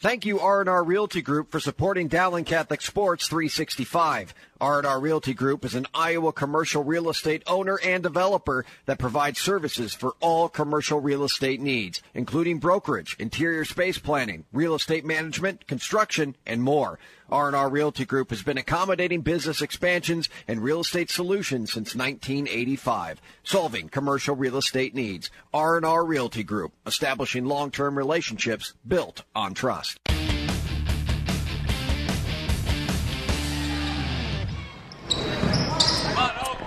Thank 0.00 0.26
you, 0.26 0.40
R&R 0.40 0.84
Realty 0.84 1.22
Group, 1.22 1.50
for 1.50 1.60
supporting 1.60 2.08
Dowling 2.08 2.44
Catholic 2.44 2.82
Sports 2.82 3.26
365. 3.28 4.34
R&R 4.60 5.00
Realty 5.00 5.32
Group 5.32 5.64
is 5.64 5.74
an 5.74 5.86
Iowa 5.94 6.32
commercial 6.32 6.84
real 6.84 7.08
estate 7.08 7.42
owner 7.46 7.78
and 7.82 8.02
developer 8.02 8.66
that 8.86 8.98
provides 8.98 9.40
services 9.40 9.94
for 9.94 10.14
all 10.20 10.48
commercial 10.48 11.00
real 11.00 11.24
estate 11.24 11.60
needs, 11.60 12.02
including 12.12 12.58
brokerage, 12.58 13.16
interior 13.18 13.64
space 13.64 13.98
planning, 13.98 14.44
real 14.52 14.74
estate 14.74 15.06
management, 15.06 15.66
construction, 15.66 16.36
and 16.44 16.62
more. 16.62 16.98
R&R 17.34 17.68
Realty 17.68 18.04
Group 18.04 18.30
has 18.30 18.44
been 18.44 18.58
accommodating 18.58 19.20
business 19.20 19.60
expansions 19.60 20.28
and 20.46 20.62
real 20.62 20.82
estate 20.82 21.10
solutions 21.10 21.72
since 21.72 21.96
1985, 21.96 23.20
solving 23.42 23.88
commercial 23.88 24.36
real 24.36 24.56
estate 24.56 24.94
needs. 24.94 25.32
R&R 25.52 26.04
Realty 26.04 26.44
Group, 26.44 26.74
establishing 26.86 27.44
long-term 27.44 27.98
relationships 27.98 28.74
built 28.86 29.24
on 29.34 29.52
trust. 29.52 29.98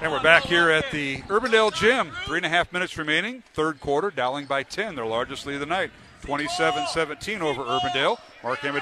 And 0.01 0.11
we're 0.11 0.21
back 0.21 0.43
here 0.43 0.69
at 0.69 0.91
the 0.91 1.21
Urbandale 1.29 1.73
Gym. 1.73 2.11
Three 2.25 2.39
and 2.39 2.45
a 2.45 2.49
half 2.49 2.73
minutes 2.73 2.97
remaining. 2.97 3.41
Third 3.53 3.79
quarter, 3.79 4.11
Dowling 4.11 4.47
by 4.47 4.63
10, 4.63 4.95
their 4.95 5.05
largest 5.05 5.45
lead 5.45 5.55
of 5.55 5.59
the 5.61 5.65
night. 5.65 5.91
27 6.27 6.87
17 6.87 7.41
over 7.41 7.63
Urbandale. 7.63 8.17
Mark 8.43 8.61
and 8.65 8.77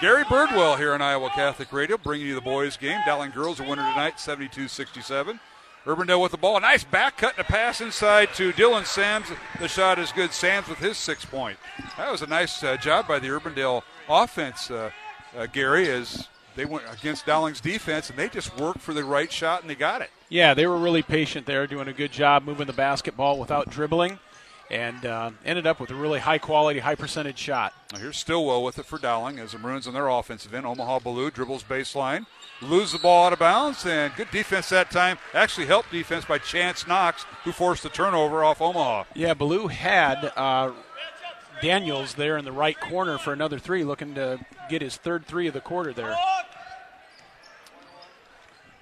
Gary 0.00 0.24
Birdwell 0.24 0.76
here 0.76 0.92
on 0.92 1.00
Iowa 1.00 1.30
Catholic 1.30 1.72
Radio, 1.72 1.96
bringing 1.96 2.26
you 2.26 2.34
the 2.34 2.40
boys' 2.40 2.76
game. 2.76 3.00
Dowling 3.06 3.30
girls 3.30 3.60
a 3.60 3.62
winner 3.62 3.88
tonight, 3.92 4.18
72 4.18 4.66
67. 4.66 5.38
Urbandale 5.86 6.20
with 6.20 6.32
the 6.32 6.38
ball. 6.38 6.56
A 6.56 6.60
nice 6.60 6.82
back 6.82 7.18
cut 7.18 7.38
and 7.38 7.46
a 7.46 7.48
pass 7.48 7.80
inside 7.80 8.34
to 8.34 8.52
Dylan 8.52 8.84
Sams. 8.84 9.28
The 9.60 9.68
shot 9.68 10.00
is 10.00 10.10
good. 10.10 10.32
Sams 10.32 10.66
with 10.66 10.78
his 10.78 10.96
six 10.96 11.24
point. 11.24 11.56
That 11.96 12.10
was 12.10 12.22
a 12.22 12.26
nice 12.26 12.64
uh, 12.64 12.76
job 12.76 13.06
by 13.06 13.20
the 13.20 13.28
Urbandale 13.28 13.82
offense, 14.08 14.68
uh, 14.68 14.90
uh, 15.38 15.46
Gary, 15.46 15.88
as 15.88 16.26
they 16.56 16.64
went 16.64 16.82
against 16.92 17.26
Dowling's 17.26 17.60
defense 17.60 18.10
and 18.10 18.18
they 18.18 18.28
just 18.28 18.58
worked 18.58 18.80
for 18.80 18.92
the 18.92 19.04
right 19.04 19.30
shot 19.30 19.60
and 19.60 19.70
they 19.70 19.76
got 19.76 20.02
it. 20.02 20.10
Yeah, 20.28 20.52
they 20.54 20.66
were 20.66 20.78
really 20.78 21.02
patient 21.02 21.46
there, 21.46 21.64
doing 21.68 21.86
a 21.86 21.92
good 21.92 22.10
job 22.10 22.42
moving 22.44 22.66
the 22.66 22.72
basketball 22.72 23.38
without 23.38 23.70
dribbling, 23.70 24.18
and 24.72 25.04
uh, 25.04 25.30
ended 25.44 25.66
up 25.66 25.78
with 25.78 25.90
a 25.90 25.94
really 25.94 26.18
high 26.18 26.38
quality, 26.38 26.80
high 26.80 26.94
percentage 26.94 27.38
shot. 27.38 27.74
Now 27.92 27.98
here's 27.98 28.16
Stillwell 28.16 28.64
with 28.64 28.78
it 28.78 28.86
for 28.86 28.98
Dowling 28.98 29.38
as 29.38 29.52
the 29.52 29.58
Maroons 29.58 29.86
on 29.86 29.92
their 29.92 30.08
offensive 30.08 30.54
end. 30.54 30.64
Omaha 30.64 31.00
Biliew 31.00 31.32
dribbles 31.32 31.62
baseline, 31.62 32.24
lose 32.62 32.90
the 32.90 32.98
ball 32.98 33.26
out 33.26 33.34
of 33.34 33.38
bounds, 33.38 33.84
and 33.84 34.14
good 34.16 34.30
defense 34.30 34.70
that 34.70 34.90
time. 34.90 35.18
Actually 35.34 35.66
helped 35.66 35.92
defense 35.92 36.24
by 36.24 36.38
Chance 36.38 36.86
Knox, 36.86 37.24
who 37.44 37.52
forced 37.52 37.82
the 37.82 37.90
turnover 37.90 38.42
off 38.42 38.62
Omaha. 38.62 39.04
Yeah, 39.14 39.34
Biliew 39.34 39.70
had 39.70 40.32
uh, 40.36 40.72
Daniels 41.60 42.14
there 42.14 42.38
in 42.38 42.46
the 42.46 42.52
right 42.52 42.80
corner 42.80 43.18
for 43.18 43.34
another 43.34 43.58
three, 43.58 43.84
looking 43.84 44.14
to 44.14 44.40
get 44.70 44.80
his 44.80 44.96
third 44.96 45.26
three 45.26 45.46
of 45.46 45.54
the 45.54 45.60
quarter 45.60 45.92
there. 45.92 46.16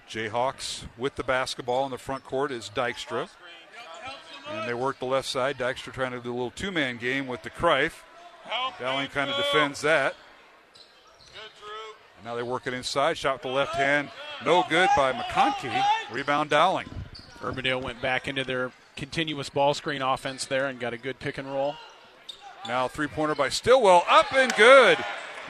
Jayhawks 0.08 0.84
with 0.96 1.16
the 1.16 1.24
basketball 1.24 1.84
in 1.84 1.90
the 1.90 1.98
front 1.98 2.24
court 2.24 2.50
is 2.50 2.70
Dykstra. 2.74 3.28
And 4.50 4.68
they 4.68 4.74
work 4.74 4.98
the 4.98 5.06
left 5.06 5.28
side. 5.28 5.58
Dykstra 5.58 5.92
trying 5.92 6.12
to 6.12 6.20
do 6.20 6.30
a 6.30 6.34
little 6.34 6.50
two 6.50 6.70
man 6.70 6.96
game 6.96 7.26
with 7.26 7.42
DeCrife. 7.42 7.92
Dowling 8.78 9.08
kind 9.08 9.30
of 9.30 9.36
defends 9.36 9.80
that. 9.82 10.14
And 12.16 12.24
now 12.24 12.34
they 12.34 12.42
work 12.42 12.66
it 12.66 12.74
inside. 12.74 13.16
Shot 13.16 13.34
with 13.34 13.42
the 13.42 13.48
left 13.48 13.74
hand. 13.74 14.10
No 14.44 14.64
good 14.68 14.88
by 14.96 15.12
McConkey. 15.12 15.82
Rebound 16.12 16.50
Dowling. 16.50 16.88
Urbandale 17.40 17.80
went 17.82 18.02
back 18.02 18.28
into 18.28 18.44
their 18.44 18.72
continuous 18.96 19.48
ball 19.48 19.72
screen 19.72 20.02
offense 20.02 20.44
there 20.44 20.66
and 20.66 20.78
got 20.78 20.92
a 20.92 20.98
good 20.98 21.18
pick 21.18 21.38
and 21.38 21.48
roll. 21.48 21.76
Now 22.66 22.88
three 22.88 23.06
pointer 23.06 23.34
by 23.34 23.48
Stillwell. 23.48 24.04
Up 24.08 24.32
and 24.34 24.52
good. 24.54 24.98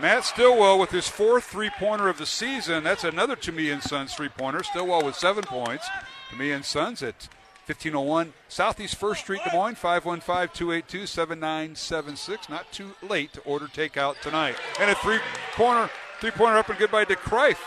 Matt 0.01 0.25
Stillwell 0.25 0.79
with 0.79 0.91
his 0.91 1.09
fourth 1.09 1.45
three 1.45 1.71
pointer 1.71 2.09
of 2.09 2.19
the 2.19 2.27
season. 2.27 2.85
That's 2.85 3.05
another 3.05 3.37
Tumea 3.37 3.73
and 3.73 3.83
Sons 3.83 4.15
three 4.15 4.29
pointer. 4.29 4.63
Stillwell 4.63 5.05
with 5.05 5.17
seven 5.17 5.43
points. 5.45 5.89
Tumea 6.31 6.55
and 6.55 6.65
Sons 6.65 7.03
at 7.03 7.29
1501 7.71 8.33
Southeast 8.49 8.97
First 8.97 9.21
Street, 9.21 9.41
Des 9.45 9.57
Moines, 9.57 9.77
515 9.77 10.49
282 10.57 11.07
7976. 11.07 12.49
Not 12.49 12.71
too 12.73 12.91
late 13.09 13.33
to 13.35 13.41
order 13.43 13.67
takeout 13.67 14.21
tonight. 14.21 14.57
And 14.81 14.91
a 14.91 14.95
three 14.97 15.21
pointer, 15.55 15.89
three 16.21 16.33
pointer 16.33 16.59
up 16.59 16.69
and 16.69 16.79
good 16.79 16.91
by 16.91 17.05
DeCrife. 17.05 17.59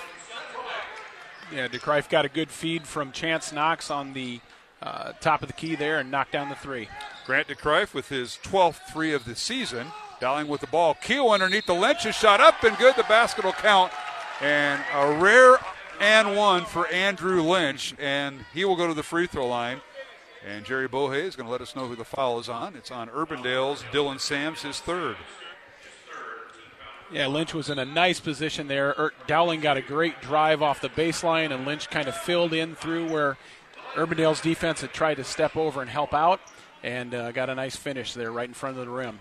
Yeah, 1.53 1.69
DeCrife 1.69 2.09
got 2.09 2.25
a 2.25 2.30
good 2.30 2.51
feed 2.51 2.85
from 2.85 3.14
Chance 3.14 3.53
Knox 3.53 3.90
on 3.90 4.11
the 4.11 4.41
uh, 4.82 5.14
top 5.22 5.41
of 5.41 5.48
the 5.48 5.53
key 5.53 5.75
there 5.75 5.99
and 5.99 6.11
knocked 6.11 6.33
down 6.33 6.49
the 6.49 6.56
three. 6.56 6.90
Grant 7.25 7.48
DeCrife 7.48 7.93
with 7.93 8.09
his 8.09 8.38
12th 8.43 8.82
three 8.91 9.14
of 9.14 9.23
the 9.23 9.35
season. 9.35 9.88
Dowling 10.19 10.49
with 10.49 10.59
the 10.59 10.67
ball. 10.67 10.95
Keel 10.95 11.30
underneath 11.30 11.65
the 11.65 11.73
Lynch 11.73 12.06
is 12.06 12.15
shot 12.15 12.41
up 12.41 12.61
and 12.64 12.77
good. 12.77 12.95
The 12.98 13.03
basket 13.03 13.45
will 13.45 13.53
count. 13.53 13.93
And 14.41 14.82
a 14.93 15.14
rare 15.14 15.59
and 16.01 16.35
one 16.35 16.65
for 16.65 16.88
Andrew 16.88 17.41
Lynch. 17.41 17.95
And 17.98 18.43
he 18.53 18.65
will 18.65 18.75
go 18.75 18.88
to 18.88 18.93
the 18.93 19.03
free 19.03 19.27
throw 19.27 19.48
line. 19.48 19.80
And 20.45 20.65
Jerry 20.65 20.89
Bohe 20.89 21.23
is 21.23 21.35
going 21.35 21.45
to 21.45 21.51
let 21.51 21.61
us 21.61 21.75
know 21.75 21.88
who 21.88 21.95
the 21.95 22.03
foul 22.03 22.39
is 22.39 22.49
on. 22.49 22.75
It's 22.75 22.91
on 22.91 23.07
Urbandale's 23.09 23.81
Dylan 23.93 24.19
Sams, 24.19 24.61
his 24.61 24.80
third. 24.80 25.15
Yeah, 27.11 27.27
Lynch 27.27 27.53
was 27.53 27.69
in 27.69 27.80
a 27.80 27.85
nice 27.85 28.19
position 28.19 28.67
there. 28.67 28.89
Er- 28.97 29.13
Dowling 29.27 29.61
got 29.61 29.77
a 29.77 29.81
great 29.81 30.19
drive 30.22 30.61
off 30.61 30.81
the 30.81 30.89
baseline, 30.89 31.53
and 31.53 31.65
Lynch 31.65 31.89
kind 31.89 32.07
of 32.07 32.15
filled 32.15 32.53
in 32.53 32.75
through 32.75 33.09
where 33.09 33.38
Urbandale's 33.93 34.41
defense 34.41 34.81
had 34.81 34.91
tried 34.93 35.15
to 35.15 35.23
step 35.23 35.55
over 35.55 35.81
and 35.81 35.89
help 35.89 36.13
out, 36.13 36.41
and 36.81 37.13
uh, 37.13 37.31
got 37.31 37.49
a 37.49 37.55
nice 37.55 37.75
finish 37.75 38.13
there 38.13 38.31
right 38.31 38.47
in 38.47 38.53
front 38.53 38.77
of 38.77 38.85
the 38.85 38.91
rim. 38.91 39.19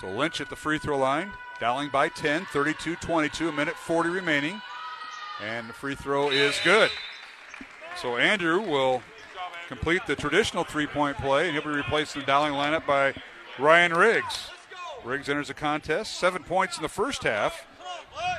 So 0.00 0.08
Lynch 0.10 0.40
at 0.40 0.50
the 0.50 0.56
free 0.56 0.78
throw 0.78 0.98
line. 0.98 1.30
Dowling 1.58 1.88
by 1.88 2.10
10, 2.10 2.46
32 2.46 2.96
22, 2.96 3.48
a 3.48 3.52
minute 3.52 3.76
40 3.76 4.10
remaining. 4.10 4.60
And 5.42 5.68
the 5.68 5.72
free 5.72 5.94
throw 5.94 6.30
is 6.30 6.58
good. 6.64 6.90
So 8.00 8.16
Andrew 8.16 8.60
will 8.60 9.02
complete 9.68 10.06
the 10.06 10.16
traditional 10.16 10.64
three 10.64 10.86
point 10.86 11.16
play, 11.18 11.46
and 11.48 11.52
he'll 11.52 11.64
be 11.64 11.76
replacing 11.76 12.20
the 12.20 12.26
Dowling 12.26 12.52
lineup 12.52 12.86
by 12.86 13.14
Ryan 13.58 13.92
Riggs. 13.92 14.50
Riggs 15.04 15.28
enters 15.28 15.48
the 15.48 15.54
contest, 15.54 16.18
seven 16.18 16.42
points 16.42 16.76
in 16.76 16.82
the 16.82 16.88
first 16.88 17.22
half. 17.22 17.66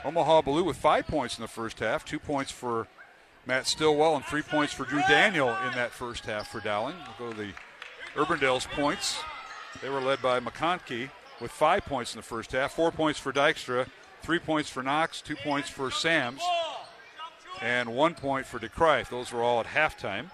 Omaha 0.04 0.42
Biliew 0.42 0.66
with 0.66 0.78
five 0.78 1.08
points 1.08 1.38
in 1.38 1.42
the 1.42 1.48
first 1.48 1.80
half, 1.80 2.04
two 2.04 2.20
points 2.20 2.52
for 2.52 2.88
Matt 3.46 3.68
Stillwell, 3.68 4.16
and 4.16 4.26
three 4.26 4.42
points 4.42 4.74
for 4.74 4.84
Drew 4.84 5.02
Daniel 5.08 5.50
in 5.50 5.74
that 5.74 5.92
first 5.92 6.26
half 6.26 6.50
for 6.50 6.60
Dowling. 6.60 6.96
We'll 7.20 7.30
go 7.30 7.36
to 7.36 7.42
the 7.42 7.54
Urbandale's 8.16 8.66
points. 8.68 9.20
They 9.82 9.90
were 9.90 10.02
led 10.02 10.22
by 10.22 10.40
McConkey 10.40 11.10
with 11.40 11.52
five 11.52 11.86
points 11.86 12.14
in 12.14 12.20
the 12.20 12.24
first 12.24 12.52
half, 12.52 12.74
four 12.74 12.92
points 12.92 13.20
for 13.20 13.32
Dykstra, 13.32 13.88
three 14.22 14.40
points 14.40 14.70
for 14.70 14.84
Knox, 14.84 15.22
two 15.22 15.36
points 15.36 15.70
for 15.70 15.92
Sams, 15.92 16.42
and 17.62 17.96
one 17.96 18.16
point 18.16 18.46
for 18.46 18.60
DeCrife. 18.60 19.10
Those 19.10 19.32
were 19.32 19.44
all 19.44 19.60
at 19.60 19.68
halftime. 19.68 20.26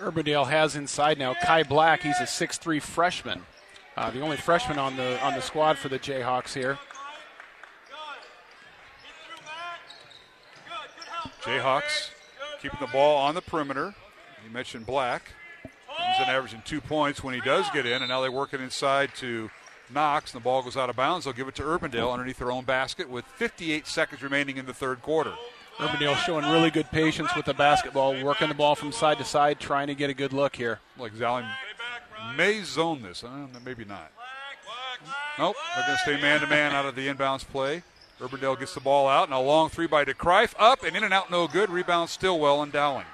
Urbandale 0.00 0.48
has 0.48 0.76
inside 0.76 1.18
now 1.18 1.34
Kai 1.34 1.62
Black. 1.62 2.02
He's 2.02 2.18
a 2.18 2.24
6'3 2.24 2.80
freshman. 2.80 3.42
Uh, 3.96 4.10
the 4.10 4.20
only 4.20 4.36
freshman 4.36 4.78
on 4.78 4.96
the 4.96 5.22
on 5.22 5.34
the 5.34 5.42
squad 5.42 5.76
for 5.76 5.88
the 5.88 5.98
Jayhawks 5.98 6.54
here. 6.54 6.78
Jayhawks 11.42 12.10
keeping 12.62 12.80
the 12.80 12.86
ball 12.86 13.16
on 13.18 13.34
the 13.34 13.42
perimeter. 13.42 13.94
You 14.44 14.50
mentioned 14.50 14.86
Black. 14.86 15.32
He's 15.62 16.28
averaging 16.28 16.62
two 16.64 16.80
points 16.80 17.22
when 17.22 17.34
he 17.34 17.40
does 17.40 17.66
get 17.72 17.86
in, 17.86 18.02
and 18.02 18.08
now 18.08 18.20
they 18.20 18.28
work 18.28 18.54
it 18.54 18.60
inside 18.60 19.14
to 19.16 19.50
Knox, 19.92 20.32
and 20.32 20.40
the 20.40 20.44
ball 20.44 20.62
goes 20.62 20.76
out 20.76 20.90
of 20.90 20.96
bounds. 20.96 21.24
They'll 21.24 21.34
give 21.34 21.48
it 21.48 21.54
to 21.56 21.62
Urbandale 21.62 22.12
underneath 22.12 22.38
their 22.38 22.50
own 22.50 22.64
basket 22.64 23.08
with 23.08 23.24
58 23.24 23.86
seconds 23.86 24.22
remaining 24.22 24.56
in 24.56 24.66
the 24.66 24.74
third 24.74 25.02
quarter. 25.02 25.34
Urbandale 25.80 26.16
showing 26.16 26.44
really 26.44 26.70
good 26.70 26.90
patience 26.90 27.34
with 27.34 27.46
the 27.46 27.54
basketball, 27.54 28.22
working 28.22 28.48
the 28.48 28.54
ball 28.54 28.74
from 28.74 28.92
side 28.92 29.16
to 29.16 29.24
side, 29.24 29.58
trying 29.58 29.86
to 29.86 29.94
get 29.94 30.10
a 30.10 30.14
good 30.14 30.34
look 30.34 30.54
here. 30.54 30.78
Like 30.98 31.18
Dowling 31.18 31.46
may 32.36 32.62
zone 32.62 33.00
this. 33.02 33.24
Uh, 33.24 33.46
maybe 33.64 33.86
not. 33.86 34.12
Nope, 35.38 35.56
they're 35.74 35.86
going 35.86 35.96
to 35.96 36.02
stay 36.02 36.20
man 36.20 36.40
to 36.40 36.46
man 36.46 36.72
out 36.72 36.84
of 36.84 36.94
the 36.94 37.08
inbounds 37.08 37.46
play. 37.46 37.82
Urbandale 38.20 38.58
gets 38.58 38.74
the 38.74 38.80
ball 38.80 39.08
out, 39.08 39.24
and 39.24 39.32
a 39.32 39.38
long 39.38 39.70
three 39.70 39.86
by 39.86 40.04
DeCrife. 40.04 40.52
Up 40.58 40.84
and 40.84 40.94
in 40.94 41.02
and 41.02 41.14
out, 41.14 41.30
no 41.30 41.48
good. 41.48 41.70
Rebound 41.70 42.10
Stillwell 42.10 42.62
and 42.62 42.70
Dowling. 42.70 43.06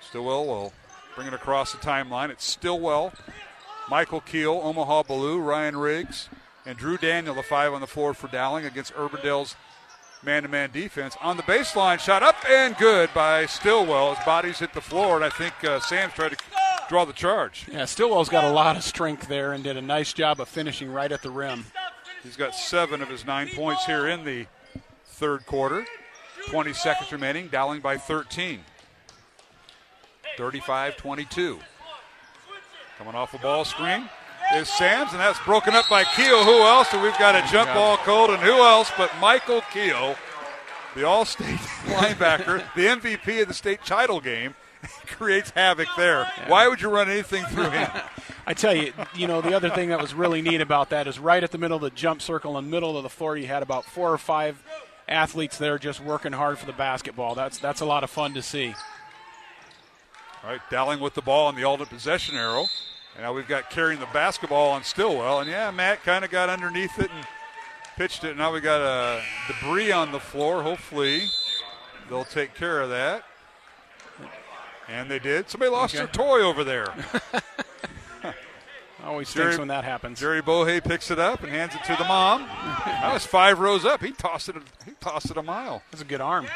Stillwell 0.00 0.46
will 0.46 0.72
bring 1.14 1.28
it 1.28 1.34
across 1.34 1.70
the 1.70 1.78
timeline. 1.78 2.30
It's 2.30 2.44
Stillwell 2.44 3.12
Michael 3.88 4.20
Keel, 4.20 4.60
Omaha 4.64 5.04
Biliew, 5.04 5.44
Ryan 5.44 5.76
Riggs, 5.76 6.28
and 6.66 6.76
Drew 6.76 6.96
Daniel, 6.96 7.34
the 7.34 7.42
five 7.42 7.72
on 7.72 7.80
the 7.80 7.86
floor 7.86 8.14
for 8.14 8.28
Dowling 8.28 8.64
against 8.64 8.94
Urbandale's 8.94 9.54
man-to-man 10.24 10.70
defense. 10.72 11.16
On 11.20 11.36
the 11.36 11.42
baseline, 11.42 11.98
shot 11.98 12.22
up 12.22 12.36
and 12.48 12.76
good 12.76 13.10
by 13.14 13.46
Stillwell. 13.46 14.14
His 14.14 14.24
body's 14.24 14.58
hit 14.58 14.72
the 14.72 14.80
floor, 14.80 15.16
and 15.16 15.24
I 15.24 15.30
think 15.30 15.52
uh, 15.64 15.80
Sams 15.80 16.14
tried 16.14 16.32
to 16.32 16.36
draw 16.88 17.04
the 17.04 17.12
charge. 17.12 17.66
Yeah, 17.70 17.84
Stillwell's 17.84 18.28
got 18.28 18.44
a 18.44 18.50
lot 18.50 18.76
of 18.76 18.82
strength 18.82 19.28
there 19.28 19.52
and 19.52 19.62
did 19.62 19.76
a 19.76 19.82
nice 19.82 20.12
job 20.12 20.40
of 20.40 20.48
finishing 20.48 20.90
right 20.90 21.10
at 21.10 21.22
the 21.22 21.30
rim. 21.30 21.64
He's 22.22 22.36
got 22.36 22.54
seven 22.54 23.02
of 23.02 23.08
his 23.08 23.26
nine 23.26 23.48
points 23.54 23.84
here 23.84 24.08
in 24.08 24.24
the 24.24 24.46
third 25.04 25.46
quarter. 25.46 25.84
20 26.48 26.72
seconds 26.72 27.12
remaining, 27.12 27.48
Dowling 27.48 27.80
by 27.80 27.96
13. 27.96 28.60
35 30.36 30.96
22. 30.96 31.60
Coming 32.98 33.14
off 33.14 33.34
a 33.34 33.38
ball 33.38 33.64
screen 33.64 34.08
is 34.54 34.68
Sams, 34.68 35.12
and 35.12 35.20
that's 35.20 35.38
broken 35.40 35.74
up 35.74 35.88
by 35.88 36.04
Keel. 36.04 36.44
Who 36.44 36.62
else? 36.62 36.92
And 36.92 37.02
we've 37.02 37.18
got 37.18 37.34
a 37.34 37.50
jump 37.50 37.72
ball 37.72 37.96
called, 37.96 38.30
and 38.30 38.42
who 38.42 38.52
else 38.52 38.90
but 38.96 39.10
Michael 39.20 39.62
Keel, 39.72 40.16
the 40.94 41.06
All 41.06 41.24
State 41.24 41.58
linebacker, 41.86 42.62
the 42.74 42.86
MVP 42.86 43.42
of 43.42 43.48
the 43.48 43.54
state 43.54 43.84
title 43.84 44.20
game, 44.20 44.54
creates 45.06 45.50
havoc 45.50 45.88
there. 45.96 46.30
Why 46.46 46.68
would 46.68 46.80
you 46.80 46.90
run 46.90 47.08
anything 47.08 47.44
through 47.46 47.70
him? 47.70 47.90
I 48.46 48.52
tell 48.54 48.74
you, 48.74 48.92
you 49.14 49.26
know, 49.26 49.40
the 49.40 49.54
other 49.54 49.70
thing 49.70 49.88
that 49.88 50.00
was 50.00 50.12
really 50.12 50.42
neat 50.42 50.60
about 50.60 50.90
that 50.90 51.06
is 51.06 51.18
right 51.18 51.42
at 51.42 51.50
the 51.50 51.58
middle 51.58 51.76
of 51.76 51.82
the 51.82 51.90
jump 51.90 52.20
circle 52.20 52.58
in 52.58 52.66
the 52.66 52.70
middle 52.70 52.96
of 52.96 53.02
the 53.02 53.08
floor, 53.08 53.36
you 53.36 53.46
had 53.46 53.62
about 53.62 53.86
four 53.86 54.12
or 54.12 54.18
five 54.18 54.62
athletes 55.08 55.56
there 55.58 55.78
just 55.78 56.00
working 56.00 56.32
hard 56.32 56.58
for 56.58 56.66
the 56.66 56.72
basketball. 56.72 57.34
That's 57.34 57.58
that's 57.58 57.80
a 57.80 57.86
lot 57.86 58.04
of 58.04 58.10
fun 58.10 58.34
to 58.34 58.42
see. 58.42 58.74
All 60.42 60.50
right, 60.50 60.60
Dowling 60.70 61.00
with 61.00 61.14
the 61.14 61.22
ball 61.22 61.46
on 61.46 61.56
the 61.56 61.64
alternate 61.64 61.88
possession 61.88 62.36
arrow. 62.36 62.66
And 63.14 63.22
now 63.22 63.32
we've 63.32 63.46
got 63.48 63.70
carrying 63.70 64.00
the 64.00 64.08
basketball 64.12 64.70
on 64.70 64.82
Stillwell. 64.82 65.40
And 65.40 65.48
yeah, 65.48 65.70
Matt 65.70 66.02
kind 66.02 66.24
of 66.24 66.30
got 66.30 66.48
underneath 66.48 66.98
it 66.98 67.10
and 67.14 67.26
pitched 67.96 68.24
it. 68.24 68.36
Now 68.36 68.52
we 68.52 68.60
got 68.60 68.80
a 68.80 69.22
debris 69.46 69.92
on 69.92 70.10
the 70.12 70.18
floor. 70.20 70.62
Hopefully 70.62 71.22
they'll 72.08 72.24
take 72.24 72.54
care 72.54 72.80
of 72.80 72.90
that. 72.90 73.24
And 74.88 75.10
they 75.10 75.18
did. 75.18 75.48
Somebody 75.48 75.70
lost 75.70 75.94
Okay. 75.94 76.04
their 76.04 76.12
toy 76.12 76.40
over 76.42 76.62
there. 76.64 76.92
Always 79.04 79.28
stinks 79.28 79.58
when 79.58 79.68
that 79.68 79.84
happens. 79.84 80.18
Jerry 80.18 80.40
Bohe 80.42 80.82
picks 80.82 81.10
it 81.10 81.18
up 81.18 81.42
and 81.42 81.50
hands 81.52 81.74
it 81.74 81.84
to 81.84 81.96
the 81.96 82.04
mom. 82.04 82.42
that 82.86 83.12
was 83.12 83.26
five 83.26 83.58
rows 83.58 83.84
up. 83.84 84.02
He 84.02 84.12
tossed 84.12 84.48
it. 84.48 84.56
He 84.86 84.92
tossed 84.98 85.30
it 85.30 85.36
a 85.36 85.42
mile. 85.42 85.82
That's 85.90 86.00
a 86.02 86.06
good 86.06 86.22
arm. 86.22 86.46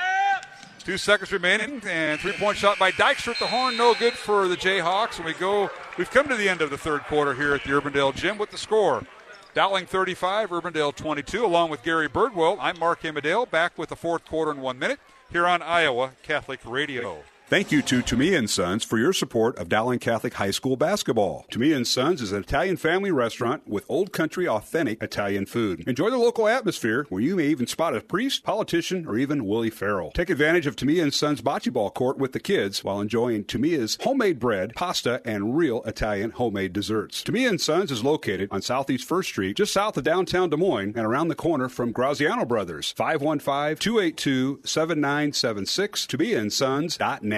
Two 0.89 0.97
seconds 0.97 1.31
remaining, 1.33 1.83
and 1.87 2.19
three-point 2.19 2.57
shot 2.57 2.79
by 2.79 2.91
Dykstra 2.91 3.33
at 3.33 3.39
the 3.39 3.47
horn. 3.47 3.77
No 3.77 3.93
good 3.93 4.15
for 4.15 4.49
the 4.49 4.57
Jayhawks. 4.57 5.19
And 5.19 5.27
we 5.27 5.35
go. 5.35 5.71
We've 5.99 6.11
come 6.11 6.27
to 6.29 6.35
the 6.35 6.49
end 6.49 6.63
of 6.63 6.71
the 6.71 6.79
third 6.79 7.03
quarter 7.03 7.35
here 7.35 7.55
at 7.55 7.63
the 7.63 7.69
Urbandale 7.69 8.15
Gym 8.15 8.39
with 8.39 8.51
the 8.51 8.57
score. 8.57 9.05
Dowling 9.53 9.85
35, 9.85 10.49
Urbandale 10.49 10.97
22. 10.97 11.45
Along 11.45 11.69
with 11.69 11.83
Gary 11.83 12.09
Birdwell, 12.09 12.57
I'm 12.59 12.79
Mark 12.79 13.05
Amadale. 13.05 13.45
Back 13.45 13.77
with 13.77 13.91
the 13.91 13.97
fourth 13.97 14.25
quarter 14.25 14.51
in 14.51 14.63
one 14.63 14.79
minute 14.79 14.99
here 15.31 15.47
on 15.47 15.61
Iowa 15.61 16.13
Catholic 16.23 16.61
Radio. 16.65 17.19
Thank 17.51 17.73
you 17.73 17.81
to 17.81 18.03
Tumea 18.03 18.37
and 18.37 18.51
Sons 18.51 18.85
for 18.85 18.99
your 18.99 19.15
support 19.15 19.57
of 19.57 19.71
Dowling 19.71 20.01
Catholic 20.01 20.35
High 20.35 20.51
School 20.51 20.77
basketball. 20.77 21.47
Tumea 21.51 21.75
and 21.75 21.87
Sons 21.87 22.21
is 22.21 22.31
an 22.31 22.43
Italian 22.43 22.77
family 22.77 23.11
restaurant 23.11 23.67
with 23.67 23.87
old 23.89 24.13
country 24.13 24.47
authentic 24.47 25.03
Italian 25.03 25.47
food. 25.47 25.89
Enjoy 25.89 26.11
the 26.11 26.19
local 26.19 26.47
atmosphere 26.47 27.07
where 27.09 27.23
you 27.23 27.37
may 27.37 27.47
even 27.47 27.67
spot 27.67 27.97
a 27.97 28.03
priest, 28.03 28.45
politician, 28.45 29.07
or 29.07 29.17
even 29.17 29.47
Willie 29.47 29.71
Farrell. 29.71 30.11
Take 30.11 30.29
advantage 30.29 30.67
of 30.67 30.77
Tumea 30.77 31.03
and 31.03 31.15
Sons 31.15 31.41
bocce 31.41 31.73
ball 31.73 31.89
court 31.91 32.19
with 32.19 32.33
the 32.33 32.39
kids 32.39 32.85
while 32.85 33.01
enjoying 33.01 33.45
Tumea's 33.45 33.97
homemade 34.03 34.39
bread, 34.39 34.75
pasta, 34.75 35.23
and 35.25 35.57
real 35.57 35.83
Italian 35.85 36.33
homemade 36.33 36.75
desserts. 36.75 37.23
Tumea 37.23 37.49
and 37.49 37.63
Sons 37.63 37.91
is 37.91 38.05
located 38.05 38.51
on 38.51 38.61
Southeast 38.61 39.09
1st 39.09 39.25
Street, 39.25 39.57
just 39.57 39.73
south 39.73 39.97
of 39.97 40.05
downtown 40.05 40.51
Des 40.51 40.59
Moines 40.59 40.93
and 40.95 41.07
around 41.07 41.29
the 41.29 41.35
corner 41.35 41.71
from 41.71 41.93
Graziano 41.93 42.45
Brothers. 42.45 42.93
515-282-7976, 42.99 44.59
TumeaandSons.net. 46.07 47.38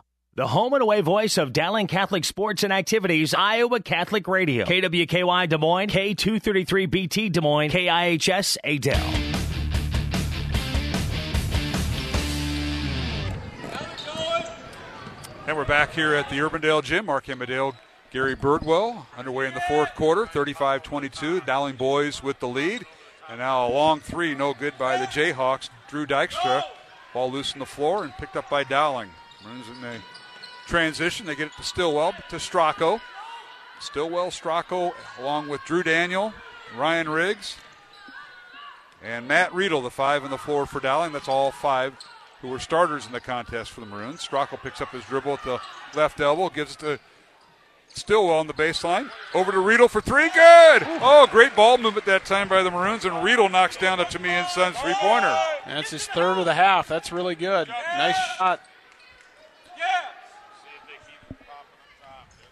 The 0.41 0.47
home 0.47 0.73
and 0.73 0.81
away 0.81 1.01
voice 1.01 1.37
of 1.37 1.53
Dowling 1.53 1.85
Catholic 1.85 2.25
Sports 2.25 2.63
and 2.63 2.73
Activities, 2.73 3.35
Iowa 3.35 3.79
Catholic 3.79 4.27
Radio. 4.27 4.65
KWKY 4.65 5.47
Des 5.47 5.57
Moines, 5.59 5.87
K233BT 5.87 7.31
Des 7.31 7.41
Moines, 7.41 7.69
KIHS 7.69 8.57
Adel. 8.63 8.97
And 15.45 15.55
we're 15.55 15.63
back 15.63 15.91
here 15.91 16.15
at 16.15 16.27
the 16.31 16.37
Urbandale 16.37 16.83
Gym. 16.83 17.05
Mark 17.05 17.29
Amadale, 17.29 17.75
Gary 18.09 18.35
Birdwell, 18.35 19.05
underway 19.15 19.45
in 19.45 19.53
the 19.53 19.61
fourth 19.67 19.93
quarter, 19.93 20.25
35-22. 20.25 21.45
Dowling 21.45 21.75
boys 21.75 22.23
with 22.23 22.39
the 22.39 22.47
lead. 22.47 22.87
And 23.29 23.37
now 23.37 23.67
a 23.67 23.69
long 23.69 23.99
three, 23.99 24.33
no 24.33 24.55
good 24.55 24.73
by 24.79 24.97
the 24.97 25.05
Jayhawks. 25.05 25.69
Drew 25.87 26.07
Dykstra, 26.07 26.63
ball 27.13 27.31
loose 27.31 27.53
on 27.53 27.59
the 27.59 27.67
floor 27.67 28.03
and 28.03 28.11
picked 28.13 28.35
up 28.35 28.49
by 28.49 28.63
Dowling. 28.63 29.11
Runs 29.45 29.67
in 29.69 29.81
the 29.81 29.99
transition. 30.71 31.25
They 31.25 31.35
get 31.35 31.47
it 31.47 31.53
to 31.57 31.63
Stillwell, 31.63 32.13
to 32.29 32.37
Stracco. 32.37 33.01
Stillwell, 33.81 34.27
Stracco, 34.27 34.93
along 35.19 35.49
with 35.49 35.61
Drew 35.65 35.83
Daniel, 35.83 36.33
Ryan 36.77 37.09
Riggs, 37.09 37.57
and 39.03 39.27
Matt 39.27 39.53
Riedel, 39.53 39.81
the 39.81 39.89
five 39.89 40.23
on 40.23 40.31
the 40.31 40.37
floor 40.37 40.65
for 40.65 40.79
Dowling. 40.79 41.11
That's 41.11 41.27
all 41.27 41.51
five 41.51 41.93
who 42.41 42.47
were 42.47 42.59
starters 42.59 43.05
in 43.05 43.11
the 43.11 43.19
contest 43.19 43.71
for 43.71 43.81
the 43.81 43.85
Maroons. 43.85 44.25
Stracco 44.25 44.61
picks 44.61 44.79
up 44.79 44.91
his 44.91 45.03
dribble 45.05 45.33
at 45.33 45.43
the 45.43 45.59
left 45.93 46.21
elbow, 46.21 46.49
gives 46.49 46.75
it 46.75 46.79
to 46.79 46.99
Stillwell 47.93 48.39
on 48.39 48.47
the 48.47 48.53
baseline. 48.53 49.11
Over 49.33 49.51
to 49.51 49.59
Riedel 49.59 49.89
for 49.89 49.99
three. 49.99 50.29
Good! 50.29 50.83
Oh, 51.01 51.27
great 51.29 51.53
ball 51.53 51.77
movement 51.79 52.05
that 52.05 52.23
time 52.23 52.47
by 52.47 52.63
the 52.63 52.71
Maroons, 52.71 53.03
and 53.03 53.21
Riedel 53.23 53.49
knocks 53.49 53.75
down 53.75 53.99
a 53.99 54.05
Tumea 54.05 54.43
and 54.43 54.47
Sons 54.47 54.77
three 54.77 54.93
pointer. 54.93 55.37
That's 55.65 55.91
his 55.91 56.07
third 56.07 56.37
of 56.37 56.45
the 56.45 56.53
half. 56.53 56.87
That's 56.87 57.11
really 57.11 57.35
good. 57.35 57.67
Nice 57.67 58.15
shot. 58.37 58.61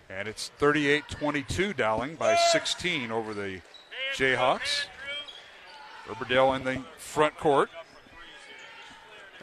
And 0.10 0.28
it's 0.28 0.50
38 0.58 1.08
22 1.08 1.74
Dowling 1.74 2.16
by 2.16 2.36
16 2.52 3.12
over 3.12 3.34
the 3.34 3.62
Jayhawks. 4.16 4.86
Urbandale 6.08 6.56
in 6.56 6.64
the 6.64 6.84
front 6.98 7.38
court. 7.38 7.70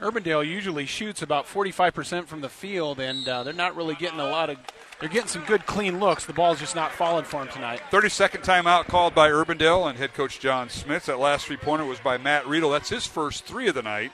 Urbandale 0.01 0.47
usually 0.47 0.85
shoots 0.85 1.23
about 1.23 1.47
45% 1.47 2.27
from 2.27 2.41
the 2.43 2.49
field, 2.49 3.01
and 3.01 3.27
uh, 3.27 3.45
they're 3.45 3.55
not 3.55 3.77
really 3.77 3.95
getting 3.95 4.21
a 4.21 4.29
lot 4.29 4.51
of. 4.51 4.59
They're 4.99 5.09
getting 5.09 5.29
some 5.29 5.45
good 5.45 5.67
clean 5.67 6.01
looks. 6.01 6.25
The 6.25 6.33
ball's 6.33 6.59
just 6.59 6.75
not 6.75 6.91
falling 6.91 7.25
for 7.25 7.45
them 7.45 7.53
tonight. 7.53 7.81
30 7.91 8.09
second 8.09 8.41
timeout 8.43 8.87
called 8.87 9.15
by 9.15 9.31
Urbandale 9.31 9.89
and 9.89 9.99
head 9.99 10.15
coach 10.15 10.41
John 10.41 10.69
Smith. 10.69 11.07
That 11.07 11.19
last 11.21 11.47
three 11.47 11.57
pointer 11.57 11.85
was 11.85 12.01
by 12.01 12.19
Matt 12.19 12.47
Riedel. 12.47 12.71
That's 12.71 12.89
his 12.89 13.07
first 13.07 13.45
three 13.45 13.69
of 13.69 13.75
the 13.75 13.83
night. 13.83 14.11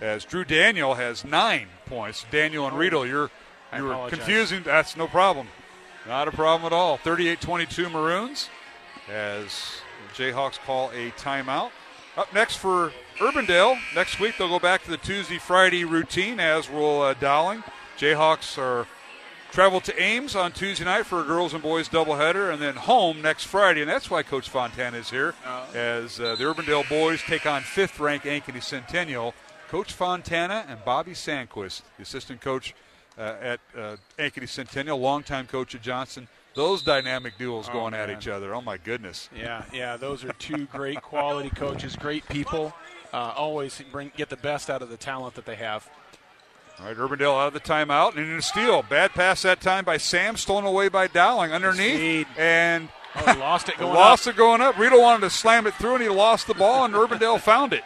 As 0.00 0.24
Drew 0.24 0.44
Daniel 0.44 0.94
has 0.94 1.24
nine 1.24 1.68
points. 1.86 2.24
Daniel 2.30 2.66
and 2.66 2.76
Riedel, 2.76 3.06
you're 3.06 3.30
you 3.74 3.84
were 3.84 4.08
confusing. 4.08 4.62
That's 4.62 4.96
no 4.96 5.06
problem. 5.06 5.48
Not 6.08 6.28
a 6.28 6.32
problem 6.32 6.72
at 6.72 6.76
all. 6.76 6.98
38 6.98 7.40
22 7.40 7.88
Maroons 7.88 8.48
as 9.10 9.80
Jayhawks 10.14 10.58
call 10.58 10.90
a 10.90 11.10
timeout. 11.12 11.70
Up 12.16 12.32
next 12.32 12.56
for 12.56 12.92
Urbandale. 13.18 13.78
Next 13.94 14.20
week 14.20 14.36
they'll 14.38 14.48
go 14.48 14.58
back 14.58 14.84
to 14.84 14.90
the 14.90 14.96
Tuesday 14.96 15.38
Friday 15.38 15.84
routine 15.84 16.38
as 16.38 16.70
will 16.70 17.02
uh, 17.02 17.14
Dowling. 17.14 17.64
Jayhawks 17.98 18.56
are 18.56 18.86
travel 19.50 19.80
to 19.80 20.00
Ames 20.00 20.36
on 20.36 20.52
Tuesday 20.52 20.84
night 20.84 21.06
for 21.06 21.20
a 21.20 21.24
girls 21.24 21.54
and 21.54 21.62
boys 21.62 21.88
doubleheader, 21.88 22.52
and 22.52 22.60
then 22.60 22.76
home 22.76 23.22
next 23.22 23.44
Friday. 23.44 23.80
And 23.80 23.90
that's 23.90 24.10
why 24.10 24.22
Coach 24.22 24.48
Fontana 24.48 24.98
is 24.98 25.10
here, 25.10 25.34
as 25.74 26.20
uh, 26.20 26.36
the 26.36 26.44
Urbandale 26.44 26.88
boys 26.88 27.22
take 27.22 27.46
on 27.46 27.62
fifth-ranked 27.62 28.26
Ankeny 28.26 28.62
Centennial. 28.62 29.34
Coach 29.68 29.92
Fontana 29.92 30.64
and 30.68 30.84
Bobby 30.84 31.12
Sanquist, 31.12 31.82
the 31.96 32.02
assistant 32.02 32.40
coach 32.40 32.72
uh, 32.72 32.85
at 33.22 33.60
uh, 33.76 33.96
Ankeny 34.18 34.48
Centennial, 34.48 34.98
longtime 34.98 35.46
coach 35.46 35.74
at 35.74 35.82
Johnston. 35.82 36.28
Those 36.54 36.82
dynamic 36.82 37.36
duels 37.38 37.68
Oh, 37.68 37.72
going 37.74 37.94
at 37.94 38.08
each 38.10 38.28
other. 38.28 38.54
Oh 38.54 38.62
my 38.62 38.78
goodness! 38.78 39.28
Yeah, 39.36 39.64
yeah, 39.72 39.96
those 39.98 40.24
are 40.24 40.32
two 40.34 40.66
great 40.66 41.02
quality 41.02 41.50
coaches, 41.50 41.96
great 41.96 42.26
people. 42.28 42.72
Uh, 43.12 43.32
always 43.36 43.80
bring 43.92 44.10
get 44.16 44.28
the 44.30 44.36
best 44.36 44.70
out 44.70 44.80
of 44.82 44.88
the 44.88 44.96
talent 44.96 45.34
that 45.34 45.44
they 45.44 45.56
have. 45.56 45.88
All 46.78 46.86
right, 46.86 46.96
Urbandale 46.96 47.40
out 47.40 47.48
of 47.48 47.52
the 47.54 47.60
timeout 47.60 48.16
and 48.16 48.26
in 48.30 48.36
a 48.38 48.42
steal. 48.42 48.82
Bad 48.82 49.12
pass 49.12 49.42
that 49.42 49.60
time 49.62 49.84
by 49.84 49.96
Sam, 49.96 50.36
stolen 50.36 50.64
away 50.66 50.88
by 50.88 51.06
Dowling 51.06 51.52
underneath. 51.52 52.26
And 52.36 52.88
Oh, 53.18 53.32
he 53.32 53.38
lost 53.40 53.70
it 53.70 53.78
going 53.78 53.94
lost 53.94 54.26
up. 54.28 54.34
it 54.34 54.36
going 54.36 54.60
up. 54.60 54.76
Riedel 54.78 55.00
wanted 55.00 55.22
to 55.22 55.30
slam 55.30 55.66
it 55.66 55.72
through 55.74 55.94
and 55.94 56.02
he 56.02 56.10
lost 56.10 56.46
the 56.46 56.52
ball 56.52 56.84
and 56.84 56.92
Urbandale 56.92 57.40
found 57.40 57.72
it. 57.72 57.82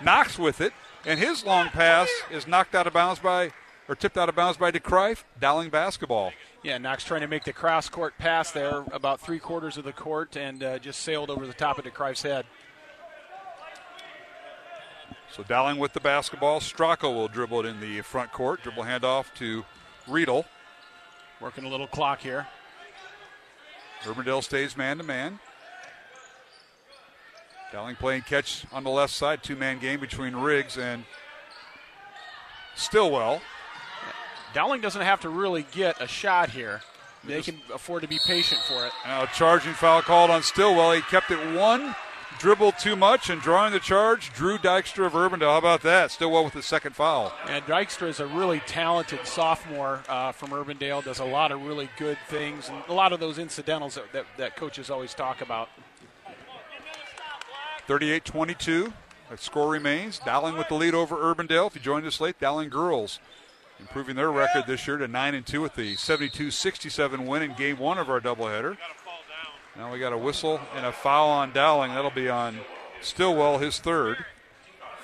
Knox 0.00 0.38
with 0.38 0.60
it. 0.60 0.72
And 1.04 1.18
his 1.18 1.44
long 1.44 1.66
pass 1.70 2.08
is 2.30 2.46
knocked 2.46 2.76
out 2.76 2.86
of 2.86 2.92
bounds 2.92 3.18
by, 3.18 3.50
or 3.88 3.94
tipped 3.94 4.18
out 4.18 4.28
of 4.28 4.36
bounds 4.36 4.58
by 4.58 4.70
DeCrife. 4.70 5.24
Dowling 5.40 5.70
basketball. 5.70 6.32
Yeah, 6.62 6.78
Knox 6.78 7.04
trying 7.04 7.22
to 7.22 7.28
make 7.28 7.44
the 7.44 7.52
cross 7.52 7.88
court 7.88 8.14
pass 8.18 8.50
there, 8.50 8.84
about 8.92 9.20
three 9.20 9.38
quarters 9.38 9.78
of 9.78 9.84
the 9.84 9.92
court, 9.92 10.36
and 10.36 10.62
uh, 10.62 10.78
just 10.78 11.00
sailed 11.00 11.30
over 11.30 11.46
the 11.46 11.54
top 11.54 11.78
of 11.78 11.84
DeCrife's 11.84 12.22
head. 12.22 12.44
So 15.30 15.42
Dowling 15.42 15.78
with 15.78 15.92
the 15.92 16.00
basketball. 16.00 16.60
Stracco 16.60 17.14
will 17.14 17.28
dribble 17.28 17.60
it 17.60 17.66
in 17.66 17.80
the 17.80 18.00
front 18.00 18.32
court. 18.32 18.62
Dribble 18.62 18.84
handoff 18.84 19.26
to 19.34 19.64
Riedel. 20.06 20.44
Working 21.40 21.64
a 21.64 21.68
little 21.68 21.86
clock 21.86 22.20
here. 22.20 22.46
Urbandale 24.02 24.42
stays 24.42 24.76
man 24.76 24.98
to 24.98 25.04
man. 25.04 25.38
Dowling 27.72 27.96
playing 27.96 28.22
catch 28.22 28.64
on 28.72 28.84
the 28.84 28.90
left 28.90 29.12
side. 29.12 29.42
Two 29.42 29.54
man 29.54 29.78
game 29.78 30.00
between 30.00 30.34
Riggs 30.34 30.78
and 30.78 31.04
Stillwell. 32.74 33.42
Dowling 34.54 34.80
doesn't 34.80 35.02
have 35.02 35.20
to 35.20 35.28
really 35.28 35.66
get 35.72 36.00
a 36.00 36.06
shot 36.06 36.50
here. 36.50 36.80
They 37.24 37.42
can 37.42 37.60
afford 37.74 38.02
to 38.02 38.08
be 38.08 38.18
patient 38.26 38.60
for 38.62 38.86
it. 38.86 38.92
Now, 39.04 39.26
charging 39.26 39.74
foul 39.74 40.02
called 40.02 40.30
on 40.30 40.42
Stillwell. 40.42 40.92
He 40.92 41.02
kept 41.02 41.30
it 41.30 41.54
one, 41.54 41.94
dribbled 42.38 42.78
too 42.78 42.96
much, 42.96 43.28
and 43.28 43.42
drawing 43.42 43.72
the 43.72 43.80
charge, 43.80 44.32
Drew 44.32 44.56
Dykstra 44.56 45.06
of 45.06 45.12
Urbandale. 45.12 45.50
How 45.50 45.58
about 45.58 45.82
that? 45.82 46.10
Stillwell 46.10 46.44
with 46.44 46.54
the 46.54 46.62
second 46.62 46.94
foul. 46.94 47.32
And 47.48 47.64
Dykstra 47.64 48.08
is 48.08 48.20
a 48.20 48.26
really 48.26 48.60
talented 48.60 49.26
sophomore 49.26 50.02
uh, 50.08 50.32
from 50.32 50.50
Urbandale. 50.50 51.04
Does 51.04 51.18
a 51.18 51.24
lot 51.24 51.52
of 51.52 51.66
really 51.66 51.90
good 51.98 52.18
things, 52.28 52.68
and 52.68 52.82
a 52.88 52.94
lot 52.94 53.12
of 53.12 53.20
those 53.20 53.38
incidentals 53.38 53.96
that, 53.96 54.12
that, 54.12 54.26
that 54.38 54.56
coaches 54.56 54.88
always 54.88 55.12
talk 55.12 55.40
about. 55.42 55.68
38 57.86 58.24
22. 58.24 58.92
That 59.28 59.40
score 59.40 59.68
remains. 59.68 60.18
Dowling 60.20 60.56
with 60.56 60.68
the 60.68 60.74
lead 60.74 60.94
over 60.94 61.16
Urbandale. 61.16 61.66
If 61.66 61.74
you 61.74 61.80
joined 61.82 62.06
us 62.06 62.20
late, 62.20 62.38
Dowling 62.40 62.70
girls 62.70 63.18
improving 63.80 64.16
their 64.16 64.30
record 64.30 64.64
this 64.66 64.86
year 64.86 64.96
to 64.96 65.08
9 65.08 65.34
and 65.34 65.46
2 65.46 65.60
with 65.60 65.74
the 65.74 65.94
72 65.96 66.50
67 66.50 67.26
win 67.26 67.42
in 67.42 67.54
game 67.54 67.78
one 67.78 67.98
of 67.98 68.10
our 68.10 68.20
doubleheader. 68.20 68.76
Now 69.76 69.92
we 69.92 69.98
got 69.98 70.12
a 70.12 70.18
whistle 70.18 70.60
and 70.76 70.84
a 70.84 70.92
foul 70.92 71.28
on 71.30 71.52
Dowling. 71.52 71.94
That'll 71.94 72.10
be 72.10 72.28
on 72.28 72.58
Stillwell, 73.00 73.58
his 73.58 73.78
third. 73.78 74.24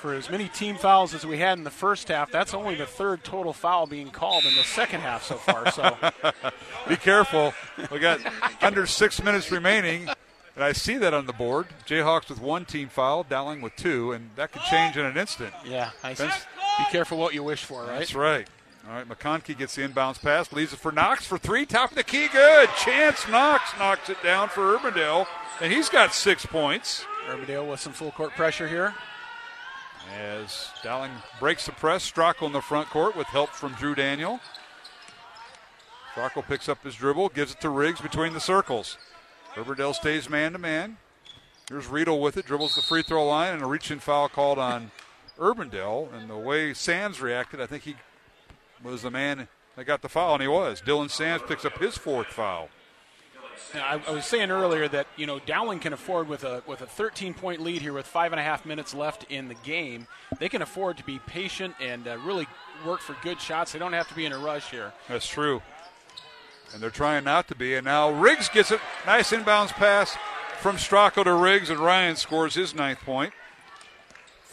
For 0.00 0.12
as 0.12 0.28
many 0.28 0.48
team 0.48 0.76
fouls 0.76 1.14
as 1.14 1.24
we 1.24 1.38
had 1.38 1.56
in 1.56 1.64
the 1.64 1.70
first 1.70 2.08
half, 2.08 2.30
that's 2.30 2.52
only 2.52 2.74
the 2.74 2.84
third 2.84 3.24
total 3.24 3.54
foul 3.54 3.86
being 3.86 4.10
called 4.10 4.44
in 4.44 4.54
the 4.54 4.62
second 4.64 5.00
half 5.00 5.22
so 5.24 5.36
far. 5.36 5.70
So 5.70 5.96
Be 6.88 6.96
careful. 6.96 7.54
We 7.90 8.00
got 8.00 8.20
under 8.60 8.84
six 8.86 9.22
minutes 9.22 9.50
remaining, 9.50 10.08
and 10.54 10.64
I 10.64 10.72
see 10.72 10.98
that 10.98 11.14
on 11.14 11.24
the 11.24 11.32
board. 11.32 11.68
Jayhawks 11.86 12.28
with 12.28 12.40
one 12.40 12.66
team 12.66 12.88
foul, 12.88 13.22
Dowling 13.22 13.62
with 13.62 13.76
two, 13.76 14.12
and 14.12 14.28
that 14.36 14.52
could 14.52 14.62
change 14.62 14.98
in 14.98 15.06
an 15.06 15.16
instant. 15.16 15.54
yeah, 15.64 15.90
I 16.02 16.12
be 16.12 16.84
careful 16.90 17.16
what 17.16 17.32
you 17.32 17.42
wish 17.42 17.64
for, 17.64 17.84
right? 17.84 18.00
That's 18.00 18.14
right. 18.14 18.46
All 18.86 18.94
right, 18.94 19.08
McConkey 19.08 19.56
gets 19.56 19.76
the 19.76 19.82
inbounds 19.82 20.20
pass, 20.20 20.52
leaves 20.52 20.74
it 20.74 20.78
for 20.78 20.92
Knox 20.92 21.24
for 21.24 21.38
three, 21.38 21.64
top 21.64 21.90
of 21.90 21.96
the 21.96 22.04
key, 22.04 22.28
good. 22.28 22.68
Chance 22.76 23.26
Knox 23.28 23.70
knocks 23.78 24.10
it 24.10 24.22
down 24.22 24.50
for 24.50 24.76
Urbandale, 24.76 25.26
and 25.62 25.72
he's 25.72 25.88
got 25.88 26.12
six 26.12 26.44
points. 26.44 27.06
Urbandale 27.26 27.66
with 27.68 27.80
some 27.80 27.94
full 27.94 28.10
court 28.10 28.32
pressure 28.32 28.68
here. 28.68 28.94
As 30.14 30.68
Dowling 30.82 31.12
breaks 31.40 31.64
the 31.64 31.72
press, 31.72 32.10
Stracco 32.10 32.46
in 32.46 32.52
the 32.52 32.60
front 32.60 32.90
court 32.90 33.16
with 33.16 33.26
help 33.28 33.50
from 33.50 33.72
Drew 33.72 33.94
Daniel. 33.94 34.38
Stracco 36.14 36.46
picks 36.46 36.68
up 36.68 36.84
his 36.84 36.94
dribble, 36.94 37.30
gives 37.30 37.52
it 37.52 37.60
to 37.62 37.70
Riggs 37.70 38.02
between 38.02 38.34
the 38.34 38.40
circles. 38.40 38.98
Urbandale 39.54 39.94
stays 39.94 40.28
man 40.28 40.52
to 40.52 40.58
man. 40.58 40.98
Here's 41.70 41.86
Riedel 41.86 42.20
with 42.20 42.36
it, 42.36 42.44
dribbles 42.44 42.74
the 42.74 42.82
free 42.82 43.02
throw 43.02 43.26
line, 43.26 43.54
and 43.54 43.62
a 43.62 43.66
reach 43.66 43.90
in 43.90 43.98
foul 43.98 44.28
called 44.28 44.58
on 44.58 44.90
Urbandale. 45.38 46.12
And 46.12 46.28
the 46.28 46.36
way 46.36 46.74
Sams 46.74 47.22
reacted, 47.22 47.62
I 47.62 47.66
think 47.66 47.84
he 47.84 47.96
was 48.84 49.02
the 49.02 49.10
man 49.10 49.48
that 49.76 49.84
got 49.84 50.02
the 50.02 50.08
foul, 50.08 50.34
and 50.34 50.42
he 50.42 50.48
was. 50.48 50.80
Dylan 50.80 51.10
Sams 51.10 51.42
picks 51.46 51.64
up 51.64 51.78
his 51.78 51.96
fourth 51.96 52.28
foul. 52.28 52.68
Now, 53.72 53.86
I, 53.86 54.00
I 54.08 54.10
was 54.12 54.26
saying 54.26 54.50
earlier 54.50 54.86
that 54.88 55.06
you 55.16 55.26
know 55.26 55.38
Dowling 55.40 55.80
can 55.80 55.92
afford 55.92 56.28
with 56.28 56.44
a 56.44 56.62
with 56.66 56.80
a 56.80 56.86
13 56.86 57.34
point 57.34 57.60
lead 57.60 57.82
here 57.82 57.92
with 57.92 58.06
five 58.06 58.32
and 58.32 58.40
a 58.40 58.42
half 58.42 58.64
minutes 58.64 58.94
left 58.94 59.24
in 59.30 59.48
the 59.48 59.54
game. 59.54 60.06
They 60.38 60.48
can 60.48 60.62
afford 60.62 60.96
to 60.98 61.04
be 61.04 61.18
patient 61.26 61.74
and 61.80 62.06
uh, 62.06 62.18
really 62.18 62.46
work 62.86 63.00
for 63.00 63.16
good 63.22 63.40
shots. 63.40 63.72
They 63.72 63.78
don't 63.78 63.92
have 63.92 64.08
to 64.08 64.14
be 64.14 64.26
in 64.26 64.32
a 64.32 64.38
rush 64.38 64.70
here. 64.70 64.92
That's 65.08 65.26
true. 65.26 65.62
And 66.72 66.82
they're 66.82 66.90
trying 66.90 67.24
not 67.24 67.48
to 67.48 67.54
be. 67.54 67.74
And 67.74 67.84
now 67.84 68.10
Riggs 68.10 68.48
gets 68.48 68.70
it. 68.70 68.80
Nice 69.06 69.30
inbounds 69.30 69.70
pass 69.70 70.16
from 70.60 70.76
Stracco 70.76 71.24
to 71.24 71.32
Riggs, 71.32 71.70
and 71.70 71.78
Ryan 71.78 72.16
scores 72.16 72.54
his 72.54 72.74
ninth 72.74 73.00
point. 73.00 73.32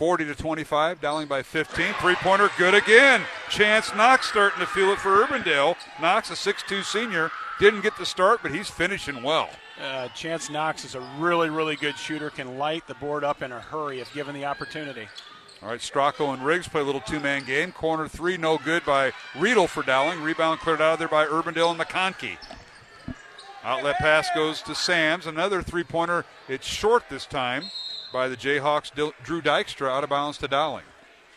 40 0.02 0.26
to 0.26 0.34
25, 0.34 1.00
Dowling 1.00 1.28
by 1.28 1.44
15. 1.44 1.94
Three 2.00 2.16
pointer, 2.16 2.50
good 2.58 2.74
again. 2.74 3.22
Chance 3.52 3.94
Knox 3.94 4.28
starting 4.28 4.60
to 4.60 4.66
feel 4.66 4.90
it 4.90 4.98
for 4.98 5.24
Urbandale. 5.24 5.76
Knox, 6.02 6.32
a 6.32 6.34
6'2 6.34 6.84
senior, 6.84 7.30
didn't 7.60 7.82
get 7.82 7.96
the 7.98 8.06
start, 8.08 8.40
but 8.42 8.52
he's 8.52 8.68
finishing 8.68 9.22
well. 9.22 9.48
Uh, 9.80 10.08
Chance 10.08 10.50
Knox 10.50 10.86
is 10.86 10.96
a 10.96 11.02
really 11.20 11.52
really 11.52 11.76
good 11.76 11.96
shooter. 12.00 12.32
Can 12.32 12.58
light 12.58 12.88
the 12.88 12.96
board 12.96 13.24
up 13.24 13.44
in 13.44 13.52
a 13.52 13.60
hurry 13.60 14.00
if 14.00 14.12
given 14.12 14.34
the 14.34 14.44
opportunity. 14.44 15.08
All 15.62 15.70
right, 15.70 15.80
Stracco 15.80 16.34
and 16.34 16.44
Riggs 16.44 16.68
play 16.68 16.82
a 16.82 16.84
little 16.84 17.02
two 17.02 17.20
man 17.20 17.46
game. 17.46 17.72
Corner 17.72 18.08
three, 18.08 18.38
no 18.38 18.58
good 18.58 18.84
by 18.84 19.12
Riedel 19.38 19.68
for 19.68 19.84
Dowling. 19.84 20.24
Rebound 20.24 20.62
cleared 20.62 20.82
out 20.82 20.94
of 20.94 21.00
there 21.00 21.10
by 21.10 21.28
Urbandale 21.28 21.70
and 21.70 21.80
McConkey. 21.80 22.38
Outlet 23.64 23.98
pass 24.00 24.28
goes 24.34 24.64
to 24.64 24.74
Sams. 24.74 25.28
Another 25.28 25.62
three 25.62 25.84
pointer. 25.84 26.26
It's 26.50 26.66
short 26.66 27.04
this 27.08 27.28
time 27.28 27.66
by 28.11 28.27
the 28.27 28.38
Jayhawks. 28.38 28.91
Drew 29.23 29.41
Dykstra 29.41 29.90
out 29.90 30.03
of 30.03 30.09
bounds 30.09 30.38
to 30.40 30.48
Dowling. 30.48 30.83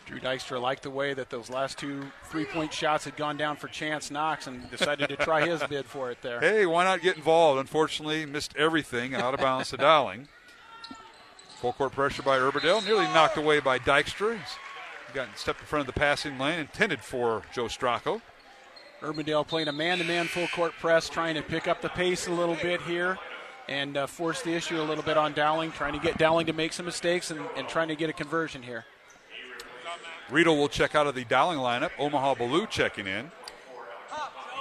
Drew 0.06 0.20
Dykstra 0.20 0.60
liked 0.60 0.82
the 0.82 0.90
way 0.90 1.14
that 1.14 1.30
those 1.30 1.48
last 1.48 1.78
two 1.78 2.04
three 2.24 2.44
point 2.44 2.72
shots 2.72 3.04
had 3.06 3.16
gone 3.16 3.36
down 3.38 3.56
for 3.56 3.68
Chance 3.68 4.10
Knox 4.10 4.46
and 4.46 4.70
decided 4.70 5.08
to 5.08 5.16
try 5.16 5.46
his 5.46 5.62
bid 5.64 5.86
for 5.86 6.10
it 6.10 6.20
there. 6.20 6.40
Hey, 6.40 6.66
why 6.66 6.84
not 6.84 7.00
get 7.00 7.16
involved? 7.16 7.58
Unfortunately, 7.58 8.26
missed 8.26 8.54
everything 8.56 9.14
out 9.14 9.32
of 9.32 9.40
bounds 9.40 9.70
to 9.70 9.78
Dowling. 9.78 10.28
Full 11.56 11.72
court 11.72 11.92
pressure 11.92 12.22
by 12.22 12.38
Urbandale, 12.38 12.84
nearly 12.84 13.06
knocked 13.06 13.38
away 13.38 13.60
by 13.60 13.78
Dykstra. 13.78 14.34
He's 14.36 15.14
got 15.14 15.38
stepped 15.38 15.60
in 15.60 15.66
front 15.66 15.88
of 15.88 15.94
the 15.94 15.98
passing 15.98 16.38
lane, 16.38 16.58
intended 16.58 17.00
for 17.00 17.42
Joe 17.54 17.64
Stracco. 17.64 18.20
Urbandale 19.00 19.46
playing 19.46 19.68
a 19.68 19.72
man-to-man 19.72 20.26
full 20.26 20.48
court 20.48 20.72
press, 20.80 21.08
trying 21.08 21.34
to 21.36 21.42
pick 21.42 21.66
up 21.66 21.80
the 21.80 21.88
pace 21.88 22.26
a 22.26 22.32
little 22.32 22.56
bit 22.56 22.82
here, 22.82 23.18
and 23.68 23.96
uh, 23.96 24.06
force 24.06 24.42
the 24.42 24.52
issue 24.52 24.80
a 24.80 24.82
little 24.82 25.04
bit 25.04 25.16
on 25.16 25.32
Dowling, 25.32 25.72
trying 25.72 25.92
to 25.94 25.98
get 25.98 26.18
Dowling 26.18 26.46
to 26.46 26.52
make 26.52 26.72
some 26.72 26.86
mistakes 26.86 27.30
and, 27.30 27.40
and 27.56 27.68
trying 27.68 27.88
to 27.88 27.96
get 27.96 28.10
a 28.10 28.12
conversion 28.12 28.62
here. 28.62 28.84
Riedel 30.30 30.56
will 30.56 30.68
check 30.68 30.94
out 30.94 31.06
of 31.06 31.14
the 31.14 31.24
Dowling 31.24 31.58
lineup. 31.58 31.90
Omaha 31.98 32.34
Biliew 32.36 32.68
checking 32.68 33.06
in. 33.06 33.30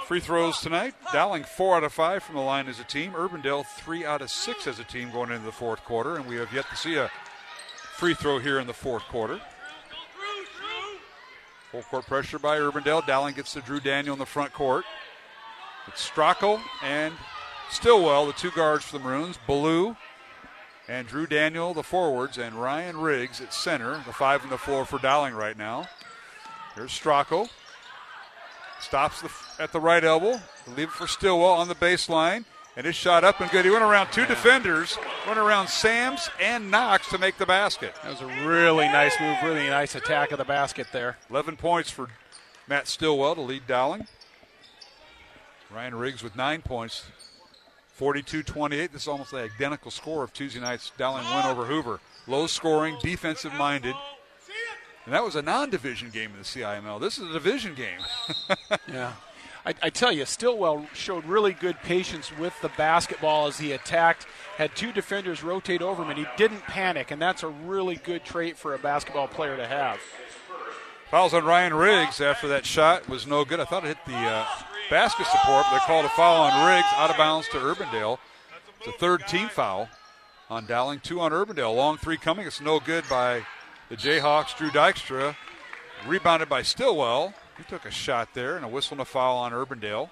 Free 0.06 0.20
throws 0.20 0.58
tonight. 0.58 0.94
Dowling 1.12 1.44
four 1.44 1.76
out 1.76 1.84
of 1.84 1.92
five 1.92 2.22
from 2.22 2.34
the 2.34 2.42
line 2.42 2.68
as 2.68 2.78
a 2.78 2.84
team. 2.84 3.12
Urbandale 3.12 3.64
three 3.64 4.04
out 4.04 4.20
of 4.20 4.30
six 4.30 4.66
as 4.66 4.78
a 4.78 4.84
team 4.84 5.10
going 5.10 5.30
into 5.30 5.44
the 5.44 5.52
fourth 5.52 5.82
quarter, 5.84 6.16
and 6.16 6.26
we 6.26 6.36
have 6.36 6.52
yet 6.52 6.68
to 6.68 6.76
see 6.76 6.96
a 6.96 7.10
free 7.94 8.12
throw 8.12 8.38
here 8.38 8.58
in 8.58 8.66
the 8.66 8.74
fourth 8.74 9.04
quarter. 9.04 9.40
Full 11.72 11.82
court 11.84 12.06
pressure 12.06 12.38
by 12.38 12.58
Urbandale. 12.58 13.06
Dowling 13.06 13.34
gets 13.34 13.54
to 13.54 13.62
Drew 13.62 13.80
Daniel 13.80 14.12
in 14.12 14.18
the 14.18 14.26
front 14.26 14.52
court. 14.52 14.84
It's 15.88 16.08
Stracco 16.08 16.60
and 16.82 17.14
Stillwell, 17.70 18.26
the 18.26 18.32
two 18.32 18.50
guards 18.50 18.84
for 18.84 18.98
the 18.98 19.04
Maroons. 19.04 19.38
Biliew 19.48 19.96
and 20.88 21.06
Drew 21.06 21.26
Daniel, 21.26 21.72
the 21.72 21.82
forwards, 21.82 22.38
and 22.38 22.54
Ryan 22.56 22.98
Riggs 22.98 23.40
at 23.40 23.54
center. 23.54 24.02
The 24.06 24.12
five 24.12 24.42
on 24.42 24.50
the 24.50 24.58
floor 24.58 24.84
for 24.84 24.98
Dowling 24.98 25.34
right 25.34 25.56
now. 25.56 25.88
Here's 26.74 26.90
Stracco. 26.90 27.48
Stops 28.80 29.22
the, 29.22 29.30
at 29.58 29.72
the 29.72 29.80
right 29.80 30.04
elbow. 30.04 30.40
Leave 30.76 30.88
it 30.88 30.90
for 30.90 31.06
Stillwell 31.06 31.52
on 31.52 31.68
the 31.68 31.74
baseline. 31.74 32.44
And 32.76 32.86
his 32.86 32.96
shot 32.96 33.22
up 33.22 33.40
and 33.40 33.50
good. 33.50 33.64
He 33.64 33.70
went 33.70 33.84
around 33.84 34.10
two 34.10 34.26
defenders, 34.26 34.98
went 35.28 35.38
around 35.38 35.68
Sams 35.68 36.28
and 36.40 36.72
Knox 36.72 37.08
to 37.10 37.18
make 37.18 37.38
the 37.38 37.46
basket. 37.46 37.94
That 38.02 38.10
was 38.10 38.20
a 38.20 38.46
really 38.46 38.86
nice 38.88 39.14
move, 39.20 39.36
really 39.44 39.68
nice 39.68 39.94
attack 39.94 40.32
of 40.32 40.38
the 40.38 40.44
basket 40.44 40.88
there. 40.92 41.16
11 41.30 41.56
points 41.56 41.90
for 41.90 42.08
Matt 42.66 42.88
Stillwell 42.88 43.36
to 43.36 43.40
lead 43.42 43.68
Dowling. 43.68 44.08
Ryan 45.72 45.94
Riggs 45.94 46.24
with 46.24 46.34
nine 46.34 46.62
points. 46.62 47.04
42 47.94 48.42
28. 48.42 48.92
This 48.92 49.02
is 49.02 49.08
almost 49.08 49.30
the 49.30 49.38
identical 49.38 49.90
score 49.90 50.24
of 50.24 50.32
Tuesday 50.32 50.60
night's 50.60 50.90
Dowling 50.98 51.24
win 51.24 51.46
over 51.46 51.64
Hoover. 51.64 52.00
Low 52.26 52.46
scoring, 52.46 52.96
defensive 53.00 53.54
minded. 53.54 53.94
And 55.04 55.14
that 55.14 55.22
was 55.22 55.36
a 55.36 55.42
non 55.42 55.70
division 55.70 56.10
game 56.10 56.30
in 56.32 56.38
the 56.38 56.44
CIML. 56.44 57.00
This 57.00 57.18
is 57.18 57.28
a 57.28 57.32
division 57.32 57.74
game. 57.74 58.00
Yeah. 58.92 59.12
I, 59.66 59.74
I 59.82 59.90
tell 59.90 60.12
you, 60.12 60.26
Stillwell 60.26 60.86
showed 60.92 61.24
really 61.24 61.52
good 61.54 61.76
patience 61.82 62.30
with 62.36 62.52
the 62.60 62.68
basketball 62.76 63.46
as 63.46 63.58
he 63.58 63.72
attacked. 63.72 64.26
Had 64.56 64.76
two 64.76 64.92
defenders 64.92 65.42
rotate 65.42 65.80
over 65.80 66.02
him, 66.02 66.10
and 66.10 66.18
he 66.18 66.26
didn't 66.36 66.60
panic, 66.64 67.10
and 67.10 67.20
that's 67.20 67.42
a 67.42 67.48
really 67.48 67.96
good 67.96 68.24
trait 68.24 68.58
for 68.58 68.74
a 68.74 68.78
basketball 68.78 69.26
player 69.26 69.56
to 69.56 69.66
have. 69.66 69.98
Fouls 71.10 71.32
on 71.32 71.44
Ryan 71.44 71.72
Riggs 71.72 72.20
after 72.20 72.46
that 72.48 72.66
shot 72.66 73.08
was 73.08 73.26
no 73.26 73.44
good. 73.44 73.58
I 73.58 73.64
thought 73.64 73.84
it 73.84 73.88
hit 73.88 74.04
the 74.06 74.16
uh, 74.16 74.46
basket 74.90 75.26
support, 75.26 75.66
but 75.70 75.78
they 75.78 75.84
called 75.84 76.04
a 76.04 76.10
foul 76.10 76.42
on 76.42 76.66
Riggs 76.66 76.88
out 76.96 77.10
of 77.10 77.16
bounds 77.16 77.48
to 77.48 77.58
Urbandale. 77.58 78.18
It's 78.78 78.88
a 78.88 78.92
third 78.98 79.26
team 79.26 79.48
foul 79.48 79.88
on 80.50 80.66
Dowling, 80.66 81.00
two 81.00 81.20
on 81.20 81.32
Urbandale. 81.32 81.74
Long 81.74 81.96
three 81.96 82.16
coming. 82.16 82.46
It's 82.46 82.60
no 82.60 82.80
good 82.80 83.04
by 83.08 83.46
the 83.88 83.96
Jayhawks. 83.96 84.56
Drew 84.56 84.70
Dykstra 84.70 85.36
rebounded 86.06 86.48
by 86.48 86.62
Stillwell. 86.62 87.34
He 87.56 87.64
took 87.64 87.84
a 87.84 87.90
shot 87.90 88.34
there 88.34 88.56
and 88.56 88.64
a 88.64 88.68
whistle 88.68 88.94
and 88.94 89.02
a 89.02 89.04
foul 89.04 89.38
on 89.38 89.52
Urbandale. 89.52 90.10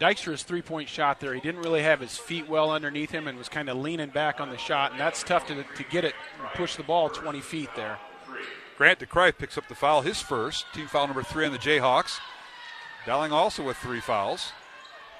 Dykstra's 0.00 0.42
three 0.42 0.62
point 0.62 0.88
shot 0.88 1.20
there, 1.20 1.34
he 1.34 1.40
didn't 1.40 1.62
really 1.62 1.82
have 1.82 2.00
his 2.00 2.16
feet 2.16 2.48
well 2.48 2.70
underneath 2.70 3.10
him 3.10 3.26
and 3.26 3.36
was 3.36 3.48
kind 3.48 3.68
of 3.68 3.76
leaning 3.76 4.10
back 4.10 4.40
on 4.40 4.50
the 4.50 4.56
shot, 4.56 4.92
and 4.92 5.00
that's 5.00 5.24
tough 5.24 5.46
to, 5.48 5.64
to 5.64 5.82
get 5.90 6.04
it 6.04 6.14
and 6.40 6.48
push 6.54 6.76
the 6.76 6.84
ball 6.84 7.08
20 7.10 7.40
feet 7.40 7.70
there. 7.74 7.98
Grant 8.76 9.00
DeCry 9.00 9.36
picks 9.36 9.58
up 9.58 9.66
the 9.68 9.74
foul, 9.74 10.02
his 10.02 10.22
first. 10.22 10.66
Team 10.72 10.86
foul 10.86 11.08
number 11.08 11.24
three 11.24 11.44
on 11.44 11.52
the 11.52 11.58
Jayhawks. 11.58 12.20
Dowling 13.08 13.32
also 13.32 13.62
with 13.62 13.78
three 13.78 14.00
fouls. 14.00 14.52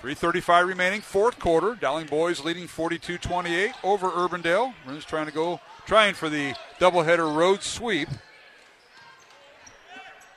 3.35 0.02 0.66
remaining, 0.66 1.00
fourth 1.00 1.38
quarter. 1.38 1.74
Dowling 1.74 2.06
boys 2.06 2.44
leading 2.44 2.66
42 2.66 3.16
28 3.16 3.72
over 3.82 4.10
Urbandale. 4.10 4.74
Maroons 4.84 5.06
trying 5.06 5.24
to 5.24 5.32
go, 5.32 5.58
trying 5.86 6.12
for 6.12 6.28
the 6.28 6.54
doubleheader 6.78 7.34
road 7.34 7.62
sweep. 7.62 8.10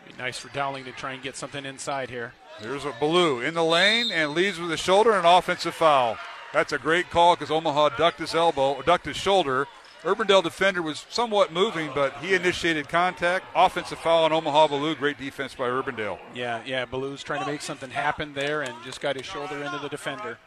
Be 0.07 0.13
nice 0.17 0.38
for 0.38 0.47
Dowling 0.53 0.85
to 0.85 0.93
try 0.93 1.11
and 1.11 1.21
get 1.21 1.35
something 1.35 1.65
inside 1.65 2.09
here. 2.09 2.31
Here's 2.61 2.85
a 2.85 2.91
Biliew 2.91 3.45
in 3.45 3.53
the 3.53 3.65
lane 3.65 4.13
and 4.13 4.31
leads 4.31 4.57
with 4.57 4.69
the 4.69 4.77
shoulder 4.77 5.11
and 5.11 5.25
an 5.27 5.33
offensive 5.33 5.75
foul. 5.75 6.17
That's 6.53 6.71
a 6.71 6.77
great 6.77 7.09
call 7.09 7.35
because 7.35 7.51
Omaha 7.51 7.97
ducked 7.97 8.19
his 8.19 8.33
elbow, 8.33 8.81
ducked 8.83 9.07
his 9.07 9.17
shoulder. 9.17 9.67
Urbandale 10.03 10.41
defender 10.41 10.81
was 10.81 11.05
somewhat 11.09 11.53
moving, 11.53 11.91
but 11.93 12.13
he 12.17 12.33
initiated 12.33 12.89
contact. 12.89 13.45
Offensive 13.55 13.99
foul 13.99 14.23
on 14.23 14.33
Omaha 14.33 14.67
Biliew. 14.67 14.97
Great 14.97 15.19
defense 15.19 15.53
by 15.53 15.69
Urbandale. 15.69 16.17
Yeah, 16.33 16.61
yeah. 16.65 16.85
Biliew's 16.88 17.21
trying 17.21 17.41
to 17.41 17.45
make 17.45 17.61
something 17.61 17.91
happen 17.91 18.33
there 18.33 18.63
and 18.63 18.73
just 18.83 18.99
got 18.99 19.15
his 19.15 19.25
shoulder 19.25 19.63
into 19.63 19.77
the 19.77 19.89
defender. 19.89 20.39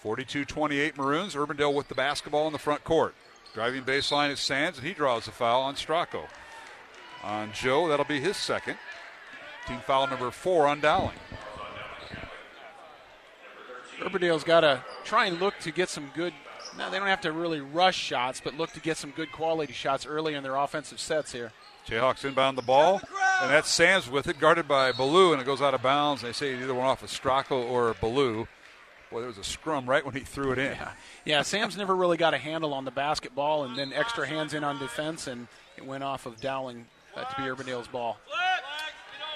42 0.00 0.46
28 0.46 0.96
Maroons. 0.96 1.34
Urbandale 1.34 1.74
with 1.74 1.88
the 1.88 1.94
basketball 1.94 2.46
in 2.46 2.54
the 2.54 2.58
front 2.58 2.84
court. 2.84 3.14
Driving 3.52 3.82
baseline 3.82 4.30
is 4.30 4.40
Sams, 4.40 4.78
and 4.78 4.86
he 4.86 4.94
draws 4.94 5.28
a 5.28 5.30
foul 5.30 5.60
on 5.60 5.74
Stracco. 5.74 6.24
On 7.22 7.52
Joe, 7.52 7.86
that'll 7.86 8.06
be 8.06 8.18
his 8.18 8.38
second. 8.38 8.78
Team 9.68 9.80
foul 9.86 10.06
number 10.06 10.30
four 10.30 10.66
on 10.66 10.80
Dowling. 10.80 11.16
Urbandale's 13.98 14.42
got 14.42 14.60
to 14.60 14.82
try 15.04 15.26
and 15.26 15.38
look 15.38 15.58
to 15.60 15.70
get 15.70 15.88
some 15.88 16.10
good. 16.14 16.32
Now 16.78 16.88
they 16.88 16.98
don't 16.98 17.08
have 17.08 17.20
to 17.22 17.32
really 17.32 17.60
rush 17.60 17.96
shots, 17.96 18.40
but 18.42 18.56
look 18.56 18.72
to 18.72 18.80
get 18.80 18.96
some 18.96 19.10
good 19.10 19.30
quality 19.32 19.72
shots 19.72 20.06
early 20.06 20.34
in 20.34 20.42
their 20.42 20.56
offensive 20.56 21.00
sets 21.00 21.32
here. 21.32 21.52
Jayhawks 21.86 22.24
inbound 22.24 22.56
the 22.56 22.62
ball, 22.62 23.00
and 23.42 23.50
that's 23.50 23.68
Sams 23.68 24.08
with 24.08 24.28
it, 24.28 24.38
guarded 24.38 24.68
by 24.68 24.92
Biliew, 24.92 25.32
and 25.32 25.42
it 25.42 25.44
goes 25.44 25.60
out 25.60 25.74
of 25.74 25.82
bounds. 25.82 26.22
They 26.22 26.32
say 26.32 26.52
it 26.52 26.62
either 26.62 26.74
went 26.74 26.86
off 26.86 27.02
of 27.02 27.10
Stracco 27.10 27.68
or 27.68 27.94
Biliew. 27.94 28.46
Boy, 29.10 29.18
there 29.18 29.28
was 29.28 29.38
a 29.38 29.44
scrum 29.44 29.86
right 29.86 30.04
when 30.04 30.14
he 30.14 30.20
threw 30.20 30.52
it 30.52 30.58
in. 30.58 30.72
Yeah. 30.72 30.92
yeah, 31.24 31.42
Sams 31.42 31.76
never 31.76 31.94
really 31.94 32.16
got 32.16 32.34
a 32.34 32.38
handle 32.38 32.72
on 32.72 32.84
the 32.84 32.90
basketball, 32.90 33.64
and 33.64 33.76
then 33.76 33.92
extra 33.92 34.26
hands 34.26 34.54
in 34.54 34.64
on 34.64 34.78
defense, 34.78 35.26
and 35.26 35.48
it 35.76 35.84
went 35.84 36.04
off 36.04 36.24
of 36.24 36.40
Dowling 36.40 36.86
uh, 37.16 37.24
to 37.24 37.36
be 37.36 37.42
Urbandale's 37.42 37.88
ball. 37.88 38.16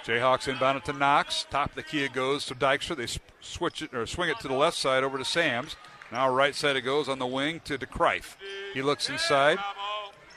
Jayhawks 0.05 0.47
inbound 0.47 0.79
it 0.79 0.85
to 0.85 0.93
Knox. 0.93 1.47
Top 1.51 1.71
of 1.71 1.75
the 1.75 1.83
key 1.83 2.05
it 2.05 2.13
goes 2.13 2.47
to 2.47 2.55
Dykstra. 2.55 2.97
They 2.97 3.09
switch 3.41 3.83
it 3.83 3.93
or 3.93 4.07
swing 4.07 4.31
it 4.31 4.39
to 4.39 4.49
the 4.49 4.55
left 4.55 4.77
side 4.77 5.03
over 5.03 5.19
to 5.19 5.25
Sams. 5.25 5.75
Now 6.13 6.31
right 6.31 6.55
side 6.55 6.77
it 6.77 6.83
goes 6.83 7.09
on 7.09 7.19
the 7.19 7.27
wing 7.27 7.61
to 7.65 7.79
DeCrife. 7.79 8.37
He 8.73 8.83
looks 8.83 9.09
inside. 9.09 9.59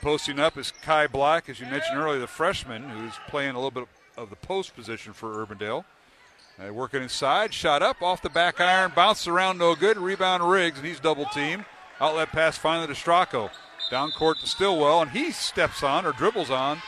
Posting 0.00 0.40
up 0.40 0.56
is 0.56 0.72
Kai 0.82 1.06
Black, 1.06 1.48
as 1.48 1.60
you 1.60 1.66
mentioned 1.66 1.98
earlier, 1.98 2.18
the 2.18 2.26
freshman 2.26 2.88
who's 2.88 3.12
playing 3.28 3.50
a 3.50 3.58
little 3.58 3.70
bit 3.70 3.86
of 4.16 4.30
the 4.30 4.36
post 4.36 4.74
position 4.74 5.12
for 5.12 5.46
Urbandale. 5.46 5.84
Uh, 6.58 6.72
working 6.72 7.02
inside, 7.02 7.54
shot 7.54 7.82
up 7.82 8.02
off 8.02 8.22
the 8.22 8.30
back 8.30 8.60
iron, 8.60 8.92
bounced 8.94 9.28
around, 9.28 9.58
no 9.58 9.74
good. 9.74 9.96
Rebound 9.96 10.48
Riggs, 10.48 10.78
and 10.78 10.86
he's 10.86 11.00
double 11.00 11.26
teamed. 11.26 11.64
Outlet 12.00 12.30
pass 12.30 12.56
finally 12.56 12.86
to 12.86 12.94
Stracco. 12.94 13.50
Down 13.90 14.10
court 14.10 14.38
to 14.40 14.46
Stillwell, 14.46 15.02
and 15.02 15.10
he 15.10 15.32
steps 15.32 15.82
on 15.82 16.06
or 16.06 16.12
dribbles 16.12 16.50
on 16.50 16.80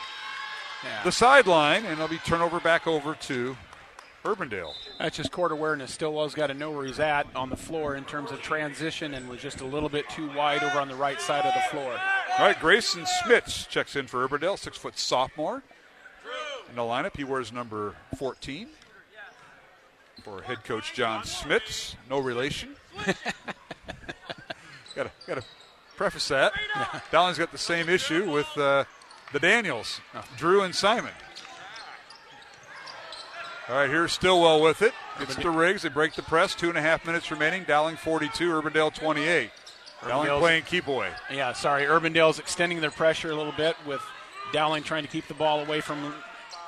yeah. 0.83 1.03
the 1.03 1.11
sideline, 1.11 1.85
and 1.85 1.93
it'll 1.93 2.07
be 2.07 2.19
turnover 2.19 2.59
back 2.59 2.87
over 2.87 3.15
to 3.15 3.55
Urbandale. 4.23 4.73
That's 4.99 5.17
just 5.17 5.31
court 5.31 5.51
awareness. 5.51 5.91
Stillwell's 5.91 6.33
got 6.33 6.47
to 6.47 6.53
know 6.53 6.71
where 6.71 6.85
he's 6.85 6.99
at 6.99 7.27
on 7.35 7.49
the 7.49 7.57
floor 7.57 7.95
in 7.95 8.05
terms 8.05 8.31
of 8.31 8.41
transition 8.41 9.13
and 9.13 9.27
was 9.27 9.41
just 9.41 9.61
a 9.61 9.65
little 9.65 9.89
bit 9.89 10.09
too 10.09 10.31
wide 10.33 10.63
over 10.63 10.79
on 10.79 10.87
the 10.87 10.95
right 10.95 11.19
side 11.19 11.45
of 11.45 11.53
the 11.53 11.59
floor. 11.69 11.99
All 12.39 12.45
right, 12.45 12.59
Grayson 12.59 13.03
Smits 13.03 13.67
checks 13.67 13.95
in 13.95 14.07
for 14.07 14.27
Urbandale, 14.27 14.57
six 14.57 14.77
foot 14.77 14.97
sophomore. 14.97 15.61
In 16.69 16.75
the 16.75 16.81
lineup, 16.81 17.17
he 17.17 17.23
wears 17.23 17.51
number 17.51 17.95
14 18.17 18.69
for 20.23 20.41
head 20.41 20.63
coach 20.63 20.93
John 20.93 21.23
Smits. 21.23 21.95
No 22.09 22.19
relation. 22.19 22.75
gotta, 24.95 25.11
gotta 25.27 25.43
preface 25.97 26.29
that. 26.29 26.53
Dowling's 27.11 27.37
got 27.37 27.51
the 27.51 27.57
same 27.57 27.89
issue 27.89 28.31
with 28.31 28.47
uh, 28.57 28.85
the 29.33 29.39
Daniels, 29.39 29.99
Drew 30.37 30.61
and 30.61 30.73
Simon. 30.73 31.11
All 33.69 33.75
right, 33.75 33.89
here's 33.89 34.11
Stillwell 34.11 34.61
with 34.61 34.81
it. 34.81 34.93
It's 35.21 35.35
to 35.37 35.49
Riggs. 35.49 35.83
They 35.83 35.89
break 35.89 36.15
the 36.15 36.21
press. 36.21 36.53
Two 36.53 36.67
and 36.67 36.77
a 36.77 36.81
half 36.81 37.05
minutes 37.05 37.31
remaining. 37.31 37.63
Dowling 37.63 37.95
42, 37.95 38.51
Urbandale 38.51 38.93
28. 38.93 39.51
Dowling 40.05 40.39
playing 40.39 40.63
keep 40.63 40.87
away. 40.87 41.11
Yeah, 41.31 41.53
sorry. 41.53 41.83
Urbandale's 41.83 42.39
extending 42.39 42.81
their 42.81 42.91
pressure 42.91 43.31
a 43.31 43.35
little 43.35 43.53
bit 43.53 43.77
with 43.87 44.01
Dowling 44.51 44.83
trying 44.83 45.03
to 45.03 45.09
keep 45.09 45.29
the 45.29 45.33
ball 45.33 45.61
away 45.61 45.79
from 45.79 46.01
them 46.01 46.13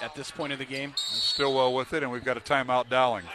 at 0.01 0.15
this 0.15 0.31
point 0.31 0.53
of 0.53 0.59
the 0.59 0.65
game. 0.65 0.93
Stillwell 0.95 1.73
with 1.73 1.91
it, 1.91 2.01
and 2.01 2.13
we've 2.13 2.23
got 2.23 2.37
a 2.37 2.39
timeout 2.39 2.87
Dowling. 2.87 3.25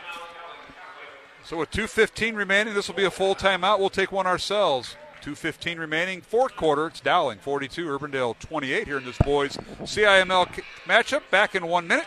So 1.45 1.59
with 1.59 1.71
2.15 1.71 2.37
remaining, 2.37 2.73
this 2.73 2.89
will 2.89 2.95
be 2.95 3.05
a 3.05 3.11
full 3.11 3.35
timeout. 3.35 3.79
We'll 3.79 3.91
take 3.91 4.11
one 4.11 4.27
ourselves. 4.27 4.97
2.15 5.23 5.79
remaining, 5.79 6.23
fourth 6.23 6.57
quarter. 6.57 6.87
It's 6.87 7.01
Dowling 7.01 7.41
42, 7.41 7.87
Urbandale 7.87 8.39
28 8.39 8.87
here 8.87 8.97
in 8.97 9.05
this 9.05 9.19
boys 9.19 9.59
CIML 9.83 10.63
matchup. 10.87 11.23
Back 11.31 11.55
in 11.55 11.67
one 11.67 11.87
minute 11.87 12.07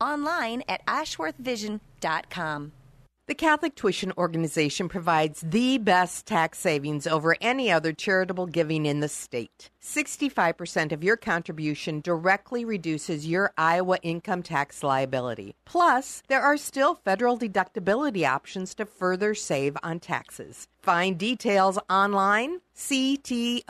Online 0.00 0.62
at 0.68 0.84
ashworthvision.com. 0.86 2.72
The 3.28 3.34
Catholic 3.34 3.74
Tuition 3.74 4.12
Organization 4.16 4.88
provides 4.88 5.40
the 5.40 5.78
best 5.78 6.26
tax 6.26 6.60
savings 6.60 7.08
over 7.08 7.36
any 7.40 7.72
other 7.72 7.92
charitable 7.92 8.46
giving 8.46 8.86
in 8.86 9.00
the 9.00 9.08
state. 9.08 9.68
65% 9.82 10.92
of 10.92 11.02
your 11.02 11.16
contribution 11.16 12.00
directly 12.02 12.64
reduces 12.64 13.26
your 13.26 13.52
Iowa 13.58 13.98
income 14.04 14.44
tax 14.44 14.84
liability. 14.84 15.56
Plus, 15.64 16.22
there 16.28 16.40
are 16.40 16.56
still 16.56 16.94
federal 16.94 17.36
deductibility 17.36 18.24
options 18.24 18.76
to 18.76 18.86
further 18.86 19.34
save 19.34 19.76
on 19.82 19.98
taxes. 19.98 20.68
Find 20.80 21.18
details 21.18 21.80
online, 21.90 22.60
ctoiowa.org. 22.76 23.66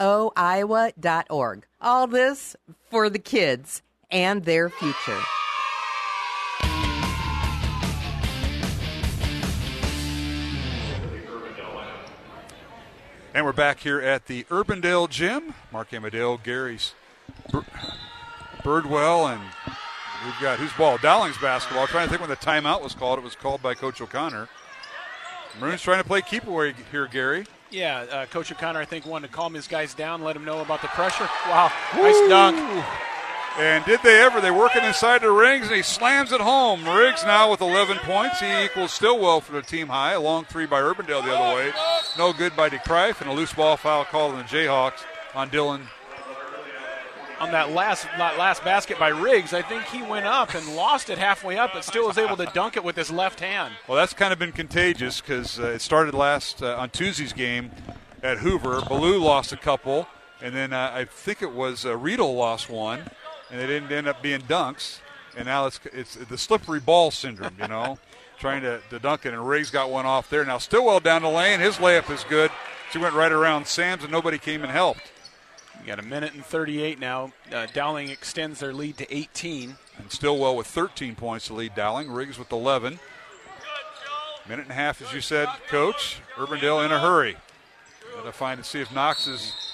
All 1.81 2.05
this 2.05 2.55
for 2.91 3.09
the 3.09 3.17
kids 3.17 3.81
and 4.11 4.45
their 4.45 4.69
future. 4.69 5.19
And 13.37 13.45
we're 13.45 13.53
back 13.53 13.81
here 13.81 14.01
at 14.01 14.25
the 14.25 14.45
Urbandale 14.45 15.07
Gym. 15.07 15.53
Mark 15.71 15.93
Amadale, 15.93 16.39
Gary's 16.39 16.95
Birdwell, 18.63 19.31
and 19.31 19.39
we've 20.25 20.41
got 20.41 20.57
whose 20.57 20.73
ball? 20.73 20.97
Dowling's 20.97 21.37
basketball. 21.37 21.83
I'm 21.83 21.87
trying 21.87 22.07
to 22.07 22.09
think 22.09 22.21
when 22.21 22.31
the 22.31 22.35
timeout 22.35 22.81
was 22.81 22.95
called. 22.95 23.19
It 23.19 23.23
was 23.23 23.35
called 23.35 23.61
by 23.61 23.75
Coach 23.75 24.01
O'Connor. 24.01 24.49
Maroons 25.59 25.83
trying 25.83 26.01
to 26.01 26.03
play 26.03 26.23
keep 26.23 26.47
away 26.47 26.73
here, 26.89 27.05
Gary. 27.05 27.45
Yeah, 27.69 28.07
uh, 28.11 28.25
Coach 28.25 28.51
O'Connor, 28.51 28.79
I 28.79 28.85
think, 28.85 29.05
wanted 29.05 29.27
to 29.27 29.33
calm 29.33 29.53
his 29.53 29.67
guys 29.67 29.93
down, 29.93 30.23
let 30.23 30.33
them 30.33 30.43
know 30.43 30.61
about 30.61 30.81
the 30.81 30.87
pressure. 30.87 31.29
Wow, 31.47 31.71
nice 31.95 32.27
dunk. 32.27 32.57
And 33.57 33.83
did 33.85 34.01
they 34.03 34.21
ever? 34.21 34.39
They're 34.39 34.53
working 34.53 34.83
inside 34.83 35.21
the 35.21 35.31
rings, 35.31 35.67
and 35.67 35.75
he 35.75 35.81
slams 35.81 36.31
it 36.31 36.39
home. 36.41 36.87
Riggs 36.87 37.23
now 37.23 37.49
with 37.49 37.61
11 37.61 37.97
points. 37.99 38.39
He 38.39 38.63
equals 38.63 38.93
Stillwell 38.93 39.41
for 39.41 39.53
the 39.53 39.63
team 39.63 39.87
high. 39.87 40.11
A 40.13 40.19
long 40.19 40.45
three 40.45 40.67
by 40.67 40.79
Urbandale 40.79 41.25
the 41.25 41.35
other 41.35 41.55
way. 41.55 41.73
No 42.17 42.33
good 42.33 42.55
by 42.55 42.69
DeCrife, 42.69 43.19
and 43.21 43.29
a 43.29 43.33
loose 43.33 43.53
ball 43.53 43.75
foul 43.75 44.05
called 44.05 44.33
on 44.33 44.39
the 44.39 44.43
Jayhawks 44.43 45.03
on 45.33 45.49
Dylan 45.49 45.81
on 47.39 47.51
that 47.51 47.71
last 47.71 48.07
that 48.17 48.37
last 48.37 48.63
basket 48.63 48.97
by 48.99 49.09
Riggs. 49.09 49.53
I 49.53 49.61
think 49.61 49.83
he 49.85 50.01
went 50.01 50.25
up 50.25 50.53
and 50.53 50.75
lost 50.75 51.09
it 51.09 51.17
halfway 51.17 51.57
up, 51.57 51.71
but 51.73 51.83
still 51.83 52.07
was 52.07 52.17
able 52.17 52.37
to 52.37 52.45
dunk 52.47 52.77
it 52.77 52.83
with 52.83 52.95
his 52.95 53.11
left 53.11 53.39
hand. 53.39 53.73
Well, 53.87 53.97
that's 53.97 54.13
kind 54.13 54.33
of 54.33 54.39
been 54.39 54.51
contagious 54.51 55.21
because 55.21 55.59
uh, 55.59 55.67
it 55.67 55.81
started 55.81 56.13
last 56.13 56.63
uh, 56.63 56.75
on 56.77 56.89
Tuesday's 56.89 57.33
game 57.33 57.71
at 58.23 58.39
Hoover. 58.39 58.81
Biliew 58.81 59.21
lost 59.21 59.51
a 59.53 59.57
couple, 59.57 60.07
and 60.41 60.55
then 60.55 60.73
uh, 60.73 60.91
I 60.93 61.05
think 61.05 61.41
it 61.41 61.51
was 61.51 61.85
uh, 61.85 61.95
Riedel 61.95 62.35
lost 62.35 62.69
one, 62.69 63.09
and 63.51 63.61
it 63.61 63.67
didn't 63.67 63.91
end 63.91 64.07
up 64.07 64.21
being 64.21 64.41
dunks. 64.41 64.99
And 65.35 65.45
now 65.45 65.67
it's 65.67 65.79
it's 65.93 66.15
the 66.15 66.37
slippery 66.37 66.79
ball 66.79 67.11
syndrome, 67.11 67.55
you 67.61 67.67
know, 67.67 67.99
trying 68.39 68.61
to, 68.63 68.81
to 68.89 68.99
dunk 68.99 69.25
it. 69.25 69.33
And 69.33 69.47
Riggs 69.47 69.69
got 69.69 69.89
one 69.89 70.05
off 70.05 70.29
there. 70.29 70.43
Now 70.43 70.57
Stillwell 70.57 70.99
down 70.99 71.21
the 71.21 71.29
lane, 71.29 71.59
his 71.59 71.77
layup 71.77 72.09
is 72.11 72.23
good. 72.23 72.51
She 72.91 72.97
went 72.97 73.13
right 73.13 73.31
around 73.31 73.67
Sams, 73.67 74.03
and 74.03 74.11
nobody 74.11 74.37
came 74.37 74.63
and 74.63 74.71
helped. 74.71 75.11
You 75.81 75.87
got 75.87 75.99
a 75.99 76.07
minute 76.07 76.33
and 76.33 76.43
38 76.43 76.99
now. 76.99 77.31
Uh, 77.51 77.67
Dowling 77.73 78.09
extends 78.09 78.59
their 78.59 78.73
lead 78.73 78.97
to 78.97 79.15
18. 79.15 79.75
And 79.97 80.11
Stillwell 80.11 80.55
with 80.55 80.67
13 80.67 81.15
points 81.15 81.47
to 81.47 81.53
lead 81.53 81.75
Dowling. 81.75 82.09
Riggs 82.09 82.39
with 82.39 82.51
11. 82.51 82.99
Minute 84.47 84.63
and 84.63 84.71
a 84.71 84.75
half, 84.75 85.01
as 85.01 85.13
you 85.13 85.19
said, 85.19 85.49
Coach. 85.67 86.21
Urbandale 86.35 86.85
in 86.85 86.91
a 86.91 86.99
hurry. 86.99 87.35
Gotta 88.15 88.31
find 88.31 88.57
and 88.57 88.65
see 88.65 88.79
if 88.79 88.93
Knox 88.93 89.27
is. 89.27 89.66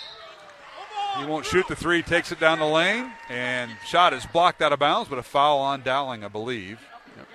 He 1.18 1.26
won't 1.26 1.46
shoot 1.46 1.68
the 1.68 1.76
three. 1.76 2.02
Takes 2.02 2.32
it 2.32 2.40
down 2.40 2.60
the 2.60 2.66
lane, 2.66 3.12
and 3.30 3.72
shot 3.86 4.14
is 4.14 4.26
blocked 4.26 4.62
out 4.62 4.74
of 4.74 4.80
bounds, 4.80 5.10
but 5.10 5.20
a 5.20 5.24
foul 5.24 5.60
on 5.60 5.82
Dowling, 5.84 6.24
I 6.24 6.28
believe. 6.28 6.80
Yep. 7.16 7.28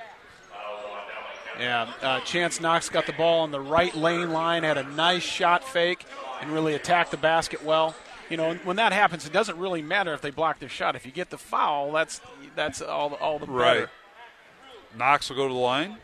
Yeah, 1.61 1.93
uh, 2.03 2.21
Chance 2.21 2.61
Knox 2.61 2.89
got 2.89 3.07
the 3.07 3.13
ball 3.13 3.43
on 3.43 3.51
the 3.51 3.61
right 3.61 3.95
lane 3.95 4.33
line, 4.33 4.65
had 4.65 4.79
a 4.79 4.83
nice 4.83 5.23
shot 5.23 5.63
fake, 5.63 6.05
and 6.41 6.51
really 6.53 6.75
attacked 6.75 7.11
the 7.11 7.17
basket 7.17 7.65
well. 7.65 7.95
You 8.29 8.37
know, 8.37 8.55
when 8.65 8.77
that 8.77 8.93
happens, 8.93 9.27
it 9.27 9.33
doesn't 9.33 9.57
really 9.57 9.81
matter 9.81 10.13
if 10.13 10.21
they 10.21 10.31
block 10.31 10.59
their 10.59 10.69
shot. 10.69 10.97
If 10.97 11.07
you 11.07 11.13
get 11.13 11.31
the 11.31 11.39
foul, 11.39 11.93
that's 11.93 12.21
that's 12.55 12.83
all 12.83 13.15
all 13.15 13.39
the 13.39 13.47
better. 13.47 13.59
Right. 13.59 13.89
Knox 14.97 15.31
will 15.31 15.37
go 15.37 15.49
to 15.49 15.55
the 15.55 15.61
line 15.61 15.99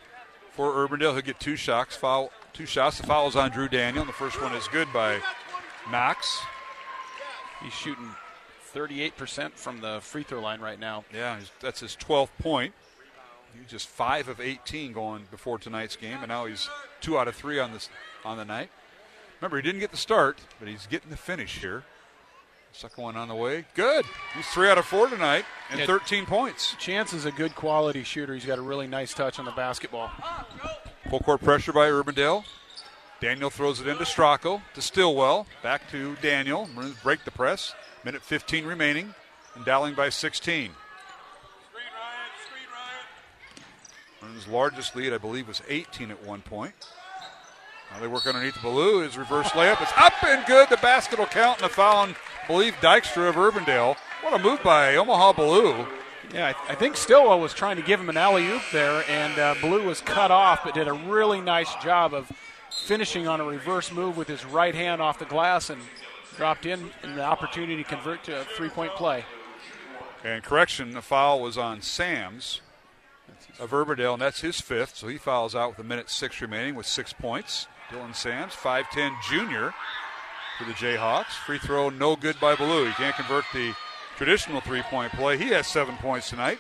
for 0.52 0.72
Urbandale. 0.72 1.12
He'll 1.12 1.20
get 1.22 1.40
two 1.40 1.56
shots. 1.56 1.96
Foul, 1.96 2.30
two 2.52 2.66
shots. 2.66 2.98
The 2.98 3.06
foul 3.06 3.28
is 3.28 3.36
on 3.36 3.50
Drew 3.50 3.68
Daniel. 3.68 4.04
The 4.04 4.12
first 4.12 4.40
one 4.40 4.54
is 4.54 4.68
good 4.68 4.88
by 4.92 5.20
Knox. 5.90 6.40
He's 7.64 7.72
shooting 7.72 8.10
38% 8.74 9.52
from 9.52 9.80
the 9.80 9.98
free 10.00 10.22
throw 10.22 10.40
line 10.40 10.60
right 10.60 10.78
now. 10.78 11.04
Yeah, 11.12 11.38
that's 11.60 11.80
his 11.80 11.96
12th 11.96 12.28
point. 12.38 12.74
He's 13.58 13.70
just 13.70 13.88
five 13.88 14.28
of 14.28 14.40
18 14.40 14.92
going 14.92 15.24
before 15.30 15.58
tonight's 15.58 15.96
game, 15.96 16.18
and 16.18 16.28
now 16.28 16.44
he's 16.46 16.68
two 17.00 17.18
out 17.18 17.26
of 17.28 17.34
three 17.36 17.58
on 17.60 17.72
this 17.72 17.88
on 18.24 18.36
the 18.36 18.44
night. 18.44 18.68
Remember, 19.40 19.56
he 19.56 19.62
didn't 19.62 19.80
get 19.80 19.90
the 19.90 19.96
start, 19.96 20.38
but 20.58 20.68
he's 20.68 20.86
getting 20.86 21.10
the 21.10 21.16
finish 21.16 21.58
here. 21.60 21.84
Second 22.72 23.04
one 23.04 23.16
on 23.16 23.28
the 23.28 23.34
way. 23.36 23.64
Good. 23.74 24.04
He's 24.36 24.46
three 24.48 24.68
out 24.68 24.78
of 24.78 24.84
four 24.84 25.08
tonight 25.08 25.44
and 25.70 25.78
Yeah. 25.78 25.86
13 25.86 26.26
points. 26.26 26.74
Chance 26.80 27.12
is 27.12 27.24
a 27.24 27.30
good 27.30 27.54
quality 27.54 28.02
shooter. 28.02 28.34
He's 28.34 28.44
got 28.44 28.58
a 28.58 28.62
really 28.62 28.88
nice 28.88 29.14
touch 29.14 29.38
on 29.38 29.44
the 29.44 29.52
basketball. 29.52 30.10
Full 31.08 31.20
court 31.20 31.40
pressure 31.40 31.72
by 31.72 31.88
Urbandale. 31.88 32.44
Daniel 33.20 33.50
throws 33.50 33.80
it 33.80 33.86
into 33.86 34.04
Stracco 34.04 34.60
to 34.74 34.82
Stillwell. 34.82 35.46
Back 35.62 35.90
to 35.90 36.16
Daniel. 36.20 36.68
Maroons 36.74 36.96
break 37.02 37.24
the 37.24 37.30
press. 37.30 37.74
Minute 38.04 38.22
15 38.22 38.66
remaining. 38.66 39.14
And 39.54 39.64
Dowling 39.64 39.94
by 39.94 40.08
16. 40.08 40.70
Maroons' 44.20 44.48
largest 44.48 44.96
lead, 44.96 45.12
I 45.12 45.18
believe, 45.18 45.48
was 45.48 45.62
18 45.68 46.10
at 46.10 46.24
one 46.24 46.42
point. 46.42 46.74
Now 47.92 48.00
they 48.00 48.06
work 48.06 48.26
underneath 48.26 48.54
Biliew. 48.54 49.04
His 49.04 49.16
reverse 49.16 49.48
layup 49.50 49.80
is 49.82 49.88
up 49.96 50.22
and 50.24 50.44
good. 50.46 50.68
The 50.68 50.78
basket 50.78 51.18
will 51.18 51.26
count 51.26 51.60
and 51.60 51.70
the 51.70 51.74
foul 51.74 51.98
on, 51.98 52.16
I 52.42 52.46
believe, 52.46 52.74
Dykstra 52.80 53.28
of 53.28 53.36
Urbandale. 53.36 53.96
What 54.22 54.34
a 54.34 54.42
move 54.42 54.62
by 54.62 54.96
Omaha 54.96 55.34
Biliew. 55.34 55.86
Yeah, 56.32 56.52
I, 56.68 56.72
I 56.72 56.74
think 56.74 56.96
Stillwell 56.96 57.38
was 57.38 57.54
trying 57.54 57.76
to 57.76 57.82
give 57.82 58.00
him 58.00 58.08
an 58.08 58.16
alley 58.16 58.46
oop 58.48 58.62
there, 58.72 59.04
and 59.08 59.38
uh, 59.38 59.54
Biliew 59.56 59.84
was 59.84 60.00
cut 60.00 60.30
off, 60.30 60.64
but 60.64 60.74
did 60.74 60.88
a 60.88 60.92
really 60.92 61.40
nice 61.40 61.72
job 61.76 62.14
of 62.14 62.32
finishing 62.84 63.26
on 63.26 63.40
a 63.40 63.44
reverse 63.44 63.90
move 63.90 64.16
with 64.16 64.28
his 64.28 64.44
right 64.44 64.74
hand 64.74 65.00
off 65.00 65.18
the 65.18 65.24
glass 65.24 65.70
and 65.70 65.80
dropped 66.36 66.66
in 66.66 66.90
and 67.02 67.16
the 67.16 67.22
opportunity 67.22 67.76
to 67.76 67.84
convert 67.84 68.22
to 68.24 68.40
a 68.40 68.44
three 68.44 68.68
point 68.68 68.94
play. 68.94 69.24
And 70.22 70.42
correction, 70.42 70.92
the 70.92 71.02
foul 71.02 71.40
was 71.40 71.58
on 71.58 71.82
Sams 71.82 72.60
of 73.58 73.70
Urbandale, 73.70 74.14
and 74.14 74.22
that's 74.22 74.40
his 74.40 74.60
fifth, 74.60 74.96
so 74.96 75.08
he 75.08 75.18
fouls 75.18 75.54
out 75.54 75.70
with 75.70 75.78
a 75.78 75.84
minute 75.84 76.10
six 76.10 76.40
remaining 76.40 76.74
with 76.74 76.86
six 76.86 77.12
points. 77.12 77.66
Dylan 77.90 78.14
Sams, 78.14 78.52
5'10 78.54 79.12
junior 79.28 79.74
for 80.58 80.64
the 80.64 80.72
Jayhawks. 80.72 81.32
Free 81.46 81.58
throw 81.58 81.90
no 81.90 82.16
good 82.16 82.38
by 82.40 82.54
Biliew. 82.54 82.86
He 82.86 82.92
can't 82.94 83.14
convert 83.16 83.44
the 83.52 83.74
traditional 84.16 84.60
three 84.60 84.82
point 84.82 85.12
play. 85.12 85.36
He 85.36 85.48
has 85.48 85.66
seven 85.66 85.96
points 85.96 86.30
tonight. 86.30 86.58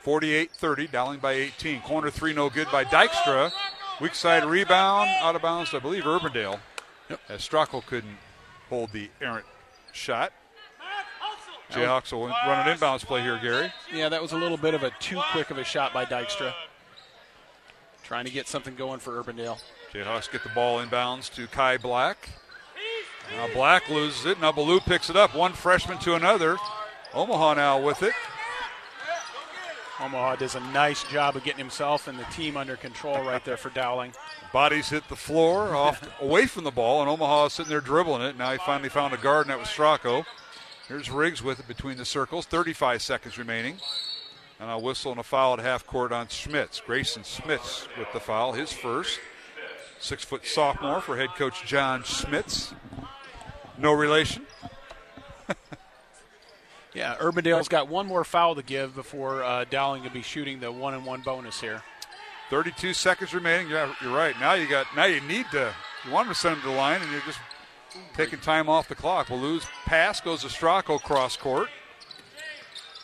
48 0.00 0.50
30, 0.50 0.86
Dowling 0.88 1.20
by 1.20 1.32
18. 1.32 1.80
Corner 1.82 2.10
three 2.10 2.32
no 2.32 2.50
good 2.50 2.68
by 2.70 2.84
Dykstra. 2.84 3.52
Weak 4.00 4.14
side 4.14 4.44
rebound, 4.44 5.08
out 5.20 5.36
of 5.36 5.42
bounds, 5.42 5.72
I 5.72 5.78
believe, 5.78 6.04
Urbandale. 6.04 6.58
As 7.28 7.46
Stracco 7.46 7.84
couldn't 7.84 8.16
hold 8.68 8.92
the 8.92 9.08
errant 9.20 9.46
shot. 9.92 10.32
Jayhawks 11.70 12.12
will 12.12 12.28
run 12.28 12.68
an 12.68 12.76
inbounds 12.76 13.04
play 13.04 13.22
here, 13.22 13.38
Gary. 13.40 13.72
Yeah, 13.92 14.08
that 14.08 14.20
was 14.20 14.32
a 14.32 14.36
little 14.36 14.56
bit 14.56 14.74
of 14.74 14.82
a 14.82 14.90
too 15.00 15.20
quick 15.32 15.50
of 15.50 15.58
a 15.58 15.64
shot 15.64 15.92
by 15.94 16.04
Dykstra. 16.04 16.52
Trying 18.02 18.26
to 18.26 18.30
get 18.30 18.48
something 18.48 18.74
going 18.74 19.00
for 19.00 19.22
Urbandale. 19.22 19.62
Jayhawks 19.92 20.30
get 20.30 20.42
the 20.42 20.50
ball 20.50 20.84
inbounds 20.84 21.32
to 21.34 21.46
Kai 21.46 21.78
Black. 21.78 22.28
Now 23.36 23.52
Black 23.54 23.88
loses 23.88 24.26
it. 24.26 24.40
Now 24.40 24.52
Biliew 24.52 24.84
picks 24.84 25.08
it 25.08 25.16
up. 25.16 25.34
One 25.34 25.52
freshman 25.52 25.98
to 26.00 26.14
another. 26.14 26.58
Omaha 27.14 27.54
now 27.54 27.80
with 27.80 28.02
it. 28.02 28.12
Omaha 30.00 30.36
does 30.36 30.54
a 30.56 30.60
nice 30.72 31.04
job 31.04 31.36
of 31.36 31.44
getting 31.44 31.58
himself 31.58 32.08
and 32.08 32.18
the 32.18 32.24
team 32.24 32.56
under 32.56 32.76
control 32.76 33.24
right 33.24 33.44
there 33.44 33.56
for 33.56 33.70
Dowling. 33.70 34.12
Bodies 34.52 34.88
hit 34.88 35.08
the 35.08 35.16
floor 35.16 35.74
off 35.74 36.02
away 36.20 36.46
from 36.46 36.64
the 36.64 36.70
ball, 36.70 37.00
and 37.00 37.08
Omaha 37.08 37.46
is 37.46 37.52
sitting 37.52 37.70
there 37.70 37.80
dribbling 37.80 38.22
it. 38.22 38.36
Now 38.36 38.52
he 38.52 38.58
finally 38.58 38.88
found 38.88 39.14
a 39.14 39.16
guard, 39.16 39.46
and 39.46 39.50
that 39.50 39.58
was 39.58 39.68
Stracco. 39.68 40.24
Here's 40.88 41.10
Riggs 41.10 41.42
with 41.42 41.60
it 41.60 41.68
between 41.68 41.96
the 41.96 42.04
circles. 42.04 42.44
35 42.46 43.02
seconds 43.02 43.38
remaining. 43.38 43.76
And 44.60 44.70
a 44.70 44.78
whistle 44.78 45.12
and 45.12 45.20
a 45.20 45.24
foul 45.24 45.54
at 45.54 45.60
half 45.60 45.86
court 45.86 46.12
on 46.12 46.28
Schmitz. 46.28 46.80
Grayson 46.80 47.22
Schmitz 47.22 47.88
with 47.98 48.12
the 48.12 48.20
foul, 48.20 48.52
his 48.52 48.72
first. 48.72 49.18
Six 49.98 50.24
foot 50.24 50.46
sophomore 50.46 51.00
for 51.00 51.16
head 51.16 51.30
coach 51.36 51.64
John 51.64 52.02
Schmitz. 52.02 52.74
No 53.78 53.92
relation. 53.92 54.46
Yeah, 56.94 57.16
Urbandale's 57.16 57.68
got 57.68 57.88
one 57.88 58.06
more 58.06 58.22
foul 58.24 58.54
to 58.54 58.62
give 58.62 58.94
before 58.94 59.42
uh, 59.42 59.64
Dowling 59.68 60.04
will 60.04 60.10
be 60.10 60.22
shooting 60.22 60.60
the 60.60 60.70
one 60.70 60.94
and 60.94 61.04
one 61.04 61.22
bonus 61.22 61.60
here. 61.60 61.82
32 62.50 62.94
seconds 62.94 63.34
remaining. 63.34 63.68
Yeah, 63.70 63.92
you're 64.00 64.14
right. 64.14 64.38
Now 64.38 64.54
you 64.54 64.68
got. 64.68 64.86
Now 64.94 65.06
you 65.06 65.20
need 65.22 65.46
to. 65.52 65.72
You 66.04 66.12
want 66.12 66.28
to 66.28 66.34
send 66.34 66.56
him 66.56 66.62
to 66.62 66.68
the 66.68 66.74
line, 66.74 67.02
and 67.02 67.10
you're 67.10 67.20
just 67.22 67.38
taking 68.14 68.38
time 68.38 68.68
off 68.68 68.86
the 68.88 68.94
clock. 68.94 69.28
We'll 69.28 69.40
lose. 69.40 69.64
Pass 69.86 70.20
goes 70.20 70.42
to 70.42 70.48
Stracco 70.48 71.00
cross 71.02 71.36
court. 71.36 71.68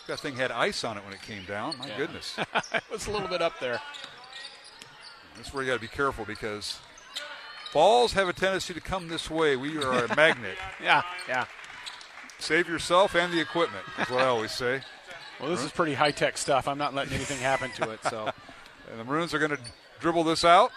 That 0.07 0.20
thing 0.20 0.36
had 0.36 0.51
ice 0.51 0.85
on 0.85 0.97
it 0.99 1.05
when 1.05 1.12
it 1.15 1.23
came 1.23 1.44
down. 1.47 1.77
My 1.78 1.89
Yeah. 1.89 1.97
goodness. 1.97 2.36
it 2.75 2.83
was 2.93 3.07
a 3.07 3.10
little 3.10 3.28
bit 3.28 3.43
up 3.43 3.59
there. 3.60 3.81
That's 5.36 5.52
where 5.55 5.62
you 5.65 5.70
got 5.70 5.77
to 5.77 5.81
be 5.81 5.89
careful 5.89 6.25
because 6.25 6.78
balls 7.73 8.12
have 8.12 8.28
a 8.28 8.33
tendency 8.33 8.75
to 8.75 8.81
come 8.81 9.09
this 9.09 9.31
way. 9.31 9.57
We 9.57 9.78
are 9.78 10.05
a 10.05 10.17
magnet. 10.17 10.57
Yeah, 10.83 11.02
yeah. 11.28 11.44
Save 12.41 12.69
yourself 12.69 13.15
and 13.15 13.33
the 13.33 13.41
equipment. 13.41 13.85
Is 13.99 14.10
what 14.10 14.23
I 14.23 14.27
always 14.27 14.52
say. 14.52 14.83
Well, 15.41 15.51
this 15.51 15.65
is 15.65 15.70
pretty 15.70 15.94
high 15.94 16.10
tech 16.10 16.36
stuff. 16.36 16.69
I'm 16.69 16.78
not 16.78 16.94
letting 16.94 17.15
anything 17.15 17.39
happen 17.39 17.70
to 17.73 17.91
it. 17.91 18.01
So, 18.05 18.31
And 18.91 18.99
the 18.99 19.05
Maroons 19.05 19.33
are 19.33 19.39
going 19.39 19.52
to 19.52 19.59
dribble 20.01 20.25
this 20.25 20.44
out. 20.44 20.73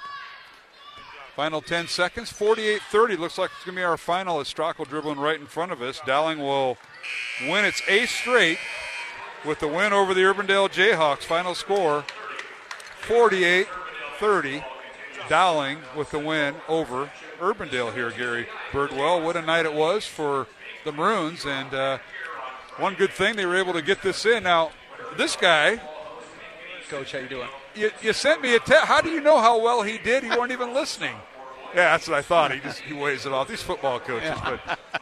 Final 1.35 1.61
10 1.61 1.87
seconds. 1.87 2.31
48 2.31 2.81
30. 2.91 3.15
Looks 3.17 3.37
like 3.37 3.49
it's 3.55 3.65
going 3.65 3.75
to 3.75 3.79
be 3.79 3.83
our 3.83 3.97
final 3.97 4.39
as 4.39 4.53
dribbling 4.53 5.17
right 5.17 5.39
in 5.39 5.47
front 5.47 5.71
of 5.71 5.81
us. 5.81 5.99
Dowling 6.05 6.37
will 6.37 6.77
win 7.41 7.65
its 7.65 7.81
eighth 7.87 8.11
straight 8.11 8.59
with 9.43 9.59
the 9.59 9.67
win 9.67 9.93
over 9.93 10.13
the 10.13 10.21
Urbandale 10.21 10.69
Jayhawks. 10.69 11.23
Final 11.23 11.55
score 11.55 12.05
48 13.01 13.67
30. 14.19 14.63
Dowling 15.27 15.79
with 15.95 16.11
the 16.11 16.19
win 16.19 16.55
over 16.67 17.09
Urbandale 17.39 17.93
here, 17.93 18.11
Gary 18.11 18.47
Birdwell. 18.71 19.23
What 19.23 19.35
a 19.35 19.41
night 19.41 19.65
it 19.65 19.73
was 19.73 20.05
for 20.05 20.47
the 20.83 20.91
Maroons. 20.91 21.45
And 21.45 21.73
uh, 21.73 21.97
one 22.77 22.95
good 22.95 23.11
thing, 23.11 23.35
they 23.35 23.45
were 23.45 23.55
able 23.55 23.73
to 23.73 23.81
get 23.81 24.01
this 24.01 24.25
in. 24.25 24.43
Now, 24.43 24.71
this 25.17 25.35
guy, 25.35 25.79
Coach, 26.89 27.11
how 27.13 27.19
you 27.19 27.27
doing? 27.27 27.47
you, 27.75 27.91
you 28.01 28.13
sent 28.13 28.41
me 28.41 28.55
a 28.55 28.59
text. 28.59 28.85
How 28.85 29.01
do 29.01 29.09
you 29.09 29.21
know 29.21 29.39
how 29.39 29.61
well 29.61 29.81
he 29.81 29.97
did? 29.97 30.23
You 30.23 30.29
weren't 30.37 30.51
even 30.51 30.73
listening. 30.73 31.15
Yeah, 31.75 31.91
that's 31.91 32.07
what 32.07 32.17
I 32.17 32.21
thought. 32.21 32.51
He 32.53 32.59
just 32.59 32.79
he 32.81 32.93
weighs 32.93 33.25
it 33.25 33.31
off. 33.31 33.47
These 33.47 33.63
football 33.63 33.99
coaches, 33.99 34.29
Yeah. 34.43 34.57
but 34.67 34.79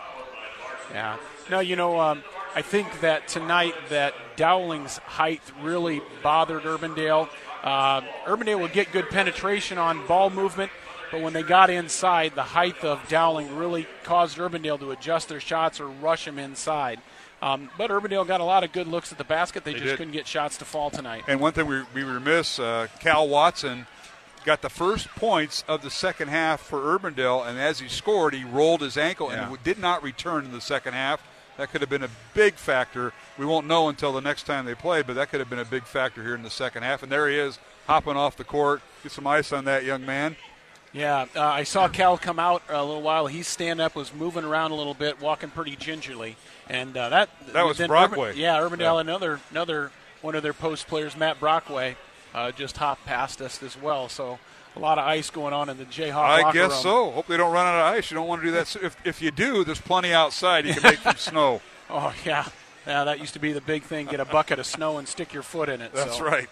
yeah. 0.93 1.17
No, 1.49 1.59
you 1.59 1.75
know, 1.75 1.99
um, 1.99 2.23
I 2.55 2.61
think 2.61 3.01
that 3.01 3.27
tonight 3.27 3.73
that 3.89 4.13
Dowling's 4.37 4.97
height 4.99 5.41
really 5.61 6.01
bothered 6.23 6.63
Urbandale. 6.63 7.27
Uh, 7.61 8.01
Urbandale 8.25 8.59
will 8.59 8.67
get 8.69 8.91
good 8.93 9.09
penetration 9.09 9.77
on 9.77 10.05
ball 10.07 10.29
movement, 10.29 10.71
But 11.11 11.21
when 11.21 11.33
they 11.33 11.43
got 11.43 11.69
inside, 11.69 12.35
the 12.35 12.43
height 12.43 12.83
of 12.83 13.05
Dowling 13.09 13.55
really 13.57 13.85
caused 14.03 14.37
Urbandale 14.37 14.79
to 14.79 14.91
adjust 14.91 15.27
their 15.29 15.41
shots 15.41 15.79
or 15.81 15.87
rush 15.87 16.25
them 16.25 16.39
inside. 16.39 16.99
Um, 17.41 17.69
but 17.77 17.89
Urbandale 17.89 18.25
got 18.25 18.39
a 18.39 18.43
lot 18.45 18.63
of 18.63 18.71
good 18.71 18.87
looks 18.87 19.11
at 19.11 19.17
the 19.17 19.23
basket. 19.23 19.63
They, 19.63 19.73
They 19.73 19.79
just 19.79 19.89
did. 19.91 19.97
couldn't 19.97 20.13
get 20.13 20.27
shots 20.27 20.57
to 20.57 20.65
fall 20.65 20.89
tonight. 20.89 21.23
And 21.27 21.39
one 21.39 21.53
thing 21.53 21.65
we, 21.67 21.81
we 21.93 22.03
remiss, 22.03 22.59
uh, 22.59 22.87
Cal 22.99 23.27
Watson 23.27 23.87
got 24.45 24.61
the 24.61 24.69
first 24.69 25.07
points 25.09 25.63
of 25.67 25.81
the 25.81 25.89
second 25.89 26.29
half 26.29 26.61
for 26.61 26.79
Urbandale, 26.79 27.45
and 27.47 27.59
as 27.59 27.79
he 27.79 27.87
scored, 27.87 28.33
he 28.33 28.43
rolled 28.43 28.81
his 28.81 28.95
ankle 28.97 29.29
Yeah. 29.31 29.49
and 29.51 29.63
did 29.63 29.79
not 29.79 30.01
return 30.03 30.45
in 30.45 30.51
the 30.51 30.61
second 30.61 30.93
half. 30.93 31.21
That 31.57 31.71
could 31.71 31.81
have 31.81 31.89
been 31.89 32.03
a 32.03 32.09
big 32.33 32.55
factor. 32.55 33.11
We 33.37 33.45
won't 33.45 33.67
know 33.67 33.89
until 33.89 34.13
the 34.13 34.21
next 34.21 34.43
time 34.43 34.65
they 34.65 34.73
play, 34.73 35.01
but 35.01 35.15
that 35.15 35.29
could 35.29 35.39
have 35.41 35.49
been 35.49 35.59
a 35.59 35.65
big 35.65 35.83
factor 35.83 36.23
here 36.23 36.33
in 36.35 36.43
the 36.43 36.49
second 36.49 36.83
half. 36.83 37.03
And 37.03 37.11
there 37.11 37.27
he 37.27 37.35
is, 37.37 37.59
hopping 37.87 38.15
off 38.15 38.37
the 38.37 38.43
court. 38.43 38.81
Get 39.03 39.11
some 39.11 39.27
ice 39.27 39.51
on 39.51 39.65
that 39.65 39.83
young 39.83 40.05
man. 40.05 40.37
Yeah, 40.93 41.25
uh, 41.35 41.41
I 41.41 41.63
saw 41.63 41.87
Cal 41.87 42.17
come 42.17 42.37
out 42.37 42.63
a 42.67 42.83
little 42.83 43.01
while. 43.01 43.27
He's 43.27 43.47
stand 43.47 43.79
up, 43.79 43.95
was 43.95 44.13
moving 44.13 44.43
around 44.43 44.71
a 44.71 44.75
little 44.75 44.93
bit, 44.93 45.21
walking 45.21 45.49
pretty 45.49 45.75
gingerly, 45.77 46.35
and 46.69 46.95
uh, 46.97 47.09
that 47.09 47.29
That 47.53 47.65
was 47.65 47.77
Brockway. 47.77 48.29
Urban- 48.31 48.37
yeah, 48.41 48.57
Urbandale, 48.57 48.95
Yeah. 48.95 48.99
another 49.01 49.39
another 49.51 49.91
one 50.21 50.35
of 50.35 50.43
their 50.43 50.53
post 50.53 50.87
players, 50.87 51.15
Matt 51.15 51.39
Brockway, 51.39 51.95
uh, 52.33 52.51
just 52.51 52.75
hopped 52.77 53.05
past 53.05 53.41
us 53.41 53.63
as 53.63 53.77
well. 53.81 54.09
So 54.09 54.37
a 54.75 54.79
lot 54.79 54.97
of 54.97 55.05
ice 55.05 55.29
going 55.29 55.53
on 55.53 55.69
in 55.69 55.77
the 55.77 55.85
Jayhawk. 55.85 56.15
I 56.45 56.51
guess 56.51 56.71
room. 56.71 56.81
so. 56.81 57.11
Hope 57.11 57.27
they 57.27 57.37
don't 57.37 57.53
run 57.53 57.65
out 57.67 57.75
of 57.79 57.93
ice. 57.95 58.11
You 58.11 58.15
don't 58.15 58.27
want 58.27 58.41
to 58.41 58.47
do 58.47 58.51
that. 58.51 58.75
If, 58.81 58.97
if 59.05 59.21
you 59.21 59.31
do, 59.31 59.63
there's 59.63 59.81
plenty 59.81 60.11
outside 60.13 60.65
you 60.65 60.73
can 60.73 60.83
make 60.83 60.99
from 60.99 61.15
snow. 61.17 61.61
Oh 61.89 62.13
yeah, 62.25 62.47
yeah. 62.85 63.05
That 63.05 63.19
used 63.19 63.33
to 63.33 63.39
be 63.39 63.53
the 63.53 63.61
big 63.61 63.83
thing: 63.83 64.07
get 64.07 64.19
a 64.19 64.25
bucket 64.25 64.59
of 64.59 64.65
snow 64.65 64.97
and 64.97 65.07
stick 65.07 65.33
your 65.33 65.43
foot 65.43 65.69
in 65.69 65.79
it. 65.79 65.91
That's 65.95 66.17
so. 66.17 66.25
right. 66.25 66.49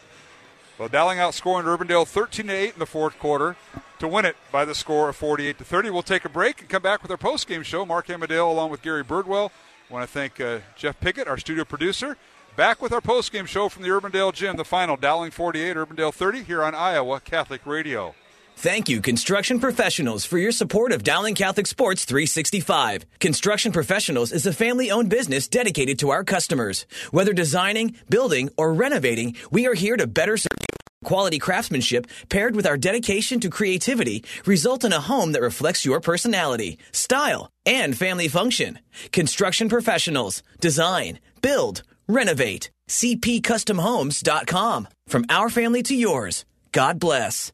Well, 0.78 0.88
Dowling 0.88 1.18
outscoring 1.18 1.66
Urbandale 1.66 2.08
13 2.08 2.48
to 2.48 2.54
8 2.54 2.74
in 2.76 2.80
the 2.80 2.86
fourth 2.86 3.20
quarter 3.20 3.58
to 4.00 4.08
win 4.08 4.26
it 4.26 4.36
by 4.52 4.66
the 4.66 4.76
score 4.76 5.10
of 5.10 5.16
48 5.16 5.58
to 5.58 5.64
30. 5.64 5.90
We'll 5.90 6.02
take 6.02 6.26
a 6.26 6.30
break 6.30 6.62
and 6.62 6.70
come 6.70 6.82
back 6.82 7.02
with 7.02 7.12
our 7.12 7.18
post-game 7.18 7.64
show. 7.64 7.86
Mark 7.86 8.10
Amadale 8.10 8.52
along 8.52 8.72
with 8.72 8.82
Gary 8.82 9.04
Birdwell. 9.04 9.52
I 9.90 9.94
want 9.94 10.08
to 10.08 10.12
thank 10.12 10.40
uh, 10.40 10.60
Jeff 10.76 11.00
Pickett, 11.00 11.28
our 11.28 11.38
studio 11.38 11.64
producer. 11.64 12.18
Back 12.56 12.82
with 12.82 12.92
our 12.92 13.02
post-game 13.02 13.46
show 13.46 13.70
from 13.70 13.84
the 13.84 13.90
Urbandale 13.90 14.34
Gym, 14.34 14.58
the 14.58 14.66
final 14.66 14.98
Dowling 14.98 15.32
48, 15.32 15.78
Urbandale 15.78 16.14
30 16.14 16.44
here 16.44 16.64
on 16.64 16.76
Iowa 16.76 17.20
Catholic 17.20 17.66
Radio. 17.66 18.16
Thank 18.58 18.90
you, 18.90 19.00
Construction 19.00 19.62
Professionals, 19.62 20.26
for 20.26 20.38
your 20.38 20.52
support 20.52 20.92
of 20.92 21.02
Dowling 21.02 21.34
Catholic 21.34 21.66
Sports 21.66 22.04
365. 22.04 23.06
Construction 23.20 23.72
Professionals 23.72 24.34
is 24.34 24.46
a 24.46 24.52
family 24.52 24.92
owned 24.92 25.10
business 25.10 25.48
dedicated 25.48 25.98
to 26.00 26.10
our 26.10 26.26
customers. 26.26 26.86
Whether 27.12 27.32
designing, 27.32 27.96
building, 28.10 28.50
or 28.58 28.74
renovating, 28.74 29.38
we 29.50 29.66
are 29.66 29.76
here 29.76 29.96
to 29.96 30.08
better 30.08 30.36
serve 30.36 30.50
you. 30.60 30.79
Quality 31.04 31.40
craftsmanship 31.40 32.08
paired 32.30 32.56
with 32.56 32.68
our 32.68 32.78
dedication 32.78 33.40
to 33.40 33.50
creativity 33.50 34.24
result 34.46 34.84
in 34.84 34.92
a 34.92 35.00
home 35.00 35.32
that 35.32 35.42
reflects 35.42 35.86
your 35.86 36.02
personality, 36.02 36.78
style, 36.92 37.50
and 37.66 37.98
family 37.98 38.28
function. 38.28 38.80
Construction 39.12 39.70
Professionals. 39.70 40.44
Design, 40.60 41.20
build, 41.42 41.84
renovate. 42.08 42.70
CPCustomHomes.com. 42.90 44.88
From 45.08 45.26
our 45.30 45.50
family 45.50 45.84
to 45.84 45.96
yours. 45.96 46.44
God 46.72 47.00
bless. 47.00 47.54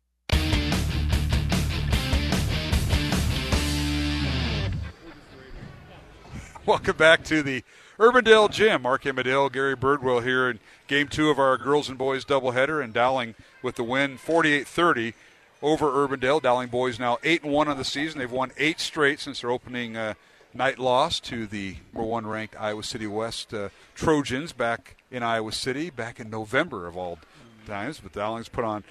Welcome 6.67 6.95
back 6.95 7.23
to 7.23 7.41
the 7.41 7.63
Urbandale 7.97 8.51
Gym. 8.51 8.83
Mark 8.83 9.07
Amadale, 9.07 9.49
Gary 9.49 9.75
Birdwell 9.75 10.21
here 10.21 10.47
in 10.47 10.59
game 10.85 11.07
two 11.07 11.31
of 11.31 11.39
our 11.39 11.57
girls 11.57 11.89
and 11.89 11.97
boys 11.97 12.23
doubleheader, 12.23 12.83
and 12.83 12.93
Dowling 12.93 13.33
with 13.63 13.77
the 13.77 13.83
win 13.83 14.17
48 14.17 14.67
30 14.67 15.15
over 15.63 15.89
Urbandale. 15.89 16.39
Dowling 16.39 16.69
boys 16.69 16.99
now 16.99 17.17
8 17.23 17.43
and 17.43 17.51
1 17.51 17.67
on 17.67 17.77
the 17.77 17.83
season. 17.83 18.19
They've 18.19 18.31
won 18.31 18.51
eight 18.59 18.79
straight 18.79 19.19
since 19.19 19.41
their 19.41 19.49
opening 19.49 19.97
uh, 19.97 20.13
night 20.53 20.77
loss 20.77 21.19
to 21.21 21.47
the 21.47 21.77
number 21.93 22.07
one 22.07 22.27
ranked 22.27 22.55
Iowa 22.59 22.83
City 22.83 23.07
West 23.07 23.55
uh, 23.55 23.69
Trojans 23.95 24.53
back 24.53 24.97
in 25.09 25.23
Iowa 25.23 25.53
City 25.53 25.89
back 25.89 26.19
in 26.19 26.29
November 26.29 26.85
of 26.85 26.95
all 26.95 27.17
times. 27.65 27.99
But 27.99 28.13
Dowling's 28.13 28.49
put 28.49 28.65
on 28.65 28.83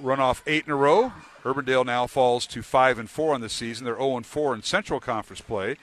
run 0.00 0.18
off 0.18 0.42
eight 0.48 0.64
in 0.66 0.72
a 0.72 0.76
row. 0.76 1.12
Urbandale 1.44 1.86
now 1.86 2.08
falls 2.08 2.44
to 2.48 2.60
5 2.60 2.98
and 2.98 3.08
4 3.08 3.34
on 3.34 3.40
the 3.40 3.48
season. 3.48 3.84
They're 3.84 3.94
0 3.94 4.16
and 4.16 4.26
4 4.26 4.56
in 4.56 4.62
Central 4.64 4.98
Conference 4.98 5.40
play 5.40 5.76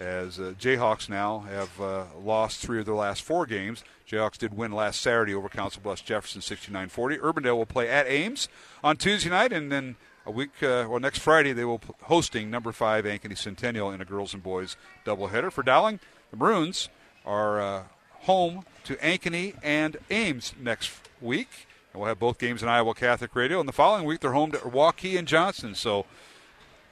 as 0.00 0.40
uh, 0.40 0.54
Jayhawks 0.58 1.10
now 1.10 1.40
have 1.40 1.80
uh, 1.80 2.04
lost 2.18 2.60
three 2.60 2.80
of 2.80 2.86
their 2.86 2.94
last 2.94 3.22
four 3.22 3.44
games. 3.44 3.84
Jayhawks 4.08 4.38
did 4.38 4.56
win 4.56 4.72
last 4.72 5.02
Saturday 5.02 5.34
over 5.34 5.48
Council 5.50 5.82
Bluffs 5.82 6.00
Jefferson 6.00 6.40
69-40. 6.40 7.18
Urbandale 7.18 7.56
will 7.56 7.66
play 7.66 7.88
at 7.88 8.08
Ames 8.08 8.48
on 8.82 8.96
Tuesday 8.96 9.28
night, 9.28 9.52
and 9.52 9.70
then 9.70 9.96
a 10.24 10.30
week, 10.30 10.62
uh, 10.62 10.86
well, 10.88 11.00
next 11.00 11.18
Friday 11.18 11.52
they 11.52 11.66
will 11.66 11.78
be 11.78 11.88
hosting 12.04 12.50
number 12.50 12.72
five 12.72 13.04
Ankeny 13.04 13.36
Centennial 13.36 13.90
in 13.90 14.00
a 14.00 14.06
girls 14.06 14.32
and 14.32 14.42
boys 14.42 14.76
doubleheader. 15.04 15.52
For 15.52 15.62
Dowling, 15.62 16.00
the 16.30 16.38
Maroons 16.38 16.88
are 17.26 17.60
uh, 17.60 17.82
home 18.20 18.64
to 18.84 18.96
Ankeny 18.96 19.54
and 19.62 19.98
Ames 20.10 20.54
next 20.58 20.92
week. 21.20 21.66
And 21.92 22.00
we'll 22.00 22.08
have 22.08 22.18
both 22.18 22.38
games 22.38 22.62
in 22.62 22.68
Iowa 22.68 22.94
Catholic 22.94 23.36
Radio. 23.36 23.60
And 23.60 23.68
the 23.68 23.72
following 23.72 24.04
week 24.04 24.20
they're 24.20 24.32
home 24.32 24.52
to 24.52 24.58
Waukee 24.58 25.18
and 25.18 25.28
Johnston. 25.28 25.74
So 25.74 26.06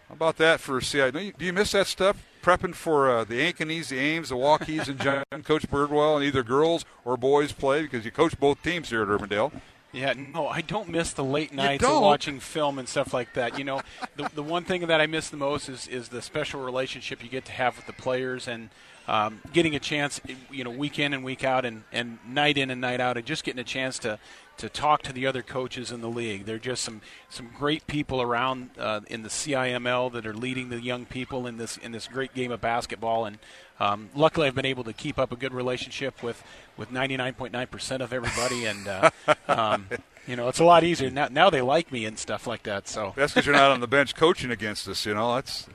how 0.08 0.14
about 0.14 0.36
that 0.36 0.60
for 0.60 0.80
CI? 0.80 1.10
Do 1.10 1.44
you 1.44 1.52
miss 1.54 1.72
that 1.72 1.86
stuff? 1.86 2.27
Prepping 2.42 2.74
for 2.74 3.10
uh, 3.10 3.24
the 3.24 3.40
Ankenys, 3.40 3.88
the 3.88 3.98
Ames, 3.98 4.28
the 4.28 4.36
Waukees, 4.36 4.88
and 4.88 5.00
John, 5.00 5.24
Coach 5.44 5.68
Birdwell, 5.68 6.16
and 6.16 6.24
either 6.24 6.42
girls 6.42 6.84
or 7.04 7.16
boys 7.16 7.52
play 7.52 7.82
because 7.82 8.04
you 8.04 8.10
coach 8.10 8.38
both 8.38 8.62
teams 8.62 8.90
here 8.90 9.02
at 9.02 9.08
Urbandale. 9.08 9.52
Yeah, 9.92 10.12
no, 10.12 10.48
I 10.48 10.60
don't 10.60 10.90
miss 10.90 11.12
the 11.12 11.24
late 11.24 11.52
nights 11.52 11.82
of 11.82 12.02
watching 12.02 12.40
film 12.40 12.78
and 12.78 12.86
stuff 12.86 13.14
like 13.14 13.32
that. 13.34 13.58
You 13.58 13.64
know, 13.64 13.80
the, 14.16 14.28
the 14.34 14.42
one 14.42 14.64
thing 14.64 14.86
that 14.86 15.00
I 15.00 15.06
miss 15.06 15.30
the 15.30 15.38
most 15.38 15.68
is, 15.68 15.88
is 15.88 16.08
the 16.08 16.20
special 16.20 16.62
relationship 16.62 17.22
you 17.22 17.30
get 17.30 17.46
to 17.46 17.52
have 17.52 17.76
with 17.76 17.86
the 17.86 17.94
players 17.94 18.46
and 18.46 18.68
um, 19.08 19.40
getting 19.54 19.74
a 19.74 19.80
chance, 19.80 20.20
you 20.50 20.62
know, 20.62 20.70
week 20.70 20.98
in 20.98 21.14
and 21.14 21.24
week 21.24 21.42
out 21.42 21.64
and, 21.64 21.84
and 21.90 22.18
night 22.28 22.58
in 22.58 22.70
and 22.70 22.80
night 22.80 23.00
out, 23.00 23.16
and 23.16 23.24
just 23.24 23.42
getting 23.42 23.60
a 23.60 23.64
chance 23.64 23.98
to, 24.00 24.18
to 24.58 24.68
talk 24.68 25.02
to 25.02 25.12
the 25.12 25.26
other 25.26 25.42
coaches 25.42 25.90
in 25.90 26.00
the 26.00 26.08
league. 26.08 26.44
They're 26.44 26.58
just 26.58 26.82
some, 26.82 27.00
some 27.28 27.48
great 27.56 27.86
people 27.86 28.20
around 28.20 28.70
uh, 28.78 29.00
in 29.08 29.22
the 29.22 29.28
CIML 29.28 30.12
that 30.12 30.26
are 30.26 30.34
leading 30.34 30.68
the 30.68 30.80
young 30.80 31.06
people 31.06 31.46
in 31.46 31.56
this 31.56 31.76
in 31.76 31.92
this 31.92 32.06
great 32.06 32.34
game 32.34 32.52
of 32.52 32.60
basketball. 32.60 33.24
And 33.24 33.38
um, 33.80 34.10
luckily, 34.14 34.46
I've 34.46 34.54
been 34.54 34.66
able 34.66 34.84
to 34.84 34.92
keep 34.92 35.18
up 35.18 35.32
a 35.32 35.36
good 35.36 35.54
relationship 35.54 36.22
with 36.22 36.42
with 36.76 36.90
99.9% 36.90 38.00
of 38.00 38.12
everybody, 38.12 38.66
and 38.66 38.86
uh, 38.88 39.10
um, 39.48 39.88
you 40.26 40.36
know, 40.36 40.48
it's 40.48 40.58
a 40.58 40.64
lot 40.64 40.84
easier 40.84 41.10
now. 41.10 41.28
Now 41.30 41.50
they 41.50 41.62
like 41.62 41.90
me 41.90 42.04
and 42.04 42.18
stuff 42.18 42.46
like 42.46 42.64
that. 42.64 42.86
So 42.88 43.14
That's 43.16 43.32
because 43.32 43.46
you're 43.46 43.54
not 43.54 43.70
on 43.70 43.80
the 43.80 43.88
bench 43.88 44.14
coaching 44.14 44.50
against 44.50 44.86
us. 44.88 45.06
You 45.06 45.14
know, 45.14 45.34
that's 45.34 45.66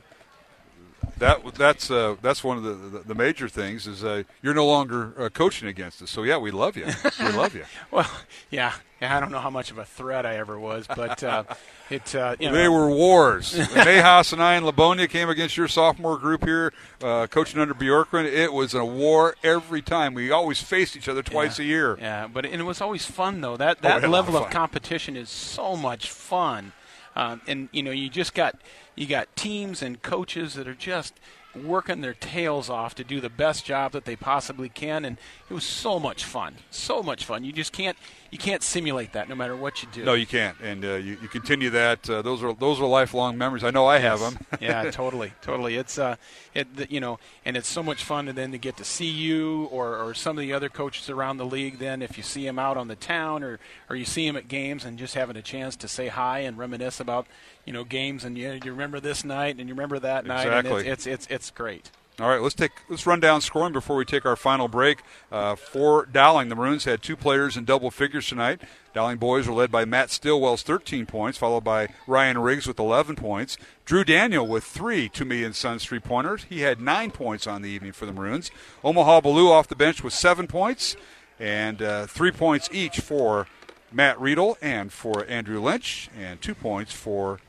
that 1.18 1.56
that's 1.56 1.90
uh, 1.92 2.16
that's 2.22 2.44
one 2.44 2.58
of 2.58 2.64
the, 2.64 2.74
the, 2.74 3.00
the 3.08 3.16
major 3.16 3.48
things 3.48 3.88
is 3.88 4.04
uh, 4.04 4.24
you're 4.42 4.54
no 4.54 4.66
longer 4.66 5.14
uh, 5.18 5.30
coaching 5.30 5.68
against 5.68 6.02
us. 6.02 6.10
So 6.10 6.24
yeah, 6.24 6.38
we 6.38 6.52
love 6.52 6.76
you. 6.78 6.86
We 7.20 7.30
love 7.34 7.56
you. 7.56 7.66
well, 7.92 8.10
yeah, 8.50 8.74
yeah. 9.02 9.16
I 9.16 9.20
don't 9.20 9.32
know 9.32 9.40
how 9.40 9.50
much 9.50 9.72
of 9.72 9.78
a 9.78 9.86
threat 9.86 10.26
I 10.26 10.38
ever 10.38 10.60
was, 10.60 10.86
but 10.88 11.24
uh, 11.24 11.44
it. 11.90 12.16
Uh, 12.16 12.36
you 12.40 12.50
know, 12.50 12.56
They 12.56 12.68
were 12.68 12.90
wars. 12.90 13.54
When 13.58 13.88
and 13.88 14.42
I 14.42 14.56
and 14.56 14.66
Labonia 14.66 15.10
came 15.10 15.30
against 15.30 15.56
your 15.58 15.68
sophomore 15.68 16.18
group 16.18 16.44
here, 16.44 16.74
uh, 17.02 17.28
coaching 17.28 17.60
under 17.60 17.74
Bjorkman. 17.74 18.26
It 18.26 18.52
was 18.54 18.74
a 18.74 18.86
war 18.86 19.36
every 19.44 19.82
time. 19.82 20.14
We 20.14 20.32
always 20.32 20.62
faced 20.62 20.96
each 20.96 21.08
other 21.08 21.22
twice 21.22 21.60
a 21.60 21.64
year. 21.64 21.98
Yeah, 22.00 22.28
but 22.28 22.46
and 22.46 22.56
it 22.62 22.66
was 22.66 22.82
always 22.82 23.06
fun 23.06 23.42
though. 23.42 23.58
That 23.58 23.78
Oh, 23.84 23.88
that 23.88 24.02
lot 24.04 24.10
level 24.12 24.38
of 24.38 24.44
of 24.44 24.50
competition 24.52 25.16
is 25.16 25.30
so 25.30 25.76
much 25.76 26.10
fun, 26.10 26.74
um, 27.16 27.42
and 27.48 27.70
you 27.72 27.84
know 27.84 27.92
you 27.92 28.10
just 28.10 28.34
got 28.34 28.56
you 28.96 29.08
got 29.08 29.36
teams 29.36 29.82
and 29.82 30.02
coaches 30.02 30.54
that 30.54 30.68
are 30.68 30.74
just 30.74 31.14
working 31.56 32.02
their 32.02 32.14
tails 32.16 32.70
off 32.70 32.96
to 32.96 33.04
do 33.04 33.22
the 33.22 33.30
best 33.30 33.66
job 33.66 33.92
that 33.92 34.06
they 34.06 34.16
possibly 34.16 34.70
can, 34.70 35.06
and 35.06 35.18
it 35.50 35.54
was 35.54 35.64
so 35.64 36.00
much 36.00 36.24
fun, 36.24 36.56
so 36.72 37.04
much 37.04 37.26
fun. 37.26 37.44
You 37.44 37.52
just 37.52 37.72
can't 37.72 37.98
you 38.34 38.40
can't 38.40 38.64
simulate 38.64 39.14
that 39.14 39.30
no 39.30 39.36
matter 39.36 39.56
what 39.56 39.84
you 39.84 39.90
do. 39.94 40.04
No, 40.04 40.16
you 40.16 40.26
can't, 40.26 40.60
and 40.60 40.84
uh, 40.84 40.96
you, 40.96 41.20
you 41.22 41.28
continue 41.28 41.70
that. 41.70 42.10
Uh, 42.10 42.24
those 42.24 42.42
are 42.42 42.52
those 42.56 42.82
are 42.82 42.88
lifelong 42.88 43.38
memories. 43.38 43.64
I 43.64 43.70
know 43.70 43.86
I 43.86 44.00
have 44.00 44.20
them. 44.20 44.40
yeah, 44.60 44.90
totally, 44.90 45.34
totally. 45.44 45.76
It's 45.76 46.00
uh, 46.00 46.16
it 46.56 46.68
you 46.90 47.00
know, 47.00 47.20
and 47.46 47.56
it's 47.56 47.68
so 47.68 47.84
much 47.84 48.04
fun, 48.04 48.28
and 48.28 48.36
then 48.36 48.52
to 48.52 48.58
get 48.58 48.76
to 48.78 48.84
see 48.84 49.06
you 49.08 49.66
or, 49.66 49.96
or 49.98 50.16
some 50.16 50.36
of 50.36 50.42
the 50.42 50.52
other 50.52 50.68
coaches 50.68 51.12
around 51.12 51.38
the 51.38 51.46
league. 51.46 51.78
Then 51.78 52.02
if 52.02 52.18
you 52.18 52.24
see 52.24 52.44
them 52.44 52.58
out 52.58 52.76
on 52.76 52.88
the 52.88 52.96
town 52.96 53.44
or 53.44 53.60
or 53.88 53.96
you 53.96 54.06
see 54.06 54.26
them 54.26 54.36
at 54.36 54.48
games, 54.48 54.84
and 54.84 54.98
just 54.98 55.14
having 55.14 55.38
a 55.38 55.44
chance 55.44 55.76
to 55.76 55.88
say 55.88 56.08
hi 56.08 56.40
and 56.40 56.58
reminisce 56.58 57.00
about 57.00 57.28
you 57.66 57.74
know 57.74 57.84
games, 57.84 58.24
and 58.24 58.36
you, 58.36 58.60
you 58.66 58.72
remember 58.72 59.00
this 59.00 59.24
night 59.24 59.58
and 59.60 59.70
you 59.70 59.76
remember 59.76 60.00
that 60.00 60.26
night. 60.26 60.48
And 60.48 60.66
Exactly. 60.66 60.88
it's, 60.88 61.06
it's 61.06 61.28
it's 61.28 61.28
it's 61.30 61.52
great. 61.52 61.92
All 62.20 62.30
right, 62.30 62.42
let's 62.42 62.54
take 62.54 62.74
let's 62.90 63.08
run 63.08 63.20
down 63.20 63.42
scoring 63.42 63.74
before 63.74 63.96
we 63.96 64.06
take 64.06 64.24
our 64.24 64.36
final 64.36 64.68
break. 64.68 65.00
Uh, 65.32 65.56
for 65.56 66.06
Dowling, 66.06 66.48
the 66.48 66.56
Maroons 66.56 66.86
had 66.86 67.02
two 67.02 67.16
players 67.16 67.58
in 67.58 67.66
double 67.66 67.90
figures 67.90 68.28
tonight. 68.28 68.62
Dowling 68.94 69.18
boys 69.18 69.48
were 69.48 69.56
led 69.56 69.72
by 69.72 69.84
Matt 69.84 70.12
Stillwell's 70.12 70.62
13 70.62 71.08
points, 71.08 71.40
followed 71.40 71.64
by 71.64 71.88
Ryan 72.06 72.38
Riggs 72.38 72.68
with 72.68 72.78
11 72.78 73.16
points. 73.16 73.58
Drew 73.86 74.04
Daniel 74.04 74.46
with 74.46 74.64
three 74.64 75.10
me 75.26 75.44
and 75.44 75.56
Sons 75.56 75.84
three 75.84 76.00
pointers. 76.00 76.44
He 76.44 76.60
had 76.60 76.80
nine 76.80 77.10
points 77.10 77.48
on 77.48 77.64
the 77.64 77.70
evening 77.70 77.94
for 77.94 78.06
the 78.06 78.14
Maroons. 78.14 78.52
Omaha 78.84 79.22
Biliew 79.22 79.50
off 79.50 79.68
the 79.68 79.76
bench 79.76 80.04
with 80.04 80.14
seven 80.14 80.46
points, 80.46 80.96
and 81.40 81.82
uh, 81.82 82.06
three 82.06 82.32
points 82.32 82.70
each 82.72 83.00
for 83.00 83.48
Matt 83.92 84.22
Riedel 84.22 84.56
and 84.62 84.94
for 84.94 85.26
Andrew 85.26 85.60
Lynch, 85.60 86.12
and 86.16 86.40
two 86.40 86.54
points 86.54 86.94
for 86.94 87.40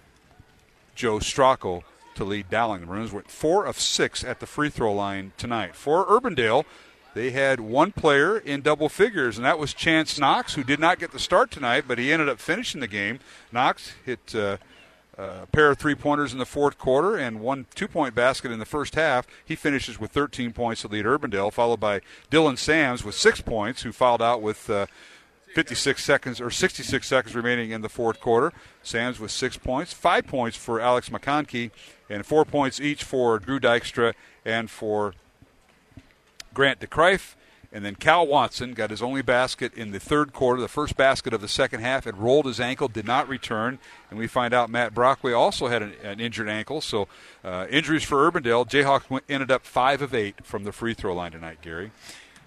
Joe 0.94 1.18
Stracco 1.18 1.83
to 2.17 2.25
lead 2.25 2.51
Dowling. 2.51 2.83
The 2.83 2.86
Maroons 2.86 3.12
went 3.12 3.31
four 3.31 3.65
of 3.65 3.78
six 3.78 4.25
at 4.25 4.41
the 4.41 4.47
free 4.47 4.70
throw 4.70 4.93
line 4.93 5.33
tonight. 5.36 5.75
For 5.75 6.05
Urbandale, 6.07 6.65
they 7.15 7.31
had 7.31 7.60
one 7.60 7.93
player 7.93 8.36
in 8.36 8.60
double 8.60 8.89
figures, 8.89 9.36
and 9.36 9.47
that 9.47 9.59
was 9.59 9.73
Chance 9.73 10.18
Knox, 10.18 10.55
who 10.55 10.65
did 10.65 10.81
not 10.81 10.99
get 10.99 11.12
the 11.12 11.18
start 11.18 11.51
tonight, 11.51 11.84
but 11.86 11.99
he 11.99 12.12
ended 12.12 12.28
up 12.28 12.41
finishing 12.41 12.81
the 12.81 12.89
game. 12.89 13.20
Knox 13.52 13.93
hit 14.05 14.34
uh, 14.34 14.57
a 15.17 15.47
pair 15.47 15.70
of 15.70 15.78
three 15.78 15.94
pointers 15.94 16.33
in 16.33 16.39
the 16.39 16.47
fourth 16.47 16.76
quarter 16.76 17.17
and 17.17 17.41
one 17.41 17.67
two 17.75 17.86
point 17.86 18.15
basket 18.15 18.51
in 18.51 18.59
the 18.59 18.65
first 18.65 18.97
half. 18.97 19.26
He 19.44 19.55
finishes 19.55 20.01
with 20.01 20.10
13 20.10 20.52
points 20.52 20.83
to 20.83 20.89
lead 20.89 21.05
Urbandale, 21.05 21.52
followed 21.52 21.81
by 21.81 22.01
Dylan 22.31 22.59
Sams 22.59 23.05
with 23.05 23.15
six 23.15 23.41
points, 23.41 23.83
who 23.83 23.93
fouled 23.93 24.23
out 24.23 24.43
with. 24.43 24.68
Uh, 24.68 24.86
56 25.55 26.02
seconds 26.02 26.41
or 26.41 26.50
66 26.50 27.07
seconds 27.07 27.34
remaining 27.34 27.70
in 27.70 27.81
the 27.81 27.89
fourth 27.89 28.20
quarter. 28.20 28.52
Sam's 28.83 29.20
with 29.20 29.31
six 29.31 29.57
points, 29.57 29.92
five 29.92 30.26
points 30.26 30.57
for 30.57 30.81
Alex 30.81 31.08
McConkey, 31.08 31.70
and 32.10 32.26
four 32.26 32.44
points 32.44 32.81
each 32.81 33.05
for 33.05 33.39
Drew 33.39 33.60
Dykstra 33.60 34.15
and 34.44 34.68
for 34.68 35.15
Grant 36.52 36.81
DeCrife. 36.81 37.34
And 37.73 37.84
then 37.84 37.97
Cal 37.97 38.24
Watson 38.24 38.73
got 38.73 38.91
his 38.91 39.02
only 39.02 39.20
basket 39.20 39.74
in 39.74 39.91
the 39.91 39.99
third 39.99 40.33
quarter, 40.33 40.60
the 40.60 40.68
first 40.68 40.97
basket 40.97 41.33
of 41.33 41.41
the 41.41 41.49
second 41.49 41.81
half. 41.81 42.05
Had 42.05 42.16
rolled 42.16 42.47
his 42.47 42.60
ankle, 42.60 42.86
did 42.86 43.05
not 43.05 43.28
return. 43.28 43.81
And 44.10 44.18
we 44.18 44.28
find 44.28 44.55
out 44.55 44.70
Matt 44.70 44.94
Brockway 44.94 45.33
also 45.33 45.66
had 45.66 45.83
an, 45.83 45.94
an 46.05 46.20
injured 46.20 46.49
ankle. 46.49 46.81
So 46.81 47.08
uh, 47.44 47.66
injuries 47.68 48.05
for 48.05 48.31
Urbandale. 48.31 48.68
Jayhawks 48.68 49.10
went, 49.10 49.24
ended 49.28 49.50
up 49.50 49.66
five 49.66 50.02
of 50.02 50.15
eight 50.15 50.44
from 50.44 50.62
the 50.62 50.70
free 50.70 50.94
throw 50.94 51.15
line 51.15 51.33
tonight, 51.33 51.58
Gary. 51.62 51.91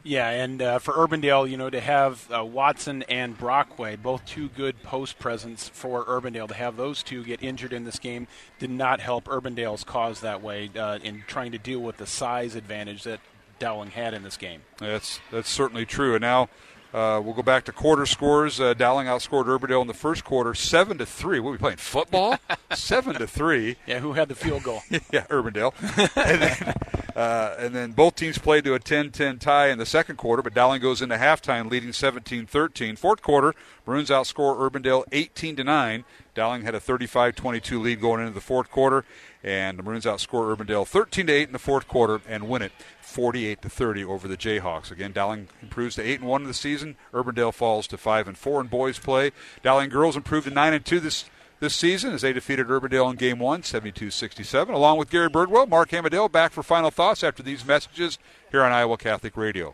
Yeah, 0.08 0.30
and 0.30 0.62
uh, 0.62 0.80
for 0.80 0.94
Urbandale, 0.94 1.50
you 1.50 1.58
know, 1.58 1.70
to 1.70 1.82
have 1.82 2.32
uh, 2.32 2.46
Watson 2.46 3.04
and 3.10 3.38
Brockway, 3.38 3.98
both 3.98 4.26
two 4.26 4.48
good 4.48 4.82
post 4.82 5.20
presence 5.20 5.68
for 5.68 6.06
Urbandale, 6.06 6.48
to 6.48 6.54
have 6.54 6.78
those 6.78 7.04
two 7.04 7.26
get 7.26 7.44
injured 7.44 7.74
in 7.74 7.84
this 7.84 8.00
game 8.00 8.26
did 8.58 8.70
not 8.70 9.02
help 9.02 9.26
Urbandale's 9.26 9.84
cause 9.84 10.22
that 10.22 10.42
way 10.42 10.72
uh, 10.80 11.00
in 11.04 11.26
trying 11.28 11.52
to 11.52 11.58
deal 11.58 11.82
with 11.82 11.98
the 11.98 12.08
size 12.08 12.56
advantage 12.56 13.04
that 13.04 13.20
Dowling 13.60 13.92
had 13.92 14.14
in 14.14 14.24
this 14.24 14.38
game. 14.38 14.62
That's 14.78 15.20
that's 15.30 15.50
certainly 15.50 15.86
true. 15.86 16.16
And 16.16 16.22
now 16.22 16.48
uh, 16.94 17.22
we'll 17.24 17.34
go 17.34 17.42
back 17.42 17.66
to 17.66 17.72
quarter 17.72 18.06
scores. 18.06 18.60
Uh, 18.60 18.74
Dowling 18.74 19.08
outscored 19.08 19.46
Urbandale 19.46 19.82
in 19.82 19.88
the 19.88 19.94
first 19.94 20.24
quarter, 20.24 20.54
seven 20.54 20.98
to 20.98 21.06
three. 21.06 21.40
We'll 21.40 21.54
be 21.54 21.60
playing? 21.60 21.78
Football? 21.78 22.38
seven 22.74 23.16
to 23.16 23.28
three. 23.28 23.76
Yeah, 23.86 24.00
who 24.00 24.14
had 24.14 24.30
the 24.30 24.36
field 24.36 24.64
goal? 24.64 24.82
yeah, 24.90 25.26
Urbandale. 25.28 25.74
and, 26.16 26.42
then, 26.42 26.76
uh, 27.16 27.56
and 27.60 27.76
then 27.76 27.92
both 27.92 28.16
teams 28.16 28.38
played 28.38 28.64
to 28.64 28.74
a 28.74 28.80
10-10 28.80 29.40
tie 29.40 29.68
in 29.68 29.78
the 29.78 29.86
second 29.86 30.16
quarter, 30.16 30.42
but 30.42 30.54
Dowling 30.54 30.82
goes 30.82 31.02
into 31.02 31.18
halftime 31.18 31.70
leading 31.70 31.90
17-13. 31.90 32.98
Fourth 32.98 33.22
quarter, 33.22 33.54
Maroons 33.86 34.10
outscore 34.10 34.58
Urbandale 34.58 35.04
18 35.12 35.58
to 35.58 35.64
nine. 35.64 36.06
Dowling 36.36 36.62
had 36.62 36.76
a 36.76 36.80
35-22 36.80 37.82
lead 37.82 38.00
going 38.00 38.22
into 38.22 38.34
the 38.34 38.42
fourth 38.42 38.70
quarter, 38.70 39.04
and 39.48 39.80
the 39.80 39.84
Maroons 39.84 40.04
outscore 40.04 40.54
Urbandale 40.54 40.86
13 40.86 41.28
to 41.28 41.34
8 41.34 41.48
in 41.48 41.54
the 41.54 41.60
fourth 41.60 41.88
quarter 41.88 42.20
and 42.28 42.50
win 42.50 42.62
it 42.62 42.74
48 43.00 43.62
to 43.62 43.70
30 43.70 44.04
over 44.04 44.28
the 44.28 44.36
Jayhawks. 44.36 44.92
Again, 44.92 45.14
Dowling 45.14 45.48
improves 45.62 45.96
to 45.96 46.04
8 46.04 46.20
and 46.20 46.28
1 46.28 46.42
in 46.42 46.48
the 46.50 46.54
season. 46.54 46.98
Urbandale 47.14 47.54
falls 47.54 47.88
to 47.88 47.98
5 47.98 48.28
and 48.28 48.38
4 48.38 48.60
in 48.60 48.68
boys 48.68 49.00
play. 49.00 49.32
Dowling 49.64 49.90
girls 49.90 50.18
improved 50.18 50.50
to 50.50 50.54
9 50.54 50.74
and 50.74 50.84
2 50.86 51.00
this 51.00 51.26
this 51.60 51.74
season 51.74 52.14
as 52.14 52.22
they 52.22 52.34
defeated 52.34 52.68
Urbandale 52.68 53.10
in 53.10 53.16
Game 53.16 53.40
1, 53.40 53.64
72-67. 53.64 54.70
Along 54.70 55.00
with 55.00 55.10
Gary 55.10 55.30
Birdwell, 55.30 55.68
Mark 55.68 55.90
Hamadale 55.90 56.32
back 56.32 56.52
for 56.52 56.62
final 56.62 56.92
thoughts 56.92 57.24
after 57.24 57.42
these 57.42 57.66
messages 57.66 58.20
here 58.52 58.64
on 58.64 58.72
Iowa 58.72 58.96
Catholic 58.96 59.36
Radio. 59.36 59.74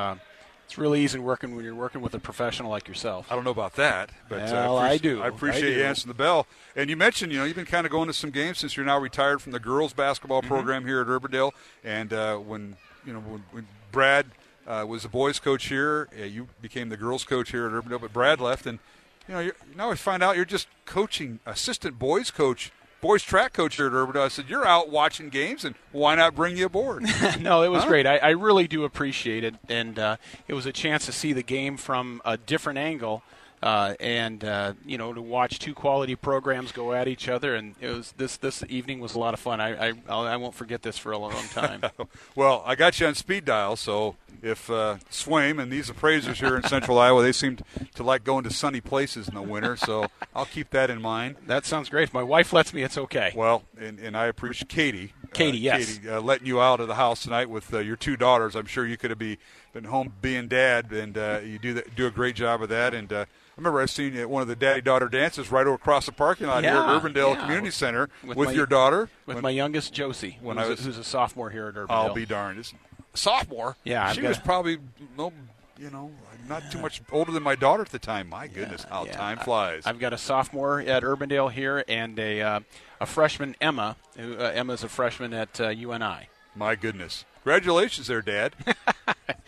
Uh, 0.70 0.72
it's 0.72 0.78
really 0.78 1.00
easy 1.02 1.18
working 1.18 1.56
when 1.56 1.64
you're 1.64 1.74
working 1.74 2.00
with 2.00 2.14
a 2.14 2.18
professional 2.20 2.70
like 2.70 2.86
yourself. 2.86 3.26
I 3.30 3.34
don't 3.34 3.42
know 3.44 3.50
about 3.50 3.74
that, 3.74 4.10
but 4.28 4.38
well, 4.42 4.78
uh, 4.78 4.80
I 4.82 4.86
appreciate- 4.92 5.02
do. 5.16 5.22
I 5.22 5.26
appreciate 5.28 5.74
I 5.74 5.78
you 5.78 5.84
answering 5.84 6.08
the 6.08 6.14
bell. 6.14 6.46
And 6.76 6.88
you 6.88 6.96
mentioned, 6.96 7.32
you 7.32 7.38
know, 7.38 7.44
you've 7.44 7.56
been 7.56 7.64
kind 7.66 7.86
of 7.86 7.90
going 7.92 8.06
to 8.06 8.12
some 8.12 8.30
games 8.30 8.58
since 8.58 8.76
you're 8.76 8.86
now 8.86 8.98
retired 8.98 9.42
from 9.42 9.52
the 9.52 9.58
girls 9.60 9.92
basketball 9.92 10.40
Mm-hmm. 10.42 10.48
program 10.48 10.86
here 10.86 11.00
at 11.00 11.08
Urbandale. 11.08 11.50
And 11.84 12.12
uh, 12.12 12.36
when 12.36 12.76
you 13.04 13.12
know 13.12 13.18
when, 13.20 13.44
when 13.50 13.66
Brad 13.90 14.26
uh, 14.66 14.84
was 14.88 15.02
the 15.02 15.08
boys 15.08 15.40
coach 15.40 15.66
here, 15.66 16.08
uh, 16.18 16.24
you 16.24 16.48
became 16.62 16.88
the 16.88 16.96
girls 16.96 17.24
coach 17.24 17.50
here 17.50 17.66
at 17.66 17.72
Urbandale. 17.72 18.00
But 18.00 18.12
Brad 18.12 18.40
left, 18.40 18.64
and 18.66 18.78
you 19.26 19.34
know, 19.34 19.40
you're, 19.40 19.56
now 19.76 19.90
I 19.90 19.96
find 19.96 20.22
out 20.22 20.36
you're 20.36 20.44
just 20.44 20.68
coaching 20.84 21.40
assistant 21.46 21.98
boys 21.98 22.30
coach. 22.30 22.70
Boys 23.00 23.22
track 23.22 23.54
coach 23.54 23.76
here 23.76 23.86
at 23.86 23.92
Urbandale. 23.92 24.24
I 24.24 24.28
said, 24.28 24.46
You're 24.48 24.66
out 24.66 24.90
watching 24.90 25.30
games, 25.30 25.64
and 25.64 25.74
why 25.90 26.14
not 26.16 26.34
bring 26.34 26.56
you 26.56 26.66
aboard? 26.66 27.02
no, 27.40 27.62
it 27.62 27.68
was 27.68 27.82
Huh? 27.84 27.88
great. 27.88 28.06
I, 28.06 28.18
I 28.18 28.30
really 28.30 28.68
do 28.68 28.84
appreciate 28.84 29.42
it, 29.42 29.54
and 29.68 29.98
uh, 29.98 30.16
it 30.48 30.54
was 30.54 30.66
a 30.66 30.72
chance 30.72 31.06
to 31.06 31.12
see 31.12 31.32
the 31.32 31.42
game 31.42 31.76
from 31.78 32.20
a 32.24 32.36
different 32.36 32.78
angle, 32.78 33.22
uh, 33.62 33.94
and 34.00 34.44
uh, 34.44 34.72
you 34.86 34.98
know 34.98 35.12
to 35.12 35.20
watch 35.20 35.58
two 35.58 35.74
quality 35.74 36.16
programs 36.16 36.72
go 36.72 36.92
at 36.92 37.08
each 37.08 37.28
other. 37.28 37.54
And 37.54 37.74
it 37.80 37.88
was 37.88 38.12
this 38.12 38.36
this 38.36 38.64
evening 38.68 39.00
was 39.00 39.14
a 39.14 39.18
lot 39.18 39.34
of 39.34 39.40
fun. 39.40 39.60
I 39.60 39.90
I, 39.90 39.92
I 40.08 40.36
won't 40.36 40.54
forget 40.54 40.82
this 40.82 40.98
for 40.98 41.12
a 41.12 41.18
long 41.18 41.48
time. 41.48 41.82
well, 42.34 42.62
I 42.66 42.74
got 42.74 43.00
you 43.00 43.06
on 43.06 43.14
speed 43.14 43.44
dial, 43.44 43.76
so 43.76 44.16
if 44.42 44.70
uh, 44.70 44.96
Swaim 45.10 45.60
and 45.60 45.70
these 45.70 45.90
appraisers 45.90 46.40
here 46.40 46.56
in 46.56 46.62
Central 46.62 46.98
Iowa, 47.00 47.22
they 47.22 47.32
seem 47.32 47.58
to 47.94 48.02
like 48.02 48.24
going 48.24 48.44
to 48.44 48.50
sunny 48.50 48.80
places 48.80 49.28
in 49.28 49.34
the 49.34 49.42
winter. 49.42 49.76
So 49.76 50.06
I'll 50.34 50.46
keep 50.46 50.70
that 50.70 50.90
in 50.90 51.00
mind. 51.00 51.36
That 51.46 51.66
sounds 51.66 51.88
great. 51.88 52.04
If 52.04 52.14
my 52.14 52.22
wife 52.22 52.52
lets 52.52 52.72
me, 52.72 52.82
it's 52.82 52.98
okay. 52.98 53.32
Well, 53.34 53.64
and, 53.78 53.98
and 53.98 54.16
I 54.16 54.26
appreciate 54.26 54.68
Katie. 54.68 55.12
Katie, 55.32 55.58
uh, 55.58 55.76
yes. 55.76 55.98
Katie, 55.98 56.08
uh, 56.08 56.20
letting 56.20 56.46
you 56.46 56.60
out 56.60 56.80
of 56.80 56.88
the 56.88 56.94
house 56.94 57.22
tonight 57.22 57.50
with 57.50 57.72
uh, 57.72 57.78
your 57.78 57.96
two 57.96 58.16
daughters. 58.16 58.56
I'm 58.56 58.66
sure 58.66 58.86
you 58.86 58.96
could 58.96 59.10
have 59.10 59.18
be, 59.18 59.38
been 59.72 59.84
home 59.84 60.12
being 60.20 60.48
dad, 60.48 60.92
and 60.92 61.16
uh, 61.16 61.40
you 61.44 61.58
do 61.58 61.74
that, 61.74 61.94
do 61.94 62.06
a 62.06 62.10
great 62.10 62.34
job 62.34 62.62
of 62.62 62.68
that. 62.70 62.94
And 62.94 63.12
uh, 63.12 63.20
I 63.20 63.26
remember 63.56 63.80
I 63.80 63.86
seen 63.86 64.14
you 64.14 64.20
at 64.22 64.30
one 64.30 64.42
of 64.42 64.48
the 64.48 64.56
daddy 64.56 64.80
daughter 64.80 65.08
dances 65.08 65.50
right 65.50 65.66
over 65.66 65.74
across 65.74 66.06
the 66.06 66.12
parking 66.12 66.46
lot 66.46 66.64
here 66.64 66.72
at 66.72 66.86
Urbandale 67.02 67.34
yeah. 67.34 67.40
Community 67.40 67.70
Center 67.70 68.08
With 68.24 68.36
with, 68.36 68.48
my- 68.48 68.54
your 68.54 68.66
daughter. 68.66 69.08
With 69.26 69.36
When- 69.36 69.42
my 69.42 69.50
youngest 69.50 69.92
Josie, 69.92 70.38
when 70.40 70.56
who's, 70.56 70.64
I 70.64 70.66
a, 70.66 70.70
was- 70.70 70.84
who's 70.84 70.98
a 70.98 71.04
sophomore 71.04 71.50
here 71.50 71.68
at 71.68 71.74
Urbandale. 71.74 71.86
I'll 71.90 72.14
be 72.14 72.26
darned. 72.26 72.58
It's 72.58 72.74
sophomore. 73.14 73.76
Yeah, 73.84 74.06
I've 74.06 74.14
she 74.14 74.22
got 74.22 74.28
was 74.28 74.38
probably 74.38 74.78
no, 75.16 75.32
you 75.78 75.90
know, 75.90 76.10
not 76.48 76.70
too 76.70 76.80
much 76.80 77.00
older 77.12 77.30
than 77.32 77.42
my 77.42 77.54
daughter 77.54 77.82
at 77.82 77.90
the 77.90 77.98
time. 77.98 78.28
My 78.28 78.48
goodness, 78.48 78.84
how 78.84 79.04
Yeah, 79.04 79.12
time 79.12 79.38
flies. 79.38 79.84
I've 79.86 79.98
got 79.98 80.12
a 80.12 80.18
sophomore 80.18 80.80
at 80.80 81.02
Urbandale 81.02 81.52
here 81.52 81.84
and 81.86 82.18
a 82.18 82.40
uh, 82.40 82.60
a 83.00 83.06
freshman 83.06 83.54
Emma. 83.60 83.96
Who, 84.16 84.36
uh, 84.36 84.50
Emma's 84.54 84.82
a 84.84 84.88
freshman 84.88 85.32
at 85.32 85.60
uh, 85.60 85.68
UNI. 85.68 86.28
My 86.60 86.74
goodness, 86.74 87.24
congratulations 87.36 88.08
there, 88.08 88.20
Dad. 88.20 88.52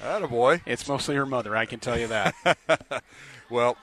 Boy. 0.30 0.62
It's 0.64 0.88
mostly 0.88 1.14
her 1.14 1.26
mother. 1.26 1.54
I 1.54 1.66
can 1.66 1.78
tell 1.78 1.98
you 1.98 2.06
that. 2.06 2.34
well, 3.50 3.76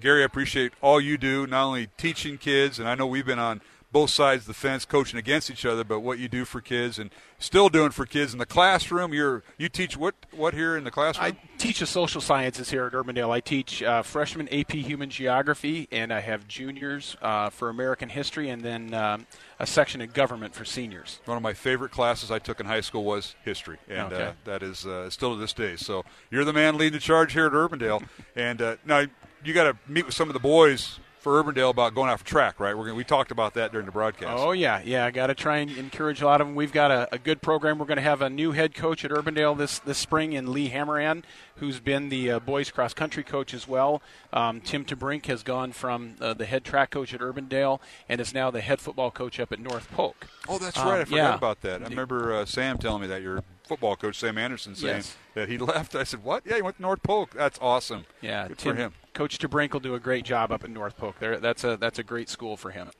Gary, 0.00 0.22
I 0.22 0.24
appreciate 0.24 0.72
all 0.80 1.00
you 1.00 1.16
do, 1.16 1.46
not 1.46 1.66
only 1.66 1.86
teaching 1.96 2.36
kids, 2.36 2.80
and 2.80 2.88
I 2.88 2.96
know 2.96 3.06
we've 3.06 3.24
been 3.24 3.38
on 3.38 3.60
both 3.90 4.10
sides 4.10 4.42
of 4.42 4.46
the 4.48 4.54
fence 4.54 4.84
coaching 4.84 5.18
against 5.18 5.50
each 5.50 5.64
other, 5.64 5.82
but 5.82 6.00
what 6.00 6.18
you 6.18 6.28
do 6.28 6.44
for 6.44 6.60
kids 6.60 6.98
and 6.98 7.10
still 7.38 7.68
doing 7.70 7.90
for 7.90 8.04
kids 8.04 8.32
in 8.34 8.38
the 8.38 8.44
classroom. 8.46 9.14
You're 9.14 9.42
you 9.56 9.68
teach 9.70 9.96
what 9.96 10.14
what 10.30 10.52
here 10.54 10.76
in 10.76 10.84
the 10.84 10.90
classroom? 10.90 11.26
I 11.26 11.36
teach 11.56 11.80
the 11.80 11.86
social 11.86 12.20
sciences 12.20 12.70
here 12.70 12.84
at 12.86 12.92
Urbandale. 12.92 13.30
I 13.30 13.40
teach 13.40 13.82
uh, 13.82 14.02
freshman 14.02 14.46
AP 14.52 14.72
Human 14.72 15.08
Geography, 15.08 15.88
and 15.90 16.12
I 16.12 16.20
have 16.20 16.46
juniors 16.46 17.16
uh, 17.22 17.48
for 17.50 17.70
American 17.70 18.10
History, 18.10 18.50
and 18.50 18.62
then 18.62 18.92
um, 18.92 19.26
a 19.58 19.66
section 19.66 20.00
in 20.02 20.10
Government 20.10 20.54
for 20.54 20.64
seniors. 20.66 21.20
One 21.24 21.36
of 21.38 21.42
my 21.42 21.54
favorite 21.54 21.90
classes 21.90 22.30
I 22.30 22.38
took 22.38 22.60
in 22.60 22.66
high 22.66 22.82
school 22.82 23.04
was 23.04 23.36
history, 23.44 23.78
and 23.88 24.12
Okay. 24.12 24.24
uh, 24.24 24.32
that 24.44 24.62
is 24.62 24.84
uh, 24.86 25.08
still 25.08 25.34
to 25.34 25.40
this 25.40 25.52
day. 25.54 25.76
So 25.76 26.04
you're 26.30 26.44
the 26.44 26.52
man 26.52 26.76
leading 26.76 26.92
the 26.94 26.98
charge 27.00 27.32
here 27.32 27.46
at 27.46 27.52
Urbandale. 27.52 28.02
and 28.36 28.60
uh, 28.60 28.76
now 28.84 29.04
you 29.44 29.54
got 29.54 29.64
to 29.64 29.76
meet 29.90 30.04
with 30.04 30.14
some 30.14 30.28
of 30.28 30.34
the 30.34 30.40
boys 30.40 30.98
for 31.20 31.42
Urbandale 31.42 31.70
about 31.70 31.94
going 31.94 32.10
off 32.10 32.24
track, 32.24 32.60
right? 32.60 32.76
We're 32.76 32.84
gonna, 32.84 32.94
we 32.96 33.04
talked 33.04 33.30
about 33.30 33.54
that 33.54 33.72
during 33.72 33.86
the 33.86 33.92
broadcast. 33.92 34.38
Oh 34.38 34.52
yeah, 34.52 34.80
yeah. 34.84 35.04
I 35.04 35.10
got 35.10 35.28
to 35.28 35.34
try 35.34 35.58
and 35.58 35.70
encourage 35.76 36.22
a 36.22 36.26
lot 36.26 36.40
of 36.40 36.46
them. 36.46 36.54
We've 36.54 36.72
got 36.72 36.90
a, 36.90 37.08
a 37.12 37.18
good 37.18 37.42
program. 37.42 37.78
We're 37.78 37.86
going 37.86 37.96
to 37.96 38.02
have 38.02 38.22
a 38.22 38.30
new 38.30 38.52
head 38.52 38.74
coach 38.74 39.04
at 39.04 39.10
Urbandale 39.10 39.56
this 39.56 39.78
this 39.80 39.98
spring 39.98 40.32
in 40.32 40.52
Lee 40.52 40.68
Hammeran, 40.68 41.24
who's 41.56 41.80
been 41.80 42.08
the 42.08 42.30
uh, 42.32 42.38
boys 42.40 42.70
cross 42.70 42.94
country 42.94 43.22
coach 43.24 43.52
as 43.52 43.66
well. 43.66 44.00
Um, 44.32 44.60
Tim 44.60 44.84
TeBrink 44.84 45.26
has 45.26 45.42
gone 45.42 45.72
from 45.72 46.14
uh, 46.20 46.34
the 46.34 46.46
head 46.46 46.64
track 46.64 46.90
coach 46.90 47.12
at 47.14 47.20
Urbandale 47.20 47.80
and 48.08 48.20
is 48.20 48.32
now 48.32 48.50
the 48.50 48.60
head 48.60 48.80
football 48.80 49.10
coach 49.10 49.40
up 49.40 49.52
at 49.52 49.58
North 49.60 49.90
Polk. 49.90 50.26
Oh, 50.48 50.58
that's 50.58 50.78
Um, 50.78 50.88
right. 50.88 51.00
I 51.00 51.04
forgot 51.04 51.16
yeah. 51.16 51.34
about 51.34 51.60
that. 51.62 51.82
I 51.82 51.86
remember 51.88 52.32
uh, 52.34 52.44
Sam 52.44 52.78
telling 52.78 53.02
me 53.02 53.08
that 53.08 53.22
your 53.22 53.42
football 53.68 53.94
coach 53.96 54.18
Sam 54.18 54.38
Anderson 54.38 54.74
saying 54.74 54.96
Yes. 54.96 55.16
that 55.34 55.48
he 55.48 55.58
left. 55.58 55.94
I 55.94 56.04
said, 56.04 56.24
"What? 56.24 56.42
Yeah, 56.46 56.56
he 56.56 56.62
went 56.62 56.76
to 56.76 56.82
North 56.82 57.02
Polk. 57.02 57.32
That's 57.34 57.58
awesome. 57.62 58.06
Yeah, 58.20 58.48
good 58.48 58.58
Tim, 58.58 58.76
for 58.76 58.82
him." 58.82 58.92
Coach 59.14 59.38
DeBrink 59.38 59.72
will 59.72 59.80
do 59.80 59.94
a 59.94 60.00
great 60.00 60.24
job 60.24 60.50
up 60.52 60.64
in 60.64 60.72
North 60.72 60.96
Polk. 60.96 61.18
There, 61.18 61.38
that's 61.38 61.64
a 61.64 61.76
that's 61.76 61.98
a 61.98 62.02
great 62.04 62.28
school 62.28 62.56
for 62.56 62.70
him. 62.70 62.90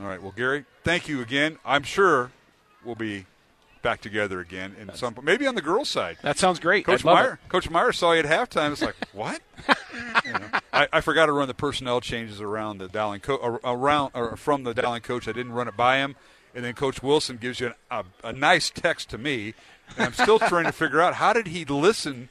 All 0.00 0.06
right. 0.06 0.20
Well, 0.22 0.32
Gary, 0.36 0.64
thank 0.84 1.08
you 1.08 1.20
again. 1.22 1.58
I'm 1.64 1.82
sure 1.82 2.30
we'll 2.84 2.94
be 2.96 3.26
back 3.82 4.00
together 4.00 4.40
again 4.40 4.74
in 4.80 4.92
some 4.94 5.14
maybe 5.22 5.46
on 5.46 5.54
the 5.54 5.62
girls' 5.62 5.88
side. 5.88 6.16
That 6.22 6.38
sounds 6.38 6.58
great. 6.58 6.84
Coach 6.84 7.04
Meyer, 7.04 7.38
Coach 7.48 7.70
Meyer 7.70 7.92
saw 7.92 8.12
you 8.12 8.20
at 8.20 8.24
halftime. 8.26 8.72
It's 8.72 8.82
like 8.82 8.96
what? 9.12 9.40
You 10.26 10.32
know, 10.32 10.40
I, 10.72 10.88
I 10.94 11.00
forgot 11.02 11.26
to 11.26 11.32
run 11.32 11.46
the 11.48 11.54
personnel 11.54 12.00
changes 12.00 12.40
around 12.40 12.78
the 12.78 12.88
Dowling 12.88 13.20
co- 13.20 13.60
around 13.64 14.10
or 14.12 14.36
from 14.36 14.64
the 14.64 14.74
Dowling 14.74 15.02
coach. 15.02 15.26
I 15.28 15.32
didn't 15.32 15.52
run 15.52 15.68
it 15.68 15.76
by 15.76 15.98
him, 15.98 16.16
and 16.54 16.64
then 16.64 16.74
Coach 16.74 17.02
Wilson 17.02 17.36
gives 17.36 17.60
you 17.60 17.68
an, 17.68 17.74
a, 17.90 18.04
a 18.28 18.32
nice 18.32 18.68
text 18.70 19.08
to 19.10 19.18
me, 19.18 19.54
and 19.96 20.06
I'm 20.06 20.12
still 20.12 20.38
trying 20.38 20.64
to 20.64 20.72
figure 20.72 21.00
out 21.00 21.14
how 21.14 21.32
did 21.32 21.48
he 21.48 21.64
listen. 21.64 22.28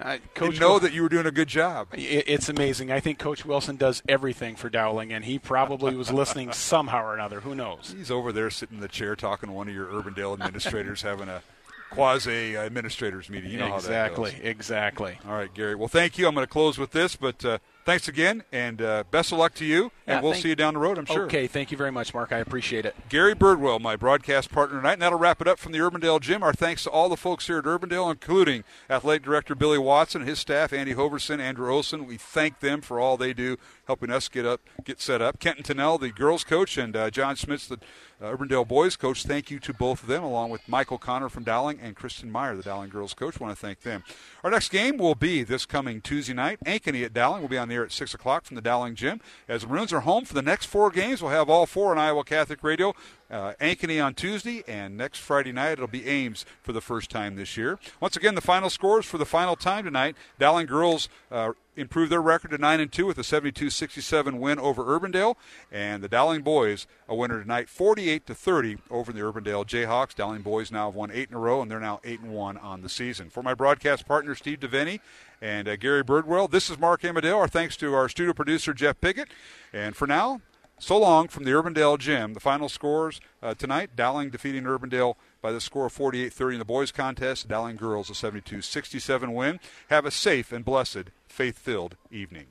Uh, 0.00 0.18
and 0.40 0.60
know 0.60 0.78
that 0.78 0.92
you 0.92 1.02
were 1.02 1.08
doing 1.08 1.26
a 1.26 1.30
good 1.32 1.48
job. 1.48 1.88
It- 1.92 2.24
It's 2.28 2.48
amazing. 2.48 2.92
I 2.92 3.00
think 3.00 3.18
Coach 3.18 3.44
Wilson 3.44 3.74
does 3.74 4.00
everything 4.08 4.54
for 4.54 4.70
Dowling, 4.70 5.12
and 5.12 5.24
he 5.24 5.40
probably 5.40 5.96
was 5.96 6.12
listening 6.12 6.52
somehow 6.52 7.02
or 7.04 7.14
another. 7.14 7.40
Who 7.40 7.54
knows? 7.56 7.94
He's 7.96 8.08
over 8.10 8.30
there 8.30 8.48
sitting 8.48 8.76
in 8.76 8.80
the 8.80 8.86
chair 8.86 9.16
talking 9.16 9.48
to 9.48 9.52
one 9.52 9.68
of 9.68 9.74
your 9.74 9.86
Urbandale 9.86 10.34
administrators 10.34 11.02
having 11.02 11.28
a 11.28 11.42
quasi 11.90 12.56
administrators 12.56 13.28
meeting. 13.28 13.50
You 13.50 13.58
know 13.58 13.74
exactly, 13.74 14.30
how 14.30 14.36
that 14.36 14.42
goes. 14.44 14.50
exactly. 14.50 15.18
All 15.26 15.34
right, 15.34 15.52
Gary. 15.52 15.74
Well, 15.74 15.88
thank 15.88 16.16
you. 16.16 16.28
I'm 16.28 16.34
going 16.34 16.46
to 16.46 16.52
close 16.52 16.78
with 16.78 16.92
this, 16.92 17.16
but 17.16 17.44
uh, 17.44 17.58
thanks 17.88 18.06
again, 18.06 18.44
and 18.52 18.82
uh, 18.82 19.02
best 19.10 19.32
of 19.32 19.38
luck 19.38 19.54
to 19.54 19.64
you. 19.64 19.90
And 20.06 20.16
Yeah, 20.16 20.20
we'll 20.20 20.34
see 20.34 20.50
you 20.50 20.56
down 20.56 20.74
the 20.74 20.80
road, 20.80 20.98
I'm 20.98 21.06
sure. 21.06 21.24
Okay, 21.24 21.46
thank 21.46 21.70
you 21.70 21.78
very 21.78 21.90
much, 21.90 22.12
Mark. 22.12 22.32
I 22.32 22.38
appreciate 22.38 22.84
it. 22.84 22.94
Gary 23.08 23.34
Birdwell, 23.34 23.80
my 23.80 23.96
broadcast 23.96 24.52
partner 24.52 24.76
tonight, 24.76 24.94
and 24.94 25.02
that'll 25.02 25.18
wrap 25.18 25.40
it 25.40 25.48
up 25.48 25.58
from 25.58 25.72
the 25.72 25.78
Urbandale 25.78 26.20
Gym. 26.20 26.42
Our 26.42 26.52
thanks 26.52 26.82
to 26.82 26.90
all 26.90 27.08
the 27.08 27.16
folks 27.16 27.46
here 27.46 27.58
at 27.58 27.64
Urbandale, 27.64 28.10
including 28.10 28.62
Athletic 28.90 29.22
Director 29.22 29.54
Billy 29.54 29.78
Watson, 29.78 30.26
his 30.26 30.38
staff, 30.38 30.70
Andy 30.74 30.92
Hoverson, 30.92 31.40
Andrew 31.40 31.72
Olson. 31.72 32.06
We 32.06 32.18
thank 32.18 32.60
them 32.60 32.82
for 32.82 33.00
all 33.00 33.16
they 33.16 33.32
do, 33.32 33.56
helping 33.86 34.10
us 34.10 34.28
get 34.28 34.44
up, 34.44 34.60
get 34.84 35.00
set 35.00 35.22
up. 35.22 35.40
Kenton 35.40 35.64
Tennell, 35.64 35.96
the 35.96 36.10
girls 36.10 36.44
coach, 36.44 36.76
and 36.76 36.94
uh, 36.94 37.10
John 37.10 37.36
Smith, 37.36 37.68
the 37.68 37.78
uh, 38.20 38.26
Urbandale 38.26 38.66
boys 38.66 38.96
coach. 38.96 39.24
Thank 39.24 39.50
you 39.50 39.58
to 39.60 39.72
both 39.72 40.02
of 40.02 40.08
them, 40.08 40.22
along 40.22 40.50
with 40.50 40.68
Michael 40.68 40.98
Connor 40.98 41.28
from 41.28 41.44
Dowling 41.44 41.78
and 41.80 41.94
Kristen 41.94 42.30
Meyer, 42.30 42.56
the 42.56 42.62
Dowling 42.62 42.90
girls 42.90 43.14
coach. 43.14 43.38
Want 43.40 43.56
to 43.56 43.60
thank 43.60 43.82
them. 43.82 44.04
Our 44.42 44.50
next 44.50 44.70
game 44.70 44.96
will 44.96 45.14
be 45.14 45.42
this 45.42 45.66
coming 45.66 46.00
Tuesday 46.00 46.34
night. 46.34 46.58
Ankeny 46.64 47.04
at 47.04 47.12
Dowling 47.12 47.42
will 47.42 47.48
be 47.48 47.58
on 47.58 47.68
the 47.68 47.74
air 47.74 47.84
at 47.84 47.92
six 47.92 48.14
o'clock 48.14 48.44
from 48.44 48.56
the 48.56 48.62
Dowling 48.62 48.94
Gym. 48.94 49.20
As 49.48 49.62
the 49.62 49.68
Maroons 49.68 49.92
are 49.92 50.00
home 50.00 50.24
for 50.24 50.34
the 50.34 50.42
next 50.42 50.66
four 50.66 50.90
games, 50.90 51.22
we'll 51.22 51.30
have 51.30 51.48
all 51.48 51.66
four 51.66 51.90
on 51.92 51.98
Iowa 51.98 52.24
Catholic 52.24 52.62
Radio. 52.62 52.94
Uh, 53.30 53.52
Ankeny 53.60 54.02
on 54.02 54.14
Tuesday, 54.14 54.64
and 54.66 54.96
next 54.96 55.18
Friday 55.18 55.52
night 55.52 55.72
it'll 55.72 55.86
be 55.86 56.06
Ames 56.06 56.46
for 56.62 56.72
the 56.72 56.80
first 56.80 57.10
time 57.10 57.36
this 57.36 57.58
year. 57.58 57.78
Once 58.00 58.16
again, 58.16 58.34
the 58.34 58.40
final 58.40 58.70
scores 58.70 59.04
for 59.04 59.18
the 59.18 59.26
final 59.26 59.54
time 59.54 59.84
tonight: 59.84 60.16
Dowling 60.38 60.66
girls 60.66 61.10
uh, 61.30 61.52
improved 61.78 62.10
their 62.10 62.20
record 62.20 62.50
to 62.50 62.58
nine 62.58 62.80
and 62.80 62.90
two 62.90 63.06
with 63.06 63.18
a 63.18 63.22
72-67 63.22 64.38
win 64.38 64.58
over 64.58 64.84
Urbandale, 64.84 65.36
and 65.70 66.02
the 66.02 66.08
Dowling 66.08 66.42
boys 66.42 66.86
a 67.08 67.14
winner 67.14 67.40
tonight, 67.40 67.68
48 67.68 68.26
to 68.26 68.34
30 68.34 68.78
over 68.90 69.12
the 69.12 69.20
Urbandale 69.20 69.64
Jayhawks. 69.64 70.14
Dowling 70.14 70.42
boys 70.42 70.72
now 70.72 70.86
have 70.86 70.94
won 70.94 71.10
eight 71.10 71.28
in 71.30 71.36
a 71.36 71.38
row, 71.38 71.62
and 71.62 71.70
they're 71.70 71.80
now 71.80 72.00
eight 72.04 72.20
and 72.20 72.32
one 72.32 72.56
on 72.58 72.82
the 72.82 72.88
season. 72.88 73.30
For 73.30 73.42
my 73.42 73.54
broadcast 73.54 74.06
partner 74.06 74.34
Steve 74.34 74.60
Devaney 74.60 75.00
and 75.40 75.68
uh, 75.68 75.76
Gary 75.76 76.02
Birdwell, 76.02 76.50
this 76.50 76.68
is 76.68 76.78
Mark 76.78 77.04
Amadale. 77.04 77.38
Our 77.38 77.48
thanks 77.48 77.76
to 77.78 77.94
our 77.94 78.08
studio 78.08 78.32
producer 78.32 78.74
Jeff 78.74 79.00
Pickett, 79.00 79.28
and 79.72 79.96
for 79.96 80.06
now. 80.06 80.40
So 80.80 80.96
long 80.96 81.26
from 81.26 81.42
the 81.42 81.50
Urbandale 81.50 81.98
Gym. 81.98 82.34
The 82.34 82.40
final 82.40 82.68
scores 82.68 83.20
uh, 83.42 83.54
tonight 83.54 83.96
Dowling 83.96 84.30
defeating 84.30 84.62
Urbandale 84.62 85.16
by 85.40 85.52
the 85.52 85.60
score 85.60 85.86
of 85.86 85.92
48 85.92 86.32
30 86.32 86.54
in 86.54 86.58
the 86.58 86.64
boys' 86.64 86.92
contest. 86.92 87.48
Dowling 87.48 87.76
girls 87.76 88.10
a 88.10 88.14
72 88.14 88.62
67 88.62 89.32
win. 89.32 89.60
Have 89.90 90.06
a 90.06 90.10
safe 90.10 90.52
and 90.52 90.64
blessed, 90.64 91.10
faith 91.28 91.58
filled 91.58 91.96
evening. 92.10 92.46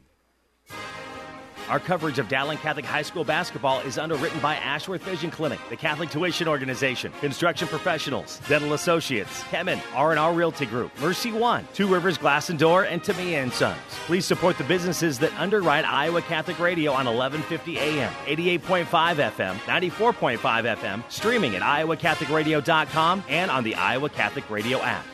Our 1.70 1.80
coverage 1.80 2.18
of 2.18 2.30
Dowling 2.30 2.58
Catholic 2.60 2.86
High 2.86 3.02
School 3.02 3.26
basketball 3.26 3.82
is 3.82 3.98
underwritten 3.98 4.40
by 4.40 4.56
Ashworth 4.56 5.04
Vision 5.04 5.30
Clinic, 5.30 5.60
the 5.70 5.76
Catholic 5.76 6.10
Tuition 6.10 6.48
Organization, 6.48 7.12
Construction 7.20 7.68
Professionals, 7.68 8.40
Dental 8.48 8.74
Associates, 8.74 9.44
Kemin, 9.44 9.82
R&R 9.94 10.34
Realty 10.34 10.66
Group, 10.66 10.98
Mercy 11.02 11.34
One, 11.34 11.68
Two 11.74 11.88
Rivers 11.88 12.18
Glass 12.18 12.50
and 12.50 12.58
Door, 12.58 12.84
and 12.86 13.04
Tumea 13.04 13.44
and 13.44 13.52
Sons. 13.52 13.78
Please 14.06 14.26
support 14.26 14.58
the 14.58 14.64
businesses 14.64 15.20
that 15.20 15.34
underwrite 15.38 15.84
Iowa 15.84 16.22
Catholic 16.22 16.58
Radio 16.60 16.92
on 16.92 17.06
1150 17.06 17.78
AM, 17.78 18.14
88.5 18.26 18.86
FM, 18.86 19.56
94.5 19.58 20.78
FM, 20.78 21.12
streaming 21.12 21.56
at 21.56 21.62
iowacatholicradio.com 21.62 23.24
and 23.28 23.52
on 23.52 23.64
the 23.66 23.76
Iowa 23.76 24.10
Catholic 24.10 24.50
Radio 24.50 24.80
app. 24.82 25.06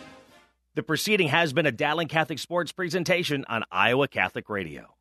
The 0.75 0.83
proceeding 0.83 1.29
has 1.29 1.51
been 1.51 1.65
a 1.65 1.71
Dowling 1.71 2.07
Catholic 2.07 2.39
Sports 2.39 2.71
presentation 2.71 3.43
on 3.47 3.63
Iowa 3.71 4.07
Catholic 4.07 4.49
Radio. 4.49 4.93